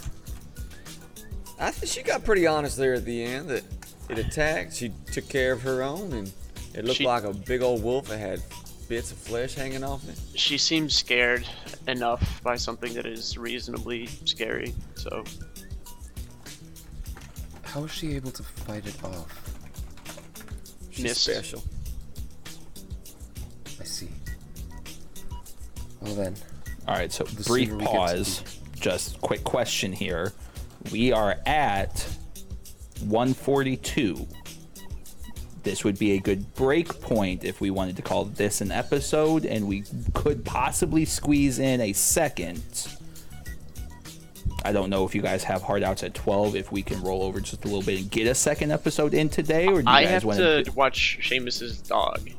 I 1.60 1.72
think 1.72 1.92
she 1.92 2.02
got 2.04 2.24
pretty 2.24 2.46
honest 2.48 2.78
there 2.78 2.94
at 2.94 3.06
the 3.06 3.24
end 3.24 3.50
that 3.50 3.64
it 4.10 4.20
attacked. 4.20 4.76
She 4.76 4.92
took 5.12 5.28
care 5.28 5.52
of 5.54 5.62
her 5.64 5.82
own, 5.84 6.14
and 6.14 6.32
it 6.74 6.86
looked 6.86 6.98
She- 6.98 7.06
like 7.06 7.24
a 7.24 7.34
big 7.34 7.62
old 7.62 7.84
wolf 7.84 8.08
that 8.10 8.20
had 8.20 8.42
bits 8.88 9.12
of 9.12 9.18
flesh 9.18 9.54
hanging 9.56 9.84
off 9.84 10.08
it. 10.08 10.18
She 10.40 10.58
seems 10.58 10.96
scared 10.96 11.46
enough 11.88 12.42
by 12.44 12.56
something 12.56 12.94
that 12.94 13.06
is 13.06 13.38
reasonably 13.38 14.08
scary. 14.26 14.74
So 14.96 15.24
How 17.78 17.84
was 17.84 17.92
she 17.92 18.16
able 18.16 18.32
to 18.32 18.42
fight 18.42 18.88
it 18.88 19.04
off? 19.04 19.56
She's 20.90 21.04
Missed. 21.04 21.26
special. 21.26 21.64
I 23.80 23.84
see. 23.84 24.10
Well 26.02 26.16
then, 26.16 26.36
All 26.88 26.96
right, 26.96 27.12
so 27.12 27.24
The 27.26 27.44
brief 27.44 27.68
sooner 27.70 27.78
we 27.78 27.84
get 27.84 27.92
to 27.92 27.96
pause. 27.96 28.60
Just 28.80 29.22
quick 29.22 29.44
question 29.44 29.94
here. 29.94 30.34
We 30.92 31.12
are 31.12 31.38
at 31.46 32.04
142. 33.02 34.28
This 35.62 35.84
would 35.84 36.00
be 36.00 36.14
a 36.14 36.20
good 36.20 36.56
break 36.56 37.00
point 37.00 37.44
if 37.44 37.62
we 37.62 37.70
wanted 37.70 37.96
to 37.98 38.02
call 38.02 38.26
this 38.26 38.62
an 38.62 38.72
episode, 38.72 39.46
and 39.46 39.68
we 39.68 39.84
could 40.16 40.44
possibly 40.44 41.06
squeeze 41.06 41.60
in 41.60 41.80
a 41.82 41.94
second. 41.94 42.88
I 44.66 44.72
don't 44.72 44.90
know 44.90 45.06
if 45.06 45.14
you 45.16 45.22
guys 45.22 45.44
have 45.46 45.62
hard 45.62 45.84
outs 45.84 46.04
at 46.04 46.14
12, 46.14 46.56
if 46.56 46.72
we 46.72 46.82
can 46.82 47.02
roll 47.02 47.24
over 47.24 47.40
just 47.40 47.64
a 47.64 47.68
little 47.68 47.84
bit 47.84 48.00
and 48.02 48.12
get 48.12 48.28
a 48.28 48.36
second 48.36 48.72
episode 48.72 49.14
in 49.14 49.30
today, 49.30 49.68
or 49.68 49.82
do 49.82 49.90
you 49.90 49.96
I 49.96 50.04
guys 50.04 50.12
have 50.12 50.24
want 50.26 50.40
to 50.40 50.72
watch 50.76 51.20
Seamus's 51.22 51.78
dog. 51.80 52.30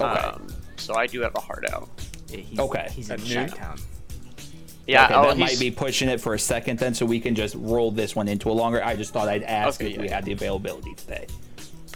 Okay. 0.00 0.04
Um, 0.04 0.46
so 0.76 0.94
I 0.96 1.06
do 1.06 1.20
have 1.20 1.34
a 1.34 1.40
heart 1.40 1.64
out. 1.72 1.88
Yeah, 2.28 2.36
he's, 2.38 2.58
Okay. 2.58 2.88
He's 2.92 3.10
in 3.10 3.20
At? 3.36 3.50
Chi-Town. 3.50 3.78
Yeah, 4.86 5.04
okay, 5.04 5.14
oh, 5.14 5.22
that 5.28 5.36
he's- 5.36 5.50
might 5.52 5.60
be 5.60 5.70
pushing 5.70 6.08
it 6.08 6.20
for 6.20 6.34
a 6.34 6.38
second 6.38 6.78
then, 6.78 6.94
so 6.94 7.06
we 7.06 7.20
can 7.20 7.34
just 7.34 7.54
roll 7.56 7.90
this 7.92 8.16
one 8.16 8.26
into 8.28 8.50
a 8.50 8.52
longer. 8.52 8.82
I 8.84 8.96
just 8.96 9.12
thought 9.12 9.28
I'd 9.28 9.42
ask 9.44 9.80
Okay, 9.80 9.90
if 9.90 9.96
yeah, 9.96 10.02
we 10.02 10.08
yeah. 10.08 10.14
had 10.16 10.24
the 10.24 10.32
availability 10.32 10.94
today. 10.94 11.26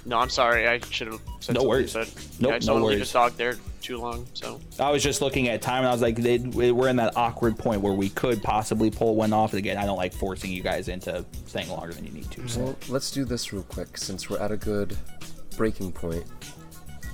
No, 0.06 0.18
I'm 0.18 0.28
sorry. 0.30 0.68
I 0.68 0.80
should 0.90 1.06
have 1.08 1.20
said 1.40 1.54
No 1.54 1.64
worries. 1.64 1.94
But, 1.94 2.08
Nope, 2.40 2.50
yeah, 2.50 2.54
I 2.56 2.58
just 2.58 2.66
no 2.68 2.74
don't 2.74 2.82
want 2.82 2.82
to 2.82 2.86
leave 2.88 2.98
worries. 2.98 2.98
his 3.00 3.12
dog 3.12 3.32
there 3.36 3.54
too 3.80 3.98
long. 3.98 4.26
So 4.34 4.60
I 4.78 4.90
was 4.90 5.02
just 5.02 5.22
looking 5.22 5.48
at 5.48 5.62
time 5.62 5.78
and 5.78 5.88
I 5.88 5.92
was 5.92 6.02
like, 6.02 6.16
they, 6.16 6.38
we're 6.38 6.88
in 6.88 6.96
that 6.96 7.16
awkward 7.16 7.58
point 7.58 7.80
where 7.80 7.92
we 7.94 8.08
could 8.10 8.42
possibly 8.42 8.90
pull 8.90 9.14
one 9.14 9.32
off. 9.32 9.54
Again, 9.54 9.76
I 9.78 9.86
don't 9.86 9.96
like 9.96 10.12
forcing 10.12 10.50
you 10.52 10.62
guys 10.62 10.88
into 10.88 11.24
staying 11.46 11.68
longer 11.70 11.92
than 11.94 12.04
you 12.04 12.12
need 12.12 12.30
to. 12.32 12.48
So 12.48 12.60
well, 12.62 12.76
let's 12.88 13.10
do 13.10 13.24
this 13.24 13.52
real 13.52 13.62
quick 13.64 13.96
since 13.96 14.28
we're 14.28 14.38
at 14.40 14.50
a 14.52 14.56
good 14.56 14.96
breaking 15.56 15.92
point. 15.92 16.24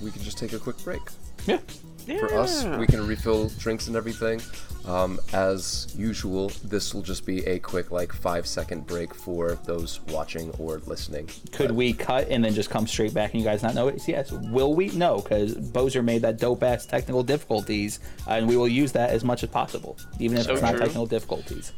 We 0.01 0.11
can 0.11 0.21
just 0.21 0.37
take 0.37 0.53
a 0.53 0.59
quick 0.59 0.77
break. 0.83 1.01
yeah, 1.45 1.59
For 2.05 2.33
us, 2.37 2.65
we 2.65 2.87
can 2.87 3.05
refill 3.07 3.49
drinks 3.59 3.87
and 3.87 3.95
everything. 3.95 4.41
Um, 4.85 5.19
as 5.31 5.93
usual, 5.97 6.49
this 6.63 6.93
will 6.93 7.03
just 7.03 7.25
be 7.25 7.45
a 7.45 7.59
quick, 7.59 7.91
like, 7.91 8.11
five 8.11 8.47
second 8.47 8.87
break 8.87 9.13
for 9.13 9.59
those 9.65 9.99
watching 10.07 10.49
or 10.57 10.79
listening. 10.87 11.29
could 11.51 11.69
we 11.71 11.93
cut 11.93 12.27
and 12.29 12.43
then 12.43 12.53
just 12.53 12.69
come 12.71 12.87
straight 12.87 13.13
back 13.13 13.33
and 13.33 13.41
you 13.41 13.47
guys 13.47 13.61
not 13.61 13.75
know 13.75 13.87
it? 13.89 14.01
Yes. 14.07 14.31
Will 14.31 14.73
we? 14.73 14.87
No, 14.89 15.21
because 15.21 15.53
Bozer 15.55 16.03
made 16.03 16.23
that 16.23 16.39
dope 16.39 16.63
ass 16.63 16.85
technical 16.87 17.21
difficulties, 17.23 17.99
and 18.27 18.47
we 18.47 18.57
will 18.57 18.67
use 18.67 18.91
that 18.93 19.11
as 19.11 19.23
much 19.23 19.43
as 19.43 19.49
possible, 19.49 19.97
even 20.19 20.37
if 20.37 20.45
So 20.45 20.53
it's 20.53 20.61
not 20.63 20.71
true. 20.71 20.79
technical 20.79 21.05
difficulties. 21.05 21.73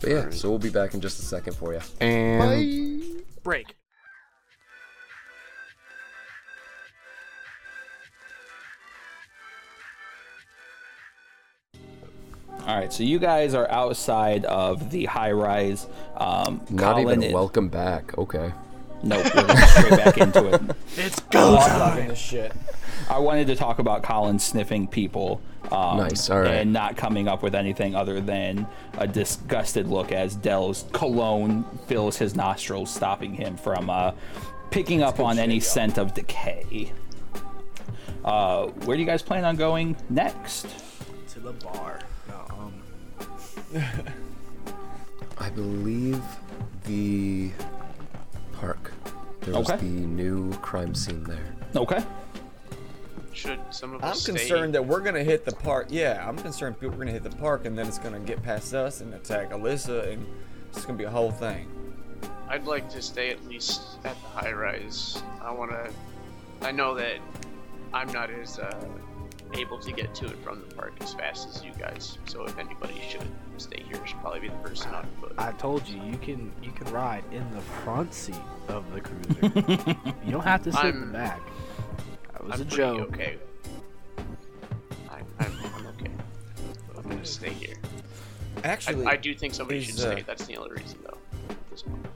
But 0.00 0.10
yeah, 0.10 0.30
so 0.30 0.50
we'll 0.50 0.58
be 0.58 0.70
back 0.70 0.94
in 0.94 1.00
just 1.00 1.18
a 1.18 1.22
second 1.22 1.56
for 1.56 1.72
you. 1.74 1.80
And 2.00 3.22
break. 3.42 3.74
All 12.66 12.74
right, 12.74 12.90
so 12.92 13.02
you 13.02 13.18
guys 13.18 13.52
are 13.52 13.70
outside 13.70 14.44
of 14.46 14.90
the 14.90 15.04
high 15.04 15.32
rise. 15.32 15.86
Um, 16.16 16.62
Not 16.70 16.94
Colin 16.94 17.02
even 17.08 17.22
a 17.22 17.26
and- 17.26 17.34
welcome 17.34 17.68
back. 17.68 18.16
Okay. 18.16 18.52
Nope, 19.02 19.22
we're 19.34 19.46
going 19.46 19.66
straight 19.66 19.90
back 19.90 20.16
into 20.18 20.46
it. 20.54 20.62
It's 20.96 21.20
go 21.20 21.50
Loving 21.52 22.08
this 22.08 22.18
shit. 22.18 22.52
I 23.10 23.18
wanted 23.18 23.48
to 23.48 23.56
talk 23.56 23.78
about 23.78 24.02
Colin 24.02 24.38
sniffing 24.38 24.86
people. 24.88 25.42
Um, 25.70 25.98
Nice, 25.98 26.30
all 26.30 26.40
right. 26.40 26.52
And 26.52 26.72
not 26.72 26.96
coming 26.96 27.28
up 27.28 27.42
with 27.42 27.54
anything 27.54 27.94
other 27.94 28.20
than 28.22 28.66
a 28.96 29.06
disgusted 29.06 29.88
look 29.88 30.10
as 30.10 30.34
Dell's 30.36 30.86
cologne 30.92 31.64
fills 31.86 32.16
his 32.16 32.34
nostrils, 32.34 32.90
stopping 32.94 33.34
him 33.34 33.58
from 33.58 33.90
uh, 33.90 34.12
picking 34.70 35.02
up 35.02 35.20
on 35.20 35.38
any 35.38 35.60
scent 35.60 35.98
of 35.98 36.14
decay. 36.14 36.90
Uh, 38.24 38.68
where 38.86 38.96
do 38.96 39.02
you 39.02 39.06
guys 39.06 39.20
plan 39.20 39.44
on 39.44 39.56
going 39.56 39.96
next? 40.08 40.66
to 41.28 41.40
the 41.40 41.52
bar. 41.52 41.98
No, 43.74 43.82
I 45.38 45.50
believe 45.50 46.22
the 46.84 47.50
park. 48.52 48.92
There 49.40 49.54
was 49.54 49.68
Okay. 49.68 49.78
the 49.78 49.84
new 49.84 50.52
crime 50.58 50.94
scene 50.94 51.24
there. 51.24 51.54
Okay. 51.76 52.02
Should 53.32 53.58
some 53.70 53.94
of 53.94 54.04
I'm 54.04 54.12
us 54.12 54.22
stay? 54.22 54.32
concerned 54.32 54.74
that 54.74 54.86
we're 54.86 55.00
gonna 55.00 55.24
hit 55.24 55.44
the 55.44 55.54
park. 55.54 55.88
Yeah, 55.90 56.24
I'm 56.26 56.36
concerned 56.38 56.78
people 56.78 56.94
are 56.94 56.98
gonna 56.98 57.10
hit 57.10 57.24
the 57.24 57.30
park 57.36 57.64
and 57.66 57.76
then 57.76 57.86
it's 57.88 57.98
gonna 57.98 58.20
get 58.20 58.42
past 58.42 58.72
us 58.74 59.00
and 59.00 59.12
attack 59.14 59.50
Alyssa 59.50 60.12
and 60.12 60.24
it's 60.72 60.84
gonna 60.84 60.96
be 60.96 61.04
a 61.04 61.10
whole 61.10 61.32
thing. 61.32 61.66
I'd 62.48 62.64
like 62.64 62.88
to 62.90 63.02
stay 63.02 63.30
at 63.30 63.44
least 63.46 63.82
at 64.04 64.14
the 64.22 64.28
high 64.28 64.52
rise. 64.52 65.20
I 65.42 65.50
want 65.50 65.72
to. 65.72 65.90
I 66.62 66.70
know 66.70 66.94
that 66.94 67.16
I'm 67.92 68.10
not 68.12 68.30
as 68.30 68.58
uh, 68.60 68.70
able 69.54 69.78
to 69.78 69.92
get 69.92 70.14
to 70.16 70.26
it 70.26 70.36
from 70.42 70.60
the 70.60 70.74
park 70.74 70.94
as 71.00 71.14
fast 71.14 71.48
as 71.48 71.64
you 71.64 71.72
guys. 71.78 72.18
So 72.26 72.44
if 72.44 72.58
anybody 72.58 73.00
should 73.08 73.28
stay 73.58 73.82
here, 73.88 74.04
should 74.06 74.20
probably 74.20 74.40
be 74.40 74.48
the 74.48 74.56
person 74.56 74.94
on 74.94 75.06
foot. 75.20 75.34
I 75.38 75.52
told 75.52 75.86
you 75.88 76.00
you 76.02 76.18
can 76.18 76.52
you 76.62 76.70
can 76.72 76.92
ride 76.92 77.24
in 77.32 77.48
the 77.52 77.60
front 77.60 78.12
seat 78.12 78.36
of 78.68 78.84
the 78.92 79.00
cruiser. 79.00 79.96
you 80.24 80.32
don't 80.32 80.44
have 80.44 80.62
to 80.64 80.72
sit 80.72 80.86
in 80.86 81.00
the 81.00 81.06
back. 81.06 81.40
That 82.32 82.44
was 82.44 82.60
I'm 82.60 82.66
a 82.66 82.70
joke. 82.70 83.00
okay. 83.12 83.38
I'm, 85.10 85.26
I'm, 85.38 85.52
I'm 85.76 85.86
okay. 85.88 86.10
I'm 86.96 87.02
gonna 87.02 87.24
stay 87.24 87.50
here. 87.50 87.76
I, 88.62 88.68
Actually, 88.68 89.06
I 89.06 89.16
do 89.16 89.34
think 89.34 89.54
somebody 89.54 89.80
is, 89.80 89.86
should 89.86 89.96
uh, 89.96 90.12
stay. 90.12 90.24
That's 90.26 90.46
the 90.46 90.56
only 90.56 90.72
reason, 90.72 90.98
though. 91.04 91.18
at 91.50 91.70
this 91.70 91.82
point. 91.82 92.06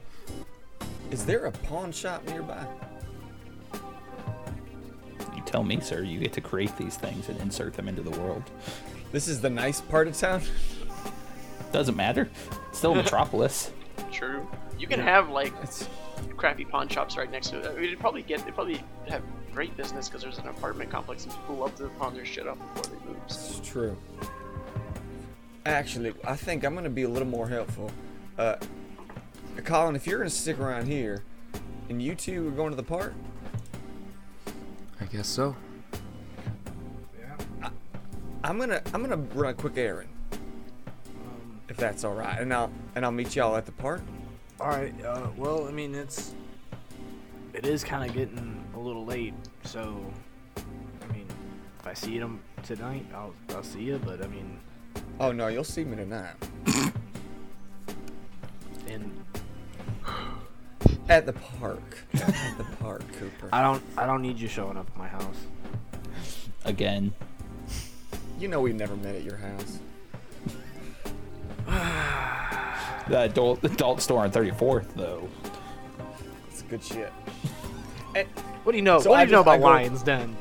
is 1.11 1.25
there 1.25 1.45
a 1.45 1.51
pawn 1.51 1.91
shop 1.91 2.25
nearby? 2.27 2.65
You 5.35 5.41
tell 5.45 5.63
me, 5.63 5.79
sir. 5.79 6.01
You 6.01 6.19
get 6.19 6.33
to 6.33 6.41
create 6.41 6.75
these 6.77 6.97
things 6.97 7.29
and 7.29 7.39
insert 7.41 7.73
them 7.73 7.87
into 7.87 8.01
the 8.01 8.11
world. 8.11 8.43
This 9.11 9.27
is 9.27 9.41
the 9.41 9.49
nice 9.49 9.81
part 9.81 10.07
of 10.07 10.17
town. 10.17 10.41
Doesn't 11.71 11.95
matter. 11.95 12.29
Still 12.71 12.93
a 12.93 12.95
Metropolis. 13.03 13.71
True. 14.11 14.47
You 14.77 14.87
can 14.87 14.99
have 14.99 15.29
like 15.29 15.53
It's 15.61 15.87
crappy 16.37 16.65
pawn 16.65 16.87
shops 16.87 17.17
right 17.17 17.29
next 17.29 17.49
to 17.49 17.59
it. 17.59 17.65
I 17.65 17.73
mean, 17.73 17.85
it'd 17.85 17.99
probably 17.99 18.21
get, 18.21 18.45
they 18.45 18.51
probably 18.51 18.81
have 19.07 19.21
great 19.53 19.75
business 19.75 20.07
because 20.07 20.21
there's 20.21 20.37
an 20.37 20.47
apartment 20.47 20.89
complex 20.89 21.25
and 21.25 21.33
people 21.33 21.55
love 21.55 21.75
to 21.77 21.87
pawn 21.99 22.13
their 22.13 22.25
shit 22.25 22.47
off 22.47 22.57
before 22.75 22.95
they 22.95 23.05
move. 23.05 23.17
It's 23.25 23.59
true. 23.63 23.97
Actually, 25.65 26.13
I 26.25 26.35
think 26.35 26.63
I'm 26.63 26.73
gonna 26.75 26.89
be 26.89 27.03
a 27.03 27.09
little 27.09 27.27
more 27.27 27.47
helpful. 27.47 27.91
Uh, 28.37 28.55
Colin, 29.65 29.95
if 29.95 30.07
you're 30.07 30.19
gonna 30.19 30.29
stick 30.29 30.59
around 30.59 30.87
here, 30.87 31.23
and 31.89 32.01
you 32.01 32.15
two 32.15 32.47
are 32.47 32.51
going 32.51 32.69
to 32.69 32.75
the 32.75 32.83
park, 32.83 33.13
I 33.38 33.38
guess 35.11 35.27
so. 35.27 35.55
Yeah. 37.17 37.69
I'm 38.43 38.57
gonna 38.57 38.81
I'm 38.93 39.01
gonna 39.01 39.23
run 39.33 39.51
a 39.51 39.53
quick 39.53 39.77
errand, 39.77 40.09
if 41.67 41.77
that's 41.77 42.03
all 42.03 42.15
right, 42.15 42.39
and 42.39 42.53
I'll 42.53 42.71
and 42.95 43.05
I'll 43.05 43.11
meet 43.11 43.35
y'all 43.35 43.55
at 43.55 43.65
the 43.65 43.71
park. 43.71 44.01
All 44.59 44.67
right. 44.67 44.93
Uh, 45.03 45.27
well, 45.37 45.67
I 45.67 45.71
mean, 45.71 45.95
it's 45.95 46.35
it 47.53 47.65
is 47.65 47.83
kind 47.83 48.09
of 48.09 48.15
getting 48.15 48.63
a 48.75 48.79
little 48.79 49.05
late, 49.05 49.33
so 49.63 50.03
I 50.57 51.13
mean, 51.13 51.27
if 51.79 51.87
I 51.87 51.93
see 51.93 52.17
them 52.19 52.41
tonight, 52.63 53.05
I'll 53.13 53.33
I'll 53.49 53.63
see 53.63 53.81
you. 53.81 53.99
But 54.03 54.23
I 54.23 54.27
mean, 54.27 54.59
Oh 55.21 55.33
no, 55.33 55.47
you'll 55.47 55.65
see 55.65 55.83
me 55.83 55.97
tonight 55.97 56.33
in 58.87 59.11
at 61.09 61.25
the 61.25 61.33
park. 61.33 61.99
at 62.13 62.57
the 62.57 62.65
park, 62.79 63.03
Cooper. 63.19 63.49
I 63.51 63.61
don't 63.61 63.81
I 63.97 64.05
don't 64.05 64.21
need 64.21 64.39
you 64.39 64.47
showing 64.47 64.77
up 64.77 64.87
at 64.87 64.97
my 64.97 65.07
house. 65.07 65.47
Again. 66.65 67.13
You 68.39 68.47
know 68.47 68.61
we 68.61 68.73
never 68.73 68.95
met 68.95 69.15
at 69.15 69.23
your 69.23 69.37
house. 69.37 69.79
The 73.09 73.21
adult, 73.21 73.63
adult 73.63 74.01
store 74.01 74.23
on 74.23 74.31
34th, 74.31 74.93
though. 74.93 75.27
It's 76.47 76.61
good 76.61 76.83
shit. 76.83 77.11
What 78.63 78.73
do 78.73 78.77
you 78.77 78.83
know? 78.83 78.99
So 78.99 79.09
what 79.09 79.19
I 79.19 79.25
do 79.25 79.31
you 79.31 79.37
know 79.37 79.39
just- 79.43 79.47
I 79.47 79.55
about 79.55 79.65
go- 79.65 79.71
Lions 79.71 80.03
Den? 80.03 80.37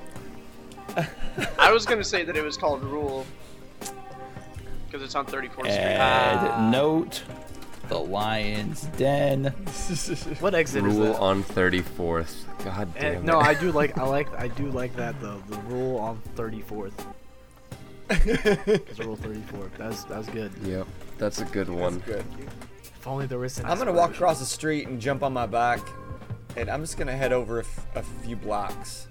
I 1.59 1.73
was 1.73 1.86
gonna 1.86 2.05
say 2.05 2.24
that 2.24 2.36
it 2.36 2.43
was 2.43 2.59
called 2.59 2.82
Rule 2.82 3.24
because 4.86 5.02
it's 5.02 5.15
on 5.15 5.24
34th 5.24 5.52
Street. 5.52 5.66
Add 5.69 6.51
ah. 6.51 6.70
note. 6.70 7.23
The 7.89 7.98
Lion's 7.98 8.82
Den. 8.97 9.44
What 10.40 10.55
exit 10.55 10.85
is 10.85 10.94
Rule 10.94 11.12
that? 11.12 11.20
on 11.20 11.43
34th. 11.43 12.44
God 12.65 12.89
Eh, 12.97 13.01
damn 13.12 13.15
it. 13.16 13.24
no, 13.24 13.39
I 13.40 13.55
do 13.55 13.73
like 13.73 13.97
I 13.98 14.05
like 14.06 14.28
I 14.39 14.48
do 14.48 14.70
like 14.70 14.94
that 14.97 15.19
though. 15.20 15.43
The 15.48 15.56
rule 15.62 15.98
on 15.98 16.20
34th. 16.36 16.93
It's 18.10 18.98
rule 19.01 19.16
34. 19.23 19.70
That's 19.78 20.05
that's 20.05 20.28
good. 20.28 20.52
Yep, 20.65 20.86
that's 21.19 21.40
a 21.40 21.44
good 21.47 21.69
one. 21.69 21.98
Good. 22.01 22.24
If 22.82 23.06
only 23.06 23.27
there 23.27 23.39
was. 23.39 23.59
an 23.59 23.66
I'm 23.66 23.78
gonna 23.78 23.93
walk 23.93 24.10
across 24.12 24.39
the 24.39 24.47
street 24.47 24.89
and 24.89 25.01
jump 25.01 25.23
on 25.23 25.32
my 25.32 25.47
bike, 25.47 25.86
and 26.56 26.69
I'm 26.70 26.82
just 26.82 26.97
gonna 26.98 27.16
head 27.16 27.32
over 27.32 27.59
a, 27.60 27.65
f- 27.65 27.86
a 27.97 28.02
few 28.02 28.36
blocks 28.36 29.09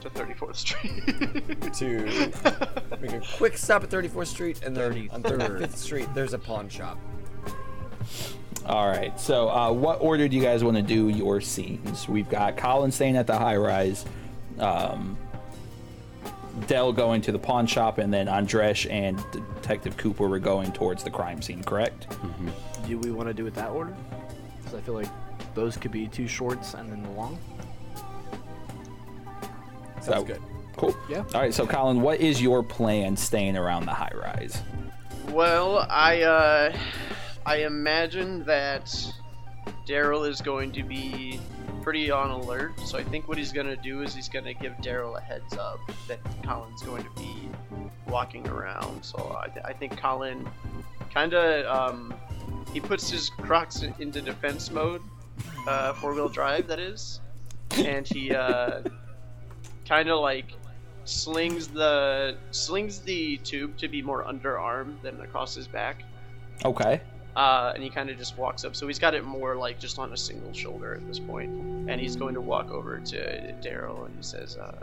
to 0.00 0.10
34th 0.10 0.56
Street. 0.56 1.72
to 1.74 2.98
make 3.00 3.12
a 3.12 3.22
quick 3.36 3.56
stop 3.58 3.82
at 3.84 3.90
34th 3.90 4.26
Street, 4.28 4.62
and 4.64 4.76
then 4.76 5.08
on 5.12 5.22
33rd. 5.22 5.60
35th 5.60 5.76
Street 5.76 6.08
there's 6.14 6.32
a 6.34 6.38
pawn 6.38 6.68
shop. 6.68 6.98
All 8.66 8.88
right. 8.88 9.18
So, 9.18 9.48
uh, 9.48 9.70
what 9.72 10.00
order 10.02 10.28
do 10.28 10.36
you 10.36 10.42
guys 10.42 10.62
want 10.62 10.76
to 10.76 10.82
do 10.82 11.08
your 11.08 11.40
scenes? 11.40 12.08
We've 12.08 12.28
got 12.28 12.56
Colin 12.56 12.90
staying 12.92 13.16
at 13.16 13.26
the 13.26 13.38
high 13.38 13.56
rise, 13.56 14.04
um, 14.58 15.16
Dell 16.66 16.92
going 16.92 17.20
to 17.22 17.32
the 17.32 17.38
pawn 17.38 17.66
shop, 17.66 17.98
and 17.98 18.12
then 18.12 18.26
Andresh 18.26 18.90
and 18.90 19.22
Detective 19.32 19.96
Cooper 19.96 20.28
were 20.28 20.38
going 20.38 20.72
towards 20.72 21.02
the 21.04 21.10
crime 21.10 21.40
scene. 21.40 21.62
Correct? 21.62 22.10
Mm-hmm. 22.10 22.48
Do 22.88 22.98
we 22.98 23.10
want 23.10 23.28
to 23.28 23.34
do 23.34 23.46
it 23.46 23.54
that 23.54 23.70
order? 23.70 23.96
Because 24.58 24.74
I 24.78 24.82
feel 24.82 24.94
like 24.94 25.08
those 25.54 25.76
could 25.76 25.92
be 25.92 26.06
two 26.08 26.26
shorts 26.26 26.74
and 26.74 26.90
then 26.90 27.02
the 27.02 27.10
long. 27.10 27.38
Sounds 30.00 30.06
So- 30.06 30.24
good. 30.24 30.42
Cool. 30.76 30.96
Yeah. 31.10 31.24
All 31.34 31.40
right. 31.40 31.52
So, 31.52 31.66
Colin, 31.66 32.00
what 32.02 32.20
is 32.20 32.40
your 32.40 32.62
plan 32.62 33.16
staying 33.16 33.56
around 33.56 33.86
the 33.86 33.92
high 33.94 34.12
rise? 34.14 34.62
well, 35.30 35.84
I 35.90 36.22
uh, 36.22 36.76
I 37.48 37.64
imagine 37.64 38.44
that 38.44 38.94
Daryl 39.86 40.28
is 40.28 40.42
going 40.42 40.70
to 40.72 40.82
be 40.82 41.40
pretty 41.80 42.10
on 42.10 42.28
alert. 42.28 42.78
So 42.84 42.98
I 42.98 43.02
think 43.02 43.26
what 43.26 43.38
he's 43.38 43.52
gonna 43.52 43.74
do 43.74 44.02
is 44.02 44.14
he's 44.14 44.28
gonna 44.28 44.52
give 44.52 44.74
Daryl 44.82 45.16
a 45.16 45.20
heads 45.22 45.56
up 45.56 45.80
that 46.08 46.18
Colin's 46.44 46.82
going 46.82 47.04
to 47.04 47.10
be 47.16 47.48
walking 48.06 48.46
around. 48.48 49.02
So 49.02 49.16
I, 49.42 49.68
I 49.68 49.72
think 49.72 49.96
Colin 49.96 50.46
kind 51.10 51.32
of 51.32 51.64
um, 51.94 52.14
he 52.74 52.80
puts 52.80 53.08
his 53.08 53.30
Crocs 53.30 53.80
in- 53.80 53.94
into 53.98 54.20
defense 54.20 54.70
mode, 54.70 55.00
uh, 55.66 55.94
four 55.94 56.12
wheel 56.12 56.28
drive 56.28 56.66
that 56.66 56.78
is, 56.78 57.22
and 57.76 58.06
he 58.06 58.34
uh, 58.34 58.82
kind 59.88 60.10
of 60.10 60.20
like 60.20 60.52
slings 61.04 61.68
the 61.68 62.36
slings 62.50 62.98
the 62.98 63.38
tube 63.38 63.78
to 63.78 63.88
be 63.88 64.02
more 64.02 64.22
underarm 64.24 65.00
than 65.00 65.18
across 65.22 65.54
his 65.54 65.66
back. 65.66 66.04
Okay. 66.62 67.00
Uh, 67.38 67.72
and 67.72 67.82
he 67.84 67.88
kind 67.88 68.10
of 68.10 68.18
just 68.18 68.36
walks 68.36 68.64
up. 68.64 68.74
So 68.74 68.88
he's 68.88 68.98
got 68.98 69.14
it 69.14 69.24
more 69.24 69.54
like 69.54 69.78
just 69.78 70.00
on 70.00 70.12
a 70.12 70.16
single 70.16 70.52
shoulder 70.52 70.96
at 70.96 71.06
this 71.06 71.20
point. 71.20 71.48
And 71.88 72.00
he's 72.00 72.16
going 72.16 72.34
to 72.34 72.40
walk 72.40 72.72
over 72.72 72.98
to 72.98 73.52
Daryl 73.62 74.06
and 74.06 74.16
he 74.16 74.22
says, 74.24 74.56
uh, 74.56 74.80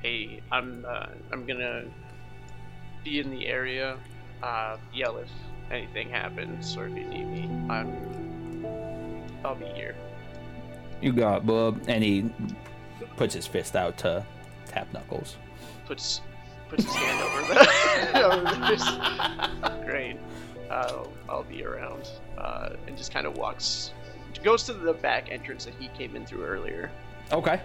"Hey, 0.00 0.40
I'm 0.52 0.86
uh, 0.88 1.06
I'm 1.32 1.44
gonna 1.44 1.86
be 3.02 3.18
in 3.18 3.28
the 3.28 3.48
area. 3.48 3.98
Uh, 4.40 4.76
yell 4.92 5.16
if 5.16 5.28
anything 5.72 6.08
happens 6.08 6.76
or 6.76 6.86
if 6.86 6.96
you 6.96 7.08
need 7.08 7.24
me. 7.24 7.50
I'm 7.68 8.64
I'll 9.44 9.56
be 9.56 9.66
here." 9.66 9.96
You 11.02 11.12
got 11.12 11.44
bub, 11.44 11.82
and 11.88 12.04
he 12.04 12.30
puts 13.16 13.34
his 13.34 13.48
fist 13.48 13.74
out 13.74 13.98
to 13.98 14.24
tap 14.66 14.92
knuckles. 14.92 15.34
Puts 15.86 16.20
puts 16.68 16.84
his 16.84 16.94
hand 16.94 17.20
over 17.20 17.42
the 17.52 17.66
over. 19.82 19.84
Great. 19.84 20.18
I'll, 20.74 21.12
I'll 21.28 21.44
be 21.44 21.64
around. 21.64 22.08
Uh, 22.36 22.70
and 22.86 22.96
just 22.96 23.12
kind 23.12 23.26
of 23.26 23.36
walks, 23.38 23.92
goes 24.42 24.64
to 24.64 24.72
the 24.74 24.92
back 24.92 25.30
entrance 25.30 25.64
that 25.64 25.74
he 25.78 25.88
came 25.88 26.16
in 26.16 26.26
through 26.26 26.44
earlier. 26.44 26.90
Okay. 27.32 27.60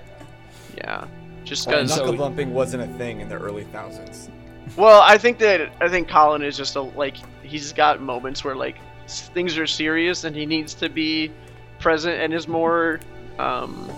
Yeah, 0.78 1.06
just 1.44 1.68
Well, 1.68 1.78
because. 1.78 1.94
so- 1.96 2.02
Knuckle 2.06 2.18
bumping 2.18 2.54
wasn't 2.54 2.84
a 2.84 2.98
thing 2.98 3.20
in 3.22 3.28
the 3.30 3.36
early 3.36 3.64
thousands. 3.66 4.30
Well, 4.78 5.02
I 5.02 5.18
think 5.18 5.40
that 5.40 5.72
I 5.82 5.90
think 5.90 6.08
Colin 6.08 6.44
is 6.44 6.56
just 6.56 6.76
a 6.76 6.82
like 6.82 7.18
he's 7.42 7.74
got 7.74 8.02
moments 8.02 8.44
where 8.44 8.56
like 8.56 8.78
s- 9.06 9.28
things 9.30 9.58
are 9.58 9.66
serious 9.66 10.24
and 10.26 10.36
he 10.36 10.46
needs 10.46 10.76
to 10.76 10.90
be 10.90 11.32
present 11.80 12.22
and 12.22 12.32
is 12.36 12.48
more 12.48 13.00
um, 13.40 13.90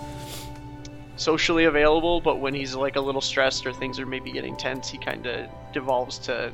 socially 1.18 1.66
available. 1.66 2.22
But 2.22 2.38
when 2.40 2.54
he's 2.54 2.74
like 2.74 2.96
a 2.96 3.02
little 3.02 3.20
stressed 3.22 3.66
or 3.66 3.74
things 3.74 4.00
are 4.00 4.06
maybe 4.06 4.32
getting 4.32 4.56
tense, 4.56 4.90
he 4.90 4.98
kind 4.98 5.26
of 5.28 5.50
devolves 5.74 6.18
to 6.20 6.52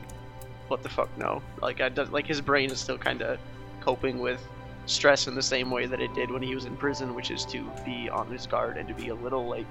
what 0.67 0.83
the 0.83 0.89
fuck 0.89 1.09
no. 1.17 1.41
Like 1.61 1.81
I 1.81 1.89
does 1.89 2.09
like 2.09 2.27
his 2.27 2.41
brain 2.41 2.71
is 2.71 2.79
still 2.79 2.97
kind 2.97 3.21
of 3.21 3.39
coping 3.81 4.19
with 4.19 4.41
stress 4.85 5.27
in 5.27 5.35
the 5.35 5.41
same 5.41 5.69
way 5.69 5.85
that 5.85 6.01
it 6.01 6.13
did 6.13 6.31
when 6.31 6.41
he 6.41 6.55
was 6.55 6.65
in 6.65 6.75
prison, 6.77 7.13
which 7.13 7.31
is 7.31 7.45
to 7.45 7.69
be 7.85 8.09
on 8.09 8.31
his 8.31 8.47
guard 8.47 8.77
and 8.77 8.87
to 8.87 8.93
be 8.93 9.09
a 9.09 9.15
little 9.15 9.47
like 9.47 9.67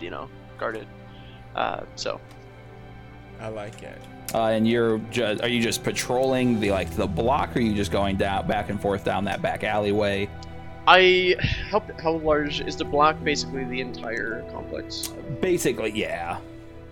you 0.00 0.10
know 0.10 0.28
guarded. 0.58 0.86
Uh, 1.54 1.82
so 1.96 2.20
I 3.40 3.48
like 3.48 3.82
it. 3.82 4.00
Uh, 4.34 4.48
and 4.48 4.66
you're 4.66 4.98
just 5.10 5.42
are 5.42 5.48
you 5.48 5.62
just 5.62 5.84
patrolling 5.84 6.60
the 6.60 6.70
like 6.70 6.90
the 6.90 7.06
block 7.06 7.54
or 7.54 7.58
are 7.58 7.62
you 7.62 7.74
just 7.74 7.92
going 7.92 8.16
down 8.16 8.46
back 8.46 8.70
and 8.70 8.80
forth 8.80 9.04
down 9.04 9.24
that 9.24 9.42
back 9.42 9.64
alleyway? 9.64 10.28
I 10.86 11.36
how 11.70 11.82
how 12.02 12.12
large 12.12 12.60
is 12.60 12.76
the 12.76 12.84
block? 12.84 13.22
Basically, 13.24 13.64
the 13.64 13.80
entire 13.80 14.44
complex. 14.52 15.08
Basically, 15.40 15.90
yeah. 15.90 16.38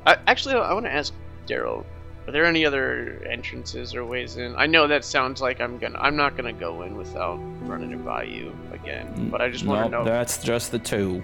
I, 0.06 0.16
actually, 0.26 0.54
I 0.54 0.72
want 0.72 0.86
to 0.86 0.92
ask 0.92 1.12
Daryl. 1.46 1.84
Are 2.26 2.30
there 2.32 2.44
any 2.46 2.64
other 2.64 3.20
entrances 3.28 3.94
or 3.94 4.04
ways 4.04 4.36
in? 4.36 4.54
I 4.56 4.66
know 4.66 4.86
that 4.86 5.04
sounds 5.04 5.40
like 5.40 5.60
I'm 5.60 5.78
gonna. 5.78 5.98
I'm 5.98 6.14
not 6.16 6.36
gonna 6.36 6.52
go 6.52 6.82
in 6.82 6.96
without 6.96 7.38
running 7.62 7.90
it 7.92 8.04
by 8.04 8.22
you 8.24 8.56
again. 8.72 9.28
But 9.30 9.40
I 9.40 9.48
just 9.50 9.64
want 9.66 9.86
to 9.86 9.90
Nope, 9.90 10.04
know 10.06 10.10
that's 10.10 10.42
just 10.42 10.70
the 10.70 10.78
two. 10.78 11.22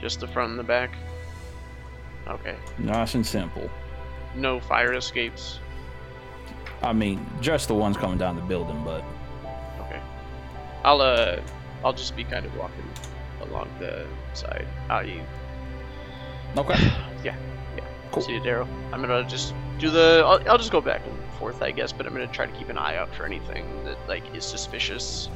just 0.00 0.20
the 0.20 0.28
front 0.28 0.50
and 0.50 0.58
the 0.58 0.62
back. 0.64 0.90
Okay. 2.28 2.56
Nice 2.78 3.14
and 3.16 3.26
simple. 3.26 3.68
No 4.36 4.60
fire 4.60 4.92
escapes. 4.94 5.58
I 6.82 6.92
mean, 6.92 7.26
just 7.40 7.68
the 7.68 7.74
ones 7.74 7.96
coming 7.96 8.18
down 8.18 8.36
the 8.36 8.42
building, 8.42 8.82
but 8.84 9.02
Okay. 9.80 10.00
I'll 10.84 11.00
uh, 11.00 11.40
I'll 11.84 11.92
just 11.92 12.14
be 12.14 12.22
kind 12.24 12.46
of 12.46 12.56
walking 12.56 12.88
along 13.42 13.68
the 13.80 14.06
side. 14.32 14.66
Ah, 14.88 15.00
you 15.00 15.22
okay. 16.56 16.92
Yeah. 17.24 17.36
Cool. 18.14 18.22
See 18.22 18.34
you, 18.34 18.40
Daryl. 18.40 18.68
I'm 18.92 19.00
gonna 19.00 19.28
just 19.28 19.54
do 19.80 19.90
the. 19.90 20.22
I'll, 20.24 20.50
I'll 20.50 20.58
just 20.58 20.70
go 20.70 20.80
back 20.80 21.02
and 21.04 21.18
forth, 21.38 21.62
I 21.62 21.72
guess. 21.72 21.92
But 21.92 22.06
I'm 22.06 22.12
gonna 22.12 22.28
try 22.28 22.46
to 22.46 22.52
keep 22.56 22.68
an 22.68 22.78
eye 22.78 22.96
out 22.96 23.12
for 23.14 23.24
anything 23.26 23.66
that 23.84 23.98
like 24.06 24.22
is 24.36 24.44
suspicious 24.44 25.28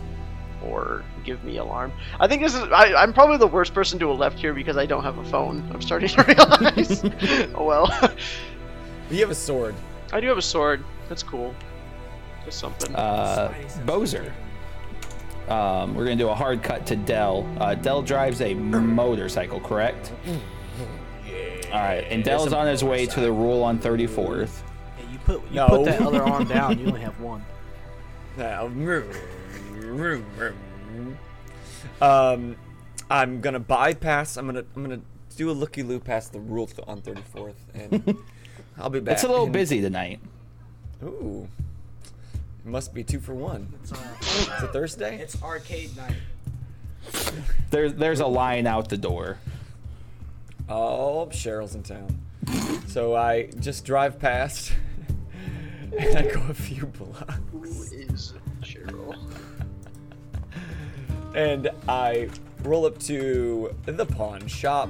or 0.65 1.03
give 1.25 1.43
me 1.43 1.57
alarm. 1.57 1.93
I 2.21 2.29
think 2.29 2.41
this 2.43 2.55
is. 2.55 2.63
I, 2.73 2.95
I'm 2.95 3.13
probably 3.13 3.37
the 3.37 3.49
worst 3.49 3.75
person 3.75 3.99
to 3.99 4.09
have 4.11 4.19
left 4.19 4.39
here 4.39 4.55
because 4.55 4.77
I 4.77 4.87
don't 4.87 5.03
have 5.03 5.19
a 5.19 5.25
phone. 5.25 5.69
I'm 5.75 5.83
starting 5.83 6.09
to 6.09 6.23
realize. 6.29 7.05
oh 7.55 7.65
well. 7.65 7.91
You 9.11 9.21
have 9.21 9.31
a 9.31 9.35
sword. 9.35 9.75
I 10.13 10.21
do 10.21 10.27
have 10.29 10.37
a 10.37 10.43
sword. 10.43 10.85
That's 11.09 11.23
cool. 11.23 11.55
Just 12.45 12.59
something. 12.59 12.95
Uh, 12.95 13.55
Bozer. 13.87 14.31
Um, 15.49 15.95
we're 15.95 16.05
gonna 16.05 16.17
do 16.17 16.29
a 16.29 16.35
hard 16.35 16.63
cut 16.63 16.85
to 16.89 16.97
Dell. 16.97 17.49
Uh, 17.59 17.75
Dell 17.75 18.03
drives 18.03 18.43
a 18.43 18.53
motorcycle, 18.53 19.61
correct? 19.61 20.13
All 21.73 21.79
right, 21.81 22.05
and 22.11 22.25
Dell's 22.25 22.53
on 22.53 22.67
his 22.67 22.83
way 22.83 23.07
to 23.07 23.21
the 23.21 23.31
rule 23.31 23.63
on 23.63 23.79
34th. 23.79 24.63
Hey, 24.97 25.13
you 25.13 25.19
put 25.19 25.43
you 25.51 25.57
No. 25.57 25.69
put 25.69 25.85
that 25.87 26.01
other 26.01 26.23
arm 26.23 26.45
down. 26.49 26.79
You 26.79 26.87
only 26.87 27.01
have 27.03 27.19
one. 27.21 27.45
Um, 32.01 32.57
I'm 33.11 33.41
gonna 33.41 33.61
bypass. 33.61 34.37
I'm 34.37 34.47
gonna 34.47 34.65
I'm 34.77 34.83
gonna 34.83 35.01
do 35.37 35.51
a 35.51 35.53
looky 35.53 35.83
loo 35.83 36.01
past 36.01 36.33
the 36.33 36.41
rule 36.41 36.69
on 36.87 37.01
34th, 37.03 37.55
and 37.75 38.17
I'll 38.79 38.91
be 38.91 39.01
back. 39.01 39.15
It's 39.15 39.25
a 39.25 39.29
little 39.29 39.47
in- 39.47 39.53
busy 39.61 39.81
tonight. 39.81 40.21
Ooh, 41.03 41.49
it 42.65 42.69
must 42.71 42.93
be 42.95 43.05
two 43.05 43.21
for 43.21 43.35
one. 43.35 43.73
It's, 43.83 43.93
uh, 43.93 43.97
It's 44.21 44.49
a 44.63 44.69
Thursday. 44.69 45.19
it's 45.19 45.41
arcade 45.43 45.97
night. 45.97 46.15
There's 47.71 47.95
there's 47.95 48.21
a 48.21 48.27
line 48.27 48.67
out 48.67 48.89
the 48.89 48.97
door. 48.99 49.39
Oh, 50.69 51.29
Cheryl's 51.31 51.75
in 51.75 51.83
town. 51.83 52.19
So 52.87 53.15
I 53.17 53.45
just 53.61 53.85
drive 53.85 54.19
past, 54.19 54.73
and 55.99 56.19
I 56.19 56.23
go 56.33 56.43
a 56.49 56.55
few 56.55 56.87
blocks. 56.87 57.35
Who 57.53 57.65
is 57.65 58.35
Cheryl? 58.63 59.17
and 61.35 61.71
I 61.89 62.29
roll 62.65 62.87
up 62.87 62.99
to 63.01 63.75
the 63.87 64.07
pawn 64.07 64.47
shop. 64.47 64.89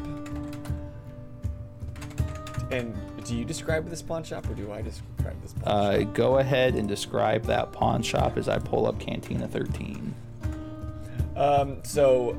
And 2.70 2.94
do 3.24 3.36
you 3.36 3.44
describe 3.44 3.88
this 3.88 4.02
pawn 4.02 4.22
shop, 4.24 4.48
or 4.48 4.55
do 4.55 4.70
I 4.72 4.80
describe 4.82 5.40
this 5.42 5.52
pawn 5.55 5.64
Uh, 5.72 6.00
shop? 6.00 6.14
go 6.14 6.38
ahead 6.38 6.74
and 6.74 6.86
describe 6.88 7.44
that 7.44 7.72
pawn 7.72 8.02
shop 8.02 8.36
as 8.36 8.48
I 8.48 8.59
pull 8.59 8.86
up 8.86 8.98
Cantina 9.00 9.48
13. 9.48 10.14
Um, 11.36 11.78
so, 11.82 12.36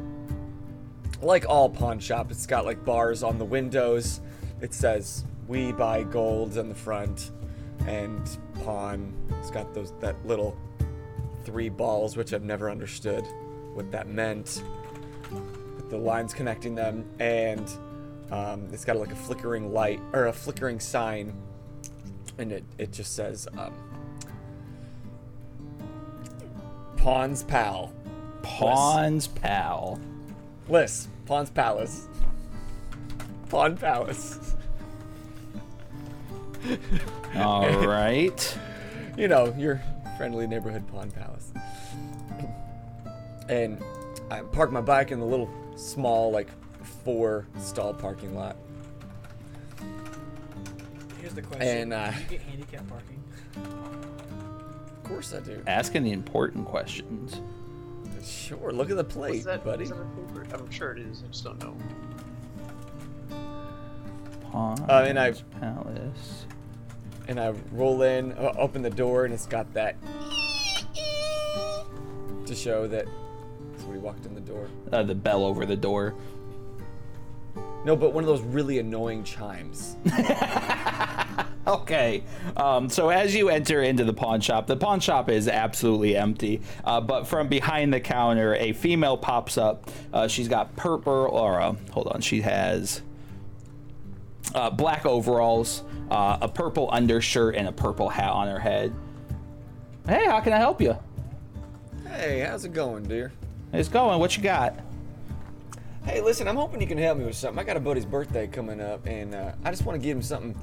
like 1.22 1.46
all 1.48 1.70
pawn 1.70 2.00
shop, 2.00 2.32
it's 2.32 2.46
got 2.46 2.66
like 2.66 2.84
bars 2.86 3.24
on 3.24 3.38
the 3.38 3.46
windows. 3.46 4.22
It 4.62 4.74
says 4.74 5.24
"We 5.48 5.72
buy 5.72 6.04
gold" 6.04 6.58
on 6.58 6.70
the 6.70 6.76
front, 6.76 7.32
and 7.88 8.22
pawn. 8.64 9.14
It's 9.40 9.52
got 9.52 9.74
those 9.74 9.94
that 10.00 10.16
little 10.26 10.58
three 11.46 11.70
balls, 11.70 12.16
which 12.18 12.34
I've 12.34 12.44
never 12.44 12.70
understood 12.70 13.26
what 13.74 13.92
that 13.92 14.08
meant. 14.08 14.64
With 15.32 15.90
the 15.90 15.98
lines 15.98 16.34
connecting 16.34 16.76
them, 16.76 17.06
and 17.20 17.70
um, 18.32 18.68
it's 18.72 18.86
got 18.86 18.98
like 18.98 19.12
a 19.12 19.16
flickering 19.16 19.74
light 19.74 20.00
or 20.14 20.28
a 20.28 20.34
flickering 20.34 20.80
sign, 20.80 21.34
and 22.38 22.52
it 22.52 22.64
it 22.78 22.92
just 22.92 23.16
says 23.16 23.48
um, 23.58 23.74
"Pawn's 26.98 27.44
Pal." 27.44 27.94
Pawn's 28.42 29.28
pal. 29.28 30.00
Liz, 30.70 31.08
Pawn's 31.26 31.50
Palace. 31.50 32.08
Pawn 33.50 33.76
Palace. 33.76 34.56
All 37.36 37.68
right. 37.88 38.58
You 39.18 39.28
know, 39.28 39.54
your 39.58 39.82
friendly 40.18 40.46
neighborhood 40.46 40.88
Pawn 40.88 41.10
Palace. 41.12 41.52
And 43.50 43.82
I 44.30 44.42
park 44.42 44.72
my 44.72 44.82
bike 44.82 45.12
in 45.12 45.20
the 45.20 45.26
little 45.26 45.50
small, 45.76 46.32
like, 46.32 46.50
four 47.04 47.48
stall 47.58 47.94
parking 47.94 48.36
lot. 48.36 48.56
Here's 51.20 51.34
the 51.34 51.42
question. 51.42 51.68
And, 51.68 51.94
uh, 51.94 52.12
Do 52.12 52.18
you 52.20 52.26
get 52.30 52.42
handicap 52.42 52.88
parking? 52.88 53.24
Of 53.56 55.04
course 55.04 55.34
I 55.34 55.40
do. 55.40 55.64
Asking 55.66 56.04
the 56.04 56.12
important 56.12 56.68
questions. 56.68 57.42
Sure, 58.24 58.72
look 58.72 58.90
at 58.90 58.98
the 58.98 59.04
plate, 59.04 59.44
that, 59.46 59.64
buddy. 59.64 59.84
is 59.84 59.90
that 59.90 59.98
a 60.00 60.06
paper? 60.06 60.46
I'm 60.56 60.70
sure 60.72 60.92
it 60.92 61.00
is. 61.00 61.24
I 61.24 61.28
just 61.28 61.44
don't 61.44 61.60
know. 61.64 61.76
Pawn's 64.52 64.80
Uh, 64.82 65.06
and 65.08 65.20
I- 65.20 65.34
palace. 65.60 66.46
And 67.28 67.40
I 67.40 67.54
roll 67.72 68.02
in, 68.02 68.32
uh, 68.34 68.54
open 68.58 68.82
the 68.82 68.90
door, 68.90 69.26
and 69.26 69.34
it's 69.34 69.46
got 69.46 69.72
that 69.76 69.96
to 72.46 72.56
show 72.56 72.88
that 72.88 73.06
somebody 73.78 74.00
walked 74.00 74.26
in 74.26 74.34
the 74.34 74.42
door. 74.42 74.68
Uh, 74.92 75.04
the 75.04 75.14
bell 75.14 75.46
over 75.46 75.66
the 75.68 75.76
door. 75.76 76.16
No, 77.86 77.96
but 77.96 78.14
one 78.14 78.24
of 78.24 78.28
those 78.28 78.42
really 78.42 78.80
annoying 78.80 79.24
chimes. 79.24 79.96
Okay. 81.80 82.24
Um, 82.58 82.90
so 82.90 83.10
as 83.10 83.36
you 83.36 83.50
enter 83.50 83.84
into 83.84 84.04
the 84.04 84.14
pawn 84.14 84.42
shop, 84.42 84.66
the 84.66 84.76
pawn 84.76 85.00
shop 85.00 85.30
is 85.30 85.48
absolutely 85.48 86.18
empty. 86.18 86.62
Uh, 86.84 87.00
but 87.00 87.28
from 87.28 87.48
behind 87.48 87.94
the 87.94 88.00
counter, 88.00 88.56
a 88.56 88.74
female 88.74 89.16
pops 89.16 89.56
up. 89.56 89.90
Uh, 90.12 90.28
she's 90.28 90.48
got 90.48 90.76
purple, 90.76 91.14
or 91.14 91.62
uh, 91.62 91.76
hold 91.92 92.08
on, 92.08 92.22
she 92.22 92.42
has 92.42 93.04
uh, 94.56 94.72
black 94.72 95.06
overalls, 95.06 95.84
uh, 96.10 96.40
a 96.42 96.48
purple 96.48 96.90
undershirt, 96.92 97.56
and 97.56 97.68
a 97.68 97.72
purple 97.72 98.10
hat 98.10 98.32
on 98.32 98.48
her 98.48 98.60
head. 98.60 98.92
Hey, 100.08 100.26
how 100.26 100.40
can 100.40 100.54
I 100.54 100.58
help 100.58 100.82
you? 100.82 100.98
Hey, 102.08 102.40
how's 102.40 102.66
it 102.66 102.74
going, 102.74 103.04
dear? 103.04 103.32
It's 103.74 103.90
going. 103.90 104.20
What 104.20 104.36
you 104.36 104.42
got? 104.42 104.80
Hey, 106.04 106.22
listen, 106.22 106.48
I'm 106.48 106.56
hoping 106.56 106.82
you 106.82 106.88
can 106.88 106.98
help 106.98 107.20
me 107.20 107.26
with 107.26 107.36
something. 107.36 107.60
I 107.60 107.64
got 107.64 107.78
a 107.78 107.80
buddy's 107.80 108.06
birthday 108.06 108.48
coming 108.48 108.82
up, 108.82 109.06
and 109.06 109.36
uh, 109.36 109.52
I 109.64 109.70
just 109.70 109.86
want 109.86 110.00
to 110.02 110.04
give 110.04 110.18
him 110.18 110.24
something 110.24 110.56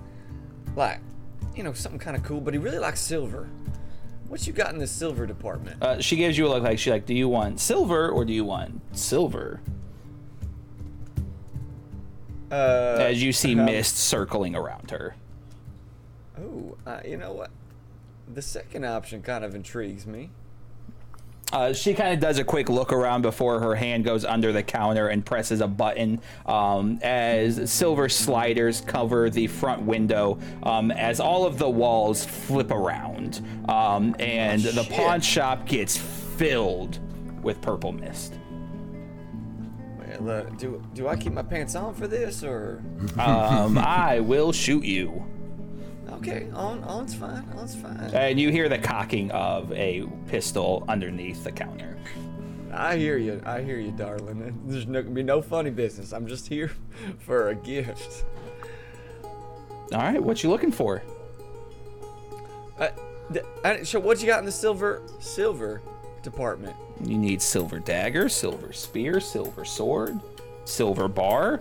like, 0.77 1.01
you 1.55 1.63
know, 1.63 1.73
something 1.73 1.99
kind 1.99 2.17
of 2.17 2.23
cool. 2.23 2.41
But 2.41 2.55
he 2.55 2.59
really 2.59 2.79
likes 2.79 3.01
silver. 3.01 3.49
What 4.29 4.47
you 4.47 4.53
got 4.53 4.73
in 4.73 4.79
the 4.79 4.87
silver 4.87 5.27
department? 5.27 5.83
Uh, 5.83 6.01
she 6.01 6.17
gives 6.17 6.37
you 6.37 6.47
a 6.47 6.49
look 6.49 6.63
like 6.63 6.79
she 6.79 6.91
like, 6.91 7.07
do 7.07 7.15
you 7.15 7.29
want 7.29 7.61
silver 7.61 8.09
or 8.09 8.25
do 8.25 8.33
you 8.33 8.45
want 8.45 8.81
silver? 8.97 9.61
Uh, 12.51 12.97
As 13.01 13.23
you 13.23 13.33
see 13.33 13.59
um, 13.59 13.65
mist 13.65 13.97
circling 13.97 14.55
around 14.55 14.91
her. 14.91 15.17
Oh, 16.39 16.77
uh, 16.87 17.01
you 17.05 17.17
know 17.17 17.33
what? 17.33 17.51
the 18.33 18.43
second 18.43 18.85
option 18.85 19.23
kind 19.23 19.45
of 19.45 19.55
intrigues 19.55 20.05
me. 20.07 20.31
Uh, 21.53 21.73
she 21.73 21.95
kind 21.95 22.13
of 22.13 22.19
does 22.19 22.39
a 22.39 22.45
quick 22.45 22.69
look 22.69 22.93
around 22.93 23.23
before 23.23 23.61
her 23.61 23.75
hand 23.77 24.05
goes 24.05 24.25
under 24.25 24.53
the 24.53 24.63
counter 24.63 25.09
and 25.09 25.25
presses 25.25 25.61
a 25.61 25.69
button 25.69 26.21
um, 26.45 26.99
as 27.03 27.71
silver 27.71 28.09
sliders 28.09 28.81
cover 28.81 29.31
the 29.31 29.47
front 29.47 29.83
window 29.83 30.39
um, 30.65 30.91
as 30.91 31.21
all 31.21 31.47
of 31.47 31.57
the 31.57 31.69
walls 31.69 32.25
flip 32.25 32.73
around 32.73 33.47
um, 33.69 34.17
and 34.19 34.63
the 34.63 34.83
pawn 34.91 35.21
shop 35.21 35.67
gets 35.67 35.97
filled 35.97 36.99
with 37.45 37.61
purple 37.61 37.93
mist. 37.93 38.35
Well, 39.99 40.31
uh, 40.31 40.43
do 40.57 40.83
do 40.95 41.09
I 41.09 41.17
keep 41.17 41.33
my 41.33 41.43
pants 41.43 41.75
on 41.75 41.95
for 41.95 42.09
this 42.09 42.43
or? 42.43 42.83
Um, 43.19 43.79
I 43.79 44.21
will 44.21 44.53
shoot 44.53 44.85
you. 44.85 45.25
Okay, 46.17 46.49
on 46.55 46.83
on's 46.85 47.15
fine. 47.15 47.49
On's 47.57 47.75
fine. 47.75 47.99
And 48.13 48.41
you 48.41 48.51
hear 48.51 48.69
the 48.69 48.79
cocking 48.79 49.31
of 49.33 49.73
a 49.73 50.07
pistol 50.29 50.85
underneath 50.89 51.45
the 51.45 51.53
counter. 51.53 51.97
I 52.73 52.97
hear 52.97 53.17
you. 53.17 53.43
I 53.45 53.63
hear 53.63 53.79
you, 53.79 53.91
darling. 53.93 54.61
There's 54.67 54.87
no, 54.87 55.03
gonna 55.03 55.15
be 55.15 55.23
no 55.23 55.41
funny 55.41 55.71
business. 55.71 56.13
I'm 56.13 56.27
just 56.27 56.49
here 56.49 56.71
for 57.19 57.49
a 57.49 57.55
gift. 57.55 58.25
All 59.93 60.01
right, 60.01 60.23
what 60.23 60.43
you 60.43 60.51
looking 60.51 60.73
for? 60.73 61.03
Uh, 62.79 62.89
I, 63.65 63.83
so 63.83 64.01
what 64.01 64.21
you 64.21 64.27
got 64.27 64.41
in 64.41 64.45
the 64.45 64.53
silver 64.53 65.03
silver 65.21 65.81
department? 66.23 66.77
You 67.05 67.19
need 67.19 67.41
silver 67.41 67.79
dagger, 67.79 68.29
silver 68.29 68.73
spear, 68.73 69.21
silver 69.21 69.65
sword, 69.65 70.19
silver 70.65 71.09
bar, 71.09 71.61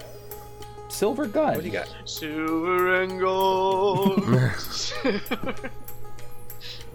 silver 0.90 1.28
gun. 1.28 1.56
What 1.56 1.62
do 1.62 1.66
you 1.68 1.72
got? 1.72 1.94
Silver 2.06 3.02
and 3.02 3.20
gold. 3.20 4.24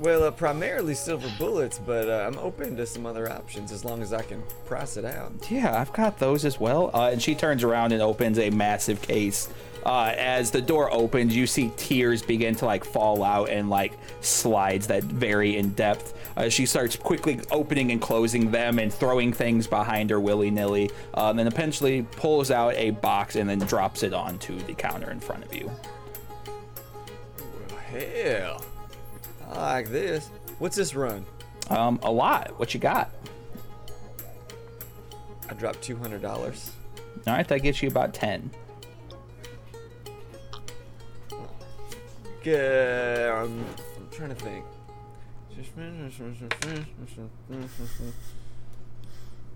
Well, 0.00 0.24
uh, 0.24 0.30
primarily 0.30 0.94
silver 0.94 1.30
bullets, 1.38 1.78
but 1.78 2.08
uh, 2.08 2.24
I'm 2.26 2.38
open 2.38 2.74
to 2.78 2.86
some 2.86 3.04
other 3.04 3.30
options 3.30 3.70
as 3.70 3.84
long 3.84 4.00
as 4.00 4.14
I 4.14 4.22
can 4.22 4.42
price 4.64 4.96
it 4.96 5.04
out. 5.04 5.30
Yeah, 5.50 5.78
I've 5.78 5.92
got 5.92 6.18
those 6.18 6.46
as 6.46 6.58
well. 6.58 6.90
Uh, 6.94 7.10
and 7.12 7.20
she 7.20 7.34
turns 7.34 7.62
around 7.62 7.92
and 7.92 8.00
opens 8.00 8.38
a 8.38 8.48
massive 8.48 9.02
case. 9.02 9.50
Uh, 9.84 10.12
as 10.16 10.50
the 10.50 10.60
door 10.60 10.92
opens, 10.92 11.34
you 11.34 11.46
see 11.46 11.72
tears 11.76 12.22
begin 12.22 12.54
to 12.56 12.66
like 12.66 12.84
fall 12.84 13.22
out 13.22 13.48
and 13.48 13.70
like 13.70 13.92
slides 14.20 14.86
that 14.88 15.02
vary 15.04 15.56
in 15.56 15.70
depth. 15.70 16.14
Uh, 16.36 16.48
she 16.48 16.66
starts 16.66 16.96
quickly 16.96 17.40
opening 17.50 17.90
and 17.90 18.00
closing 18.00 18.50
them 18.50 18.78
and 18.78 18.92
throwing 18.92 19.32
things 19.32 19.66
behind 19.66 20.10
her 20.10 20.20
willy 20.20 20.50
nilly. 20.50 20.90
Um, 21.14 21.38
and 21.38 21.48
eventually 21.48 22.02
pulls 22.02 22.50
out 22.50 22.74
a 22.74 22.90
box 22.90 23.36
and 23.36 23.48
then 23.48 23.58
drops 23.60 24.02
it 24.02 24.12
onto 24.12 24.58
the 24.60 24.74
counter 24.74 25.10
in 25.10 25.20
front 25.20 25.44
of 25.44 25.54
you. 25.54 25.70
Hell, 27.90 28.64
I 29.50 29.72
like 29.72 29.88
this. 29.88 30.28
What's 30.58 30.76
this 30.76 30.94
run? 30.94 31.24
Um, 31.68 31.98
a 32.02 32.10
lot. 32.10 32.58
What 32.58 32.74
you 32.74 32.80
got? 32.80 33.10
I 35.48 35.54
dropped 35.54 35.82
two 35.82 35.96
hundred 35.96 36.22
dollars. 36.22 36.70
All 37.26 37.34
right, 37.34 37.48
that 37.48 37.60
gets 37.60 37.82
you 37.82 37.88
about 37.88 38.14
ten. 38.14 38.50
Okay, 42.40 43.28
I'm, 43.30 43.64
I'm 43.98 44.08
trying 44.10 44.30
to 44.30 44.34
think. 44.34 44.64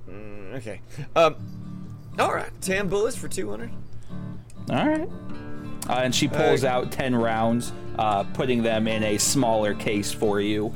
Mm, 0.09 0.55
Okay. 0.57 0.81
Um. 1.17 1.35
All 2.19 2.33
right. 2.35 2.51
Ten 2.61 2.89
bullets 2.89 3.17
for 3.17 3.29
two 3.29 3.49
hundred. 3.51 3.71
All 4.71 4.87
right. 4.89 5.09
Uh, 5.89 5.93
and 6.03 6.15
she 6.15 6.29
pulls 6.29 6.65
Uh, 6.65 6.69
out 6.69 6.91
10 6.91 7.15
rounds, 7.15 7.71
uh, 7.99 8.23
putting 8.33 8.63
them 8.63 8.89
in 8.89 9.03
a 9.03 9.19
smaller 9.19 9.75
case 9.75 10.11
for 10.13 10.41
you. 10.41 10.73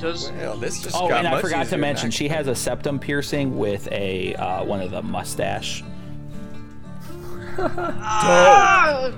Does 0.00 0.32
Well, 0.32 0.56
this 0.56 0.82
just 0.82 0.96
Oh, 0.96 1.08
got 1.08 1.18
and 1.24 1.28
I 1.28 1.40
forgot 1.40 1.68
to 1.68 1.76
mention, 1.78 2.10
she 2.10 2.26
has 2.28 2.48
a 2.48 2.54
septum 2.54 2.98
piercing 2.98 3.56
with 3.56 3.86
a 3.92 4.34
uh, 4.34 4.64
one 4.64 4.80
of 4.80 4.90
the 4.90 5.02
mustache. 5.02 5.84
Ah! 7.58 9.12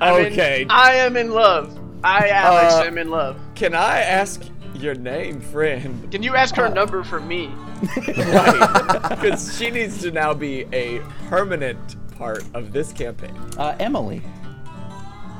I'm 0.00 0.26
in- 0.26 0.32
Okay. 0.32 0.66
I 0.68 0.94
am 0.94 1.16
in 1.16 1.30
love. 1.30 1.78
I, 2.04 2.28
Alex, 2.28 2.74
Uh, 2.74 2.82
am 2.84 2.98
in 2.98 3.10
love. 3.10 3.36
Can 3.54 3.74
I 3.74 4.00
ask 4.00 4.42
your 4.74 4.94
name, 4.94 5.40
friend? 5.40 6.10
Can 6.12 6.22
you 6.22 6.34
ask 6.36 6.54
her 6.56 6.68
number 6.68 7.02
for 7.02 7.20
me? 7.20 7.50
Right. 8.06 9.02
Because 9.10 9.56
she 9.56 9.70
needs 9.70 10.00
to 10.02 10.10
now 10.10 10.32
be 10.34 10.66
a 10.72 11.00
permanent 11.28 11.96
part 12.16 12.44
of 12.54 12.72
this 12.72 12.92
campaign. 12.92 13.34
Uh, 13.58 13.74
Emily. 13.78 14.22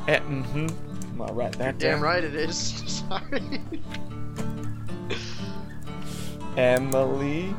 Eh, 0.09 0.19
mm-hmm. 0.19 0.67
I'm 0.69 1.17
gonna 1.19 1.33
write 1.33 1.53
that 1.59 1.79
Damn 1.79 2.01
right 2.01 2.23
it 2.23 2.35
is. 2.35 2.83
Sorry. 3.09 3.61
Emily. 6.57 7.55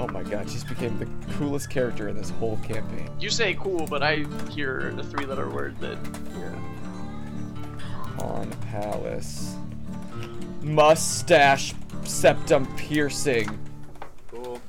Oh 0.00 0.06
my 0.06 0.22
god, 0.22 0.48
she's 0.48 0.62
became 0.62 0.96
the 0.98 1.08
coolest 1.34 1.70
character 1.70 2.08
in 2.08 2.16
this 2.16 2.30
whole 2.30 2.56
campaign. 2.58 3.10
You 3.18 3.30
say 3.30 3.54
cool, 3.54 3.84
but 3.86 4.02
I 4.02 4.24
hear 4.50 4.92
the 4.94 5.02
three-letter 5.02 5.50
word 5.50 5.78
that. 5.80 5.98
On 8.20 8.50
Palace. 8.70 9.56
Mustache 10.62 11.74
septum 12.04 12.66
piercing. 12.76 13.58
Cool. 14.30 14.60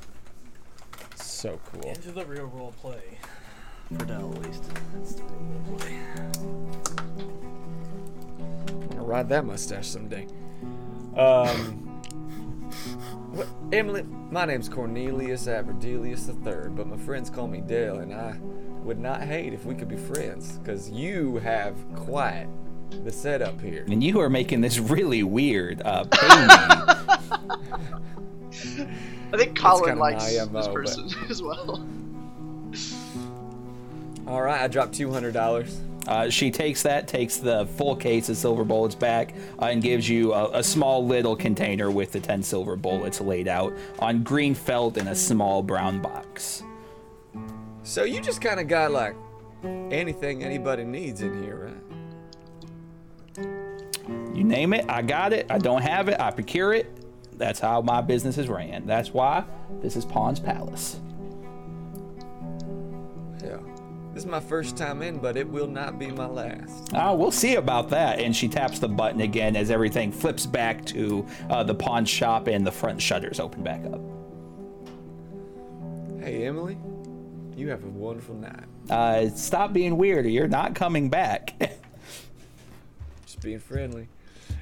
So 1.14 1.60
cool. 1.72 1.90
Into 1.90 2.10
the 2.12 2.24
real 2.26 2.46
role 2.46 2.72
play. 2.80 3.18
For 3.96 4.04
Dell, 4.04 4.32
at 4.34 4.42
least. 4.46 4.64
That's 4.94 5.14
the 5.14 5.22
real 5.22 5.62
role 5.66 5.78
play. 5.78 5.98
I'm 8.68 8.88
gonna 8.88 9.02
ride 9.02 9.28
that 9.28 9.44
mustache 9.44 9.86
someday. 9.88 10.26
Um. 11.16 11.86
What, 13.32 13.46
Emily, 13.72 14.02
my 14.30 14.44
name's 14.44 14.68
Cornelius 14.68 15.46
Averdelius 15.46 16.28
III, 16.28 16.70
but 16.70 16.86
my 16.88 16.96
friends 16.96 17.30
call 17.30 17.46
me 17.46 17.60
Dale, 17.60 18.00
and 18.00 18.12
I 18.12 18.36
would 18.82 18.98
not 18.98 19.22
hate 19.22 19.52
if 19.52 19.64
we 19.64 19.74
could 19.74 19.88
be 19.88 19.96
friends, 19.96 20.58
because 20.58 20.90
you 20.90 21.36
have 21.36 21.76
quite 21.94 22.48
the 23.04 23.12
setup 23.12 23.60
here. 23.60 23.84
And 23.88 24.02
you 24.02 24.18
are 24.20 24.28
making 24.28 24.62
this 24.62 24.78
really 24.80 25.22
weird. 25.22 25.80
Uh, 25.84 26.04
pay. 26.10 26.18
I 29.32 29.36
think 29.36 29.56
Colin 29.56 29.98
likes 29.98 30.24
my 30.24 30.30
this 30.30 30.50
MO, 30.50 30.62
but- 30.64 30.74
person 30.74 31.08
as 31.30 31.40
well. 31.40 31.86
All 34.26 34.42
right, 34.42 34.60
I 34.60 34.68
dropped 34.68 34.94
two 34.94 35.10
hundred 35.12 35.34
dollars. 35.34 35.80
Uh, 36.10 36.28
she 36.28 36.50
takes 36.50 36.82
that, 36.82 37.06
takes 37.06 37.36
the 37.36 37.66
full 37.76 37.94
case 37.94 38.28
of 38.28 38.36
silver 38.36 38.64
bullets 38.64 38.96
back, 38.96 39.32
uh, 39.62 39.66
and 39.66 39.80
gives 39.80 40.08
you 40.08 40.32
a, 40.32 40.58
a 40.58 40.62
small 40.62 41.06
little 41.06 41.36
container 41.36 41.88
with 41.88 42.10
the 42.10 42.18
10 42.18 42.42
silver 42.42 42.74
bullets 42.74 43.20
laid 43.20 43.46
out 43.46 43.72
on 44.00 44.24
green 44.24 44.52
felt 44.52 44.96
in 44.96 45.06
a 45.06 45.14
small 45.14 45.62
brown 45.62 46.02
box. 46.02 46.64
So 47.84 48.02
you 48.02 48.20
just 48.20 48.40
kind 48.40 48.58
of 48.58 48.66
got 48.66 48.90
like 48.90 49.14
anything 49.62 50.42
anybody 50.42 50.82
needs 50.82 51.22
in 51.22 51.42
here, 51.44 51.72
right? 53.36 53.46
You 54.34 54.42
name 54.42 54.72
it, 54.72 54.86
I 54.88 55.02
got 55.02 55.32
it. 55.32 55.46
I 55.48 55.58
don't 55.58 55.82
have 55.82 56.08
it, 56.08 56.18
I 56.18 56.32
procure 56.32 56.72
it. 56.74 56.88
That's 57.38 57.60
how 57.60 57.82
my 57.82 58.00
business 58.00 58.36
is 58.36 58.48
ran. 58.48 58.84
That's 58.84 59.14
why 59.14 59.44
this 59.80 59.94
is 59.94 60.04
Pawn's 60.04 60.40
Palace. 60.40 60.98
This 64.20 64.26
is 64.26 64.30
my 64.32 64.40
first 64.40 64.76
time 64.76 65.00
in, 65.00 65.16
but 65.16 65.38
it 65.38 65.48
will 65.48 65.66
not 65.66 65.98
be 65.98 66.08
my 66.08 66.26
last. 66.26 66.92
Uh, 66.92 67.14
we'll 67.18 67.30
see 67.30 67.54
about 67.54 67.88
that. 67.88 68.18
And 68.18 68.36
she 68.36 68.48
taps 68.48 68.78
the 68.78 68.86
button 68.86 69.22
again 69.22 69.56
as 69.56 69.70
everything 69.70 70.12
flips 70.12 70.44
back 70.44 70.84
to 70.86 71.26
uh, 71.48 71.62
the 71.64 71.74
pawn 71.74 72.04
shop 72.04 72.46
and 72.46 72.66
the 72.66 72.70
front 72.70 73.00
shutters 73.00 73.40
open 73.40 73.62
back 73.62 73.82
up. 73.86 73.98
Hey, 76.22 76.44
Emily, 76.46 76.76
you 77.56 77.70
have 77.70 77.82
a 77.82 77.88
wonderful 77.88 78.34
night. 78.34 78.64
Uh, 78.90 79.30
stop 79.30 79.72
being 79.72 79.96
weird 79.96 80.26
or 80.26 80.28
you're 80.28 80.48
not 80.48 80.74
coming 80.74 81.08
back. 81.08 81.54
Just 83.24 83.40
being 83.40 83.58
friendly. 83.58 84.06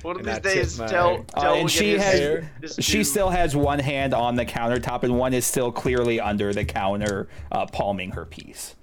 One 0.03 0.21
of 0.21 0.25
And 0.25 0.45
these 0.45 0.55
days, 0.55 0.79
my- 0.79 0.87
Dell, 0.87 1.25
Uh, 1.35 1.55
and 1.57 1.69
she 1.69 1.99
has 1.99 2.49
she 2.79 2.99
due. 2.99 3.03
still 3.05 3.31
has 3.31 3.57
one 3.57 3.81
hand 3.81 4.15
on 4.15 4.37
the 4.37 4.47
countertop 4.47 5.03
and 5.03 5.19
one 5.19 5.35
is 5.35 5.45
still 5.45 5.73
clearly 5.73 6.21
under 6.21 6.53
the 6.55 6.65
counter 6.65 7.29
uh, 7.51 7.67
palming 7.67 8.13
her 8.13 8.25
piece 8.25 8.77
Well, 8.77 8.78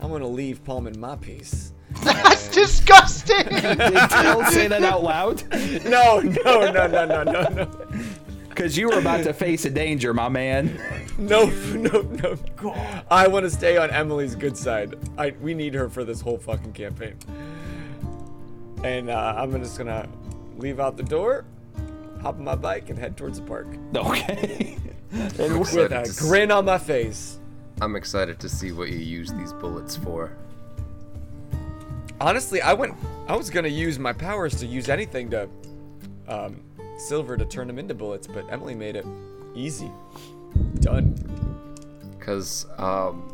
I'm 0.00 0.10
gonna 0.10 0.26
leave 0.26 0.62
Palm 0.64 0.86
in 0.86 0.98
my 0.98 1.16
piece. 1.16 1.72
That's 2.02 2.48
disgusting. 2.48 3.44
did 3.48 3.76
Dell 3.76 4.44
say 4.46 4.68
that 4.68 4.82
out 4.82 5.02
loud 5.02 5.42
No, 5.84 6.20
no, 6.20 6.70
no, 6.70 6.86
no, 6.86 7.04
no, 7.06 7.22
no, 7.24 7.42
no, 7.48 7.88
because 8.48 8.76
you 8.76 8.88
were 8.88 8.98
about 8.98 9.24
to 9.24 9.32
face 9.32 9.64
a 9.64 9.70
danger 9.70 10.12
my 10.12 10.28
man 10.28 10.78
no, 11.18 11.46
no, 11.46 12.02
no. 12.02 12.36
I 13.10 13.26
want 13.26 13.44
to 13.44 13.50
stay 13.50 13.76
on 13.76 13.90
Emily's 13.90 14.36
good 14.36 14.56
side. 14.56 14.94
I 15.16 15.34
we 15.40 15.52
need 15.52 15.74
her 15.74 15.88
for 15.88 16.04
this 16.04 16.20
whole 16.20 16.38
fucking 16.38 16.74
campaign. 16.74 17.16
And 18.84 19.10
uh, 19.10 19.34
I'm 19.36 19.50
just 19.58 19.76
gonna 19.76 20.08
leave 20.58 20.78
out 20.78 20.96
the 20.96 21.02
door, 21.02 21.44
hop 22.22 22.36
on 22.36 22.44
my 22.44 22.54
bike, 22.54 22.88
and 22.90 22.98
head 22.98 23.16
towards 23.16 23.40
the 23.40 23.46
park 23.46 23.66
okay 23.96 24.78
and 25.12 25.60
with 25.60 25.74
a 25.74 26.14
grin 26.18 26.50
on 26.50 26.64
my 26.64 26.78
face. 26.78 27.38
I'm 27.80 27.96
excited 27.96 28.38
to 28.40 28.48
see 28.48 28.72
what 28.72 28.88
you 28.88 28.98
use 28.98 29.32
these 29.32 29.52
bullets 29.52 29.96
for. 29.96 30.32
Honestly, 32.20 32.60
I 32.60 32.72
went 32.72 32.94
I 33.28 33.36
was 33.36 33.50
gonna 33.50 33.68
use 33.68 33.98
my 33.98 34.12
powers 34.12 34.56
to 34.56 34.66
use 34.66 34.88
anything 34.88 35.30
to, 35.30 35.48
um, 36.26 36.60
silver 36.96 37.36
to 37.36 37.44
turn 37.44 37.66
them 37.66 37.78
into 37.78 37.94
bullets, 37.94 38.26
but 38.26 38.44
Emily 38.50 38.74
made 38.74 38.96
it 38.96 39.06
easy. 39.54 39.90
Done. 40.80 41.14
Because, 42.18 42.66
um, 42.78 43.32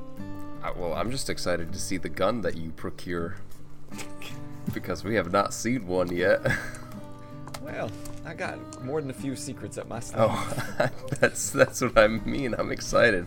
I, 0.63 0.71
well, 0.73 0.95
I'm 0.95 1.11
just 1.11 1.31
excited 1.31 1.73
to 1.73 1.79
see 1.79 1.97
the 1.97 2.09
gun 2.09 2.41
that 2.43 2.57
you 2.57 2.71
procure. 2.73 3.37
because 4.73 5.05
we 5.05 5.15
have 5.15 5.31
not 5.33 5.55
seen 5.55 5.87
one 5.87 6.15
yet. 6.15 6.41
Well, 7.63 7.91
I 8.27 8.35
got 8.35 8.85
more 8.85 9.01
than 9.01 9.09
a 9.09 9.15
few 9.15 9.35
secrets 9.35 9.79
up 9.79 9.89
my 9.89 9.99
sleeve. 9.99 10.21
oh, 10.21 10.91
that's 11.21 11.49
that's 11.49 11.81
what 11.81 11.97
I 11.97 12.09
mean. 12.09 12.55
I'm 12.59 12.71
excited. 12.71 13.27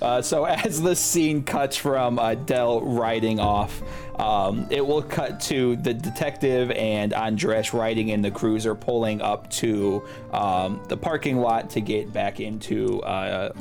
Uh, 0.00 0.22
so 0.22 0.44
as 0.44 0.80
the 0.80 0.94
scene 0.94 1.42
cuts 1.42 1.76
from 1.76 2.18
uh, 2.18 2.34
Dell 2.34 2.80
riding 2.80 3.40
off, 3.40 3.82
um, 4.18 4.66
it 4.70 4.84
will 4.84 5.02
cut 5.02 5.40
to 5.40 5.76
the 5.76 5.92
detective 5.92 6.70
and 6.70 7.12
Andres 7.12 7.74
riding 7.74 8.08
in 8.08 8.22
the 8.22 8.30
cruiser, 8.30 8.74
pulling 8.74 9.20
up 9.20 9.50
to 9.50 10.02
um, 10.32 10.80
the 10.88 10.96
parking 10.96 11.38
lot 11.38 11.70
to 11.70 11.80
get 11.80 12.12
back 12.12 12.40
into 12.40 13.02
uh, 13.02 13.52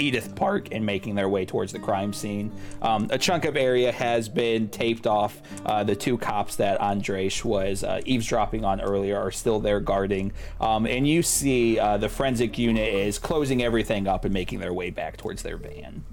Edith 0.00 0.34
Park 0.34 0.68
and 0.72 0.84
making 0.84 1.14
their 1.14 1.28
way 1.28 1.44
towards 1.44 1.72
the 1.72 1.78
crime 1.78 2.12
scene. 2.12 2.50
Um, 2.82 3.08
a 3.10 3.18
chunk 3.18 3.44
of 3.44 3.56
area 3.56 3.92
has 3.92 4.28
been 4.28 4.68
taped 4.68 5.06
off. 5.06 5.40
Uh, 5.64 5.84
the 5.84 5.94
two 5.94 6.18
cops 6.18 6.56
that 6.56 6.80
Andres 6.80 7.44
was 7.44 7.84
uh, 7.84 8.00
eavesdropping 8.04 8.64
on 8.64 8.80
earlier 8.80 9.18
are 9.18 9.30
still 9.30 9.60
there 9.60 9.80
guarding. 9.80 10.32
Um, 10.60 10.86
and 10.86 11.06
you 11.06 11.22
see 11.22 11.78
uh, 11.78 11.96
the 11.98 12.08
forensic 12.08 12.58
unit 12.58 12.92
is 12.92 13.18
closing 13.18 13.62
everything 13.62 14.08
up 14.08 14.24
and 14.24 14.34
making 14.34 14.60
their 14.60 14.72
way 14.72 14.90
back 14.90 15.16
towards 15.16 15.42
their 15.42 15.56
van. 15.56 16.04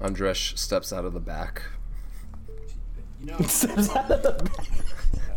Andresh 0.00 0.56
steps 0.56 0.92
out 0.92 1.04
of 1.04 1.12
the 1.12 1.20
back. 1.20 1.62
You 3.20 3.26
know, 3.26 3.36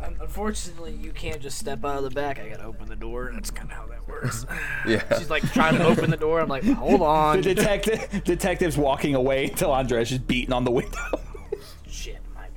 un- 0.04 0.16
unfortunately, 0.22 0.94
you 0.94 1.12
can't 1.12 1.42
just 1.42 1.58
step 1.58 1.84
out 1.86 1.98
of 1.98 2.04
the 2.04 2.10
back. 2.12 2.40
I 2.40 2.50
gotta 2.50 2.64
open 2.66 2.88
the 2.88 2.96
door, 2.96 3.32
that's 3.34 3.52
kind 3.52 3.72
of 3.72 3.78
how 3.78 3.86
that 3.88 4.08
works. 4.08 4.46
Yeah. 4.88 5.04
She's 5.18 5.30
like 5.30 5.44
trying 5.54 5.78
to 5.78 5.86
open 5.86 6.10
the 6.10 6.18
door. 6.18 6.40
I'm 6.42 6.50
like, 6.50 6.64
hold 6.64 7.02
The 7.02 7.06
on. 7.06 7.42
detective, 7.42 8.24
detective's 8.24 8.78
walking 8.78 9.16
away 9.16 9.46
until 9.46 9.72
Andres 9.72 10.12
is 10.12 10.18
beating 10.20 10.54
on 10.54 10.64
the 10.64 10.72
window. 10.72 10.98
Shit, 11.88 12.20
my 12.36 12.48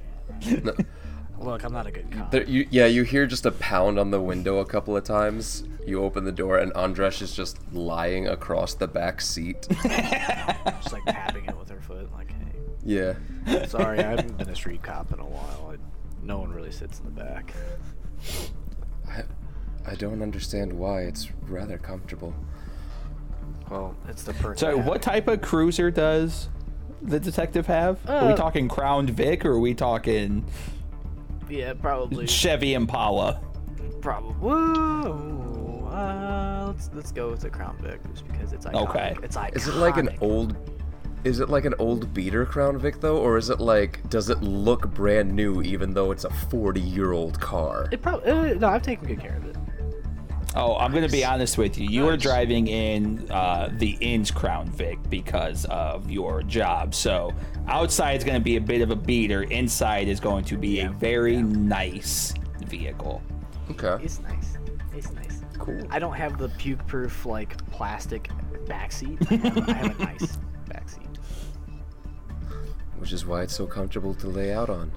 bad. 0.41 0.65
No, 0.65 0.75
Look, 1.39 1.65
I'm 1.65 1.73
not 1.73 1.87
a 1.87 1.91
good 1.91 2.11
cop. 2.11 2.31
there, 2.31 2.45
you, 2.45 2.67
yeah, 2.71 2.87
you 2.87 3.03
hear 3.03 3.27
just 3.27 3.45
a 3.45 3.53
pound 3.53 3.99
on 3.99 4.11
the 4.11 4.21
window 4.21 4.59
a 4.59 4.65
couple 4.65 4.97
of 4.97 5.05
times. 5.05 5.65
You 5.87 6.03
open 6.03 6.25
the 6.25 6.33
door, 6.33 6.57
and 6.59 6.73
Andresh 6.73 7.21
is 7.21 7.37
just 7.37 7.59
lying 7.75 8.27
across 8.29 8.73
the 8.73 8.89
back 8.89 9.21
seat. 9.21 9.67
Just 9.69 10.93
like 10.95 11.05
tapping 11.05 11.45
it 11.45 11.59
with 11.59 11.69
her 11.69 11.81
foot. 11.83 12.11
Like, 12.15 12.31
hey, 12.31 12.34
yeah. 12.85 13.15
sorry, 13.67 13.99
I 14.01 14.03
haven't 14.11 14.37
been 14.37 14.49
a 14.49 14.57
street 14.57 14.83
cop 14.83 15.13
in 15.13 15.19
a 15.21 15.25
while. 15.25 15.73
I, 15.73 15.77
no 16.25 16.39
one 16.39 16.51
really 16.53 16.73
sits 16.73 16.99
in 17.01 17.05
the 17.07 17.11
back. 17.11 17.53
I, 19.09 19.23
I 19.87 19.95
don't 19.95 20.23
understand 20.23 20.73
why. 20.73 21.03
It's 21.03 21.31
rather 21.49 21.79
comfortable. 21.79 22.35
Well, 23.71 23.95
it's 24.09 24.23
the 24.23 24.35
perk. 24.35 24.59
So, 24.59 24.77
what 24.79 25.03
type 25.03 25.29
of 25.29 25.41
cruiser 25.43 25.91
does 25.91 26.49
the 27.03 27.21
detective 27.21 27.67
have? 27.67 27.99
are 28.09 28.27
we 28.27 28.33
Uh, 28.33 28.37
talking 28.37 28.69
Crown 28.69 29.07
Vic 29.07 29.45
or 29.45 29.53
are 29.53 29.61
we 29.61 29.75
talking 29.75 30.45
Yeah, 31.49 31.75
probably. 31.75 32.27
Chevy 32.27 32.75
Impala? 32.75 33.41
Probably. 34.01 34.33
Whoa. 34.35 35.89
Uh, 35.91 36.65
let's 36.69 36.91
let's 36.95 37.13
go 37.13 37.31
with 37.31 37.41
the 37.41 37.51
Crown 37.51 37.77
Vic 37.81 38.01
just 38.11 38.27
because 38.27 38.53
it's 38.53 38.67
iconic. 38.67 38.89
Okay. 38.89 39.17
It's 39.23 39.37
iconic. 39.37 39.57
Is 39.57 39.69
it 39.69 39.75
like 39.75 39.97
an 39.97 40.11
old? 40.21 40.57
Is 41.25 41.41
it 41.41 41.49
like 41.49 41.65
an 41.65 41.75
old 41.79 42.13
beater 42.13 42.45
Crown 42.45 42.79
Vic 42.79 43.01
though, 43.01 43.17
or 43.19 43.39
is 43.39 43.49
it 43.51 43.59
like 43.61 44.07
does 44.11 44.29
it 44.29 44.43
look 44.43 44.89
brand 44.93 45.33
new 45.33 45.63
even 45.63 45.95
though 45.95 46.11
it's 46.11 46.25
a 46.25 46.31
40 46.31 46.81
year 46.81 47.13
old 47.13 47.41
car? 47.41 47.89
It 47.91 48.03
probably. 48.03 48.31
Uh, 48.31 48.55
no, 48.55 48.69
I've 48.69 48.83
taken 48.83 49.07
good 49.07 49.21
care 49.21 49.37
of 49.37 49.47
it. 49.47 49.57
Oh, 50.57 50.77
I'm 50.77 50.93
gonna 50.93 51.09
be 51.09 51.25
honest 51.25 51.59
with 51.59 51.79
you. 51.79 51.89
You 51.89 52.03
were 52.05 52.13
Nice. 52.13 52.23
driving 52.23 52.67
in 52.69 53.29
uh, 53.31 53.71
the 53.79 53.97
Inn's 54.01 54.31
Crown 54.31 54.69
Vic 54.69 54.99
because 55.11 55.65
of 55.65 56.09
your 56.11 56.43
job. 56.43 56.95
So 56.95 57.33
outside 57.67 58.19
is 58.19 58.25
gonna 58.25 58.39
be 58.39 58.57
a 58.57 58.61
bit 58.61 58.81
of 58.83 58.91
a 58.91 58.97
beater. 58.97 59.43
Inside 59.45 60.07
is 60.09 60.21
going 60.21 60.45
to 60.45 60.57
be 60.59 60.81
a 60.81 60.91
very 60.91 61.43
nice 61.43 62.35
vehicle. 62.67 63.21
Okay. 63.71 64.05
It's 64.05 64.21
nice. 64.21 64.59
It's 64.95 65.11
nice. 65.13 65.41
Cool. 65.59 65.83
I 65.91 65.99
don't 65.99 66.13
have 66.15 66.39
the 66.39 66.51
puke-proof 66.51 67.25
like 67.27 67.57
plastic 67.73 68.29
backseat. 68.67 69.19
I 69.31 69.35
have, 69.37 69.69
I 69.69 69.73
have 69.73 70.01
a 70.01 70.05
nice 70.05 70.23
backseat. 70.23 70.39
Which 72.99 73.13
is 73.13 73.27
why 73.27 73.43
it's 73.43 73.55
so 73.55 73.67
comfortable 73.67 74.15
to 74.15 74.29
lay 74.29 74.53
out 74.53 74.71
on. 74.71 74.93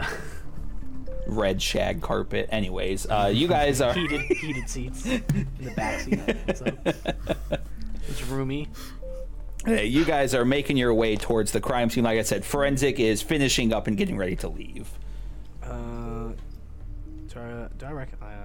Red 1.26 1.60
shag 1.60 2.00
carpet. 2.00 2.48
Anyways, 2.52 3.06
uh, 3.10 3.30
you 3.32 3.48
guys 3.48 3.80
are. 3.80 3.92
Heated 3.92 4.20
heated 4.20 4.68
seats 4.68 5.06
in 5.06 5.24
the 5.60 5.70
backseat. 5.70 6.56
So 6.56 7.58
it's 8.08 8.22
roomy. 8.24 8.68
Hey, 9.64 9.86
you 9.86 10.04
guys 10.04 10.32
are 10.32 10.44
making 10.44 10.76
your 10.76 10.94
way 10.94 11.16
towards 11.16 11.50
the 11.50 11.60
crime 11.60 11.90
scene. 11.90 12.04
Like 12.04 12.20
I 12.20 12.22
said, 12.22 12.44
forensic 12.44 13.00
is 13.00 13.20
finishing 13.20 13.72
up 13.72 13.88
and 13.88 13.96
getting 13.96 14.16
ready 14.16 14.36
to 14.36 14.48
leave. 14.48 14.88
Uh, 15.60 16.30
do 17.26 17.40
I, 17.40 17.66
do 17.76 17.86
I 17.86 17.90
recognize? 17.90 18.38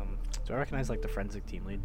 Um, 0.00 0.18
do 0.44 0.54
I 0.54 0.56
recognize 0.56 0.90
like 0.90 1.00
the 1.00 1.06
forensic 1.06 1.46
team 1.46 1.64
lead? 1.64 1.80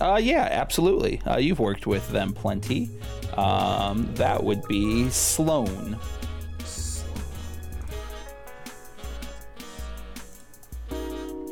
Uh, 0.00 0.16
yeah, 0.20 0.48
absolutely. 0.50 1.20
Uh, 1.26 1.36
you've 1.36 1.58
worked 1.60 1.86
with 1.86 2.08
them 2.10 2.32
plenty. 2.32 2.88
Um, 3.36 4.08
that 4.14 4.42
would 4.42 4.66
be 4.66 5.10
Sloan. 5.10 5.98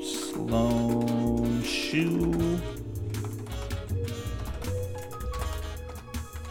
Sloan 0.01 1.63
Shoe. 1.63 2.59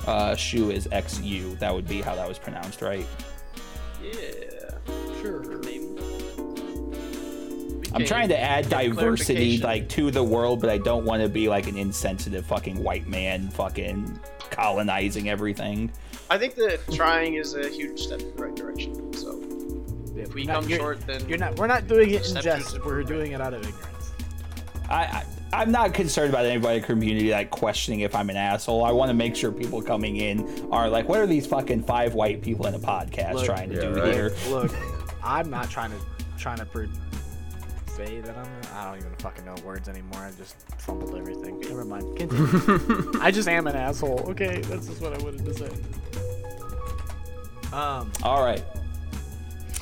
Uh, 0.05 0.35
Shoe 0.35 0.69
is 0.71 0.87
X 0.91 1.19
U. 1.21 1.55
That 1.55 1.73
would 1.73 1.87
be 1.87 2.01
how 2.01 2.15
that 2.15 2.27
was 2.27 2.37
pronounced, 2.37 2.81
right? 2.81 3.05
Yeah, 4.01 4.77
sure. 5.21 5.41
Maybe. 5.59 5.86
I'm 8.01 8.05
trying 8.07 8.29
to 8.29 8.39
add 8.39 8.69
diversity 8.69 9.57
like 9.59 9.89
to 9.89 10.11
the 10.11 10.23
world, 10.23 10.61
but 10.61 10.69
I 10.69 10.77
don't 10.77 11.05
want 11.05 11.21
to 11.23 11.29
be 11.29 11.47
like 11.49 11.67
an 11.67 11.77
insensitive 11.77 12.45
fucking 12.45 12.81
white 12.83 13.07
man 13.07 13.49
fucking 13.49 14.19
colonizing 14.49 15.29
everything. 15.29 15.91
I 16.29 16.37
think 16.37 16.55
that 16.55 16.79
trying 16.93 17.35
is 17.35 17.53
a 17.55 17.69
huge 17.69 17.99
step 17.99 18.21
in 18.21 18.35
the 18.35 18.41
right 18.43 18.55
direction. 18.55 19.13
So 19.13 19.41
if 20.15 20.33
we 20.33 20.45
Not- 20.45 20.61
come 20.61 20.69
you're- 20.69 20.79
short, 20.81 21.07
then 21.07 21.27
You're 21.27 21.37
not. 21.37 21.55
We're 21.57 21.67
not 21.67 21.87
doing 21.87 22.09
it 22.11 22.17
in 22.17 22.23
Step 22.23 22.43
jest. 22.43 22.83
We're 22.85 23.03
the 23.03 23.07
doing 23.07 23.31
it 23.31 23.41
out 23.41 23.53
of 23.53 23.61
ignorance. 23.65 24.11
I, 24.89 24.95
I 25.03 25.23
I'm 25.53 25.71
not 25.71 25.93
concerned 25.93 26.29
about 26.29 26.45
anybody 26.45 26.75
in 26.75 26.81
the 26.81 26.87
community 26.87 27.31
like 27.31 27.49
questioning 27.51 28.01
if 28.01 28.13
I'm 28.13 28.29
an 28.29 28.35
asshole. 28.35 28.83
I 28.83 28.91
want 28.91 29.09
to 29.09 29.13
make 29.13 29.33
sure 29.35 29.49
people 29.51 29.81
coming 29.81 30.17
in 30.17 30.67
are 30.71 30.89
like, 30.89 31.07
what 31.07 31.19
are 31.19 31.27
these 31.27 31.47
fucking 31.47 31.83
five 31.83 32.13
white 32.15 32.41
people 32.41 32.67
in 32.67 32.73
a 32.73 32.79
podcast 32.79 33.35
Look- 33.35 33.45
trying 33.45 33.69
to 33.69 33.75
Yeah, 33.75 33.81
do 33.93 34.01
right. 34.01 34.13
here? 34.13 34.33
Look, 34.49 34.73
I'm 35.23 35.49
not 35.49 35.69
trying 35.69 35.91
to 35.91 35.97
trying 36.37 36.57
to 36.57 36.65
per- 36.65 36.89
say 37.97 38.21
that 38.21 38.37
I'm. 38.37 38.47
I 38.75 38.85
don't 38.85 38.99
even 38.99 39.15
fucking 39.15 39.43
know 39.43 39.55
words 39.65 39.89
anymore. 39.89 40.21
I 40.21 40.31
just 40.37 40.55
fumbled 40.77 41.15
everything. 41.15 41.59
Never 41.61 41.83
mind. 41.83 42.15
Continue. 42.17 43.11
I 43.19 43.31
just 43.31 43.49
am 43.49 43.65
an 43.65 43.75
asshole. 43.75 44.19
Okay, 44.29 44.61
that's 44.61 44.87
just 44.87 45.01
what 45.01 45.19
I 45.19 45.23
wanted 45.23 45.45
to 45.45 45.53
say. 45.53 45.69
Um. 47.73 48.11
All 48.23 48.43
right. 48.43 48.63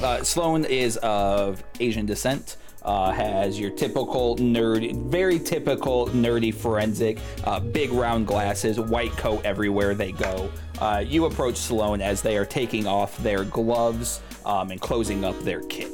Uh, 0.02 0.24
Sloan 0.24 0.66
is 0.66 0.98
of 0.98 1.64
Asian 1.80 2.06
descent. 2.06 2.58
Uh, 2.84 3.12
has 3.12 3.60
your 3.60 3.72
typical 3.72 4.36
nerd, 4.38 4.96
very 5.10 5.40
typical 5.40 6.06
nerdy 6.08 6.54
forensic, 6.54 7.18
uh, 7.46 7.60
big 7.60 7.92
round 7.92 8.28
glasses, 8.28 8.80
white 8.80 9.12
coat 9.14 9.44
everywhere 9.44 9.96
they 9.96 10.12
go. 10.12 10.52
Uh, 10.80 11.04
you 11.06 11.26
approach 11.26 11.58
Sloan 11.58 12.00
as 12.00 12.22
they 12.22 12.38
are 12.38 12.46
taking 12.46 12.86
off 12.86 13.18
their 13.24 13.44
gloves 13.44 14.22
um, 14.46 14.70
and 14.70 14.80
closing 14.80 15.26
up 15.26 15.40
their 15.40 15.62
kit. 15.62 15.92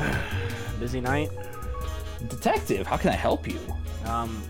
busy 0.80 1.00
night. 1.00 1.30
Detective, 2.28 2.86
how 2.86 2.96
can 2.96 3.10
I 3.10 3.16
help 3.16 3.48
you? 3.48 3.58
Um. 4.06 4.42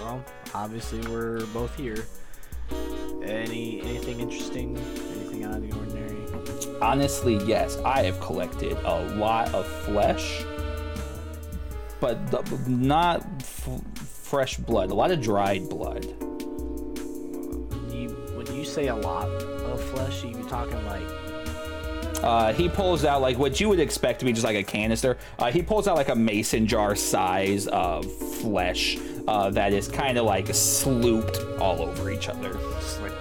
Well, 0.00 0.24
obviously 0.54 1.00
we're 1.08 1.44
both 1.46 1.76
here. 1.76 2.06
Any 3.22 3.80
anything 3.82 4.20
interesting? 4.20 4.76
Anything 4.76 5.44
out 5.44 5.56
of 5.56 5.62
the 5.62 5.76
ordinary? 5.76 6.16
Honestly, 6.80 7.36
yes, 7.44 7.76
I 7.84 8.02
have 8.04 8.18
collected 8.20 8.76
a 8.84 9.04
lot 9.16 9.52
of 9.54 9.66
flesh, 9.66 10.42
but 12.00 12.30
the, 12.30 12.42
not 12.66 13.20
f- 13.40 13.80
fresh 13.94 14.56
blood. 14.56 14.90
A 14.90 14.94
lot 14.94 15.10
of 15.10 15.20
dried 15.20 15.68
blood. 15.68 16.04
You, 17.92 18.08
when 18.34 18.46
you 18.54 18.64
say 18.64 18.88
a 18.88 18.96
lot 18.96 19.28
of 19.28 19.82
flesh, 19.90 20.24
you 20.24 20.42
talking 20.48 20.84
like 20.86 21.02
Uh, 22.22 22.52
he 22.52 22.68
pulls 22.68 23.04
out 23.04 23.20
like 23.22 23.38
what 23.38 23.60
you 23.60 23.68
would 23.68 23.80
expect 23.80 24.18
to 24.20 24.24
be 24.24 24.32
just 24.32 24.44
like 24.44 24.56
a 24.56 24.62
canister. 24.62 25.16
Uh, 25.38 25.50
he 25.50 25.62
pulls 25.62 25.88
out 25.88 25.96
like 25.96 26.08
a 26.08 26.14
mason 26.14 26.66
jar 26.66 26.94
size 26.94 27.66
of 27.68 28.10
flesh 28.40 28.98
uh, 29.28 29.50
that 29.50 29.72
is 29.72 29.88
kind 29.88 30.18
of 30.18 30.24
like 30.26 30.46
slooped 30.46 31.60
all 31.60 31.80
over 31.82 32.10
each 32.10 32.28
other. 32.28 32.52
just 32.52 33.00
like 33.00 33.12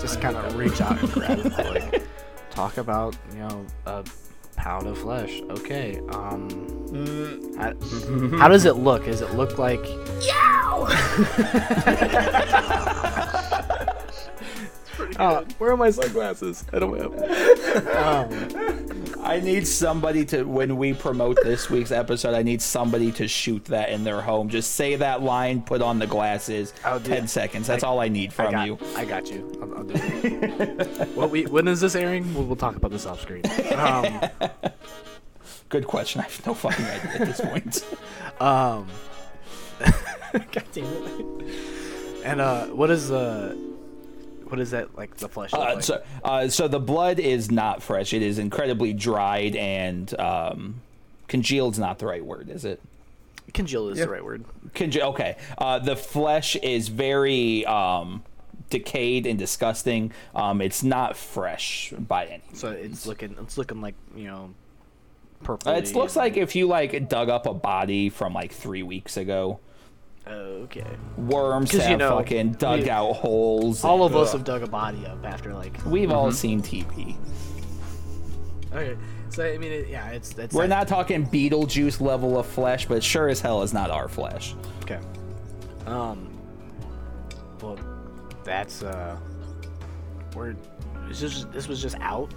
just 0.00 0.20
kind 0.20 0.36
of 0.36 0.56
reach 0.56 0.80
out 0.80 0.98
and 1.00 1.12
grab 1.12 1.38
it. 1.38 1.92
Like, 1.92 2.02
talk 2.50 2.78
about 2.78 3.16
you 3.32 3.38
know 3.40 3.66
a 3.86 4.04
pound 4.56 4.86
of 4.86 4.98
flesh. 4.98 5.40
Okay. 5.50 6.00
Um. 6.10 6.66
How, 7.56 7.72
how 8.38 8.48
does 8.48 8.64
it 8.64 8.76
look? 8.76 9.04
Does 9.04 9.20
it 9.20 9.34
look 9.34 9.58
like? 9.58 9.84
Uh, 15.16 15.44
where 15.58 15.70
are 15.72 15.76
my 15.76 15.90
sunglasses? 15.90 16.64
I 16.72 16.78
don't 16.78 16.98
have. 16.98 17.86
um, 17.88 19.14
I 19.22 19.38
need 19.40 19.66
somebody 19.66 20.24
to 20.26 20.44
when 20.44 20.76
we 20.76 20.94
promote 20.94 21.38
this 21.42 21.68
week's 21.70 21.90
episode. 21.92 22.34
I 22.34 22.42
need 22.42 22.62
somebody 22.62 23.12
to 23.12 23.28
shoot 23.28 23.64
that 23.66 23.90
in 23.90 24.02
their 24.04 24.20
home. 24.20 24.48
Just 24.48 24.72
say 24.76 24.96
that 24.96 25.22
line, 25.22 25.62
put 25.62 25.82
on 25.82 25.98
the 25.98 26.06
glasses. 26.06 26.72
I'll 26.84 26.98
do 27.00 27.10
Ten 27.10 27.24
it. 27.24 27.28
seconds. 27.30 27.66
That's 27.66 27.84
I- 27.84 27.88
all 27.88 28.00
I 28.00 28.08
need 28.08 28.30
I 28.30 28.32
from 28.32 28.52
got, 28.52 28.66
you. 28.66 28.78
I 28.96 29.04
got 29.04 29.30
you. 29.30 29.58
I'll, 29.62 29.78
I'll 29.78 29.84
do 29.84 29.94
it. 29.96 31.08
what 31.14 31.30
we, 31.30 31.44
when 31.46 31.68
is 31.68 31.80
this 31.80 31.94
airing? 31.94 32.32
We'll, 32.34 32.44
we'll 32.44 32.56
talk 32.56 32.76
about 32.76 32.90
this 32.90 33.06
off 33.06 33.20
screen. 33.20 33.42
Um, 33.76 34.20
Good 35.68 35.86
question. 35.86 36.20
I 36.20 36.24
have 36.24 36.46
no 36.46 36.54
fucking 36.54 36.84
idea 36.84 37.10
at 37.12 37.26
this 37.28 37.40
point. 37.40 37.84
um, 38.40 38.88
God 40.32 40.64
damn 40.72 40.84
it. 40.84 41.26
And 42.24 42.40
uh, 42.40 42.66
what 42.66 42.90
is 42.90 43.10
uh, 43.12 43.54
what 44.50 44.60
is 44.60 44.70
that 44.72 44.96
like 44.96 45.16
the 45.16 45.28
flesh? 45.28 45.52
look 45.52 45.60
Uh, 45.62 45.74
like? 45.74 45.82
so, 45.84 46.02
uh, 46.24 46.48
so 46.48 46.68
the 46.68 46.80
blood 46.80 47.18
is 47.18 47.50
not 47.50 47.82
fresh. 47.82 48.12
It 48.12 48.22
is 48.22 48.38
incredibly 48.38 48.92
dried 48.92 49.56
and 49.56 50.18
um, 50.20 50.80
congealed's 51.28 51.78
not 51.78 51.98
the 51.98 52.06
right 52.06 52.24
word, 52.24 52.50
is 52.50 52.64
it? 52.64 52.80
Congealed 53.54 53.92
is 53.92 53.98
the 53.98 54.08
right 54.08 54.24
word. 54.24 54.44
Conge- 54.74 54.98
okay. 54.98 55.36
Uh, 55.58 55.78
the 55.80 55.96
flesh 55.96 56.54
is 56.56 56.88
very 56.88 57.66
um, 57.66 58.22
decayed 58.68 59.26
and 59.26 59.38
disgusting. 59.38 60.12
Um, 60.36 60.60
it's 60.60 60.82
not 60.84 61.16
fresh 61.16 61.92
by 61.98 62.26
any. 62.26 62.42
So 62.52 62.70
it's 62.70 63.06
looking 63.06 63.36
it's 63.40 63.58
looking 63.58 63.80
like 63.80 63.96
you 64.14 64.26
know 64.26 64.54
purple. 65.42 65.72
Uh, 65.72 65.76
it 65.76 65.92
looks 65.96 66.14
like 66.14 66.36
if 66.36 66.54
you 66.54 66.68
like 66.68 67.08
dug 67.08 67.28
up 67.28 67.46
a 67.46 67.54
body 67.54 68.08
from 68.08 68.34
like 68.34 68.52
three 68.52 68.82
weeks 68.84 69.16
ago. 69.16 69.58
Okay. 70.26 70.86
Worms 71.16 71.72
have 71.72 71.90
you 71.90 71.96
know, 71.96 72.18
fucking 72.18 72.52
dug 72.52 72.82
we- 72.82 72.90
out 72.90 73.12
holes. 73.14 73.84
All 73.84 74.04
and- 74.06 74.14
of 74.14 74.20
us 74.20 74.32
have 74.32 74.44
dug 74.44 74.62
a 74.62 74.66
body 74.66 75.06
up 75.06 75.24
after 75.24 75.52
like. 75.54 75.84
We've 75.86 76.10
all 76.10 76.30
seen 76.32 76.62
TP. 76.62 77.16
Okay. 78.72 78.96
So 79.30 79.44
I 79.44 79.58
mean, 79.58 79.72
it, 79.72 79.88
yeah, 79.88 80.08
it's 80.10 80.36
it's. 80.38 80.54
We're 80.54 80.62
that- 80.62 80.68
not 80.68 80.88
talking 80.88 81.26
Beetlejuice 81.26 82.00
level 82.00 82.38
of 82.38 82.46
flesh, 82.46 82.86
but 82.86 83.02
sure 83.02 83.28
as 83.28 83.40
hell 83.40 83.62
is 83.62 83.72
not 83.72 83.90
our 83.90 84.08
flesh. 84.08 84.54
Okay. 84.82 84.98
Um. 85.86 86.28
Well, 87.62 87.78
that's 88.44 88.82
uh. 88.82 89.16
We're. 90.34 90.54
This 91.08 91.20
just 91.20 91.52
this 91.52 91.66
was 91.68 91.80
just 91.82 91.96
out. 92.00 92.32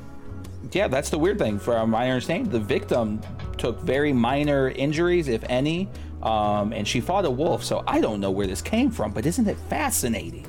Yeah, 0.72 0.88
that's 0.88 1.10
the 1.10 1.20
weird 1.20 1.38
thing. 1.38 1.60
From 1.60 1.90
my 1.92 2.10
understanding, 2.10 2.50
the 2.50 2.60
victim 2.60 3.22
took 3.58 3.80
very 3.82 4.14
minor 4.14 4.70
injuries, 4.70 5.28
if 5.28 5.44
any, 5.50 5.90
um, 6.22 6.74
and 6.74 6.88
she 6.88 7.00
fought 7.02 7.26
a 7.26 7.30
wolf. 7.30 7.64
So 7.64 7.84
I 7.86 8.00
don't 8.02 8.20
know 8.20 8.32
where 8.32 8.48
this 8.48 8.62
came 8.62 8.90
from, 8.90 9.12
but 9.12 9.26
isn't 9.26 9.48
it 9.48 9.58
fascinating? 9.70 10.48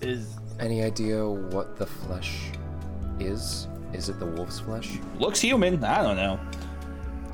Is 0.00 0.36
Any 0.60 0.82
idea 0.82 1.26
what 1.28 1.76
the 1.76 1.86
flesh 1.86 2.52
is? 3.18 3.68
Is 3.92 4.08
it 4.08 4.18
the 4.18 4.26
wolf's 4.26 4.60
flesh? 4.60 4.98
Looks 5.18 5.40
human. 5.40 5.82
I 5.84 6.02
don't 6.02 6.16
know. 6.16 6.38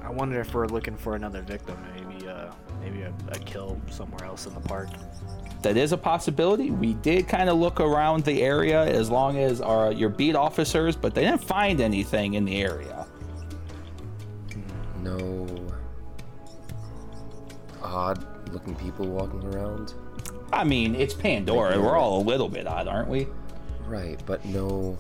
I 0.03 0.11
wonder 0.11 0.41
if 0.41 0.55
we're 0.55 0.67
looking 0.67 0.97
for 0.97 1.15
another 1.15 1.43
victim. 1.43 1.77
Maybe 1.95 2.27
uh 2.29 2.51
maybe 2.81 3.03
a, 3.03 3.13
a 3.29 3.39
kill 3.41 3.81
somewhere 3.91 4.25
else 4.25 4.47
in 4.47 4.55
the 4.55 4.61
park. 4.61 4.89
That 5.63 5.77
is 5.77 5.93
a 5.93 5.97
possibility. 5.97 6.71
We 6.71 6.95
did 6.95 7.27
kind 7.27 7.49
of 7.49 7.59
look 7.59 7.81
around 7.81 8.25
the 8.25 8.43
area 8.43 8.85
as 8.85 9.11
long 9.11 9.39
as 9.39 9.61
our 9.61 9.93
your 9.93 10.09
beat 10.09 10.37
officers, 10.37 10.95
but 10.95 11.15
they 11.15 11.23
didn't 11.23 11.43
find 11.45 11.81
anything 11.81 12.35
in 12.35 12.45
the 12.45 12.63
area. 12.63 13.07
Hmm, 14.53 15.03
no 15.03 15.47
odd 17.83 18.25
looking 18.53 18.75
people 18.77 19.07
walking 19.07 19.45
around? 19.45 19.95
I 20.53 20.65
mean, 20.65 20.95
it's 20.95 21.15
Pandora. 21.15 21.81
We're 21.81 21.97
all 21.97 22.21
a 22.21 22.25
little 22.25 22.49
bit 22.49 22.67
odd, 22.67 22.89
aren't 22.89 23.09
we? 23.09 23.27
Right, 23.87 24.21
but 24.27 24.45
no 24.45 24.99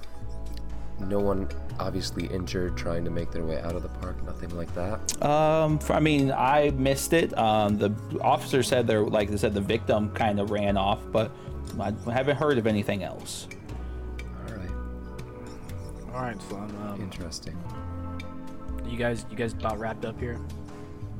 no 1.01 1.20
one 1.20 1.49
obviously 1.79 2.27
injured 2.27 2.77
trying 2.77 3.05
to 3.05 3.11
make 3.11 3.31
their 3.31 3.45
way 3.45 3.61
out 3.61 3.75
of 3.75 3.83
the 3.83 3.89
park, 3.89 4.23
nothing 4.25 4.51
like 4.57 4.73
that. 4.75 5.23
Um, 5.25 5.79
I 5.89 6.01
mean, 6.01 6.33
I 6.33 6.70
missed 6.70 7.12
it. 7.12 7.37
Um, 7.39 7.79
the 7.79 7.95
officer 8.20 8.62
said 8.62 8.87
they're 8.87 9.03
like 9.03 9.31
they 9.31 9.37
said 9.37 9.55
the 9.55 9.61
victim 9.61 10.11
kind 10.12 10.41
of 10.41 10.51
ran 10.51 10.77
off, 10.77 11.01
but 11.12 11.31
I 11.81 11.93
haven't 12.12 12.37
heard 12.37 12.59
of 12.59 12.66
anything 12.66 13.03
else. 13.03 13.47
Alright, 14.51 14.70
All 16.12 16.23
right, 16.23 16.43
so 16.49 16.57
um, 16.57 16.99
interesting. 17.01 17.57
you 18.87 18.97
guys 18.97 19.25
you 19.31 19.37
guys 19.37 19.53
about 19.53 19.79
wrapped 19.79 20.05
up 20.05 20.19
here. 20.19 20.39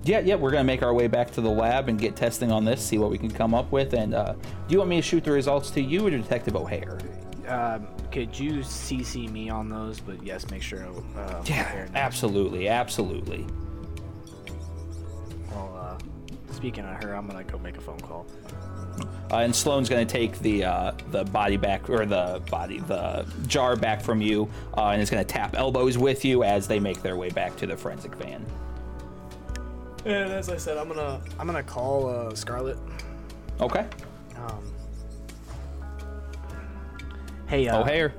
Yeah, 0.05 0.21
yeah, 0.21 0.37
we're 0.37 0.51
gonna 0.51 0.65
make 0.65 0.83
our 0.83 0.95
way 0.95 1.07
back 1.07 1.31
to 1.33 1.41
the 1.41 1.51
lab 1.51 1.89
and 1.89 1.99
get 1.99 2.17
testing 2.17 2.51
on 2.51 2.65
this, 2.65 2.85
see 2.85 2.99
what 2.99 3.11
we 3.11 3.19
can 3.19 3.31
come 3.31 3.55
up 3.55 3.71
with. 3.71 3.93
And 3.95 4.15
uh, 4.15 4.33
do 4.33 4.41
you 4.69 4.79
want 4.79 4.91
me 4.91 4.97
to 4.97 5.03
shoot 5.03 5.25
the 5.25 5.33
results 5.33 5.71
to 5.73 5.81
you 5.81 6.07
or 6.07 6.11
to 6.11 6.19
Detective 6.19 6.57
O'Hare? 6.57 6.99
Um, 7.49 7.87
could 8.12 8.39
you 8.39 8.61
CC 8.61 9.31
me 9.31 9.49
on 9.51 9.69
those? 9.69 10.01
But 10.01 10.23
yes, 10.23 10.51
make 10.51 10.62
sure. 10.62 10.85
Uh, 11.16 11.43
Yeah, 11.47 11.62
O'Hare 11.62 11.87
knows. 11.87 11.95
absolutely, 11.95 12.69
absolutely. 12.69 13.47
Well, 15.51 15.77
uh, 16.01 16.53
speaking 16.53 16.85
of 16.85 17.03
her, 17.03 17.15
I'm 17.15 17.27
gonna 17.27 17.45
go 17.45 17.59
make 17.59 17.77
a 17.77 17.81
phone 17.81 18.01
call. 18.01 18.27
Uh, 19.31 19.37
and 19.39 19.55
Sloane's 19.55 19.89
gonna 19.89 20.05
take 20.05 20.39
the 20.41 20.65
uh, 20.65 20.93
the 21.11 21.25
body 21.25 21.57
back 21.57 21.89
or 21.89 22.05
the 22.07 22.43
body 22.51 22.81
the 22.81 23.27
jar 23.47 23.77
back 23.77 24.03
from 24.03 24.20
you, 24.20 24.49
uh, 24.77 24.89
and 24.89 25.01
is 25.03 25.11
gonna 25.11 25.25
tap 25.25 25.55
elbows 25.57 25.97
with 25.99 26.25
you 26.25 26.43
as 26.45 26.66
they 26.66 26.81
make 26.81 27.03
their 27.03 27.16
way 27.16 27.29
back 27.31 27.57
to 27.57 27.66
the 27.66 27.77
forensic 27.77 28.15
van. 28.16 28.45
And 30.05 30.33
as 30.33 30.49
I 30.49 30.57
said, 30.57 30.77
I'm 30.79 30.89
gonna 30.89 31.20
I'm 31.39 31.47
gonna 31.47 31.62
call 31.62 32.09
uh, 32.09 32.35
Scarlet. 32.35 32.79
Okay, 33.61 33.87
Um, 34.37 34.62
hey, 37.49 37.69
uh, 37.69 37.81
O'Hare. 37.81 38.12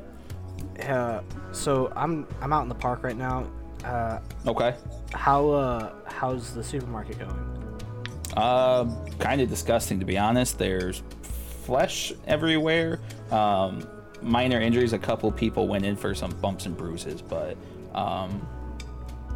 Uh, 0.87 1.21
so 1.51 1.91
I'm 1.95 2.27
I'm 2.41 2.53
out 2.53 2.63
in 2.63 2.69
the 2.69 2.75
park 2.75 3.03
right 3.03 3.17
now. 3.17 3.47
Uh, 3.83 4.19
Okay. 4.47 4.75
how 5.13 5.49
uh 5.49 5.91
how's 6.05 6.53
the 6.53 6.63
supermarket 6.63 7.17
going? 7.19 7.55
Um, 8.37 8.95
kind 9.17 9.41
of 9.41 9.49
disgusting 9.49 9.99
to 9.99 10.05
be 10.05 10.17
honest. 10.17 10.57
There's 10.59 11.01
flesh 11.63 12.13
everywhere. 12.27 12.99
Um, 13.31 13.87
minor 14.21 14.59
injuries. 14.59 14.93
A 14.93 14.99
couple 14.99 15.31
people 15.31 15.67
went 15.67 15.85
in 15.85 15.95
for 15.95 16.13
some 16.13 16.31
bumps 16.41 16.65
and 16.65 16.75
bruises, 16.77 17.21
but 17.21 17.57
um, 17.93 18.45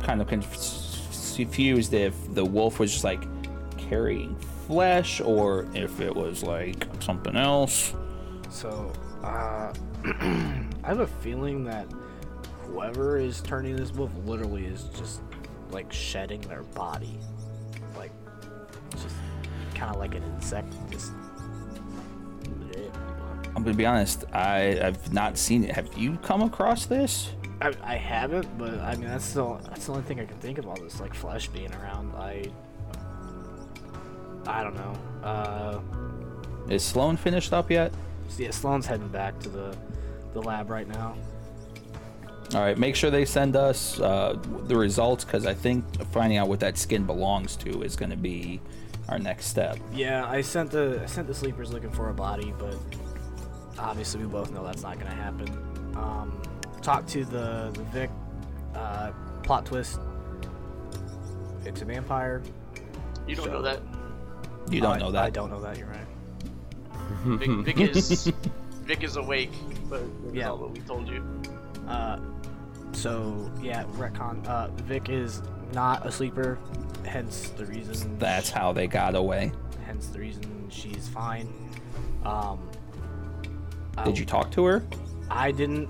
kind 0.02 0.22
of 0.22 0.28
confused 0.28 1.94
if 1.94 2.14
the 2.34 2.44
wolf 2.46 2.80
was 2.80 2.92
just 2.92 3.04
like 3.04 3.24
carrying 3.78 4.36
flesh 4.68 5.22
or 5.22 5.68
if 5.74 6.00
it 6.00 6.14
was 6.16 6.44
like 6.44 6.86
something 7.00 7.36
else. 7.36 7.94
So, 8.50 8.92
uh, 9.24 9.74
I 10.84 10.88
have 10.88 11.00
a 11.00 11.08
feeling 11.08 11.64
that 11.66 11.88
whoever 12.66 13.18
is 13.18 13.42
turning 13.42 13.76
this 13.76 13.92
wolf 13.92 14.12
literally 14.26 14.66
is 14.66 14.86
just 14.96 15.22
like 15.72 15.92
shedding 15.92 16.42
their 16.42 16.64
body, 16.64 17.20
like 17.98 18.12
just 18.92 19.16
kind 19.76 19.92
of 19.94 20.00
like 20.00 20.16
an 20.16 20.24
insect. 20.24 20.74
Just 20.90 21.12
I'm 23.56 23.64
gonna 23.64 23.76
be 23.76 23.86
honest. 23.86 24.26
I 24.34 24.80
I've 24.82 25.14
not 25.14 25.38
seen 25.38 25.64
it. 25.64 25.72
Have 25.72 25.98
you 25.98 26.18
come 26.18 26.42
across 26.42 26.86
this? 26.86 27.32
I, 27.62 27.72
I 27.84 27.96
haven't, 27.96 28.58
but 28.58 28.80
I 28.80 28.96
mean 28.96 29.08
that's 29.08 29.32
the 29.34 29.58
that's 29.70 29.86
the 29.86 29.92
only 29.94 30.04
thing 30.04 30.20
I 30.20 30.26
can 30.26 30.38
think 30.40 30.58
of 30.58 30.68
all 30.68 30.76
this 30.76 31.00
like 31.00 31.14
flesh 31.14 31.48
being 31.48 31.74
around. 31.76 32.14
I 32.16 32.46
I 34.46 34.64
don't 34.64 34.76
know. 34.76 34.94
Uh, 35.24 35.80
Is 36.70 36.84
Sloan 36.84 37.16
finished 37.16 37.54
up 37.54 37.72
yet? 37.72 37.94
So 38.36 38.44
yeah, 38.44 38.52
Sloan's 38.52 38.86
heading 38.86 39.08
back 39.10 39.40
to 39.40 39.50
the 39.50 39.78
the 40.34 40.42
lab 40.42 40.70
right 40.70 40.88
now. 40.88 41.16
All 42.54 42.62
right, 42.62 42.78
make 42.78 42.96
sure 42.96 43.10
they 43.10 43.26
send 43.26 43.56
us 43.56 44.00
uh, 44.00 44.38
the 44.68 44.76
results 44.76 45.24
because 45.24 45.46
I 45.46 45.54
think 45.54 45.86
finding 46.12 46.38
out 46.38 46.48
what 46.48 46.60
that 46.60 46.78
skin 46.78 47.06
belongs 47.06 47.56
to 47.58 47.82
is 47.84 47.96
going 47.96 48.12
to 48.12 48.18
be 48.18 48.62
our 49.10 49.18
next 49.18 49.48
step. 49.48 49.78
Yeah, 49.94 50.26
I 50.28 50.42
sent 50.42 50.72
the 50.72 51.00
I 51.02 51.06
sent 51.08 51.28
the 51.28 51.34
sleepers 51.34 51.72
looking 51.74 51.92
for 51.92 52.10
a 52.10 52.14
body, 52.14 52.54
but 52.58 52.76
obviously 53.80 54.22
we 54.22 54.28
both 54.28 54.52
know 54.52 54.64
that's 54.64 54.84
not 54.84 55.00
gonna 55.00 55.12
happen. 55.16 55.48
Um, 55.96 56.42
talk 56.82 57.06
to 57.08 57.26
the 57.26 57.72
the 57.74 57.84
Vic. 57.86 58.10
Uh, 58.76 59.12
plot 59.44 59.66
twist. 59.68 60.00
It's 61.66 61.82
a 61.82 61.86
vampire. 61.86 62.42
You 63.28 63.36
don't 63.36 63.52
know 63.52 63.62
that. 63.62 63.80
You 64.70 64.82
don't 64.82 64.94
I- 64.94 65.00
know 65.00 65.12
that. 65.12 65.24
I 65.24 65.30
don't 65.30 65.50
know 65.50 65.62
that. 65.62 65.78
You're 65.78 65.88
right. 65.88 66.08
Vic, 67.26 67.50
Vic 67.78 67.80
is 67.96 68.32
Vic 68.86 69.04
is 69.04 69.16
awake, 69.16 69.52
but 69.90 70.02
that's 70.24 70.36
Yeah. 70.36 70.50
all 70.50 70.58
that 70.58 70.72
we 70.72 70.80
told 70.82 71.08
you. 71.08 71.24
Uh, 71.88 72.20
so 72.92 73.50
yeah, 73.62 73.84
retcon. 73.98 74.46
Uh, 74.48 74.68
Vic 74.84 75.10
is 75.10 75.42
not 75.74 76.06
a 76.06 76.12
sleeper, 76.12 76.58
hence 77.06 77.50
the 77.58 77.66
reason. 77.66 78.18
That's 78.20 78.50
how 78.50 78.74
they 78.74 78.88
got 78.88 79.16
away. 79.16 79.52
hence 79.86 80.08
the 80.08 80.20
reason 80.20 80.68
she's 80.70 81.08
fine. 81.08 81.48
Um, 82.26 82.60
Did 84.06 84.18
you 84.18 84.26
talk 84.26 84.52
to 84.52 84.66
her? 84.66 84.84
I 85.30 85.52
didn't. 85.52 85.90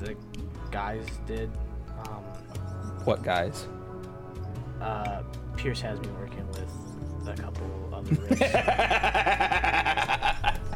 The 0.00 0.16
guys 0.70 1.06
did. 1.26 1.50
Um, 2.08 2.22
What 3.04 3.22
guys? 3.22 3.66
uh, 4.80 5.22
Pierce 5.56 5.80
has 5.80 5.98
me 6.00 6.08
working 6.18 6.46
with 6.48 7.28
a 7.28 7.34
couple 7.40 7.90
other 7.92 8.14
rigs. 8.22 8.40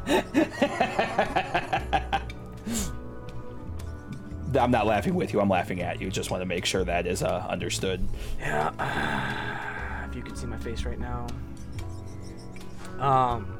I'm 4.59 4.71
not 4.71 4.87
laughing 4.87 5.15
with 5.15 5.35
you. 5.35 5.41
I'm 5.41 5.51
laughing 5.51 5.83
at 5.83 6.01
you. 6.01 6.11
Just 6.11 6.31
want 6.31 6.41
to 6.41 6.47
make 6.47 6.65
sure 6.65 6.83
that 6.85 7.07
is 7.07 7.23
uh, 7.23 7.47
understood. 7.49 8.07
yeah. 8.41 10.07
if 10.09 10.17
you 10.17 10.23
could 10.23 10.39
see 10.39 10.47
my 10.47 10.57
face 10.57 10.85
right 10.85 10.99
now. 10.99 11.27
Um. 12.99 13.59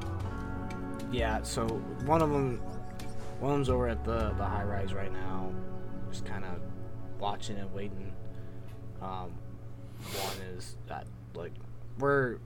Yeah. 1.11 1.43
So 1.43 1.67
one 2.05 2.23
of 2.23 2.31
them, 2.31 2.57
one 3.39 3.51
of 3.51 3.57
them's 3.57 3.69
over 3.69 3.87
at 3.87 4.03
the 4.03 4.33
the 4.37 4.45
high 4.45 4.63
rise 4.63 4.93
right 4.93 5.13
now, 5.13 5.51
just 6.11 6.25
kind 6.25 6.43
of 6.43 6.59
watching 7.19 7.57
and 7.57 7.71
waiting. 7.73 8.11
Um, 9.01 9.31
one 9.99 10.37
is 10.55 10.75
that 10.87 11.05
like 11.35 11.53
we're 11.99 12.39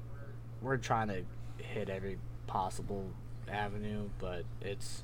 we're 0.61 0.77
trying 0.77 1.07
to 1.07 1.23
hit 1.63 1.89
every 1.89 2.17
possible 2.47 3.09
avenue, 3.53 4.09
but 4.19 4.43
it's 4.61 5.03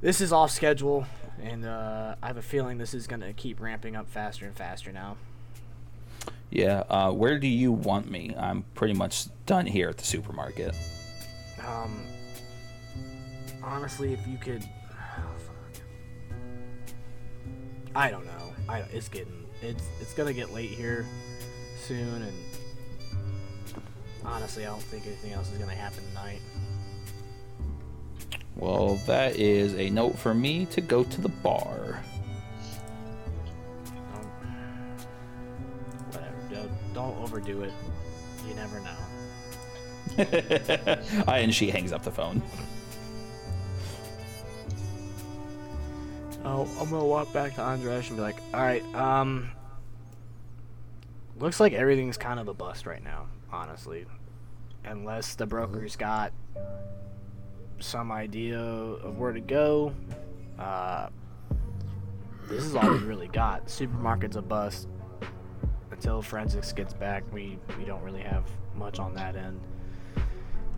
this 0.00 0.20
is 0.20 0.32
off 0.32 0.50
schedule, 0.50 1.06
and 1.42 1.64
uh, 1.64 2.16
I 2.22 2.26
have 2.26 2.36
a 2.36 2.42
feeling 2.42 2.78
this 2.78 2.94
is 2.94 3.06
gonna 3.06 3.32
keep 3.32 3.60
ramping 3.60 3.96
up 3.96 4.08
faster 4.08 4.44
and 4.44 4.54
faster 4.54 4.92
now. 4.92 5.16
Yeah. 6.50 6.84
Uh, 6.88 7.10
where 7.10 7.38
do 7.38 7.48
you 7.48 7.72
want 7.72 8.10
me? 8.10 8.34
I'm 8.38 8.64
pretty 8.74 8.94
much 8.94 9.26
done 9.46 9.66
here 9.66 9.88
at 9.88 9.98
the 9.98 10.04
supermarket. 10.04 10.74
Um, 11.66 12.04
honestly, 13.62 14.12
if 14.12 14.26
you 14.26 14.38
could, 14.38 14.62
oh, 14.92 15.22
fuck. 15.38 15.82
I 17.94 18.10
don't 18.10 18.24
know. 18.24 18.52
I 18.68 18.80
it's 18.92 19.08
getting 19.08 19.44
it's 19.62 19.84
it's 20.00 20.14
gonna 20.14 20.32
get 20.32 20.52
late 20.52 20.70
here 20.70 21.06
soon, 21.80 22.22
and 22.22 22.36
honestly, 24.24 24.64
I 24.64 24.68
don't 24.68 24.82
think 24.82 25.06
anything 25.06 25.32
else 25.32 25.50
is 25.50 25.58
gonna 25.58 25.72
happen 25.72 26.04
tonight. 26.08 26.40
Well, 28.56 28.96
that 29.06 29.36
is 29.36 29.74
a 29.74 29.90
note 29.90 30.18
for 30.18 30.32
me 30.34 30.66
to 30.66 30.80
go 30.80 31.04
to 31.04 31.20
the 31.20 31.28
bar. 31.28 32.02
Don't, 34.12 34.26
whatever. 36.12 36.36
Don't, 36.50 36.94
don't 36.94 37.18
overdo 37.22 37.62
it. 37.62 37.72
You 38.48 38.54
never 38.54 38.80
know. 38.80 38.90
Uh, 41.26 41.30
and 41.30 41.52
she 41.54 41.70
hangs 41.70 41.92
up 41.92 42.02
the 42.04 42.10
phone. 42.10 42.40
Oh, 46.44 46.68
I'm 46.78 46.90
gonna 46.90 47.04
walk 47.04 47.32
back 47.32 47.54
to 47.54 47.62
Andres 47.62 48.08
and 48.08 48.18
be 48.18 48.22
like, 48.22 48.36
all 48.52 48.60
right, 48.60 48.84
um, 48.94 49.50
looks 51.38 51.58
like 51.58 51.72
everything's 51.72 52.18
kind 52.18 52.38
of 52.38 52.48
a 52.48 52.54
bust 52.54 52.86
right 52.86 53.02
now, 53.02 53.26
honestly. 53.50 54.04
Unless 54.84 55.36
the 55.36 55.46
broker's 55.46 55.96
got 55.96 56.32
some 57.84 58.10
idea 58.10 58.58
of 58.58 59.18
where 59.18 59.32
to 59.32 59.40
go, 59.40 59.94
uh, 60.58 61.08
this 62.48 62.64
is 62.64 62.74
all 62.74 62.90
we 62.90 62.98
really 62.98 63.28
got. 63.28 63.66
Supermarket's 63.66 64.36
a 64.36 64.42
bust. 64.42 64.88
Until 65.90 66.20
forensics 66.22 66.72
gets 66.72 66.92
back, 66.92 67.22
we 67.32 67.58
we 67.78 67.84
don't 67.84 68.02
really 68.02 68.22
have 68.22 68.44
much 68.74 68.98
on 68.98 69.14
that 69.14 69.36
end. 69.36 69.60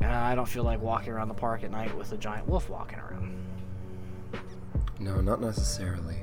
And 0.00 0.12
I 0.12 0.34
don't 0.34 0.48
feel 0.48 0.62
like 0.62 0.80
walking 0.82 1.10
around 1.12 1.28
the 1.28 1.34
park 1.34 1.64
at 1.64 1.70
night 1.70 1.96
with 1.96 2.12
a 2.12 2.18
giant 2.18 2.46
wolf 2.46 2.68
walking 2.68 2.98
around. 2.98 3.34
No, 5.00 5.20
not 5.20 5.40
necessarily. 5.40 6.16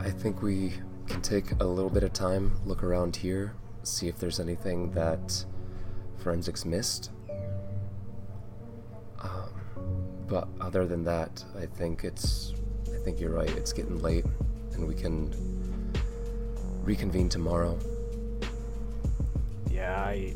I 0.00 0.10
think 0.10 0.42
we 0.42 0.74
can 1.06 1.22
take 1.22 1.52
a 1.60 1.64
little 1.64 1.90
bit 1.90 2.02
of 2.02 2.12
time, 2.12 2.60
look 2.64 2.82
around 2.82 3.16
here, 3.16 3.54
see 3.84 4.08
if 4.08 4.18
there's 4.18 4.40
anything 4.40 4.90
that 4.92 5.44
forensics 6.18 6.64
missed. 6.64 7.10
But 10.28 10.48
other 10.60 10.86
than 10.86 11.04
that, 11.04 11.44
I 11.58 11.66
think 11.66 12.04
it's. 12.04 12.52
I 12.94 12.98
think 13.04 13.20
you're 13.20 13.30
right. 13.32 13.50
It's 13.56 13.72
getting 13.72 14.00
late, 14.02 14.24
and 14.74 14.86
we 14.86 14.94
can 14.94 15.32
reconvene 16.82 17.28
tomorrow. 17.28 17.78
Yeah, 19.70 19.94
I 20.02 20.34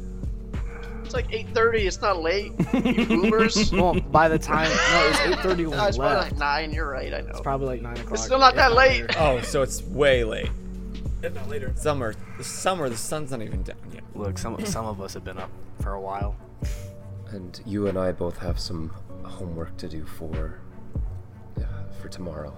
It's 1.05 1.15
like 1.15 1.29
8:30. 1.29 1.87
It's 1.87 2.01
not 2.01 2.21
late. 2.23 2.53
You 2.73 3.07
boomers. 3.07 3.73
well, 3.73 3.95
by 4.01 4.29
the 4.29 4.39
time 4.39 4.69
no, 4.69 5.09
it's 5.11 5.21
eight 5.27 5.39
thirty 5.41 5.67
when 5.67 5.77
No, 5.79 5.87
it's 5.87 5.97
probably 5.99 6.17
left. 6.17 6.33
like 6.33 6.39
nine. 6.39 6.73
You're 6.73 6.89
right. 6.89 7.13
I 7.13 7.21
know. 7.21 7.29
It's 7.31 7.41
probably 7.41 7.67
like 7.69 7.83
nine 7.83 7.97
o'clock. 7.97 8.13
It's 8.15 8.25
still 8.25 8.39
not 8.39 8.55
that 8.57 8.73
late. 8.73 9.03
later. 9.03 9.09
Oh, 9.19 9.41
so 9.43 9.63
it's 9.63 9.83
way 9.83 10.25
late. 10.25 10.51
If 11.23 11.35
not 11.35 11.49
later. 11.49 11.73
Summer, 11.77 12.15
the 12.39 12.45
summer, 12.45 12.89
the 12.89 12.97
sun's 12.97 13.31
not 13.31 13.43
even 13.43 13.63
down 13.63 13.77
yet. 13.93 14.03
Look, 14.15 14.39
some 14.39 14.65
some 14.65 14.87
of 14.87 15.01
us 15.01 15.15
have 15.15 15.25
been 15.25 15.39
up 15.39 15.51
for 15.81 15.93
a 15.95 16.01
while. 16.01 16.35
And 17.31 17.61
you 17.65 17.87
and 17.89 17.97
I 17.99 18.13
both 18.13 18.39
have 18.39 18.59
some 18.61 18.93
homework 19.29 19.77
to 19.79 19.89
do 19.89 20.05
for 20.05 20.61
uh, 21.59 21.63
for 22.01 22.09
tomorrow. 22.09 22.55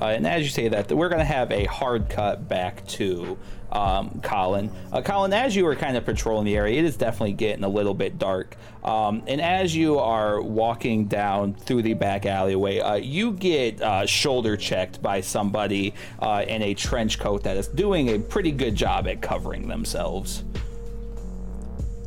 Uh, 0.00 0.06
and 0.06 0.26
as 0.26 0.42
you 0.42 0.48
say 0.48 0.68
that, 0.68 0.90
we're 0.90 1.10
going 1.10 1.18
to 1.18 1.24
have 1.24 1.52
a 1.52 1.64
hard 1.64 2.08
cut 2.08 2.48
back 2.48 2.86
to 2.86 3.36
um, 3.70 4.20
Colin. 4.22 4.70
Uh, 4.90 5.02
Colin, 5.02 5.32
as 5.32 5.54
you 5.54 5.66
are 5.66 5.76
kind 5.76 5.96
of 5.96 6.06
patrolling 6.06 6.46
the 6.46 6.56
area, 6.56 6.78
it 6.78 6.84
is 6.86 6.96
definitely 6.96 7.34
getting 7.34 7.64
a 7.64 7.68
little 7.68 7.92
bit 7.92 8.18
dark. 8.18 8.56
Um, 8.82 9.22
and 9.26 9.42
as 9.42 9.76
you 9.76 9.98
are 9.98 10.40
walking 10.40 11.04
down 11.04 11.52
through 11.52 11.82
the 11.82 11.94
back 11.94 12.24
alleyway, 12.24 12.78
uh, 12.78 12.94
you 12.94 13.32
get 13.32 13.82
uh, 13.82 14.06
shoulder 14.06 14.56
checked 14.56 15.02
by 15.02 15.20
somebody 15.20 15.94
uh, 16.18 16.44
in 16.48 16.62
a 16.62 16.72
trench 16.72 17.18
coat 17.18 17.42
that 17.44 17.58
is 17.58 17.68
doing 17.68 18.08
a 18.14 18.18
pretty 18.18 18.52
good 18.52 18.74
job 18.74 19.06
at 19.06 19.20
covering 19.20 19.68
themselves. 19.68 20.44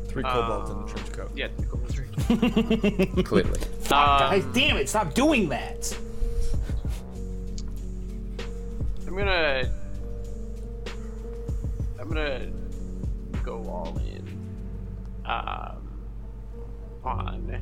Three 0.08 0.24
kobolds 0.24 0.70
in 0.70 0.80
the 0.80 0.88
trench 0.88 1.12
coat. 1.12 1.30
Yeah. 1.36 1.48
Um, 2.30 3.22
Clearly. 3.24 3.60
Guys, 3.88 4.44
damn 4.52 4.76
it, 4.76 4.88
stop 4.88 5.14
doing 5.14 5.48
that! 5.48 5.96
I'm 9.06 9.16
gonna. 9.16 9.70
I'm 12.00 12.08
gonna 12.08 12.50
go 13.42 13.62
all 13.68 13.98
in. 13.98 14.26
Um, 15.24 15.88
on. 17.04 17.60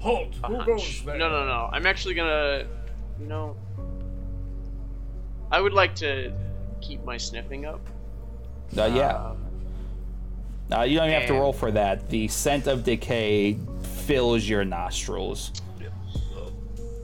Halt! 0.00 0.34
a 0.42 0.48
Who 0.48 0.54
hunch. 0.56 0.66
goes 0.66 1.02
there? 1.04 1.16
No, 1.18 1.28
no, 1.30 1.46
no. 1.46 1.68
I'm 1.72 1.86
actually 1.86 2.14
gonna. 2.14 2.64
You 3.20 3.26
know. 3.26 3.56
I 5.50 5.60
would 5.60 5.72
like 5.74 5.94
to 5.96 6.32
keep 6.80 7.04
my 7.04 7.16
sniffing 7.16 7.66
up. 7.66 7.80
Uh, 8.76 8.84
yeah. 8.94 9.16
Um, 9.16 9.36
Uh, 10.72 10.82
you 10.82 10.96
don't 10.96 11.08
even 11.08 11.18
have 11.20 11.28
to 11.28 11.34
and- 11.34 11.42
roll 11.42 11.52
for 11.52 11.70
that. 11.72 12.08
The 12.08 12.28
scent 12.28 12.66
of 12.66 12.84
decay 12.84 13.58
fills 14.02 14.48
your 14.48 14.64
nostrils. 14.64 15.52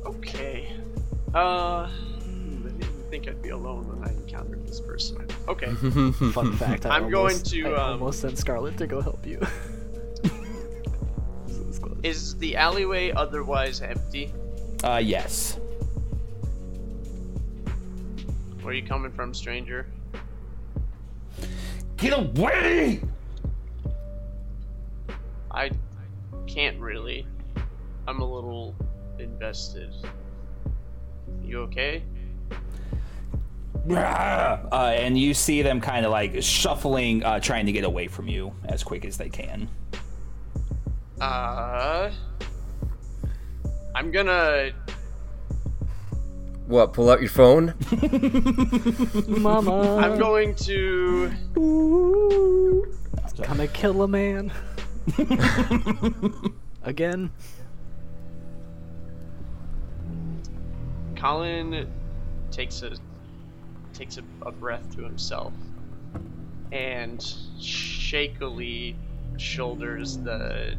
okay. 0.05 0.73
Uh. 1.35 1.87
hmm, 1.89 2.67
I 2.67 2.71
didn't 2.71 3.11
think 3.11 3.29
I'd 3.29 3.43
be 3.43 3.51
alone 3.51 3.89
when 3.89 4.09
I 4.09 4.13
encountered 4.13 4.67
this 4.67 4.81
person. 4.81 5.27
Okay. 5.47 5.73
Fun 6.33 6.53
fact: 6.55 6.87
I 6.87 6.97
I'm 6.97 7.11
going 7.11 7.39
to, 7.39 7.75
I 7.75 7.83
um, 7.85 7.93
almost 7.93 8.21
sent 8.21 8.39
Scarlet 8.39 8.77
to 8.79 8.87
go 8.87 9.01
help 9.01 9.27
you. 9.27 9.41
Is. 11.59 11.81
Is 12.03 12.37
the 12.37 12.57
alleyway 12.57 13.11
otherwise 13.13 13.81
empty? 13.81 14.33
Uh, 14.85 15.01
yes. 15.03 15.59
Where 18.63 18.73
are 18.73 18.77
you 18.77 18.87
coming 18.87 19.11
from, 19.11 19.35
stranger? 19.35 19.87
Get 21.97 22.13
away! 22.13 23.01
I 25.51 25.71
can't 26.49 26.79
really. 26.81 27.27
I'm 28.07 28.21
a 28.21 28.25
little 28.25 28.75
invested. 29.19 29.95
You 31.43 31.61
okay? 31.63 32.03
Uh, 33.91 34.95
and 34.97 35.19
you 35.19 35.33
see 35.35 35.63
them 35.63 35.81
kind 35.81 36.05
of 36.05 36.13
like 36.13 36.43
shuffling, 36.43 37.23
uh, 37.23 37.41
trying 37.41 37.67
to 37.67 37.73
get 37.73 37.85
away 37.85 38.09
from 38.09 38.29
you 38.29 38.53
as 38.65 38.83
quick 38.83 39.05
as 39.05 39.17
they 39.17 39.29
can. 39.29 39.69
Uh. 41.21 42.11
I'm 43.95 44.11
gonna. 44.11 44.71
What? 46.67 46.93
Pull 46.93 47.11
out 47.11 47.21
your 47.21 47.31
phone? 47.31 47.75
Mama, 49.27 49.97
I'm 49.97 50.19
going 50.19 50.55
to. 50.57 51.33
gonna 53.43 53.69
kill 53.69 54.03
a 54.03 54.09
man. 54.09 54.53
Again. 56.83 57.31
Colin 61.17 61.89
takes 62.51 62.83
a 62.83 62.93
takes 63.93 64.19
a, 64.19 64.23
a 64.47 64.53
breath 64.53 64.95
to 64.97 65.03
himself 65.03 65.53
and 66.73 67.23
shakily 67.59 68.97
shoulders 69.39 70.19
the 70.19 70.77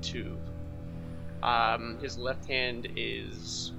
tube 0.00 0.38
Um, 1.42 1.98
his 2.00 2.16
left 2.18 2.46
hand 2.46 2.88
is 2.96 3.72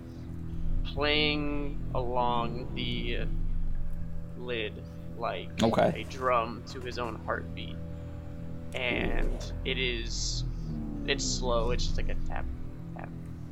playing 0.86 1.80
along 1.96 2.68
the 2.76 3.20
lid 4.38 4.74
like 5.18 5.50
Okay. 5.64 5.94
a 5.96 6.04
drum 6.12 6.64
to 6.68 6.82
his 6.82 7.00
own 7.00 7.16
heartbeat, 7.26 7.76
and 8.74 9.52
it 9.66 9.78
is 9.78 10.44
it's 11.06 11.26
slow. 11.26 11.72
It's 11.72 11.86
just 11.86 11.98
like 11.98 12.10
a 12.10 12.16
tap, 12.28 12.46
tap, 12.96 13.10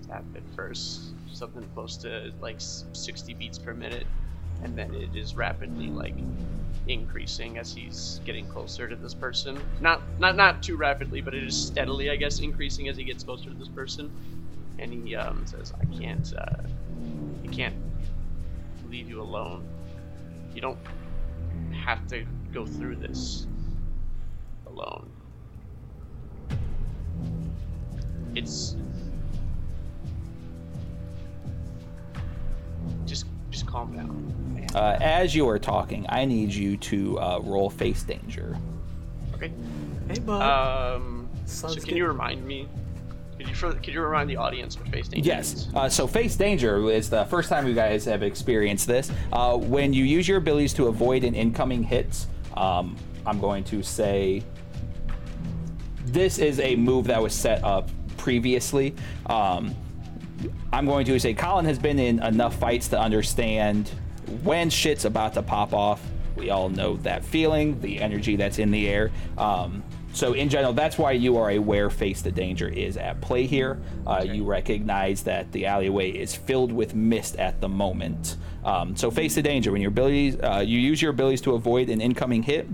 tap 0.07 0.23
at 0.35 0.43
first, 0.56 1.14
something 1.34 1.64
close 1.73 1.98
to 1.98 2.31
like 2.39 2.57
60 2.60 3.34
beats 3.34 3.57
per 3.57 3.73
minute, 3.73 4.07
and 4.64 4.77
then 4.77 4.93
it 4.93 5.15
is 5.15 5.35
rapidly 5.35 5.88
like 5.89 6.15
increasing 6.88 7.57
as 7.57 7.73
he's 7.73 8.19
getting 8.26 8.45
closer 8.48 8.88
to 8.88 8.95
this 8.95 9.14
person. 9.14 9.60
Not 9.81 10.02
not 10.19 10.35
not 10.35 10.64
too 10.64 10.77
rapidly, 10.77 11.22
but 11.22 11.34
it 11.34 11.43
is 11.43 11.56
steadily, 11.56 12.10
I 12.10 12.15
guess, 12.15 12.39
increasing 12.39 12.88
as 12.88 12.98
he 12.98 13.03
gets 13.03 13.23
closer 13.23 13.49
to 13.49 13.56
this 13.56 13.68
person. 13.68 14.11
And 14.80 14.91
he 14.91 15.15
um, 15.15 15.45
says, 15.45 15.73
"I 15.80 15.85
can't, 15.98 16.34
uh, 16.38 16.64
I 17.43 17.48
can't 17.48 17.76
leave 18.89 19.10
you 19.10 19.22
alone. 19.22 19.68
You 20.56 20.61
don't 20.61 20.80
have 21.85 22.07
to 22.07 22.26
go 22.53 22.65
through 22.65 22.95
this 22.95 23.45
alone. 24.81 25.09
It's 28.35 28.75
just 33.05 33.25
just 33.49 33.65
calm 33.67 33.95
down. 33.95 34.53
man. 34.55 34.69
Uh, 34.73 34.97
as 35.01 35.35
you 35.35 35.47
are 35.49 35.59
talking, 35.59 36.05
I 36.09 36.25
need 36.25 36.53
you 36.53 36.77
to 36.77 37.19
uh, 37.19 37.39
roll 37.43 37.69
face 37.69 38.03
danger. 38.03 38.57
okay. 39.35 39.51
Hey, 40.07 40.19
bud. 40.19 40.41
Um. 40.41 41.29
So 41.45 41.67
can 41.73 41.79
good. 41.83 41.95
you 41.97 42.07
remind 42.07 42.45
me? 42.45 42.67
Could 43.37 43.49
you 43.49 43.55
could 43.55 43.93
you 43.93 44.01
remind 44.01 44.29
the 44.29 44.37
audience 44.37 44.77
what 44.79 44.87
face 44.89 45.07
danger 45.09 45.27
Yes. 45.27 45.53
is? 45.53 45.67
Uh, 45.75 45.89
so 45.89 46.07
face 46.07 46.35
danger 46.37 46.89
is 46.89 47.09
the 47.09 47.25
first 47.25 47.49
time 47.49 47.67
you 47.67 47.73
guys 47.73 48.05
have 48.05 48.23
experienced 48.23 48.87
this. 48.87 49.11
Uh, 49.33 49.57
when 49.57 49.91
you 49.93 50.05
use 50.05 50.27
your 50.27 50.37
abilities 50.37 50.73
to 50.75 50.87
avoid 50.87 51.23
an 51.25 51.33
incoming 51.35 51.83
hit, 51.83 52.25
um, 52.55 52.95
I'm 53.25 53.39
going 53.39 53.63
to 53.65 53.81
say 53.83 54.43
this 56.11 56.38
is 56.38 56.59
a 56.59 56.75
move 56.75 57.07
that 57.07 57.21
was 57.21 57.33
set 57.33 57.63
up 57.63 57.89
previously. 58.17 58.95
Um, 59.25 59.75
I'm 60.73 60.85
going 60.85 61.05
to 61.05 61.19
say 61.19 61.33
Colin 61.33 61.65
has 61.65 61.79
been 61.79 61.99
in 61.99 62.21
enough 62.21 62.55
fights 62.55 62.88
to 62.89 62.99
understand 62.99 63.89
when 64.43 64.69
shit's 64.69 65.05
about 65.05 65.33
to 65.35 65.41
pop 65.41 65.73
off. 65.73 66.01
We 66.35 66.49
all 66.49 66.69
know 66.69 66.97
that 66.97 67.23
feeling, 67.23 67.79
the 67.81 67.99
energy 67.99 68.35
that's 68.35 68.57
in 68.57 68.71
the 68.71 68.88
air. 68.88 69.11
Um, 69.38 69.83
so, 70.13 70.33
in 70.33 70.49
general, 70.49 70.73
that's 70.73 70.97
why 70.97 71.13
you 71.13 71.38
are 71.38 71.51
aware 71.51 71.89
face 71.89 72.21
the 72.21 72.31
danger 72.31 72.67
is 72.67 72.97
at 72.97 73.21
play 73.21 73.45
here. 73.45 73.79
Uh, 74.05 74.25
You 74.27 74.43
recognize 74.43 75.23
that 75.23 75.51
the 75.53 75.65
alleyway 75.65 76.11
is 76.11 76.35
filled 76.35 76.71
with 76.71 76.93
mist 76.93 77.38
at 77.38 77.61
the 77.61 77.69
moment. 77.69 78.35
Um, 78.65 78.95
so, 78.95 79.09
face 79.09 79.35
the 79.35 79.41
danger 79.41 79.71
when 79.71 79.81
your 79.81 79.89
abilities, 79.89 80.35
uh, 80.41 80.63
you 80.65 80.79
use 80.79 81.01
your 81.01 81.11
abilities 81.11 81.41
to 81.41 81.53
avoid 81.53 81.89
an 81.89 82.01
incoming 82.01 82.43
hit 82.43 82.67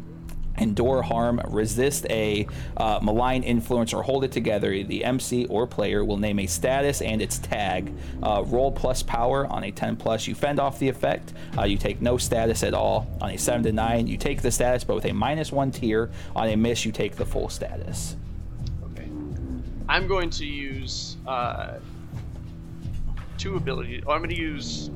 endure 0.58 1.02
harm, 1.02 1.42
resist 1.48 2.06
a 2.10 2.48
uh, 2.78 3.00
malign 3.02 3.44
influence, 3.44 3.94
or 3.94 4.04
hold 4.04 4.24
it 4.24 4.32
together, 4.32 4.84
the 4.84 5.04
MC 5.04 5.46
or 5.46 5.68
player 5.68 6.04
will 6.04 6.18
name 6.18 6.40
a 6.40 6.48
status 6.48 7.02
and 7.02 7.22
its 7.22 7.38
tag. 7.40 7.94
Uh, 8.24 8.44
roll 8.48 8.72
plus 8.72 9.04
power 9.04 9.48
on 9.48 9.64
a 9.64 9.72
10 9.72 9.96
plus, 9.96 10.28
you 10.28 10.36
fend 10.36 10.60
off 10.60 10.80
the 10.80 10.90
effect. 10.90 11.34
Uh, 11.58 11.64
you 11.64 11.78
take 11.78 12.02
no 12.02 12.18
status 12.18 12.64
at 12.64 12.74
all. 12.74 13.08
On 13.22 13.30
a 13.30 13.38
7 13.38 13.64
to 13.64 13.72
9, 13.72 14.08
you 14.08 14.18
take 14.18 14.42
the 14.42 14.52
status, 14.52 14.84
but 14.84 14.96
with 14.96 15.06
a 15.06 15.14
minus 15.14 15.52
1 15.52 15.72
tier. 15.72 16.10
On 16.36 16.48
a 16.48 16.56
miss, 16.56 16.86
you 16.86 16.92
take 16.92 17.16
the 17.16 17.26
full 17.26 17.50
status. 17.50 18.16
Okay. 18.92 19.10
I'm 19.90 20.08
going 20.08 20.30
to 20.32 20.46
use 20.46 21.18
uh, 21.28 21.80
two 23.38 23.56
abilities. 23.56 24.04
Oh, 24.08 24.12
I'm 24.12 24.20
going 24.20 24.30
to 24.30 24.36
use 24.36 24.90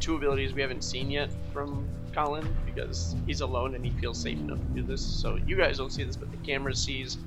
two 0.00 0.16
abilities 0.16 0.52
we 0.52 0.60
haven't 0.60 0.82
seen 0.82 1.10
yet 1.10 1.30
from 1.52 1.86
Colin 2.12 2.46
because 2.66 3.16
he's 3.26 3.40
alone 3.40 3.74
and 3.74 3.84
he 3.84 3.90
feels 3.92 4.18
safe 4.18 4.38
enough 4.38 4.58
to 4.58 4.80
do 4.80 4.82
this. 4.82 5.00
So 5.00 5.38
you 5.46 5.56
guys 5.56 5.78
don't 5.78 5.92
see 5.92 6.04
this, 6.04 6.16
but 6.16 6.30
the 6.30 6.36
camera 6.38 6.74
sees 6.74 7.18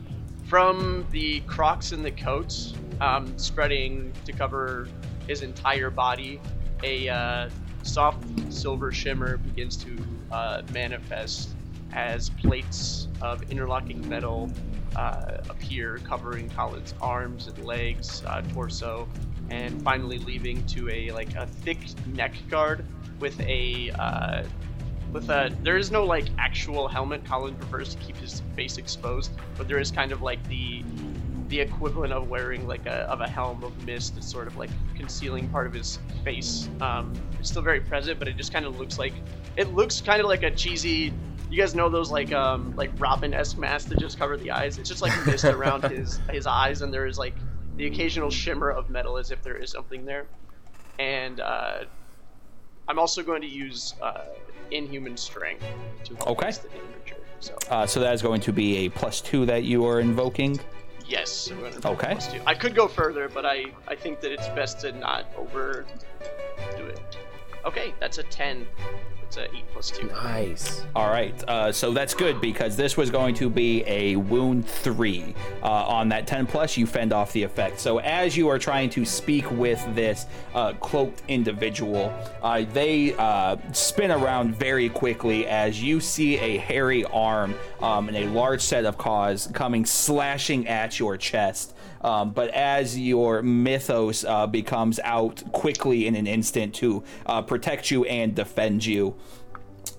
from 0.45 1.05
the 1.11 1.39
Crocs 1.41 1.91
in 1.91 2.03
the 2.03 2.11
coat, 2.11 2.55
um, 3.01 3.37
spreading 3.37 4.13
to 4.25 4.31
cover 4.31 4.87
his 5.27 5.41
entire 5.41 5.89
body. 5.89 6.39
A 6.83 7.09
uh, 7.09 7.49
soft 7.83 8.23
silver 8.51 8.91
shimmer 8.91 9.37
begins 9.37 9.75
to 9.77 9.97
uh, 10.31 10.61
manifest 10.73 11.49
as 11.93 12.29
plates 12.29 13.07
of 13.21 13.49
interlocking 13.51 14.07
metal 14.07 14.51
uh, 14.95 15.37
appear, 15.49 15.99
covering 15.99 16.49
Colin's 16.49 16.93
arms 17.01 17.47
and 17.47 17.65
legs, 17.65 18.23
uh, 18.27 18.41
torso, 18.53 19.07
and 19.49 19.81
finally 19.81 20.17
leaving 20.19 20.63
to 20.67 20.89
a 20.89 21.11
like 21.11 21.33
a 21.35 21.45
thick 21.45 21.79
neck 22.07 22.33
guard 22.49 22.85
with 23.19 23.39
a 23.41 23.91
uh, 23.97 24.43
with 25.15 25.29
a 25.29 25.49
there 25.63 25.77
is 25.77 25.91
no 25.91 26.03
like 26.03 26.25
actual 26.37 26.89
helmet. 26.89 27.23
Colin 27.23 27.55
prefers 27.55 27.95
to 27.95 28.01
keep 28.01 28.17
his 28.17 28.41
face 28.53 28.77
exposed, 28.77 29.31
but 29.57 29.65
there 29.65 29.79
is 29.79 29.89
kind 29.89 30.11
of 30.11 30.21
like 30.21 30.45
the 30.49 30.83
the 31.47 31.57
equivalent 31.61 32.11
of 32.11 32.27
wearing 32.27 32.67
like 32.67 32.85
a 32.85 33.09
of 33.09 33.21
a 33.21 33.27
helm 33.27 33.63
of 33.63 33.71
mist 33.85 34.15
that's 34.15 34.29
sort 34.29 34.45
of 34.45 34.57
like 34.57 34.69
concealing 34.93 35.47
part 35.47 35.67
of 35.67 35.73
his 35.73 35.99
face. 36.25 36.67
Um, 36.81 37.13
it's 37.39 37.49
still 37.49 37.61
very 37.61 37.79
present, 37.79 38.19
but 38.19 38.27
it 38.27 38.35
just 38.35 38.51
kind 38.51 38.65
of 38.65 38.77
looks 38.77 38.99
like 38.99 39.13
it 39.55 39.73
looks 39.73 40.01
kind 40.01 40.19
of 40.19 40.27
like 40.27 40.43
a 40.43 40.51
cheesy. 40.51 41.13
You 41.49 41.57
guys 41.57 41.73
know 41.75 41.87
those 41.87 42.11
like 42.11 42.33
um 42.33 42.75
like 42.75 42.91
Robin-esque 42.97 43.57
masks 43.57 43.87
that 43.89 43.97
just 43.97 44.19
cover 44.19 44.35
the 44.35 44.51
eyes. 44.51 44.77
It's 44.77 44.89
just 44.89 45.01
like 45.01 45.13
mist 45.25 45.45
around 45.45 45.83
his 45.89 46.19
his 46.29 46.45
eyes, 46.45 46.81
and 46.81 46.93
there 46.93 47.07
is 47.07 47.17
like 47.17 47.35
the 47.77 47.87
occasional 47.87 48.29
shimmer 48.29 48.69
of 48.69 48.89
metal 48.89 49.17
as 49.17 49.31
if 49.31 49.41
there 49.41 49.55
is 49.55 49.71
something 49.71 50.03
there. 50.03 50.25
And 50.99 51.39
uh, 51.39 51.85
I'm 52.87 52.99
also 52.99 53.23
going 53.23 53.41
to 53.41 53.47
use 53.47 53.93
uh, 54.01 54.25
inhuman 54.71 55.17
strength 55.17 55.65
to 56.05 56.17
Okay. 56.27 56.51
the 56.51 56.67
danger. 56.69 57.15
So 57.39 57.53
Uh, 57.69 57.85
so 57.85 57.99
that 57.99 58.13
is 58.13 58.21
going 58.21 58.41
to 58.41 58.51
be 58.53 58.85
a 58.85 58.89
plus 58.89 59.21
2 59.21 59.45
that 59.47 59.63
you 59.63 59.85
are 59.85 59.99
invoking. 59.99 60.59
yes, 61.07 61.51
Okay. 61.85 62.11
plus 62.13 62.31
two. 62.31 62.41
I 62.47 62.55
could 62.55 62.73
go 62.75 62.87
further, 62.87 63.29
but 63.29 63.45
I 63.45 63.65
I 63.87 63.95
think 63.95 64.19
that 64.21 64.31
it's 64.31 64.47
best 64.49 64.79
to 64.81 64.91
not 64.91 65.25
overdo 65.37 65.85
it. 66.87 67.17
Okay, 67.65 67.93
that's 67.99 68.17
a 68.17 68.23
ten. 68.23 68.65
It's 69.27 69.37
a 69.37 69.43
eight 69.55 69.65
plus 69.73 69.89
two. 69.89 70.07
Nice. 70.07 70.83
All 70.95 71.09
right, 71.09 71.33
uh, 71.47 71.71
so 71.71 71.91
that's 71.91 72.13
good 72.13 72.39
because 72.39 72.77
this 72.77 72.95
was 72.95 73.09
going 73.09 73.35
to 73.35 73.49
be 73.49 73.83
a 73.87 74.15
wound 74.15 74.67
three. 74.67 75.35
Uh, 75.63 75.67
on 75.67 76.09
that 76.09 76.27
10 76.27 76.45
plus, 76.45 76.77
you 76.77 76.85
fend 76.85 77.11
off 77.11 77.33
the 77.33 77.43
effect. 77.43 77.79
So 77.79 77.99
as 77.99 78.37
you 78.37 78.47
are 78.49 78.59
trying 78.59 78.89
to 78.91 79.03
speak 79.03 79.49
with 79.51 79.83
this 79.95 80.25
uh, 80.53 80.73
cloaked 80.73 81.23
individual, 81.27 82.13
uh, 82.41 82.65
they 82.71 83.13
uh, 83.15 83.57
spin 83.73 84.11
around 84.11 84.55
very 84.55 84.89
quickly 84.89 85.47
as 85.47 85.81
you 85.81 85.99
see 85.99 86.37
a 86.37 86.57
hairy 86.57 87.03
arm 87.05 87.55
um, 87.81 88.07
and 88.07 88.17
a 88.17 88.27
large 88.27 88.61
set 88.61 88.85
of 88.85 88.97
claws 88.97 89.49
coming 89.53 89.85
slashing 89.85 90.67
at 90.67 90.99
your 90.99 91.17
chest. 91.17 91.74
Um, 92.05 92.29
but 92.33 92.51
as 92.51 92.99
your 92.99 93.41
mythos 93.41 94.23
uh, 94.25 94.45
becomes 94.45 94.99
out 95.03 95.41
quickly 95.51 96.05
in 96.05 96.15
an 96.15 96.27
instant 96.27 96.75
to 96.75 97.03
uh, 97.25 97.41
protect 97.41 97.89
you 97.89 98.05
and 98.05 98.35
defend 98.35 98.85
you, 98.85 99.15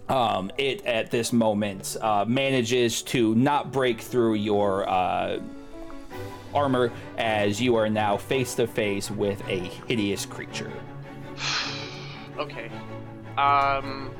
um, 0.08 0.52
it 0.56 0.86
at 0.86 1.10
this 1.10 1.32
moment 1.32 1.96
uh, 2.00 2.24
manages 2.28 3.02
to 3.02 3.34
not 3.34 3.72
break 3.72 4.00
through 4.00 4.34
your 4.34 4.88
uh, 4.88 5.40
armor 6.54 6.92
as 7.18 7.60
you 7.60 7.74
are 7.74 7.90
now 7.90 8.16
face 8.16 8.54
to 8.54 8.68
face 8.68 9.10
with 9.10 9.42
a 9.48 9.58
hideous 9.88 10.24
creature. 10.24 10.72
Okay. 12.38 12.70
Um. 13.38 14.10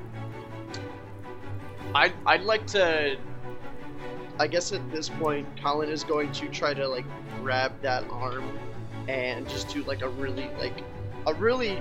I'd 1.95 2.15
I'd 2.25 2.45
like 2.45 2.67
to. 2.69 3.19
I 4.39 4.47
guess 4.47 4.73
at 4.73 4.91
this 4.91 5.09
point, 5.09 5.47
Colin 5.61 5.89
is 5.89 6.05
going 6.05 6.33
to 6.33 6.49
try 6.49 6.75
to 6.75 6.87
like 6.87 7.07
grab 7.41 7.73
that 7.83 8.05
arm 8.11 8.59
and 9.09 9.49
just 9.49 9.69
do 9.69 9.83
like 9.85 10.03
a 10.03 10.09
really 10.09 10.49
like 10.59 10.83
a 11.27 11.35
really 11.35 11.81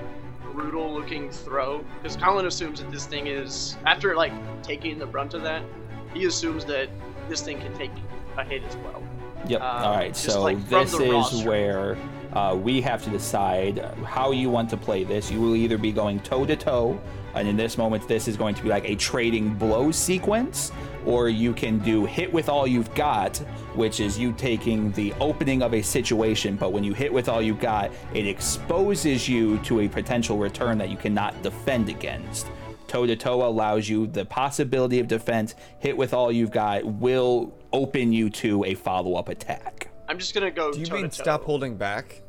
brutal 0.52 0.92
looking 0.92 1.30
throw 1.30 1.84
because 2.00 2.16
Colin 2.16 2.46
assumes 2.46 2.80
that 2.80 2.90
this 2.90 3.04
thing 3.04 3.26
is 3.26 3.76
after 3.84 4.16
like 4.16 4.32
taking 4.62 4.98
the 4.98 5.06
brunt 5.06 5.34
of 5.34 5.42
that, 5.42 5.62
he 6.14 6.24
assumes 6.24 6.64
that 6.64 6.88
this 7.28 7.42
thing 7.42 7.60
can 7.60 7.76
take 7.76 7.90
a 8.38 8.44
hit 8.44 8.62
as 8.64 8.76
well. 8.76 9.02
Yep. 9.48 9.60
Um, 9.60 9.82
All 9.84 9.96
right. 9.96 10.16
So 10.16 10.42
like 10.42 10.68
this 10.68 10.94
is 10.94 11.12
roster. 11.12 11.48
where 11.48 11.98
uh, 12.32 12.54
we 12.54 12.80
have 12.80 13.04
to 13.04 13.10
decide 13.10 13.78
how 14.04 14.30
you 14.30 14.50
want 14.50 14.70
to 14.70 14.76
play 14.76 15.04
this. 15.04 15.30
You 15.30 15.40
will 15.40 15.56
either 15.56 15.78
be 15.78 15.92
going 15.92 16.20
toe 16.20 16.46
to 16.46 16.56
toe, 16.56 17.00
and 17.36 17.46
in 17.46 17.56
this 17.56 17.76
moment, 17.76 18.08
this 18.08 18.28
is 18.28 18.36
going 18.36 18.54
to 18.54 18.62
be 18.62 18.70
like 18.70 18.88
a 18.88 18.96
trading 18.96 19.54
blows 19.54 19.96
sequence, 19.96 20.72
or 21.04 21.28
you 21.28 21.52
can 21.52 21.78
do 21.80 22.06
hit 22.06 22.32
with 22.32 22.48
all 22.48 22.66
you've 22.66 22.92
got, 22.94 23.36
which 23.74 24.00
is 24.00 24.18
you 24.18 24.32
taking 24.32 24.90
the 24.92 25.12
opening 25.20 25.62
of 25.62 25.74
a 25.74 25.82
situation, 25.82 26.56
but 26.56 26.72
when 26.72 26.82
you 26.82 26.94
hit 26.94 27.12
with 27.12 27.28
all 27.28 27.42
you've 27.42 27.60
got, 27.60 27.92
it 28.14 28.26
exposes 28.26 29.28
you 29.28 29.58
to 29.58 29.80
a 29.80 29.88
potential 29.88 30.38
return 30.38 30.78
that 30.78 30.88
you 30.88 30.96
cannot 30.96 31.40
defend 31.42 31.90
against. 31.90 32.46
Toe 32.88 33.06
to 33.06 33.16
toe 33.16 33.46
allows 33.46 33.88
you 33.88 34.06
the 34.06 34.24
possibility 34.24 34.98
of 34.98 35.08
defense. 35.08 35.54
Hit 35.78 35.96
with 35.96 36.14
all 36.14 36.32
you've 36.32 36.52
got 36.52 36.84
will 36.84 37.52
open 37.72 38.12
you 38.12 38.30
to 38.30 38.64
a 38.64 38.74
follow 38.74 39.14
up 39.14 39.28
attack. 39.28 39.90
I'm 40.08 40.18
just 40.18 40.34
gonna 40.34 40.50
go. 40.50 40.72
Do 40.72 40.80
you 40.80 40.86
mean 40.90 41.10
stop 41.10 41.42
holding 41.42 41.76
back? 41.76 42.22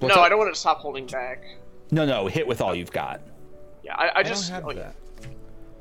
No, 0.00 0.08
up? 0.08 0.18
I 0.18 0.28
don't 0.28 0.38
want 0.38 0.54
to 0.54 0.58
stop 0.58 0.78
holding 0.78 1.06
back. 1.06 1.44
No, 1.90 2.06
no, 2.06 2.26
hit 2.28 2.46
with 2.46 2.60
all 2.60 2.74
you've 2.74 2.92
got. 2.92 3.20
Yeah, 3.90 3.96
I, 3.96 4.06
I 4.08 4.18
I 4.18 4.22
just. 4.22 4.48
don't 4.48 4.54
have 4.54 4.64
oh, 4.66 4.70
yeah. 4.70 4.78
that. 4.80 4.94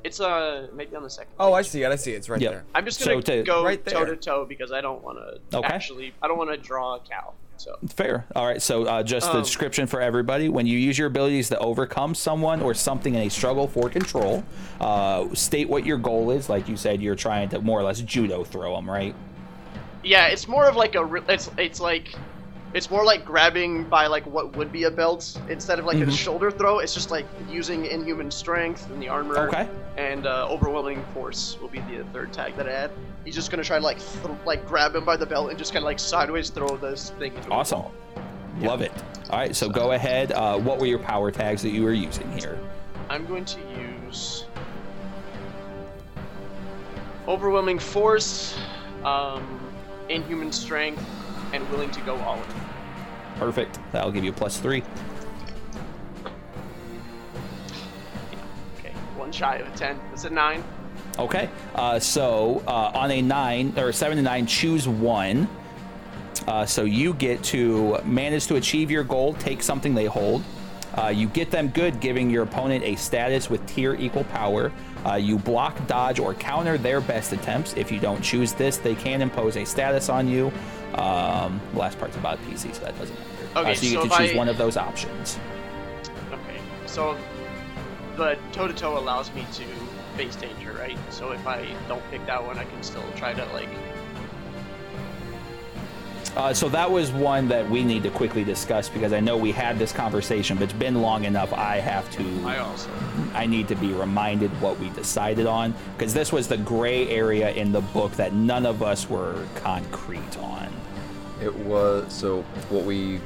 It's 0.03 0.19
uh 0.21 0.67
maybe 0.73 0.95
on 0.95 1.03
the 1.03 1.09
second. 1.09 1.33
Oh, 1.39 1.51
I 1.53 1.61
see 1.61 1.83
it. 1.83 1.91
I 1.91 1.95
see 1.97 2.13
it. 2.13 2.17
It's 2.17 2.29
right 2.29 2.39
Yep. 2.41 2.51
there. 2.51 2.63
I'm 2.73 2.85
just 2.85 3.03
gonna 3.03 3.21
to- 3.21 3.43
go 3.43 3.63
Right 3.65 3.85
toe 3.85 4.05
to 4.05 4.15
toe 4.15 4.45
because 4.45 4.71
I 4.71 4.79
don't 4.81 5.03
want 5.03 5.17
to 5.51 5.57
Okay. 5.57 5.67
actually. 5.67 6.13
I 6.21 6.27
don't 6.27 6.37
want 6.37 6.49
to 6.51 6.57
draw 6.57 6.95
a 6.95 6.99
cow. 6.99 7.33
So 7.57 7.77
Fair. 7.89 8.25
All 8.33 8.45
right. 8.47 8.61
So, 8.61 8.85
uh, 8.85 9.03
just 9.03 9.29
the 9.29 9.37
Um, 9.39 9.43
description 9.43 9.85
for 9.87 9.99
everybody: 9.99 10.47
when 10.47 10.65
you 10.65 10.77
use 10.77 10.97
your 10.97 11.07
abilities 11.07 11.49
to 11.49 11.59
overcome 11.59 12.15
someone 12.15 12.61
or 12.61 12.73
something 12.73 13.13
in 13.13 13.23
a 13.23 13.29
struggle 13.29 13.67
for 13.67 13.89
control, 13.89 14.45
uh, 14.79 15.25
state 15.35 15.67
what 15.67 15.85
your 15.85 15.97
goal 15.97 16.31
is. 16.31 16.47
Like 16.47 16.69
you 16.69 16.77
said, 16.77 17.01
you're 17.01 17.15
trying 17.17 17.49
to 17.49 17.59
more 17.59 17.77
or 17.77 17.83
less 17.83 17.99
judo 17.99 18.45
throw 18.45 18.75
them, 18.77 18.89
right? 18.89 19.13
yeah, 20.01 20.27
it's 20.27 20.47
more 20.47 20.69
of 20.69 20.77
like 20.77 20.95
a. 20.95 21.03
It's 21.27 21.49
it's 21.57 21.81
like. 21.81 22.15
It's 22.73 22.91
more 22.91 23.03
like 23.03 23.25
grabbing 23.25 23.85
by 23.85 24.05
like 24.05 24.25
what 24.27 24.55
would 24.55 24.71
be 24.71 24.83
a 24.83 24.91
belt 24.91 25.39
instead 25.49 25.79
of 25.79 25.85
like 25.85 25.97
Mm-hmm. 25.97 26.09
a 26.09 26.13
shoulder 26.13 26.51
throw. 26.51 26.79
It's 26.79 26.93
just 26.93 27.09
like 27.09 27.25
using 27.49 27.85
inhuman 27.85 28.29
strength 28.29 28.89
and 28.91 29.01
the 29.01 29.07
armor. 29.09 29.37
Okay. 29.47 29.67
And 29.97 30.27
uh, 30.27 30.47
overwhelming 30.49 31.03
force 31.13 31.57
will 31.59 31.69
be 31.69 31.79
the 31.79 32.03
third 32.13 32.31
tag 32.31 32.55
that 32.57 32.67
I 32.67 32.71
add. 32.73 32.91
He's 33.25 33.33
just 33.33 33.49
gonna 33.49 33.63
try 33.63 33.79
to 33.79 33.83
like 33.83 33.97
th- 33.97 34.35
like 34.45 34.67
grab 34.67 34.95
him 34.95 35.03
by 35.03 35.17
the 35.17 35.25
belt 35.25 35.49
and 35.49 35.57
just 35.57 35.73
kind 35.73 35.83
of 35.83 35.87
like 35.87 35.97
sideways 35.99 36.51
throw 36.51 36.77
this 36.77 37.09
thing. 37.17 37.33
Into 37.35 37.49
a 37.49 37.53
Awesome. 37.53 37.79
wall. 37.79 37.91
Love 38.59 38.81
it. 38.81 38.91
All 39.31 39.39
right. 39.39 39.55
So 39.55 39.67
go 39.69 39.93
ahead. 39.93 40.31
Uh, 40.31 40.59
what 40.59 40.77
were 40.79 40.85
your 40.85 40.99
power 40.99 41.31
tags 41.31 41.61
that 41.63 41.69
you 41.69 41.83
were 41.83 41.93
using 41.93 42.31
here? 42.37 42.59
I'm 43.09 43.25
going 43.25 43.45
to 43.45 43.59
use 44.05 44.45
overwhelming 47.27 47.79
force, 47.79 48.55
um, 49.03 49.59
inhuman 50.09 50.51
strength, 50.51 51.03
and 51.53 51.69
willing 51.69 51.91
to 51.91 52.01
go 52.01 52.15
all 52.17 52.37
in. 52.37 52.43
Perfect. 53.37 53.79
That'll 53.91 54.11
give 54.11 54.23
you 54.23 54.31
a 54.31 54.33
plus 54.33 54.59
three. 54.59 54.83
Okay, 58.77 58.93
one 59.15 59.31
shy 59.31 59.55
of 59.57 59.73
a 59.73 59.77
ten. 59.77 59.99
That's 60.09 60.25
a 60.25 60.29
nine. 60.29 60.63
Okay. 61.17 61.49
Uh, 61.75 61.99
so 61.99 62.63
uh, 62.67 62.91
on 62.93 63.11
a 63.11 63.21
nine 63.21 63.73
or 63.77 63.91
seven 63.91 64.17
to 64.17 64.23
nine, 64.23 64.45
choose 64.45 64.87
one. 64.87 65.47
Uh, 66.47 66.65
so 66.65 66.83
you 66.83 67.13
get 67.13 67.43
to 67.43 67.99
manage 68.03 68.47
to 68.47 68.55
achieve 68.55 68.89
your 68.89 69.03
goal, 69.03 69.33
take 69.35 69.61
something 69.61 69.93
they 69.93 70.05
hold. 70.05 70.43
Uh, 70.97 71.07
you 71.07 71.27
get 71.27 71.51
them 71.51 71.67
good, 71.69 71.99
giving 71.99 72.29
your 72.29 72.43
opponent 72.43 72.83
a 72.83 72.95
status 72.95 73.49
with 73.49 73.65
tier 73.67 73.95
equal 73.95 74.23
power. 74.25 74.71
Uh, 75.05 75.15
you 75.15 75.37
block, 75.37 75.85
dodge, 75.87 76.19
or 76.19 76.33
counter 76.33 76.77
their 76.77 76.99
best 76.99 77.31
attempts. 77.31 77.73
If 77.73 77.91
you 77.91 77.99
don't 77.99 78.21
choose 78.21 78.53
this, 78.53 78.77
they 78.77 78.95
can 78.95 79.21
impose 79.21 79.55
a 79.55 79.65
status 79.65 80.09
on 80.09 80.27
you. 80.27 80.51
Um, 80.99 81.61
the 81.71 81.79
last 81.79 81.97
part's 81.97 82.17
about 82.17 82.39
PC, 82.43 82.75
so 82.75 82.83
that 82.83 82.97
doesn't 82.99 83.17
matter. 83.17 83.59
Okay, 83.59 83.71
uh, 83.71 83.75
so 83.75 83.85
you 83.85 83.91
so 83.93 84.03
get 84.03 84.11
to 84.11 84.17
choose 84.17 84.31
I- 84.33 84.37
one 84.37 84.49
of 84.49 84.57
those 84.57 84.75
options. 84.75 85.39
Okay, 86.31 86.59
so 86.85 87.17
the 88.17 88.37
toe 88.51 88.67
to 88.67 88.73
toe 88.73 88.97
allows 88.97 89.33
me 89.33 89.45
to 89.53 89.63
face 90.17 90.35
danger, 90.35 90.73
right? 90.73 90.97
So 91.09 91.31
if 91.31 91.47
I 91.47 91.65
don't 91.87 92.03
pick 92.11 92.25
that 92.25 92.43
one, 92.45 92.59
I 92.59 92.65
can 92.65 92.83
still 92.83 93.03
try 93.15 93.33
to 93.33 93.45
like. 93.53 93.69
Uh, 96.35 96.53
so 96.53 96.67
that 96.69 96.89
was 96.89 97.11
one 97.11 97.47
that 97.47 97.67
we 97.69 97.83
need 97.83 98.03
to 98.03 98.09
quickly 98.09 98.43
discuss 98.43 98.87
because 98.89 99.13
I 99.13 99.19
know 99.19 99.37
we 99.37 99.51
had 99.51 99.79
this 99.79 99.91
conversation, 99.91 100.57
but 100.57 100.65
it's 100.65 100.73
been 100.73 101.01
long 101.01 101.23
enough. 101.23 101.53
I 101.53 101.77
have 101.77 102.09
to. 102.11 102.43
I 102.45 102.57
also. 102.59 102.89
I 103.33 103.45
need 103.45 103.69
to 103.69 103.75
be 103.75 103.93
reminded 103.93 104.51
what 104.61 104.77
we 104.79 104.89
decided 104.89 105.47
on 105.47 105.73
because 105.97 106.13
this 106.13 106.33
was 106.33 106.47
the 106.49 106.57
gray 106.57 107.07
area 107.07 107.51
in 107.51 107.71
the 107.71 107.81
book 107.81 108.11
that 108.13 108.33
none 108.33 108.65
of 108.65 108.83
us 108.83 109.09
were 109.09 109.45
concrete 109.55 110.37
on. 110.37 110.69
It 111.41 111.55
was 111.55 112.11
so 112.11 112.41
what 112.69 112.83
we 112.85 113.19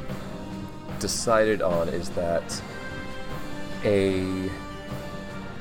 decided 1.00 1.62
on 1.62 1.90
is 1.90 2.10
that 2.12 2.62
a 3.84 4.50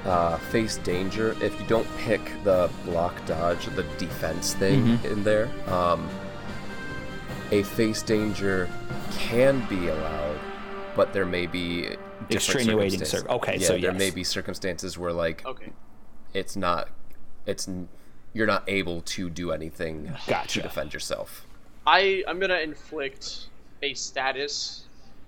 uh, 0.04 0.36
face 0.36 0.76
danger 0.78 1.36
if 1.42 1.58
you 1.60 1.66
don't 1.66 1.86
pick 1.98 2.20
the 2.44 2.68
block 2.84 3.14
dodge 3.26 3.66
the 3.74 3.82
defense 3.98 4.54
thing 4.54 4.98
in 5.04 5.22
there 5.24 5.48
um, 5.68 6.08
a 7.50 7.62
face 7.62 8.02
danger 8.02 8.68
can 9.12 9.64
be 9.68 9.88
allowed 9.88 10.38
but 10.96 11.12
there 11.12 11.24
may 11.26 11.46
be 11.46 11.82
different 12.28 12.32
Extenuating 12.32 12.98
cir- 13.00 13.04
circumstances. 13.06 13.30
okay, 13.36 13.56
yeah, 13.58 13.66
so 13.66 13.78
there 13.78 13.92
may 13.94 14.10
be 14.10 14.22
circumstances 14.24 14.98
where 14.98 15.12
like 15.12 15.44
Okay. 15.46 15.72
it's 16.34 16.56
not 16.56 16.88
it's 17.46 17.68
you're 18.32 18.46
not 18.46 18.62
able 18.68 19.00
to 19.02 19.30
do 19.30 19.50
anything 19.52 20.12
Gotcha. 20.26 20.60
to 20.60 20.62
defend 20.62 20.92
yourself 20.94 21.46
I 21.86 22.22
I'm 22.26 22.38
gonna 22.38 22.58
inflict 22.58 23.46
a 23.82 23.94
status. 23.94 24.84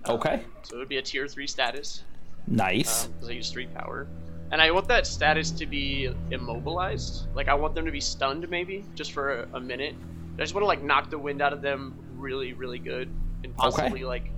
Okay, 0.07 0.43
So 0.63 0.75
it 0.75 0.79
would 0.79 0.89
be 0.89 0.97
a 0.97 1.01
tier 1.01 1.27
three 1.27 1.47
status. 1.47 2.03
nice. 2.47 3.07
because 3.07 3.29
I 3.29 3.31
use 3.33 3.49
three 3.49 3.65
power. 3.67 4.07
And 4.51 4.61
I 4.61 4.69
want 4.71 4.87
that 4.89 5.07
status 5.07 5.49
to 5.51 5.65
be 5.65 6.13
immobilized. 6.29 7.27
Like 7.33 7.47
I 7.47 7.55
want 7.55 7.73
them 7.73 7.85
to 7.85 7.91
be 7.91 7.99
stunned, 7.99 8.47
maybe 8.49 8.85
just 8.93 9.11
for 9.11 9.41
a, 9.41 9.47
a 9.55 9.59
minute. 9.59 9.95
I 10.37 10.41
just 10.41 10.53
want 10.53 10.61
to 10.61 10.67
like 10.67 10.83
knock 10.83 11.09
the 11.09 11.17
wind 11.17 11.41
out 11.41 11.53
of 11.53 11.61
them 11.63 11.95
really, 12.15 12.53
really 12.53 12.77
good, 12.79 13.09
and 13.43 13.55
possibly 13.57 14.03
like. 14.03 14.29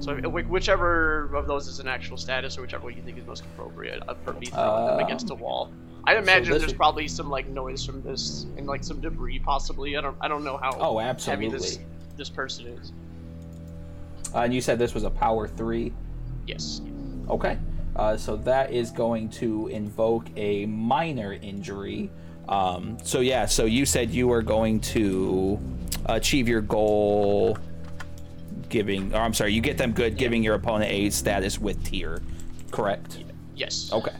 So 0.00 0.16
whichever 0.16 1.32
of 1.36 1.46
those 1.46 1.68
is 1.68 1.78
an 1.78 1.86
actual 1.86 2.16
status, 2.16 2.56
or 2.58 2.62
whichever 2.62 2.84
one 2.84 2.96
you 2.96 3.02
think 3.02 3.18
is 3.18 3.26
most 3.26 3.44
appropriate, 3.44 4.02
I'd 4.08 4.40
be 4.40 4.46
throwing 4.46 4.86
them 4.86 4.94
Um, 4.94 5.00
against 5.04 5.30
a 5.30 5.34
wall. 5.34 5.70
I 6.04 6.16
imagine 6.16 6.52
this 6.52 6.60
there's 6.62 6.72
would- 6.72 6.76
probably 6.76 7.08
some 7.08 7.28
like 7.30 7.48
noise 7.48 7.84
from 7.84 8.02
this 8.02 8.46
and 8.56 8.66
like 8.66 8.82
some 8.84 9.00
debris, 9.00 9.38
possibly. 9.40 9.96
I 9.96 10.00
don't, 10.00 10.16
I 10.20 10.28
don't 10.28 10.44
know 10.44 10.56
how 10.56 10.70
Oh, 10.78 10.98
heavy 10.98 11.48
this 11.48 11.76
absolutely. 11.76 11.84
this 12.16 12.28
person 12.30 12.66
is. 12.66 12.92
Uh, 14.34 14.38
and 14.40 14.54
you 14.54 14.60
said 14.60 14.78
this 14.78 14.94
was 14.94 15.04
a 15.04 15.10
power 15.10 15.48
three. 15.48 15.92
Yes. 16.46 16.80
Okay. 17.28 17.58
Uh, 17.96 18.16
so 18.16 18.36
that 18.36 18.72
is 18.72 18.90
going 18.90 19.28
to 19.28 19.66
invoke 19.68 20.26
a 20.36 20.66
minor 20.66 21.32
injury. 21.34 22.10
Um, 22.48 22.96
so 23.02 23.20
yeah, 23.20 23.46
so 23.46 23.64
you 23.64 23.84
said 23.84 24.10
you 24.10 24.28
were 24.28 24.42
going 24.42 24.80
to 24.80 25.58
achieve 26.06 26.48
your 26.48 26.60
goal, 26.60 27.58
giving, 28.68 29.14
or 29.14 29.18
I'm 29.18 29.34
sorry, 29.34 29.52
you 29.52 29.60
get 29.60 29.76
them 29.78 29.92
good, 29.92 30.16
giving 30.16 30.42
your 30.42 30.54
opponent 30.54 30.90
a 30.90 31.10
status 31.10 31.58
with 31.60 31.82
tier, 31.84 32.22
correct? 32.70 33.22
Yes. 33.54 33.90
Okay. 33.92 34.12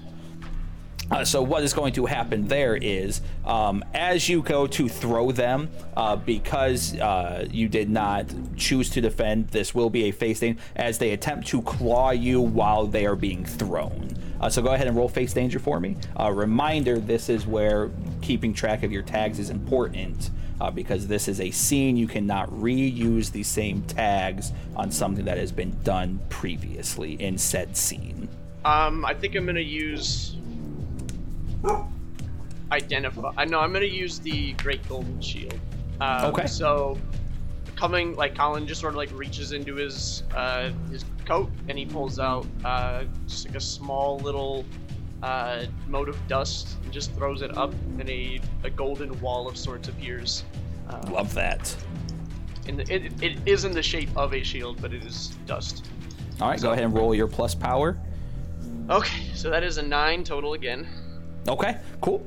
Uh, 1.10 1.24
so 1.24 1.42
what 1.42 1.64
is 1.64 1.72
going 1.72 1.92
to 1.92 2.06
happen 2.06 2.47
there 2.47 2.76
is, 2.76 3.20
um, 3.44 3.84
as 3.94 4.28
you 4.28 4.42
go 4.42 4.66
to 4.66 4.89
throw 4.89 5.32
them, 5.32 5.68
uh, 5.97 6.14
because 6.14 6.97
uh, 6.98 7.47
you 7.50 7.68
did 7.68 7.90
not 7.90 8.26
choose 8.56 8.89
to 8.90 9.00
defend, 9.00 9.48
this 9.48 9.74
will 9.74 9.90
be 9.90 10.05
a 10.05 10.12
face 10.12 10.40
danger 10.40 10.60
as 10.76 10.98
they 10.98 11.10
attempt 11.10 11.48
to 11.48 11.62
claw 11.62 12.10
you 12.10 12.40
while 12.40 12.86
they 12.86 13.06
are 13.06 13.16
being 13.16 13.44
thrown. 13.44 14.08
Uh, 14.40 14.48
so 14.48 14.62
go 14.62 14.72
ahead 14.72 14.86
and 14.86 14.97
roll 14.97 15.08
face 15.08 15.32
danger 15.32 15.58
for 15.58 15.80
me. 15.80 15.97
Uh, 16.18 16.30
reminder: 16.30 16.98
this 16.98 17.28
is 17.28 17.47
where 17.47 17.90
keeping 18.22 18.55
track 18.55 18.82
of 18.82 18.92
your 18.92 19.02
tags 19.02 19.39
is 19.39 19.50
important. 19.50 20.30
Uh, 20.60 20.70
because 20.70 21.06
this 21.06 21.26
is 21.26 21.40
a 21.40 21.50
scene, 21.50 21.97
you 21.97 22.06
cannot 22.06 22.50
reuse 22.50 23.32
the 23.32 23.42
same 23.42 23.80
tags 23.82 24.52
on 24.76 24.90
something 24.90 25.24
that 25.24 25.39
has 25.39 25.50
been 25.50 25.74
done 25.84 26.20
previously 26.28 27.14
in 27.14 27.39
said 27.39 27.74
scene. 27.74 28.28
Um, 28.66 29.06
I 29.06 29.14
think 29.14 29.34
I'm 29.36 29.47
gonna 29.47 29.60
use 29.60 30.36
identify. 32.72 33.32
I 33.36 33.44
know 33.44 33.60
I'm 33.60 33.72
gonna 33.72 33.86
use 33.86 34.18
the 34.18 34.52
Great 34.55 34.86
Golden 34.89 35.20
Shield. 35.20 35.58
Um, 36.00 36.26
Okay. 36.26 36.47
So, 36.47 36.98
coming 37.76 38.14
like 38.14 38.36
Colin 38.36 38.66
just 38.66 38.80
sort 38.80 38.92
of 38.92 38.97
like 38.97 39.10
reaches 39.12 39.52
into 39.52 39.74
his 39.74 40.22
uh, 40.34 40.70
his 40.90 41.05
coat 41.24 41.50
and 41.68 41.78
he 41.78 41.86
pulls 41.86 42.18
out 42.18 42.47
uh, 42.64 43.05
just 43.26 43.47
like 43.47 43.56
a 43.56 43.60
small 43.60 44.18
little 44.18 44.64
uh, 45.22 45.64
mote 45.89 46.08
of 46.08 46.16
dust 46.28 46.76
and 46.84 46.92
just 46.92 47.12
throws 47.14 47.42
it 47.42 47.56
up, 47.56 47.72
and 47.98 48.08
a, 48.08 48.40
a 48.64 48.70
golden 48.70 49.18
wall 49.20 49.48
of 49.48 49.56
sorts 49.56 49.89
appears. 49.89 50.44
Um, 50.89 51.12
Love 51.12 51.34
that. 51.34 51.74
the, 52.64 52.82
it, 52.92 53.22
it 53.22 53.39
is 53.47 53.64
in 53.64 53.72
the 53.72 53.82
shape 53.82 54.08
of 54.16 54.32
a 54.32 54.42
shield, 54.42 54.80
but 54.80 54.92
it 54.92 55.05
is 55.05 55.28
dust. 55.47 55.86
All 56.40 56.48
right, 56.48 56.60
go 56.60 56.72
ahead 56.72 56.84
and 56.84 56.94
roll 56.94 57.14
your 57.14 57.26
plus 57.26 57.55
power. 57.55 57.98
Okay, 58.89 59.26
so 59.34 59.50
that 59.50 59.62
is 59.62 59.76
a 59.78 59.82
nine 59.82 60.24
total 60.24 60.55
again. 60.55 60.89
Okay, 61.50 61.78
cool. 62.00 62.24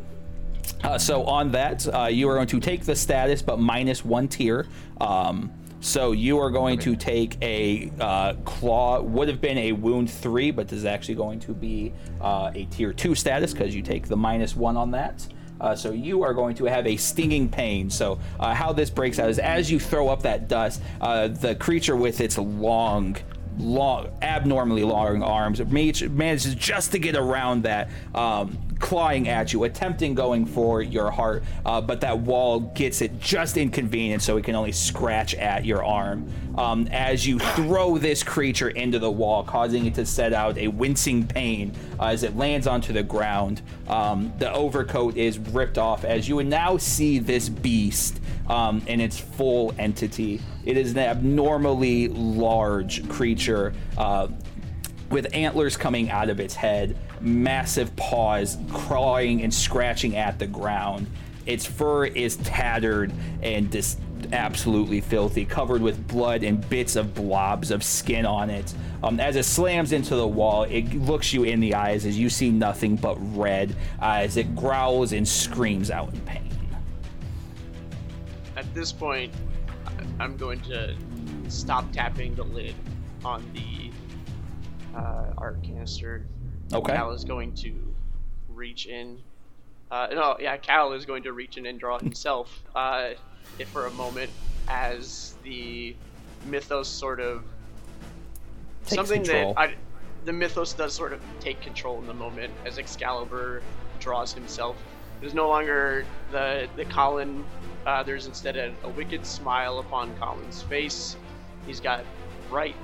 Uh, 0.83 0.97
so 0.97 1.23
on 1.23 1.49
that, 1.51 1.87
uh, 1.87 2.07
you 2.07 2.27
are 2.27 2.35
going 2.35 2.47
to 2.47 2.59
take 2.59 2.83
the 2.83 2.93
status, 2.93 3.41
but 3.41 3.57
minus 3.57 4.03
one 4.03 4.27
tier. 4.27 4.67
Um, 4.99 5.49
so 5.79 6.11
you 6.11 6.39
are 6.39 6.49
going 6.49 6.77
to 6.79 6.97
take 6.97 7.37
a 7.41 7.89
uh, 8.01 8.33
claw. 8.43 9.01
Would 9.01 9.29
have 9.29 9.39
been 9.39 9.57
a 9.57 9.71
wound 9.71 10.11
three, 10.11 10.51
but 10.51 10.67
this 10.67 10.79
is 10.79 10.85
actually 10.85 11.15
going 11.15 11.39
to 11.41 11.53
be 11.53 11.93
uh, 12.19 12.51
a 12.53 12.65
tier 12.65 12.91
two 12.91 13.15
status 13.15 13.53
because 13.53 13.73
you 13.73 13.81
take 13.81 14.07
the 14.07 14.17
minus 14.17 14.57
one 14.57 14.75
on 14.75 14.91
that. 14.91 15.25
Uh, 15.61 15.73
so 15.73 15.91
you 15.91 16.21
are 16.21 16.33
going 16.33 16.55
to 16.55 16.65
have 16.65 16.85
a 16.85 16.97
stinging 16.97 17.47
pain. 17.47 17.89
So 17.89 18.19
uh, 18.41 18.53
how 18.53 18.73
this 18.73 18.89
breaks 18.89 19.19
out 19.19 19.29
is 19.29 19.39
as 19.39 19.71
you 19.71 19.79
throw 19.79 20.09
up 20.09 20.21
that 20.23 20.49
dust, 20.49 20.81
uh, 20.99 21.29
the 21.29 21.55
creature 21.55 21.95
with 21.95 22.19
its 22.19 22.37
long 22.37 23.15
long, 23.57 24.09
abnormally 24.21 24.83
long 24.83 25.23
arms. 25.23 25.63
Mage 25.65 26.07
manages 26.09 26.55
just 26.55 26.91
to 26.91 26.99
get 26.99 27.15
around 27.15 27.63
that, 27.63 27.89
um, 28.15 28.57
clawing 28.79 29.29
at 29.29 29.53
you, 29.53 29.63
attempting 29.63 30.13
going 30.13 30.45
for 30.45 30.81
your 30.81 31.09
heart, 31.09 31.43
uh, 31.65 31.79
but 31.79 32.01
that 32.01 32.19
wall 32.19 32.59
gets 32.59 33.01
it 33.01 33.17
just 33.19 33.55
inconvenient, 33.55 34.21
so 34.21 34.35
it 34.35 34.43
can 34.43 34.55
only 34.55 34.71
scratch 34.71 35.33
at 35.35 35.63
your 35.63 35.83
arm. 35.83 36.29
Um, 36.57 36.87
as 36.91 37.25
you 37.25 37.39
throw 37.39 37.97
this 37.97 38.23
creature 38.23 38.69
into 38.69 38.99
the 38.99 39.09
wall, 39.09 39.43
causing 39.43 39.85
it 39.85 39.95
to 39.95 40.05
set 40.05 40.33
out 40.33 40.57
a 40.57 40.67
wincing 40.67 41.25
pain 41.25 41.71
uh, 41.99 42.07
as 42.07 42.23
it 42.23 42.35
lands 42.35 42.67
onto 42.67 42.93
the 42.93 43.03
ground. 43.03 43.61
Um, 43.87 44.33
the 44.37 44.51
overcoat 44.53 45.17
is 45.17 45.39
ripped 45.39 45.77
off 45.77 46.03
as 46.03 46.27
you 46.27 46.35
would 46.35 46.47
now 46.47 46.77
see 46.77 47.19
this 47.19 47.49
beast 47.49 48.19
um, 48.47 48.81
in 48.87 48.99
its 48.99 49.19
full 49.19 49.73
entity. 49.77 50.41
It 50.65 50.77
is 50.77 50.91
an 50.91 50.99
abnormally 50.99 52.07
large 52.09 53.07
creature. 53.09 53.73
Uh, 53.97 54.27
with 55.09 55.33
antlers 55.35 55.77
coming 55.77 56.09
out 56.09 56.29
of 56.29 56.39
its 56.39 56.55
head, 56.55 56.97
massive 57.21 57.95
paws 57.95 58.57
clawing 58.71 59.43
and 59.43 59.53
scratching 59.53 60.15
at 60.15 60.39
the 60.39 60.47
ground. 60.47 61.07
Its 61.45 61.65
fur 61.65 62.05
is 62.05 62.37
tattered 62.37 63.13
and 63.43 63.69
dis- 63.69 63.97
absolutely 64.31 65.01
filthy, 65.01 65.45
covered 65.45 65.81
with 65.81 66.07
blood 66.07 66.43
and 66.43 66.67
bits 66.69 66.95
of 66.95 67.13
blobs 67.13 67.69
of 67.69 67.83
skin 67.83 68.25
on 68.25 68.49
it. 68.49 68.73
Um, 69.03 69.19
as 69.19 69.35
it 69.35 69.43
slams 69.43 69.91
into 69.91 70.15
the 70.15 70.27
wall, 70.27 70.63
it 70.63 70.93
looks 70.95 71.33
you 71.33 71.43
in 71.43 71.59
the 71.59 71.75
eyes 71.75 72.05
as 72.05 72.17
you 72.17 72.29
see 72.29 72.49
nothing 72.49 72.95
but 72.95 73.17
red 73.37 73.75
uh, 74.01 74.21
as 74.21 74.37
it 74.37 74.55
growls 74.55 75.11
and 75.11 75.27
screams 75.27 75.91
out 75.91 76.13
in 76.13 76.21
pain. 76.21 76.42
At 78.55 78.71
this 78.73 78.91
point, 78.91 79.33
I'm 80.19 80.37
going 80.37 80.59
to 80.61 80.95
stop 81.49 81.91
tapping 81.91 82.35
the 82.35 82.43
lid 82.43 82.75
on 83.25 83.43
the 83.53 84.97
uh, 84.97 85.33
art 85.37 85.61
canister. 85.63 86.25
Okay. 86.71 86.93
Cal 86.93 87.11
is 87.11 87.23
going 87.23 87.53
to 87.55 87.93
reach 88.49 88.85
in. 88.85 89.19
Uh, 89.91 90.07
no, 90.11 90.37
yeah, 90.39 90.57
Cal 90.57 90.93
is 90.93 91.05
going 91.05 91.23
to 91.23 91.33
reach 91.33 91.57
in 91.57 91.65
and 91.65 91.79
draw 91.79 91.99
himself 91.99 92.63
uh, 92.75 93.11
if 93.59 93.67
for 93.69 93.85
a 93.87 93.91
moment 93.91 94.31
as 94.67 95.35
the 95.43 95.95
mythos 96.45 96.87
sort 96.87 97.19
of 97.19 97.43
Takes 98.85 98.95
something 98.95 99.23
control. 99.23 99.53
that 99.53 99.59
I, 99.59 99.75
the 100.25 100.33
mythos 100.33 100.73
does 100.73 100.93
sort 100.93 101.13
of 101.13 101.21
take 101.39 101.61
control 101.61 101.99
in 101.99 102.07
the 102.07 102.13
moment 102.13 102.51
as 102.65 102.77
Excalibur 102.77 103.61
draws 103.99 104.33
himself. 104.33 104.75
There's 105.23 105.33
no 105.33 105.47
longer 105.47 106.05
the 106.33 106.67
the 106.75 106.83
Colin. 106.83 107.45
Uh, 107.85 108.03
there's 108.03 108.27
instead 108.27 108.57
a, 108.57 108.73
a 108.83 108.89
wicked 108.89 109.25
smile 109.25 109.79
upon 109.79 110.13
Colin's 110.17 110.61
face. 110.63 111.15
He's 111.65 111.79
got 111.79 112.03
bright 112.49 112.75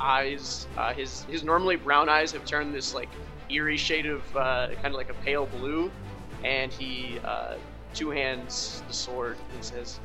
eyes. 0.00 0.66
Uh, 0.78 0.94
his 0.94 1.24
his 1.24 1.44
normally 1.44 1.76
brown 1.76 2.08
eyes 2.08 2.32
have 2.32 2.46
turned 2.46 2.74
this 2.74 2.94
like 2.94 3.10
eerie 3.50 3.76
shade 3.76 4.06
of 4.06 4.22
uh, 4.34 4.68
kind 4.76 4.86
of 4.86 4.94
like 4.94 5.10
a 5.10 5.14
pale 5.22 5.44
blue, 5.44 5.90
and 6.42 6.72
he 6.72 7.18
uh, 7.24 7.56
two 7.92 8.08
hands 8.08 8.82
the 8.88 8.94
sword 8.94 9.36
and 9.54 9.62
says, 9.62 10.00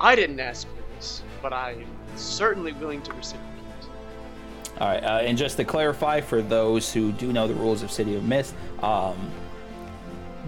"I 0.00 0.16
didn't 0.16 0.40
ask 0.40 0.66
for 0.66 0.82
this, 0.96 1.22
but 1.40 1.52
I 1.52 1.74
am 1.74 1.96
certainly 2.16 2.72
willing 2.72 3.02
to 3.02 3.12
reciprocate." 3.12 3.46
All 4.80 4.88
right, 4.88 5.04
uh, 5.04 5.20
and 5.22 5.38
just 5.38 5.58
to 5.58 5.64
clarify 5.64 6.22
for 6.22 6.42
those 6.42 6.92
who 6.92 7.12
do 7.12 7.32
know 7.32 7.46
the 7.46 7.54
rules 7.54 7.84
of 7.84 7.92
City 7.92 8.16
of 8.16 8.24
Mist, 8.24 8.52
um, 8.82 9.30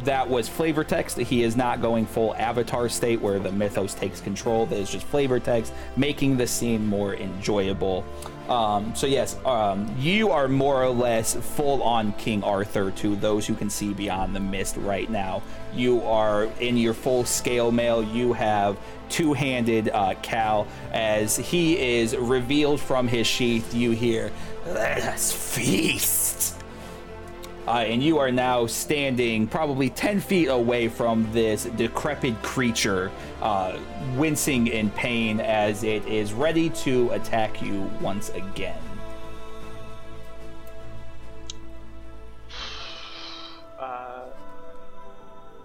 that 0.05 0.29
was 0.29 0.49
flavor 0.49 0.85
text. 0.85 1.17
He 1.19 1.43
is 1.43 1.57
not 1.57 1.81
going 1.81 2.07
full 2.07 2.35
avatar 2.35 2.89
state 2.89 3.21
where 3.21 3.39
the 3.39 3.53
mythos 3.53 3.95
takes 3.95 4.21
control. 4.21 4.67
That 4.67 4.79
is 4.79 4.91
just 4.91 5.07
flavor 5.07 5.39
text, 5.39 5.73
making 5.97 6.37
the 6.37 6.47
scene 6.47 6.87
more 6.87 7.15
enjoyable. 7.15 8.05
Um, 8.49 8.95
so 8.95 9.07
yes, 9.07 9.37
um, 9.45 9.95
you 9.99 10.31
are 10.31 10.49
more 10.49 10.83
or 10.83 10.91
less 10.91 11.35
full 11.35 11.83
on 11.83 12.13
King 12.15 12.43
Arthur 12.43 12.91
to 12.91 13.17
those 13.17 13.47
who 13.47 13.55
can 13.55 13.71
see 13.71 13.95
beyond 13.95 14.35
the 14.35 14.41
mist 14.41 14.77
right 14.79 15.09
now. 15.09 15.43
You 15.73 16.03
are 16.03 16.45
in 16.61 16.77
your 16.77 16.95
full 16.95 17.25
scale 17.25 17.71
mail. 17.71 18.03
You 18.03 18.33
have 18.33 18.77
two-handed 19.09 19.91
uh, 19.91 20.15
Cal 20.23 20.67
as 20.93 21.37
he 21.37 21.79
is 21.79 22.17
revealed 22.17 22.81
from 22.81 23.07
his 23.07 23.27
sheath. 23.27 23.73
You 23.73 23.93
hear, 23.93 24.33
"Let 24.67 25.03
us 25.05 25.33
feast." 25.33 26.32
Uh, 27.67 27.85
and 27.87 28.03
you 28.03 28.19
are 28.19 28.33
now 28.33 28.67
standing 28.67 29.47
probably 29.47 29.89
10 29.89 30.21
feet 30.21 30.47
away 30.47 30.89
from 30.89 31.31
this 31.33 31.65
decrepit 31.65 32.41
creature, 32.43 33.11
uh, 33.41 33.79
wincing 34.17 34.67
in 34.67 34.91
pain 34.91 35.39
as 35.41 35.85
it 35.85 36.05
is 36.07 36.33
ready 36.33 36.71
to 36.71 37.11
attack 37.11 37.63
you 37.63 37.89
once 38.01 38.31
again. 38.31 38.79
Uh, 43.79 44.25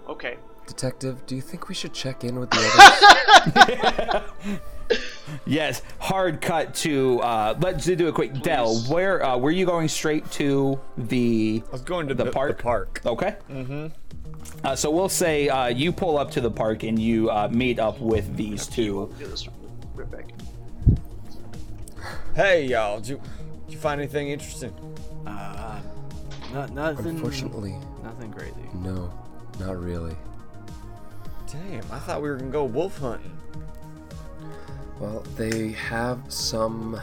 okay. 0.08 0.36
Detective, 0.68 1.26
do 1.26 1.34
you 1.34 1.42
think 1.42 1.68
we 1.68 1.74
should 1.74 1.94
check 1.94 2.22
in 2.22 2.38
with 2.38 2.50
the 2.50 4.22
others? 4.44 4.60
Yes, 5.44 5.82
hard 5.98 6.40
cut 6.40 6.74
to. 6.76 7.20
Uh, 7.20 7.58
let's 7.60 7.84
do 7.84 8.08
a 8.08 8.12
quick. 8.12 8.42
Dell, 8.42 8.76
where 8.88 9.24
uh, 9.24 9.36
were 9.36 9.50
you 9.50 9.66
going 9.66 9.88
straight 9.88 10.30
to 10.32 10.80
the? 10.96 11.62
I 11.68 11.72
was 11.72 11.82
going 11.82 12.08
to 12.08 12.14
the, 12.14 12.24
the, 12.24 12.30
park. 12.30 12.56
The 12.56 12.62
park. 12.62 13.00
Okay. 13.04 13.36
Mm-hmm. 13.50 13.86
Uh, 14.64 14.76
so 14.76 14.90
we'll 14.90 15.08
say 15.08 15.48
uh, 15.48 15.66
you 15.68 15.92
pull 15.92 16.18
up 16.18 16.30
to 16.32 16.40
the 16.40 16.50
park 16.50 16.82
and 16.82 16.98
you 16.98 17.30
uh, 17.30 17.48
meet 17.50 17.78
up 17.78 18.00
with 18.00 18.36
these 18.36 18.66
two. 18.66 19.12
Do 19.18 19.26
this 19.26 19.48
right 19.94 20.10
back. 20.10 20.26
Hey 22.34 22.66
y'all, 22.66 23.00
did 23.00 23.08
you, 23.08 23.20
did 23.66 23.72
you 23.72 23.78
find 23.78 24.00
anything 24.00 24.28
interesting? 24.28 24.72
Uh, 25.26 25.80
not, 26.52 26.72
nothing. 26.72 27.06
Unfortunately, 27.06 27.74
nothing 28.02 28.32
crazy. 28.32 28.54
no, 28.74 29.12
not 29.58 29.80
really. 29.80 30.16
Damn, 31.50 31.84
I 31.90 31.98
thought 31.98 32.22
we 32.22 32.28
were 32.28 32.36
gonna 32.36 32.50
go 32.50 32.64
wolf 32.64 32.98
hunting. 32.98 33.37
Well, 35.00 35.22
they 35.36 35.72
have 35.72 36.20
some. 36.28 37.00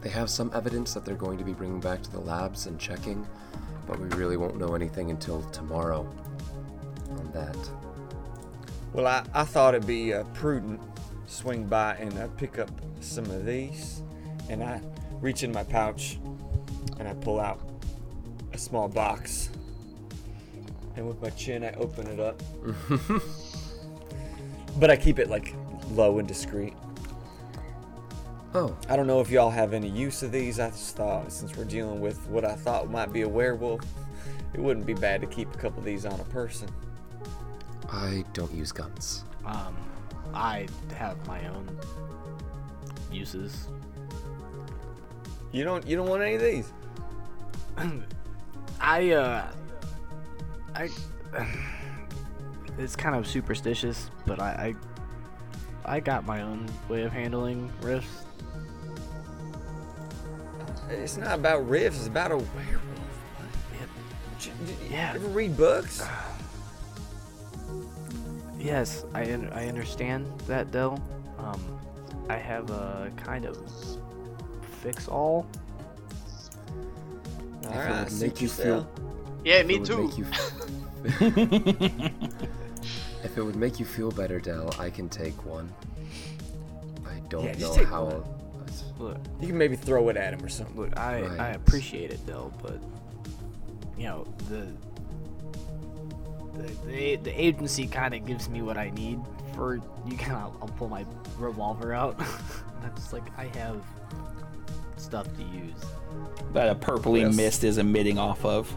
They 0.00 0.10
have 0.10 0.30
some 0.30 0.50
evidence 0.54 0.94
that 0.94 1.04
they're 1.04 1.16
going 1.16 1.38
to 1.38 1.44
be 1.44 1.52
bringing 1.52 1.80
back 1.80 2.02
to 2.02 2.10
the 2.10 2.20
labs 2.20 2.66
and 2.66 2.78
checking, 2.78 3.26
but 3.86 3.98
we 3.98 4.08
really 4.10 4.36
won't 4.36 4.56
know 4.56 4.74
anything 4.74 5.10
until 5.10 5.42
tomorrow 5.50 6.08
on 7.10 7.30
that. 7.32 7.56
Well, 8.92 9.06
I, 9.06 9.24
I 9.34 9.44
thought 9.44 9.74
it'd 9.74 9.86
be 9.86 10.14
uh, 10.14 10.24
prudent 10.34 10.80
to 11.26 11.32
swing 11.32 11.64
by 11.66 11.96
and 11.96 12.16
uh, 12.18 12.28
pick 12.36 12.58
up 12.58 12.70
some 13.00 13.24
of 13.26 13.44
these. 13.44 14.02
And 14.48 14.62
I 14.62 14.80
reach 15.20 15.42
in 15.42 15.52
my 15.52 15.64
pouch 15.64 16.18
and 16.98 17.06
I 17.06 17.14
pull 17.14 17.40
out 17.40 17.60
a 18.52 18.58
small 18.58 18.88
box. 18.88 19.50
And 20.96 21.06
with 21.06 21.20
my 21.20 21.30
chin, 21.30 21.64
I 21.64 21.72
open 21.72 22.06
it 22.06 22.18
up. 22.18 22.42
but 24.78 24.90
I 24.90 24.96
keep 24.96 25.18
it 25.18 25.28
like 25.28 25.54
low 25.90 26.18
and 26.18 26.26
discreet. 26.26 26.74
Oh, 28.54 28.74
I 28.88 28.96
don't 28.96 29.06
know 29.06 29.20
if 29.20 29.30
y'all 29.30 29.50
have 29.50 29.74
any 29.74 29.88
use 29.88 30.22
of 30.22 30.32
these. 30.32 30.58
I 30.58 30.70
just 30.70 30.96
thought, 30.96 31.30
since 31.30 31.54
we're 31.56 31.64
dealing 31.64 32.00
with 32.00 32.18
what 32.28 32.44
I 32.44 32.54
thought 32.54 32.90
might 32.90 33.12
be 33.12 33.22
a 33.22 33.28
werewolf, 33.28 33.82
it 34.54 34.60
wouldn't 34.60 34.86
be 34.86 34.94
bad 34.94 35.20
to 35.20 35.26
keep 35.26 35.54
a 35.54 35.58
couple 35.58 35.80
of 35.80 35.84
these 35.84 36.06
on 36.06 36.18
a 36.18 36.24
person. 36.24 36.68
I 37.90 38.24
don't 38.32 38.52
use 38.52 38.72
guns. 38.72 39.24
Um, 39.44 39.76
I 40.32 40.66
have 40.96 41.24
my 41.26 41.46
own 41.48 41.68
uses. 43.12 43.68
You 45.52 45.64
don't 45.64 45.86
you 45.86 45.96
don't 45.96 46.08
want 46.08 46.22
any 46.22 46.34
of 46.34 46.40
these? 46.42 46.72
I 48.80 49.10
uh, 49.10 49.46
I. 50.74 50.88
It's 52.78 52.94
kind 52.94 53.16
of 53.16 53.26
superstitious, 53.26 54.08
but 54.24 54.38
I, 54.38 54.76
I, 55.84 55.96
I 55.96 55.98
got 55.98 56.24
my 56.24 56.42
own 56.42 56.68
way 56.88 57.02
of 57.02 57.10
handling 57.10 57.72
rifts. 57.82 58.27
It's 60.90 61.16
not 61.16 61.38
about 61.38 61.68
riffs. 61.68 61.86
It's 61.96 62.06
about 62.06 62.32
a 62.32 62.36
werewolf. 62.36 62.84
Did 64.40 64.46
you- 64.46 64.52
Yeah. 64.90 65.12
ever 65.14 65.26
read 65.28 65.56
books? 65.56 66.02
Yes, 68.58 69.04
I 69.14 69.32
un- 69.32 69.50
I 69.52 69.68
understand 69.68 70.26
that, 70.46 70.70
Dell. 70.72 71.00
Um, 71.38 71.60
I 72.28 72.36
have 72.36 72.70
a 72.70 73.10
kind 73.16 73.44
of 73.44 73.56
fix 74.82 75.08
all. 75.08 75.46
All 77.64 77.70
If 77.70 77.74
it 77.74 77.78
right, 77.78 78.00
would 78.04 78.12
suit 78.12 78.20
make 78.20 78.40
you 78.40 78.48
yourself. 78.48 78.86
feel 78.96 79.04
Yeah, 79.44 79.62
me 79.62 79.78
too. 79.80 80.08
make 80.08 80.18
you 80.18 80.26
if 83.24 83.36
it 83.38 83.42
would 83.42 83.56
make 83.56 83.78
you 83.78 83.86
feel 83.86 84.10
better, 84.10 84.40
Dell, 84.40 84.74
I 84.78 84.90
can 84.90 85.08
take 85.08 85.44
one. 85.44 85.72
I 87.06 87.20
don't 87.28 87.44
Yeah, 87.44 87.52
know 87.58 87.84
how. 87.84 88.04
one. 88.04 88.24
Look, 88.98 89.18
You 89.40 89.46
can 89.48 89.58
maybe 89.58 89.76
throw 89.76 90.08
it 90.08 90.16
at 90.16 90.34
him 90.34 90.44
or 90.44 90.48
something. 90.48 90.76
look, 90.76 90.96
I 90.98 91.18
I 91.38 91.48
appreciate 91.50 92.10
it, 92.10 92.24
Dell, 92.26 92.52
but 92.62 92.80
you 93.96 94.04
know 94.04 94.26
the 94.48 94.66
the 96.56 96.72
the, 96.86 97.16
the 97.16 97.40
agency 97.40 97.86
kind 97.86 98.14
of 98.14 98.26
gives 98.26 98.48
me 98.48 98.62
what 98.62 98.76
I 98.76 98.90
need 98.90 99.20
for 99.54 99.76
you. 100.06 100.16
Can 100.16 100.34
I'll, 100.34 100.56
I'll 100.60 100.68
pull 100.68 100.88
my 100.88 101.04
revolver 101.38 101.92
out. 101.92 102.20
I'm 102.82 102.94
just 102.96 103.12
like 103.12 103.24
I 103.38 103.44
have 103.58 103.80
stuff 104.96 105.26
to 105.36 105.42
use. 105.44 105.74
That 106.52 106.68
a 106.68 106.74
purpley 106.74 107.20
Yes. 107.20 107.36
mist 107.36 107.64
is 107.64 107.78
emitting 107.78 108.18
off 108.18 108.44
of. 108.44 108.74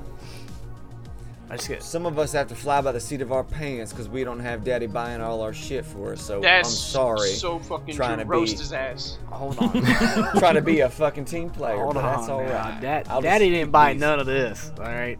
I 1.51 1.55
just 1.57 1.67
get. 1.67 1.83
Some 1.83 2.05
of 2.05 2.17
us 2.17 2.31
have 2.31 2.47
to 2.47 2.55
fly 2.55 2.79
by 2.79 2.93
the 2.93 2.99
seat 3.01 3.19
of 3.21 3.33
our 3.33 3.43
pants 3.43 3.91
because 3.91 4.07
we 4.07 4.23
don't 4.23 4.39
have 4.39 4.63
daddy 4.63 4.87
buying 4.87 5.19
all 5.19 5.41
our 5.41 5.51
shit 5.51 5.83
for 5.83 6.13
us. 6.13 6.21
So 6.21 6.39
That's 6.39 6.69
I'm 6.69 6.73
sorry. 6.73 7.29
so 7.31 7.59
fucking 7.59 7.93
trying 7.93 8.15
true. 8.15 8.23
to 8.23 8.29
Roast 8.29 8.53
be- 8.55 8.59
his 8.59 8.71
ass. 8.71 9.17
Hold 9.27 9.57
on. 9.59 9.71
trying 10.39 10.55
to 10.55 10.61
be 10.61 10.79
a 10.79 10.89
fucking 10.89 11.25
team 11.25 11.49
player, 11.49 11.75
Hold 11.77 11.95
but 11.95 12.05
on. 12.05 12.15
that's 12.15 12.29
all 12.29 12.41
now. 12.41 12.53
right. 12.53 12.79
Dad, 12.81 13.07
I'll 13.09 13.17
just 13.21 13.23
Daddy 13.23 13.45
keep 13.47 13.53
didn't 13.55 13.71
buy 13.73 13.91
these. 13.91 13.99
none 13.99 14.19
of 14.21 14.25
this. 14.27 14.71
All 14.79 14.85
right. 14.85 15.19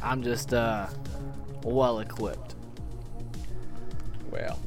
I'm 0.00 0.22
just 0.22 0.54
uh, 0.54 0.86
well 1.64 1.98
equipped. 1.98 2.54
Well, 4.30 4.60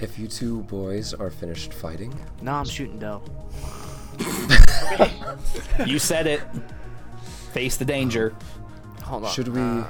If 0.00 0.18
you 0.18 0.28
two 0.28 0.64
boys 0.64 1.14
are 1.14 1.30
finished 1.30 1.72
fighting, 1.72 2.12
No, 2.42 2.52
I'm 2.52 2.66
shooting 2.66 2.98
Dell. 2.98 3.22
You 5.86 5.98
said 5.98 6.26
it. 6.26 6.42
Face 7.52 7.76
the 7.78 7.84
danger. 7.84 8.34
Hold 9.02 9.24
on. 9.24 9.30
should 9.32 9.48
we? 9.48 9.60
I 9.60 9.84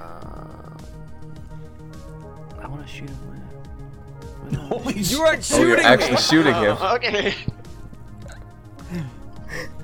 want 2.69 2.83
to 2.87 2.89
shoot 2.93 3.09
him. 3.11 3.19
with- 3.31 4.59
Holy 4.69 4.95
you 4.99 5.05
shit. 5.05 5.21
aren't 5.21 5.39
oh, 5.39 5.43
shooting 5.43 5.69
you're 5.69 5.81
actually 5.81 6.11
me. 6.13 6.17
shooting 6.19 6.55
him. 6.55 6.77
Okay. 6.83 7.35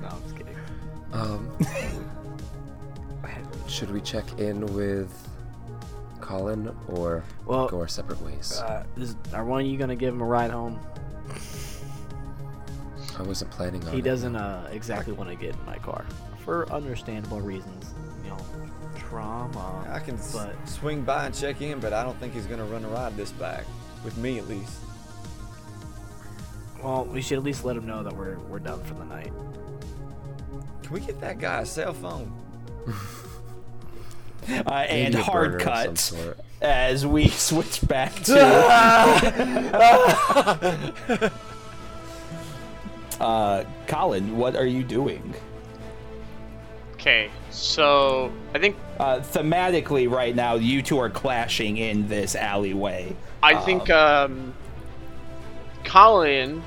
No, 0.01 0.07
I'm 0.07 0.21
just 0.23 0.35
kidding. 0.35 0.55
Um, 1.13 1.49
should 3.67 3.91
we 3.91 4.01
check 4.01 4.25
in 4.39 4.65
with 4.73 5.11
Colin 6.21 6.75
or 6.87 7.23
Well, 7.45 7.67
go 7.67 7.79
our 7.79 7.87
separate 7.87 8.19
ways? 8.21 8.59
Uh, 8.59 8.83
is, 8.97 9.15
are 9.33 9.45
one 9.45 9.61
of 9.61 9.67
you 9.67 9.77
gonna 9.77 9.95
give 9.95 10.13
him 10.13 10.21
a 10.21 10.25
ride 10.25 10.49
home? 10.51 10.79
I 13.17 13.21
wasn't 13.23 13.51
planning 13.51 13.85
on 13.85 13.91
He 13.93 13.99
it. 13.99 14.03
doesn't 14.05 14.35
uh, 14.35 14.67
exactly 14.71 15.13
want 15.13 15.29
to 15.29 15.35
get 15.35 15.53
in 15.55 15.65
my 15.65 15.77
car 15.77 16.03
for 16.43 16.71
understandable 16.71 17.41
reasons. 17.41 17.93
You 18.23 18.29
know, 18.31 18.37
trauma. 19.09 19.87
I 19.91 19.99
can 19.99 20.15
s- 20.15 20.33
But 20.33 20.55
swing 20.67 21.01
by 21.01 21.25
and 21.27 21.35
check 21.35 21.61
in, 21.61 21.79
but 21.79 21.93
I 21.93 22.03
don't 22.03 22.17
think 22.19 22.33
he's 22.33 22.45
gonna 22.45 22.65
run 22.65 22.83
a 22.85 22.89
ride 22.89 23.15
this 23.17 23.31
back. 23.31 23.65
With 24.03 24.17
me, 24.17 24.37
at 24.39 24.47
least. 24.47 24.77
well, 26.83 27.05
we 27.05 27.21
should 27.21 27.37
at 27.37 27.43
least 27.43 27.65
let 27.65 27.75
him 27.75 27.85
know 27.85 28.03
that 28.03 28.15
we're 28.15 28.37
we're 28.49 28.59
done 28.59 28.81
for 28.83 28.93
the 28.93 29.05
night. 29.05 29.31
Can 30.83 30.93
we 30.93 30.99
get 31.01 31.19
that 31.21 31.39
guy 31.39 31.61
a 31.61 31.65
cell 31.65 31.93
phone? 31.93 32.31
Uh, 34.65 34.71
and 34.71 35.13
hard 35.13 35.59
burner 35.59 35.69
of 35.91 35.99
some 35.99 36.17
cut 36.17 36.37
as 36.61 37.05
we 37.05 37.27
switch 37.47 37.85
back 37.87 38.15
to. 38.23 38.39
uh, 43.19 43.63
Colin, 43.85 44.37
what 44.37 44.55
are 44.55 44.65
you 44.65 44.81
doing? 44.83 45.35
Okay. 46.99 47.29
So 47.49 48.31
I 48.53 48.59
think 48.59 48.75
Uh, 48.99 49.19
thematically, 49.19 50.11
right 50.11 50.35
now, 50.35 50.55
you 50.55 50.81
two 50.81 50.99
are 50.99 51.09
clashing 51.09 51.77
in 51.77 52.09
this 52.09 52.35
alleyway. 52.35 53.15
I 53.41 53.55
think 53.55 53.89
um, 53.89 54.53
Colin 55.85 56.61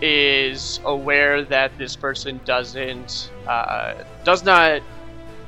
is 0.00 0.78
aware 0.84 1.42
that 1.42 1.76
this 1.78 1.96
person 1.96 2.38
doesn't 2.44 3.32
uh, 3.48 3.94
does 4.22 4.44
not 4.44 4.82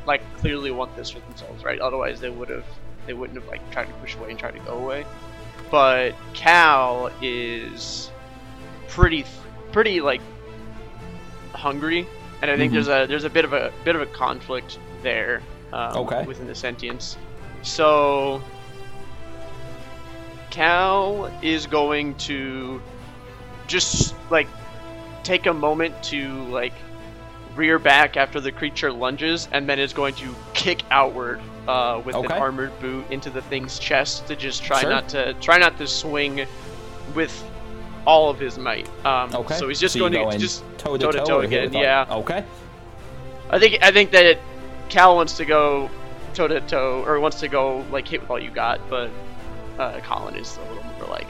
like 0.07 0.23
clearly 0.39 0.73
want 0.73 0.97
this 0.97 1.11
for 1.11 1.21
themselves, 1.21 1.63
right? 1.63 1.79
Otherwise, 1.79 2.19
they 2.19 2.31
would 2.31 2.49
have 2.49 2.65
they 3.07 3.13
wouldn't 3.15 3.39
have 3.41 3.49
like 3.49 3.71
tried 3.71 3.87
to 3.87 3.93
push 3.95 4.17
away 4.17 4.31
and 4.31 4.39
try 4.39 4.51
to 4.51 4.59
go 4.61 4.73
away. 4.73 5.07
But 5.71 6.17
Cal 6.35 7.13
is 7.23 8.11
pretty 8.89 9.25
pretty 9.71 10.01
like 10.01 10.23
hungry, 11.53 12.07
and 12.43 12.51
I 12.51 12.57
think 12.57 12.71
Mhm. 12.71 12.75
there's 12.75 12.89
a 12.89 13.07
there's 13.09 13.25
a 13.25 13.31
bit 13.31 13.45
of 13.45 13.53
a 13.53 13.73
bit 13.85 13.97
of 13.97 14.03
a 14.03 14.07
conflict 14.07 14.79
there 15.03 15.43
um, 15.73 15.97
Okay. 15.99 16.25
within 16.27 16.47
the 16.47 16.55
sentience. 16.55 17.17
So 17.63 18.41
Cal 20.51 21.31
is 21.43 21.67
going 21.67 22.15
to 22.17 22.81
just 23.67 24.15
like 24.31 24.49
take 25.23 25.47
a 25.47 25.53
moment 25.53 26.01
to 26.05 26.29
like 26.47 26.73
rear 27.55 27.79
back 27.79 28.17
after 28.17 28.41
the 28.41 28.53
creature 28.53 28.93
lunges, 28.93 29.49
and 29.53 29.69
then 29.69 29.79
is 29.79 29.93
going 29.93 30.15
to 30.15 30.35
kick 30.55 30.83
outward 30.91 31.41
uh, 31.67 32.01
with 32.05 32.15
Okay. 32.15 32.35
an 32.35 32.41
armored 32.41 32.79
boot 32.81 33.05
into 33.11 33.31
the 33.31 33.43
thing's 33.43 33.79
chest 33.79 34.27
to 34.29 34.37
just 34.37 34.63
try 34.63 34.81
Sure. 34.83 34.91
not 34.91 35.09
to 35.11 35.35
try 35.35 35.59
not 35.59 35.77
to 35.79 35.87
swing 35.87 36.47
with 37.15 37.45
all 38.09 38.31
of 38.31 38.41
his 38.41 38.59
might. 38.59 38.89
Um, 39.05 39.33
Okay. 39.35 39.57
So 39.57 39.69
he's 39.69 39.79
just 39.79 39.95
you're 39.95 40.09
going 40.09 40.31
to 40.31 40.39
just 40.39 40.65
toe 40.79 40.97
to 40.97 41.05
toe-to-toe 41.05 41.25
toe 41.25 41.41
again, 41.41 41.73
yeah. 41.75 42.07
Okay. 42.11 42.43
I 43.51 43.59
think 43.59 43.83
I 43.83 43.93
think 43.93 44.11
that 44.13 44.39
Cal 44.89 45.15
wants 45.15 45.37
to 45.37 45.45
go 45.45 45.91
toe 46.33 46.49
to 46.49 46.61
toe 46.63 47.05
or 47.05 47.21
wants 47.21 47.39
to 47.41 47.49
go 47.49 47.85
like 47.93 48.09
hit 48.09 48.23
with 48.23 48.31
all 48.31 48.41
you 48.41 48.51
got, 48.51 48.81
but 48.89 49.11
uh, 49.79 50.01
Colin 50.01 50.37
is 50.37 50.57
a 50.57 50.75
little 50.75 50.85
more 50.99 51.09
like 51.09 51.29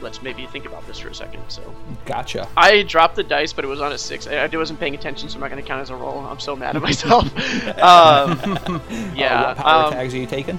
let's 0.00 0.22
maybe 0.22 0.46
think 0.46 0.66
about 0.66 0.86
this 0.86 0.98
for 1.00 1.08
a 1.08 1.14
second. 1.14 1.42
So 1.48 1.62
Gotcha. 2.06 2.48
I 2.56 2.82
dropped 2.84 3.16
the 3.16 3.24
dice, 3.24 3.52
but 3.52 3.64
it 3.64 3.68
was 3.68 3.80
on 3.80 3.92
a 3.92 3.98
six. 3.98 4.26
I, 4.26 4.36
I 4.36 4.46
wasn't 4.56 4.80
paying 4.80 4.94
attention, 4.94 5.28
so 5.28 5.34
I'm 5.34 5.40
not 5.40 5.50
going 5.50 5.62
to 5.62 5.68
count 5.68 5.82
as 5.82 5.90
a 5.90 5.96
roll. 5.96 6.20
I'm 6.20 6.40
so 6.40 6.54
mad 6.56 6.76
at 6.76 6.82
myself. 6.82 7.24
um, 7.78 8.80
yeah, 9.14 9.42
Uh, 9.42 9.48
what 9.48 9.56
power 9.56 9.84
um, 9.86 9.92
tags 9.92 10.14
are 10.14 10.18
you 10.18 10.26
taking? 10.26 10.58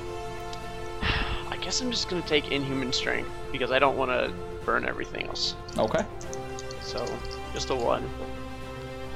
I 1.50 1.58
guess 1.62 1.82
I'm 1.82 1.92
just 1.92 2.10
going 2.10 2.22
to 2.22 2.28
take 2.28 2.52
inhuman 2.52 2.94
strength 2.94 3.30
because 3.52 3.72
I 3.72 3.80
don't 3.80 3.98
want 3.98 4.12
to 4.12 4.32
burn 4.66 4.86
everything 4.88 5.28
else. 5.28 5.56
Okay. 5.78 6.06
So 6.82 7.06
just 7.54 7.70
a 7.70 7.76
one. 7.76 8.10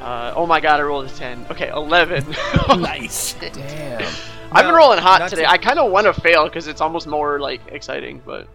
Uh, 0.01 0.33
oh 0.35 0.45
my 0.45 0.59
god, 0.59 0.79
I 0.79 0.83
rolled 0.83 1.05
a 1.05 1.09
10. 1.09 1.47
Okay, 1.51 1.69
11. 1.69 2.25
nice. 2.79 3.33
Damn. 3.33 4.13
I've 4.51 4.65
been 4.65 4.75
rolling 4.75 4.99
hot 4.99 5.29
today. 5.29 5.43
to- 5.43 5.49
I 5.49 5.57
kind 5.57 5.79
of 5.79 5.91
want 5.91 6.05
to 6.05 6.13
fail 6.13 6.45
because 6.45 6.67
it's 6.67 6.81
almost 6.81 7.07
more 7.07 7.39
like 7.39 7.61
exciting, 7.71 8.21
but 8.25 8.47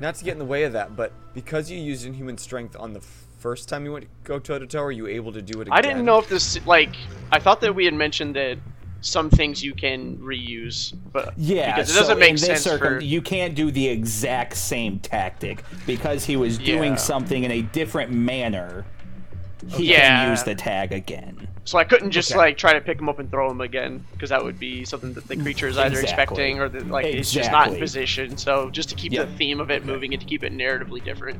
Not 0.00 0.14
to 0.16 0.24
get 0.24 0.32
in 0.32 0.38
the 0.38 0.44
way 0.44 0.64
of 0.64 0.72
that, 0.72 0.96
but 0.96 1.12
because 1.34 1.70
you 1.70 1.78
used 1.78 2.04
inhuman 2.06 2.38
strength 2.38 2.76
on 2.78 2.92
the 2.92 3.00
first 3.38 3.68
time 3.68 3.84
you 3.84 3.92
went 3.92 4.04
to 4.04 4.10
go 4.24 4.38
toe 4.38 4.58
to 4.58 4.66
toe, 4.66 4.82
are 4.82 4.92
you 4.92 5.06
able 5.06 5.32
to 5.32 5.40
do 5.42 5.60
it 5.60 5.68
again? 5.68 5.72
I 5.78 5.80
didn't 5.80 6.04
know 6.04 6.18
if 6.18 6.28
this 6.28 6.64
like 6.66 6.94
I 7.30 7.38
thought 7.38 7.60
that 7.60 7.74
we 7.74 7.84
had 7.84 7.94
mentioned 7.94 8.34
that 8.36 8.58
some 9.02 9.30
things 9.30 9.62
you 9.64 9.72
can 9.74 10.16
reuse, 10.18 10.94
but 11.12 11.32
Yeah, 11.36 11.74
because 11.76 11.90
it 11.94 11.98
doesn't 11.98 12.18
make 12.18 12.30
in 12.30 12.34
this 12.36 12.44
sense 12.44 12.62
circum- 12.62 12.98
for 12.98 13.00
you 13.04 13.22
can't 13.22 13.54
do 13.54 13.70
the 13.70 13.88
exact 13.88 14.56
same 14.56 14.98
tactic 14.98 15.62
because 15.86 16.24
he 16.26 16.36
was 16.36 16.58
doing 16.58 16.92
Yeah. 16.92 16.96
something 16.96 17.44
in 17.44 17.50
a 17.50 17.62
different 17.62 18.12
manner. 18.12 18.84
He 19.68 19.90
Yeah. 19.92 20.00
can 20.24 20.30
use 20.30 20.42
the 20.42 20.54
tag 20.54 20.92
again. 20.92 21.46
so 21.64 21.78
I 21.78 21.84
couldn't 21.84 22.10
just 22.10 22.32
Okay. 22.32 22.38
like 22.38 22.56
try 22.56 22.72
to 22.72 22.80
pick 22.80 22.98
him 22.98 23.08
up 23.08 23.20
and 23.20 23.30
throw 23.30 23.48
him 23.48 23.60
again 23.60 24.02
because 24.12 24.30
that 24.30 24.42
would 24.42 24.58
be 24.58 24.84
something 24.84 25.12
that 25.12 25.28
the 25.28 25.36
creature 25.36 25.68
is 25.68 25.78
either 25.78 26.00
Exactly. 26.00 26.08
expecting 26.10 26.58
or 26.58 26.68
that 26.68 26.88
like 26.88 27.04
it's 27.06 27.30
just 27.30 27.52
not 27.52 27.68
in 27.68 27.78
position. 27.78 28.36
So 28.38 28.70
just 28.70 28.88
to 28.88 28.94
keep 28.96 29.12
Yep. 29.12 29.28
the 29.28 29.36
theme 29.36 29.60
of 29.60 29.70
it 29.70 29.84
moving 29.86 30.12
and 30.12 30.20
to 30.20 30.26
keep 30.26 30.42
it 30.42 30.52
narratively 30.52 31.04
different. 31.04 31.38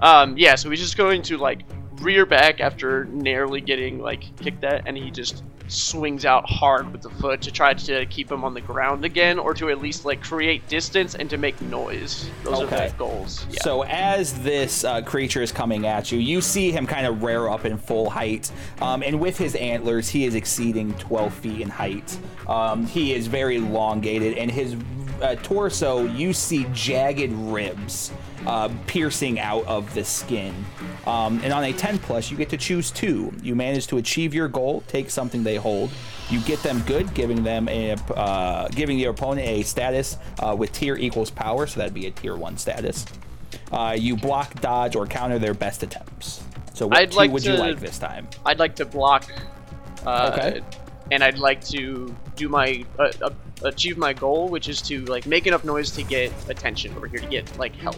Um, 0.00 0.38
yeah, 0.38 0.54
so 0.54 0.70
he's 0.70 0.80
just 0.80 0.96
going 0.96 1.20
to 1.22 1.36
like 1.36 1.60
rear 2.00 2.24
back 2.24 2.60
after 2.60 3.06
narrowly 3.06 3.60
getting 3.60 3.98
like 4.00 4.24
kicked 4.40 4.64
at, 4.64 4.82
and 4.86 4.96
he 4.96 5.10
just 5.10 5.42
swings 5.70 6.24
out 6.24 6.48
hard 6.48 6.90
with 6.92 7.02
the 7.02 7.10
foot 7.10 7.40
to 7.42 7.50
try 7.50 7.74
to 7.74 8.06
keep 8.06 8.30
him 8.30 8.44
on 8.44 8.54
the 8.54 8.60
ground 8.60 9.04
again, 9.04 9.38
or 9.38 9.54
to 9.54 9.70
at 9.70 9.80
least 9.80 10.04
like 10.04 10.22
create 10.22 10.66
distance 10.68 11.14
and 11.14 11.28
to 11.30 11.36
make 11.36 11.60
noise. 11.62 12.28
Those 12.44 12.60
Okay. 12.62 12.86
are 12.86 12.88
the 12.90 12.96
goals. 12.96 13.46
Yeah. 13.50 13.60
So 13.62 13.82
as 13.84 14.38
this 14.40 14.84
uh, 14.84 15.02
creature 15.02 15.42
is 15.42 15.52
coming 15.52 15.86
at 15.86 16.10
you, 16.12 16.18
you 16.18 16.40
see 16.40 16.70
him 16.70 16.86
kind 16.86 17.06
of 17.06 17.22
rear 17.22 17.48
up 17.48 17.64
in 17.64 17.78
full 17.78 18.10
height, 18.10 18.50
um, 18.80 19.02
and 19.02 19.20
with 19.20 19.36
his 19.38 19.54
antlers, 19.54 20.08
he 20.08 20.24
is 20.24 20.34
exceeding 20.34 20.94
12 20.94 21.32
feet 21.34 21.60
in 21.60 21.68
height. 21.68 22.18
Um, 22.46 22.86
he 22.86 23.14
is 23.14 23.26
very 23.26 23.56
elongated, 23.56 24.38
and 24.38 24.50
his 24.50 24.76
uh, 25.20 25.34
torso, 25.36 26.06
you 26.06 26.32
see 26.32 26.66
jagged 26.72 27.32
ribs 27.32 28.12
uh, 28.46 28.68
piercing 28.86 29.38
out 29.38 29.64
of 29.66 29.92
the 29.94 30.04
skin. 30.04 30.54
Um, 31.06 31.40
and 31.42 31.52
on 31.52 31.64
a 31.64 31.72
10 31.72 31.98
plus, 31.98 32.30
you 32.30 32.36
get 32.36 32.48
to 32.50 32.56
choose 32.56 32.90
two. 32.90 33.32
You 33.42 33.54
manage 33.54 33.86
to 33.88 33.98
achieve 33.98 34.34
your 34.34 34.48
goal, 34.48 34.82
take 34.86 35.10
something 35.10 35.42
they 35.42 35.56
hold. 35.56 35.90
You 36.30 36.40
get 36.40 36.62
them 36.62 36.80
good, 36.86 37.12
giving 37.14 37.42
them 37.42 37.68
a 37.68 37.92
uh, 38.14 38.68
giving 38.68 38.98
your 38.98 39.12
opponent 39.12 39.46
a 39.46 39.62
status 39.62 40.18
uh, 40.40 40.54
with 40.58 40.72
tier 40.72 40.94
equals 40.96 41.30
power, 41.30 41.66
so 41.66 41.80
that'd 41.80 41.94
be 41.94 42.06
a 42.06 42.10
tier 42.10 42.36
one 42.36 42.58
status. 42.58 43.06
Uh, 43.72 43.96
you 43.98 44.14
block, 44.14 44.60
dodge, 44.60 44.94
or 44.94 45.06
counter 45.06 45.38
their 45.38 45.54
best 45.54 45.82
attempts. 45.82 46.42
So 46.74 46.86
what 46.86 46.98
I'd 46.98 47.10
two 47.12 47.16
like 47.16 47.30
would 47.30 47.44
you 47.44 47.54
like 47.54 47.80
this 47.80 47.98
time? 47.98 48.28
I'd 48.44 48.58
like 48.58 48.76
to 48.76 48.84
block. 48.84 49.26
Uh, 50.04 50.30
Okay. 50.34 50.60
And 51.10 51.24
I'd 51.24 51.38
like 51.38 51.64
to 51.66 52.14
do 52.36 52.48
my 52.48 52.84
uh, 52.98 53.10
uh, 53.22 53.30
achieve 53.62 53.96
my 53.98 54.12
goal, 54.12 54.48
which 54.48 54.68
is 54.68 54.82
to 54.82 55.04
like 55.06 55.26
make 55.26 55.46
enough 55.46 55.64
noise 55.64 55.90
to 55.92 56.02
get 56.02 56.32
attention 56.48 56.94
over 56.96 57.06
here, 57.06 57.20
to 57.20 57.26
get 57.26 57.58
like 57.58 57.74
help, 57.76 57.96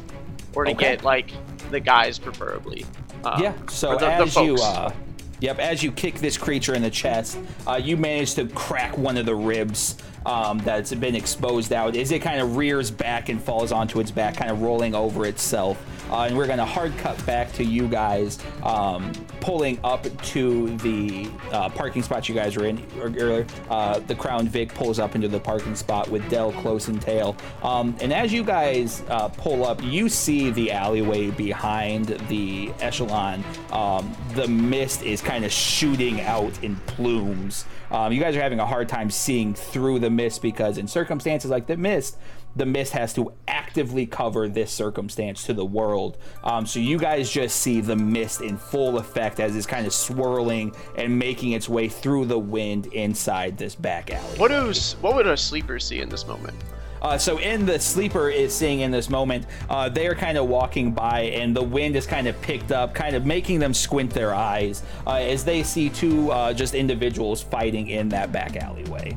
or 0.55 0.65
to 0.65 0.71
Okay. 0.73 0.97
get 0.97 1.05
like 1.05 1.31
the 1.71 1.81
guys 1.81 2.19
preferably. 2.19 2.85
Um, 3.25 3.43
yeah. 3.43 3.53
So 3.69 3.93
the- 3.95 3.99
the 4.07 4.13
as 4.13 4.37
you, 4.37 4.55
uh, 4.57 4.93
yep, 5.41 5.59
as 5.59 5.83
you 5.83 5.91
kick 5.93 6.15
this 6.21 6.39
creature 6.39 6.75
in 6.75 6.83
the 6.83 6.91
chest, 6.91 7.39
uh, 7.67 7.75
you 7.83 7.97
manage 7.97 8.35
to 8.35 8.47
crack 8.49 8.97
one 8.97 9.17
of 9.17 9.27
the 9.27 9.35
ribs 9.35 9.97
um, 10.27 10.59
that's 10.59 10.95
been 10.95 11.15
exposed 11.15 11.73
out. 11.73 11.97
is 11.97 12.11
it 12.13 12.21
kind 12.21 12.41
of 12.41 12.57
rears 12.57 12.91
back 12.91 13.29
and 13.29 13.43
falls 13.43 13.73
onto 13.73 14.01
its 14.01 14.11
back, 14.11 14.37
kind 14.37 14.51
of 14.51 14.63
rolling 14.63 14.95
over 14.95 15.27
itself. 15.27 15.83
uh, 16.11 16.25
and 16.25 16.37
we're 16.37 16.47
gonna 16.47 16.65
hard 16.65 16.97
cut 16.99 17.25
back 17.25 17.53
to 17.53 17.65
you 17.65 17.87
guys 17.87 18.39
um, 18.65 19.13
pulling 19.41 19.79
up 19.85 20.05
to 20.23 20.77
the 20.79 21.29
uh, 21.53 21.69
parking 21.69 22.03
spot 22.03 22.29
you 22.29 22.35
guys 22.35 22.57
were 22.57 22.67
in 22.67 22.85
earlier. 23.01 23.47
Uh, 23.69 24.01
the 24.01 24.15
Crown 24.15 24.49
Vic 24.49 24.75
pulls 24.75 24.99
up 24.99 25.15
into 25.15 25.29
the 25.29 25.39
parking 25.41 25.75
spot 25.77 26.09
with 26.09 26.29
Dell 26.29 26.53
close 26.53 26.89
and 26.89 27.01
tail, 27.01 27.37
um, 27.63 27.97
and 28.01 28.13
as 28.13 28.33
you 28.33 28.43
guys 28.43 29.03
uh, 29.09 29.29
pull 29.29 29.65
up, 29.65 29.83
you 29.83 30.09
see 30.09 30.51
the 30.51 30.73
alleyway 30.73 31.31
behind 31.31 32.07
the 32.29 32.73
echelon. 32.81 33.45
Um, 33.73 34.15
the 34.35 34.49
mist 34.49 35.03
is 35.03 35.23
kind 35.23 35.45
of 35.45 35.53
shooting 35.53 36.21
out 36.23 36.63
in 36.63 36.77
plumes. 36.87 37.65
Um, 37.91 38.13
you 38.13 38.21
guys 38.21 38.37
are 38.37 38.41
having 38.43 38.61
a 38.61 38.67
hard 38.67 38.89
time 38.89 39.11
seeing 39.11 39.55
through 39.55 39.99
the 39.99 40.11
mist 40.11 40.43
because 40.43 40.79
in 40.79 40.87
circumstances 40.89 41.51
like 41.51 41.67
the 41.67 41.77
mist, 41.77 42.17
the 42.57 42.67
mist 42.67 42.93
has 42.93 43.13
to 43.15 43.33
actively 43.47 44.07
cover 44.07 44.49
this 44.49 44.73
circumstance 44.73 45.45
to 45.47 45.55
the 45.55 45.65
world. 45.65 46.19
Um, 46.43 46.67
so 46.67 46.81
you 46.81 46.99
guys 46.99 47.31
just 47.31 47.57
see 47.61 47.81
the 47.81 47.95
mist 47.97 48.41
in 48.41 48.57
full 48.57 48.99
effect 48.99 49.39
as 49.41 49.55
it's 49.55 49.67
kind 49.67 49.87
of 49.87 49.93
swirling 49.95 50.75
and 50.97 51.17
making 51.19 51.53
its 51.53 51.69
way 51.69 51.89
through 51.89 52.25
the 52.27 52.39
wind 52.39 52.87
inside 52.87 53.57
this 53.57 53.75
back 53.77 54.11
alley. 54.11 54.39
What 54.39 54.49
do 54.49 54.71
s- 54.71 54.97
what 55.01 55.15
would 55.15 55.27
a 55.29 55.37
sleeper 55.37 55.79
see 55.79 56.01
in 56.01 56.09
this 56.09 56.27
moment? 56.27 56.57
Uh, 57.03 57.17
so 57.17 57.39
in 57.39 57.65
the 57.67 57.79
sleeper 57.79 58.29
is 58.29 58.55
seeing 58.55 58.81
in 58.81 58.91
this 58.91 59.09
moment, 59.09 59.47
uh, 59.69 59.89
they 59.89 60.07
are 60.07 60.15
kind 60.15 60.37
of 60.37 60.49
walking 60.49 60.93
by, 60.93 61.21
and 61.23 61.57
the 61.57 61.63
wind 61.63 61.97
is 61.97 62.07
kind 62.07 62.27
of 62.29 62.41
picked 62.43 62.73
up, 62.73 62.95
kind 62.95 63.17
of 63.17 63.25
making 63.25 63.59
them 63.59 63.73
squint 63.73 64.11
their 64.11 64.35
eyes 64.35 64.83
uh, 65.07 65.15
as 65.15 65.45
they 65.45 65.63
see 65.63 65.89
two 65.89 66.31
uh, 66.31 66.53
just 66.53 66.75
individuals 66.75 67.43
fighting 67.43 67.89
in 67.89 68.09
that 68.11 68.33
back 68.33 68.57
alleyway. 68.57 69.17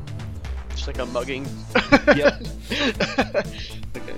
Just 0.70 0.86
like 0.86 0.98
a 0.98 1.06
mugging. 1.06 1.46
Yep. 2.16 2.42
okay. 3.96 4.14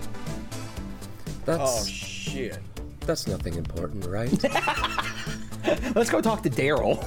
That's 1.45 1.61
Oh 1.61 1.85
shit. 1.87 2.59
that's 3.01 3.27
nothing 3.29 3.55
important, 3.55 4.05
right? 4.07 4.33
Let's 5.95 6.11
go 6.11 6.21
talk 6.21 6.43
to 6.43 6.51
Daryl. 6.51 7.01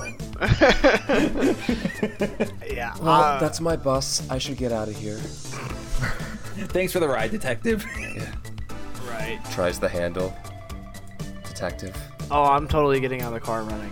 Yeah. 2.70 2.94
well, 3.02 3.10
uh, 3.10 3.40
that's 3.40 3.60
my 3.60 3.76
bus. 3.76 4.28
I 4.30 4.38
should 4.38 4.58
get 4.58 4.72
out 4.72 4.88
of 4.88 4.96
here. 4.96 5.20
Thanks 6.68 6.94
for 6.94 7.00
the 7.00 7.08
ride, 7.08 7.32
detective. 7.32 7.86
Yeah. 8.00 8.26
right. 9.10 9.40
Tries 9.52 9.80
the 9.80 9.90
handle. 9.90 10.36
Detective. 11.44 11.96
Oh, 12.32 12.44
I'm 12.44 12.68
totally 12.68 13.00
getting 13.00 13.22
out 13.22 13.30
of 13.30 13.34
the 13.34 13.40
car 13.40 13.62
and 13.62 13.72
running 13.72 13.92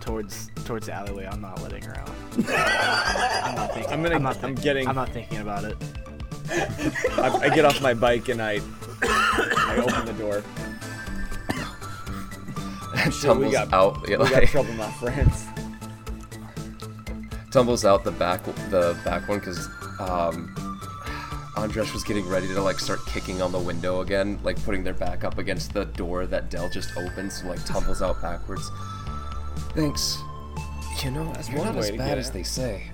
towards 0.00 0.50
towards 0.64 0.86
the 0.86 0.92
alleyway. 0.92 1.26
I'm 1.30 1.40
not 1.40 1.60
letting 1.62 1.82
her 1.84 1.96
out. 1.98 2.10
I'm 2.38 3.54
not 3.54 3.72
thinking. 3.74 3.92
I'm 3.92 4.02
gonna- 4.02 4.14
I'm, 4.16 4.22
not 4.22 4.36
I'm 4.36 4.40
think- 4.42 4.62
getting- 4.62 4.88
I'm 4.88 4.94
not 4.94 5.08
thinking 5.10 5.38
about 5.38 5.64
it. 5.64 5.76
I, 7.18 7.38
I 7.42 7.48
get 7.54 7.64
off 7.64 7.80
my 7.82 7.92
bike 7.92 8.28
and 8.28 8.40
I 8.40 8.60
I 9.02 9.76
open 9.84 10.06
the 10.06 10.12
door. 10.12 10.42
Shit, 12.96 13.12
we 13.14 13.20
tumbles 13.20 13.52
got 13.52 13.72
out. 13.72 13.98
yeah, 14.08 14.16
we 14.18 14.30
got 14.30 14.42
trouble, 14.44 14.72
my 14.74 14.90
friends. 14.92 15.44
tumbles 17.50 17.84
out 17.84 18.04
the 18.04 18.10
back 18.12 18.42
the 18.70 18.96
back 19.04 19.28
one 19.28 19.38
because 19.40 19.68
um, 20.00 20.54
Andres 21.56 21.92
was 21.92 22.04
getting 22.04 22.28
ready 22.28 22.46
to 22.48 22.60
like 22.60 22.78
start 22.78 23.04
kicking 23.06 23.40
on 23.40 23.50
the 23.50 23.58
window 23.58 24.00
again, 24.02 24.38
like 24.42 24.62
putting 24.64 24.84
their 24.84 24.92
back 24.94 25.24
up 25.24 25.38
against 25.38 25.72
the 25.72 25.86
door 25.86 26.26
that 26.26 26.50
Dell 26.50 26.68
just 26.68 26.96
opened, 26.96 27.32
so 27.32 27.46
like 27.48 27.64
tumbles 27.64 28.02
out 28.02 28.20
backwards. 28.20 28.70
Thanks. 29.74 30.18
You 31.04 31.10
know, 31.10 31.32
That's 31.32 31.48
you're 31.48 31.64
not 31.64 31.76
as 31.76 31.90
bad 31.92 32.18
as 32.18 32.30
they 32.30 32.42
say. 32.42 32.90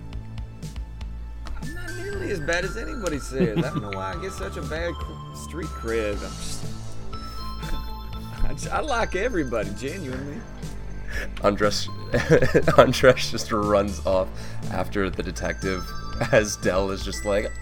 I'm 1.60 1.74
not 1.74 1.96
nearly 1.96 2.30
as 2.30 2.40
bad 2.40 2.64
as 2.64 2.76
anybody 2.76 3.18
says. 3.18 3.58
I 3.58 3.60
don't 3.62 3.82
know 3.82 3.90
why 3.96 4.14
I 4.14 4.20
get 4.20 4.32
such 4.32 4.56
a 4.56 4.62
bad 4.62 4.94
street 5.34 5.66
cred. 5.68 6.14
I'm 6.14 6.20
just. 6.20 6.64
I, 8.44 8.52
just- 8.54 8.72
I 8.72 8.80
like 8.80 9.14
everybody, 9.16 9.70
genuinely. 9.78 10.40
Andres 11.42 11.88
Andres 12.78 13.30
just 13.30 13.52
runs 13.52 14.04
off 14.06 14.28
after 14.70 15.10
the 15.10 15.22
detective 15.22 15.84
as 16.32 16.56
Dell 16.56 16.90
is 16.90 17.04
just 17.04 17.26
like 17.26 17.52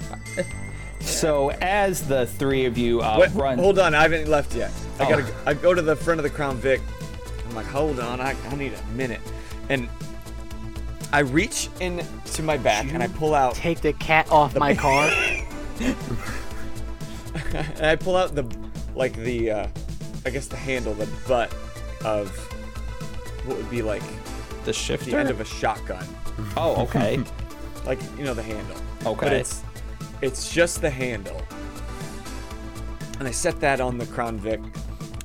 So 1.01 1.51
as 1.61 2.07
the 2.07 2.27
three 2.27 2.65
of 2.67 2.77
you 2.79 3.01
uh, 3.01 3.17
Wait, 3.20 3.31
run, 3.35 3.59
hold 3.59 3.79
on, 3.79 3.95
I 3.95 4.03
haven't 4.03 4.29
left 4.29 4.55
yet. 4.55 4.70
I 4.99 5.05
Oh. 5.05 5.09
gotta. 5.09 5.23
go- 5.23 5.35
I 5.47 5.55
go 5.55 5.75
to 5.75 5.83
the 5.83 5.97
front 5.97 6.20
of 6.20 6.25
the 6.25 6.31
Crown 6.31 6.57
Vic. 6.59 6.81
I'm 7.49 7.55
like, 7.57 7.67
hold 7.67 7.99
on, 8.01 8.20
I, 8.20 8.37
I 8.49 8.55
need 8.55 8.73
a 8.75 8.83
minute, 8.93 9.20
and 9.69 9.89
I 11.12 11.20
reach 11.20 11.69
into 11.81 12.43
my 12.43 12.57
back 12.57 12.93
and 12.93 13.03
I 13.03 13.09
pull 13.09 13.35
out 13.35 13.55
Take 13.57 13.81
the 13.81 13.93
cat 13.95 14.31
off 14.31 14.55
my 14.57 14.75
car. 14.75 15.11
and 17.55 17.87
I 17.87 17.97
pull 17.97 18.17
out 18.17 18.35
the 18.35 18.45
like 18.95 19.15
the 19.17 19.51
uh, 19.51 19.67
I 20.27 20.31
guess 20.31 20.47
the 20.47 20.57
handle, 20.57 20.95
the 20.95 21.09
butt 21.27 21.53
of 22.05 22.29
what 23.47 23.57
would 23.57 23.70
be 23.70 23.83
like 23.83 24.03
the 24.65 24.73
shifter. 24.73 25.11
the 25.11 25.17
end 25.19 25.31
of 25.31 25.41
a 25.41 25.45
shotgun, 25.45 26.07
oh, 26.57 26.83
okay. 26.83 27.20
like 27.87 27.99
you 28.19 28.25
know 28.25 28.35
the 28.35 28.43
handle. 28.43 28.77
Okay. 29.07 29.27
But 29.27 29.33
it's 29.33 29.62
it's 30.23 30.52
just 30.52 30.81
the 30.81 30.90
handle. 30.90 31.40
And 33.18 33.28
I 33.28 33.31
set 33.32 33.60
that 33.60 33.81
on 33.81 33.99
the 33.99 34.07
Crown 34.07 34.39
Vic, 34.39 34.60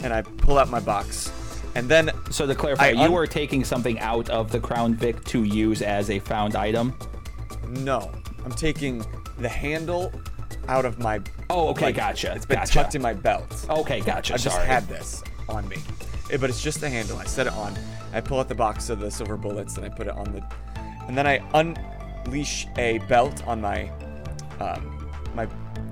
and 0.01 0.13
I 0.13 0.21
pull 0.21 0.57
out 0.57 0.69
my 0.69 0.79
box, 0.81 1.31
and 1.75 1.87
then 1.89 2.11
So 2.29 2.45
to 2.45 2.53
clarify, 2.55 2.87
I 2.87 2.89
you 2.91 2.99
un- 3.01 3.11
were 3.11 3.27
taking 3.27 3.63
something 3.63 3.99
out 3.99 4.29
of 4.29 4.51
the 4.51 4.59
Crown 4.59 4.93
Vic 4.95 5.23
to 5.25 5.43
use 5.43 5.81
as 5.81 6.09
a 6.09 6.19
found 6.19 6.55
item. 6.55 6.93
no, 7.69 8.11
I'm 8.43 8.51
taking 8.51 9.05
the 9.39 9.49
handle 9.49 10.11
out 10.67 10.85
of 10.85 10.99
my. 10.99 11.19
Oh, 11.49 11.69
okay, 11.69 11.85
like, 11.87 11.95
gotcha. 11.95 12.33
It's 12.35 12.45
been 12.45 12.57
gotcha. 12.59 12.73
tucked 12.73 12.95
in 12.95 13.01
my 13.01 13.13
belt. 13.13 13.65
Okay, 13.69 14.01
gotcha. 14.01 14.33
I 14.33 14.37
just 14.37 14.55
Sorry. 14.55 14.67
had 14.67 14.87
this 14.87 15.23
on 15.47 15.67
me, 15.69 15.77
Eh, 16.31 16.37
but 16.37 16.49
it's 16.49 16.61
just 16.61 16.81
the 16.81 16.89
handle. 16.89 17.17
I 17.17 17.25
set 17.25 17.47
it 17.47 17.53
on. 17.53 17.73
I 18.13 18.19
pull 18.21 18.39
out 18.39 18.47
the 18.49 18.55
box 18.55 18.89
of 18.89 18.99
the 18.99 19.09
silver 19.11 19.37
bullets 19.37 19.77
and 19.77 19.85
I 19.85 19.89
put 19.89 20.07
it 20.07 20.13
on 20.13 20.25
the, 20.31 20.41
and 21.07 21.17
then 21.17 21.27
I 21.27 21.41
unleash 21.53 22.67
a 22.77 22.97
belt 23.09 23.45
on 23.47 23.61
my, 23.61 23.91
um, 24.59 25.09
my 25.33 25.47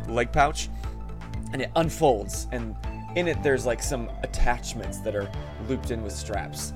leg 0.08 0.32
pouch, 0.32 0.69
and 1.51 1.61
it 1.61 1.72
unfolds, 1.75 2.48
and 2.51 2.75
in 3.16 3.27
it 3.27 3.42
there's 3.43 3.66
like 3.66 3.82
some 3.82 4.09
attachments 4.24 5.00
that 5.00 5.16
are 5.16 5.30
looped 5.67 5.92
in 5.92 6.03
with 6.03 6.14
straps. 6.14 6.74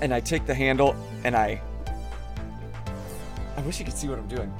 And 0.00 0.12
I 0.12 0.20
take 0.20 0.46
the 0.46 0.54
handle 0.54 0.94
and 1.24 1.36
I. 1.36 1.60
I 3.56 3.60
wish 3.62 3.78
you 3.78 3.86
could 3.86 3.94
see 3.94 4.08
what 4.08 4.18
I'm 4.18 4.28
doing. 4.28 4.52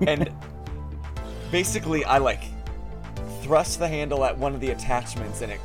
and 0.08 0.32
basically, 1.52 2.04
I 2.04 2.18
like 2.18 2.42
thrust 3.42 3.78
the 3.78 3.86
handle 3.86 4.24
at 4.24 4.36
one 4.36 4.54
of 4.54 4.60
the 4.60 4.70
attachments 4.70 5.42
and 5.42 5.52
it 5.52 5.60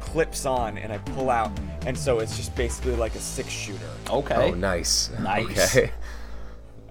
clips 0.00 0.46
on 0.46 0.78
and 0.78 0.90
I 0.90 0.96
pull 0.98 1.28
out 1.28 1.50
and 1.84 1.98
so 1.98 2.20
it's 2.20 2.36
just 2.36 2.54
basically 2.56 2.96
like 2.96 3.14
a 3.14 3.20
six 3.20 3.50
shooter. 3.50 3.90
Okay. 4.08 4.52
Oh 4.52 4.54
nice. 4.54 5.10
Nice. 5.20 5.76
Okay. 5.76 5.92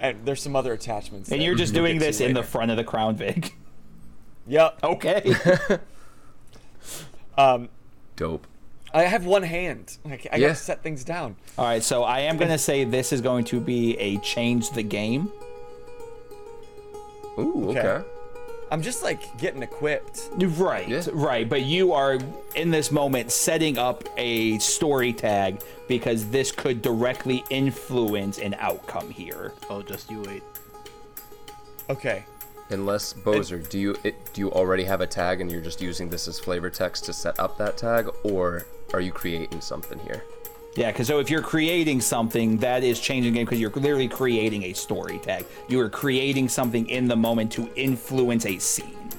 And 0.09 0.25
there's 0.25 0.41
some 0.41 0.55
other 0.55 0.73
attachments. 0.73 1.29
and 1.31 1.39
that 1.39 1.45
you're 1.45 1.55
just 1.55 1.73
we'll 1.73 1.83
doing 1.83 1.99
this 1.99 2.19
in 2.21 2.33
the 2.33 2.43
front 2.43 2.71
of 2.71 2.77
the 2.77 2.83
Crown 2.83 3.15
Vic. 3.15 3.55
Yep. 4.47 4.79
Okay. 4.83 5.35
Um 7.37 7.67
Dope. 8.15 8.47
I 8.93 9.03
have 9.03 9.25
one 9.25 9.43
hand. 9.43 9.97
Like 10.05 10.25
I 10.31 10.37
Yeah. 10.37 10.47
gotta 10.49 10.55
set 10.59 10.83
things 10.83 11.03
down. 11.03 11.35
All 11.57 11.65
right. 11.65 11.83
So 11.83 12.03
I 12.03 12.19
am 12.21 12.37
gonna 12.37 12.57
say 12.57 12.85
this 12.85 13.11
is 13.11 13.19
going 13.19 13.43
to 13.45 13.59
be 13.59 13.97
a 13.97 14.17
change 14.19 14.69
the 14.71 14.83
game. 14.83 15.29
Ooh, 17.37 17.71
okay. 17.71 17.79
Okay. 17.81 18.07
I'm 18.71 18.81
just 18.81 19.03
like 19.03 19.37
getting 19.37 19.61
equipped. 19.63 20.29
Right, 20.35 20.87
Yeah. 20.87 21.03
right. 21.13 21.47
But 21.47 21.63
you 21.63 21.93
are 21.93 22.17
in 22.55 22.71
this 22.71 22.91
moment 22.91 23.31
setting 23.31 23.77
up 23.77 24.03
a 24.17 24.57
story 24.59 25.13
tag 25.13 25.61
because 25.87 26.27
this 26.29 26.51
could 26.51 26.81
directly 26.81 27.43
influence 27.49 28.39
an 28.39 28.55
outcome 28.59 29.09
here. 29.11 29.53
oh, 29.69 29.81
just 29.81 30.09
you 30.09 30.21
wait. 30.21 30.43
Okay. 31.89 32.25
Unless 32.69 33.13
Bozer, 33.13 33.67
do 33.69 33.77
you 33.77 33.95
it, 34.03 34.15
do 34.33 34.41
you 34.41 34.51
already 34.51 34.83
have 34.83 34.99
a 35.01 35.05
tag 35.07 35.39
and 35.39 35.51
you're 35.51 35.61
just 35.61 35.79
using 35.81 36.09
this 36.09 36.27
as 36.27 36.39
flavor 36.39 36.71
text 36.71 37.05
to 37.05 37.13
set 37.13 37.39
up 37.39 37.57
that 37.59 37.77
tag, 37.77 38.09
or 38.23 38.65
are 38.93 39.01
you 39.01 39.11
creating 39.11 39.61
something 39.61 39.99
here? 39.99 40.23
Yeah, 40.75 40.91
because 40.91 41.07
so 41.07 41.19
if 41.19 41.29
you're 41.29 41.41
creating 41.41 42.01
something, 42.01 42.57
that 42.57 42.83
is 42.83 42.99
changing 42.99 43.31
the 43.31 43.39
game 43.39 43.45
because 43.45 43.59
you're 43.61 43.71
literally 43.71 44.09
creating 44.09 44.63
a 44.63 44.73
story 44.73 45.19
tag. 45.19 45.45
You 45.69 45.79
are 45.79 45.89
creating 45.89 46.49
something 46.49 46.89
in 46.89 47.07
the 47.07 47.15
moment 47.15 47.51
to 47.53 47.69
influence 47.75 48.45
a 48.45 48.59
scene. 48.59 49.09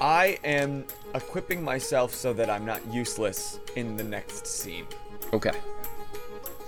I 0.00 0.38
am 0.44 0.84
equipping 1.14 1.62
myself 1.62 2.14
so 2.14 2.32
that 2.32 2.48
I'm 2.48 2.64
not 2.64 2.80
useless 2.92 3.60
in 3.76 3.96
the 3.96 4.04
next 4.04 4.46
scene. 4.46 4.86
Okay. 5.32 5.52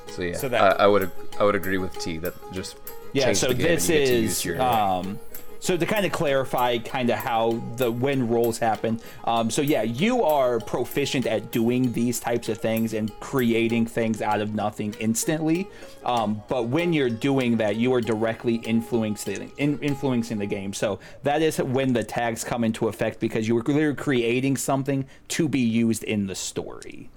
So 0.09 0.23
yeah, 0.23 0.37
So 0.37 0.49
that- 0.49 0.81
I, 0.81 0.85
I 0.85 0.87
would 0.87 1.11
I 1.39 1.45
would 1.45 1.55
agree 1.55 1.79
with 1.79 1.99
T 1.99 2.19
that 2.19 2.35
just 2.53 2.77
Yeah, 3.13 3.33
so 3.33 3.49
the 3.49 3.55
game 3.55 3.67
this 3.69 3.89
and 3.89 3.99
you 3.99 4.05
get 4.05 4.09
to 4.09 4.15
is 4.17 4.23
use 4.23 4.45
your 4.45 4.63
um, 4.63 5.19
so 5.61 5.77
to 5.77 5.87
kind 5.87 6.07
of 6.07 6.13
clarify 6.13 6.79
kind 6.79 7.11
of 7.11 7.19
how 7.19 7.53
the 7.77 7.91
when 7.91 8.29
rolls 8.29 8.59
happen 8.59 9.01
um, 9.25 9.51
so 9.51 9.63
yeah 9.63 9.83
you 9.83 10.23
are 10.23 10.61
proficient 10.61 11.27
at 11.27 11.51
doing 11.51 11.93
these 11.93 12.21
types 12.21 12.49
of 12.49 12.59
things 12.59 12.95
and 12.95 13.19
creating 13.21 13.87
things 13.87 14.23
out 14.23 14.41
of 14.41 14.55
nothing 14.55 14.95
instantly 15.01 15.69
um, 16.05 16.43
but 16.49 16.69
when 16.69 16.93
you're 16.93 17.11
doing 17.11 17.57
that 17.57 17.77
you 17.77 17.93
are 17.93 18.01
directly 18.01 18.57
influencing 18.57 19.51
in, 19.59 19.79
influencing 19.81 20.39
the 20.39 20.47
game. 20.47 20.73
So 20.73 20.99
that 21.23 21.43
is 21.43 21.59
when 21.59 21.93
the 21.93 22.05
tags 22.05 22.45
come 22.45 22.65
into 22.65 22.89
effect 22.89 23.21
because 23.21 23.49
you 23.49 23.57
are 23.57 23.95
creating 23.95 24.57
something 24.57 25.07
to 25.29 25.49
be 25.49 25.61
used 25.61 26.05
in 26.05 26.27
the 26.27 26.35
story 26.35 27.11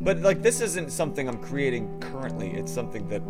But 0.00 0.20
like 0.20 0.42
this 0.42 0.60
isn't 0.60 0.90
something 0.92 1.28
I'm 1.28 1.38
creating 1.38 2.00
currently. 2.00 2.50
It's 2.52 2.72
something 2.72 3.08
that 3.08 3.22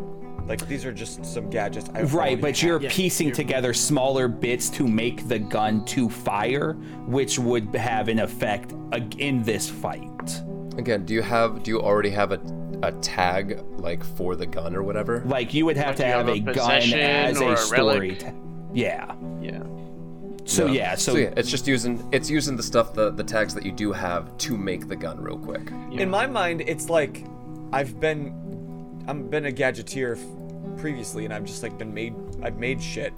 like 0.47 0.67
these 0.69 0.85
are 0.85 0.93
just 0.93 1.25
some 1.25 1.51
gadgets. 1.51 1.91
I 1.95 2.03
Right, 2.03 2.41
but 2.41 2.57
have. 2.57 2.63
you're 2.63 2.81
Yeah, 2.83 2.89
piecing 2.93 3.29
you're- 3.29 3.37
together 3.37 3.73
smaller 3.75 4.29
bits 4.29 4.69
to 4.71 4.87
make 4.87 5.29
the 5.29 5.39
gun 5.39 5.85
to 5.87 6.09
fire, 6.09 6.75
which 7.07 7.39
would 7.39 7.75
have 7.75 8.09
an 8.09 8.19
effect 8.21 8.73
ag- 8.93 9.19
in 9.21 9.43
this 9.43 9.69
fight. 9.69 10.43
Again, 10.79 11.05
do 11.05 11.15
you 11.15 11.23
have 11.23 11.63
do 11.63 11.71
you 11.71 11.81
already 11.81 12.11
have 12.11 12.33
a 12.33 12.41
a 12.83 12.93
tag 12.93 13.63
like 13.77 14.03
for 14.03 14.35
the 14.37 14.47
gun 14.47 14.75
or 14.75 14.83
whatever? 14.83 15.23
Like 15.27 15.53
you 15.53 15.67
would 15.67 15.77
have 15.77 15.89
Like 15.89 15.97
to 15.99 16.05
have, 16.07 16.27
have 16.27 16.29
a 16.29 16.33
a 16.39 16.55
gun 16.55 16.71
as 16.95 17.41
a 17.41 17.49
a 17.53 17.57
story. 17.57 17.81
relic? 18.11 18.19
ta- 18.21 18.33
yeah. 18.73 19.13
Yeah. 19.43 19.63
So 20.45 20.67
No. 20.67 20.73
yeah, 20.73 20.95
so, 20.95 21.13
so 21.13 21.19
yeah, 21.19 21.33
it's 21.37 21.51
just 21.51 21.67
using 21.67 22.09
it's 22.13 22.29
using 22.31 22.57
the 22.57 22.63
stuff 22.63 22.95
the 22.95 23.11
the 23.11 23.25
tags 23.25 23.55
that 23.55 23.65
you 23.65 23.73
do 23.73 23.93
have 23.93 24.37
to 24.39 24.57
make 24.57 24.89
the 24.89 24.97
gun 24.97 25.21
real 25.21 25.39
quick. 25.39 25.71
Yeah. 25.91 26.03
In 26.03 26.11
my 26.11 26.27
mind, 26.27 26.63
it's 26.63 26.89
like 26.89 27.25
I've 27.73 28.01
been 28.01 29.05
I've 29.07 29.31
been 29.31 29.47
a 29.47 29.53
gadgeteer 29.53 30.19
previously, 30.79 31.25
and 31.25 31.33
I've 31.35 31.45
just 31.45 31.63
like 31.63 31.77
been 31.79 31.93
made 31.95 32.15
I've 32.43 32.57
made 32.57 32.83
shit 32.83 33.13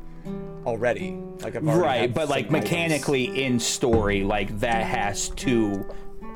already. 0.67 1.19
Like 1.41 1.57
I've 1.57 1.67
already 1.67 1.81
right, 1.81 2.15
but 2.15 2.29
like 2.29 2.47
some 2.47 2.57
items. 2.57 2.71
mechanically 2.71 3.45
in 3.45 3.59
story, 3.59 4.23
like 4.25 4.59
that 4.61 4.85
has 4.85 5.31
to 5.31 5.85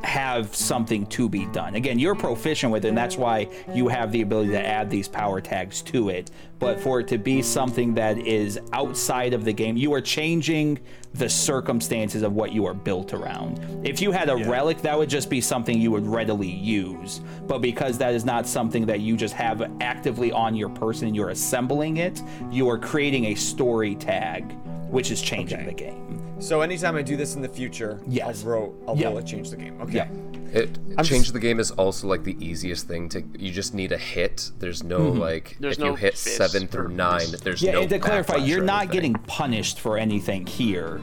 have 0.04 0.54
something 0.54 1.06
to 1.06 1.28
be 1.28 1.46
done. 1.46 1.74
Again, 1.74 1.98
you're 1.98 2.14
proficient 2.14 2.72
with 2.72 2.84
it, 2.84 2.88
and 2.88 2.98
that's 2.98 3.16
why 3.16 3.48
you 3.74 3.88
have 3.88 4.12
the 4.12 4.22
ability 4.22 4.50
to 4.50 4.64
add 4.66 4.90
these 4.90 5.08
power 5.08 5.40
tags 5.40 5.82
to 5.82 6.08
it. 6.10 6.30
But 6.58 6.80
for 6.80 7.00
it 7.00 7.08
to 7.08 7.18
be 7.18 7.42
something 7.42 7.94
that 7.94 8.18
is 8.18 8.58
outside 8.72 9.34
of 9.34 9.44
the 9.44 9.52
game, 9.52 9.76
you 9.76 9.92
are 9.92 10.00
changing 10.00 10.78
the 11.14 11.28
circumstances 11.28 12.22
of 12.22 12.32
what 12.32 12.52
you 12.52 12.66
are 12.66 12.74
built 12.74 13.12
around. 13.14 13.60
If 13.86 14.00
you 14.00 14.10
had 14.12 14.28
a 14.28 14.36
relic, 14.36 14.82
that 14.82 14.96
would 14.96 15.08
just 15.10 15.28
be 15.30 15.40
something 15.40 15.78
you 15.78 15.90
would 15.90 16.06
readily 16.06 16.50
use. 16.50 17.20
But 17.46 17.58
because 17.58 17.98
that 17.98 18.14
is 18.14 18.24
not 18.24 18.46
something 18.46 18.86
that 18.86 19.00
you 19.00 19.16
just 19.16 19.34
have 19.34 19.70
actively 19.80 20.32
on 20.32 20.54
your 20.54 20.68
person, 20.70 21.14
you're 21.14 21.30
assembling 21.30 21.98
it, 21.98 22.22
you 22.50 22.68
are 22.68 22.78
creating 22.78 23.26
a 23.26 23.34
story 23.34 23.94
tag, 23.94 24.50
which 24.90 25.10
is 25.10 25.20
changing 25.20 25.60
Okay. 25.60 25.66
the 25.66 25.74
game. 25.74 26.15
So 26.38 26.60
anytime 26.60 26.96
I 26.96 27.02
do 27.02 27.16
this 27.16 27.34
in 27.34 27.42
the 27.42 27.48
future, 27.48 27.98
Yes. 28.06 28.42
I'll 28.44 28.50
roll 28.50 28.74
I'll 28.86 28.96
Yeah. 28.96 29.08
roll 29.08 29.18
it 29.18 29.26
change 29.26 29.50
the 29.50 29.56
game. 29.56 29.80
Okay. 29.80 29.94
Yeah. 29.96 30.08
It 30.52 30.78
I'm 30.96 31.04
change 31.04 31.24
just- 31.24 31.32
the 31.34 31.40
game 31.40 31.58
is 31.58 31.70
also 31.72 32.06
like 32.06 32.24
the 32.24 32.36
easiest 32.44 32.86
thing 32.86 33.08
to. 33.10 33.22
You 33.38 33.50
just 33.52 33.74
need 33.74 33.92
a 33.92 33.98
hit. 33.98 34.50
There's 34.58 34.84
no 34.84 34.98
Mm-hmm. 35.00 35.18
like 35.20 35.56
There's 35.60 35.78
if 35.78 35.84
you 35.84 35.94
hit 35.96 36.16
seven 36.16 36.66
through 36.68 36.88
nine. 36.88 37.26
There's 37.42 37.62
no. 37.62 37.66
Yeah, 37.68 37.72
no. 37.74 37.80
and 37.82 37.90
to 37.90 37.98
clarify, 37.98 38.36
you're 38.36 38.62
not 38.62 38.82
anything. 38.82 38.92
getting 38.92 39.14
punished 39.26 39.80
for 39.80 39.98
anything 39.98 40.46
here. 40.46 41.00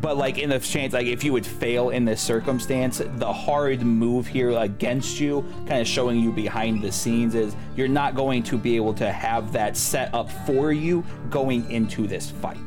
But 0.00 0.16
like 0.16 0.38
in 0.38 0.50
the 0.50 0.60
chance, 0.60 0.92
like 0.92 1.06
if 1.06 1.24
you 1.24 1.32
would 1.32 1.46
fail 1.46 1.90
in 1.90 2.04
this 2.04 2.20
circumstance, 2.20 3.00
the 3.16 3.32
hard 3.32 3.82
move 3.82 4.28
here 4.28 4.50
against 4.50 5.18
you, 5.18 5.44
kind 5.66 5.80
of 5.80 5.88
showing 5.88 6.20
you 6.20 6.30
behind 6.30 6.82
the 6.82 6.92
scenes, 6.92 7.34
is 7.34 7.56
you're 7.74 7.88
not 7.88 8.14
going 8.14 8.44
to 8.44 8.56
be 8.58 8.76
able 8.76 8.94
to 8.94 9.10
have 9.10 9.52
that 9.52 9.76
set 9.76 10.14
up 10.14 10.30
for 10.46 10.72
you 10.72 11.02
going 11.30 11.68
into 11.70 12.06
this 12.06 12.30
fight. 12.30 12.58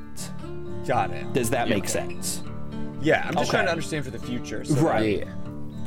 Got 0.87 1.11
it. 1.11 1.31
Does 1.33 1.49
that 1.51 1.69
make 1.69 1.87
sense? 1.87 2.41
Yeah, 3.01 3.23
I'm 3.27 3.33
just 3.33 3.43
Okay. 3.49 3.49
trying 3.51 3.65
to 3.65 3.71
understand 3.71 4.05
for 4.05 4.11
the 4.11 4.19
future. 4.19 4.63
So 4.63 4.75
Right. 4.75 5.19
Yeah. 5.19 5.25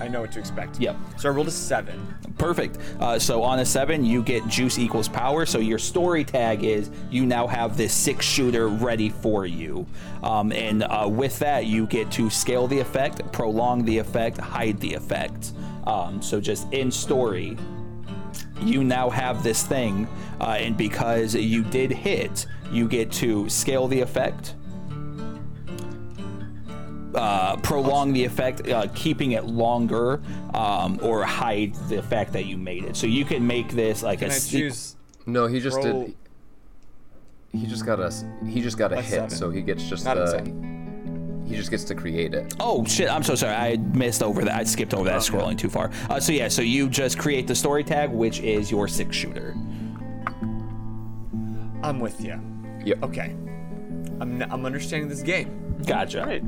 I 0.00 0.08
know 0.08 0.22
what 0.22 0.32
to 0.32 0.40
expect. 0.40 0.80
Yep. 0.80 0.96
So 1.18 1.28
I 1.28 1.32
rolled 1.32 1.46
a 1.46 1.52
seven. 1.52 2.12
Perfect. 2.36 2.78
Uh, 2.98 3.16
so 3.16 3.44
on 3.44 3.60
a 3.60 3.64
seven, 3.64 4.04
you 4.04 4.22
get 4.24 4.46
juice 4.48 4.76
equals 4.76 5.06
power. 5.08 5.46
So 5.46 5.60
your 5.60 5.78
story 5.78 6.24
tag 6.24 6.64
is 6.64 6.90
you 7.12 7.24
now 7.26 7.46
have 7.46 7.76
this 7.76 7.92
six 7.92 8.26
shooter 8.26 8.66
ready 8.66 9.08
for 9.08 9.46
you. 9.46 9.86
Um, 10.24 10.50
and 10.50 10.82
uh, 10.82 11.08
with 11.08 11.38
that, 11.38 11.66
you 11.66 11.86
get 11.86 12.10
to 12.12 12.28
scale 12.28 12.66
the 12.66 12.80
effect, 12.80 13.30
prolong 13.30 13.84
the 13.84 13.96
effect, 13.98 14.38
hide 14.38 14.80
the 14.80 14.94
effect. 14.94 15.52
Um, 15.86 16.20
so 16.20 16.40
just 16.40 16.72
in 16.72 16.90
story, 16.90 17.56
you 18.60 18.82
now 18.82 19.10
have 19.10 19.44
this 19.44 19.62
thing. 19.62 20.08
Uh, 20.40 20.56
and 20.58 20.76
because 20.76 21.36
you 21.36 21.62
did 21.62 21.92
hit, 21.92 22.46
you 22.72 22.88
get 22.88 23.12
to 23.12 23.48
scale 23.48 23.86
the 23.86 24.00
effect. 24.00 24.54
Uh, 27.14 27.56
prolong 27.58 28.12
the 28.12 28.24
effect, 28.24 28.68
uh, 28.68 28.86
keeping 28.94 29.32
it 29.32 29.44
longer, 29.44 30.20
um, 30.52 30.98
or 31.02 31.22
hide 31.24 31.72
the 31.88 32.02
fact 32.02 32.32
that 32.32 32.46
you 32.46 32.56
made 32.58 32.82
it. 32.84 32.96
So 32.96 33.06
you 33.06 33.24
can 33.24 33.46
make 33.46 33.68
this 33.70 34.02
like 34.02 34.18
Can 34.18 34.30
a 34.30 34.32
I 34.32 34.36
sequ- 34.36 34.50
choose? 34.50 34.96
No, 35.26 35.46
he 35.46 35.60
just 35.60 35.76
Roll- 35.76 36.06
did. 36.06 36.16
He 37.52 37.66
just 37.66 37.86
got 37.86 38.00
a. 38.00 38.12
He 38.44 38.60
just 38.60 38.76
got 38.76 38.92
a 38.92 38.98
A 38.98 39.02
hit, 39.02 39.10
seven. 39.10 39.30
so 39.30 39.50
he 39.50 39.62
gets 39.62 39.84
just 39.88 40.04
Not 40.04 40.16
the. 40.16 40.26
seven. 40.26 41.44
He 41.46 41.54
just 41.54 41.70
gets 41.70 41.84
to 41.84 41.94
create 41.94 42.34
it. 42.34 42.54
Oh 42.58 42.84
shit! 42.84 43.08
I'm 43.08 43.22
so 43.22 43.34
sorry. 43.36 43.54
I 43.54 43.76
missed 43.76 44.22
over 44.22 44.42
that. 44.44 44.54
I 44.56 44.64
skipped 44.64 44.92
over 44.94 45.04
that. 45.04 45.20
Scrolling 45.20 45.56
too 45.56 45.68
far. 45.70 45.90
Uh, 46.10 46.18
so 46.18 46.32
yeah. 46.32 46.48
So 46.48 46.62
you 46.62 46.88
just 46.88 47.16
create 47.18 47.46
the 47.46 47.54
story 47.54 47.84
tag, 47.84 48.10
which 48.10 48.40
is 48.40 48.70
your 48.72 48.88
six 48.88 49.14
shooter. 49.14 49.54
I'm 51.82 52.00
with 52.00 52.20
you. 52.20 52.40
Yep. 52.84 53.02
Okay. 53.04 53.36
I'm 54.20 54.42
n- 54.42 54.48
I'm 54.50 54.64
understanding 54.66 55.08
this 55.08 55.22
game. 55.22 55.76
Gotcha. 55.86 56.24
Right. 56.24 56.42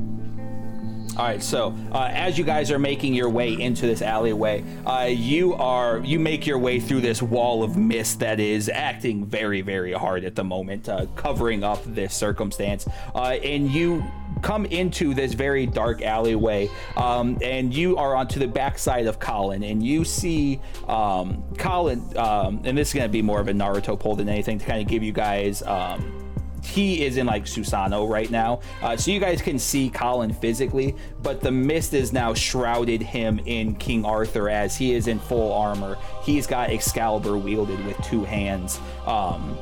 All 1.15 1.23
right, 1.23 1.41
so 1.41 1.75
uh, 1.91 2.09
as 2.11 2.37
you 2.37 2.43
guys 2.43 2.69
are 2.69 2.77
making 2.77 3.15
your 3.15 3.29
way 3.29 3.53
into 3.53 3.87
this 3.87 4.03
alleyway, 4.03 4.63
uh, 4.85 5.07
you 5.09 5.55
are 5.55 5.99
you 5.99 6.19
make 6.19 6.45
your 6.45 6.59
way 6.59 6.79
through 6.79 7.01
this 7.01 7.23
wall 7.23 7.63
of 7.63 7.75
mist 7.75 8.19
that 8.19 8.39
is 8.39 8.69
acting 8.69 9.25
very, 9.25 9.61
very 9.61 9.93
hard 9.93 10.25
at 10.25 10.35
the 10.35 10.43
moment, 10.43 10.87
uh, 10.89 11.07
covering 11.15 11.63
up 11.63 11.81
this 11.85 12.13
circumstance, 12.15 12.87
uh, 13.15 13.37
and 13.43 13.71
you 13.71 14.03
come 14.43 14.65
into 14.65 15.15
this 15.15 15.33
very 15.33 15.65
dark 15.65 16.03
alleyway, 16.03 16.69
um, 16.97 17.37
and 17.41 17.73
you 17.73 17.97
are 17.97 18.15
onto 18.15 18.39
the 18.39 18.47
backside 18.47 19.07
of 19.07 19.19
Colin, 19.19 19.63
and 19.63 19.83
you 19.83 20.05
see 20.05 20.59
um, 20.87 21.43
Colin, 21.57 22.15
um, 22.17 22.61
and 22.63 22.77
this 22.77 22.89
is 22.89 22.93
going 22.93 23.07
to 23.07 23.11
be 23.11 23.23
more 23.23 23.39
of 23.39 23.47
a 23.47 23.53
Naruto 23.53 23.99
pull 23.99 24.15
than 24.15 24.29
anything 24.29 24.59
to 24.59 24.65
kind 24.65 24.81
of 24.81 24.87
give 24.87 25.01
you 25.01 25.13
guys. 25.13 25.63
Um, 25.63 26.16
he 26.67 27.05
is 27.05 27.17
in 27.17 27.25
like 27.25 27.45
Susano 27.45 28.09
right 28.09 28.29
now. 28.29 28.59
Uh, 28.81 28.97
so 28.97 29.11
you 29.11 29.19
guys 29.19 29.41
can 29.41 29.57
see 29.57 29.89
Colin 29.89 30.33
physically, 30.33 30.95
but 31.23 31.41
the 31.41 31.51
mist 31.51 31.93
is 31.93 32.13
now 32.13 32.33
shrouded 32.33 33.01
him 33.01 33.39
in 33.45 33.75
King 33.75 34.05
Arthur 34.05 34.49
as 34.49 34.75
he 34.75 34.93
is 34.93 35.07
in 35.07 35.19
full 35.19 35.53
armor. 35.53 35.97
He's 36.23 36.45
got 36.45 36.69
Excalibur 36.69 37.37
wielded 37.37 37.83
with 37.85 37.97
two 38.03 38.23
hands. 38.23 38.79
Um, 39.05 39.57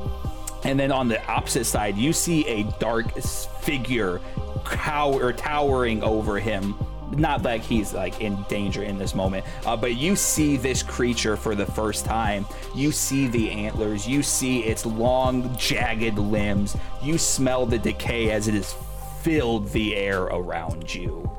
and 0.63 0.79
then 0.79 0.91
on 0.91 1.07
the 1.07 1.23
opposite 1.27 1.65
side, 1.65 1.95
you 1.95 2.11
see 2.11 2.45
a 2.47 2.63
dark 2.79 3.15
figure 3.61 4.19
cow- 4.65 5.13
or 5.13 5.31
towering 5.31 6.01
over 6.03 6.39
him. 6.39 6.75
Not 7.11 7.43
like 7.43 7.61
he's 7.61 7.93
like 7.93 8.19
in 8.19 8.43
danger 8.49 8.83
in 8.83 8.97
this 8.97 9.13
moment, 9.13 9.45
uh, 9.65 9.77
but 9.77 9.95
you 9.95 10.15
see 10.15 10.57
this 10.57 10.81
creature 10.81 11.37
for 11.37 11.53
the 11.53 11.65
first 11.65 12.03
time. 12.03 12.45
You 12.73 12.91
see 12.91 13.27
the 13.27 13.51
antlers. 13.51 14.07
You 14.07 14.23
see 14.23 14.63
its 14.63 14.85
long, 14.85 15.55
jagged 15.55 16.17
limbs. 16.17 16.75
You 17.03 17.17
smell 17.17 17.65
the 17.67 17.77
decay 17.77 18.31
as 18.31 18.47
it 18.47 18.55
has 18.55 18.75
filled 19.21 19.69
the 19.69 19.95
air 19.95 20.23
around 20.23 20.93
you. 20.93 21.29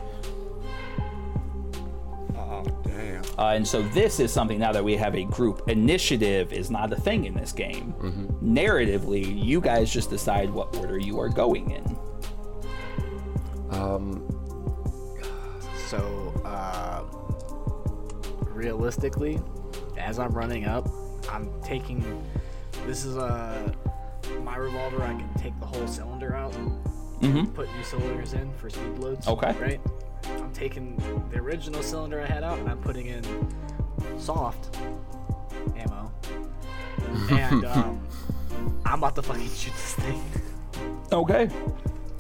Oh 2.37 2.65
damn. 2.85 3.25
Uh, 3.37 3.55
and 3.55 3.67
so 3.67 3.83
this 3.83 4.21
is 4.21 4.33
something 4.33 4.59
now 4.59 4.73
that 4.73 4.85
we 4.85 4.97
have 4.97 5.15
a 5.17 5.25
group. 5.25 5.69
Initiative 5.69 6.53
is 6.53 6.71
not 6.71 6.93
a 6.93 6.97
thing 6.97 7.25
in 7.25 7.35
this 7.35 7.53
game. 7.53 7.93
Narratively, 8.43 9.45
you 9.45 9.61
guys 9.61 9.93
just 9.93 10.11
decide 10.11 10.49
what 10.49 10.77
order 10.77 10.97
you 10.99 11.19
are 11.21 11.29
going 11.29 11.73
in. 11.73 11.99
Um. 13.71 14.33
So, 15.87 16.33
uh, 16.45 17.03
realistically, 18.51 19.41
as 19.97 20.19
I'm 20.19 20.33
running 20.33 20.65
up, 20.67 20.89
I'm 21.31 21.49
taking. 21.63 22.05
This 22.87 23.05
is 23.05 23.17
uh, 23.17 23.73
my 24.43 24.57
revolver. 24.57 25.03
I 25.03 25.09
can 25.15 25.33
take 25.39 25.59
the 25.61 25.67
whole 25.67 25.87
cylinder 25.87 26.35
out, 26.35 26.53
Mhm. 27.21 27.55
put 27.55 27.69
new 27.77 27.85
cylinders 27.85 28.33
in 28.35 28.53
for 28.55 28.69
speed 28.71 28.99
loads. 28.99 29.27
Okay. 29.29 29.53
Right. 29.61 29.81
I'm 30.29 30.53
taking 30.53 30.97
the 31.31 31.39
original 31.39 31.83
cylinder 31.83 32.21
I 32.21 32.27
had 32.27 32.43
out, 32.43 32.59
and 32.59 32.69
I'm 32.69 32.79
putting 32.79 33.07
in 33.07 33.23
soft 34.19 34.77
ammo. 35.77 36.11
and 37.31 37.65
um, 37.77 38.01
I'm 38.85 38.99
about 38.99 39.15
to 39.17 39.23
fucking 39.23 39.49
shoot 39.51 39.73
this 39.73 39.95
thing. 39.95 40.23
Okay. 41.13 41.49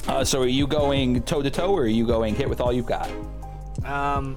Uh, 0.06 0.22
so 0.24 0.40
are 0.42 0.46
you 0.46 0.68
going 0.68 1.20
toe 1.22 1.42
to 1.42 1.50
toe, 1.50 1.72
or 1.74 1.82
are 1.82 1.86
you 1.86 2.06
going 2.06 2.34
hit 2.36 2.48
with 2.48 2.60
all 2.60 2.72
you've 2.72 2.86
got? 2.86 3.10
Um, 3.86 4.36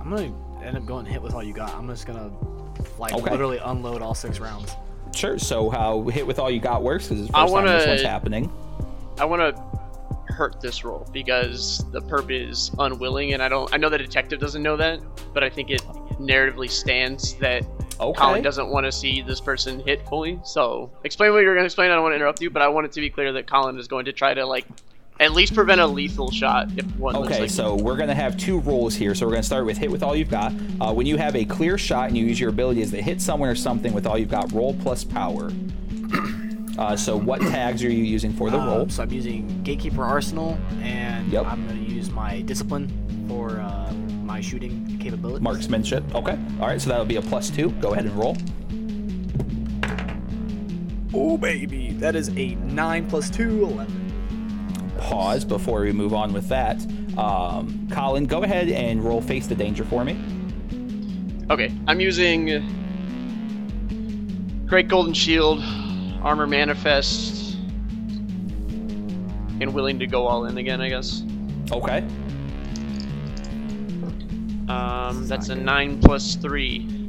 I'm 0.00 0.10
gonna 0.10 0.32
end 0.64 0.76
up 0.76 0.84
going 0.86 1.06
hit 1.06 1.22
with 1.22 1.34
all 1.34 1.42
you 1.42 1.52
got. 1.52 1.72
I'm 1.74 1.86
just 1.88 2.06
gonna 2.06 2.30
like 2.98 3.12
Okay. 3.12 3.30
literally 3.30 3.58
unload 3.58 4.02
all 4.02 4.14
six 4.14 4.40
rounds. 4.40 4.74
Sure. 5.14 5.38
So 5.38 5.70
how 5.70 6.02
hit 6.04 6.26
with 6.26 6.38
all 6.38 6.50
you 6.50 6.60
got 6.60 6.82
works 6.82 7.08
because 7.08 7.22
it's 7.24 7.30
the 7.30 7.36
I 7.38 7.42
first 7.42 7.54
time 7.54 7.64
this 7.66 7.72
wanna- 7.82 7.90
one's 7.92 8.02
happening. 8.02 8.52
I 9.18 9.24
want 9.26 9.54
to 9.56 10.32
hurt 10.32 10.60
this 10.60 10.82
roll 10.84 11.06
because 11.12 11.84
the 11.90 12.00
perp 12.00 12.30
is 12.30 12.70
unwilling, 12.78 13.34
and 13.34 13.42
I 13.42 13.48
don't. 13.48 13.72
I 13.74 13.76
know 13.76 13.88
the 13.90 13.98
detective 13.98 14.40
doesn't 14.40 14.62
know 14.62 14.76
that, 14.76 15.00
but 15.34 15.44
I 15.44 15.50
think 15.50 15.70
it 15.70 15.82
narratively 16.20 16.70
stands 16.70 17.34
that 17.34 17.64
Okay. 18.00 18.18
Colin 18.18 18.42
doesn't 18.42 18.70
want 18.70 18.86
to 18.86 18.92
see 18.92 19.20
this 19.20 19.40
person 19.42 19.80
hit 19.80 20.08
fully. 20.08 20.40
So 20.42 20.90
explain 21.04 21.32
what 21.32 21.42
you're 21.42 21.52
going 21.54 21.64
to 21.64 21.66
explain. 21.66 21.90
I 21.90 21.94
don't 21.94 22.02
want 22.02 22.12
to 22.12 22.16
interrupt 22.16 22.40
you, 22.40 22.48
but 22.48 22.62
I 22.62 22.68
want 22.68 22.86
it 22.86 22.92
to 22.92 23.00
be 23.00 23.10
clear 23.10 23.30
that 23.34 23.46
Colin 23.46 23.78
is 23.78 23.88
going 23.88 24.06
to 24.06 24.12
try 24.12 24.32
to 24.32 24.46
like 24.46 24.64
at 25.20 25.32
least 25.32 25.54
prevent 25.54 25.80
a 25.80 25.86
lethal 25.86 26.30
shot 26.30 26.68
if 26.76 26.84
one 26.96 27.14
looks 27.14 27.28
Okay, 27.28 27.40
like 27.42 27.50
so 27.50 27.74
we're 27.76 27.96
gonna 27.96 28.14
have 28.14 28.36
two 28.36 28.58
rolls 28.60 28.94
here. 28.96 29.14
So 29.14 29.26
we're 29.26 29.32
gonna 29.32 29.42
start 29.42 29.66
with 29.66 29.78
hit 29.78 29.90
with 29.90 30.02
all 30.02 30.16
you've 30.16 30.30
got. 30.30 30.52
Uh, 30.80 30.92
when 30.92 31.06
you 31.06 31.16
have 31.18 31.36
a 31.36 31.44
clear 31.44 31.76
shot 31.78 32.08
and 32.08 32.16
you 32.16 32.24
use 32.24 32.40
your 32.40 32.48
abilities 32.50 32.90
to 32.90 33.00
hit 33.02 33.20
someone 33.20 33.48
or 33.48 33.54
something 33.54 33.92
with 33.92 34.06
all 34.06 34.18
you've 34.18 34.30
got, 34.30 34.50
roll 34.52 34.74
plus 34.74 35.04
power. 35.04 35.52
Uh, 36.78 36.96
so 36.96 37.14
what 37.14 37.42
tags 37.42 37.84
are 37.84 37.90
you 37.90 38.02
using 38.04 38.32
for 38.32 38.48
the 38.48 38.56
roll? 38.56 38.82
Um, 38.82 38.88
so 38.90 39.02
I'm 39.02 39.12
using 39.12 39.62
Gatekeeper 39.64 40.02
Arsenal, 40.02 40.56
and 40.80 41.30
Yep. 41.30 41.44
I'm 41.44 41.66
going 41.66 41.84
to 41.84 41.92
use 41.92 42.10
my 42.10 42.40
Discipline 42.42 42.88
for 43.28 43.60
uh, 43.60 43.92
my 44.24 44.40
shooting 44.40 44.96
capability. 44.98 45.42
Marksmanship. 45.42 46.02
Okay. 46.14 46.38
All 46.58 46.68
right. 46.68 46.80
So 46.80 46.88
that'll 46.88 47.04
be 47.04 47.16
a 47.16 47.20
plus 47.22 47.50
two. 47.50 47.70
Go 47.82 47.92
ahead 47.92 48.06
and 48.06 48.14
roll. 48.16 48.34
Oh, 51.12 51.36
baby. 51.36 51.90
That 51.94 52.14
is 52.16 52.30
a 52.30 52.54
9 52.54 53.10
plus 53.10 53.28
2, 53.28 53.64
11. 53.64 54.09
Pause 55.00 55.46
before 55.46 55.80
we 55.80 55.92
move 55.92 56.12
on 56.12 56.32
with 56.32 56.48
that. 56.50 56.76
Um, 57.16 57.88
Colin, 57.90 58.26
go 58.26 58.42
ahead 58.42 58.68
and 58.68 59.02
roll 59.02 59.22
face 59.22 59.46
the 59.46 59.54
danger 59.54 59.84
for 59.84 60.04
me. 60.04 60.18
Okay, 61.50 61.72
I'm 61.88 62.00
using 62.00 62.46
Great 64.66 64.88
Golden 64.88 65.14
Shield, 65.14 65.60
Armor 66.22 66.46
Manifest, 66.46 67.56
and 69.60 69.72
willing 69.74 69.98
to 69.98 70.06
go 70.06 70.26
all 70.26 70.44
in 70.44 70.58
again, 70.58 70.80
I 70.82 70.90
guess. 70.90 71.24
Okay. 71.72 72.06
Um, 74.68 75.26
that's 75.26 75.48
a 75.48 75.54
9 75.54 76.00
plus 76.00 76.36
3. 76.36 76.99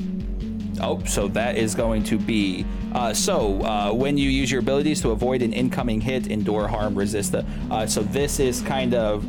Oh, 0.82 1.04
so 1.06 1.28
that 1.30 1.58
is 1.58 1.76
going 1.76 2.04
to 2.06 2.18
be. 2.18 2.66
Uh, 2.94 3.14
so 3.14 3.62
uh, 3.62 3.94
when 3.94 4.18
you 4.18 4.30
use 4.30 4.52
your 4.52 4.62
abilities 4.62 5.02
to 5.02 5.12
avoid 5.12 5.42
an 5.42 5.54
incoming 5.54 6.02
hit, 6.02 6.28
endure 6.28 6.68
harm, 6.68 6.96
resist 6.96 7.32
the. 7.34 7.46
Uh, 7.70 7.86
so 7.86 8.02
this 8.02 8.40
is 8.40 8.62
kind 8.62 8.94
of. 8.94 9.26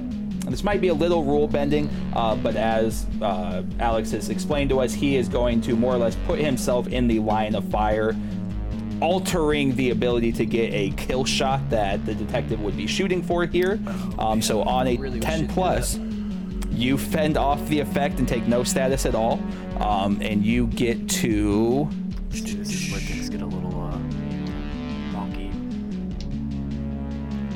This 0.47 0.65
might 0.65 0.81
be 0.81 0.89
a 0.89 0.95
little 0.95 1.23
rule 1.23 1.47
bending, 1.47 1.89
uh, 2.15 2.35
but 2.35 2.57
as 2.57 3.07
uh, 3.23 3.63
Alex 3.79 4.11
has 4.11 4.29
explained 4.29 4.71
to 4.71 4.81
us, 4.81 4.93
he 4.93 5.17
is 5.17 5.29
going 5.29 5.61
to 5.63 5.77
more 5.77 5.95
or 5.95 5.99
less 5.99 6.17
put 6.27 6.41
himself 6.41 6.89
in 6.89 7.07
the 7.07 7.21
line 7.21 7.55
of 7.55 7.65
fire, 7.67 8.17
altering 9.01 9.75
the 9.77 9.91
ability 9.91 10.33
to 10.33 10.45
get 10.45 10.73
a 10.75 10.91
kill 10.97 11.25
shot 11.25 11.61
that 11.71 12.05
the 12.05 12.15
detective 12.15 12.61
would 12.61 12.77
be 12.77 12.89
shooting 12.89 13.23
for 13.23 13.47
here. 13.47 13.79
Um, 14.19 14.43
so 14.43 14.63
on 14.63 14.89
a 14.89 14.97
Really 14.97 15.21
10 15.21 15.43
you'd 15.43 15.51
plus, 15.51 15.99
you 16.75 16.99
fend 16.99 17.37
off 17.37 17.67
the 17.69 17.81
effect 17.81 18.19
and 18.19 18.29
take 18.29 18.47
no 18.47 18.65
status 18.65 19.07
at 19.07 19.15
all, 19.15 19.43
um, 19.81 20.19
and 20.23 20.45
you 20.45 20.67
get 20.69 21.09
to. 21.09 21.89
This 22.31 22.43
is 22.43 22.91
where 22.91 23.01
things 23.01 23.29
get 23.29 23.43
a 23.43 23.47
little 23.47 23.81
uh, 23.81 23.99
wonky. 25.13 25.51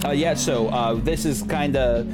Uh, 0.05 0.11
yeah, 0.11 0.35
so 0.35 0.69
uh, 0.69 0.95
this 0.95 1.25
is 1.25 1.43
kind 1.43 1.77
of. 1.77 2.07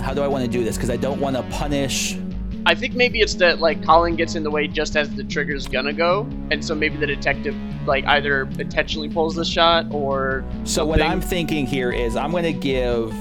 How 0.00 0.12
do 0.14 0.22
I 0.22 0.28
want 0.28 0.44
to 0.44 0.50
do 0.50 0.64
this? 0.64 0.76
Because 0.76 0.90
I 0.90 0.96
don't 0.96 1.20
want 1.20 1.36
to 1.36 1.42
punish. 1.44 2.18
I 2.64 2.74
think 2.74 2.94
maybe 2.94 3.20
it's 3.20 3.34
that 3.34 3.58
like 3.58 3.84
Colin 3.84 4.14
gets 4.14 4.34
in 4.34 4.42
the 4.42 4.50
way 4.50 4.68
just 4.68 4.96
as 4.96 5.10
the 5.10 5.24
trigger's 5.24 5.66
gonna 5.66 5.92
go, 5.92 6.28
and 6.50 6.64
so 6.64 6.74
maybe 6.74 6.96
the 6.96 7.06
detective 7.06 7.56
like 7.86 8.04
either 8.06 8.42
intentionally 8.58 9.08
pulls 9.08 9.34
the 9.34 9.44
shot 9.44 9.86
or 9.90 10.44
So 10.64 10.84
what. 10.84 11.02
I'm 11.02 11.20
thinking 11.20 11.66
here 11.66 11.90
is 11.90 12.14
I'm 12.16 12.30
going 12.30 12.44
to 12.44 12.52
give. 12.52 13.12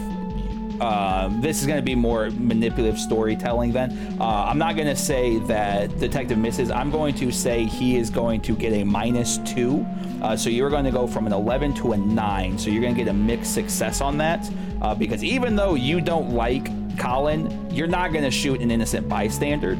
Um, 0.81 1.41
this 1.41 1.61
is 1.61 1.67
going 1.67 1.77
to 1.77 1.85
be 1.85 1.93
more 1.93 2.31
manipulative 2.31 2.99
storytelling. 2.99 3.71
Then 3.71 4.17
uh, 4.19 4.25
I'm 4.25 4.57
not 4.57 4.75
going 4.75 4.87
to 4.87 4.95
say 4.95 5.37
that 5.39 5.95
detective 5.99 6.39
misses. 6.39 6.71
I'm 6.71 6.89
going 6.89 7.13
to 7.15 7.31
say 7.31 7.65
he 7.65 7.97
is 7.97 8.09
going 8.09 8.41
to 8.41 8.55
get 8.55 8.73
a 8.73 8.83
minus 8.83 9.37
two. 9.39 9.85
Uh, 10.23 10.35
so 10.35 10.49
you're 10.49 10.71
going 10.71 10.85
to 10.85 10.91
go 10.91 11.05
from 11.05 11.27
an 11.27 11.33
11 11.33 11.75
to 11.75 11.91
a 11.91 11.97
nine. 11.97 12.57
So 12.57 12.71
you're 12.71 12.81
going 12.81 12.95
to 12.95 12.99
get 12.99 13.09
a 13.09 13.13
mixed 13.13 13.53
success 13.53 14.01
on 14.01 14.17
that 14.17 14.49
uh, 14.81 14.95
because 14.95 15.23
even 15.23 15.55
though 15.55 15.75
you 15.75 16.01
don't 16.01 16.31
like 16.31 16.67
Colin, 16.97 17.69
you're 17.71 17.85
not 17.85 18.11
going 18.11 18.25
to 18.25 18.31
shoot 18.31 18.59
an 18.59 18.71
innocent 18.71 19.07
bystander. 19.07 19.77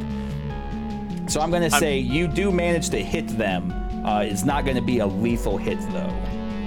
So 1.27 1.41
I'm 1.41 1.49
going 1.49 1.63
to 1.63 1.71
say 1.71 1.97
you 1.97 2.27
do 2.27 2.51
manage 2.51 2.91
to 2.91 3.03
hit 3.03 3.27
them. 3.27 3.73
Uh, 4.05 4.21
it's 4.21 4.43
not 4.43 4.65
going 4.65 4.75
to 4.75 4.83
be 4.83 4.99
a 4.99 5.07
lethal 5.07 5.57
hit 5.57 5.79
though. 5.91 6.13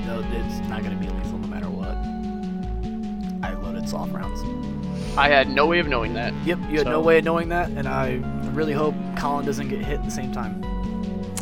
No, 0.06 0.24
it's 0.32 0.68
not 0.68 0.82
going 0.82 0.93
to 0.93 0.93
I 3.84 3.86
loaded 3.86 3.88
soft 3.88 4.12
rounds. 4.12 5.16
I 5.16 5.28
had 5.28 5.48
no 5.48 5.66
way 5.66 5.78
of 5.78 5.86
knowing 5.86 6.14
that. 6.14 6.34
Yep, 6.44 6.58
you 6.70 6.78
had 6.78 6.86
no 6.86 7.00
way 7.00 7.18
of 7.18 7.24
knowing 7.24 7.48
that, 7.50 7.68
and 7.70 7.86
I 7.86 8.14
really 8.52 8.72
hope 8.72 8.94
Colin 9.16 9.44
doesn't 9.44 9.68
get 9.68 9.80
hit 9.84 9.98
at 9.98 10.04
the 10.04 10.10
same 10.10 10.32
time. 10.32 10.62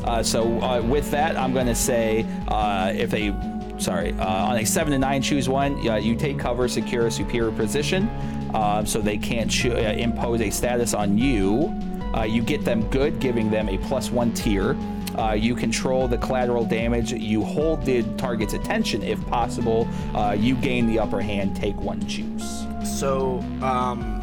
Uh, 0.04 0.22
so 0.22 0.60
uh, 0.60 0.82
with 0.82 1.10
that, 1.12 1.36
I'm 1.36 1.52
going 1.52 1.66
to 1.66 1.74
say 1.74 2.26
uh, 2.48 2.92
if 2.94 3.10
they, 3.10 3.34
sorry, 3.78 4.12
uh, 4.18 4.46
on 4.46 4.58
a 4.58 4.66
seven 4.66 4.92
to 4.92 4.98
nine, 4.98 5.22
choose 5.22 5.48
one. 5.48 5.88
Uh, 5.88 5.96
you 5.96 6.16
take 6.16 6.38
cover, 6.38 6.68
secure 6.68 7.06
a 7.06 7.10
superior 7.10 7.52
position, 7.52 8.08
uh, 8.52 8.84
so 8.84 9.00
they 9.00 9.16
can't 9.16 9.50
cho- 9.50 9.70
uh, 9.70 9.92
impose 9.92 10.40
a 10.40 10.50
status 10.50 10.92
on 10.92 11.16
you. 11.16 11.72
Uh, 12.14 12.24
you 12.24 12.42
get 12.42 12.64
them 12.64 12.82
good, 12.90 13.20
giving 13.20 13.50
them 13.50 13.68
a 13.68 13.78
plus 13.78 14.10
one 14.10 14.34
tier. 14.34 14.76
Uh, 15.18 15.32
you 15.32 15.54
control 15.54 16.08
the 16.08 16.18
collateral 16.18 16.64
damage. 16.64 17.12
You 17.12 17.42
hold 17.42 17.84
the 17.84 18.02
target's 18.16 18.54
attention 18.54 19.02
if 19.02 19.24
possible. 19.26 19.88
Uh, 20.14 20.36
you 20.38 20.54
gain 20.56 20.86
the 20.86 20.98
upper 20.98 21.20
hand. 21.20 21.54
Take 21.56 21.76
one 21.80 22.00
juice. 22.06 22.64
So, 22.84 23.38
um, 23.62 24.18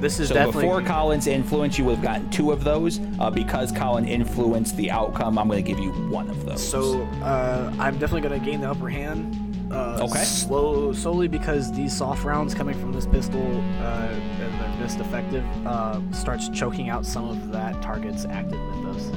this 0.00 0.20
is 0.20 0.28
So 0.28 0.34
definitely 0.34 0.62
before 0.64 0.82
Colin's 0.82 1.26
influence, 1.26 1.78
you 1.78 1.84
would 1.86 1.94
have 1.96 2.02
gotten 2.04 2.28
two 2.30 2.50
of 2.52 2.62
those. 2.62 3.00
Uh, 3.18 3.30
because 3.30 3.72
Colin 3.72 4.06
influenced 4.06 4.76
the 4.76 4.90
outcome, 4.90 5.38
I'm 5.38 5.48
going 5.48 5.64
to 5.64 5.68
give 5.68 5.78
you 5.82 5.92
one 6.10 6.28
of 6.28 6.44
those. 6.44 6.66
So 6.66 7.02
uh, 7.22 7.72
I'm 7.78 7.94
definitely 7.98 8.20
gonna 8.28 8.38
gain 8.44 8.60
the 8.60 8.70
upper 8.70 8.88
hand. 8.90 9.40
Uh, 9.72 9.98
Okay. 10.02 10.22
Slow, 10.24 10.92
solely 10.92 11.26
because 11.26 11.72
these 11.72 11.96
soft 11.96 12.22
rounds 12.24 12.54
coming 12.54 12.78
from 12.78 12.92
this 12.92 13.06
pistol 13.06 13.40
uh, 13.40 14.08
and 14.08 14.60
they're 14.60 14.76
missed 14.80 15.00
effective 15.00 15.44
uh, 15.66 16.00
starts 16.12 16.48
choking 16.50 16.90
out 16.90 17.06
some 17.06 17.28
of 17.28 17.50
that 17.50 17.80
target's 17.82 18.24
active 18.26 18.60
mythos. 18.60 19.10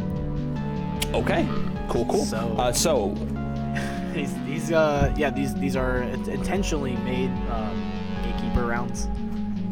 Okay. 1.13 1.47
Cool. 1.89 2.05
Cool. 2.05 2.25
So- 2.25 2.55
uh, 2.57 2.71
so 2.71 3.09
These, 4.13 4.33
these, 4.45 4.71
uh, 4.71 5.13
yeah, 5.15 5.29
these 5.29 5.53
these 5.55 5.75
are 5.75 6.01
intentionally 6.01 6.95
made 6.97 7.29
um, 7.51 7.91
gatekeeper 8.23 8.65
rounds. 8.65 9.07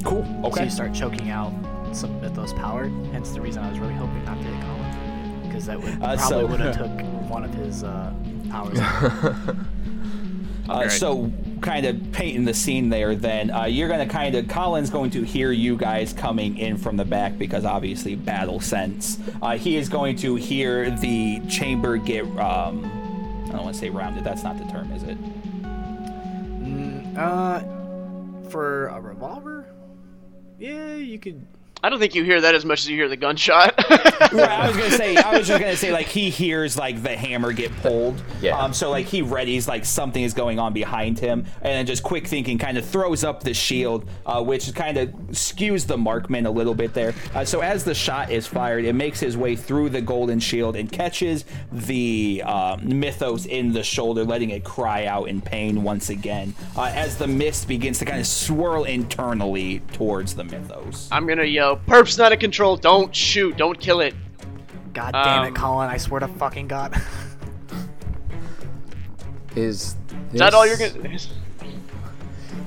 cool. 0.04 0.24
Okay. 0.46 0.60
So 0.60 0.64
you 0.66 0.70
start 0.70 0.94
choking 0.94 1.32
out 1.32 1.52
some 1.94 2.22
mythos 2.22 2.54
power. 2.54 2.90
Hence 3.12 3.32
the 3.32 3.42
reason 3.42 3.64
I 3.64 3.70
was 3.72 3.80
really 3.80 3.96
hoping 3.96 4.24
not 4.24 4.38
to 4.38 4.44
hit 4.44 4.62
Colin, 4.64 5.42
because 5.48 5.66
that 5.66 5.82
would 5.82 5.94
Uh, 5.96 6.16
probably 6.16 6.20
so- 6.28 6.46
would 6.46 6.60
have 6.60 6.78
took 7.00 7.30
one 7.30 7.44
of 7.44 7.54
his 7.56 7.84
uh, 7.84 8.14
powers. 8.52 8.78
Uh, 10.68 10.90
so 10.90 11.32
kind 11.62 11.86
of 11.86 12.12
painting 12.12 12.46
the 12.46 12.54
scene 12.54 12.90
there. 12.90 13.16
Then 13.16 13.52
uh, 13.52 13.66
you're 13.66 13.90
gonna 13.90 14.06
kind 14.06 14.36
of 14.36 14.48
Colin's 14.48 14.90
going 14.90 15.12
to 15.12 15.24
hear 15.24 15.52
you 15.52 15.78
guys 15.78 16.14
coming 16.14 16.58
in 16.58 16.78
from 16.78 16.98
the 16.98 17.06
back 17.06 17.38
because 17.38 17.66
obviously 17.66 18.16
battle 18.16 18.60
sense. 18.60 19.20
Uh, 19.42 19.58
he 19.58 19.78
is 19.78 19.90
going 19.90 20.16
to 20.18 20.36
hear 20.36 20.90
the 20.92 21.42
chamber 21.48 21.98
get. 21.98 22.26
Um, 22.38 22.86
I 23.46 23.50
don't 23.50 23.64
want 23.64 23.76
to 23.76 23.80
say 23.80 23.90
rounded. 23.90 24.24
That's 24.24 24.44
not 24.44 24.58
the 24.58 24.66
term, 24.66 24.92
is 24.92 25.04
it? 25.04 25.18
Mm, 26.64 27.18
uh, 27.18 28.50
for 28.50 28.88
a 28.88 29.00
revolver, 29.00 29.68
yeah, 30.60 30.96
you 30.96 31.20
could. 31.20 31.46
I 31.86 31.90
don't 31.90 32.00
think 32.00 32.16
you 32.16 32.24
hear 32.24 32.42
that 32.42 32.56
as 32.56 32.66
much 32.66 32.80
as 32.80 32.90
you 32.90 32.96
hear 32.96 33.08
the 33.08 33.16
gunshot. 33.16 33.76
Right, 34.32 34.50
I 34.50 34.68
was 34.68 34.76
gonna 34.76 34.92
say, 34.92 35.16
I 35.16 35.38
was 35.38 35.48
just 35.48 35.62
gonna 35.62 35.76
say, 35.76 35.92
like 35.94 36.08
he 36.08 36.30
hears 36.30 36.78
like 36.78 37.04
the 37.04 37.16
hammer 37.16 37.54
get 37.54 37.72
pulled. 37.78 38.22
Yeah. 38.42 38.58
Um. 38.58 38.74
So 38.74 38.90
like 38.90 39.06
he 39.06 39.22
readies 39.22 39.68
like 39.68 39.86
something 39.86 40.24
is 40.24 40.34
going 40.34 40.58
on 40.58 40.74
behind 40.74 41.20
him, 41.20 41.46
and 41.62 41.74
then 41.74 41.86
just 41.86 42.02
quick 42.02 42.28
thinking 42.28 42.58
kind 42.58 42.78
of 42.78 42.86
throws 42.86 43.24
up 43.24 43.44
the 43.44 43.54
shield, 43.54 44.10
uh, 44.26 44.44
which 44.44 44.74
kind 44.74 44.98
of 44.98 45.10
skews 45.32 45.86
the 45.86 45.96
markman 45.96 46.48
a 46.48 46.50
little 46.50 46.74
bit 46.74 46.94
there. 46.94 47.14
Uh, 47.34 47.46
so 47.46 47.62
as 47.62 47.84
the 47.84 47.94
shot 47.94 48.32
is 48.32 48.48
fired, 48.48 48.84
it 48.84 48.94
makes 48.94 49.20
his 49.20 49.38
way 49.38 49.56
through 49.56 49.90
the 49.90 50.02
golden 50.02 50.40
shield 50.40 50.76
and 50.76 50.92
catches 50.92 51.46
the 51.72 52.42
uh, 52.46 52.78
mythos 52.82 53.46
in 53.46 53.74
the 53.74 53.84
shoulder, 53.84 54.26
letting 54.26 54.50
it 54.50 54.64
cry 54.64 55.06
out 55.06 55.30
in 55.30 55.40
pain 55.40 55.84
once 55.84 56.10
again. 56.10 56.56
Uh, 56.76 56.92
as 56.94 57.18
the 57.18 57.28
mist 57.28 57.68
begins 57.68 58.00
to 58.00 58.06
kind 58.06 58.20
of 58.20 58.28
swirl 58.28 58.86
internally 58.86 59.80
towards 59.94 60.36
the 60.36 60.44
mythos. 60.44 61.08
I'm 61.12 61.28
gonna 61.28 61.44
yell, 61.44 61.75
"Perp's 61.88 62.18
not 62.18 62.32
in 62.32 62.40
control! 62.40 62.76
Don't 62.78 63.16
shoot! 63.16 63.56
Don't 63.58 63.80
kill 63.80 64.02
it!" 64.02 64.14
God 64.94 65.12
damn 65.14 65.42
Um, 65.42 65.48
it, 65.48 65.56
Colin! 65.56 65.90
I 65.90 65.98
swear 65.98 66.20
to 66.22 66.28
fucking 66.28 66.68
God. 66.68 66.96
Is 69.56 69.96
this, 70.08 70.34
Is 70.34 70.40
that 70.40 70.54
all 70.54 70.66
you're 70.68 70.78
gonna? 70.78 71.18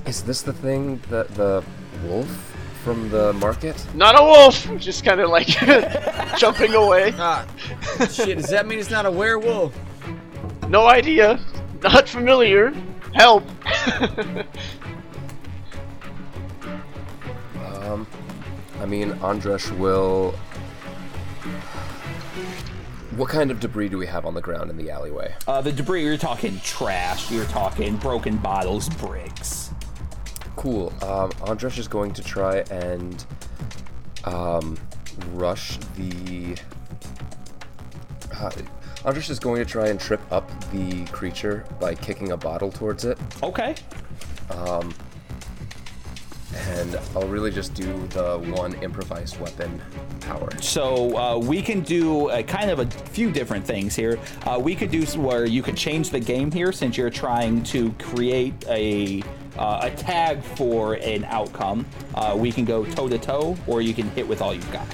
Is 0.07 0.23
this 0.23 0.41
the 0.43 0.53
thing 0.55 1.01
that 1.11 1.29
the 1.35 1.63
wolf 2.05 2.27
from 2.83 3.11
the 3.11 3.33
market? 3.35 3.77
Not 3.95 4.19
a 4.19 4.23
wolf! 4.23 4.71
Just 4.81 5.05
kind 5.05 5.21
of 5.21 5.29
like 5.29 5.47
jumping 6.39 6.75
away. 6.75 7.13
Ah, 7.19 7.45
shit. 8.11 8.39
Does 8.39 8.49
that 8.49 8.67
mean 8.67 8.79
it's 8.79 8.91
not 8.91 9.05
a 9.05 9.11
werewolf? 9.11 9.75
No 10.69 10.87
idea. 10.87 11.39
Not 11.83 12.09
familiar. 12.09 12.73
Help. 13.15 13.45
I 18.81 18.87
mean, 18.87 19.13
Andresh 19.15 19.77
will. 19.77 20.33
What 23.17 23.29
kind 23.29 23.51
of 23.51 23.59
debris 23.59 23.89
do 23.89 23.99
we 23.99 24.07
have 24.07 24.25
on 24.27 24.35
the 24.35 24.41
ground 24.41 24.71
in 24.71 24.77
the 24.77 24.91
alleyway? 24.91 25.35
Uh, 25.47 25.61
the 25.61 25.73
debris, 25.73 26.05
you're 26.05 26.17
talking 26.17 26.61
trash, 26.61 27.31
you're 27.33 27.47
talking 27.47 27.97
broken 27.97 28.37
bottles, 28.37 28.89
bricks. 28.89 29.71
Cool. 30.55 30.93
Um, 31.03 31.31
Andresh 31.43 31.79
is 31.79 31.89
going 31.89 32.13
to 32.13 32.23
try 32.23 32.59
and 32.71 33.25
um, 34.25 34.77
rush 35.33 35.79
the. 35.97 36.57
Uh, 38.33 38.51
Andresh 39.05 39.31
is 39.31 39.39
going 39.41 39.65
to 39.65 39.69
try 39.69 39.89
and 39.89 39.99
trip 39.99 40.21
up 40.31 40.49
the 40.71 41.05
creature 41.07 41.65
by 41.81 41.95
kicking 41.95 42.33
a 42.33 42.37
bottle 42.37 42.71
towards 42.71 43.05
it, 43.05 43.19
Okay. 43.43 43.75
And 46.59 46.99
I'll 47.15 47.29
really 47.29 47.51
just 47.51 47.75
do 47.75 48.07
the 48.09 48.39
one 48.57 48.75
improvised 48.83 49.39
weapon 49.41 49.81
power. 50.21 50.49
So 50.61 51.17
uh, 51.17 51.39
we 51.39 51.63
can 51.63 51.81
do 51.81 52.31
a 52.31 52.43
kind 52.43 52.71
of 52.71 52.79
a 52.81 52.87
few 52.87 53.31
different 53.31 53.65
things 53.65 53.95
here. 53.95 54.19
Uh, 54.47 54.59
we 54.63 54.75
could 54.75 54.91
do 54.91 55.05
where 55.19 55.47
you 55.47 55.63
could 55.63 55.77
change 55.77 56.11
the 56.11 56.21
game 56.21 56.51
here 56.51 56.73
since 56.73 56.97
you're 56.97 57.11
trying 57.11 57.63
to 57.65 57.93
create 57.93 58.55
a 58.69 59.23
uh, 59.57 59.81
a 59.83 59.91
tag 59.91 60.41
for 60.43 60.95
an 60.95 61.25
outcome. 61.25 61.85
Uh, 62.15 62.35
we 62.39 62.53
can 62.53 62.65
go 62.65 62.85
toe 62.85 63.09
to 63.09 63.19
toe, 63.19 63.57
or 63.67 63.83
you 63.83 63.93
can 63.93 64.09
hit 64.11 64.27
with 64.27 64.41
all 64.41 64.55
you've 64.55 64.71
got. 64.73 64.87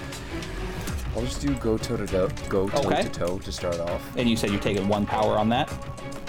I'll 1.14 1.22
just 1.22 1.42
do 1.42 1.54
go 1.56 1.76
toe 1.76 1.96
to 1.98 2.06
toe, 2.06 2.28
go 2.48 2.68
toe 2.68 2.88
Okay. 2.88 3.02
to 3.02 3.08
toe 3.10 3.38
to 3.38 3.52
start 3.52 3.78
off. 3.78 4.16
And 4.16 4.28
you 4.28 4.36
said 4.36 4.50
you're 4.50 4.60
taking 4.60 4.88
one 4.88 5.04
power 5.04 5.38
on 5.38 5.48
that. 5.50 5.70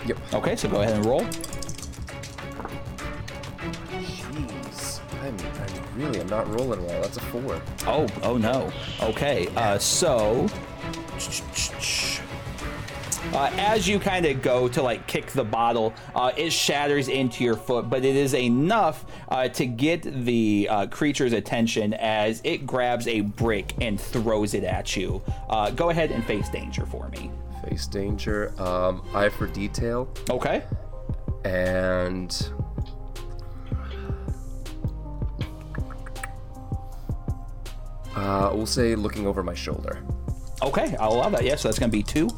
Yep. 0.05 0.17
Okay, 0.33 0.55
so 0.55 0.69
go 0.69 0.81
ahead 0.81 0.95
and 0.95 1.05
roll. 1.05 1.25
Really 5.95 6.19
I'm 6.21 6.27
not 6.29 6.47
rolling 6.53 6.85
well. 6.85 7.01
That's 7.01 7.17
a 7.17 7.21
four. 7.21 7.61
Oh, 7.87 8.07
oh 8.23 8.37
no. 8.37 8.71
Okay, 9.01 9.47
uh, 9.55 9.77
so. 9.77 10.47
Uh, 13.33 13.49
as 13.57 13.87
you 13.87 13.99
kind 13.99 14.25
of 14.25 14.41
go 14.41 14.67
to 14.67 14.81
like 14.83 15.07
kick 15.07 15.25
the 15.27 15.43
bottle, 15.43 15.93
uh, 16.13 16.31
it 16.37 16.51
shatters 16.53 17.07
into 17.07 17.43
your 17.43 17.55
foot, 17.55 17.89
but 17.89 18.05
it 18.05 18.15
is 18.15 18.35
enough 18.35 19.05
uh, 19.29 19.47
to 19.49 19.65
get 19.65 20.03
the 20.25 20.67
uh, 20.69 20.85
creature's 20.87 21.33
attention 21.33 21.93
as 21.95 22.39
it 22.43 22.67
grabs 22.67 23.07
a 23.07 23.21
brick 23.21 23.73
and 23.81 23.99
throws 23.99 24.53
it 24.53 24.63
at 24.63 24.95
you. 24.95 25.21
Uh, 25.49 25.71
go 25.71 25.89
ahead 25.89 26.11
and 26.11 26.23
face 26.25 26.49
danger 26.49 26.85
for 26.85 27.09
me. 27.09 27.31
Face 27.67 27.87
danger. 27.87 28.53
Um, 28.61 29.01
eye 29.13 29.29
for 29.29 29.47
detail, 29.47 30.07
Okay. 30.29 30.63
and 31.45 32.49
uh, 38.15 38.51
we'll 38.53 38.65
say 38.65 38.95
looking 38.95 39.27
over 39.27 39.43
my 39.43 39.53
shoulder. 39.53 40.03
Okay, 40.61 40.95
I'll 40.99 41.13
allow 41.13 41.29
that. 41.29 41.43
Yeah, 41.43 41.55
so 41.55 41.67
that's 41.67 41.79
going 41.79 41.91
to 41.91 41.97
be 41.97 42.03
two. 42.03 42.29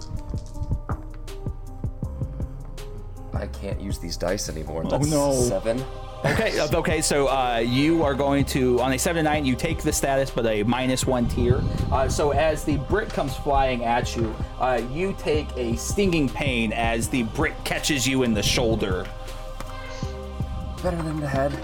I 3.33 3.47
can't 3.47 3.79
use 3.79 3.99
these 3.99 4.17
dice 4.17 4.49
anymore. 4.49 4.83
Oh, 4.85 4.89
That's 4.89 5.09
no. 5.09 5.31
Seven. 5.33 5.83
Okay, 6.25 6.57
uh, 6.57 6.67
okay. 6.73 7.01
So 7.01 7.27
uh, 7.27 7.57
you 7.57 8.03
are 8.03 8.15
going 8.15 8.43
to 8.45 8.81
on 8.81 8.93
a 8.93 8.99
seven 8.99 9.23
to 9.23 9.29
nine. 9.29 9.45
You 9.45 9.55
take 9.55 9.83
the 9.83 9.93
status, 9.93 10.31
but 10.31 10.47
a 10.47 10.63
minus 10.63 11.05
one 11.05 11.27
tier. 11.27 11.61
Uh, 11.91 12.09
so 12.09 12.31
as 12.31 12.63
the 12.63 12.77
brick 12.77 13.09
comes 13.09 13.35
flying 13.35 13.85
at 13.85 14.15
you, 14.15 14.35
uh, 14.59 14.81
you 14.91 15.15
take 15.19 15.47
a 15.55 15.75
stinging 15.75 16.27
pain 16.27 16.73
as 16.73 17.07
the 17.07 17.23
brick 17.23 17.53
catches 17.63 18.07
you 18.07 18.23
in 18.23 18.33
the 18.33 18.41
shoulder. 18.41 19.05
Better 20.81 21.01
than 21.03 21.19
the 21.19 21.27
head. 21.27 21.57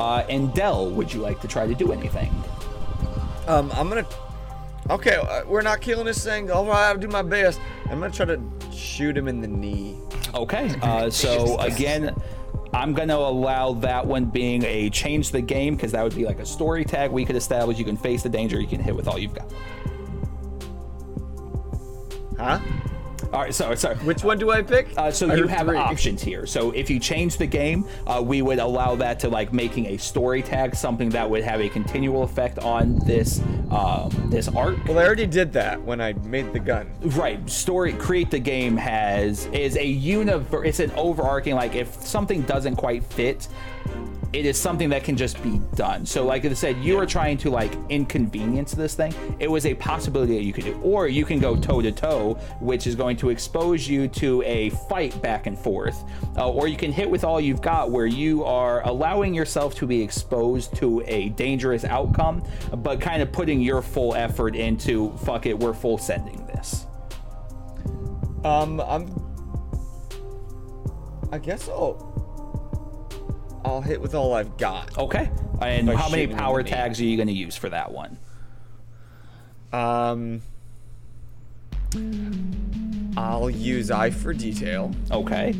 Uh, 0.00 0.24
and 0.30 0.52
Dell, 0.54 0.88
would 0.90 1.12
you 1.12 1.20
like 1.20 1.42
to 1.42 1.48
try 1.48 1.66
to 1.66 1.74
do 1.74 1.92
anything? 1.92 2.32
Um, 3.46 3.70
I'm 3.74 3.88
gonna. 3.90 4.06
Okay, 4.88 5.16
uh, 5.16 5.44
we're 5.46 5.60
not 5.60 5.82
killing 5.82 6.06
this 6.06 6.24
thing. 6.24 6.50
All 6.50 6.64
right, 6.64 6.88
I'll 6.88 6.96
do 6.96 7.06
my 7.06 7.20
best. 7.20 7.60
I'm 7.90 8.00
gonna 8.00 8.10
try 8.10 8.24
to 8.24 8.40
shoot 8.72 9.14
him 9.14 9.28
in 9.28 9.42
the 9.42 9.46
knee. 9.46 9.98
Okay. 10.34 10.74
Uh, 10.82 11.10
so 11.10 11.58
again. 11.58 12.14
I'm 12.72 12.94
gonna 12.94 13.16
allow 13.16 13.72
that 13.72 14.06
one 14.06 14.26
being 14.26 14.62
a 14.62 14.90
change 14.90 15.32
the 15.32 15.40
game 15.40 15.74
because 15.74 15.90
that 15.90 16.04
would 16.04 16.14
be 16.14 16.24
like 16.24 16.38
a 16.38 16.46
story 16.46 16.84
tag 16.84 17.10
we 17.10 17.24
could 17.24 17.34
establish. 17.34 17.80
You 17.80 17.84
can 17.84 17.96
face 17.96 18.22
the 18.22 18.28
danger, 18.28 18.60
you 18.60 18.68
can 18.68 18.80
hit 18.80 18.94
with 18.94 19.08
all 19.08 19.18
you've 19.18 19.34
got. 19.34 19.52
Huh? 22.38 22.60
All 23.32 23.40
right, 23.40 23.54
sorry, 23.54 23.76
sorry. 23.76 23.94
Which 23.98 24.24
one 24.24 24.38
do 24.38 24.50
I 24.50 24.60
pick? 24.60 24.88
Uh, 24.96 25.12
so 25.12 25.30
I 25.30 25.36
you 25.36 25.46
have 25.46 25.68
three. 25.68 25.76
options 25.76 26.20
here. 26.20 26.46
So 26.46 26.72
if 26.72 26.90
you 26.90 26.98
change 26.98 27.36
the 27.36 27.46
game, 27.46 27.86
uh, 28.04 28.20
we 28.24 28.42
would 28.42 28.58
allow 28.58 28.96
that 28.96 29.20
to 29.20 29.28
like 29.28 29.52
making 29.52 29.86
a 29.86 29.98
story 29.98 30.42
tag, 30.42 30.74
something 30.74 31.08
that 31.10 31.30
would 31.30 31.44
have 31.44 31.60
a 31.60 31.68
continual 31.68 32.24
effect 32.24 32.58
on 32.58 32.98
this 33.06 33.40
um, 33.70 34.10
this 34.30 34.48
arc. 34.48 34.84
Well, 34.86 34.98
I 34.98 35.04
already 35.04 35.26
did 35.26 35.52
that 35.52 35.80
when 35.80 36.00
I 36.00 36.14
made 36.24 36.52
the 36.52 36.58
gun. 36.58 36.90
Right, 37.02 37.48
story 37.48 37.92
create 37.92 38.32
the 38.32 38.40
game 38.40 38.76
has 38.76 39.46
is 39.46 39.76
a 39.76 39.86
universe. 39.86 40.66
It's 40.66 40.80
an 40.80 40.90
overarching 40.96 41.54
like 41.54 41.76
if 41.76 42.04
something 42.04 42.42
doesn't 42.42 42.76
quite 42.76 43.04
fit, 43.04 43.46
it 44.32 44.46
is 44.46 44.58
something 44.58 44.88
that 44.90 45.02
can 45.02 45.16
just 45.16 45.42
be 45.42 45.60
done. 45.74 46.06
So 46.06 46.24
like 46.24 46.44
I 46.44 46.52
said, 46.52 46.76
you 46.78 46.98
are 46.98 47.06
trying 47.06 47.36
to 47.38 47.50
like 47.50 47.72
inconvenience 47.88 48.72
this 48.72 48.94
thing. 48.94 49.12
It 49.40 49.50
was 49.50 49.66
a 49.66 49.74
possibility 49.74 50.34
that 50.34 50.44
you 50.44 50.52
could 50.52 50.64
do, 50.64 50.80
or 50.82 51.08
you 51.08 51.24
can 51.24 51.40
go 51.40 51.56
toe 51.56 51.82
to 51.82 51.90
toe, 51.90 52.34
which 52.60 52.86
is 52.86 52.94
going 52.94 53.16
to 53.18 53.30
expose 53.30 53.88
you 53.88 54.06
to 54.08 54.42
a 54.42 54.70
fight 54.88 55.20
back 55.20 55.46
and 55.46 55.58
forth, 55.58 56.04
uh, 56.36 56.48
or 56.48 56.68
you 56.68 56.76
can 56.76 56.92
hit 56.92 57.10
with 57.10 57.24
all 57.24 57.40
you've 57.40 57.62
got, 57.62 57.90
where 57.90 58.06
you 58.06 58.44
are 58.44 58.86
allowing 58.86 59.34
yourself 59.34 59.74
to 59.76 59.86
be 59.86 60.00
exposed 60.00 60.76
to 60.76 61.02
a 61.06 61.30
dangerous 61.30 61.84
outcome, 61.84 62.42
but 62.78 63.00
kind 63.00 63.22
of 63.22 63.32
putting 63.32 63.60
your 63.60 63.82
full 63.82 64.14
effort 64.14 64.54
into 64.54 65.10
fuck 65.18 65.46
it, 65.46 65.58
we're 65.58 65.74
full 65.74 65.98
sending 65.98 66.46
this. 66.46 66.86
Um, 68.44 68.80
I'm. 68.80 69.26
I 71.32 71.38
guess 71.38 71.68
I'll. 71.68 72.09
I'll 73.64 73.82
hit 73.82 74.00
with 74.00 74.14
all 74.14 74.34
I've 74.34 74.56
got. 74.56 74.96
Okay. 74.96 75.30
And 75.60 75.88
how 75.90 76.08
many 76.08 76.26
power 76.26 76.62
tags 76.62 77.00
are 77.00 77.04
you 77.04 77.16
going 77.16 77.28
to 77.28 77.34
use 77.34 77.56
for 77.56 77.68
that 77.68 77.92
one? 77.92 78.18
Um. 79.72 80.42
I'll 83.16 83.50
use 83.50 83.90
eye 83.90 84.10
for 84.10 84.32
detail. 84.32 84.94
Okay. 85.10 85.54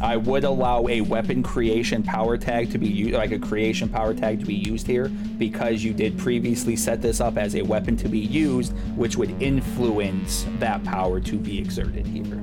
I 0.00 0.16
would 0.16 0.42
allow 0.42 0.88
a 0.88 1.00
weapon 1.00 1.44
creation 1.44 2.02
power 2.02 2.36
tag 2.36 2.72
to 2.72 2.78
be 2.78 2.88
used, 2.88 3.14
like 3.14 3.30
a 3.30 3.38
creation 3.38 3.88
power 3.88 4.12
tag 4.12 4.40
to 4.40 4.44
be 4.44 4.56
used 4.56 4.84
here, 4.84 5.08
because 5.08 5.84
you 5.84 5.94
did 5.94 6.18
previously 6.18 6.74
set 6.74 7.00
this 7.00 7.20
up 7.20 7.38
as 7.38 7.54
a 7.54 7.62
weapon 7.62 7.96
to 7.98 8.08
be 8.08 8.18
used, 8.18 8.72
which 8.96 9.16
would 9.16 9.40
influence 9.40 10.44
that 10.58 10.82
power 10.82 11.20
to 11.20 11.38
be 11.38 11.56
exerted 11.56 12.04
here. 12.04 12.42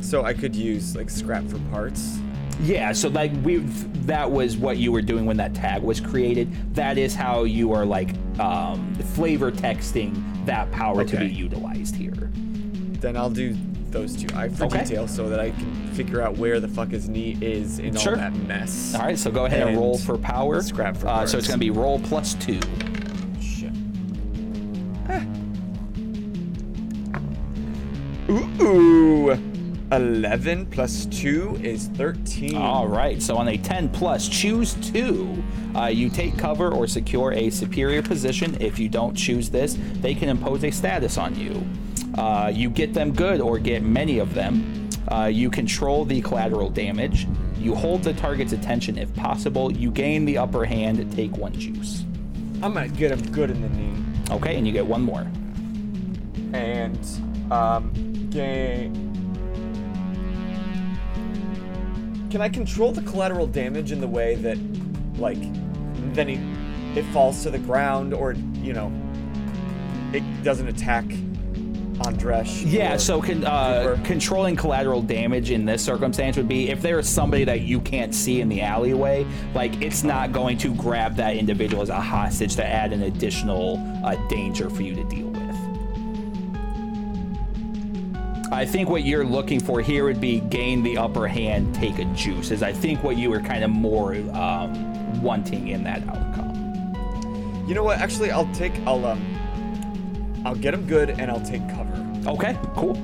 So 0.00 0.24
I 0.24 0.32
could 0.32 0.56
use 0.56 0.96
like 0.96 1.10
scrap 1.10 1.44
for 1.44 1.58
parts. 1.70 2.18
Yeah, 2.60 2.92
so 2.92 3.08
like 3.08 3.32
we've—that 3.42 4.30
was 4.30 4.56
what 4.56 4.76
you 4.76 4.92
were 4.92 5.02
doing 5.02 5.24
when 5.26 5.36
that 5.38 5.54
tag 5.54 5.82
was 5.82 6.00
created. 6.00 6.52
That 6.74 6.96
is 6.98 7.14
how 7.14 7.44
you 7.44 7.72
are 7.72 7.84
like 7.84 8.10
um, 8.38 8.94
flavor 9.14 9.50
texting 9.50 10.44
that 10.46 10.70
power 10.70 11.04
to 11.04 11.16
be 11.16 11.26
utilized 11.26 11.96
here. 11.96 12.30
Then 13.00 13.16
I'll 13.16 13.30
do 13.30 13.56
those 13.90 14.16
two. 14.16 14.28
Eye 14.36 14.48
for 14.48 14.64
Okay. 14.66 14.84
detail 14.84 15.08
so 15.08 15.28
that 15.28 15.40
I 15.40 15.50
can 15.50 15.86
figure 15.94 16.22
out 16.22 16.36
where 16.36 16.60
the 16.60 16.68
fuck 16.68 16.88
his 16.90 17.08
knee 17.08 17.36
is 17.40 17.78
in 17.80 17.96
Sure. 17.96 18.12
all 18.12 18.18
that 18.18 18.34
mess. 18.34 18.94
All 18.94 19.02
right, 19.02 19.18
so 19.18 19.30
go 19.30 19.44
ahead 19.46 19.60
and, 19.62 19.70
And 19.70 19.78
roll 19.78 19.98
for 19.98 20.16
power. 20.16 20.62
scrap 20.62 20.96
for 20.96 21.08
uh, 21.08 21.26
so 21.26 21.38
it's 21.38 21.48
going 21.48 21.58
to 21.58 21.64
be 21.64 21.70
roll 21.70 21.98
plus 22.00 22.34
two. 22.34 22.60
Shit. 23.40 23.72
Ooh. 28.30 29.51
11 29.92 30.66
plus 30.66 31.04
2 31.06 31.60
is 31.62 31.88
13. 31.88 32.56
All 32.56 32.88
right, 32.88 33.20
so 33.20 33.36
on 33.36 33.48
a 33.48 33.58
10 33.58 33.90
plus, 33.90 34.26
choose 34.26 34.74
two. 34.74 35.42
Uh, 35.76 35.86
you 35.86 36.08
take 36.08 36.38
cover 36.38 36.72
or 36.72 36.86
secure 36.86 37.32
a 37.32 37.50
superior 37.50 38.02
position. 38.02 38.56
If 38.60 38.78
you 38.78 38.88
don't 38.88 39.14
choose 39.14 39.50
this, 39.50 39.76
they 40.00 40.14
can 40.14 40.30
impose 40.30 40.64
a 40.64 40.70
status 40.70 41.18
on 41.18 41.38
you. 41.38 41.62
Uh, 42.18 42.50
you 42.52 42.70
get 42.70 42.94
them 42.94 43.12
good 43.12 43.40
or 43.40 43.58
get 43.58 43.82
many 43.82 44.18
of 44.18 44.32
them. 44.32 44.88
Uh, 45.08 45.26
you 45.26 45.50
control 45.50 46.06
the 46.06 46.22
collateral 46.22 46.70
damage. 46.70 47.26
You 47.58 47.74
hold 47.74 48.02
the 48.02 48.14
target's 48.14 48.52
attention 48.52 48.96
if 48.96 49.14
possible. 49.14 49.70
You 49.70 49.90
gain 49.90 50.24
the 50.24 50.38
upper 50.38 50.64
hand. 50.64 51.12
Take 51.12 51.36
one 51.36 51.52
juice. 51.52 52.04
I'm 52.62 52.74
gonna 52.74 52.88
get 52.88 53.10
him 53.10 53.30
good 53.30 53.50
in 53.50 53.60
the 53.60 53.68
knee. 53.68 53.92
Okay, 54.30 54.56
and 54.56 54.66
you 54.66 54.72
get 54.72 54.86
one 54.86 55.02
more. 55.02 55.26
And, 56.54 56.98
um, 57.52 57.92
gain. 58.30 59.11
Can 62.32 62.40
I 62.40 62.48
control 62.48 62.92
the 62.92 63.02
collateral 63.02 63.46
damage 63.46 63.92
in 63.92 64.00
the 64.00 64.08
way 64.08 64.36
that, 64.36 64.56
like, 65.18 65.36
then 66.14 66.28
he, 66.28 66.98
it 66.98 67.04
falls 67.12 67.42
to 67.42 67.50
the 67.50 67.58
ground 67.58 68.14
or, 68.14 68.32
you 68.54 68.72
know, 68.72 68.90
it 70.14 70.22
doesn't 70.42 70.66
attack 70.66 71.04
Andresh. 71.98 72.64
Yeah, 72.66 72.96
so 72.96 73.20
con- 73.20 73.44
uh, 73.44 74.00
controlling 74.02 74.56
collateral 74.56 75.02
damage 75.02 75.50
in 75.50 75.66
this 75.66 75.84
circumstance 75.84 76.38
would 76.38 76.48
be 76.48 76.70
if 76.70 76.80
there 76.80 76.98
is 76.98 77.06
somebody 77.06 77.44
that 77.44 77.60
you 77.60 77.82
can't 77.82 78.14
see 78.14 78.40
in 78.40 78.48
the 78.48 78.62
alleyway, 78.62 79.26
like 79.54 79.82
it's 79.82 80.02
not 80.02 80.32
going 80.32 80.56
to 80.56 80.74
grab 80.74 81.16
that 81.16 81.36
individual 81.36 81.82
as 81.82 81.90
a 81.90 82.00
hostage 82.00 82.56
to 82.56 82.66
add 82.66 82.94
an 82.94 83.02
additional 83.02 83.76
uh, 84.06 84.16
danger 84.28 84.70
for 84.70 84.80
you 84.80 84.94
to 84.94 85.04
deal 85.04 85.31
I 88.52 88.66
think 88.66 88.90
what 88.90 89.02
you're 89.04 89.24
looking 89.24 89.60
for 89.60 89.80
here 89.80 90.04
would 90.04 90.20
be 90.20 90.40
gain 90.40 90.82
the 90.82 90.98
upper 90.98 91.26
hand, 91.26 91.74
take 91.74 91.98
a 91.98 92.04
juice. 92.14 92.50
Is 92.50 92.62
I 92.62 92.70
think 92.70 93.02
what 93.02 93.16
you 93.16 93.30
were 93.30 93.40
kind 93.40 93.64
of 93.64 93.70
more 93.70 94.14
um, 94.34 95.22
wanting 95.22 95.68
in 95.68 95.82
that 95.84 96.06
outcome. 96.06 97.64
You 97.66 97.74
know 97.74 97.82
what? 97.82 97.98
Actually, 97.98 98.30
I'll 98.30 98.52
take. 98.52 98.78
I'll 98.86 99.06
um. 99.06 100.42
I'll 100.44 100.54
get 100.54 100.74
him 100.74 100.86
good, 100.86 101.08
and 101.08 101.30
I'll 101.30 101.40
take 101.40 101.66
cover. 101.70 101.90
Okay, 102.26 102.58
cool. 102.76 103.00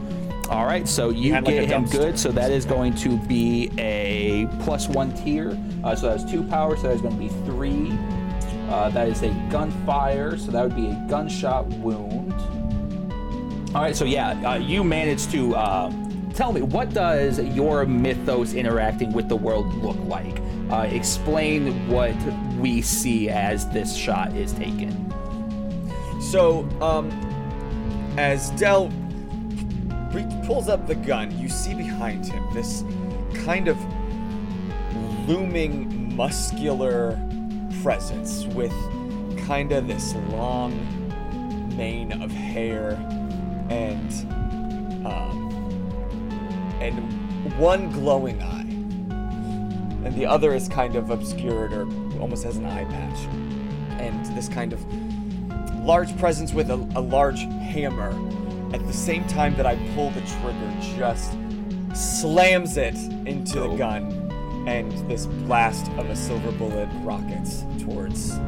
All 0.51 0.67
right, 0.67 0.87
so 0.87 1.09
you 1.09 1.33
like 1.33 1.45
get 1.47 1.69
him 1.69 1.85
dumpster. 1.85 1.93
good, 1.93 2.19
so 2.19 2.31
that 2.33 2.51
is 2.51 2.67
going 2.67 2.95
to 2.97 3.19
be 3.19 3.71
a 3.79 4.47
plus 4.61 4.87
one 4.89 5.15
tier. 5.15 5.59
Uh, 5.83 5.95
so 5.95 6.09
that's 6.09 6.31
two 6.31 6.43
power, 6.43 6.77
so 6.77 6.89
that's 6.89 7.01
going 7.01 7.15
to 7.15 7.21
be 7.21 7.29
three. 7.47 7.97
Uh, 8.69 8.91
that 8.91 9.09
is 9.09 9.23
a 9.23 9.31
gunfire, 9.51 10.37
so 10.37 10.51
that 10.51 10.63
would 10.63 10.77
be 10.77 10.89
a 10.89 11.07
gunshot 11.09 11.67
wound. 11.69 12.38
All 13.79 13.85
right, 13.85 13.95
so 13.95 14.05
yeah, 14.05 14.31
uh, 14.45 14.57
you 14.57 14.83
managed 14.83 15.31
to 15.31 15.55
uh, 15.55 15.93
tell 16.35 16.51
me 16.51 16.63
what 16.63 16.93
does 16.93 17.39
your 17.39 17.87
mythos 17.87 18.53
interacting 18.53 19.13
with 19.13 19.29
the 19.29 19.37
world 19.37 19.73
look 19.73 19.97
like? 20.07 20.43
Uh, 20.69 20.89
explain 20.91 21.89
what 21.89 22.17
we 22.59 22.83
see 22.83 23.29
as 23.31 23.69
this 23.69 23.95
shot 23.95 24.35
is 24.35 24.53
taken. 24.53 25.15
So, 26.21 26.69
um, 26.81 27.09
as 28.19 28.51
Dell 28.59 28.91
pulls 30.45 30.69
up 30.69 30.89
the 30.89 30.97
gun, 30.97 31.39
you 31.39 31.49
see 31.49 31.73
behind 31.73 32.27
him 32.27 32.45
this 32.53 32.83
kind 33.45 33.69
of 33.69 33.79
looming, 35.29 36.17
muscular 36.17 37.17
presence 37.81 38.45
with 38.47 38.75
kind 39.47 39.71
of 39.71 39.87
this 39.87 40.17
long 40.33 40.75
mane 41.77 42.21
of 42.21 42.33
hair 42.33 42.99
and 43.71 44.11
um, 45.07 45.49
and 46.81 47.59
one 47.59 47.91
glowing 47.91 48.43
eye, 48.43 48.61
and 50.07 50.15
the 50.15 50.27
other 50.27 50.55
is 50.55 50.69
kind 50.69 50.97
of 50.97 51.11
obscured 51.11 51.73
or 51.73 51.83
almost 52.21 52.45
has 52.45 52.57
an 52.57 52.67
eye 52.67 52.85
patch, 52.85 53.19
and 54.01 54.25
this 54.37 54.49
kind 54.49 54.73
of 54.73 54.85
large 55.85 56.17
presence 56.19 56.53
with 56.53 56.71
a, 56.71 56.75
a 56.97 57.01
large 57.01 57.41
hammer. 57.41 58.13
At 58.75 58.87
the 58.87 58.93
same 58.93 59.27
time 59.29 59.57
that 59.57 59.65
I 59.65 59.77
pull 59.95 60.11
the 60.11 60.21
trigger, 60.21 60.75
just 60.99 61.33
slams 61.95 62.77
it 62.77 62.97
into 63.27 63.61
the 63.61 63.75
gun, 63.77 64.13
and 64.69 64.93
this 65.11 65.25
blast 65.25 65.91
of 65.93 66.11
a 66.11 66.17
silver 66.17 66.53
bullet 66.53 66.89
rockets 67.03 67.65
towards 67.81 68.39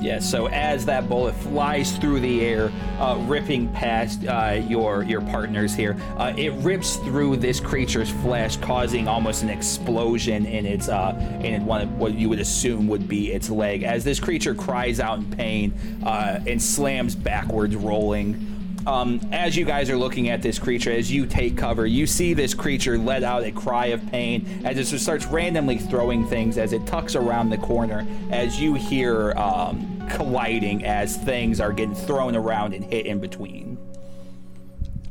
Yeah, 0.00 0.20
so 0.20 0.46
as 0.46 0.86
that 0.86 1.08
bullet 1.08 1.34
flies 1.34 1.96
through 1.98 2.20
the 2.20 2.44
air, 2.44 2.70
uh, 3.00 3.16
ripping 3.26 3.68
past 3.72 4.24
uh, 4.26 4.62
your 4.68 5.02
your 5.02 5.20
partners 5.20 5.74
here, 5.74 5.96
uh, 6.16 6.32
it 6.36 6.52
rips 6.62 6.96
through 6.96 7.36
this 7.38 7.58
creature's 7.58 8.10
flesh, 8.10 8.56
causing 8.58 9.08
almost 9.08 9.42
an 9.42 9.48
explosion 9.48 10.46
in 10.46 10.66
its 10.66 10.88
uh, 10.88 11.40
in 11.42 11.66
one 11.66 11.80
of 11.80 11.98
what 11.98 12.14
you 12.14 12.28
would 12.28 12.38
assume 12.38 12.86
would 12.86 13.08
be 13.08 13.32
its 13.32 13.50
leg. 13.50 13.82
As 13.82 14.04
this 14.04 14.20
creature 14.20 14.54
cries 14.54 15.00
out 15.00 15.18
in 15.18 15.30
pain 15.32 15.74
uh, 16.04 16.38
and 16.46 16.62
slams 16.62 17.16
backwards, 17.16 17.74
rolling. 17.74 18.57
Um, 18.86 19.20
as 19.32 19.56
you 19.56 19.64
guys 19.64 19.90
are 19.90 19.96
looking 19.96 20.30
at 20.30 20.40
this 20.40 20.58
creature, 20.58 20.90
as 20.90 21.12
you 21.12 21.26
take 21.26 21.56
cover, 21.56 21.86
you 21.86 22.06
see 22.06 22.32
this 22.32 22.54
creature 22.54 22.96
let 22.96 23.22
out 23.22 23.44
a 23.44 23.52
cry 23.52 23.86
of 23.86 24.06
pain 24.10 24.62
as 24.64 24.78
it 24.78 24.84
just 24.84 25.04
starts 25.04 25.26
randomly 25.26 25.78
throwing 25.78 26.26
things 26.26 26.56
as 26.56 26.72
it 26.72 26.86
tucks 26.86 27.14
around 27.14 27.50
the 27.50 27.58
corner. 27.58 28.06
As 28.30 28.60
you 28.60 28.74
hear 28.74 29.32
um, 29.32 30.08
colliding 30.10 30.84
as 30.84 31.16
things 31.18 31.60
are 31.60 31.72
getting 31.72 31.94
thrown 31.94 32.34
around 32.34 32.72
and 32.72 32.84
hit 32.84 33.04
in 33.04 33.20
between. 33.20 33.76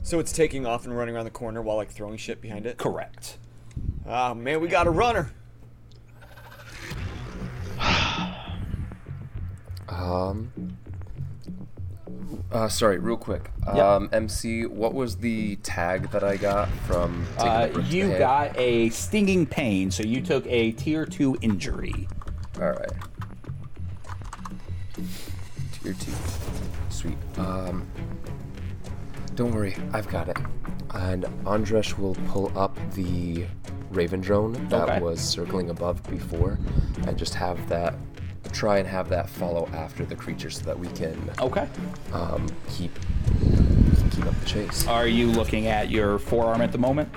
So 0.01 0.19
it's 0.19 0.31
taking 0.31 0.65
off 0.65 0.85
and 0.85 0.97
running 0.97 1.15
around 1.15 1.25
the 1.25 1.31
corner 1.31 1.61
while 1.61 1.75
like 1.75 1.91
throwing 1.91 2.17
shit 2.17 2.41
behind 2.41 2.65
it. 2.65 2.77
Correct. 2.77 3.37
Ah 4.07 4.33
man, 4.33 4.61
we 4.61 4.69
got 4.69 4.87
a 4.87 4.91
runner. 4.91 5.31
Um. 9.89 10.77
Uh, 12.51 12.67
sorry, 12.69 12.97
real 12.99 13.17
quick. 13.17 13.51
Um, 13.65 14.09
MC, 14.13 14.65
what 14.65 14.93
was 14.93 15.17
the 15.17 15.57
tag 15.57 16.09
that 16.11 16.23
I 16.23 16.37
got 16.37 16.69
from 16.87 17.25
Uh, 17.37 17.67
the 17.67 17.73
brick 17.73 17.85
to 17.87 17.91
you 17.95 18.17
got 18.17 18.57
a 18.57 18.89
stinging 18.89 19.45
pain, 19.45 19.91
so 19.91 20.03
you 20.03 20.21
took 20.21 20.45
a 20.47 20.71
tier 20.73 21.05
two 21.05 21.37
injury. 21.41 22.07
All 22.59 22.69
right. 22.71 22.91
Tier 25.83 25.93
two. 25.93 26.11
Sweet. 26.89 27.17
Um. 27.37 27.85
Don't 29.35 29.51
worry, 29.53 29.75
I've 29.93 30.07
got 30.07 30.29
it. 30.29 30.37
And 30.95 31.25
Andresh 31.45 31.95
will 31.97 32.15
pull 32.29 32.51
up 32.57 32.75
the 32.93 33.45
Raven 33.91 34.19
drone 34.19 34.53
that 34.69 34.89
Okay. 34.89 34.99
was 34.99 35.19
circling 35.21 35.69
above 35.69 36.01
before, 36.09 36.57
and 37.05 37.15
just 37.17 37.35
have 37.35 37.69
that 37.69 37.93
try 38.47 38.77
and 38.79 38.87
have 38.87 39.09
that 39.09 39.29
follow 39.29 39.67
after 39.73 40.05
the 40.05 40.15
creature 40.15 40.49
so 40.49 40.63
that 40.65 40.77
we 40.77 40.87
can 40.89 41.17
Okay. 41.39 41.67
um, 42.13 42.47
keep 42.69 42.91
keep 44.11 44.25
up 44.25 44.39
the 44.39 44.45
chase. 44.45 44.87
Are 44.87 45.07
you 45.07 45.27
looking 45.27 45.67
at 45.67 45.89
your 45.91 46.17
forearm 46.19 46.61
at 46.61 46.71
the 46.71 46.77
moment? 46.77 47.09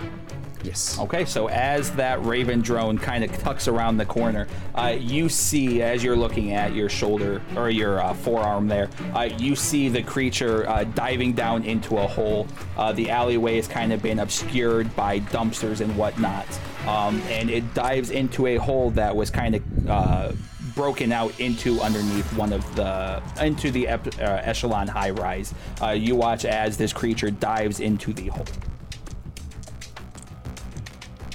Yes. 0.62 0.99
Okay, 0.99 1.25
so 1.25 1.49
as 1.49 1.91
that 1.92 2.23
Raven 2.23 2.60
drone 2.60 2.99
kind 2.99 3.25
of 3.25 3.33
tucks 3.39 3.67
around 3.67 3.97
the 3.97 4.05
corner, 4.05 4.47
uh, 4.75 4.94
you 4.99 5.31
see, 5.31 5.81
as 5.81 6.05
you're 6.05 6.17
looking 6.17 6.52
at 6.52 6.75
your 6.75 6.91
shoulder 6.91 7.41
or 7.57 7.70
your 7.70 8.02
uh, 8.02 8.12
forearm 8.12 8.68
there, 8.68 8.91
uh, 9.15 9.23
you 9.39 9.57
see 9.57 9.89
the 9.89 10.02
creature 10.02 10.68
uh, 10.68 10.84
diving 10.84 11.33
down 11.33 11.65
into 11.65 11.97
a 11.97 12.07
hole. 12.07 12.47
Uh, 12.76 12.92
the 12.92 13.09
alleyway 13.09 13.57
has 13.57 13.67
kind 13.67 13.91
of 13.91 14.02
been 14.02 14.18
obscured 14.18 14.94
by 14.94 15.20
dumpsters 15.20 15.81
and 15.81 15.97
whatnot, 15.97 16.47
um, 16.86 17.23
and 17.31 17.49
it 17.49 17.73
dives 17.73 18.10
into 18.10 18.47
a 18.47 18.57
hole 18.57 18.91
that 18.91 19.17
was 19.17 19.31
kind 19.31 19.55
of 19.55 19.89
uh, 19.89 20.33
broken 20.74 21.12
out 21.12 21.39
into 21.40 21.81
underneath 21.81 22.31
one 22.36 22.52
of 22.52 22.76
the 22.76 23.23
into 23.40 23.70
the 23.70 23.89
ep- 23.89 24.18
uh, 24.18 24.40
echelon 24.42 24.89
high 24.89 25.10
rise. 25.10 25.55
Uh, 25.82 25.90
you 25.90 26.16
watch 26.16 26.44
as 26.44 26.76
this 26.76 26.92
creature 26.92 27.31
dives 27.31 27.81
into 27.81 28.12
the 28.12 28.28
hole. 28.28 28.47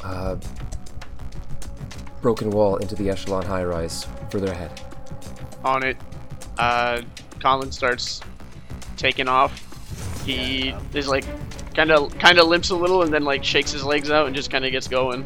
Uh, 0.04 0.36
broken 2.22 2.50
wall 2.52 2.78
into 2.78 2.96
the 2.96 3.10
echelon 3.10 3.46
high 3.46 3.64
rise. 3.64 4.08
Further 4.30 4.52
ahead. 4.52 4.82
on 5.64 5.84
it. 5.84 5.98
Uh, 6.58 7.02
Colin 7.40 7.72
starts 7.72 8.22
taking 8.98 9.28
off. 9.28 9.62
He 10.26 10.74
is 10.94 11.08
like 11.08 11.26
kind 11.76 11.92
of 11.92 12.18
kind 12.18 12.40
of 12.40 12.48
limps 12.48 12.70
a 12.70 12.76
little 12.76 13.04
and 13.04 13.14
then 13.14 13.24
like 13.24 13.44
shakes 13.44 13.72
his 13.72 13.84
legs 13.84 14.10
out 14.10 14.28
and 14.28 14.36
just 14.36 14.50
kind 14.50 14.66
of 14.66 14.72
gets 14.72 14.88
going. 14.88 15.26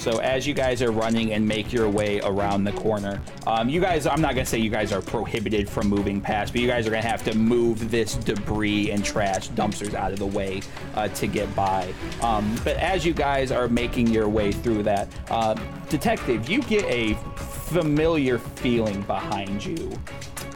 So 0.00 0.16
as 0.20 0.46
you 0.46 0.54
guys 0.54 0.80
are 0.80 0.90
running 0.90 1.34
and 1.34 1.46
make 1.46 1.74
your 1.74 1.86
way 1.86 2.20
around 2.20 2.64
the 2.64 2.72
corner, 2.72 3.20
um, 3.46 3.68
you 3.68 3.82
guys, 3.82 4.06
I'm 4.06 4.22
not 4.22 4.34
gonna 4.34 4.46
say 4.46 4.56
you 4.56 4.70
guys 4.70 4.92
are 4.92 5.02
prohibited 5.02 5.68
from 5.68 5.88
moving 5.88 6.22
past, 6.22 6.54
but 6.54 6.62
you 6.62 6.66
guys 6.66 6.86
are 6.86 6.90
gonna 6.90 7.02
have 7.02 7.22
to 7.24 7.36
move 7.36 7.90
this 7.90 8.14
debris 8.14 8.92
and 8.92 9.04
trash 9.04 9.50
dumpsters 9.50 9.92
out 9.92 10.10
of 10.10 10.18
the 10.18 10.24
way 10.24 10.62
uh, 10.94 11.08
to 11.08 11.26
get 11.26 11.54
by. 11.54 11.92
Um, 12.22 12.58
but 12.64 12.78
as 12.78 13.04
you 13.04 13.12
guys 13.12 13.52
are 13.52 13.68
making 13.68 14.06
your 14.06 14.26
way 14.26 14.52
through 14.52 14.84
that, 14.84 15.06
uh, 15.28 15.54
detective, 15.90 16.48
you 16.48 16.62
get 16.62 16.86
a 16.86 17.12
familiar 17.36 18.38
feeling 18.38 19.02
behind 19.02 19.62
you 19.62 19.92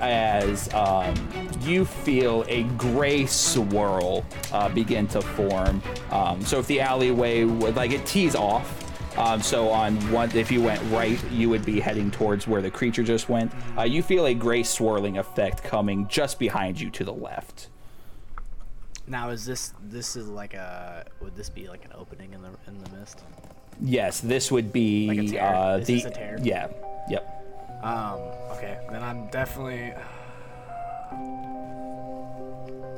as 0.01 0.73
um, 0.73 1.15
you 1.61 1.85
feel 1.85 2.47
a 2.49 2.63
gray 2.79 3.27
swirl 3.27 4.25
uh, 4.55 4.71
begin 4.71 5.07
to 5.09 5.21
form. 5.21 5.83
Um, 6.11 6.41
so 6.41 6.61
if 6.61 6.67
the 6.67 6.81
alleyway 6.81 7.45
would 7.45 7.77
like 7.77 7.91
it 7.91 8.07
tees 8.07 8.35
off. 8.35 8.81
Um, 9.17 9.41
so 9.41 9.69
on 9.71 9.97
one, 10.11 10.31
if 10.37 10.51
you 10.51 10.61
went 10.61 10.83
right, 10.91 11.19
you 11.31 11.49
would 11.51 11.65
be 11.65 11.79
heading 11.81 12.11
towards 12.11 12.49
where 12.49 12.61
the 12.61 12.71
creature 12.71 13.03
just 13.05 13.29
went. 13.29 13.53
Uh, 13.79 13.83
you 13.83 14.03
feel 14.03 14.27
a 14.27 14.35
gray 14.35 14.63
swirling 14.65 15.19
effect 15.19 15.63
coming 15.63 16.09
just 16.09 16.39
behind 16.39 16.81
you 16.81 16.91
to 16.91 17.05
the 17.05 17.13
left. 17.13 17.69
Now 19.07 19.29
is 19.31 19.45
this 19.45 19.75
this 19.83 20.17
is 20.17 20.29
like 20.29 20.55
a 20.55 21.05
would 21.21 21.37
this 21.37 21.51
be 21.51 21.69
like 21.69 21.85
an 21.85 21.93
opening 21.95 22.33
in 22.33 22.41
the 22.43 22.49
in 22.67 22.83
the 22.83 22.91
mist? 22.97 23.23
Yes, 23.81 24.21
this 24.21 24.51
would 24.51 24.73
be 24.73 25.09
Like 25.09 25.19
a 25.19 25.29
tear? 25.29 25.43
Uh, 25.45 25.77
Is 25.79 25.87
the 25.87 25.95
this 25.95 26.05
a 26.07 26.11
tear? 26.11 26.39
yeah, 26.43 26.69
yep. 27.09 27.31
Um. 27.83 28.19
Okay. 28.57 28.79
Then 28.91 29.03
I'm 29.03 29.29
definitely. 29.29 29.93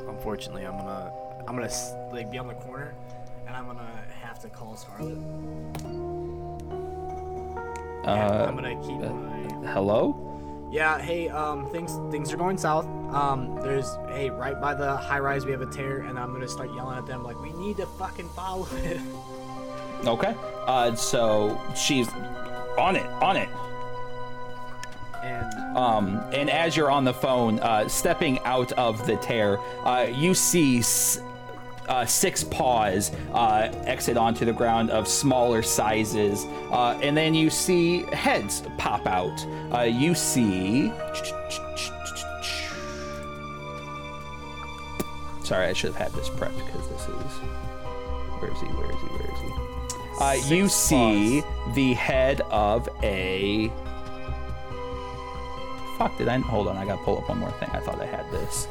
Unfortunately, 0.09 0.65
I'm 0.67 0.77
gonna 0.79 1.13
I'm 1.49 1.57
gonna 1.57 1.71
like 2.13 2.31
be 2.31 2.39
on 2.39 2.47
the 2.47 2.55
corner, 2.55 2.95
and 3.47 3.57
I'm 3.57 3.67
gonna 3.67 3.89
have 4.23 4.39
to 4.43 4.49
call 4.49 4.77
Scarlet. 4.77 5.17
Uh, 8.07 8.47
I'm 8.49 8.55
gonna 8.55 8.77
keep 8.77 8.99
my. 8.99 9.71
Hello. 9.73 10.23
Yeah, 10.71 10.99
hey, 11.01 11.29
um, 11.29 11.67
things 11.71 11.93
things 12.11 12.33
are 12.33 12.37
going 12.37 12.59
south. 12.59 12.87
Um, 13.15 13.57
there's 13.63 13.97
hey, 14.09 14.31
right 14.31 14.61
by 14.61 14.75
the 14.75 14.97
high 14.97 15.19
rise 15.21 15.45
we 15.47 15.53
have 15.53 15.61
a 15.63 15.67
tear, 15.67 15.99
and 16.01 16.19
I'm 16.19 16.33
gonna 16.33 16.49
start 16.49 16.73
yelling 16.75 16.99
at 16.99 17.07
them 17.07 17.23
like, 17.23 17.41
we 17.41 17.53
need 17.53 17.77
to 17.79 17.87
fucking 17.87 18.29
follow 18.31 18.67
it. 18.77 19.01
Okay. 20.05 20.35
Uh, 20.67 20.95
so 20.95 21.61
she's 21.75 22.09
on 22.79 22.97
it, 22.97 23.07
on 23.23 23.37
it. 23.37 23.49
And 25.23 25.77
Um, 25.77 26.23
and 26.33 26.51
as 26.51 26.77
you're 26.77 26.91
on 26.91 27.05
the 27.05 27.15
phone, 27.15 27.59
uh, 27.61 27.89
stepping 27.89 28.39
out 28.41 28.73
of 28.73 29.07
the 29.07 29.17
tear, 29.17 29.59
uh, 29.85 30.07
you 30.13 30.35
see 30.35 30.79
s- 30.79 31.21
uh, 31.89 32.07
six 32.07 32.45
paws 32.45 33.11
uh, 33.33 33.73
exit 33.85 34.17
onto 34.17 34.45
the 34.45 34.53
ground 34.53 34.91
of 34.91 35.07
smaller 35.07 35.63
sizes, 35.63 36.45
uh, 36.71 36.99
and 37.03 37.17
then 37.17 37.35
you 37.35 37.51
see 37.51 38.03
heads 38.13 38.63
pop 38.79 39.07
out. 39.07 39.47
Uh, 39.73 39.83
you 39.83 40.15
see. 40.15 40.93
Sorry, 45.45 45.67
I 45.67 45.73
should 45.73 45.93
have 45.93 46.11
had 46.11 46.13
this 46.13 46.29
prepped 46.29 46.57
because 46.57 46.89
this 46.89 47.03
is. 47.03 47.33
Where 48.41 48.51
is 48.51 48.61
he? 48.61 48.67
Where 48.67 48.91
is 48.91 49.01
he? 49.01 49.07
Where 49.07 49.33
is 49.33 49.41
he? 49.41 49.67
Uh, 50.19 50.55
you 50.55 50.69
see 50.69 51.43
the 51.75 51.95
head 51.95 52.41
of 52.51 52.89
a. 53.03 53.71
Fuck, 55.99 56.19
did 56.19 56.29
I? 56.29 56.39
Hold 56.39 56.69
on, 56.69 56.77
I 56.77 56.85
gotta 56.85 57.03
pull 57.03 57.19
up 57.19 57.29
one 57.29 57.39
more 57.39 57.53
thing. 57.53 57.71
I 57.73 57.81
thought 57.81 58.01
I 58.01 58.07
had 58.07 58.31
this. 58.31 58.67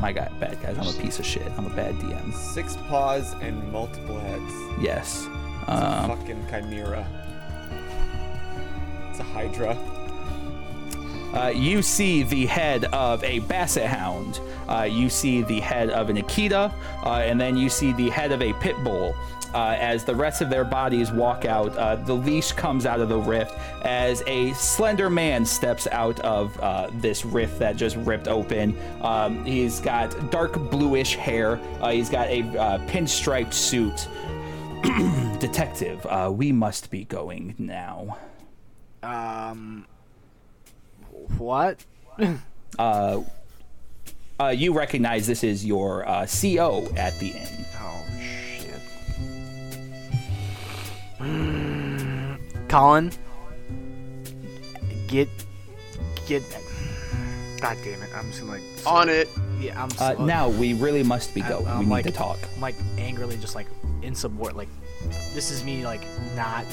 My 0.00 0.12
God, 0.12 0.30
bad 0.40 0.60
guys. 0.62 0.78
I'm 0.78 0.86
a 0.86 0.98
piece 0.98 1.18
of 1.18 1.26
shit. 1.26 1.46
I'm 1.58 1.66
a 1.66 1.70
bad 1.70 1.94
DM. 1.96 2.32
Six 2.34 2.76
paws 2.88 3.34
and 3.42 3.70
multiple 3.70 4.18
heads. 4.18 4.52
Yes. 4.80 5.28
It's 5.62 5.68
a 5.68 5.72
Um, 6.02 6.16
fucking 6.16 6.46
chimera. 6.50 7.06
It's 9.10 9.20
a 9.20 9.22
hydra. 9.22 9.76
Uh, 11.34 11.48
you 11.54 11.80
see 11.82 12.22
the 12.24 12.46
head 12.46 12.86
of 12.86 13.22
a 13.22 13.40
basset 13.40 13.86
hound. 13.88 14.40
Uh, 14.68 14.82
you 14.82 15.08
see 15.10 15.42
the 15.42 15.60
head 15.60 15.90
of 15.90 16.08
an 16.10 16.16
Akita, 16.16 16.72
uh, 17.04 17.10
and 17.10 17.40
then 17.40 17.56
you 17.56 17.68
see 17.68 17.92
the 17.92 18.08
head 18.10 18.32
of 18.32 18.42
a 18.42 18.52
pit 18.54 18.76
bull. 18.82 19.14
Uh, 19.54 19.76
as 19.80 20.04
the 20.04 20.14
rest 20.14 20.40
of 20.42 20.50
their 20.50 20.64
bodies 20.64 21.10
walk 21.10 21.44
out, 21.44 21.76
uh, 21.76 21.96
the 21.96 22.14
leash 22.14 22.52
comes 22.52 22.86
out 22.86 23.00
of 23.00 23.08
the 23.08 23.18
rift 23.18 23.54
as 23.82 24.22
a 24.26 24.52
slender 24.52 25.10
man 25.10 25.44
steps 25.44 25.86
out 25.88 26.20
of 26.20 26.58
uh, 26.60 26.88
this 26.94 27.24
rift 27.24 27.58
that 27.58 27.76
just 27.76 27.96
ripped 27.96 28.28
open. 28.28 28.76
Um, 29.02 29.44
he's 29.44 29.80
got 29.80 30.30
dark 30.30 30.52
bluish 30.70 31.16
hair. 31.16 31.58
Uh, 31.80 31.90
he's 31.90 32.08
got 32.08 32.28
a 32.28 32.42
uh, 32.58 32.78
pinstriped 32.86 33.52
suit. 33.52 34.08
Detective, 35.40 36.06
uh, 36.06 36.30
we 36.32 36.52
must 36.52 36.90
be 36.90 37.04
going 37.04 37.54
now. 37.58 38.16
um, 39.02 39.84
what? 41.38 41.84
uh, 42.78 43.20
uh, 44.38 44.48
you 44.48 44.72
recognize 44.72 45.26
this 45.26 45.44
is 45.44 45.64
your 45.66 46.08
uh, 46.08 46.26
CO 46.26 46.88
at 46.96 47.18
the 47.18 47.28
inn. 47.30 47.64
Oh 47.78 48.04
Colin, 52.70 53.10
get 55.08 55.28
get. 56.28 56.42
God 57.60 57.76
damn 57.84 58.00
it! 58.00 58.10
I'm 58.14 58.28
just 58.28 58.40
gonna 58.40 58.52
like 58.52 58.62
On 58.86 59.08
it. 59.08 59.28
Yeah, 59.58 59.82
I'm. 59.82 59.90
Uh, 59.98 60.24
now 60.24 60.48
we 60.48 60.74
really 60.74 61.02
must 61.02 61.34
be 61.34 61.42
I- 61.42 61.48
going. 61.48 61.66
I'm 61.66 61.80
we 61.80 61.84
need 61.86 61.90
like- 61.90 62.04
to 62.06 62.12
talk. 62.12 62.38
I'm 62.54 62.60
like 62.60 62.76
angrily, 62.96 63.36
just 63.38 63.56
like 63.56 63.66
insubordinate. 64.02 64.56
Like 64.56 64.68
this 65.34 65.50
is 65.50 65.64
me, 65.64 65.84
like 65.84 66.02
not 66.36 66.64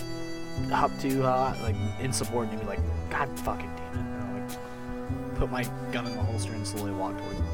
up 0.72 0.92
to 1.00 1.24
uh, 1.24 1.58
like 1.64 1.76
insubordinate. 2.00 2.62
Me 2.62 2.68
like 2.68 2.80
God 3.10 3.28
fucking 3.40 3.70
damn 3.76 3.96
it! 3.96 3.98
And 3.98 4.24
I, 4.24 4.40
like 4.40 5.36
put 5.40 5.52
my 5.52 5.64
gun 5.92 6.06
in 6.06 6.14
the 6.14 6.22
holster 6.22 6.54
and 6.54 6.66
slowly 6.66 6.92
walk 6.92 7.18
towards 7.18 7.38
them. 7.40 7.48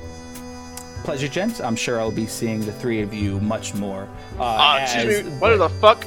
Pleasure, 1.05 1.29
gents. 1.29 1.61
I'm 1.61 1.77
sure 1.77 1.99
I'll 2.01 2.11
be 2.11 2.27
seeing 2.27 2.59
the 2.59 2.73
three 2.73 3.01
of 3.01 3.13
you 3.13 3.39
much 3.39 3.73
more. 3.73 4.07
Uh, 4.37 4.43
Uh, 4.43 4.77
as, 4.81 4.93
excuse 4.95 5.23
me. 5.23 5.31
What 5.39 5.57
the 5.57 5.69
fuck? 5.69 6.05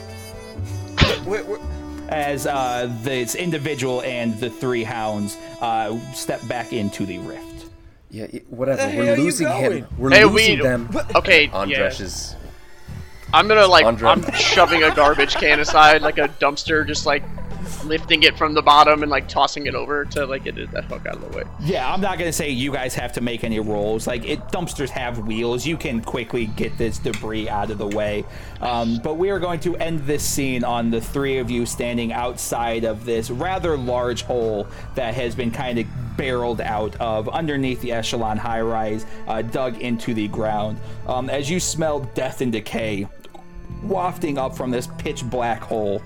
Wait, 1.27 1.45
wait, 1.47 1.61
as 2.09 2.47
uh, 2.47 2.89
this 3.03 3.35
individual 3.35 4.03
and 4.03 4.39
the 4.41 4.51
three 4.51 4.85
hounds 4.85 5.37
uh, 5.61 5.99
step 6.13 6.47
back 6.49 6.73
into 6.73 7.07
the 7.07 7.19
rift. 7.19 7.67
Yeah, 8.11 8.27
whatever. 8.49 8.83
The 8.83 8.89
hell 8.89 9.05
We're 9.05 9.17
you 9.17 9.23
losing 9.25 9.49
him. 9.49 9.87
We're 9.99 10.11
Hey, 10.11 10.25
losing 10.25 10.57
we- 10.59 10.63
them. 10.63 10.89
Okay. 11.17 11.49
Andresh 11.49 11.99
yeah. 11.99 12.07
is. 12.07 12.37
I'm 13.35 13.49
gonna 13.49 13.67
like. 13.67 13.85
Andre- 13.85 14.09
I'm 14.11 14.33
shoving 14.35 14.83
a 14.85 14.95
garbage 14.95 15.35
can 15.35 15.59
aside, 15.61 16.01
like 16.03 16.19
a 16.19 16.29
dumpster, 16.29 16.87
just 16.87 17.05
like 17.07 17.25
lifting 17.85 18.23
it 18.23 18.37
from 18.37 18.55
the 18.55 18.63
bottom 18.63 19.03
and 19.03 19.11
like 19.11 19.29
tossing 19.29 19.67
it 19.67 19.75
over 19.75 20.05
to 20.07 20.27
like 20.27 20.45
get 20.45 20.59
it 20.59 20.71
fuck 20.89 21.07
out 21.07 21.17
of 21.17 21.33
the 21.33 21.39
way. 21.39 21.45
Yeah, 21.61 21.93
I'm 21.93 22.01
not 22.01 22.19
gonna 22.19 22.33
say 22.33 22.51
you 22.51 22.73
guys 22.73 22.95
have 22.95 23.13
to 23.15 23.21
make 23.21 23.45
any 23.45 23.61
rolls. 23.61 24.07
Like, 24.07 24.25
it 24.25 24.41
dumpsters 24.49 24.91
have 24.91 25.19
wheels. 25.27 25.67
You 25.67 25.77
can 25.77 26.03
quickly 26.03 26.47
get 26.47 26.77
this 26.79 26.99
debris 26.99 27.49
out 27.49 27.71
of 27.71 27.79
the 27.79 27.87
way. 27.87 28.25
Um, 28.61 29.01
but 29.03 29.15
we 29.15 29.31
are 29.31 29.39
going 29.39 29.61
to 29.61 29.77
end 29.77 30.01
this 30.01 30.23
scene 30.23 30.65
on 30.65 30.91
the 30.91 31.01
three 31.01 31.39
of 31.39 31.51
you 31.51 31.67
standing 31.67 32.13
outside 32.13 32.85
of 32.85 33.05
this 33.05 33.31
rather 33.31 33.77
large 33.77 34.23
hole 34.23 34.67
that 34.95 35.15
has 35.15 35.35
been 35.35 35.51
kind 35.51 35.79
of 35.79 35.87
barreled 36.17 36.61
out 36.61 36.97
of 36.97 37.29
underneath 37.29 37.81
the 37.83 37.93
echelon 37.93 38.39
high 38.39 38.61
rise, 38.61 39.05
uh, 39.27 39.43
dug 39.43 39.79
into 39.81 40.15
the 40.15 40.29
ground. 40.29 40.79
Um, 41.07 41.29
as 41.29 41.51
you 41.51 41.61
smell 41.61 42.01
death 42.15 42.41
and 42.41 42.53
decay 42.53 43.07
wafting 43.83 44.39
up 44.39 44.57
from 44.57 44.71
this 44.71 44.89
pitch 44.99 45.25
black 45.25 45.61
hole 45.61 46.03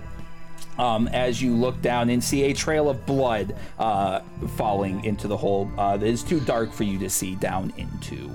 um, 0.78 1.08
as 1.08 1.42
you 1.42 1.54
look 1.54 1.80
down 1.82 2.10
and 2.10 2.22
see 2.22 2.44
a 2.44 2.52
trail 2.52 2.88
of 2.88 3.04
blood 3.06 3.54
uh, 3.78 4.20
falling 4.56 5.04
into 5.04 5.28
the 5.28 5.36
hole 5.36 5.70
uh, 5.78 5.96
that 5.96 6.06
is 6.06 6.22
too 6.22 6.40
dark 6.40 6.72
for 6.72 6.84
you 6.84 6.98
to 6.98 7.10
see 7.10 7.34
down 7.36 7.72
into. 7.76 8.30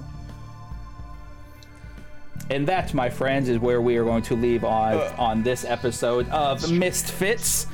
And 2.49 2.67
that, 2.67 2.93
my 2.93 3.09
friends, 3.09 3.49
is 3.49 3.57
where 3.57 3.81
we 3.81 3.97
are 3.97 4.03
going 4.03 4.21
to 4.23 4.35
leave 4.35 4.63
on 4.63 4.97
on 5.17 5.41
this 5.41 5.65
episode 5.65 6.29
of 6.29 6.71
Misfits. 6.71 7.65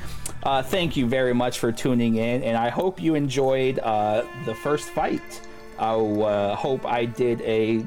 Uh, 0.42 0.62
thank 0.62 0.96
you 0.96 1.06
very 1.06 1.34
much 1.34 1.58
for 1.58 1.70
tuning 1.70 2.16
in, 2.16 2.42
and 2.42 2.56
I 2.56 2.70
hope 2.70 3.00
you 3.00 3.14
enjoyed 3.14 3.78
uh, 3.80 4.24
the 4.46 4.54
first 4.54 4.88
fight. 4.88 5.46
I 5.78 5.94
uh, 5.94 6.56
hope 6.56 6.86
I 6.86 7.04
did 7.04 7.42
a 7.42 7.84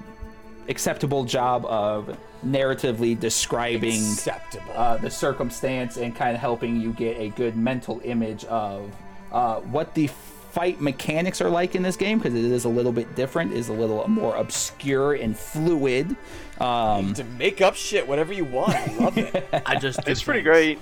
acceptable 0.68 1.24
job 1.24 1.66
of 1.66 2.18
narratively 2.45 3.19
describing 3.19 4.02
Acceptable. 4.14 4.72
uh, 4.76 4.98
the 4.98 5.10
circumstance 5.10 5.98
and 5.98 6.16
kind 6.16 6.35
of 6.35 6.42
helping 6.42 6.80
you 6.80 6.94
get 6.94 7.18
a 7.18 7.30
good 7.30 7.56
mental 7.56 8.02
image 8.03 8.45
of 8.45 8.92
uh, 9.32 9.60
what 9.61 9.94
the 9.95 10.08
fight 10.52 10.80
mechanics 10.80 11.42
are 11.42 11.50
like 11.50 11.76
in 11.76 11.84
this 11.84 11.98
game 11.98 12.18
because 12.18 12.34
it 12.34 12.45
is 12.45 12.64
a 12.64 12.69
little 12.69 12.94
bit 12.94 13.14
different, 13.16 13.52
is 13.52 13.68
a 13.68 13.74
little 13.74 14.08
more 14.08 14.35
obscure 14.38 15.14
and 15.14 15.38
fluid. 15.38 16.16
Um, 16.61 17.14
to 17.16 17.24
make 17.26 17.61
up 17.61 17.76
shit, 17.76 18.08
whatever 18.08 18.32
you 18.32 18.45
want. 18.45 18.74
I 18.74 18.85
love 18.95 19.18
it. 19.18 19.50
I 19.66 19.77
just 19.77 20.08
it's 20.08 20.24
pretty 20.24 20.42
great. 20.42 20.80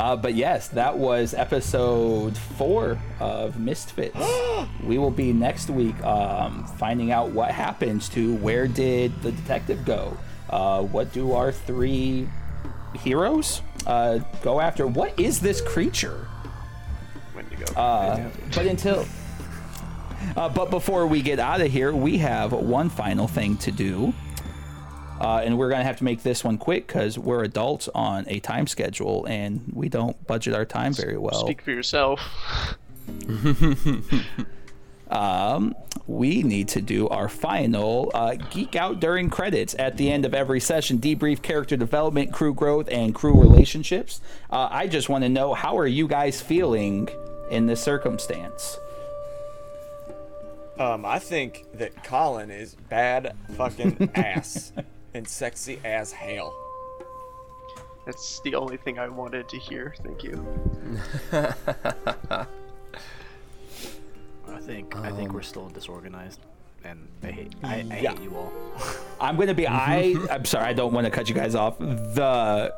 Uh, 0.00 0.16
but 0.16 0.34
yes, 0.34 0.68
that 0.68 0.96
was 0.96 1.34
episode 1.34 2.34
four 2.34 2.98
of 3.20 3.60
Misfits. 3.60 4.16
we 4.82 4.96
will 4.96 5.10
be 5.10 5.30
next 5.30 5.68
week 5.68 6.02
um, 6.02 6.66
finding 6.78 7.12
out 7.12 7.32
what 7.32 7.50
happens 7.50 8.08
to 8.08 8.34
where 8.36 8.66
did 8.66 9.20
the 9.20 9.30
detective 9.30 9.84
go? 9.84 10.16
Uh, 10.48 10.80
what 10.80 11.12
do 11.12 11.32
our 11.32 11.52
three 11.52 12.26
heroes 13.02 13.60
uh, 13.86 14.20
go 14.40 14.58
after? 14.58 14.86
What 14.86 15.20
is 15.20 15.38
this 15.38 15.60
creature? 15.60 16.26
When 17.34 17.46
to 17.50 17.56
go. 17.56 17.78
Uh, 17.78 18.30
but 18.54 18.64
until. 18.64 19.04
Uh, 20.34 20.48
but 20.48 20.70
before 20.70 21.06
we 21.06 21.20
get 21.20 21.38
out 21.38 21.60
of 21.60 21.70
here, 21.70 21.92
we 21.92 22.16
have 22.16 22.52
one 22.52 22.88
final 22.88 23.28
thing 23.28 23.58
to 23.58 23.70
do. 23.70 24.14
Uh, 25.20 25.42
and 25.44 25.58
we're 25.58 25.68
going 25.68 25.80
to 25.80 25.84
have 25.84 25.98
to 25.98 26.04
make 26.04 26.22
this 26.22 26.42
one 26.42 26.56
quick 26.56 26.86
because 26.86 27.18
we're 27.18 27.44
adults 27.44 27.88
on 27.94 28.24
a 28.28 28.40
time 28.40 28.66
schedule 28.66 29.26
and 29.26 29.62
we 29.72 29.88
don't 29.88 30.26
budget 30.26 30.54
our 30.54 30.64
time 30.64 30.94
very 30.94 31.18
well. 31.18 31.44
Speak 31.44 31.60
for 31.60 31.72
yourself. 31.72 32.20
um, 35.10 35.74
we 36.06 36.42
need 36.42 36.68
to 36.68 36.80
do 36.80 37.08
our 37.08 37.28
final 37.28 38.10
uh, 38.14 38.34
geek 38.50 38.76
out 38.76 39.00
during 39.00 39.30
credits 39.30 39.74
at 39.78 39.96
the 39.96 40.10
end 40.10 40.24
of 40.24 40.34
every 40.34 40.60
session 40.60 40.98
debrief 40.98 41.42
character 41.42 41.76
development 41.76 42.32
crew 42.32 42.54
growth 42.54 42.88
and 42.90 43.14
crew 43.14 43.38
relationships 43.40 44.20
uh, 44.50 44.68
i 44.70 44.86
just 44.86 45.08
want 45.08 45.22
to 45.24 45.28
know 45.28 45.54
how 45.54 45.76
are 45.76 45.86
you 45.86 46.06
guys 46.08 46.40
feeling 46.40 47.08
in 47.50 47.66
this 47.66 47.82
circumstance 47.82 48.78
Um, 50.78 51.04
I 51.04 51.18
think 51.18 51.66
that 51.74 52.04
Colin 52.04 52.50
is 52.50 52.74
bad 52.88 53.34
fucking 53.56 54.10
ass 54.14 54.72
and 55.14 55.26
sexy 55.26 55.78
as 55.84 56.12
hell. 56.12 56.54
That's 58.06 58.40
the 58.40 58.54
only 58.54 58.76
thing 58.76 58.98
I 58.98 59.08
wanted 59.08 59.48
to 59.50 59.58
hear. 59.58 59.94
Thank 60.02 60.22
you. 60.24 60.44
I 61.32 62.46
think. 64.60 64.96
I 64.96 65.10
think 65.12 65.32
we're 65.32 65.40
um, 65.40 65.44
still 65.44 65.68
disorganized, 65.68 66.40
and 66.84 67.06
I 67.22 67.26
hate. 67.30 67.54
I, 67.62 67.74
I 67.90 67.98
Yeah. 68.00 68.10
hate 68.12 68.22
you 68.22 68.34
all. 68.36 68.52
i'm 69.20 69.36
going 69.36 69.48
to 69.48 69.54
be 69.54 69.66
i 69.68 70.14
i'm 70.30 70.44
sorry 70.46 70.64
i 70.66 70.72
don't 70.72 70.92
want 70.94 71.04
to 71.04 71.10
cut 71.10 71.28
you 71.28 71.34
guys 71.34 71.54
off 71.54 71.78
the 71.78 72.72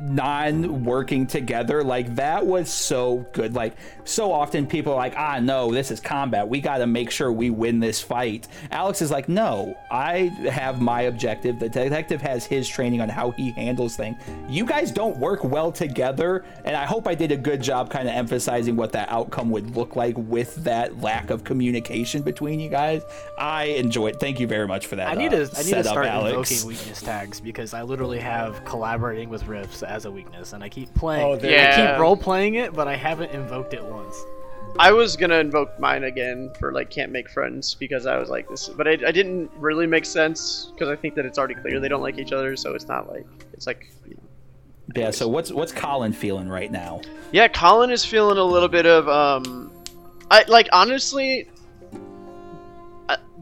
non 0.00 0.84
working 0.84 1.26
together 1.26 1.82
like 1.82 2.14
that 2.16 2.44
was 2.44 2.72
so 2.72 3.26
good. 3.32 3.54
Like 3.54 3.76
so 4.04 4.32
often 4.32 4.66
people 4.66 4.92
are 4.92 4.96
like 4.96 5.14
ah 5.16 5.38
no 5.40 5.72
this 5.72 5.90
is 5.90 6.00
combat. 6.00 6.48
We 6.48 6.60
got 6.60 6.78
to 6.78 6.86
make 6.86 7.10
sure 7.10 7.30
we 7.32 7.50
win 7.50 7.80
this 7.80 8.00
fight. 8.00 8.48
Alex 8.70 9.02
is 9.02 9.10
like 9.10 9.28
no 9.28 9.76
i 9.90 10.30
have 10.50 10.80
my 10.80 11.02
objective. 11.02 11.58
The 11.58 11.68
detective 11.68 12.20
has 12.22 12.44
his 12.44 12.68
training 12.68 13.00
on 13.00 13.08
how 13.08 13.30
he 13.32 13.50
handles 13.52 13.96
things. 13.96 14.16
You 14.48 14.64
guys 14.64 14.90
don't 14.90 15.16
work 15.18 15.44
well 15.44 15.70
together 15.70 16.44
and 16.64 16.76
i 16.76 16.84
hope 16.84 17.06
i 17.06 17.14
did 17.14 17.32
a 17.32 17.36
good 17.36 17.62
job 17.62 17.90
kind 17.90 18.08
of 18.08 18.14
emphasizing 18.14 18.76
what 18.76 18.92
that 18.92 19.08
outcome 19.10 19.50
would 19.50 19.76
look 19.76 19.96
like 19.96 20.14
with 20.16 20.54
that 20.64 21.00
lack 21.00 21.30
of 21.30 21.44
communication 21.44 22.22
between 22.22 22.60
you 22.60 22.68
guys. 22.68 23.02
I 23.38 23.64
enjoyed 23.64 24.18
thank 24.20 24.40
you 24.40 24.46
very 24.46 24.66
much 24.66 24.86
for 24.86 24.96
that 24.96 25.08
I 25.08 25.14
need 25.14 25.34
uh, 25.34 25.46
to 25.46 25.58
I 25.58 25.62
need 25.62 25.74
to 25.74 25.84
start 25.84 26.06
alex. 26.06 26.50
invoking 26.50 26.68
weakness 26.68 27.02
tags 27.02 27.40
because 27.40 27.74
I 27.74 27.82
literally 27.82 28.20
have 28.20 28.64
collaborating 28.64 29.28
with 29.28 29.46
riffs 29.74 29.86
as 29.86 30.04
a 30.04 30.10
weakness, 30.10 30.52
and 30.52 30.62
I 30.62 30.68
keep 30.68 30.92
playing. 30.94 31.24
Oh, 31.24 31.36
there 31.36 31.72
I 31.72 31.76
go. 31.76 31.92
keep 31.92 32.00
role 32.00 32.16
playing 32.16 32.54
it, 32.54 32.72
but 32.72 32.88
I 32.88 32.96
haven't 32.96 33.30
invoked 33.32 33.74
it 33.74 33.84
once. 33.84 34.16
I 34.78 34.90
was 34.90 35.16
gonna 35.16 35.36
invoke 35.36 35.78
mine 35.78 36.04
again 36.04 36.50
for 36.58 36.72
like 36.72 36.90
can't 36.90 37.12
make 37.12 37.30
friends 37.30 37.74
because 37.74 38.06
I 38.06 38.18
was 38.18 38.28
like 38.28 38.48
this, 38.48 38.68
but 38.68 38.88
I, 38.88 38.92
I 38.92 39.12
didn't 39.12 39.50
really 39.58 39.86
make 39.86 40.04
sense 40.04 40.70
because 40.72 40.88
I 40.88 40.96
think 40.96 41.14
that 41.14 41.24
it's 41.24 41.38
already 41.38 41.54
clear 41.54 41.78
they 41.78 41.88
don't 41.88 42.02
like 42.02 42.18
each 42.18 42.32
other, 42.32 42.56
so 42.56 42.74
it's 42.74 42.88
not 42.88 43.08
like 43.08 43.26
it's 43.52 43.66
like. 43.66 43.92
You 44.06 44.14
know. 44.16 44.22
yeah 44.96 45.10
so 45.10 45.28
what's 45.28 45.50
what's 45.52 45.72
colin 45.72 46.12
feeling 46.12 46.48
right 46.48 46.70
now 46.70 47.00
Yeah, 47.32 47.48
Colin 47.48 47.90
is 47.90 48.04
feeling 48.04 48.36
a 48.36 48.44
little 48.44 48.68
bit 48.68 48.86
of 48.86 49.08
um, 49.08 49.72
I 50.30 50.44
like 50.48 50.68
honestly. 50.72 51.48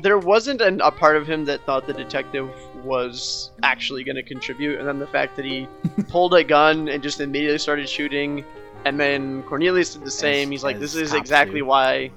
There 0.02 0.18
wasn't 0.18 0.60
an, 0.60 0.80
a 0.80 0.90
part 0.90 1.16
of 1.16 1.26
him 1.26 1.44
that 1.46 1.64
thought 1.64 1.86
the 1.86 1.92
detective 1.92 2.50
was 2.84 3.50
actually 3.62 4.04
going 4.04 4.16
to 4.16 4.22
contribute, 4.22 4.78
and 4.78 4.86
then 4.88 4.98
the 4.98 5.06
fact 5.06 5.36
that 5.36 5.44
he 5.44 5.68
pulled 6.08 6.34
a 6.34 6.44
gun 6.44 6.88
and 6.88 7.02
just 7.02 7.20
immediately 7.20 7.58
started 7.58 7.88
shooting, 7.88 8.44
and 8.84 8.98
then 8.98 9.42
Cornelius 9.44 9.94
did 9.94 10.04
the 10.04 10.10
same. 10.10 10.50
He's 10.50 10.64
like, 10.64 10.80
"This 10.80 10.94
is 10.94 11.14
exactly 11.14 11.60
do. 11.60 11.66
why." 11.66 12.10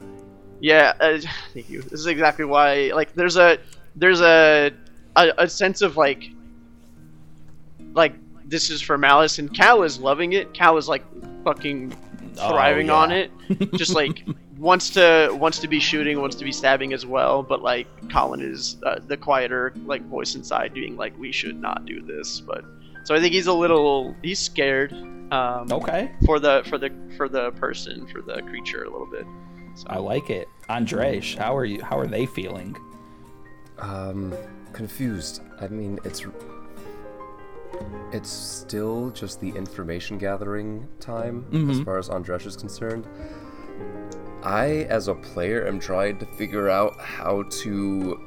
Yeah, 0.59 0.93
uh, 0.99 1.19
thank 1.53 1.69
you. 1.69 1.81
This 1.83 1.99
is 1.99 2.07
exactly 2.07 2.45
why. 2.45 2.91
Like, 2.93 3.13
there's 3.13 3.37
a 3.37 3.59
there's 3.95 4.21
a 4.21 4.71
a, 5.15 5.33
a 5.37 5.49
sense 5.49 5.81
of 5.81 5.95
like 5.95 6.31
like 7.93 8.13
this 8.45 8.69
is 8.69 8.81
for 8.81 8.97
Malice, 8.97 9.39
and 9.39 9.53
Cal 9.53 9.83
is 9.83 9.99
loving 9.99 10.33
it. 10.33 10.53
Cal 10.53 10.77
is 10.77 10.89
like 10.89 11.03
fucking 11.43 11.95
Oh, 12.37 12.49
thriving 12.49 12.89
on 12.89 13.11
it. 13.11 13.31
Just 13.75 13.95
like 13.95 14.23
wants 14.57 14.89
to 14.91 15.29
wants 15.33 15.59
to 15.59 15.67
be 15.67 15.79
shooting, 15.79 16.19
wants 16.19 16.35
to 16.37 16.45
be 16.45 16.51
stabbing 16.51 16.93
as 16.93 17.05
well. 17.05 17.43
But 17.43 17.61
like 17.61 17.87
Colin 18.11 18.41
is 18.41 18.77
uh, 18.85 18.99
the 19.05 19.17
quieter 19.17 19.73
like 19.85 20.05
voice 20.07 20.35
inside, 20.35 20.73
being 20.73 20.95
like, 20.97 21.17
we 21.17 21.31
should 21.31 21.59
not 21.59 21.85
do 21.85 22.01
this. 22.01 22.39
But 22.39 22.63
so 23.03 23.15
I 23.15 23.19
think 23.19 23.33
he's 23.33 23.47
a 23.47 23.53
little 23.53 24.15
he's 24.21 24.39
scared. 24.39 24.93
Um, 25.31 25.71
okay 25.71 26.11
For 26.25 26.39
the 26.39 26.63
for 26.69 26.77
the 26.77 26.91
for 27.17 27.27
the 27.27 27.51
person 27.51 28.07
for 28.07 28.21
the 28.21 28.41
creature 28.43 28.83
a 28.83 28.89
little 28.89 29.09
bit. 29.09 29.25
So. 29.75 29.87
I 29.89 29.97
like 29.97 30.29
it. 30.29 30.47
Andrej, 30.69 31.37
how 31.37 31.55
are 31.57 31.65
you? 31.65 31.81
How 31.81 31.99
are 31.99 32.07
they 32.07 32.25
feeling? 32.25 32.77
Um, 33.79 34.33
confused. 34.71 35.41
I 35.59 35.67
mean, 35.67 35.99
it's 36.05 36.25
it's 38.13 38.29
still 38.29 39.09
just 39.09 39.41
the 39.41 39.49
information 39.49 40.17
gathering 40.17 40.87
time 41.01 41.45
as 41.69 41.81
far 41.81 41.97
as 41.97 42.07
Andresh 42.07 42.45
is 42.45 42.55
concerned. 42.55 43.05
I, 44.43 44.85
as 44.89 45.07
a 45.07 45.15
player, 45.15 45.67
am 45.67 45.79
trying 45.79 46.19
to 46.19 46.25
figure 46.25 46.69
out 46.69 46.99
how 46.99 47.43
to, 47.43 48.19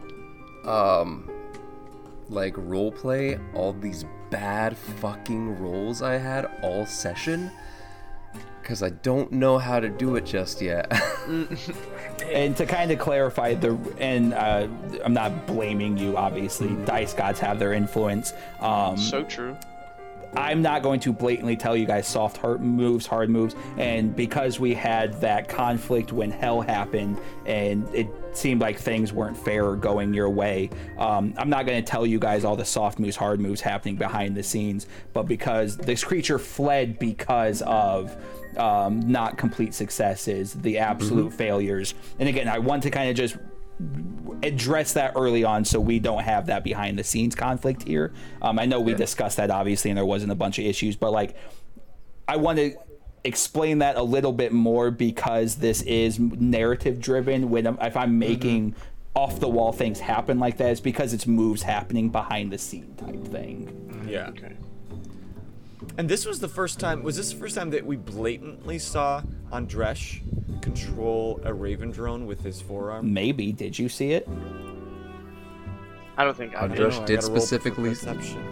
um, 0.65 1.31
like 2.29 2.55
roleplay 2.55 3.41
all 3.55 3.73
these 3.73 4.05
bad 4.31 4.77
fucking 4.77 5.59
roles 5.61 6.03
I 6.03 6.19
had 6.19 6.47
all 6.63 6.87
session. 6.87 7.51
Because 8.61 8.83
I 8.83 8.91
don't 8.91 9.33
know 9.33 9.59
how 9.59 9.81
to 9.81 9.89
do 9.89 10.17
it 10.17 10.27
just 10.27 10.61
yet. 10.61 10.93
And 12.33 12.57
to 12.57 12.67
kind 12.67 12.91
of 12.91 12.99
clarify 12.99 13.55
the, 13.55 13.79
and 13.99 14.35
uh, 14.35 14.67
I'm 15.05 15.15
not 15.15 15.47
blaming 15.47 15.97
you. 15.97 16.17
Obviously, 16.17 16.69
dice 16.85 17.15
gods 17.15 17.39
have 17.41 17.59
their 17.59 17.73
influence. 17.73 18.33
Um, 18.61 18.97
so 18.99 19.23
true. 19.23 19.57
I'm 20.37 20.63
not 20.63 20.83
going 20.83 21.01
to 21.01 21.13
blatantly 21.13 21.57
tell 21.57 21.77
you 21.77 21.87
guys 21.87 22.07
soft 22.07 22.37
hard 22.37 22.61
moves, 22.61 23.07
hard 23.07 23.31
moves, 23.31 23.55
and 23.77 24.15
because 24.15 24.61
we 24.61 24.75
had 24.75 25.21
that 25.21 25.49
conflict 25.49 26.13
when 26.13 26.31
hell 26.31 26.61
happened, 26.61 27.19
and 27.47 27.89
it 27.95 28.09
seemed 28.33 28.61
like 28.61 28.79
things 28.79 29.13
weren't 29.13 29.37
fair 29.37 29.67
or 29.67 29.77
going 29.77 30.13
your 30.15 30.31
way, 30.31 30.71
um, 30.99 31.35
I'm 31.37 31.51
not 31.51 31.67
going 31.67 31.83
to 31.83 31.91
tell 31.91 32.07
you 32.07 32.19
guys 32.19 32.45
all 32.45 32.57
the 32.57 32.65
soft 32.65 32.99
moves, 32.99 33.17
hard 33.17 33.41
moves 33.41 33.61
happening 33.61 33.97
behind 33.97 34.37
the 34.37 34.43
scenes. 34.43 34.87
But 35.13 35.25
because 35.25 35.77
this 35.77 36.05
creature 36.05 36.39
fled 36.39 36.99
because 36.99 37.63
of 37.63 38.17
um, 38.57 39.01
not 39.01 39.39
complete 39.39 39.75
successes, 39.75 40.55
the 40.55 40.79
absolute 40.79 41.33
failures, 41.33 41.95
and 42.19 42.29
again, 42.29 42.49
I 42.49 42.59
want 42.59 42.83
to 42.85 42.91
kind 42.91 43.11
of 43.11 43.17
just 43.17 43.37
address 44.43 44.93
that 44.93 45.13
early 45.17 45.45
on 45.45 45.65
so 45.65 45.81
we 45.81 45.99
don't 45.99 46.23
have 46.23 46.47
that 46.47 46.65
behind 46.65 46.99
the 46.99 47.05
scenes 47.05 47.35
conflict 47.35 47.83
here. 47.83 48.13
Um, 48.43 48.59
I 48.59 48.67
know 48.67 48.81
we 48.81 48.95
discussed 48.95 49.37
that 49.37 49.51
obviously, 49.51 49.91
and 49.91 49.99
there 49.99 50.07
wasn't 50.07 50.33
a 50.33 50.37
bunch 50.37 50.59
of 50.59 50.65
issues, 50.65 50.97
but 50.97 51.13
like, 51.13 51.37
I 52.27 52.37
want 52.37 52.59
to 52.59 52.77
explain 53.25 53.79
that 53.79 53.97
a 53.97 54.03
little 54.03 54.33
bit 54.33 54.53
more 54.53 54.91
because 54.91 55.57
this 55.57 55.83
is 55.83 56.19
narrative 56.19 57.01
driven. 57.01 57.51
When 57.51 57.67
I'm, 57.67 57.79
if 57.81 57.97
I'm 57.97 58.19
making 58.19 58.75
off 59.15 59.41
the 59.41 59.49
wall 59.49 59.73
things 59.73 59.99
happen 59.99 60.39
like 60.39 60.57
that, 60.59 60.71
it's 60.71 60.81
because 60.81 61.13
it's 61.13 61.27
moves 61.27 61.63
happening 61.63 62.11
behind 62.11 62.53
the 62.53 62.59
scene 62.59 62.95
type 62.97 63.25
thing. 63.27 64.07
Yeah. 64.09 64.29
Okay. 64.29 64.55
And 65.97 66.09
this 66.09 66.25
was 66.25 66.39
the 66.39 66.49
first 66.49 66.79
time. 66.79 67.03
Was 67.03 67.17
this 67.17 67.33
the 67.33 67.39
first 67.39 67.57
time 67.57 67.71
that 67.71 67.85
we 67.85 67.97
blatantly 67.97 68.79
saw 68.79 69.23
Andresh 69.51 70.21
control 70.61 71.41
a 71.45 71.53
Raven 71.53 71.91
drone 71.91 72.27
with 72.27 72.43
his 72.43 72.61
forearm? 72.61 73.13
Maybe 73.13 73.53
did 73.53 73.79
you 73.79 73.89
see 73.89 74.13
it? 74.13 74.29
I 76.17 76.25
don't 76.25 76.37
think 76.37 76.57
I 76.57 76.67
Andresh 76.67 76.69
did. 76.69 76.79
know, 76.79 76.85
I 76.85 77.05
did 77.07 77.21
gotta 77.21 77.27
roll 77.29 77.37
for 77.37 77.41
specifically- 77.41 77.91
perception. 77.91 78.45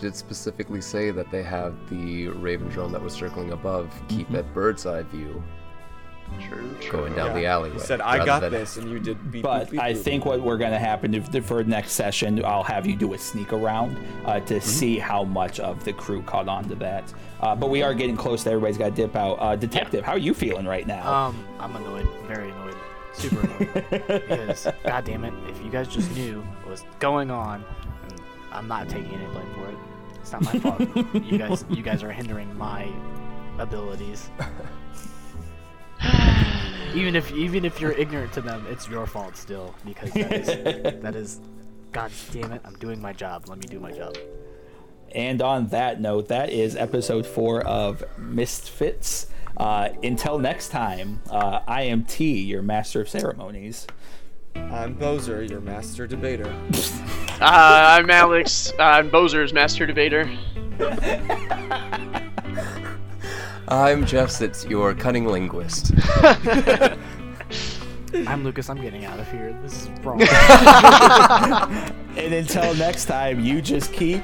Did 0.00 0.14
specifically 0.14 0.82
say 0.82 1.10
that 1.10 1.30
they 1.30 1.42
have 1.42 1.74
the 1.88 2.28
Raven 2.28 2.68
drone 2.68 2.92
that 2.92 3.00
was 3.00 3.14
circling 3.14 3.52
above 3.52 3.90
keep 4.08 4.26
mm-hmm. 4.26 4.36
at 4.36 4.52
bird's 4.52 4.84
eye 4.84 5.02
view 5.02 5.42
True. 6.48 6.76
True. 6.80 7.00
going 7.00 7.14
down 7.14 7.28
Yeah. 7.28 7.32
the 7.34 7.46
alleyway. 7.46 7.74
He 7.74 7.80
said, 7.80 8.00
"I 8.00 8.24
got 8.24 8.40
than- 8.40 8.52
this," 8.52 8.76
and 8.76 8.90
you 8.90 8.98
did. 9.00 9.30
Beep, 9.32 9.42
But 9.42 9.66
boop, 9.68 9.70
beep, 9.72 9.80
I 9.80 9.92
boop. 9.94 10.02
think 10.02 10.24
what 10.26 10.40
we're 10.40 10.58
going 10.58 10.70
to 10.72 10.78
happen 10.78 11.14
if, 11.14 11.46
for 11.46 11.64
next 11.64 11.92
session, 11.92 12.44
I'll 12.44 12.62
have 12.62 12.86
you 12.86 12.94
do 12.96 13.14
a 13.14 13.18
sneak 13.18 13.52
around 13.52 13.96
uh, 14.24 14.40
to 14.40 14.60
see 14.60 14.98
how 14.98 15.24
much 15.24 15.58
of 15.60 15.84
the 15.84 15.92
crew 15.92 16.22
caught 16.22 16.48
on 16.48 16.68
to 16.68 16.74
that. 16.76 17.12
Uh, 17.40 17.54
but 17.56 17.70
we 17.70 17.82
are 17.82 17.94
getting 17.94 18.16
close. 18.16 18.44
To 18.44 18.50
everybody's 18.50 18.78
got 18.78 18.86
to 18.86 18.90
dip 18.94 19.16
out. 19.16 19.34
Uh, 19.40 19.56
Detective, 19.56 20.04
how 20.04 20.12
are 20.12 20.18
you 20.18 20.34
feeling 20.34 20.66
right 20.66 20.86
now? 20.86 21.12
Um, 21.12 21.44
I'm 21.58 21.74
annoyed, 21.76 22.08
very 22.26 22.50
annoyed, 22.50 22.76
super 23.14 23.40
annoyed. 23.40 23.84
because, 23.90 24.68
god 24.84 25.04
damn 25.04 25.24
it, 25.24 25.34
if 25.48 25.62
you 25.64 25.70
guys 25.70 25.88
just 25.88 26.10
knew 26.14 26.40
what 26.62 26.70
was 26.70 26.84
going 27.00 27.30
on, 27.30 27.64
and 28.08 28.20
I'm 28.52 28.68
not 28.68 28.88
taking 28.88 29.12
any 29.14 29.26
blame 29.26 29.52
for 29.54 29.68
it. 29.68 29.76
It's 30.20 30.32
not 30.32 30.42
my 30.42 30.58
fault. 30.58 30.80
you 31.24 31.38
guys, 31.38 31.64
you 31.70 31.82
guys 31.82 32.02
are 32.02 32.12
hindering 32.12 32.56
my 32.58 32.90
abilities. 33.58 34.30
even 36.94 37.16
if, 37.16 37.32
even 37.32 37.64
if 37.64 37.80
you're 37.80 37.92
ignorant 37.92 38.32
to 38.34 38.40
them, 38.40 38.66
it's 38.68 38.88
your 38.88 39.06
fault 39.06 39.36
still 39.36 39.74
because 39.84 40.10
that 40.12 40.32
is, 40.32 40.46
that 41.02 41.14
is, 41.14 41.40
god 41.92 42.10
damn 42.32 42.52
it, 42.52 42.60
I'm 42.64 42.74
doing 42.74 43.00
my 43.00 43.12
job. 43.12 43.48
Let 43.48 43.58
me 43.58 43.66
do 43.66 43.80
my 43.80 43.92
job. 43.92 44.16
And 45.12 45.40
on 45.40 45.68
that 45.68 46.00
note, 46.00 46.28
that 46.28 46.50
is 46.50 46.76
episode 46.76 47.26
four 47.26 47.62
of 47.62 48.04
Misfits. 48.18 49.28
Uh, 49.56 49.88
until 50.02 50.38
next 50.38 50.68
time, 50.68 51.22
uh, 51.30 51.60
I 51.66 51.82
am 51.82 52.04
T, 52.04 52.40
your 52.40 52.60
master 52.60 53.00
of 53.00 53.08
ceremonies. 53.08 53.86
I'm 54.54 54.96
Bozer, 54.96 55.48
your 55.48 55.60
master 55.60 56.06
debater. 56.06 56.54
Uh, 57.38 57.98
I'm 57.98 58.08
Alex. 58.08 58.72
Uh, 58.78 58.82
I'm 58.82 59.10
Bozer's 59.10 59.52
master 59.52 59.84
debater. 59.84 60.26
I'm 63.68 64.06
Jeff 64.06 64.30
Sitz, 64.30 64.64
your 64.64 64.94
cunning 64.94 65.26
linguist. 65.26 65.92
I'm 68.26 68.44
Lucas. 68.44 68.70
I'm 68.70 68.80
getting 68.80 69.04
out 69.04 69.18
of 69.18 69.30
here. 69.30 69.58
This 69.62 69.82
is 69.82 69.90
wrong. 70.04 70.20
And 72.16 72.32
until 72.32 72.74
next 72.76 73.04
time, 73.04 73.40
you 73.40 73.60
just 73.60 73.92
keep 73.92 74.22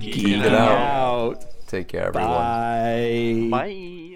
Keep 0.00 0.44
it 0.44 0.52
out. 0.54 0.78
out. 0.78 1.44
Take 1.66 1.88
care, 1.88 2.06
everyone. 2.06 2.30
Bye. 2.30 3.48
Bye. 3.50 4.15